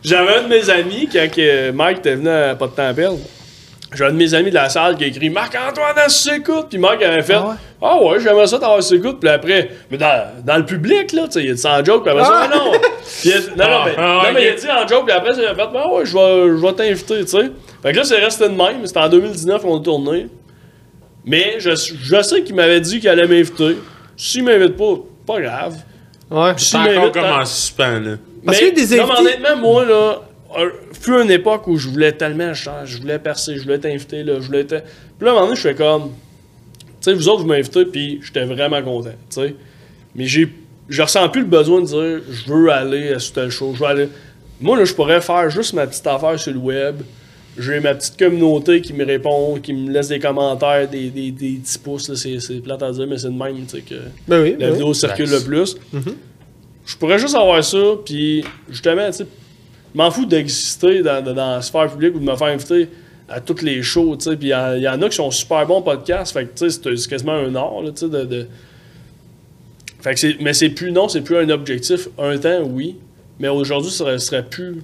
j'avais 0.03 0.35
un 0.37 0.43
de 0.43 0.47
mes 0.47 0.69
amis, 0.69 1.07
quand 1.11 1.27
que 1.29 1.71
Mike 1.71 1.99
était 1.99 2.15
venu 2.15 2.29
à 2.29 2.55
Pas 2.55 2.67
de 2.67 2.71
temps 2.71 2.87
à 2.87 2.93
perdre, 2.93 3.19
j'ai 3.95 4.05
un 4.05 4.11
de 4.11 4.15
mes 4.17 4.33
amis 4.33 4.49
de 4.49 4.55
la 4.55 4.69
salle 4.69 4.95
qui 4.97 5.03
a 5.03 5.07
écrit 5.07 5.29
Marc-Antoine 5.29 5.97
à 5.97 6.09
s'écoute, 6.09 6.67
puis 6.69 6.77
Mike 6.77 7.01
avait 7.03 7.21
fait 7.21 7.33
Ah 7.35 7.55
Ah 7.81 7.97
ouais? 7.99 8.09
ouais, 8.13 8.19
j'aimerais 8.19 8.47
ça 8.47 8.59
t'avoir 8.59 8.81
s'écoute, 8.83 9.19
puis 9.19 9.29
après, 9.29 9.69
mais 9.91 9.97
dans, 9.97 10.27
dans 10.45 10.57
le 10.57 10.65
public, 10.65 11.11
là, 11.13 11.23
tu 11.25 11.31
sais, 11.33 11.43
il 11.43 11.49
a 11.51 11.53
dit 11.53 11.59
ça 11.61 11.79
en 11.79 11.83
joke, 11.85 12.03
puis 12.03 12.11
après 12.11 12.23
Ah! 12.25 12.47
ça, 12.49 12.49
Ah 12.51 12.55
non! 12.57 12.71
Puis 12.71 13.29
il 13.29 13.33
a 13.33 13.39
dit- 13.39 13.47
non, 13.57 13.65
non, 13.69 13.85
mais, 13.85 13.91
Ah, 13.97 14.21
non, 14.25 14.33
mais 14.33 14.43
il 14.43 14.49
a 14.49 14.53
dit 14.55 14.67
en 14.69 14.87
joke, 14.87 15.05
puis 15.05 15.15
après, 15.15 15.31
il 15.37 15.45
a 15.45 15.55
fait 15.55 15.61
Ah 15.75 15.91
ouais, 15.93 16.05
je 16.05 16.13
vais, 16.13 16.47
je 16.57 16.65
vais 16.65 16.73
t'inviter, 16.73 17.21
tu 17.21 17.27
sais. 17.27 17.51
Fait 17.81 17.91
que 17.91 17.97
là, 17.97 18.03
c'est 18.03 18.19
resté 18.19 18.43
de 18.49 18.53
même, 18.55 18.85
c'était 18.85 18.99
en 18.99 19.09
2019 19.09 19.61
qu'on 19.61 19.77
a 19.79 19.83
tourné. 19.83 20.27
Mais 21.25 21.55
je, 21.59 21.69
je 21.75 22.21
sais 22.21 22.43
qu'il 22.43 22.55
m'avait 22.55 22.81
dit 22.81 22.99
qu'il 22.99 23.09
allait 23.09 23.27
m'inviter. 23.27 23.77
S'il 24.17 24.43
m'invite 24.43 24.75
pas, 24.75 24.93
pas 25.25 25.41
grave. 25.41 25.75
Ouais. 26.29 26.51
C'est 26.57 26.65
s'il 26.65 26.79
encore 26.79 26.93
m'invite, 26.95 27.13
comme 27.13 27.23
en 27.25 27.45
suspens, 27.45 27.99
là. 27.99 28.11
Parce 28.45 28.61
mais, 28.61 28.71
que 28.71 28.75
des 28.75 28.97
non, 28.97 29.05
mais 29.07 29.13
invités- 29.13 29.21
honnêtement, 29.37 29.55
moi, 29.57 29.85
là, 29.85 30.15
fut 30.91 31.11
une 31.11 31.31
époque 31.31 31.67
où 31.67 31.77
je 31.77 31.89
voulais 31.89 32.11
tellement 32.11 32.53
changer, 32.53 32.93
je 32.95 33.01
voulais 33.01 33.19
percer, 33.19 33.57
je 33.57 33.63
voulais 33.63 33.79
t'inviter, 33.79 34.23
là, 34.23 34.35
je 34.39 34.45
voulais. 34.47 34.63
Puis 34.63 34.77
là, 35.21 35.27
à 35.27 35.29
un 35.29 35.33
moment 35.33 35.45
donné, 35.45 35.55
je 35.55 35.61
fais 35.61 35.75
comme... 35.75 36.11
Tu 37.01 37.09
sais, 37.09 37.13
vous 37.13 37.27
autres, 37.27 37.41
vous 37.41 37.47
m'invitez, 37.47 37.85
puis 37.85 38.19
j'étais 38.23 38.45
vraiment 38.45 38.81
content, 38.81 39.09
tu 39.29 39.41
sais. 39.41 39.55
Mais 40.15 40.25
j'ai... 40.25 40.49
Je 40.89 41.01
ressens 41.01 41.29
plus 41.29 41.41
le 41.41 41.47
besoin 41.47 41.81
de 41.81 41.85
dire, 41.85 42.21
je 42.29 42.51
veux 42.51 42.69
aller 42.69 43.13
à 43.13 43.19
ce 43.19 43.31
tel 43.31 43.49
show, 43.49 43.71
je 43.73 43.79
veux 43.79 43.87
aller... 43.87 44.09
Moi, 44.61 44.77
là, 44.77 44.85
je 44.85 44.93
pourrais 44.93 45.21
faire 45.21 45.49
juste 45.49 45.73
ma 45.73 45.87
petite 45.87 46.05
affaire 46.07 46.39
sur 46.39 46.53
le 46.53 46.59
web. 46.59 47.01
J'ai 47.57 47.79
ma 47.79 47.93
petite 47.93 48.17
communauté 48.17 48.81
qui 48.81 48.93
me 48.93 49.05
répond, 49.05 49.59
qui 49.61 49.73
me 49.73 49.91
laisse 49.91 50.07
des 50.07 50.19
commentaires, 50.19 50.89
des, 50.89 51.09
des, 51.09 51.29
des 51.31 51.59
petits 51.63 51.77
pouces, 51.79 52.09
là, 52.09 52.15
c'est, 52.15 52.39
c'est 52.39 52.55
plate 52.61 52.81
à 52.81 52.91
dire, 52.91 53.05
mais 53.07 53.17
c'est 53.17 53.27
de 53.29 53.37
même, 53.37 53.65
tu 53.65 53.77
sais, 53.77 53.81
que 53.81 53.95
Ben 54.27 54.41
oui. 54.41 54.51
la 54.51 54.57
ben 54.57 54.65
oui. 54.67 54.71
vidéo 54.73 54.93
circule 54.93 55.25
Nice. 55.29 55.33
le 55.33 55.45
plus. 55.45 55.77
Mhm. 55.91 56.15
Je 56.85 56.97
pourrais 56.97 57.19
juste 57.19 57.35
avoir 57.35 57.63
ça, 57.63 57.77
puis 58.03 58.43
justement, 58.69 59.05
tu 59.07 59.17
sais, 59.17 59.27
je 59.93 59.97
m'en 59.97 60.11
fous 60.11 60.25
d'exister 60.25 61.01
dans, 61.01 61.23
dans, 61.23 61.33
la 61.55 61.61
sphère 61.61 61.89
publique 61.89 62.15
ou 62.15 62.19
de 62.19 62.25
me 62.25 62.35
faire 62.35 62.47
inviter 62.47 62.89
à 63.29 63.39
toutes 63.39 63.61
les 63.61 63.81
shows, 63.83 64.15
tu 64.17 64.25
sais. 64.29 64.35
Puis 64.37 64.47
il 64.47 64.51
y, 64.51 64.55
en- 64.55 64.73
il 64.75 64.81
y 64.81 64.87
en 64.89 65.01
a 65.01 65.09
qui 65.09 65.15
sont 65.15 65.31
super 65.31 65.65
bons 65.65 65.81
podcasts, 65.81 66.33
fait 66.33 66.45
que 66.45 66.57
tu 66.57 66.69
sais, 66.69 66.79
c'est- 66.83 67.09
quasiment 67.09 67.33
un 67.33 67.53
art, 67.55 67.81
là, 67.83 67.91
tu 67.91 68.01
sais, 68.05 68.09
de, 68.09 68.23
de- 68.25 68.47
Fait 70.01 70.13
que 70.13 70.19
c'est, 70.19 70.35
mais 70.41 70.53
c'est 70.53 70.69
plus, 70.69 70.91
non, 70.91 71.07
c'est 71.07 71.21
plus 71.21 71.37
un 71.37 71.49
objectif. 71.49 72.09
Un 72.19 72.37
temps, 72.37 72.61
oui, 72.65 72.97
mais 73.39 73.47
aujourd'hui, 73.47 73.89
ce 73.89 73.97
serait, 73.99 74.19
serait 74.19 74.43
plus. 74.43 74.81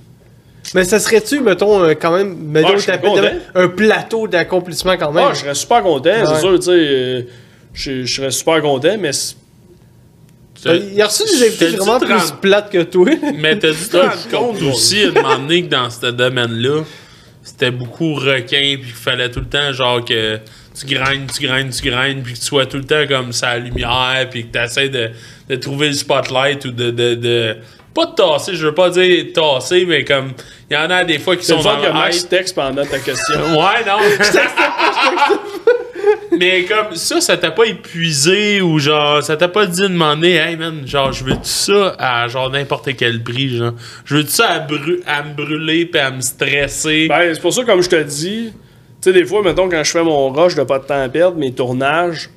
Mais 0.74 0.84
ça 0.86 1.00
serait-tu, 1.00 1.42
mettons, 1.42 1.84
euh, 1.84 1.94
quand 1.94 2.16
même, 2.16 2.36
mettons, 2.38 2.70
Ah, 2.78 3.32
un 3.56 3.68
plateau 3.68 4.28
d'accomplissement 4.28 4.96
quand 4.98 5.12
même? 5.12 5.26
Ah, 5.30 5.34
je 5.34 5.40
serais 5.40 5.56
super 5.56 5.84
content, 5.84 6.10
Ouais. 6.10 6.26
c'est 6.26 6.40
sûr, 6.40 6.56
tu 6.60 6.66
sais. 6.66 6.72
euh, 6.72 7.22
je, 7.74 8.06
serais 8.06 8.32
super 8.32 8.62
content, 8.62 8.96
mais 9.00 9.12
c'est- 9.12 9.36
Il 10.66 11.02
a 11.02 11.08
reçu 11.08 11.24
des 11.26 11.48
invités 11.48 11.68
vraiment 11.78 12.00
plus 12.00 12.14
rendre- 12.14 12.36
plates 12.42 12.70
que 12.72 12.84
toi. 12.84 13.10
Mais 13.36 13.58
t'as 13.58 13.72
dû 13.72 13.78
te 13.90 13.98
rendre 13.98 14.14
je 14.30 14.36
compte 14.36 14.62
aussi, 14.64 15.04
à 15.04 15.08
un 15.08 15.12
moment 15.12 15.38
donné, 15.40 15.64
que 15.64 15.70
dans 15.70 15.90
ce 15.90 16.08
domaine-là, 16.08 16.84
c'était 17.44 17.72
beaucoup 17.72 18.14
requin, 18.16 18.76
puis 18.78 18.88
qu'il 18.88 18.94
fallait 18.94 19.30
tout 19.32 19.40
le 19.40 19.48
temps, 19.48 19.72
genre, 19.72 20.04
que 20.04 20.38
tu 20.80 20.86
graines, 20.86 21.28
tu 21.34 21.46
graines, 21.48 21.70
tu 21.70 21.90
graines, 21.90 22.22
puis 22.24 22.34
que 22.34 22.40
tu 22.40 22.46
sois 22.46 22.66
tout 22.66 22.78
le 22.78 22.84
temps 22.84 23.08
comme 23.08 23.32
ça, 23.32 23.54
la 23.54 23.60
lumière, 23.60 24.28
puis 24.30 24.48
que 24.48 24.58
tu 24.58 24.64
essaies 24.64 24.90
de, 24.90 25.10
de 25.50 25.56
trouver 25.56 25.88
le 25.88 25.94
spotlight 25.94 26.66
ou 26.66 26.72
de, 26.72 26.92
de, 26.92 27.16
de- 27.16 27.58
Pas 27.96 28.06
de 28.08 28.16
tasser, 28.16 28.56
je 28.56 28.66
veux 28.68 28.74
pas 28.76 28.90
dire 28.90 29.26
tasser, 29.34 29.86
mais 29.86 30.04
comme. 30.04 30.34
Il 30.70 30.76
y 30.76 30.78
en 30.78 30.90
a 30.92 31.04
des 31.04 31.18
fois 31.18 31.36
qui 31.36 31.46
sont 31.46 31.62
dans 31.64 31.82
que 31.82 31.92
Max 31.92 32.28
texte 32.30 32.54
pendant 32.54 32.86
ta 32.86 33.00
question. 33.00 33.40
Ouais, 33.58 33.84
non. 33.88 33.98
Mais 36.38 36.64
comme 36.66 36.96
ça, 36.96 37.20
ça 37.22 37.38
t'a 37.38 37.52
pas 37.52 37.66
épuisé 37.66 38.62
ou 38.62 38.80
genre, 38.80 39.22
ça 39.24 39.36
t'a 39.38 39.48
pas 39.48 39.66
dit 39.66 39.82
de 39.82 39.88
demander, 39.88 40.30
hey 40.32 40.56
man, 40.56 40.82
genre, 40.88 41.12
je 41.12 41.24
veux 41.24 41.34
tout 41.34 41.40
ça 41.44 41.96
à 41.98 42.28
genre 42.28 42.50
n'importe 42.50 42.96
quel 42.96 43.24
prix, 43.24 43.58
genre? 43.58 43.74
Je 44.06 44.16
veux 44.18 44.24
tout 44.24 44.30
ça 44.30 44.48
à, 44.50 44.60
bru- 44.60 45.02
à 45.06 45.24
me 45.24 45.34
brûler 45.34 45.86
puis 45.86 46.00
à 46.00 46.12
me 46.12 46.22
stresser? 46.22 47.08
Ben, 47.08 47.34
c'est 47.34 47.42
pour 47.42 47.54
ça, 47.54 47.64
comme 47.64 47.82
je 47.82 47.90
te 47.90 48.02
dis, 48.04 48.52
tu 48.52 48.54
sais, 49.02 49.14
des 49.14 49.26
fois, 49.26 49.42
mettons, 49.44 49.70
quand 49.70 49.84
je 49.84 49.92
fais 49.92 50.04
mon 50.04 50.30
rush 50.30 50.56
de 50.56 50.64
pas 50.64 50.80
de 50.80 50.86
temps 50.86 51.02
à 51.02 51.10
perdre, 51.10 51.38
mes 51.38 51.52
tournages, 51.54 52.30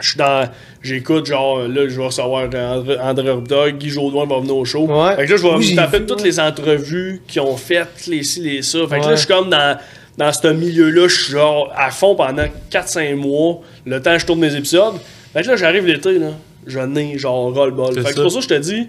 je 0.00 0.08
suis 0.10 0.18
dans. 0.18 0.48
J'écoute, 0.82 1.26
genre, 1.26 1.58
là, 1.68 1.82
je 1.88 1.94
vais 2.00 2.06
recevoir 2.06 2.44
André, 2.46 2.96
André 2.98 3.30
Robdog, 3.30 3.76
Guy 3.76 3.90
Jodoin 3.90 4.24
va 4.26 4.38
venir 4.40 4.56
au 4.56 4.64
show. 4.64 4.86
Ouais. 4.86 5.14
Fait 5.14 5.26
que 5.26 5.32
là, 5.32 5.36
je 5.36 5.42
vais 5.42 5.54
Oui, 5.56 5.72
me 5.72 5.76
taper 5.76 5.98
vu, 5.98 6.06
toutes 6.06 6.20
ouais. 6.20 6.24
les 6.24 6.40
entrevues 6.40 7.20
qui 7.28 7.38
ont 7.38 7.54
fait, 7.58 7.86
les 8.06 8.22
ci, 8.22 8.40
les 8.40 8.62
ça. 8.62 8.78
Fait 8.88 8.98
que 8.98 9.04
Ouais. 9.04 9.10
là, 9.10 9.14
je 9.16 9.18
suis 9.20 9.26
comme 9.28 9.50
dans, 9.50 9.76
dans 10.20 10.32
ce 10.34 10.48
milieu-là, 10.48 11.08
je 11.08 11.14
suis 11.22 11.32
genre 11.32 11.72
à 11.74 11.90
fond 11.90 12.14
pendant 12.14 12.44
4-5 12.70 13.14
mois, 13.14 13.62
le 13.86 14.02
temps 14.02 14.12
que 14.12 14.18
je 14.18 14.26
tourne 14.26 14.40
mes 14.40 14.54
épisodes. 14.54 14.96
Fait 15.32 15.40
que 15.40 15.48
là, 15.48 15.56
j'arrive 15.56 15.86
l'été, 15.86 16.18
là, 16.18 16.32
je 16.66 16.78
n'ai 16.78 17.16
genre 17.16 17.54
roll-ball. 17.54 17.94
C'est 17.94 18.02
Fait 18.02 18.08
que 18.10 18.14
c'est 18.16 18.22
pour 18.22 18.30
ça 18.30 18.38
que 18.38 18.44
je 18.44 18.48
te 18.48 18.58
dis 18.58 18.88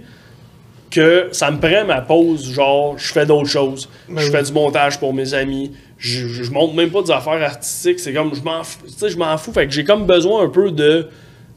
que 0.90 1.30
ça 1.32 1.49
me 1.49 1.58
prend 1.58 1.86
ma 1.86 2.02
pause, 2.02 2.52
genre, 2.52 2.98
je 2.98 3.14
fais 3.14 3.26
d'autres 3.26 3.48
choses. 3.48 3.88
Ben 4.10 4.20
je 4.20 4.26
oui. 4.26 4.32
fais 4.34 4.44
du 4.44 4.52
montage 4.52 4.99
pour 4.99 5.14
mes 5.14 5.34
amis. 5.34 5.72
Je, 5.98 6.28
je, 6.28 6.44
je 6.44 6.52
monte 6.52 6.74
même 6.76 6.90
pas 6.90 7.02
des 7.02 7.12
affaires 7.12 7.41
artistiques. 7.41 8.02
C'est 8.02 8.12
comme, 8.12 8.36
je 8.36 8.41
m'en 8.41 8.62
fous. 8.66 8.80
Tu 8.86 8.91
sais, 8.98 9.10
je 9.10 9.18
m'en 9.18 9.38
fous. 9.38 9.53
Fait 9.53 9.68
que 9.68 9.72
j'ai 9.72 9.86
comme 9.86 10.06
besoin 10.06 10.44
un 10.44 10.49
peu 10.49 10.70
de. 10.70 11.08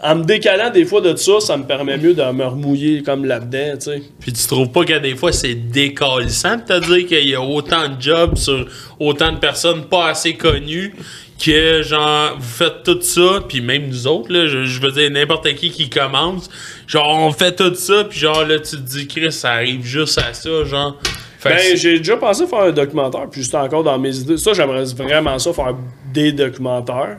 En 0.02 0.16
me 0.16 0.24
décalant 0.24 0.70
des 0.70 0.84
fois 0.84 1.00
de 1.00 1.14
ça, 1.16 1.40
ça 1.40 1.56
me 1.56 1.64
permet 1.64 1.96
mieux 1.96 2.14
de 2.14 2.22
me 2.22 2.44
remouiller 2.44 3.02
comme 3.02 3.24
là-dedans, 3.24 3.74
tu 3.74 3.84
sais. 3.84 4.02
Puis 4.20 4.32
tu 4.32 4.46
trouves 4.46 4.70
pas 4.70 4.84
que 4.84 4.98
des 4.98 5.14
fois 5.14 5.32
c'est 5.32 5.54
décalissant 5.54 6.56
de 6.56 6.62
te 6.62 6.86
dire 6.86 7.06
qu'il 7.06 7.28
y 7.28 7.34
a 7.34 7.40
autant 7.40 7.88
de 7.88 8.00
jobs 8.00 8.36
sur 8.36 8.66
autant 8.98 9.32
de 9.32 9.38
personnes 9.38 9.84
pas 9.86 10.08
assez 10.08 10.34
connues 10.34 10.94
que 11.44 11.82
genre 11.82 12.36
vous 12.38 12.42
faites 12.42 12.84
tout 12.84 13.00
ça 13.00 13.40
puis 13.48 13.60
même 13.60 13.88
nous 13.88 14.06
autres 14.06 14.32
là 14.32 14.46
je, 14.46 14.64
je 14.64 14.80
veux 14.80 14.92
dire 14.92 15.10
n'importe 15.10 15.52
qui 15.54 15.70
qui 15.70 15.90
commence 15.90 16.48
genre 16.86 17.18
on 17.18 17.32
fait 17.32 17.56
tout 17.56 17.74
ça 17.74 18.04
puis 18.04 18.20
genre 18.20 18.44
là 18.46 18.60
tu 18.60 18.76
te 18.76 18.82
dis 18.82 19.08
Chris 19.08 19.32
ça 19.32 19.50
arrive 19.50 19.84
juste 19.84 20.16
à 20.18 20.32
ça 20.32 20.64
genre 20.64 20.96
Ben, 21.44 21.76
j'ai 21.76 21.98
déjà 21.98 22.16
pensé 22.16 22.46
faire 22.46 22.60
un 22.60 22.72
documentaire, 22.72 23.28
puis 23.30 23.42
juste 23.42 23.54
encore 23.54 23.82
dans 23.84 23.98
mes 23.98 24.16
idées. 24.16 24.38
Ça, 24.38 24.54
j'aimerais 24.54 24.84
vraiment 24.96 25.38
ça, 25.38 25.52
faire 25.52 25.74
des 26.12 26.32
documentaires. 26.32 27.18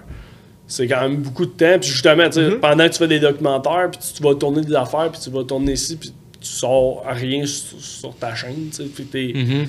C'est 0.67 0.87
quand 0.87 1.01
même 1.01 1.17
beaucoup 1.17 1.45
de 1.45 1.51
temps. 1.51 1.77
Puis 1.79 1.89
justement, 1.89 2.23
Mm-hmm. 2.23 2.59
pendant 2.59 2.87
que 2.87 2.93
tu 2.93 2.97
fais 2.99 3.07
des 3.07 3.19
documentaires, 3.19 3.89
puis 3.91 3.99
tu, 4.01 4.13
tu 4.13 4.23
vas 4.23 4.33
tourner 4.35 4.61
des 4.61 4.73
affaires, 4.75 5.09
puis 5.11 5.21
tu 5.21 5.29
vas 5.29 5.43
tourner 5.43 5.73
ici, 5.73 5.95
puis 5.95 6.09
tu 6.41 6.47
sors 6.47 7.03
rien 7.07 7.45
sur, 7.45 7.79
sur 7.79 8.15
ta 8.15 8.33
chaîne, 8.35 8.69
Mhm. 9.13 9.67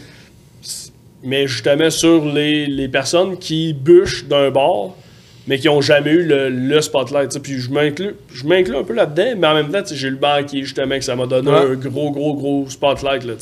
Mais 1.25 1.47
justement, 1.47 1.91
sur 1.91 2.25
les, 2.27 2.67
les 2.67 2.89
personnes 2.89 3.37
qui 3.39 3.73
bûchent 3.73 4.27
d'un 4.27 4.51
bord, 4.51 4.97
mais 5.47 5.59
qui 5.59 5.69
ont 5.69 5.81
jamais 5.81 6.11
eu 6.11 6.23
le, 6.25 6.51
le 6.51 6.81
spotlight. 6.81 7.39
Puis 7.43 7.59
je 7.59 7.71
m'inclus, 7.71 8.15
je 8.33 8.45
m'inclus 8.45 8.77
un 8.77 8.85
peu 8.85 8.93
là-dedans, 8.95 9.35
mais 9.39 9.47
en 9.47 9.55
même 9.55 9.71
temps, 9.71 9.83
j'ai 9.91 10.11
le 10.11 10.17
banquier, 10.17 10.63
justement, 10.63 10.97
que 10.99 11.05
ça 11.05 11.17
m'a 11.17 11.27
donné 11.27 11.51
Ouais. 11.51 11.57
un 11.59 11.75
gros, 11.75 12.11
gros, 12.11 12.35
gros 12.35 12.67
spotlight. 12.69 13.25
Là. 13.25 13.35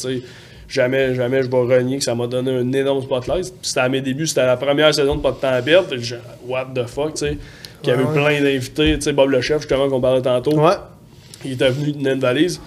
Jamais, 0.75 1.15
jamais 1.15 1.43
je 1.43 1.49
vais 1.51 1.57
renier 1.77 1.99
que 1.99 2.05
ça 2.05 2.15
m'a 2.15 2.27
donné 2.27 2.51
un 2.51 2.73
énorme 2.73 3.03
spotlight. 3.03 3.45
Puis 3.47 3.59
C'était 3.63 3.81
à 3.81 3.89
mes 3.89 4.01
débuts, 4.01 4.27
c'était 4.27 4.45
la 4.47 4.57
première 4.57 4.93
saison 4.95 5.15
de 5.17 5.21
Pas 5.21 5.33
de 5.33 5.37
temps 5.37 5.49
à 5.53 5.63
perdre. 5.63 5.89
J'ai- 5.97 6.17
What 6.47 6.69
the 6.75 6.87
fuck, 6.87 7.15
tu 7.15 7.27
sais. 7.27 7.39
Qu'il 7.83 7.93
y 7.93 7.97
avait 7.97 8.05
Ouais, 8.05 8.13
plein 8.15 8.41
d'invités. 8.43 8.95
Tu 8.97 9.03
sais, 9.03 9.13
Bob 9.13 9.31
le 9.31 9.41
chef, 9.41 9.61
justement, 9.63 9.89
qu'on 9.89 10.01
parlait 10.01 10.23
tantôt. 10.23 10.59
Ouais. 10.59 10.75
Il 11.45 11.53
était 11.53 11.69
venu 11.71 11.93
tenir 11.93 12.13
une 12.15 12.21
valise. 12.21 12.61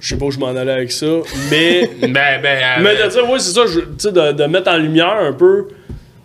Je 0.00 0.08
sais 0.08 0.16
pas 0.18 0.26
où 0.26 0.30
je 0.30 0.38
m'en 0.38 0.48
allais 0.48 0.70
avec 0.72 0.92
ça, 0.92 1.06
mais. 1.50 1.88
Ben, 2.00 2.10
ben, 2.42 2.82
mais 2.82 2.90
euh, 3.00 3.04
de 3.06 3.10
dire, 3.10 3.24
oui, 3.30 3.40
c'est 3.40 3.52
ça, 3.52 3.62
je- 3.66 3.80
tu 3.80 3.86
sais, 3.98 4.12
de, 4.12 4.32
de 4.32 4.44
mettre 4.44 4.70
en 4.70 4.76
lumière 4.76 5.16
un 5.20 5.32
peu. 5.32 5.68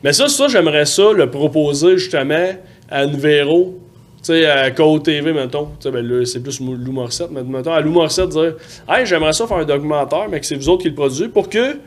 Mais 0.03 0.13
ça, 0.13 0.27
ça, 0.27 0.47
j'aimerais 0.47 0.85
ça 0.85 1.11
le 1.13 1.29
proposer 1.29 1.97
justement 1.97 2.49
à 2.89 3.05
Nuvero, 3.05 3.79
tu 4.21 4.25
sais, 4.33 4.45
à 4.45 4.69
Côte 4.71 5.03
TV, 5.03 5.31
mettons. 5.33 5.65
Tu 5.79 5.83
sais, 5.83 5.91
ben 5.91 6.05
là, 6.05 6.25
c'est 6.25 6.41
plus 6.43 6.59
Lou 6.59 6.91
Morissette, 6.91 7.29
mais 7.31 7.41
mettons, 7.43 7.71
à 7.73 7.79
Lou 7.81 7.91
Morissette, 7.91 8.29
dire, 8.29 8.53
hey, 8.89 9.05
j'aimerais 9.05 9.33
ça 9.33 9.47
faire 9.47 9.57
un 9.57 9.65
documentaire, 9.65 10.27
mais 10.29 10.39
que 10.39 10.45
c'est 10.45 10.55
vous 10.55 10.69
autres 10.69 10.83
qui 10.83 10.89
le 10.89 10.95
produisez 10.95 11.29
pour 11.29 11.49
que 11.49 11.77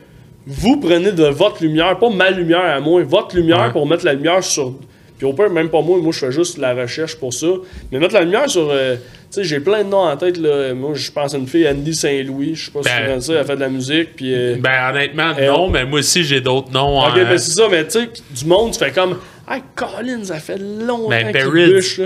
vous 0.45 0.77
prenez 0.77 1.11
de 1.11 1.25
votre 1.25 1.63
lumière, 1.63 1.97
pas 1.99 2.09
ma 2.09 2.29
lumière 2.31 2.65
à 2.65 2.79
moi, 2.79 3.01
votre 3.03 3.35
lumière 3.35 3.65
Ouais. 3.67 3.71
pour 3.71 3.87
mettre 3.87 4.03
la 4.05 4.13
lumière 4.13 4.43
sur. 4.43 4.73
Puis 5.17 5.27
au 5.27 5.33
pire, 5.33 5.49
même 5.49 5.69
pas 5.69 5.81
moi, 5.81 5.99
moi 6.01 6.11
je 6.11 6.19
fais 6.19 6.31
juste 6.31 6.57
la 6.57 6.73
recherche 6.73 7.15
pour 7.15 7.31
ça. 7.31 7.47
Mais 7.91 7.99
mettre 7.99 8.15
la 8.15 8.23
lumière 8.23 8.49
sur. 8.49 8.67
euh, 8.69 8.95
tu 8.95 9.41
sais, 9.41 9.43
j'ai 9.45 9.59
plein 9.61 9.83
de 9.83 9.89
noms 9.89 9.99
en 10.05 10.15
tête, 10.17 10.37
là. 10.37 10.73
Moi, 10.75 10.91
je 10.95 11.09
pense 11.11 11.33
à 11.33 11.37
une 11.37 11.47
fille, 11.47 11.67
Andy 11.67 11.93
Saint-Louis, 11.95 12.53
je 12.55 12.65
sais 12.65 12.71
pas 12.71 12.83
si 12.83 12.89
Ben, 12.89 12.99
tu 13.01 13.07
connais 13.07 13.21
ça, 13.21 13.33
elle 13.33 13.45
fait 13.45 13.55
de 13.55 13.61
la 13.61 13.69
musique, 13.69 14.15
puis. 14.15 14.33
euh, 14.33 14.57
ben, 14.59 14.89
honnêtement, 14.91 15.31
non, 15.41 15.69
mais 15.69 15.85
moi 15.85 15.99
aussi, 15.99 16.23
j'ai 16.23 16.41
d'autres 16.41 16.71
noms. 16.71 16.99
Ok, 16.99 17.13
hein. 17.15 17.25
ben 17.29 17.37
c'est 17.37 17.51
ça, 17.53 17.67
mais 17.71 17.83
tu 17.85 17.91
sais, 17.91 18.09
du 18.35 18.45
monde, 18.45 18.73
tu 18.73 18.79
fais 18.79 18.91
comme. 18.91 19.17
Hey, 19.49 19.61
Collins, 19.75 20.25
ça 20.25 20.39
fait 20.39 20.57
longtemps 20.59 21.09
Ben, 21.09 21.31
qu'il 21.33 21.49
bûche, 21.51 21.97
là. 21.99 22.05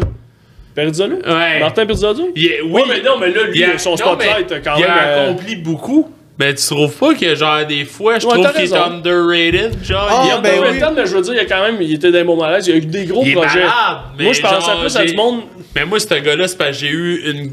Perizzolo? 0.76 1.18
Ouais. 1.18 1.60
Martin 1.60 1.86
Perizzolo? 1.86 2.30
Il 2.36 2.46
est- 2.46 2.62
oui, 2.62 2.72
Ouais, 2.72 2.84
mais 2.88 3.02
non, 3.02 3.18
mais 3.20 3.32
là, 3.32 3.44
lui, 3.44 3.60
il 3.74 3.80
son 3.80 3.92
non, 3.92 3.98
spotlight, 3.98 4.52
mais 4.52 4.62
quand 4.64 4.76
il 4.76 4.82
même. 4.82 4.92
a 4.92 5.04
euh, 5.04 5.24
accompli 5.32 5.56
beaucoup. 5.56 6.12
Mais 6.40 6.54
tu 6.54 6.64
trouves 6.68 6.96
pas 6.96 7.16
que, 7.16 7.34
genre, 7.34 7.66
des 7.66 7.84
fois, 7.84 8.20
je 8.20 8.28
Ouais, 8.28 8.34
trouve 8.34 8.52
qu'il 8.54 8.66
est 8.66 8.74
underrated, 8.76 9.84
genre, 9.84 10.08
Ah, 10.08 10.22
il 10.22 10.26
est 10.26 10.26
il 10.26 10.30
y 10.30 10.32
a 10.32 10.38
ben 10.38 10.62
ben 10.62 10.72
oui. 10.72 10.94
mais 10.96 11.06
je 11.08 11.16
veux 11.16 11.22
dire, 11.24 11.34
il 11.34 11.38
y 11.38 11.40
a 11.40 11.46
quand 11.46 11.64
même, 11.64 11.82
il 11.82 11.94
était 11.96 12.12
dans 12.12 12.18
les 12.20 12.24
bons 12.24 12.38
malaises, 12.40 12.68
il 12.68 12.72
y 12.72 12.74
a 12.74 12.78
eu 12.78 12.86
des 12.86 13.06
gros 13.06 13.24
Il 13.24 13.30
est 13.30 13.34
projets. 13.34 13.60
malade, 13.62 13.98
mais 14.18 14.24
Moi, 14.26 14.34
je 14.34 14.42
pensais 14.42 14.72
plus 14.80 14.96
à 14.98 15.06
du 15.06 15.16
monde. 15.16 15.42
Mais 15.76 15.86
moi, 15.86 16.00
ce 16.00 16.14
gars-là, 16.14 16.48
c'est 16.48 16.58
parce 16.58 16.70
que 16.72 16.76
j'ai 16.86 16.90
eu 16.92 17.32
une. 17.32 17.52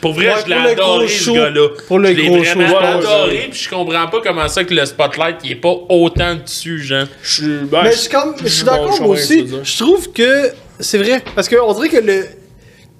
Pour 0.00 0.12
vrai, 0.14 0.26
Ouais, 0.28 0.34
je 0.44 0.50
l'ai 0.50 0.54
pour 0.56 0.64
le 0.68 0.74
gros 0.74 0.82
adoré, 0.84 1.08
show. 1.08 1.32
ce 1.34 1.36
gars-là. 1.38 1.68
Pour 1.88 1.98
le 1.98 2.08
je 2.10 2.14
l'ai 2.14 2.26
gros 2.28 2.36
vraiment 2.38 2.68
show, 2.68 2.74
ouais, 2.76 2.86
adoré, 2.86 3.48
puis 3.50 3.60
je 3.60 3.68
comprends 3.70 4.06
pas 4.06 4.20
comment 4.22 4.48
ça 4.48 4.62
que 4.64 4.72
le 4.74 4.84
spotlight, 4.84 5.36
il 5.44 5.52
est 5.52 5.56
pas 5.56 5.74
autant 5.88 6.36
dessus, 6.36 6.78
genre. 6.80 7.06
Je 7.22 7.32
suis. 7.34 7.58
ben, 7.64 7.80
Mais 7.84 7.92
je 7.92 7.96
suis 7.98 8.08
comme, 8.10 8.34
je 8.42 8.48
suis 8.48 8.64
d'accord 8.64 8.96
je 8.96 9.02
moi 9.02 9.14
aussi. 9.14 9.46
Je 9.64 9.78
trouve 9.78 10.12
que 10.12 10.50
c'est 10.78 10.98
vrai. 10.98 11.22
Parce 11.34 11.48
qu'on 11.48 11.72
dirait 11.74 11.88
que 11.88 11.96
le. 12.06 12.24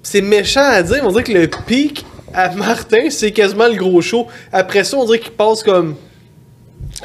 C'est 0.03 0.21
méchant 0.21 0.61
à 0.69 0.83
dire, 0.83 0.97
mais 1.01 1.07
on 1.07 1.11
dirait 1.11 1.23
que 1.23 1.31
le 1.31 1.49
pic 1.65 2.05
à 2.33 2.53
Martin, 2.53 3.09
c'est 3.09 3.31
quasiment 3.31 3.67
le 3.67 3.75
gros 3.75 4.01
show. 4.01 4.27
Après 4.51 4.83
ça, 4.83 4.97
on 4.97 5.05
dirait 5.05 5.19
qu'il 5.19 5.31
passe 5.31 5.63
comme. 5.63 5.95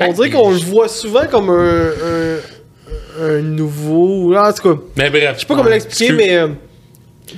On 0.00 0.12
dirait 0.12 0.30
qu'on 0.30 0.50
le 0.50 0.56
voit 0.58 0.88
souvent 0.88 1.26
comme 1.30 1.48
un. 1.50 1.90
un, 3.20 3.26
un 3.36 3.40
nouveau. 3.40 4.34
En 4.36 4.52
tout 4.52 4.74
cas, 4.74 4.80
Mais 4.96 5.10
bref. 5.10 5.34
je 5.36 5.40
sais 5.40 5.46
pas 5.46 5.54
comment 5.54 5.70
l'expliquer, 5.70 6.12
mais. 6.12 6.40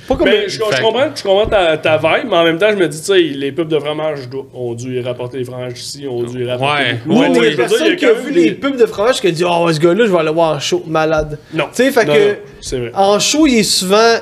Pas 0.07 0.15
comme. 0.15 0.25
Ben, 0.25 0.47
je, 0.47 0.59
comprends, 0.59 1.05
je 1.15 1.23
comprends 1.23 1.45
ta, 1.47 1.77
ta 1.77 1.97
vibe, 1.97 2.29
mais 2.29 2.35
en 2.37 2.43
même 2.43 2.57
temps, 2.57 2.69
je 2.71 2.75
me 2.75 2.87
dis, 2.87 2.99
tu 2.99 3.05
sais, 3.05 3.19
les 3.19 3.51
pubs 3.51 3.67
de 3.67 3.79
fromage 3.79 4.19
ont 4.53 4.73
dû 4.73 4.97
y 4.97 5.01
rapporter 5.01 5.37
les 5.39 5.45
fromages 5.45 5.79
ici, 5.79 6.05
ont 6.07 6.23
dû 6.23 6.43
y 6.43 6.47
rapporter 6.49 6.83
Ouais. 6.83 6.99
beaucoup. 7.05 7.19
Oui, 7.21 7.27
Tu 7.29 7.33
sais, 7.35 7.39
mais 7.41 7.47
dire, 7.49 7.57
personne 7.57 7.95
qui 7.95 8.05
a 8.05 8.13
vu 8.13 8.31
des- 8.31 8.43
les 8.45 8.51
pubs 8.51 8.77
de 8.77 8.85
fromage 8.85 9.21
qui 9.21 9.27
a 9.27 9.31
dit 9.31 9.43
Oh, 9.47 9.67
ce 9.71 9.79
gars-là, 9.79 10.05
je 10.05 10.11
vais 10.11 10.17
aller 10.19 10.31
voir 10.31 10.55
en 10.55 10.59
show, 10.59 10.83
malade. 10.87 11.39
Non. 11.53 11.65
Tu 11.65 11.83
sais, 11.83 11.91
fait 11.91 12.05
Non, 12.05 12.13
que. 12.13 12.29
non, 12.29 12.35
c'est 12.61 12.77
vrai. 12.79 12.91
En 12.93 13.19
show, 13.19 13.47
il 13.47 13.59
est 13.59 13.63
souvent. 13.63 14.15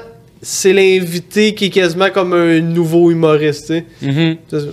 C'est 0.43 0.73
l'invité 0.73 1.53
qui 1.53 1.65
est 1.65 1.69
quasiment 1.69 2.09
comme 2.09 2.33
un 2.33 2.59
nouveau 2.61 3.11
humoriste, 3.11 3.67
tu 3.67 3.73
sais. 3.75 4.37
C'est 4.49 4.59
ça. 4.59 4.65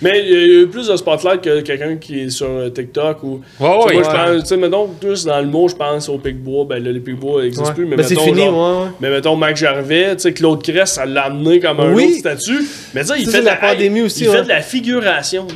Mais 0.00 0.22
il 0.24 0.28
y 0.30 0.34
a 0.58 0.62
eu 0.62 0.66
plus 0.68 0.86
de 0.88 0.96
spotlight 0.96 1.40
que 1.40 1.60
quelqu'un 1.60 1.96
qui 1.96 2.20
est 2.20 2.30
sur 2.30 2.72
TikTok 2.72 3.22
ou. 3.24 3.40
Ouais, 3.58 3.66
Tu 3.66 3.66
sais, 3.66 3.68
ouais, 3.68 3.94
moi, 3.94 4.02
je 4.04 4.10
pense, 4.32 4.42
tu 4.42 4.46
sais, 4.48 4.56
mettons, 4.56 4.86
plus 4.88 5.24
dans 5.24 5.40
le 5.40 5.46
mot, 5.46 5.68
je 5.68 5.74
pense 5.74 6.08
au 6.08 6.18
Picbois. 6.18 6.66
Ben 6.68 6.82
là, 6.84 6.92
les 6.92 7.00
Picbois 7.00 7.42
n'existent 7.42 7.68
Ouais. 7.70 7.74
plus, 7.74 7.86
mais 7.86 7.96
Ben, 7.96 8.04
c'est 8.04 8.14
mettons, 8.14 8.26
fini, 8.26 8.40
genre- 8.42 8.78
ouais, 8.78 8.84
ouais. 8.84 8.90
Mais 9.00 9.10
mettons, 9.10 9.34
Mac 9.36 9.56
Gervais, 9.56 10.14
tu 10.16 10.22
sais, 10.22 10.32
Claude 10.32 10.62
Cress, 10.62 10.92
ça 10.92 11.04
l'a 11.04 11.24
amené 11.24 11.58
comme 11.58 11.80
un 11.80 11.92
Oui. 11.92 12.04
autre 12.04 12.18
statut. 12.18 12.64
Mais 12.94 13.00
tu 13.02 13.08
sais, 13.08 13.14
il 13.18 13.28
fait 13.28 13.40
de 13.40 13.46
la 13.46 13.56
pandémie 13.56 14.02
aussi, 14.02 14.22
Il 14.24 14.28
ouais. 14.30 14.36
fait 14.36 14.42
de 14.44 14.48
la 14.48 14.60
figuration. 14.60 15.46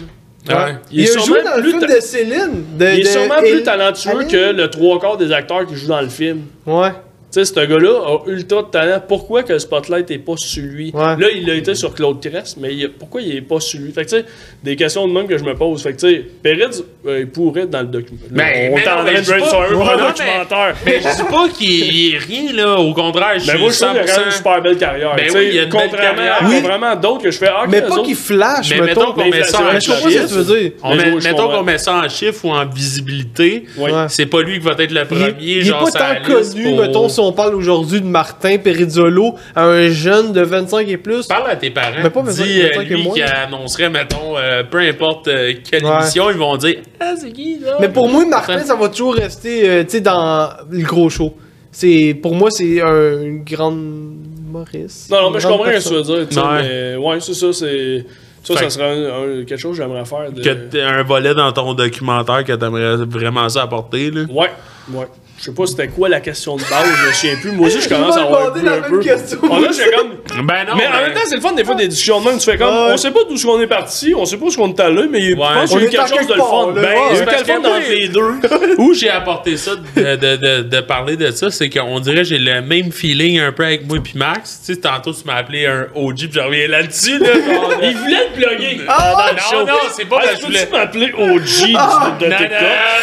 là. 0.48 0.66
Ouais. 0.66 0.72
Il, 0.90 1.02
est 1.02 1.04
a 1.04 1.12
sûrement 1.12 1.26
joué 1.26 1.42
dans 1.44 1.56
le 1.56 1.62
plus 1.62 1.70
film 1.70 1.82
de 1.86 2.00
Céline. 2.00 2.64
De, 2.76 2.84
Il 2.86 2.98
est 2.98 3.02
de 3.02 3.06
sûrement 3.06 3.36
plus 3.38 3.62
talentueux 3.62 4.24
que 4.28 4.52
le 4.52 4.68
trois 4.70 4.98
quarts 4.98 5.16
des 5.16 5.30
acteurs 5.30 5.64
qui 5.66 5.76
jouent 5.76 5.86
dans 5.86 6.00
le 6.00 6.08
film. 6.08 6.40
Ouais. 6.66 6.88
Tu 7.32 7.42
sais, 7.42 7.44
ce 7.46 7.60
gars-là 7.66 8.00
a 8.06 8.42
tas 8.42 8.62
de 8.62 8.66
talent. 8.70 9.02
Pourquoi 9.08 9.42
que 9.42 9.54
le 9.54 9.58
spotlight 9.58 10.10
n'est 10.10 10.18
pas 10.18 10.34
sur 10.36 10.62
lui? 10.64 10.90
Ouais. 10.92 11.16
Là, 11.18 11.26
il 11.34 11.48
a 11.50 11.54
été 11.54 11.74
sur 11.74 11.94
Claude 11.94 12.20
Crest, 12.20 12.58
mais 12.60 12.74
il 12.74 12.84
a- 12.84 12.88
pourquoi 12.98 13.22
il 13.22 13.34
n'est 13.34 13.40
pas 13.40 13.58
sur 13.58 13.80
lui? 13.80 13.90
Fait 13.90 14.04
que, 14.04 14.10
tu 14.10 14.16
sais, 14.16 14.24
des 14.62 14.76
questions 14.76 15.08
de 15.08 15.12
même 15.14 15.26
que 15.26 15.38
je 15.38 15.44
me 15.44 15.54
pose. 15.54 15.82
Fait 15.82 15.94
que, 15.94 16.00
tu 16.00 16.08
sais, 16.10 16.24
Pérez, 16.42 16.66
euh, 17.06 17.20
il 17.20 17.28
pourrait 17.28 17.62
être 17.62 17.70
dans 17.70 17.80
le 17.80 17.86
documentaire. 17.86 18.28
Ben, 18.30 18.44
on 18.44 18.54
mais 18.54 18.70
mais 18.74 18.82
train 18.82 19.04
de 19.04 19.08
je 19.16 19.20
dis 19.22 19.30
pas- 19.30 19.36
brainstormer 19.38 19.68
pour 19.72 19.90
un 19.90 19.96
documentaire. 19.96 20.74
Mais 20.84 21.00
je 21.00 21.16
dis 21.16 21.30
pas 21.30 21.48
qu'il 21.48 22.14
est, 22.14 22.18
rien, 22.18 22.52
là. 22.52 22.76
Au 22.78 22.92
contraire, 22.92 23.38
je 23.38 23.46
Ben, 23.46 23.52
suis 23.52 23.58
moi, 23.62 23.70
je 23.72 23.78
trouve 23.78 23.90
qu'il 23.92 23.98
a 23.98 24.02
une 24.02 24.08
100%. 24.08 24.36
super 24.36 24.62
belle 24.62 24.76
carrière. 24.76 25.16
Ben 25.16 25.30
oui, 25.34 25.48
il 25.52 25.58
a 25.58 25.62
une 25.62 25.70
belle 25.70 25.80
contrairement 25.88 26.16
carrière. 26.16 26.38
à 26.42 26.48
Oui. 26.48 26.60
vraiment 26.60 26.96
d'autres 26.96 27.22
que 27.22 27.30
je 27.30 27.38
fais. 27.38 27.48
Ah, 27.48 27.64
Mais 27.66 27.80
pas 27.80 28.02
qu'il 28.02 28.14
flash, 28.14 28.68
Mais 28.70 28.80
mettons. 28.82 29.00
mettons 29.00 29.12
qu'on 29.14 29.24
Mais 29.24 29.30
met 29.30 29.42
ça 29.44 29.58
en 29.60 29.72
Mais 29.72 29.80
je 29.80 29.86
comprends 29.90 30.02
ce 30.10 30.14
que 30.14 30.20
tu 30.20 30.28
chiffre. 30.68 30.76
On 30.82 30.96
Mais 30.96 31.10
mettons 31.14 31.48
qu'on 31.48 31.62
met 31.62 31.78
ça 31.78 31.94
en 31.94 32.08
chiffre 32.10 32.44
ou 32.44 32.50
en 32.50 32.66
visibilité. 32.66 33.64
C'est 34.08 34.26
pas 34.26 34.42
lui 34.42 34.58
qui 34.58 34.64
va 34.66 34.72
être 34.78 34.90
le 34.92 35.04
premier, 35.06 35.34
il 35.40 35.58
est 35.58 35.62
genre, 35.62 35.84
pas 35.90 35.98
tant 35.98 36.22
connu, 36.26 36.74
mettons, 36.74 37.08
on 37.22 37.32
parle 37.32 37.54
aujourd'hui 37.54 38.00
de 38.00 38.06
Martin 38.06 38.58
Perizzolo 38.58 39.34
à 39.54 39.64
un 39.64 39.88
jeune 39.88 40.32
de 40.32 40.40
25 40.42 40.88
et 40.88 40.96
plus. 40.96 41.26
Parle 41.26 41.50
à 41.50 41.56
tes 41.56 41.70
parents. 41.70 41.96
Mais 42.02 42.10
pas 42.10 42.22
Dis 42.22 42.62
euh, 42.62 42.82
lui 42.82 43.10
qui 43.12 43.22
annoncerait, 43.22 43.90
mettons, 43.90 44.36
euh, 44.36 44.62
peu 44.64 44.78
importe 44.78 45.28
euh, 45.28 45.52
quelle 45.68 45.84
Ouais. 45.84 45.94
émission, 46.00 46.30
ils 46.30 46.36
vont 46.36 46.56
dire 46.56 46.76
Ah, 47.00 47.14
c'est 47.18 47.32
qui, 47.32 47.58
là 47.60 47.76
Mais 47.80 47.88
pour 47.88 48.08
moi, 48.08 48.24
Martin, 48.26 48.58
ça 48.60 48.74
va 48.74 48.88
toujours 48.88 49.14
rester, 49.14 49.68
euh, 49.68 49.82
tu 49.84 49.90
sais, 49.90 50.00
dans 50.00 50.50
le 50.70 50.82
gros 50.82 51.08
show. 51.10 51.34
C'est, 51.70 52.16
pour 52.20 52.34
moi, 52.34 52.50
c'est 52.50 52.80
un, 52.82 53.22
une 53.22 53.44
grande 53.44 54.16
Maurice. 54.50 55.08
Non, 55.10 55.22
non, 55.22 55.30
mais 55.30 55.40
je 55.40 55.48
comprends 55.48 55.64
ce 55.80 55.88
que 55.88 55.88
tu 55.88 55.94
veux 55.94 56.24
dire. 56.26 56.44
Ouais. 56.44 56.62
Mais 56.62 56.96
ouais, 56.96 57.20
c'est 57.20 57.32
ça, 57.34 57.52
c'est. 57.52 58.04
Ça, 58.44 58.54
Fait 58.54 58.58
ça 58.58 58.64
que- 58.66 58.72
serait 58.72 58.84
un- 59.06 59.40
un- 59.40 59.44
quelque 59.44 59.56
chose 59.56 59.76
que 59.78 59.82
j'aimerais 59.84 60.04
faire. 60.04 60.32
De... 60.32 60.42
Que 60.42 60.50
t'aies 60.50 60.82
un 60.82 61.04
volet 61.04 61.32
dans 61.32 61.52
ton 61.52 61.74
documentaire 61.74 62.42
que 62.44 62.52
t'aimerais 62.52 62.96
vraiment 63.06 63.48
ça 63.48 63.62
apporter, 63.62 64.10
là. 64.10 64.22
Ouais, 64.28 64.50
ouais. 64.92 65.06
Je 65.42 65.46
sais 65.46 65.54
pas 65.56 65.66
c'était 65.66 65.88
quoi 65.88 66.08
la 66.08 66.20
question 66.20 66.54
de 66.54 66.62
base, 66.62 66.86
je 67.02 67.06
me 67.08 67.12
souviens 67.12 67.36
plus. 67.40 67.50
Moi 67.50 67.66
aussi, 67.66 67.80
je 67.80 67.88
commence 67.88 68.16
à 68.16 68.22
avoir 68.22 68.52
demander 68.52 68.68
un 68.68 68.76
la 68.76 68.82
peu. 68.86 68.92
même 68.92 69.04
question. 69.04 69.38
Ah, 69.42 69.58
là, 69.58 69.68
j'ai 69.76 69.90
comme. 69.90 70.46
Ben 70.46 70.64
non, 70.68 70.76
mais 70.76 70.86
en 70.86 71.00
même 71.02 71.14
temps, 71.14 71.20
c'est 71.28 71.34
le 71.34 71.40
fun 71.40 71.52
des 71.52 71.64
fois 71.64 71.74
des 71.74 71.88
discussions 71.88 72.20
de 72.20 72.26
même. 72.28 72.38
Tu 72.38 72.48
fais 72.48 72.56
comme. 72.56 72.68
Ouais. 72.68 72.92
On 72.92 72.96
sait 72.96 73.10
pas 73.10 73.20
d'où 73.28 73.34
on 73.50 73.60
est 73.60 73.66
parti, 73.66 74.14
on 74.16 74.24
sait 74.24 74.36
pas 74.36 74.44
où 74.46 74.50
on 74.58 74.68
est 74.72 74.78
allé, 74.80 75.08
mais 75.10 75.20
je 75.20 75.34
pense 75.34 75.68
qu'il 75.70 75.78
On 75.78 75.80
y 75.80 75.82
a 75.82 75.86
eu 75.86 75.90
quelque 75.90 76.08
chose 76.16 76.26
de 76.28 76.34
le 76.34 76.38
fun. 76.38 76.72
Ben, 76.74 76.94
il 77.10 77.16
y 77.16 77.18
a 77.18 77.22
eu 77.22 77.26
quelque 77.26 77.46
chose 77.52 77.66
entre 77.66 77.90
les 77.90 78.08
deux. 78.08 78.76
Où 78.78 78.94
j'ai 78.94 79.10
apporté 79.10 79.56
ça 79.56 79.72
de, 79.74 80.14
de, 80.16 80.36
de, 80.36 80.62
de 80.62 80.80
parler 80.80 81.16
de 81.16 81.32
ça, 81.32 81.50
c'est 81.50 81.68
qu'on 81.68 81.98
dirait 81.98 82.18
que 82.18 82.24
j'ai 82.24 82.38
le 82.38 82.62
même 82.62 82.92
feeling 82.92 83.40
un 83.40 83.50
peu 83.50 83.64
avec 83.64 83.84
moi 83.88 83.98
puis 84.02 84.12
Max. 84.14 84.60
Tu 84.64 84.74
sais, 84.74 84.80
tantôt 84.80 85.12
tu 85.12 85.24
m'as 85.26 85.34
appelé 85.34 85.66
un 85.66 85.88
OG 85.96 86.14
puis 86.16 86.30
je 86.32 86.38
reviens 86.40 86.68
là-dessus. 86.68 87.18
Là, 87.18 87.30
Il 87.82 87.96
voulait 87.96 88.28
te 88.32 88.40
plugger. 88.40 88.80
Ah, 88.86 89.32
non, 89.52 89.66
non, 89.66 89.72
c'est 89.90 90.04
pas 90.08 90.20
que 90.20 90.36
je 90.40 90.46
voulais- 90.46 90.60
Peux-tu 90.60 90.72
m'appeler 90.72 91.12
OG 91.12 91.18
de 91.18 91.72
Non, 91.72 91.80
non, 91.80 92.16
TikTok? 92.18 92.50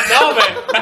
non, 0.10 0.28
mais. 0.38 0.80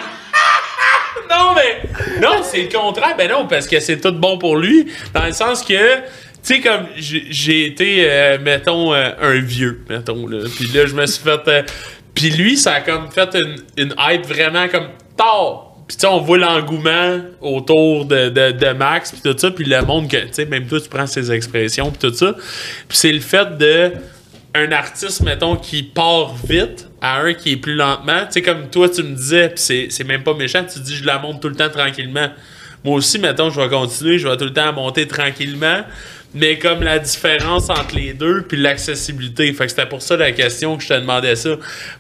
Non, 1.37 1.55
mais. 1.55 2.19
Non, 2.21 2.41
c'est 2.43 2.63
le 2.63 2.69
contraire. 2.77 3.15
Ben 3.17 3.29
non, 3.29 3.47
parce 3.47 3.67
que 3.67 3.79
c'est 3.79 3.99
tout 3.99 4.11
bon 4.11 4.37
pour 4.37 4.57
lui. 4.57 4.87
Dans 5.13 5.25
le 5.25 5.33
sens 5.33 5.63
que. 5.63 5.95
Tu 6.43 6.55
sais, 6.55 6.61
comme 6.61 6.85
j'ai 6.97 7.65
été, 7.65 8.05
euh, 8.09 8.37
mettons, 8.41 8.93
euh, 8.93 9.09
un 9.21 9.39
vieux, 9.39 9.81
mettons, 9.89 10.27
là. 10.27 10.45
Puis 10.55 10.67
là, 10.73 10.85
je 10.85 10.93
me 10.95 11.05
suis 11.05 11.21
fait. 11.23 11.47
euh, 11.47 11.63
Puis 12.13 12.29
lui, 12.29 12.55
ça 12.57 12.75
a 12.75 12.81
comme 12.81 13.11
fait 13.11 13.35
une, 13.77 13.93
hype 13.99 14.25
vraiment 14.25 14.67
comme 14.69 14.87
tard. 15.17 15.63
Puis 15.87 15.97
tu 15.97 16.01
sais, 16.01 16.07
on 16.07 16.19
voit 16.21 16.37
l'engouement 16.37 17.19
autour 17.41 18.05
de, 18.05 18.29
de, 18.29 18.51
de 18.51 18.69
Max, 18.73 19.11
puis 19.11 19.21
tout 19.21 19.37
ça. 19.37 19.51
Puis 19.51 19.65
le 19.65 19.81
monde 19.83 20.09
que, 20.09 20.17
tu 20.17 20.27
sais, 20.33 20.45
même 20.45 20.67
toi, 20.67 20.79
tu 20.79 20.89
prends 20.89 21.07
ses 21.07 21.31
expressions, 21.31 21.91
puis 21.91 22.09
tout 22.09 22.15
ça. 22.15 22.33
Puis 22.87 22.97
c'est 22.97 23.11
le 23.11 23.19
fait 23.21 23.57
de 23.57 23.91
un 24.57 24.71
artiste, 24.71 25.21
mettons, 25.21 25.55
qui 25.55 25.83
part 25.83 26.35
vite 26.35 26.89
à 27.01 27.21
un 27.21 27.33
qui 27.33 27.53
est 27.53 27.57
plus 27.57 27.75
lentement. 27.75 28.25
Tu 28.25 28.33
sais, 28.33 28.41
comme 28.41 28.69
toi, 28.69 28.89
tu 28.89 29.03
me 29.03 29.15
disais, 29.15 29.51
c'est, 29.55 29.87
c'est 29.89 30.03
même 30.03 30.23
pas 30.23 30.33
méchant, 30.33 30.63
tu 30.63 30.79
dis, 30.79 30.95
je 30.95 31.05
la 31.05 31.19
monte 31.19 31.41
tout 31.41 31.49
le 31.49 31.55
temps 31.55 31.69
tranquillement. 31.69 32.29
Moi 32.83 32.95
aussi, 32.95 33.19
mettons, 33.19 33.49
je 33.49 33.59
vais 33.59 33.69
continuer, 33.69 34.17
je 34.17 34.27
vais 34.27 34.37
tout 34.37 34.45
le 34.45 34.53
temps 34.53 34.71
monter 34.73 35.07
tranquillement. 35.07 35.83
Mais 36.33 36.57
comme 36.59 36.83
la 36.83 36.99
différence 36.99 37.69
entre 37.69 37.95
les 37.95 38.13
deux, 38.13 38.41
puis 38.41 38.57
l'accessibilité. 38.57 39.51
Fait 39.53 39.65
que 39.65 39.69
c'était 39.69 39.85
pour 39.85 40.01
ça 40.01 40.17
la 40.17 40.31
question 40.33 40.77
que 40.77 40.83
je 40.83 40.89
te 40.89 40.93
demandais 40.93 41.35
ça. 41.35 41.51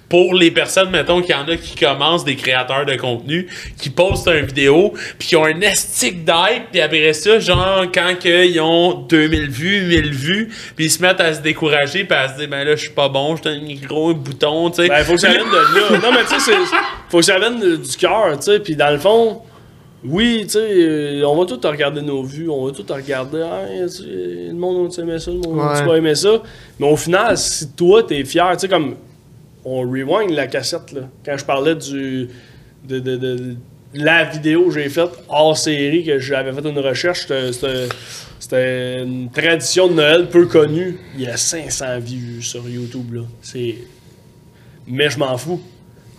Pour 0.09 0.33
les 0.33 0.51
personnes, 0.51 0.89
mettons, 0.89 1.21
qu'il 1.21 1.31
y 1.31 1.33
en 1.33 1.47
a 1.47 1.55
qui 1.55 1.75
commencent, 1.75 2.23
des 2.23 2.35
créateurs 2.35 2.85
de 2.85 2.95
contenu, 2.95 3.47
qui 3.77 3.89
postent 3.89 4.27
une 4.27 4.45
vidéo, 4.45 4.93
puis 5.17 5.29
qui 5.29 5.35
ont 5.35 5.45
un 5.45 5.59
estique 5.61 6.23
d'hype, 6.23 6.71
puis 6.71 6.81
après 6.81 7.13
ça, 7.13 7.39
genre, 7.39 7.85
quand 7.93 8.13
ils 8.23 8.59
ont 8.61 8.93
2000 9.09 9.49
vues, 9.49 9.81
1000 9.81 10.13
vues, 10.13 10.49
puis 10.75 10.85
ils 10.85 10.91
se 10.91 11.01
mettent 11.01 11.21
à 11.21 11.33
se 11.33 11.41
décourager, 11.41 12.03
puis 12.03 12.17
à 12.17 12.29
se 12.29 12.37
dire, 12.37 12.47
ben 12.47 12.63
là, 12.63 12.75
je 12.75 12.81
suis 12.81 12.91
pas 12.91 13.09
bon, 13.09 13.35
j'ai 13.35 13.49
un 13.49 13.59
micro, 13.59 14.11
un 14.11 14.13
bouton, 14.13 14.69
tu 14.69 14.83
sais. 14.83 14.87
Ben, 14.87 15.03
faut 15.03 15.13
que 15.13 15.19
ça 15.19 15.29
vienne 15.29 15.49
de 15.49 15.79
là. 15.79 15.99
Non, 16.01 16.11
mais 16.11 16.23
tu 16.23 16.39
sais, 16.39 16.51
faut 17.09 17.19
que 17.19 17.25
ça 17.25 17.39
vienne 17.39 17.59
du 17.59 17.97
cœur, 17.97 18.37
tu 18.37 18.43
sais. 18.43 18.59
Puis 18.59 18.75
dans 18.75 18.91
le 18.91 18.99
fond, 18.99 19.41
oui, 20.05 20.41
tu 20.43 20.49
sais, 20.51 20.59
euh, 20.61 21.23
on 21.25 21.35
va 21.35 21.45
tous 21.45 21.65
regarder 21.67 22.01
nos 22.01 22.23
vues, 22.23 22.49
on 22.49 22.65
va 22.65 22.71
tous 22.71 22.91
regarder, 22.93 23.41
ah, 23.43 23.65
sais, 23.87 24.03
le 24.05 24.53
monde 24.53 24.91
a 24.97 25.01
aimé 25.01 25.19
ça, 25.19 25.31
le 25.31 25.37
monde 25.37 25.59
a 25.59 25.79
Ouais. 25.79 25.85
pas 25.85 25.95
aimé 25.97 26.15
ça. 26.15 26.41
Mais 26.79 26.87
au 26.89 26.95
final, 26.95 27.37
si 27.37 27.69
toi, 27.71 28.03
t'es 28.03 28.23
fier, 28.23 28.49
tu 28.53 28.59
sais, 28.61 28.67
comme. 28.69 28.95
on 29.65 29.81
rewind 29.81 30.29
la 30.31 30.47
cassette, 30.47 30.91
là. 30.93 31.01
Quand 31.25 31.37
je 31.37 31.43
parlais 31.45 31.75
du. 31.75 32.29
de, 32.87 32.99
de, 32.99 33.15
de- 33.17 33.35
de 33.35 33.55
la 33.93 34.25
vidéo 34.25 34.65
que 34.65 34.71
j'ai 34.71 34.89
faite 34.89 35.09
hors 35.29 35.57
série, 35.57 36.03
que 36.03 36.19
j'avais 36.19 36.51
fait 36.53 36.67
une 36.69 36.77
recherche, 36.79 37.25
c'était 38.39 39.01
une 39.01 39.29
tradition 39.31 39.87
de 39.87 39.93
Noël 39.93 40.27
peu 40.29 40.45
connue. 40.45 40.97
Il 41.15 41.21
y 41.21 41.27
a 41.27 41.37
500 41.37 41.99
vues 41.99 42.41
sur 42.41 42.67
YouTube, 42.69 43.13
là. 43.13 43.21
C'est. 43.41 43.75
Mais 44.87 45.09
je 45.09 45.17
m'en 45.17 45.37
fous. 45.37 45.59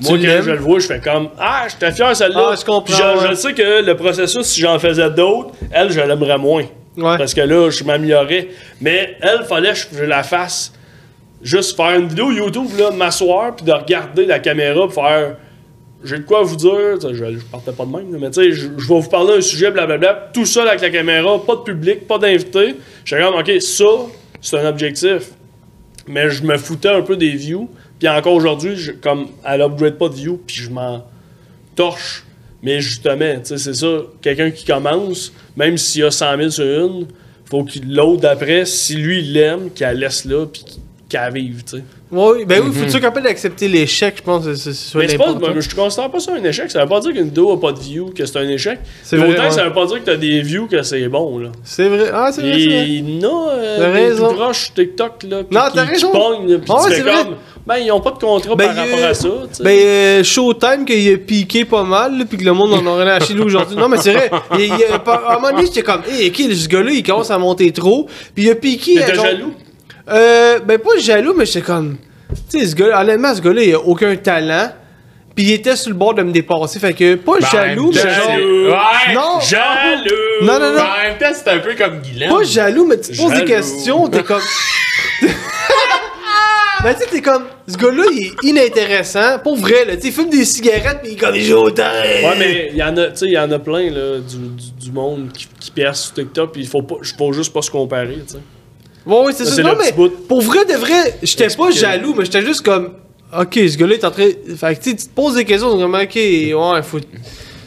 Moi, 0.01 0.19
Tu 0.19 0.27
quand 0.27 0.43
je 0.43 0.51
le 0.51 0.59
vois, 0.59 0.79
je 0.79 0.87
fais 0.87 1.01
comme 1.01 1.29
Ah, 1.39 1.67
j'étais 1.69 1.93
fier 1.93 2.15
celle-là. 2.15 2.51
Ah, 2.51 2.55
je 2.59 2.65
comprends, 2.65 2.83
Puis 2.83 2.95
je, 2.95 3.29
je 3.29 3.35
sais 3.35 3.53
que 3.53 3.83
le 3.85 3.97
processus, 3.97 4.47
si 4.47 4.61
j'en 4.61 4.79
faisais 4.79 5.11
d'autres, 5.11 5.51
elle, 5.73 5.91
je 5.91 6.01
l'aimerais 6.01 6.39
moins. 6.39 6.65
Ouais. 6.97 7.17
Parce 7.19 7.35
que 7.35 7.41
là, 7.41 7.71
je 7.71 7.83
m'améliorais. 7.85 8.49
Mais 8.81 9.17
elle, 9.21 9.45
fallait 9.45 9.73
que 9.73 9.97
je 9.97 10.05
la 10.05 10.23
fasse. 10.23 10.73
Juste 11.43 11.77
faire 11.77 11.99
une 11.99 12.09
vidéo 12.09 12.31
YouTube, 12.33 12.67
là, 12.79 12.91
m'asseoir, 12.91 13.55
puis 13.55 13.65
de 13.65 13.73
regarder 13.73 14.27
la 14.27 14.39
caméra, 14.39 14.87
puis 14.87 14.95
faire. 14.95 15.37
J'ai 16.05 16.19
de 16.19 16.23
quoi 16.25 16.43
vous 16.43 16.57
dire. 16.57 17.01
Je, 17.01 17.13
je 17.15 17.45
partais 17.51 17.73
pas 17.73 17.85
de 17.85 17.91
même, 17.91 18.17
mais 18.21 18.31
tu 18.31 18.35
sais, 18.41 18.53
je, 18.53 18.69
je 18.77 18.89
vais 18.89 19.01
vous 19.01 19.09
parler 19.09 19.35
d'un 19.35 19.41
sujet, 19.41 19.71
blablabla. 19.73 20.31
Tout 20.33 20.47
seul 20.47 20.69
avec 20.69 20.81
la 20.81 20.91
caméra, 20.91 21.45
pas 21.45 21.57
de 21.57 21.61
public, 21.63 22.07
pas 22.07 22.19
d'invité. 22.19 22.77
J'étais 23.05 23.23
comme, 23.23 23.35
ok, 23.35 23.51
ça, 23.61 23.85
c'est 24.41 24.59
un 24.59 24.69
objectif. 24.69 25.31
Mais 26.07 26.31
je 26.31 26.45
me 26.45 26.57
foutais 26.57 26.89
un 26.89 27.03
peu 27.03 27.17
des 27.17 27.31
views. 27.31 27.69
Puis 27.99 28.09
encore 28.09 28.35
aujourd'hui, 28.35 28.77
je- 28.77 28.93
comme 28.93 29.27
elle 29.45 29.61
upgrade 29.63 29.95
pas 29.99 30.09
de 30.09 30.15
views, 30.15 30.41
puis 30.47 30.57
je 30.57 30.71
m'en 30.71 31.05
torche. 31.75 32.25
Mais 32.63 32.81
justement, 32.81 33.35
tu 33.37 33.45
sais, 33.45 33.59
c'est 33.59 33.75
ça. 33.75 33.87
Quelqu'un 34.21 34.51
qui 34.51 34.65
commence, 34.65 35.33
même 35.57 35.77
s'il 35.79 36.01
y 36.01 36.05
a 36.05 36.11
100 36.11 36.37
000 36.39 36.51
sur 36.51 36.65
une, 36.65 37.07
faut 37.49 37.63
qu'il 37.65 37.95
l'autre 37.95 38.21
d'après, 38.23 38.65
si 38.65 38.95
lui 38.97 39.21
il 39.21 39.33
l'aime, 39.33 39.71
qu'elle 39.71 39.99
laisse 40.01 40.25
là, 40.25 40.45
puis 40.47 40.65
qu'elle 41.09 41.33
vive, 41.33 41.63
tu 41.65 41.77
sais. 41.79 41.85
Oui, 42.11 42.47
ben 42.47 42.63
oui, 42.65 42.73
faut-tu 42.73 43.01
capable 43.03 43.27
d'accepter 43.27 43.69
l'échec, 43.69 44.15
je 44.17 44.23
pense, 44.23 44.43
que 44.45 44.55
c'est 44.55 44.71
Mais 44.99 45.09
c'est 45.09 45.19
pas, 45.19 45.35
je 45.59 45.75
considère 45.75 46.11
pas 46.11 46.21
ça 46.21 46.33
un 46.33 46.43
échec. 46.43 46.71
Ça 46.71 46.81
veut 46.83 46.89
pas 46.89 47.01
dire 47.01 47.13
qu'une 47.13 47.25
vidéo 47.25 47.53
a 47.53 47.61
pas 47.61 47.73
de 47.73 47.79
views, 47.79 48.07
que 48.15 48.25
c'est 48.25 48.39
un 48.39 48.49
échec. 48.49 48.79
C'est 49.03 49.17
Mais 49.17 49.25
vrai, 49.25 49.33
autant 49.35 49.43
ouais. 49.43 49.49
que 49.51 49.55
ça 49.55 49.65
veut 49.65 49.73
pas 49.75 49.85
dire 49.87 49.99
que 50.01 50.05
t'as 50.07 50.17
des 50.17 50.41
views, 50.41 50.67
que 50.69 50.83
c'est 50.83 51.07
bon, 51.09 51.39
là. 51.39 51.51
C'est 51.65 51.87
vrai. 51.89 52.07
Ah, 52.13 52.31
c'est 52.33 52.41
vrai, 52.41 52.53
c'est 52.59 52.67
vrai. 52.67 52.89
Il 52.89 53.21
y 53.21 53.25
en 53.27 53.29
a 53.29 53.51
euh, 53.53 53.77
T'as 53.79 53.87
des 53.93 53.93
raison. 54.07 54.35
croches 54.35 54.73
TikTok, 54.75 55.23
là, 55.25 55.45
pis 55.45 55.55
Non, 55.55 55.61
qui, 55.69 55.75
t'as 55.77 55.85
qui 55.85 55.91
raison. 55.93 56.13
là, 56.47 56.59
pis 56.59 56.65
Ah 56.71 56.77
tu 56.83 56.89
c'est 56.89 56.97
fais 56.97 57.03
vrai. 57.03 57.25
Ben, 57.69 57.77
ils 57.77 57.93
ont 57.93 58.01
pas 58.01 58.13
de 58.13 58.19
contrat 58.19 58.57
Ben, 58.57 58.67
par 58.67 58.75
il 58.75 58.79
y 58.79 58.81
a- 58.81 58.97
rapport 58.97 59.11
à 59.11 59.15
ça, 59.15 59.29
tu 59.29 59.55
sais. 59.59 59.63
Ben, 59.63 59.79
euh, 59.79 60.25
Showtime, 60.25 60.85
qu'il 60.87 61.13
a 61.15 61.19
piqué 61.19 61.65
pas 61.67 61.83
mal, 61.85 62.25
puis 62.29 62.39
que 62.39 62.45
le 62.45 62.53
monde 62.55 62.73
en 62.73 62.87
aurait 62.87 63.11
acheté 63.11 63.35
là 63.35 63.45
aujourd'hui. 63.45 63.77
Non, 63.77 63.89
mais 63.89 63.99
c'est 63.99 64.13
vrai. 64.15 64.31
Il, 64.55 64.61
il 64.65 64.73
a 64.93 64.99
pas- 64.99 65.23
à 65.27 65.33
un 65.33 65.35
moment 65.41 65.51
donné, 65.53 65.67
j'étais 65.67 65.83
comme, 65.83 66.01
hé, 66.11 66.29
ok, 66.29 66.37
ce 66.55 66.67
gars-là, 66.69 66.91
il 66.91 67.03
commence 67.03 67.31
à 67.31 67.37
monter 67.39 67.71
trop. 67.73 68.07
Puis 68.35 68.45
il 68.45 68.51
a 68.51 68.55
piqué. 68.55 68.95
T'étais 68.95 69.15
genre- 69.15 69.25
jaloux? 69.27 69.53
Euh, 70.11 70.59
ben, 70.61 70.79
pas 70.79 70.97
jaloux, 70.99 71.35
mais 71.37 71.45
j'étais 71.45 71.61
comme. 71.61 71.99
Tu 72.51 72.59
sais, 72.61 72.67
ce 72.67 72.75
gars 72.75 73.01
honnêtement, 73.01 73.35
ce 73.35 73.41
gars-là, 73.43 73.63
il 73.63 73.75
a 73.75 73.81
aucun 73.81 74.17
talent. 74.17 74.71
Puis 75.37 75.45
il 75.47 75.53
était 75.53 75.77
sur 75.77 75.91
le 75.91 75.95
bord 75.97 76.15
de 76.15 76.23
me 76.23 76.33
dépasser. 76.33 76.81
Fait 76.81 76.95
que, 76.95 77.15
pas 77.15 77.35
jaloux, 77.53 77.93
mais 77.95 78.01
genre. 78.01 78.11
Jaloux. 78.29 78.67
Ouais! 78.71 79.15
Non. 79.15 79.41
Jaloux! 79.41 80.43
Non, 80.43 80.59
non, 80.59 80.73
non. 80.73 80.81
En 80.81 81.03
même 81.03 81.19
temps, 81.19 81.33
c'est 81.33 81.49
un 81.51 81.59
peu 81.59 81.75
comme 81.79 82.01
Guylaine. 82.01 82.31
Pas 82.31 82.43
jaloux, 82.43 82.87
mais 82.87 82.99
tu 82.99 83.13
te 83.13 83.17
poses 83.23 83.35
des 83.35 83.45
questions, 83.45 84.09
t'es 84.09 84.23
comme. 84.25 84.41
Ben, 86.83 86.95
tu 86.95 87.01
sais, 87.01 87.07
t'es 87.11 87.21
comme. 87.23 87.45
Ce 87.67 87.77
gars-là, 87.77 88.05
il 88.13 88.27
est 88.27 88.33
inintéressant. 88.49 89.39
Pour 89.43 89.57
vrai, 89.57 89.85
là. 89.85 89.97
Tu 89.97 90.03
sais, 90.03 90.09
il 90.09 90.13
fume 90.13 90.31
des 90.31 90.45
cigarettes, 90.45 91.01
pis 91.03 91.11
il 91.11 91.13
est 91.15 91.17
comme, 91.17 91.35
il 91.35 91.45
joue 91.45 91.57
au 91.57 91.71
temps. 91.71 91.83
Ouais, 91.83 92.37
mais 92.39 92.69
il 92.71 92.77
y 92.77 92.83
en 92.83 92.97
a, 92.97 93.09
tu 93.09 93.17
sais, 93.17 93.27
il 93.27 93.33
y 93.33 93.39
en 93.39 93.51
a 93.51 93.59
plein, 93.59 93.91
là, 93.91 94.19
du, 94.19 94.37
du, 94.37 94.87
du 94.87 94.93
monde 94.93 95.31
qui, 95.33 95.49
qui 95.59 95.71
perce 95.71 96.05
sur 96.05 96.15
TikTok, 96.15 96.53
pis 96.53 96.61
il 96.61 96.67
faut 96.69 96.83
pas, 96.83 96.97
faut 97.17 97.33
juste 97.33 97.53
pas 97.53 97.63
se 97.63 97.71
comparer, 97.71 98.19
tu 98.27 98.35
sais. 98.35 98.39
Ouais, 99.07 99.25
ouais, 99.25 99.33
c'est 99.33 99.45
Ça, 99.45 99.63
Non, 99.63 99.75
mais 99.79 99.93
pour 100.29 100.41
vrai, 100.41 100.65
de 100.65 100.75
vrai, 100.75 101.19
j'étais 101.23 101.49
pas 101.49 101.71
jaloux, 101.71 102.15
mais 102.17 102.25
j'étais 102.25 102.43
juste 102.45 102.65
comme. 102.65 102.93
Ok, 103.39 103.55
ce 103.55 103.77
gars-là 103.77 103.95
est 103.95 104.05
en 104.05 104.11
train. 104.11 104.29
Fait 104.57 104.79
que, 104.79 104.83
tu 104.85 104.97
te 104.97 105.09
poses 105.15 105.35
des 105.35 105.45
questions, 105.45 105.77
comme, 105.79 105.95
ok, 105.95 106.15
ouais, 106.15 106.83
faut. 106.83 107.01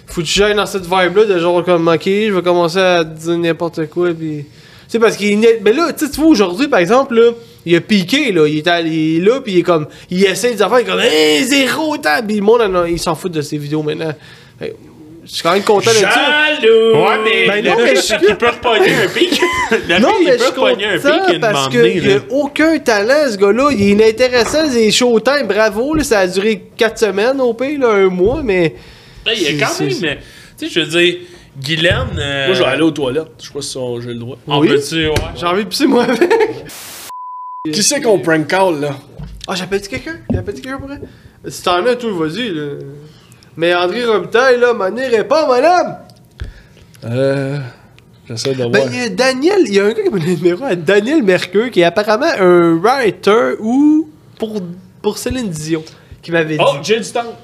Faut 0.08 0.20
que 0.20 0.26
tu 0.26 0.34
j'aille 0.34 0.56
dans 0.56 0.66
cette 0.66 0.84
vibe-là, 0.84 1.24
de 1.24 1.40
genre, 1.40 1.64
comme, 1.64 1.88
ok, 1.88 2.04
je 2.06 2.34
vais 2.34 2.42
commencer 2.42 2.80
à 2.80 3.04
dire 3.04 3.38
n'importe 3.38 3.88
quoi, 3.90 4.10
pis. 4.10 4.44
Tu 4.44 4.46
sais, 4.88 5.00
parce 5.00 5.16
qu'il. 5.16 5.40
Mais 5.40 5.74
là, 5.74 5.94
tu 5.94 6.06
sais, 6.06 6.12
tu 6.12 6.20
vois, 6.20 6.30
aujourd'hui, 6.30 6.68
par 6.68 6.80
exemple, 6.80 7.16
là, 7.16 7.32
il 7.66 7.76
a 7.76 7.82
piqué, 7.82 8.32
là. 8.32 8.48
Il 8.48 8.58
est, 8.58 8.68
allé- 8.68 8.90
il 8.90 9.18
est 9.18 9.26
là, 9.30 9.42
pis 9.42 9.52
il 9.54 9.58
est 9.60 9.64
comme. 9.64 9.88
Il 10.10 10.24
essaie 10.26 10.54
des 10.54 10.62
affaires, 10.62 10.80
il 10.80 10.88
est 10.88 10.90
comme, 10.92 11.00
hey, 11.00 11.44
zéro 11.44 11.98
temps, 11.98 12.20
pis 12.28 12.36
le 12.36 12.42
monde, 12.42 12.62
en 12.62 12.76
a- 12.76 12.90
il 12.90 13.00
s'en 13.00 13.16
fout 13.16 13.32
de 13.32 13.42
ses 13.42 13.58
vidéos 13.58 13.84
maintenant. 13.84 14.14
Je 15.24 15.36
suis 15.36 15.44
quand 15.44 15.54
même 15.54 15.62
content 15.64 15.92
d'être 15.92 16.12
ça. 16.12 16.56
Jaloux! 16.60 16.96
Ouais, 16.96 17.18
mais 17.24 17.48
Ben 17.48 17.64
non, 17.70 17.76
mais 17.84 17.96
je- 17.96 18.26
qu'il 18.26 18.36
peut 18.36 18.48
repogner 18.50 18.92
un 18.96 19.08
pic. 19.08 19.40
Le 19.72 20.00
Non, 20.00 20.10
mais 20.20 20.26
il 20.26 20.32
je 20.34 20.38
peut 20.38 20.38
suis 20.40 20.46
repogner 20.62 20.86
un 20.86 20.98
pic 20.98 21.40
parce 21.40 21.70
qu'il 21.70 22.12
a 22.12 22.18
aucun 22.32 22.80
talent, 22.80 23.32
ce 23.32 23.38
gars-là. 23.38 23.70
Il 23.72 23.82
est 23.84 23.90
inintéressant, 23.92 24.68
c'est 24.70 24.90
showtime, 24.90 25.46
bravo. 25.48 25.94
Là, 25.94 26.04
ça 26.04 26.20
a 26.20 26.28
duré 26.28 26.64
4 26.76 26.98
semaines 26.98 27.40
au 27.40 27.54
pire, 27.54 27.80
là, 27.80 27.90
un 27.90 28.08
mois, 28.10 28.42
mais... 28.44 28.74
Ben, 29.24 29.34
il 29.36 29.44
y 29.44 29.62
a 29.62 29.66
quand 29.68 29.80
même. 29.80 29.90
Tu 29.90 29.98
sais, 30.58 30.68
je 30.70 30.80
veux 30.80 30.88
dire, 30.88 31.16
Guylaine. 31.64 32.18
euh, 32.18 32.48
Moi, 32.48 32.56
je 32.56 32.60
vais 32.64 32.70
aller 32.70 32.82
aux 32.82 32.92
toilettes. 32.92 33.28
Je 33.40 33.46
sais 33.48 33.54
pas 33.54 33.62
si 33.62 33.78
on- 33.78 34.02
j'ai 34.02 34.08
le 34.10 34.16
droit. 34.16 34.38
On 34.48 34.60
Oui. 34.60 34.70
peut-tu, 34.70 35.08
ouais. 35.08 35.14
J'ai 35.40 35.46
envie 35.46 35.64
de 35.66 35.70
pisser 35.70 35.86
moi 35.86 36.04
avec. 36.06 36.20
Qui 37.64 37.84
c'est 37.84 38.02
qu'on 38.02 38.18
prank 38.18 38.48
call, 38.48 38.80
là? 38.80 38.96
Ah, 39.48 39.54
j'appelle-tu 39.54 39.88
quelqu'un? 39.88 40.16
J'appelle-tu 40.34 40.62
quelqu'un 40.62 40.80
pour 40.80 40.88
vrai? 40.88 41.00
Si 41.48 41.62
t'en 41.62 41.86
as, 41.86 41.96
toi, 41.96 42.10
vas-y, 42.12 42.50
là. 42.50 42.80
Mais 43.56 43.76
André 43.76 44.04
Robitaille, 44.04 44.60
là, 44.60 44.74
Mané 44.74 45.08
répond, 45.10 45.48
madame! 45.48 46.00
Euh. 47.04 47.60
J'essaie 48.28 48.56
de 48.56 48.64
voir. 48.64 48.72
Ben, 48.72 48.90
il 48.92 48.98
y 48.98 49.04
a 49.04 49.10
Daniel, 49.10 49.60
il 49.68 49.76
y 49.76 49.80
a 49.80 49.86
un 49.86 49.92
gars 49.92 50.02
qui 50.02 50.10
m'a 50.10 50.18
donné 50.18 50.32
le 50.32 50.38
numéro 50.38 50.66
à 50.66 50.76
Daniel 50.76 51.22
Mercure, 51.22 51.70
qui 51.70 51.82
est 51.82 51.84
apparemment 51.84 52.32
un 52.40 52.80
writer 52.80 53.58
ou 53.60 54.10
pour, 54.40 54.60
pour 55.04 55.20
Céline 55.20 55.50
Dion, 55.50 55.84
qui 56.24 56.32
m'avait 56.32 56.58
dit. 56.58 56.64
Oh, 56.66 56.78
j'ai 56.82 57.00
du 57.00 57.12
temps. 57.12 57.38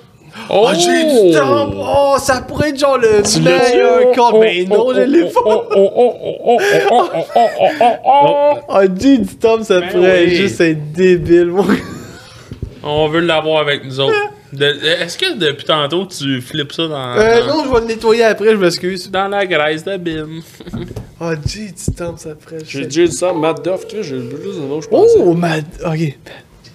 Oh, 0.49 0.69
j'ai 0.73 1.03
du 1.29 1.33
temps! 1.35 1.69
Oh, 1.75 2.15
ça 2.19 2.41
pourrait 2.41 2.69
être 2.69 2.79
genre 2.79 2.97
le 2.97 3.21
Tu 3.21 3.41
meilleur 3.41 4.11
corps. 4.15 4.39
Mais 4.39 4.63
non, 4.65 4.93
je 4.93 5.01
l'ai 5.01 5.25
pas! 5.25 5.41
Oh, 8.05 8.57
j'ai 8.81 8.87
du 9.19 9.25
temps, 9.35 9.61
ça 9.63 9.81
Ben 9.81 9.89
pourrait 9.89 10.25
oui. 10.25 10.35
juste 10.35 10.61
être 10.61 10.91
débile, 10.93 11.47
mon 11.47 11.63
gars. 11.63 11.73
On 12.83 13.07
veut 13.09 13.19
l'avoir 13.19 13.61
avec 13.61 13.83
nous 13.85 13.99
autres. 13.99 14.15
Est-ce 14.53 15.17
que 15.17 15.33
depuis 15.37 15.65
tantôt 15.65 16.05
tu 16.05 16.41
flippes 16.41 16.71
ça 16.71 16.87
dans, 16.87 17.15
Euh, 17.17 17.45
dans, 17.45 17.57
non, 17.57 17.63
je 17.65 17.73
vais 17.73 17.79
le 17.81 17.85
nettoyer 17.87 18.23
après, 18.23 18.51
je 18.51 18.55
m'excuse. 18.55 19.11
dans 19.11 19.27
la 19.27 19.45
graisse 19.45 19.83
de 19.83 19.97
bin? 19.97 20.27
Oh, 21.19 21.31
j'ai 21.45 21.65
du 21.67 21.95
temps, 21.95 22.15
ça 22.15 22.29
pourrait 22.35 22.59
J'ai 22.65 22.89
j'ai 22.89 23.07
du 23.07 23.13
temps. 23.17 23.33
Matt 23.35 23.63
Duff, 23.63 23.85
tu 23.87 23.95
vois, 23.95 24.03
j'ai 24.05 24.19
plus 24.19 24.55
de 24.55 24.61
noms, 24.61 24.79
je 24.81 24.87
pensais. 24.87 25.17
Oh, 25.19 25.33
ma. 25.33 25.57
Ok. 25.57 25.97
J'ai 25.99 26.15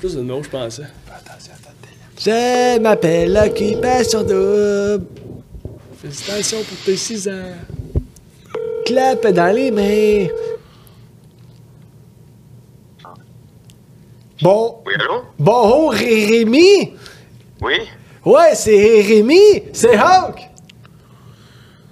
plus 0.01 0.17
de 0.17 0.21
noms, 0.23 0.43
je 0.43 0.51
pensais. 0.51 0.83
Je 2.25 2.79
m'appelle 2.79 3.37
Occupation 3.37 4.23
Double. 4.23 5.07
Félicitations 6.01 6.63
pour 6.63 6.79
tes 6.85 6.97
6 6.97 7.29
ans. 7.29 7.57
Clap 8.87 9.27
dans 9.27 9.53
les 9.53 9.73
mains. 9.73 10.29
Bon, 14.41 14.83
Oui, 14.87 14.93
allô? 15.01 15.89
Rémi. 15.89 16.95
Oui? 17.61 17.75
Ouais, 18.25 18.55
c'est 18.55 19.01
Rémi. 19.03 19.65
C'est 19.73 19.97
Hawk. 19.97 20.49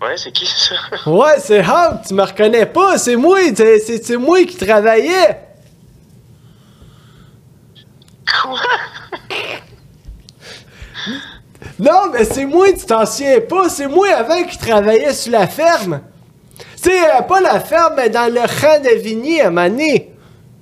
Ouais, 0.01 0.17
c'est 0.17 0.31
qui 0.31 0.47
ça? 0.47 0.77
Ouais, 1.11 1.41
c'est 1.41 1.61
Hawk. 1.61 2.03
Tu 2.07 2.15
me 2.15 2.23
reconnais 2.23 2.67
pas. 2.67 2.99
C'est 2.99 3.17
moi. 3.17 3.39
C'est 3.55 4.17
moi 4.17 4.45
qui 4.45 4.57
travaillais. 4.57 5.41
Quoi? 8.43 8.61
Non, 11.81 12.11
mais 12.13 12.25
c'est 12.25 12.45
moi, 12.45 12.73
tu 12.73 12.85
t'en 12.85 13.07
souviens 13.07 13.41
pas. 13.41 13.69
C'est 13.69 13.87
moi 13.87 14.09
avant 14.15 14.43
qui 14.45 14.59
travaillait 14.59 15.15
sur 15.15 15.33
la 15.33 15.47
ferme. 15.47 16.01
Tu 16.77 16.91
sais, 16.91 17.11
euh, 17.11 17.23
pas 17.23 17.41
la 17.41 17.59
ferme, 17.61 17.95
mais 17.97 18.11
dans 18.11 18.33
le 18.33 18.41
champ 18.41 18.81
de 18.81 18.99
vignes 19.01 19.41
à 19.41 19.51
Mané. 19.51 20.13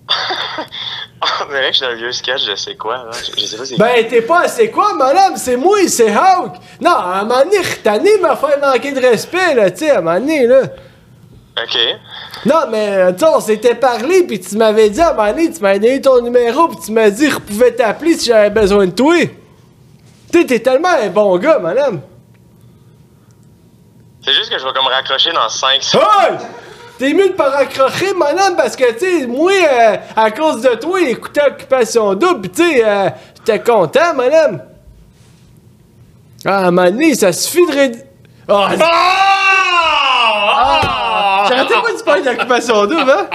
Oh, 0.08 1.44
mais 1.50 1.60
là, 1.60 1.72
je 1.72 1.76
suis 1.76 1.84
dans 1.84 1.90
le 1.90 1.96
vieux 1.96 2.12
sketch, 2.12 2.44
je 2.48 2.54
sais 2.54 2.76
quoi, 2.76 2.98
là. 2.98 3.10
Je, 3.12 3.40
je 3.40 3.46
sais 3.46 3.56
pas 3.56 3.64
c'est 3.64 3.78
Ben, 3.78 4.08
t'es 4.08 4.22
pas, 4.22 4.46
c'est 4.46 4.70
quoi, 4.70 4.94
madame? 4.94 5.36
C'est 5.36 5.56
moi, 5.56 5.78
c'est 5.88 6.10
Hawk. 6.10 6.54
Non, 6.80 6.92
à 6.92 7.20
un 7.20 7.24
moment 7.24 7.40
donné, 7.84 8.18
m'a 8.18 8.36
fait 8.36 8.60
manquer 8.60 8.92
de 8.92 9.00
respect, 9.00 9.54
là, 9.54 9.70
tu 9.70 9.78
sais, 9.78 9.90
à 9.90 9.98
un 9.98 10.02
moment 10.02 10.20
donné, 10.20 10.46
là. 10.46 10.62
Ok. 11.60 11.78
Non, 12.46 12.70
mais, 12.70 12.88
euh, 12.90 13.12
tu 13.12 13.18
sais, 13.18 13.26
on 13.26 13.40
s'était 13.40 13.74
parlé, 13.74 14.22
puis 14.22 14.38
tu 14.40 14.56
m'avais 14.56 14.88
dit, 14.90 15.00
à 15.00 15.10
un 15.10 15.14
moment 15.14 15.30
donné, 15.30 15.52
tu 15.52 15.60
m'avais 15.60 15.80
donné 15.80 16.00
ton 16.00 16.22
numéro, 16.22 16.68
puis 16.68 16.78
tu 16.86 16.92
m'as 16.92 17.10
dit, 17.10 17.28
je 17.28 17.38
pouvais 17.38 17.72
t'appeler 17.72 18.16
si 18.16 18.26
j'avais 18.26 18.50
besoin 18.50 18.86
de 18.86 18.92
toi. 18.92 19.16
Tu 20.32 20.40
sais, 20.40 20.46
t'es 20.46 20.60
tellement 20.60 20.88
un 20.88 21.08
bon 21.08 21.36
gars, 21.38 21.58
madame. 21.58 22.00
C'est 24.24 24.32
juste 24.34 24.50
que 24.50 24.58
je 24.58 24.64
vais 24.64 24.72
comme 24.74 24.86
raccrocher 24.86 25.32
dans 25.32 25.48
5 25.48 25.82
secondes. 25.82 26.04
Hey! 26.20 26.36
T'es 26.98 27.12
mieux 27.14 27.28
de 27.28 27.34
pas 27.34 27.50
raccrocher, 27.50 28.12
madame, 28.14 28.56
parce 28.56 28.74
que, 28.76 28.92
tu 28.92 29.20
sais, 29.20 29.26
moi, 29.26 29.52
euh, 29.52 29.96
à 30.16 30.30
cause 30.32 30.60
de 30.62 30.74
toi, 30.74 31.00
écouter 31.00 31.40
Occupation 31.46 32.14
Double, 32.14 32.40
pis 32.42 32.50
tu 32.50 32.62
sais, 32.62 32.84
euh, 32.84 33.08
j'étais 33.36 33.60
content, 33.62 34.14
madame. 34.14 34.64
Ah, 36.44 36.56
à 36.56 36.66
un 36.66 36.70
moment 36.72 36.90
donné, 36.90 37.14
ça 37.14 37.32
suffit 37.32 37.64
de... 37.66 37.72
ré- 37.72 38.04
Ah! 38.48 38.70
Ah! 40.60 41.44
J'arrêtais 41.48 41.74
pas 41.74 41.92
de 41.96 42.02
parler 42.02 42.22
d'Occupation 42.22 42.86
Double, 42.86 43.10
hein? 43.10 43.28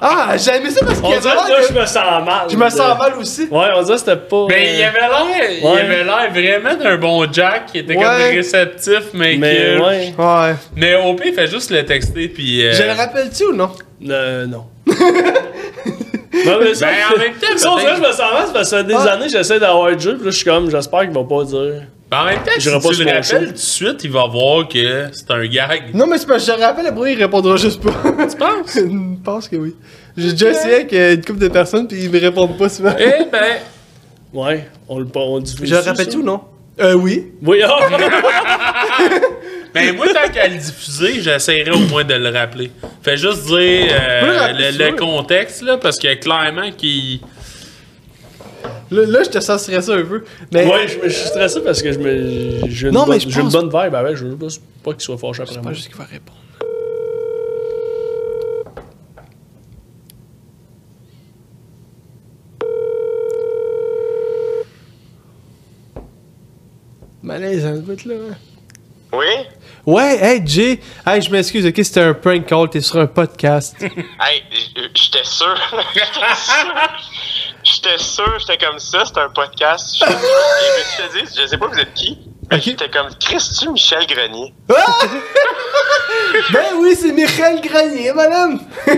Ah, 0.00 0.36
j'ai 0.36 0.56
aimé 0.56 0.70
ça 0.70 0.84
parce 0.84 1.00
qu'il 1.00 1.10
y 1.10 1.14
avait 1.14 1.22
que 1.22 1.68
je 1.68 1.80
me 1.80 1.86
sens 1.86 2.24
mal. 2.24 2.46
Je 2.50 2.56
me 2.56 2.68
sens 2.70 2.98
mal 2.98 3.12
aussi. 3.18 3.42
Ouais, 3.50 3.66
on 3.76 3.82
dirait 3.82 3.94
que 3.94 3.98
c'était 4.00 4.16
pas. 4.16 4.46
Ben, 4.48 4.62
il 4.62 4.82
euh, 4.82 4.88
avait 4.88 5.00
l'air, 5.00 5.50
il 5.60 5.64
Ouais. 5.66 5.80
avait 5.80 6.04
l'air 6.04 6.30
vraiment 6.32 6.82
d'un 6.82 6.96
bon 6.96 7.26
Jack 7.32 7.66
qui 7.72 7.78
était 7.78 7.96
Ouais. 7.96 8.02
comme 8.02 8.12
réceptif, 8.36 9.02
mais, 9.14 9.36
Mais 9.38 9.54
que. 9.56 9.80
ouais. 9.82 10.14
Ouais. 10.18 10.54
Mais 10.76 10.94
au 10.96 11.14
pire, 11.14 11.26
il 11.28 11.34
fait 11.34 11.46
juste 11.46 11.70
le 11.70 11.84
texter, 11.84 12.28
puis. 12.28 12.64
euh, 12.66 12.72
Je 12.72 12.82
le 12.82 12.92
rappelle-tu 12.92 13.44
ou 13.44 13.52
non? 13.54 13.70
Euh, 14.08 14.46
non. 14.46 14.66
non, 14.86 16.58
mais 16.60 16.74
ça, 16.74 16.86
Ben, 16.86 16.94
en 17.14 17.18
même 17.18 17.32
temps, 17.34 17.46
ça, 17.56 17.70
on 17.72 17.78
dirait 17.78 17.90
que 17.92 17.96
je 17.96 18.00
me 18.02 18.12
sens 18.12 18.18
mal, 18.32 18.42
c'est 18.46 18.52
parce 18.52 18.64
que 18.70 18.76
ça 18.76 18.76
fait 18.78 18.84
des 18.84 18.94
Ah. 18.94 19.12
années 19.12 19.26
que 19.26 19.32
j'essaie 19.32 19.60
d'avoir 19.60 19.94
Dieu, 19.96 20.14
puis 20.16 20.24
là, 20.26 20.30
je 20.30 20.36
suis 20.36 20.44
comme, 20.44 20.70
j'espère 20.70 21.00
qu'il 21.00 21.10
va 21.12 21.24
pas 21.24 21.44
dire. 21.44 21.82
En 22.14 22.24
même 22.26 22.38
temps, 22.38 22.50
si 22.54 22.60
J'irai 22.60 22.80
pas 22.80 22.88
tu 22.90 23.04
le 23.04 23.10
rappelles 23.10 23.46
tout 23.46 23.52
de 23.52 23.58
suite, 23.58 24.04
il 24.04 24.10
va 24.10 24.26
voir 24.26 24.68
que 24.68 25.06
c'est 25.12 25.30
un 25.30 25.46
gag. 25.46 25.94
Non, 25.94 26.06
mais 26.06 26.18
c'est 26.18 26.26
parce 26.26 26.46
que 26.46 26.52
je 26.52 26.58
le 26.58 26.64
rappelle, 26.64 26.86
après 26.86 27.12
il 27.12 27.18
répondra 27.18 27.56
juste 27.56 27.82
pas. 27.82 27.92
Tu 28.28 28.36
penses? 28.36 28.74
Je 28.74 29.22
pense 29.24 29.48
que 29.48 29.56
oui. 29.56 29.74
J'ai 30.16 30.32
déjà 30.32 30.50
essayé 30.50 30.74
avec 30.74 30.92
euh, 30.92 31.14
une 31.14 31.24
couple 31.24 31.40
de 31.40 31.48
personnes 31.48 31.88
puis 31.88 32.04
ils 32.04 32.10
me 32.10 32.20
répondent 32.20 32.56
pas 32.56 32.68
souvent. 32.68 32.94
Eh 32.98 33.24
ben. 33.32 33.56
Ouais, 34.32 34.68
on 34.88 34.98
le 34.98 35.06
on 35.14 35.36
le 35.36 35.42
diffuse. 35.42 35.68
Je 35.68 35.74
le 35.74 35.80
rappelle-tu 35.80 36.18
ou 36.18 36.22
non? 36.22 36.40
Euh, 36.80 36.94
oui. 36.94 37.32
Oui, 37.42 37.62
ah! 37.62 37.78
Ben, 39.74 39.96
moi, 39.96 40.06
tant 40.06 40.32
qu'à 40.32 40.46
le 40.46 40.54
diffuser, 40.54 41.20
j'essaierai 41.20 41.72
au 41.72 41.80
moins 41.80 42.04
de 42.04 42.14
le 42.14 42.28
rappeler. 42.28 42.70
Fais 43.02 43.16
juste 43.16 43.46
dire 43.46 43.88
euh, 43.90 44.52
le 44.52 44.72
sûr. 44.72 44.96
contexte, 44.96 45.62
là, 45.62 45.78
parce 45.78 45.98
que 45.98 46.14
clairement, 46.14 46.70
qu'il. 46.70 47.18
Là, 48.94 49.06
là 49.06 49.22
je 49.24 49.30
te 49.30 49.40
sens 49.40 49.62
stressé 49.62 49.90
un 49.92 50.04
peu. 50.04 50.24
Mais 50.52 50.66
ouais, 50.66 50.86
je, 50.88 50.98
me- 50.98 51.08
je 51.08 51.14
suis 51.14 51.26
stressé 51.28 51.60
parce 51.62 51.82
que 51.82 51.92
je 51.92 51.98
me. 51.98 52.68
J'ai 52.68 52.88
une, 52.88 52.94
Non, 52.94 53.00
mais 53.06 53.18
bonne- 53.18 53.20
je 53.20 53.28
j'ai 53.30 53.40
une 53.40 53.50
pense- 53.50 53.52
bonne 53.52 53.66
vibe 53.84 53.94
avec, 53.94 54.16
je 54.16 54.26
veux 54.26 54.36
pas, 54.36 54.46
pas 54.84 54.92
qu'il 54.92 55.00
soit 55.02 55.18
fâché 55.18 55.42
après 55.42 55.54
c'est 55.54 55.60
moi. 55.60 55.70
pas 55.70 55.74
juste 55.74 55.88
qu'il 55.88 55.96
va 55.96 56.04
répondre. 56.04 56.38
Malaise, 67.22 67.64
hein, 67.64 67.76
ce 67.76 67.80
bout-là. 67.80 68.14
hein? 68.30 68.36
Oui? 69.12 69.26
Ouais, 69.86 70.18
hey 70.20 70.42
Jay, 70.46 70.80
hey, 71.06 71.20
je 71.22 71.30
m'excuse, 71.30 71.64
ok, 71.66 71.74
c'était 71.76 72.00
un 72.00 72.14
prank 72.14 72.46
call, 72.46 72.68
t'es 72.70 72.80
sur 72.80 72.98
un 72.98 73.06
podcast. 73.06 73.76
Hey, 73.80 74.42
j- 74.50 74.74
j'étais 74.94 75.24
sûr. 75.24 75.54
J'étais 75.94 76.34
sûr. 76.34 76.74
J'étais 77.84 77.98
sûr, 77.98 78.38
j'étais 78.38 78.64
comme 78.64 78.78
ça, 78.78 79.04
c'est 79.04 79.18
un 79.18 79.28
podcast. 79.28 79.96
Je, 79.98 80.04
je 80.06 81.02
te 81.02 81.12
dis, 81.18 81.24
je 81.38 81.46
sais 81.46 81.58
pas 81.58 81.66
vous 81.66 81.78
êtes 81.78 81.92
qui. 81.92 82.18
Ok. 82.50 82.60
J'étais 82.62 82.88
comme, 82.88 83.08
Christy 83.20 83.68
Michel 83.68 84.06
Grenier? 84.06 84.54
ben 86.52 86.64
oui, 86.78 86.96
c'est 86.98 87.12
Michel 87.12 87.60
Granier, 87.60 88.12
madame! 88.14 88.60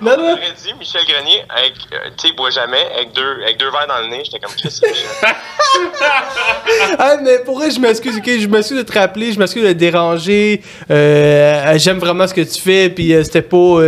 non, 0.00 0.16
non, 0.16 0.36
J'aurais 0.36 0.52
dit 0.62 0.72
Michel 0.78 1.02
Grenier, 1.04 1.44
avec, 1.48 1.72
euh, 1.92 2.10
tu 2.16 2.28
sais, 2.28 2.34
boit 2.34 2.50
jamais, 2.50 2.86
avec 2.94 3.12
deux, 3.12 3.42
avec 3.42 3.58
deux 3.58 3.70
verres 3.70 3.88
dans 3.88 4.00
le 4.02 4.06
nez. 4.08 4.22
J'étais 4.24 4.38
comme, 4.38 4.54
Christy 4.54 4.84
Michel? 4.86 5.08
Ah, 6.98 7.16
mais 7.20 7.40
pour 7.40 7.58
vrai, 7.58 7.70
je 7.72 7.80
m'excuse, 7.80 8.18
ok? 8.18 8.26
Je 8.26 8.46
m'excuse 8.46 8.78
de 8.78 8.82
te 8.82 8.96
rappeler, 8.96 9.32
je 9.32 9.38
m'excuse 9.38 9.64
de 9.64 9.68
te 9.68 9.78
déranger. 9.78 10.62
Euh, 10.90 11.76
J'aime 11.76 11.98
vraiment 11.98 12.28
ce 12.28 12.34
que 12.34 12.42
tu 12.42 12.60
fais, 12.60 12.88
puis 12.88 13.14
euh, 13.14 13.24
c'était 13.24 13.42
pas. 13.42 13.80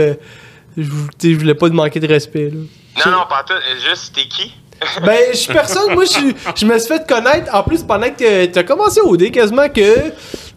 Je 0.77 0.83
je 1.23 1.35
voulais 1.37 1.55
pas 1.55 1.69
te 1.69 1.75
manquer 1.75 2.01
de 2.01 2.07
respect, 2.07 2.51
là. 2.51 2.61
Non, 3.07 3.13
non, 3.13 3.25
pas 3.29 3.45
tout, 3.47 3.55
juste, 3.89 4.15
t'es 4.15 4.27
qui? 4.29 4.55
Ben, 5.05 5.19
je 5.33 5.37
suis 5.39 5.53
personne, 5.53 5.95
moi, 5.95 6.05
je 6.05 6.33
je 6.55 6.67
me 6.67 6.79
suis 6.79 6.89
fait 6.89 7.07
connaître, 7.07 7.55
en 7.55 7.63
plus, 7.63 7.83
pendant 7.83 8.11
que 8.11 8.47
t'as 8.47 8.63
commencé 8.65 9.01
au 9.01 9.17
dé, 9.17 9.31
quasiment 9.31 9.69
que. 9.69 10.11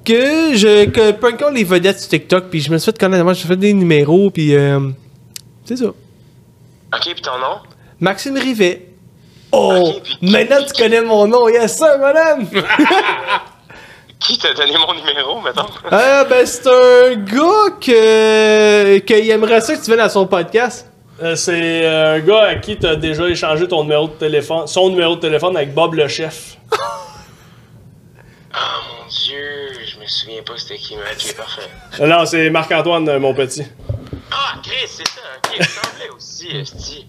Que 0.04 0.56
je. 0.56 0.86
Que 0.86 1.54
les 1.54 1.64
vedettes 1.64 2.00
sur 2.00 2.10
TikTok, 2.10 2.46
puis 2.50 2.62
je 2.62 2.72
me 2.72 2.78
suis 2.78 2.92
fait 2.92 2.98
connaître. 2.98 3.24
Moi, 3.24 3.34
j'ai 3.34 3.48
fait 3.48 3.58
des 3.58 3.74
numéros, 3.74 4.30
puis. 4.32 4.56
euh, 4.56 4.80
c'est 5.66 5.78
ça. 5.78 5.86
Ok, 5.88 7.14
pis 7.16 7.22
ton 7.22 7.38
nom? 7.40 7.60
Maxime 8.00 8.38
Rivet. 8.38 8.88
Oh! 9.52 9.94
Puis- 10.04 10.18
maintenant, 10.22 10.58
tu 10.66 10.82
connais 10.82 11.02
mon 11.02 11.28
nom, 11.28 11.48
yes, 11.48 11.78
sir, 11.78 11.98
madame! 12.00 12.48
Qui 14.20 14.38
t'a 14.38 14.54
donné 14.54 14.74
mon 14.78 14.94
numéro, 14.94 15.40
mettons? 15.42 15.66
Ah, 15.92 16.24
ben, 16.26 16.46
c'est 16.46 16.68
un 16.68 17.16
gars 17.16 17.76
que. 17.80 18.98
qu'il 19.00 19.30
aimerait 19.30 19.62
ça 19.62 19.76
que 19.76 19.80
tu 19.84 19.86
viennes 19.92 20.00
à 20.00 20.10
son 20.10 20.26
podcast. 20.28 20.90
Euh, 21.22 21.36
c'est 21.36 21.86
euh, 21.86 22.16
un 22.16 22.20
gars 22.20 22.44
à 22.44 22.56
qui 22.56 22.78
t'as 22.78 22.96
déjà 22.96 23.28
échangé 23.28 23.68
ton 23.68 23.84
numéro 23.84 24.08
de 24.08 24.14
téléphone, 24.14 24.68
son 24.68 24.90
numéro 24.90 25.16
de 25.16 25.22
téléphone 25.22 25.56
avec 25.58 25.74
Bob 25.74 25.94
le 25.96 26.08
chef. 26.08 26.58
Oh 26.72 28.56
mon 28.56 29.08
dieu, 29.10 29.70
je 29.88 30.00
me 30.00 30.08
souviens 30.08 30.42
pas 30.44 30.54
c'était 30.58 30.78
qui, 30.78 30.96
mais 30.96 31.02
ok, 31.16 31.36
parfait. 31.36 31.62
Euh, 32.02 32.08
Non, 32.08 32.26
c'est 32.26 32.50
Marc-Antoine, 32.50 33.18
mon 33.20 33.34
petit. 33.34 33.64
Ah, 34.32 34.56
Chris, 34.64 34.74
c'est 34.88 35.08
ça, 35.08 35.22
ok, 35.38 35.56
il 35.60 35.66
semblait 35.66 36.10
aussi, 36.16 36.48
esti. 36.56 37.08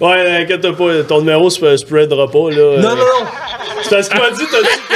Ouais, 0.00 0.42
inquiète 0.42 0.70
pas, 0.72 1.02
ton 1.04 1.18
numéro 1.20 1.48
se 1.50 1.76
spreadera 1.76 2.30
pas, 2.30 2.50
là. 2.50 2.78
Non, 2.80 2.90
non, 2.90 2.96
non! 2.96 3.26
C'est 3.82 3.90
parce 3.90 4.08
qu'il 4.08 4.18
m'a 4.20 4.30
dit, 4.30 4.44
t'as 4.50 4.60
dit 4.62 4.68
que- 4.88 4.94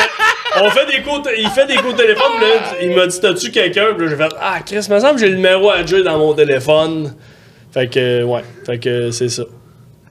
On 0.61 0.71
fait 0.71 0.87
des 0.87 1.03
coups, 1.03 1.29
il 1.39 1.49
fait 1.51 1.67
des 1.67 1.77
coups 1.77 1.95
de 1.95 1.99
téléphone, 2.03 2.41
là, 2.41 2.77
il 2.83 2.91
m'a 2.95 3.07
dit, 3.07 3.21
t'as-tu 3.21 3.51
quelqu'un? 3.51 3.95
Puis 3.97 4.05
là, 4.07 4.11
j'ai 4.11 4.17
fait, 4.17 4.35
ah, 4.41 4.61
Chris, 4.65 4.87
me 4.91 5.01
semble 5.01 5.15
que 5.15 5.21
j'ai 5.21 5.29
le 5.31 5.37
numéro 5.37 5.71
à 5.71 5.85
Jay 5.85 6.03
dans 6.03 6.19
mon 6.19 6.35
téléphone. 6.35 7.15
Fait 7.73 7.89
que, 7.89 8.23
ouais, 8.23 8.45
fait 8.67 8.79
que 8.79 9.11
c'est 9.11 9.31
ça. 9.31 9.45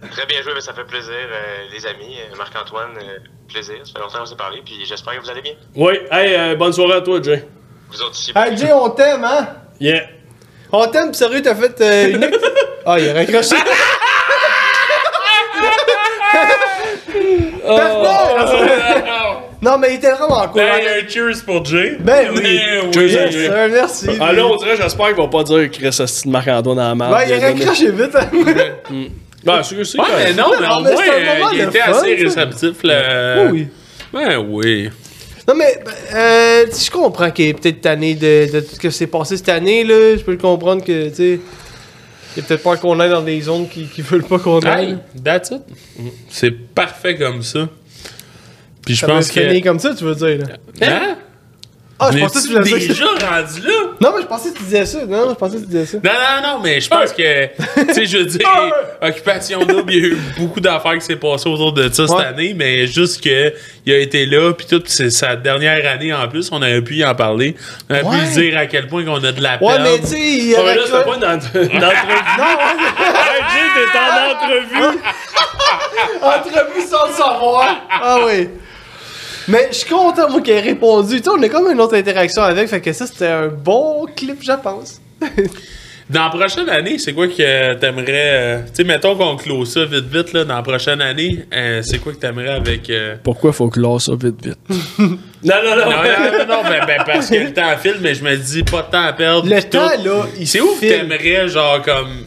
Très 0.09 0.25
bien 0.25 0.41
joué, 0.41 0.53
mais 0.55 0.61
ça 0.61 0.73
fait 0.73 0.83
plaisir, 0.83 1.13
euh, 1.13 1.67
les 1.71 1.85
amis. 1.85 2.17
Euh, 2.17 2.35
Marc-Antoine, 2.35 2.97
euh, 2.97 3.19
plaisir. 3.47 3.75
Ça 3.83 3.93
fait 3.93 3.99
longtemps 3.99 4.19
qu'on 4.19 4.25
s'est 4.25 4.35
parlé, 4.35 4.61
puis 4.65 4.83
j'espère 4.83 5.15
que 5.15 5.21
vous 5.21 5.29
allez 5.29 5.43
bien. 5.43 5.53
Oui, 5.75 5.93
hey, 6.11 6.33
euh, 6.35 6.55
bonne 6.55 6.73
soirée 6.73 6.95
à 6.95 7.01
toi, 7.01 7.21
Jay. 7.21 7.45
Vous 7.91 8.01
autres 8.01 8.15
ici. 8.15 8.31
Hey, 8.35 8.57
Jay, 8.57 8.71
on 8.73 8.89
t'aime, 8.89 9.23
hein? 9.23 9.47
Yeah. 9.79 10.07
On 10.71 10.87
t'aime, 10.87 11.11
pis 11.11 11.17
sérieux, 11.17 11.41
t'as 11.43 11.55
fait 11.55 11.79
euh, 11.81 12.07
une. 12.13 12.31
Ah, 12.83 12.99
il 12.99 13.09
a 13.09 13.13
raccroché. 13.13 13.55
Parfait! 17.63 19.03
non, 19.61 19.77
mais 19.77 19.91
il 19.91 19.95
était 19.97 20.11
vraiment 20.11 20.47
cool. 20.47 20.61
Ben, 20.61 20.81
un 21.05 21.07
cheers 21.07 21.43
pour 21.45 21.63
Jay. 21.65 21.97
Ben 21.99 22.29
oui. 22.33 22.41
Ben 22.41 22.81
oui. 22.87 22.93
Cheers 22.93 23.19
à 23.19 23.25
Yes, 23.25 23.31
Jay. 23.33 23.45
sir, 23.45 23.67
merci. 23.71 24.07
Ah 24.19 24.33
là, 24.33 24.45
on 24.47 24.55
dirait, 24.57 24.75
j'espère 24.77 25.07
qu'il 25.07 25.15
va 25.17 25.27
pas 25.27 25.43
dire 25.43 25.69
Chris, 25.71 25.89
c'est 25.91 26.25
de 26.25 26.29
Marc-Antoine 26.31 26.77
dans 26.77 26.89
la 26.89 26.95
merde. 26.95 27.11
Ben, 27.11 27.23
il 27.27 27.33
a 27.33 27.47
raccroché 27.47 27.91
vite. 27.91 28.15
hein. 28.15 28.27
Ben, 29.43 29.63
c'est 29.63 29.83
c'est 29.83 29.99
Ouais, 29.99 30.05
mais 30.25 30.33
non, 30.33 30.45
mais 30.59 30.67
au 30.67 30.81
mais 30.83 30.91
moins, 30.93 31.03
euh, 31.03 31.53
il 31.53 31.61
était 31.61 31.79
fun, 31.79 31.91
assez 31.91 32.13
réceptif, 32.15 32.83
là. 32.83 33.47
Oui. 33.51 33.67
Ben 34.13 34.37
oui. 34.37 34.89
Non, 35.47 35.55
mais, 35.55 35.79
ben, 35.83 35.91
euh, 36.15 36.65
tu 36.67 36.71
sais, 36.73 36.85
je 36.85 36.91
comprends 36.91 37.31
qu'il 37.31 37.47
est 37.47 37.53
peut-être 37.53 37.81
tanné 37.81 38.13
de, 38.13 38.51
de 38.53 38.59
tout 38.59 38.75
ce 38.75 38.79
que 38.79 38.89
s'est 38.91 39.07
passé 39.07 39.37
cette 39.37 39.49
année, 39.49 39.83
là. 39.83 40.15
Je 40.15 40.21
peux 40.23 40.31
le 40.33 40.37
comprendre 40.37 40.83
que, 40.83 41.09
tu 41.09 41.15
sais. 41.15 41.39
Il 42.37 42.39
a 42.43 42.45
peut-être 42.45 42.63
peur 42.63 42.79
qu'on 42.79 42.99
aille 42.99 43.09
dans 43.09 43.21
des 43.23 43.41
zones 43.41 43.67
qui, 43.67 43.85
qui 43.87 44.01
veulent 44.03 44.23
pas 44.23 44.37
qu'on 44.39 44.59
aille. 44.59 44.91
Hey, 44.91 44.97
that's 45.23 45.49
it. 45.51 45.61
C'est 46.29 46.51
parfait 46.51 47.17
comme 47.17 47.41
ça. 47.41 47.67
Puis 48.85 48.95
je 48.95 48.99
Ça 49.01 49.07
va 49.07 49.13
pense 49.15 49.27
se 49.27 49.33
que. 49.39 49.63
comme 49.63 49.79
ça, 49.79 49.93
tu 49.95 50.03
veux 50.03 50.15
dire, 50.15 50.39
là. 50.39 50.87
Hein? 50.87 51.15
Ah, 52.03 52.09
je 52.11 52.17
pensais 52.17 52.39
que 52.49 52.63
tu 52.63 52.63
dire 52.63 52.77
déjà 52.79 53.05
rendu 53.05 53.61
là? 53.61 53.73
Non, 54.01 54.09
mais 54.15 54.21
je 54.23 54.25
pensais 54.25 54.49
que 54.49 54.57
tu 54.57 54.63
disais 54.63 54.87
ça. 54.87 55.05
Non, 55.05 55.29
je 55.29 55.35
pensais 55.35 55.57
que 55.57 55.61
tu 55.61 55.67
disais 55.67 55.85
ça. 55.85 55.97
Non, 56.03 56.09
non, 56.11 56.47
non, 56.57 56.59
mais 56.63 56.81
je 56.81 56.89
pense 56.89 57.11
que, 57.13 57.45
tu 57.89 57.93
sais, 57.93 58.05
je 58.07 58.17
veux 58.17 58.25
dire, 58.25 58.49
Occupation 59.03 59.63
Double, 59.65 59.93
il 59.93 59.99
y 59.99 60.05
a 60.05 60.07
eu 60.07 60.17
beaucoup 60.39 60.59
d'affaires 60.59 60.95
qui 60.95 61.01
s'est 61.01 61.15
passées 61.15 61.47
autour 61.47 61.73
de 61.73 61.83
ça 61.93 62.07
cette 62.07 62.17
Ouais. 62.17 62.25
année, 62.25 62.55
mais 62.57 62.87
juste 62.87 63.23
que 63.23 63.53
il 63.85 63.93
a 63.93 63.99
été 63.99 64.25
là, 64.25 64.51
puis 64.51 64.65
tout, 64.65 64.79
puis 64.79 64.91
c'est 64.91 65.11
sa 65.11 65.35
dernière 65.35 65.87
année 65.91 66.11
en 66.11 66.27
plus, 66.27 66.49
on 66.51 66.57
aurait 66.57 66.81
pu 66.81 66.95
y 66.95 67.05
en 67.05 67.13
parler. 67.13 67.55
On 67.87 67.93
aurait 67.93 68.03
Ouais. 68.03 68.17
pu 68.17 68.25
lui 68.39 68.49
dire 68.49 68.57
à 68.57 68.65
quel 68.65 68.87
point 68.87 69.05
qu'on 69.05 69.23
a 69.23 69.31
de 69.31 69.39
la 69.43 69.59
peine. 69.59 69.67
Ouais, 69.67 69.79
mais 69.83 69.99
tu 69.99 70.07
sais, 70.07 70.17
il 70.19 70.53
Ouais, 70.53 70.59
aurait 70.59 70.73
mais 70.73 70.75
là, 70.77 70.85
c'était 70.87 71.03
pas 71.03 71.15
une, 71.17 71.23
ent- 71.23 71.71
une 71.71 71.83
entrevue. 71.83 72.21
Hey, 72.97 73.41
Jay, 73.51 73.85
t'es 73.93 73.99
en 73.99 74.31
entrevue. 74.31 74.99
Entrevue 76.19 76.81
sans 76.89 77.07
le 77.07 77.13
savoir. 77.13 77.85
Ah 77.91 78.17
oui. 78.25 78.49
Mais 79.51 79.67
je 79.71 79.77
suis 79.77 79.89
content, 79.89 80.29
moi, 80.29 80.41
qu'il 80.41 80.53
ait 80.53 80.59
répondu. 80.61 81.17
Tu 81.17 81.23
sais, 81.23 81.29
on 81.29 81.41
a 81.41 81.49
comme 81.49 81.69
une 81.71 81.81
autre 81.81 81.95
interaction 81.95 82.41
avec, 82.43 82.67
fait 82.69 82.81
que 82.81 82.93
ça, 82.93 83.05
c'était 83.05 83.27
un 83.27 83.47
bon 83.47 84.05
clip, 84.15 84.37
je 84.41 84.51
pense. 84.53 85.01
Dans 86.09 86.23
la 86.25 86.29
prochaine 86.29 86.67
année, 86.67 86.97
c'est 86.97 87.13
quoi 87.13 87.27
que 87.29 87.73
t'aimerais. 87.75 88.05
euh, 88.09 88.57
tu 88.63 88.69
sais, 88.73 88.83
mettons 88.83 89.15
qu'on 89.15 89.37
close 89.37 89.71
ça 89.73 89.85
vite, 89.85 90.07
vite, 90.13 90.33
là, 90.33 90.43
dans 90.43 90.55
la 90.57 90.61
prochaine 90.61 90.99
année, 91.01 91.45
euh, 91.53 91.81
c'est 91.85 91.99
quoi 91.99 92.11
que 92.11 92.17
t'aimerais 92.17 92.49
avec. 92.49 92.89
euh, 92.89 93.15
Pourquoi 93.23 93.53
faut 93.53 93.69
clore 93.69 94.01
ça 94.01 94.11
vite, 94.21 94.45
vite? 94.45 94.57
non, 94.99 95.07
non, 95.07 95.75
non. 95.77 95.85
Non, 95.85 95.85
non, 95.85 96.37
non, 96.39 96.45
non, 96.57 96.63
ben, 96.69 96.83
ben, 96.85 97.03
parce 97.05 97.29
que 97.29 97.35
le 97.35 97.53
temps 97.53 97.77
file, 97.81 97.95
mais 98.01 98.13
je 98.13 98.25
me 98.25 98.35
dis 98.35 98.63
pas 98.63 98.81
de 98.81 98.91
temps 98.91 99.03
à 99.05 99.13
perdre. 99.13 99.47
Le 99.49 99.61
temps, 99.63 99.87
tout. 99.97 100.05
là, 100.09 100.25
il 100.37 100.45
C'est 100.47 100.59
où 100.59 100.73
que 100.75 100.81
t'aimerais, 100.81 101.47
genre, 101.47 101.81
comme. 101.81 102.25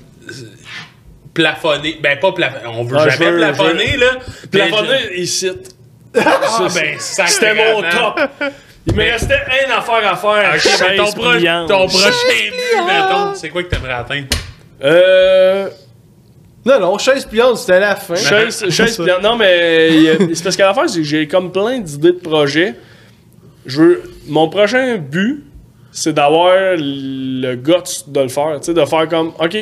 plafonner? 1.35 1.99
Ben, 2.03 2.19
pas 2.19 2.33
plafonner. 2.33 2.67
On 2.79 2.85
veut 2.85 2.97
Ah, 2.99 3.09
jamais 3.11 3.31
veux- 3.33 3.37
plafonner, 3.39 3.97
là. 3.99 4.07
Plafonner, 4.51 4.99
il 5.19 5.29
cite. 5.29 5.53
je- 5.69 5.74
Ah, 6.17 6.69
ben, 6.75 6.95
C'était 6.99 7.55
mon 7.55 7.83
top. 7.83 8.21
Il 8.87 8.95
me 8.95 9.03
restait 9.03 9.41
une 9.65 9.73
affaire 9.73 10.13
à 10.13 10.17
faire. 10.17 10.55
Ok, 10.55 10.65
mais 10.81 10.97
ton, 10.97 11.05
Chaise 11.07 11.15
pro- 11.15 11.31
pliante. 11.39 11.69
ton 11.69 11.87
prochain 11.87 12.11
but, 12.29 12.87
mettons, 12.87 13.35
c'est 13.35 13.49
quoi 13.49 13.63
que 13.63 13.69
t'aimerais 13.69 13.95
atteindre? 13.95 14.27
Euh. 14.83 15.69
Non, 16.67 16.81
non, 16.81 16.99
chaise 16.99 17.25
pliante, 17.27 17.57
c'était 17.59 17.81
la 17.81 17.97
fin. 17.97 18.15
Chaise, 18.15 18.69
chaise 18.71 18.97
pliante. 19.03 19.23
Non, 19.23 19.37
mais 19.37 19.91
y 20.03 20.11
a- 20.11 20.17
c'est 20.35 20.43
parce 20.45 20.57
qu'à 20.57 20.67
l'affaire, 20.67 20.89
c'est 20.89 20.99
que 20.99 21.05
j'ai 21.05 21.27
comme 21.29 21.51
plein 21.53 21.79
d'idées 21.79 22.13
de 22.13 22.19
projets. 22.19 22.75
Je 23.67 23.83
veux. 23.83 24.03
Mon 24.29 24.49
prochain 24.49 24.97
but, 24.97 25.45
c'est 25.93 26.13
d'avoir 26.13 26.55
le 26.77 27.55
guts 27.57 27.73
de 28.07 28.21
le 28.21 28.29
faire. 28.29 28.59
Tu 28.61 28.67
sais, 28.67 28.75
de 28.75 28.85
faire 28.85 29.09
comme, 29.09 29.33
OK, 29.39 29.57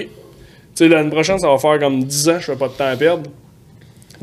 sais, 0.75 0.89
l'année 0.89 1.11
prochaine, 1.11 1.39
ça 1.39 1.49
va 1.49 1.59
faire 1.59 1.79
comme 1.79 2.03
10 2.03 2.29
ans, 2.29 2.37
je 2.41 2.47
fais 2.47 2.57
pas 2.57 2.69
de 2.69 2.73
temps 2.73 2.89
à 2.91 2.97
perdre. 2.97 3.31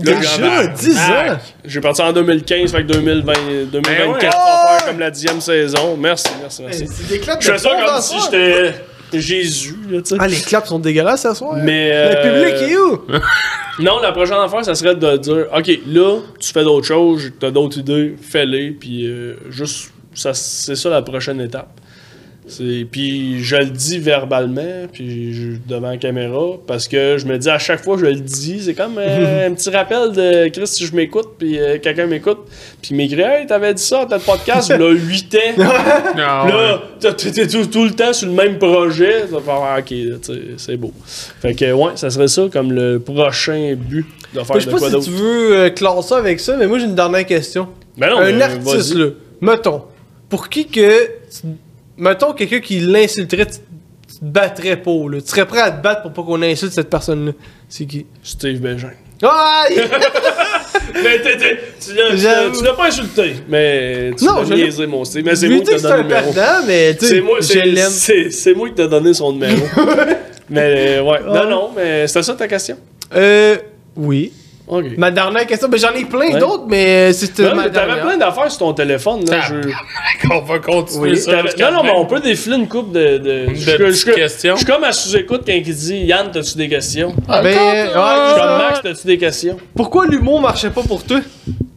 Déjà, 0.04 0.22
j'en- 0.22 0.74
10 0.74 0.98
ans! 0.98 1.38
J'ai 1.66 1.82
parti 1.82 2.02
en 2.02 2.14
2015, 2.14 2.72
fait 2.72 2.78
que 2.84 2.88
2020, 2.94 3.34
2024, 3.72 3.82
Ben 3.84 3.92
ouais. 3.92 4.08
on 4.12 4.14
va 4.14 4.78
faire 4.80 4.88
comme 4.88 5.00
la 5.00 5.12
dixième 5.12 5.42
saison. 5.42 5.96
Merci, 5.98 6.30
merci, 6.42 6.64
merci. 6.64 6.86
Claps 7.20 7.46
Je 7.46 7.52
fais 7.52 7.58
ça 7.58 7.70
comme 7.70 8.02
si 8.02 8.16
j'étais 8.26 8.74
Jésus, 9.14 9.76
là, 9.90 10.02
tu 10.02 10.10
sais. 10.10 10.16
Ah, 10.20 10.28
les 10.28 10.38
claps 10.38 10.68
sont 10.70 10.80
dégueulasses 10.80 11.24
ce 11.24 11.34
soir. 11.34 11.56
Mais, 11.56 11.90
Le 11.90 12.18
euh, 12.18 12.44
public 12.52 12.72
est 12.72 12.78
où? 12.78 13.02
Non, 13.80 14.00
la 14.02 14.12
prochaine 14.12 14.36
affaire, 14.38 14.66
ça 14.66 14.76
serait 14.76 14.94
de 14.96 15.18
dire 15.18 15.46
OK, 15.56 15.80
là, 15.88 16.18
tu 16.38 16.52
fais 16.52 16.64
d'autres 16.66 16.86
choses, 16.86 17.32
t'as 17.40 17.50
d'autres 17.50 17.78
idées, 17.78 18.16
fais-les, 18.22 18.72
puis 18.72 19.08
euh, 19.08 19.36
juste, 19.50 19.92
ça, 20.14 20.34
c'est 20.34 20.76
ça 20.76 20.90
la 20.90 21.02
prochaine 21.02 21.40
étape. 21.40 21.79
Puis 22.92 23.44
je 23.44 23.56
le 23.56 23.66
dis 23.66 24.00
verbalement, 24.00 24.88
puis 24.92 25.34
je- 25.34 25.58
devant 25.68 25.90
la 25.90 25.98
caméra, 25.98 26.48
parce 26.68 26.88
que 26.88 27.18
je 27.18 27.26
me 27.26 27.38
dis 27.38 27.50
à 27.50 27.60
chaque 27.60 27.84
fois 27.84 27.96
que 27.96 28.02
je 28.02 28.08
le 28.08 28.16
dis, 28.20 28.62
c'est 28.64 28.74
comme 28.74 28.98
euh, 28.98 29.48
un 29.50 29.54
petit 29.54 29.70
rappel 29.70 30.12
de 30.12 30.48
Chris, 30.50 30.68
si 30.68 30.86
je 30.86 30.96
m'écoute, 30.96 31.30
puis 31.38 31.60
euh, 31.60 31.78
quelqu'un 31.80 32.06
m'écoute, 32.08 32.40
puis 32.82 32.92
il 32.92 32.98
m'écrit 32.98 33.22
Hey, 33.22 33.46
t'avais 33.48 33.74
dit 33.74 33.84
ça, 33.84 34.06
t'as 34.10 34.18
le 34.18 34.24
podcast, 34.24 34.72
il 34.74 34.82
y 34.82 34.84
a 34.84 34.90
8 34.92 35.36
ans. 35.36 35.64
Ah. 36.18 36.48
Là, 37.02 37.12
t'es 37.14 37.48
tout, 37.48 37.66
tout 37.68 37.84
le 37.86 37.92
temps 37.92 38.14
sur 38.14 38.28
le 38.28 38.34
même 38.34 38.58
projet. 38.58 39.22
Ça 39.30 39.38
va 39.38 39.42
faire, 39.42 39.62
ah, 39.64 39.78
ok, 39.80 39.92
là, 39.92 40.16
c'est 40.58 40.78
beau. 40.78 40.92
Fait 41.42 41.54
que, 41.54 41.72
ouais, 41.72 41.92
ça 41.96 42.10
serait 42.10 42.28
ça 42.28 42.44
comme 42.52 42.72
le 42.72 43.00
prochain 43.00 43.76
but 43.78 44.06
de 44.34 44.40
faire 44.44 44.56
Je 44.60 44.62
sais 44.62 44.66
de 44.68 44.72
pas 44.72 44.78
quoi 44.80 44.88
si 44.88 44.94
d'autre. 44.94 45.06
tu 45.06 45.12
veux 45.12 45.56
euh, 45.58 45.70
classer 45.70 46.08
ça 46.10 46.18
avec 46.18 46.40
ça, 46.40 46.56
mais 46.58 46.68
moi 46.68 46.80
j'ai 46.80 46.86
une 46.86 46.96
dernière 46.96 47.26
question. 47.26 47.68
Ben 47.98 48.10
non, 48.10 48.20
un 48.20 48.32
mais 48.32 48.42
artiste, 48.44 48.94
là, 48.96 49.08
mettons, 49.42 49.84
pour 50.30 50.48
qui 50.50 50.68
que. 50.68 51.08
Mettons 52.00 52.34
quelqu'un 52.34 52.60
qui 52.62 52.80
l'insulterait, 52.80 53.46
tu, 53.46 53.58
tu 54.08 54.20
te 54.20 54.26
battrais 54.26 54.78
pour, 54.78 55.10
là. 55.10 55.22
Tu 55.22 55.28
serais 55.28 55.46
prêt 55.46 55.60
à 55.62 55.70
te 55.72 55.84
battre 55.84 56.02
pour 56.02 56.14
pas 56.14 56.24
qu'on 56.24 56.42
insulte 56.42 56.72
cette 56.74 56.90
personne-là. 56.90 57.34
C'est 57.68 57.86
qui? 57.86 58.06
Steve 58.24 58.60
Bégin. 58.60 58.92
Ah! 59.22 59.66
Mais 61.04 61.20
t'es- 61.22 61.38
t'es- 61.38 61.60
tu 61.80 61.94
l'as- 61.94 62.10
tu 62.10 62.12
l'as 62.12 62.16
J'avoue. 62.16 62.58
tu 62.58 62.64
l'as 62.64 62.74
pas 62.74 62.88
insulté, 62.88 63.36
mais 63.48 64.12
tu 64.18 64.26
Non, 64.26 64.40
l'as 64.40 64.46
je 64.46 64.54
l'ai- 64.54 64.64
niaisé, 64.64 64.88
mon 64.88 65.04
Steve. 65.06 65.24
Mais 65.26 65.36
c'est 65.36 65.48
lui 65.48 65.56
moi 65.56 65.64
qui 65.64 65.70
que 65.70 65.76
t'ai 65.76 65.80
c'est 65.82 65.88
donné 65.88 65.94
un 65.94 65.98
le 65.98 66.04
numéro. 66.10 66.34
perdant, 66.34 66.66
mais 66.68 66.96
tu 66.96 67.06
C'est 67.06 67.16
sais, 67.16 67.22
moi, 67.22 67.38
je 67.42 67.46
c'est- 67.46 67.62
l'aime. 67.66 67.90
c'est- 67.92 68.32
c'est 68.32 68.54
moi 68.54 68.68
qui 68.70 68.76
t'ai 68.76 68.88
donné 68.88 69.14
son 69.14 69.34
numéro. 69.34 69.56
mais 70.50 71.00
ouais, 71.00 71.02
Ouais. 71.06 71.20
non, 71.26 71.50
non, 71.50 71.70
mais 71.76 72.08
c'était 72.08 72.24
ça 72.24 72.34
ta 72.34 72.48
question? 72.48 72.78
Euh. 73.16 73.58
Oui. 73.96 74.32
Ma 74.98 75.10
dernière 75.10 75.48
question, 75.48 75.68
ben 75.68 75.80
j'en 75.80 75.92
ai 75.94 76.06
plein 76.06 76.32
Ouais. 76.34 76.40
d'autres, 76.40 76.66
mais 76.68 77.12
c'était 77.14 77.44
Non, 77.44 77.56
mais 77.56 77.72
t'avais 77.72 78.00
plein 78.02 78.18
d'affaires 78.18 78.50
sur 78.52 78.60
ton 78.60 78.74
téléphone, 78.74 79.26
là. 79.30 79.40
Ah, 79.44 79.48
je- 79.50 80.30
On 80.32 80.42
va 80.42 80.60
continuer 80.60 81.12
Oui, 81.12 81.18
ça. 81.18 81.42
Non, 81.42 81.72
non, 81.72 81.84
mais 81.84 81.92
on 81.96 82.06
peut 82.06 82.20
défiler 82.20 82.56
une 82.58 82.68
coupe 82.68 82.92
de. 82.92 83.18
de... 83.18 83.46
je, 83.54 83.72
je- 83.72 83.78
petites 83.78 84.08
je- 84.10 84.14
questions. 84.14 84.54
Je 84.56 84.58
suis 84.64 84.66
comme 84.72 84.84
à 84.84 84.92
sous-écoute 84.92 85.42
quand 85.46 85.54
il 85.54 85.64
dit 85.64 85.98
Yann, 86.06 86.30
t'as-tu 86.32 86.56
des 86.58 86.70
questions? 86.70 87.16
Ben, 87.28 87.44
ouais, 87.44 87.54
Je 87.54 87.84
suis 87.86 87.94
comme 87.94 88.04
ça. 88.38 88.58
Max, 88.70 88.80
t'as-tu 88.84 89.08
des 89.08 89.18
questions? 89.18 89.58
Pourquoi 89.76 90.06
l'humour 90.06 90.40
marchait 90.42 90.70
pas 90.70 90.84
pour 90.84 91.04
toi? 91.04 91.20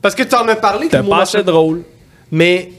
Parce 0.02 0.14
que 0.14 0.24
t'en 0.24 0.46
as 0.48 0.56
parlé 0.56 0.86
que 0.86 0.92
T'as 0.92 0.98
l'humour 0.98 1.12
pas 1.12 1.18
marchait 1.18 1.38
assez 1.38 1.46
drôle. 1.46 1.82
Mais. 2.30 2.72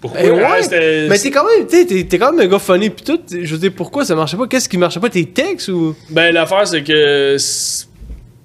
Pourquoi? 0.00 0.20
Eh 0.22 0.30
ouais, 0.30 0.62
c'était- 0.62 1.06
mais 1.08 1.18
t'es 1.18 1.30
quand 1.30 1.44
même, 1.44 1.66
t'es- 1.66 1.86
t'es 2.04 2.18
quand 2.18 2.32
même 2.32 2.40
un 2.46 2.50
gars 2.50 2.58
funny 2.58 2.90
pis 2.90 3.04
tout. 3.04 3.20
Je 3.30 3.52
veux 3.54 3.58
dire, 3.60 3.72
pourquoi 3.76 4.04
ça 4.04 4.14
marchait 4.14 4.36
pas? 4.36 4.46
Qu'est-ce 4.46 4.68
qui 4.68 4.76
marchait 4.76 5.00
pas? 5.00 5.08
Tes 5.08 5.24
textes 5.24 5.68
ou? 5.68 5.94
Ben, 6.10 6.34
l'affaire, 6.34 6.66
c'est 6.66 6.82
que 6.82 7.36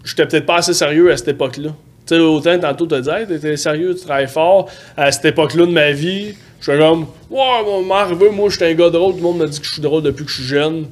j'étais 0.09 0.25
peut-être 0.25 0.45
pas 0.45 0.57
assez 0.57 0.73
sérieux 0.73 1.11
à 1.11 1.17
cette 1.17 1.29
époque-là. 1.29 1.69
Tu 2.07 2.15
sais, 2.15 2.21
autant 2.21 2.57
tantôt 2.59 2.85
t'as 2.87 3.01
dit, 3.01 3.09
hey, 3.09 3.27
t'étais 3.27 3.57
sérieux, 3.57 3.95
tu 3.95 4.05
travailles 4.05 4.27
fort. 4.27 4.69
À 4.97 5.11
cette 5.11 5.25
époque-là 5.25 5.65
de 5.65 5.71
ma 5.71 5.91
vie, 5.91 6.33
j'étais 6.59 6.77
comme, 6.79 7.05
ouais, 7.29 7.63
mon 7.65 7.83
m'est 7.83 7.93
arrivé, 7.93 8.29
moi, 8.29 8.49
j'étais 8.49 8.71
un 8.71 8.73
gars 8.73 8.89
drôle, 8.89 9.11
tout 9.13 9.17
le 9.17 9.23
monde 9.23 9.37
m'a 9.37 9.45
dit 9.45 9.59
que 9.59 9.65
je 9.65 9.71
suis 9.73 9.81
drôle 9.81 10.03
depuis 10.03 10.25
que 10.25 10.31
je 10.31 10.35
suis 10.35 10.45
jeune. 10.45 10.87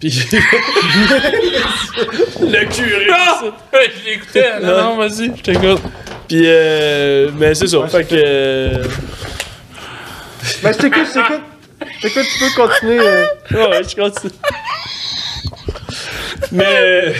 Puis. 0.00 0.08
le 2.40 2.64
curé. 2.68 3.06
Ah! 3.10 3.42
Je 3.72 4.10
l'écoutais. 4.10 4.60
Non, 4.60 4.82
non, 4.82 4.96
vas-y, 4.96 5.32
je 5.36 5.42
t'écoute. 5.42 5.80
Puis, 6.28 6.42
euh, 6.44 7.30
mais 7.38 7.54
c'est 7.54 7.66
ça. 7.68 7.86
fait 7.88 8.04
que. 8.04 8.82
Ben, 10.62 10.72
je 10.72 10.78
t'écoute, 10.78 11.06
je 11.06 11.12
t'écoute. 11.14 11.42
T'écoute, 12.02 12.26
tu 12.30 12.38
peux 12.44 12.50
continuer. 12.62 13.00
euh. 13.00 13.24
Ouais, 13.52 13.68
ouais, 13.68 13.82
je 13.88 13.96
continue. 13.96 14.32
Mais. 16.52 17.14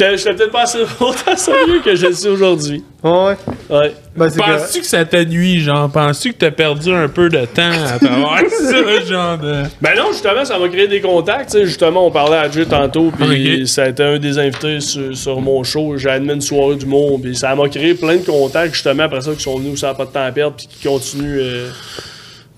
Euh, 0.00 0.16
J'étais 0.16 0.34
peut-être 0.34 0.52
pas 0.52 0.62
assez 0.62 0.78
autant 1.00 1.36
sérieux 1.36 1.80
que 1.84 1.94
je 1.94 2.06
le 2.06 2.14
suis 2.14 2.28
aujourd'hui. 2.28 2.84
Ouais. 3.02 3.36
Ouais. 3.68 3.94
Ben. 4.16 4.30
Penses-tu 4.30 4.80
que 4.80 4.86
ça 4.86 5.04
t'a 5.04 5.24
nuit, 5.24 5.60
genre? 5.60 5.90
Penses-tu 5.90 6.32
que 6.32 6.38
t'as 6.38 6.50
perdu 6.50 6.92
un 6.92 7.08
peu 7.08 7.28
de 7.28 7.44
temps 7.46 7.70
à 7.70 7.98
travers 8.04 8.50
ça, 8.50 9.00
genre 9.04 9.38
de. 9.38 9.62
Ben 9.80 9.96
non, 9.96 10.12
justement, 10.12 10.44
ça 10.44 10.58
m'a 10.58 10.68
créé 10.68 10.86
des 10.88 11.00
contacts. 11.00 11.50
tu 11.50 11.58
sais. 11.58 11.66
Justement, 11.66 12.06
on 12.06 12.10
parlait 12.10 12.36
à 12.36 12.50
Jay 12.50 12.66
tantôt, 12.66 13.10
puis 13.10 13.66
ça 13.66 13.84
a 13.84 13.88
été 13.88 14.02
un 14.02 14.18
des 14.18 14.38
invités 14.38 14.80
sur, 14.80 15.16
sur 15.16 15.40
mon 15.40 15.62
show. 15.64 15.96
J'ai 15.96 16.10
animé 16.10 16.34
une 16.34 16.40
soirée 16.40 16.76
d'humour, 16.76 17.18
puis 17.22 17.34
ça 17.34 17.54
m'a 17.54 17.68
créé 17.68 17.94
plein 17.94 18.16
de 18.16 18.24
contacts, 18.24 18.74
justement, 18.74 19.04
après 19.04 19.22
ça, 19.22 19.32
qui 19.32 19.42
sont 19.42 19.58
venus 19.58 19.72
où 19.72 19.76
ça 19.76 19.88
n'a 19.88 19.94
pas 19.94 20.04
de 20.04 20.10
temps 20.10 20.24
à 20.24 20.32
perdre, 20.32 20.56
puis 20.56 20.66
qui 20.66 20.86
continuent 20.86 21.40
euh, 21.40 21.70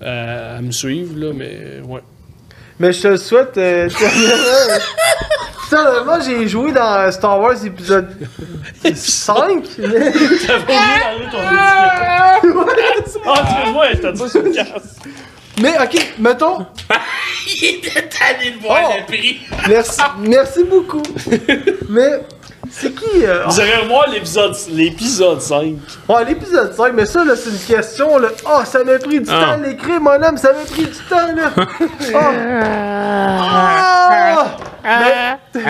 à, 0.01 0.57
à 0.57 0.61
me 0.61 0.71
suivre, 0.71 1.13
là, 1.17 1.31
mais 1.35 1.81
ouais. 1.87 2.01
Mais 2.79 2.91
je 2.91 3.01
te 3.01 3.07
le 3.09 3.17
souhaite. 3.17 3.57
Euh, 3.57 3.87
Putain, 5.63 6.03
moi 6.03 6.19
j'ai 6.19 6.47
joué 6.47 6.71
dans 6.71 7.11
Star 7.11 7.39
Wars 7.39 7.63
épisode 7.65 8.09
5. 8.93 9.63
T'avais 9.75 9.87
oublié 9.87 10.09
d'enlever 11.01 11.27
ton 11.31 11.39
étiquette. 11.39 13.21
Ah, 13.25 13.89
je 13.93 14.27
sur 14.27 14.41
le 14.43 14.51
casque. 14.51 14.73
mais 15.61 15.73
ok, 15.81 16.13
mettons. 16.19 16.65
Il 17.61 17.65
était 17.75 18.07
tanné 18.09 18.51
de 18.51 18.59
voir 18.61 18.89
Oh. 18.89 18.93
le 18.99 19.05
prix. 19.05 19.41
Merci, 19.69 20.01
merci 20.19 20.63
beaucoup. 20.63 21.03
Mais 21.89 22.21
c'est 22.75 22.91
qui 22.93 23.25
euh, 23.25 23.43
Vous 23.47 23.59
allez 23.59 23.75
revoir 23.75 24.09
l'épisode 24.09 24.55
l'épisode 24.71 25.39
5. 25.41 25.75
Ouais, 26.09 26.25
l'épisode 26.25 26.73
5, 26.73 26.91
mais 26.93 27.05
ça, 27.05 27.23
là, 27.23 27.35
c'est 27.35 27.49
une 27.51 27.75
question, 27.75 28.17
là. 28.17 28.29
Oh, 28.45 28.59
ça 28.65 28.83
m'a 28.83 28.97
pris 28.99 29.19
du 29.21 29.29
Ah. 29.31 29.45
temps 29.45 29.51
à 29.53 29.57
l'écrire, 29.57 30.01
mon 30.01 30.11
homme, 30.23 30.37
ça 30.37 30.51
m'a 30.53 30.65
pris 30.65 30.85
du 30.85 30.97
temps, 31.09 31.33
là. 31.35 31.51
Oh. 31.55 32.17
Ah. 34.85 35.37
Mais- 35.55 35.65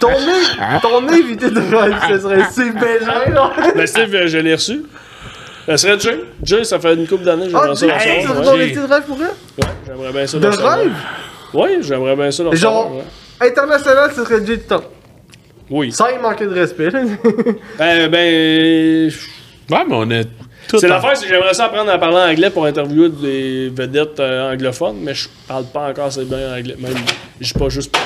ton, 0.00 0.08
ton, 0.08 0.80
ton 0.80 1.08
invité 1.08 1.50
de 1.50 1.60
rêve, 1.76 1.94
ce 2.08 2.20
serait 2.20 2.44
Steve 2.50 2.72
Bégin, 2.74 3.34
là. 3.34 3.50
Ben, 3.76 3.86
Steve, 3.86 4.14
euh, 4.14 4.26
je 4.26 4.38
l'ai 4.38 4.54
reçu. 4.54 4.82
Ça 5.66 5.76
serait 5.76 6.00
Jay. 6.00 6.20
Jay, 6.42 6.64
ça 6.64 6.80
fait 6.80 6.94
une 6.94 7.06
couple 7.06 7.24
d'années 7.24 7.48
que 7.48 7.54
Ah, 7.54 7.70
j'aimerais 7.74 7.76
ça 7.76 7.86
le 7.86 7.92
Jay, 7.92 8.22
ça 8.22 8.28
recevoir. 8.32 8.36
serait 8.36 8.38
Ouais, 8.38 8.44
ton 8.44 8.62
invité 8.64 8.80
de 8.80 8.92
rêve 8.94 9.02
pour 9.02 9.16
vrai? 9.16 9.26
Ouais, 9.58 9.68
j'aimerais 9.86 10.12
bien 10.12 10.26
ça 10.26 10.38
De 10.38 10.42
le 10.42 10.48
recevoir. 10.50 10.78
rêve? 10.78 10.92
Oui, 11.52 11.68
j'aimerais 11.82 12.16
bien 12.16 12.30
ça 12.30 12.42
le 12.44 12.54
Genre- 12.56 12.72
recevoir. 12.84 12.96
ouais. 12.96 13.46
International, 13.48 14.10
ce 14.16 14.24
serait 14.24 14.46
Jay 14.46 14.56
de 14.56 14.62
temps. 14.62 14.84
Oui. 15.70 15.92
Sans 15.92 16.08
y 16.08 16.18
manquer 16.18 16.46
de 16.46 16.54
respect. 16.54 16.88
Ben, 17.78 18.08
ben. 18.08 19.10
Ouais, 19.70 19.84
mais 19.88 19.94
on 19.94 20.10
a 20.10 20.24
tout. 20.68 20.78
C'est 20.78 20.88
l'affaire, 20.88 21.16
c'est 21.16 21.26
que 21.26 21.32
j'aimerais 21.32 21.54
ça 21.54 21.66
apprendre 21.66 21.90
à 21.90 21.98
parler 21.98 22.32
anglais 22.32 22.50
pour 22.50 22.66
interviewer 22.66 23.08
des 23.08 23.70
vedettes 23.74 24.20
euh, 24.20 24.52
anglophones, 24.52 24.98
mais 25.00 25.14
je 25.14 25.28
parle 25.48 25.64
pas 25.66 25.88
encore 25.90 26.06
assez 26.06 26.24
bien 26.24 26.56
anglais. 26.56 26.76
Même, 26.78 26.94
je 27.40 27.46
suis 27.46 27.54
pas 27.58 27.68
juste. 27.68 27.96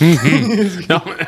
Non, 0.00 1.00
mais... 1.06 1.26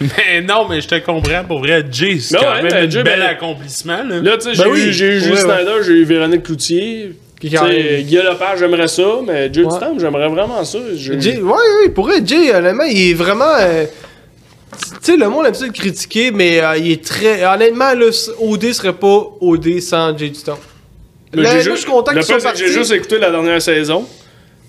mais 0.00 0.40
non, 0.42 0.68
mais 0.68 0.80
je 0.80 0.86
te 0.88 0.94
comprends 1.00 1.42
pour 1.44 1.58
vrai. 1.60 1.84
Jay, 1.90 2.18
c'est 2.20 2.36
quand 2.36 2.46
ouais, 2.54 2.62
même 2.62 2.70
ben, 2.72 2.86
un 2.86 2.90
Jay, 2.90 3.02
bel 3.02 3.18
ben- 3.18 3.26
accomplissement. 3.28 4.02
Là. 4.04 4.20
Là, 4.20 4.36
tu 4.38 4.44
sais, 4.44 4.54
j'ai 4.54 4.62
Ben 4.62 4.70
oui, 4.70 4.80
eu, 4.86 4.92
j'ai 4.92 5.06
eu 5.06 5.20
Jules 5.20 5.32
ouais, 5.32 5.44
ouais. 5.44 5.56
Snyder, 5.56 5.74
j'ai 5.84 5.92
eu 5.94 6.04
Véronique 6.04 6.42
Cloutier. 6.44 7.12
Qui 7.40 7.48
Lepage, 7.48 8.58
j'aimerais 8.60 8.86
ça, 8.88 9.02
mais 9.26 9.52
Jay 9.52 9.64
Ouais. 9.64 9.70
Stam, 9.74 9.98
j'aimerais 9.98 10.28
vraiment 10.28 10.62
ça. 10.64 10.78
Je- 10.94 11.18
Jay, 11.18 11.40
ouais, 11.40 11.52
ouais, 11.52 11.88
pour 11.92 12.06
vrai, 12.06 12.20
Jay, 12.24 12.54
honnêtement, 12.54 12.84
il 12.84 13.10
est 13.10 13.14
vraiment. 13.14 13.54
euh, 13.58 13.86
tu 14.78 14.96
sais, 15.02 15.16
le 15.16 15.28
monde 15.28 15.46
aime 15.46 15.54
ça 15.54 15.66
le 15.66 15.72
critiquer, 15.72 16.30
mais 16.30 16.60
euh, 16.60 16.76
il 16.76 16.90
est 16.92 17.04
très. 17.04 17.44
Honnêtement, 17.44 17.92
là, 17.94 18.06
OD 18.40 18.72
serait 18.72 18.92
pas 18.92 19.24
OD 19.40 19.80
sans 19.80 20.16
Jay 20.16 20.30
du 20.30 20.40
temps. 20.40 20.58
Mais 21.34 21.42
Là, 21.42 21.50
j'ai 21.50 21.56
là, 21.56 21.62
juste- 21.62 21.76
je 21.76 21.80
suis 21.82 21.90
content 21.90 22.12
le 22.12 22.22
soit 22.22 22.40
que. 22.40 22.58
J'ai 22.58 22.72
juste 22.72 22.92
écouté 22.92 23.18
la 23.18 23.30
dernière 23.30 23.60
saison, 23.62 24.04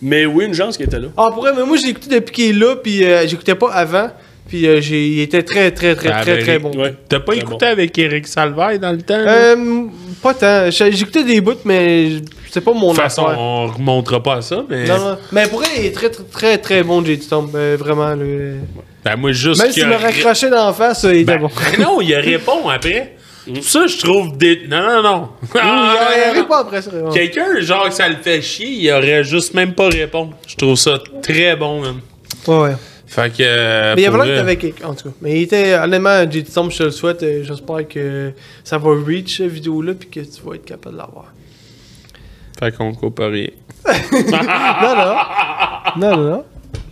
mais 0.02 0.26
oui, 0.26 0.46
une 0.46 0.54
chance 0.54 0.78
qu'il 0.78 0.86
était 0.86 1.00
là. 1.00 1.08
Ah, 1.18 1.30
pour 1.34 1.44
vrai, 1.44 1.52
mais 1.56 1.64
moi, 1.66 1.78
j'ai 1.78 1.90
écouté 1.90 2.10
depuis 2.20 2.34
qu'il 2.34 2.50
est 2.50 2.60
là, 2.60 2.76
puis 2.76 3.04
euh, 3.04 3.28
j'écoutais 3.28 3.56
pas 3.56 3.72
avant, 3.72 4.10
puis 4.48 4.68
euh, 4.68 4.80
j'ai- 4.82 5.08
il 5.08 5.20
était 5.22 5.44
très, 5.44 5.72
très, 5.72 5.96
très, 5.96 6.10
Ah, 6.14 6.22
très, 6.22 6.36
ben, 6.36 6.44
très 6.44 6.60
bon. 6.60 6.72
Ouais. 6.78 6.94
T'as 7.10 7.20
pas 7.20 7.34
écouté 7.36 7.66
avec 7.66 7.98
Eric 7.98 8.28
Salvaille 8.28 8.78
dans 8.80 8.92
le 8.92 9.02
temps? 9.02 9.16
Euh, 9.18 9.86
pas 10.22 10.34
tant. 10.36 10.70
J'écoutais 10.70 11.24
des 11.24 11.42
bouts, 11.42 11.54
mais 11.66 12.12
c'est 12.52 12.62
pas 12.62 12.74
mon 12.74 12.90
de 12.92 12.96
toute 12.96 13.02
façon, 13.04 13.26
affaire. 13.26 13.40
on 13.40 13.68
remontera 13.68 14.22
pas 14.22 14.36
à 14.36 14.42
ça, 14.42 14.64
mais. 14.70 14.86
Non, 14.86 14.98
non. 15.00 15.18
Mais 15.32 15.48
pour 15.48 15.60
vrai, 15.60 15.70
il 15.80 15.86
est 15.88 15.92
très, 15.96 16.10
très, 16.10 16.24
très, 16.24 16.58
très 16.60 16.84
bon, 16.84 17.02
temps. 17.02 17.50
euh, 17.56 17.76
vraiment, 17.80 18.10
là. 18.14 18.26
Ben, 19.04 19.16
moi, 19.16 19.32
juste. 19.32 19.62
Même 19.64 19.72
s'il 19.72 19.88
me 19.88 19.96
raccrochait 19.96 20.50
d'en 20.50 20.72
face, 20.74 21.04
euh, 21.06 21.14
il 21.16 21.22
était 21.22 21.34
Ben, 21.38 21.42
bon. 21.42 21.48
ben 21.50 21.80
non, 21.84 22.02
il 22.02 22.14
répond 22.16 22.70
après. 22.70 23.16
Ça, 23.64 23.88
je 23.88 23.98
trouve. 23.98 24.38
Des... 24.38 24.68
Non, 24.68 24.80
non, 24.80 25.02
non. 25.02 25.30
il 25.56 25.60
Ah, 25.60 25.96
arrive 26.30 26.46
pas 26.46 26.60
après 26.60 26.82
ça. 26.82 26.92
Quelqu'un, 27.12 27.60
genre, 27.62 27.90
que 27.90 27.96
ça 27.96 28.08
le 28.08 28.18
fait 28.18 28.42
chier, 28.42 28.68
il 28.70 28.92
aurait 28.92 29.24
juste 29.24 29.56
même 29.56 29.74
pas 29.74 29.90
répondre. 29.90 30.36
Je 30.48 30.56
trouve 30.56 30.76
ça 30.76 31.00
très 31.24 31.56
bon, 31.56 31.82
man. 31.82 31.96
Ouais, 32.48 32.58
ouais. 32.58 32.76
Fait 33.08 33.30
que. 33.32 33.42
euh, 33.42 33.94
Mais 33.96 34.04
il 34.04 34.06
y 34.06 34.08
a 34.08 34.12
vrai- 34.12 34.38
avec 34.38 34.60
quelqu'un, 34.60 34.90
en 34.90 34.94
tout 34.94 35.10
cas. 35.10 35.16
Mais 35.22 35.40
il 35.40 35.44
était, 35.44 35.74
honnêtement, 35.74 36.22
J.D. 36.30 36.50
Tom, 36.54 36.70
je 36.72 36.78
te 36.78 36.84
le 36.84 36.92
souhaite. 36.92 37.24
euh, 37.24 37.44
J'espère 37.44 37.88
que 37.90 38.32
ça 38.64 38.78
va 38.78 38.92
reach 39.06 39.38
cette 39.38 39.48
vidéo-là, 39.48 39.94
puis 40.00 40.08
que 40.10 40.20
tu 40.20 40.42
vas 40.46 40.54
être 40.56 40.64
capable 40.66 40.96
de 40.96 41.00
l'avoir. 41.02 41.26
Fait 42.60 42.72
qu'on 42.72 42.94
coupe 42.94 43.20
rien. 43.20 43.48
Non, 44.22 44.96
non. 44.96 45.16
Non, 45.98 46.16
non, 46.18 46.30
non. 46.30 46.44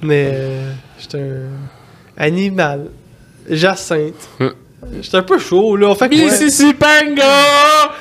Mais 0.02 0.31
euh, 0.34 0.72
j'étais 0.99 1.19
un 1.19 1.79
animal. 2.20 2.88
Jacinthe. 3.50 4.14
Hum. 4.40 4.54
J'étais 5.02 5.18
un 5.18 5.24
peu 5.24 5.38
chaud, 5.40 5.76
là. 5.76 5.88
On 5.90 5.96
fait 5.96 6.08
quoi? 6.08 6.18
Mississipanga! 6.18 7.24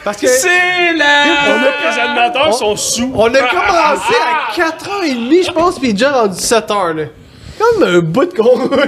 Parce 0.05 0.17
que 0.19 0.27
C'est 0.29 0.49
On 0.95 0.99
la... 0.99 1.23
a 1.23 1.91
les 1.91 2.01
animateurs 2.01 2.49
On- 2.49 2.53
sont 2.53 2.77
sous. 2.77 3.11
on 3.15 3.27
a 3.35 3.39
commencé 3.41 4.15
à 4.15 4.53
4h30, 4.55 5.47
je 5.47 5.51
pense, 5.53 5.83
est 5.83 5.93
déjà 5.93 6.13
rendu 6.13 6.35
7h, 6.39 6.95
là. 6.95 7.05
Comme 7.59 7.83
un 7.83 7.99
bout 8.01 8.27
de 8.27 8.35
con, 8.35 8.69
là. 8.71 8.85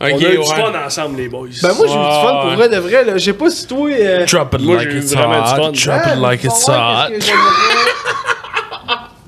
On 0.00 0.04
a 0.06 0.10
eu 0.10 0.14
du 0.18 0.38
ouais. 0.38 0.44
fun 0.44 0.72
ensemble, 0.86 1.16
les 1.16 1.28
boys. 1.28 1.48
Ben, 1.62 1.72
moi, 1.74 1.86
j'ai 1.86 1.94
eu 1.94 1.96
du 1.96 2.26
fun 2.26 2.38
pour 2.42 2.50
vrai 2.56 2.68
de 2.68 2.76
vrai, 2.76 3.04
là. 3.04 3.16
Je 3.16 3.24
sais 3.24 3.32
pas 3.32 3.48
si 3.48 3.66
toi. 3.66 3.88
euh, 3.90 4.26
Drop 4.26 4.54
it 4.54 4.60
Moi, 4.60 4.76
like 4.76 4.90
j'ai 4.90 4.96
eu 4.96 5.00
it's 5.00 5.14
vraiment 5.14 5.40
du 5.42 5.48
hot. 5.50 5.56
fun. 5.56 5.70
Drop 5.72 6.00
ah, 6.04 6.14
it 6.14 6.20
like 6.20 6.40
faut 6.42 6.48
it's 6.48 6.68
hot. 6.68 7.08
que. 7.10 7.24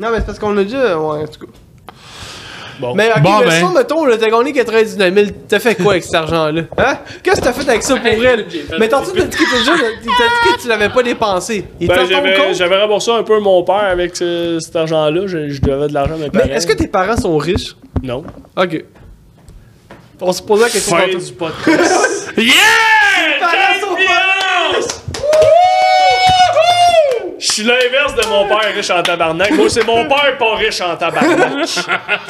Non, 0.03 0.11
mais 0.11 0.19
c'est 0.19 0.27
parce 0.27 0.39
qu'on 0.39 0.57
a 0.59 0.65
déjà. 0.65 0.99
Ouais, 0.99 1.23
en 1.23 1.27
tout 1.27 1.47
cas. 1.47 1.53
Bon. 2.79 2.95
Mais 2.95 3.09
ok, 3.11 3.23
Bon, 3.23 3.39
mais 3.41 3.47
ben. 3.47 3.67
ça, 3.67 3.73
mettons, 3.75 4.05
là, 4.05 4.17
t'as 4.19 4.29
gagné 4.29 4.53
99 4.53 5.15
000, 5.15 5.27
t'as 5.49 5.59
fait 5.59 5.75
quoi 5.77 5.93
avec 5.93 6.05
cet 6.05 6.15
argent-là? 6.15 6.63
Hein? 6.77 6.99
Qu'est-ce 7.23 7.41
que 7.41 7.45
t'as 7.47 7.53
fait 7.53 7.69
avec 7.69 7.83
ça 7.83 7.97
pour 7.97 8.07
elle? 8.07 8.47
Mais 8.79 8.89
tantôt, 8.89 9.13
t'as 9.13 9.23
dit 9.23 9.37
que 9.37 9.45
t'as 9.51 9.59
déjà- 9.59 9.73
t'as 9.73 10.01
dit 10.01 10.57
que 10.57 10.61
tu 10.63 10.69
l'avais 10.69 10.89
pas 10.91 11.03
dépensé. 11.03 11.65
Ben, 11.81 12.07
j'avais, 12.53 12.81
remboursé 12.83 13.11
un 13.13 13.23
peu 13.23 13.39
mon 13.41 13.63
père 13.63 13.77
avec 13.91 14.15
ce- 14.17 14.59
cet 14.61 14.77
argent-là. 14.77 15.23
Je, 15.27 15.49
je 15.49 15.61
devais 15.63 15.89
de 15.89 15.95
l'argent 15.95 16.15
à 16.15 16.19
mes 16.19 16.29
parents. 16.31 16.45
Mais 16.49 16.55
est-ce 16.55 16.67
que 16.67 16.75
tes 16.75 16.89
parents 16.89 17.17
sont 17.17 17.37
riches? 17.39 17.75
Non. 18.03 18.25
Ok. 18.57 18.85
On 20.21 20.33
se 20.33 20.43
posait 20.43 20.65
la 20.65 20.71
question 20.71 20.97
Fin 20.97 21.07
du 21.09 21.33
podcast. 21.33 22.33
Yeah! 22.37 22.53
parents 23.41 23.81
sont 23.81 23.97
Champions! 23.97 24.89
Je 27.39 27.47
suis 27.53 27.63
l'inverse 27.65 28.15
de 28.15 28.27
mon 28.29 28.49
père 28.49 28.75
riche 28.75 28.91
en 28.91 29.03
tabarnak. 29.03 29.51
Moi, 29.53 29.69
c'est 29.69 29.87
mon 29.87 30.07
père 30.07 30.37
pas 30.39 30.55
riche 30.57 30.81
en 30.81 30.97
tabarnak. 30.97 31.69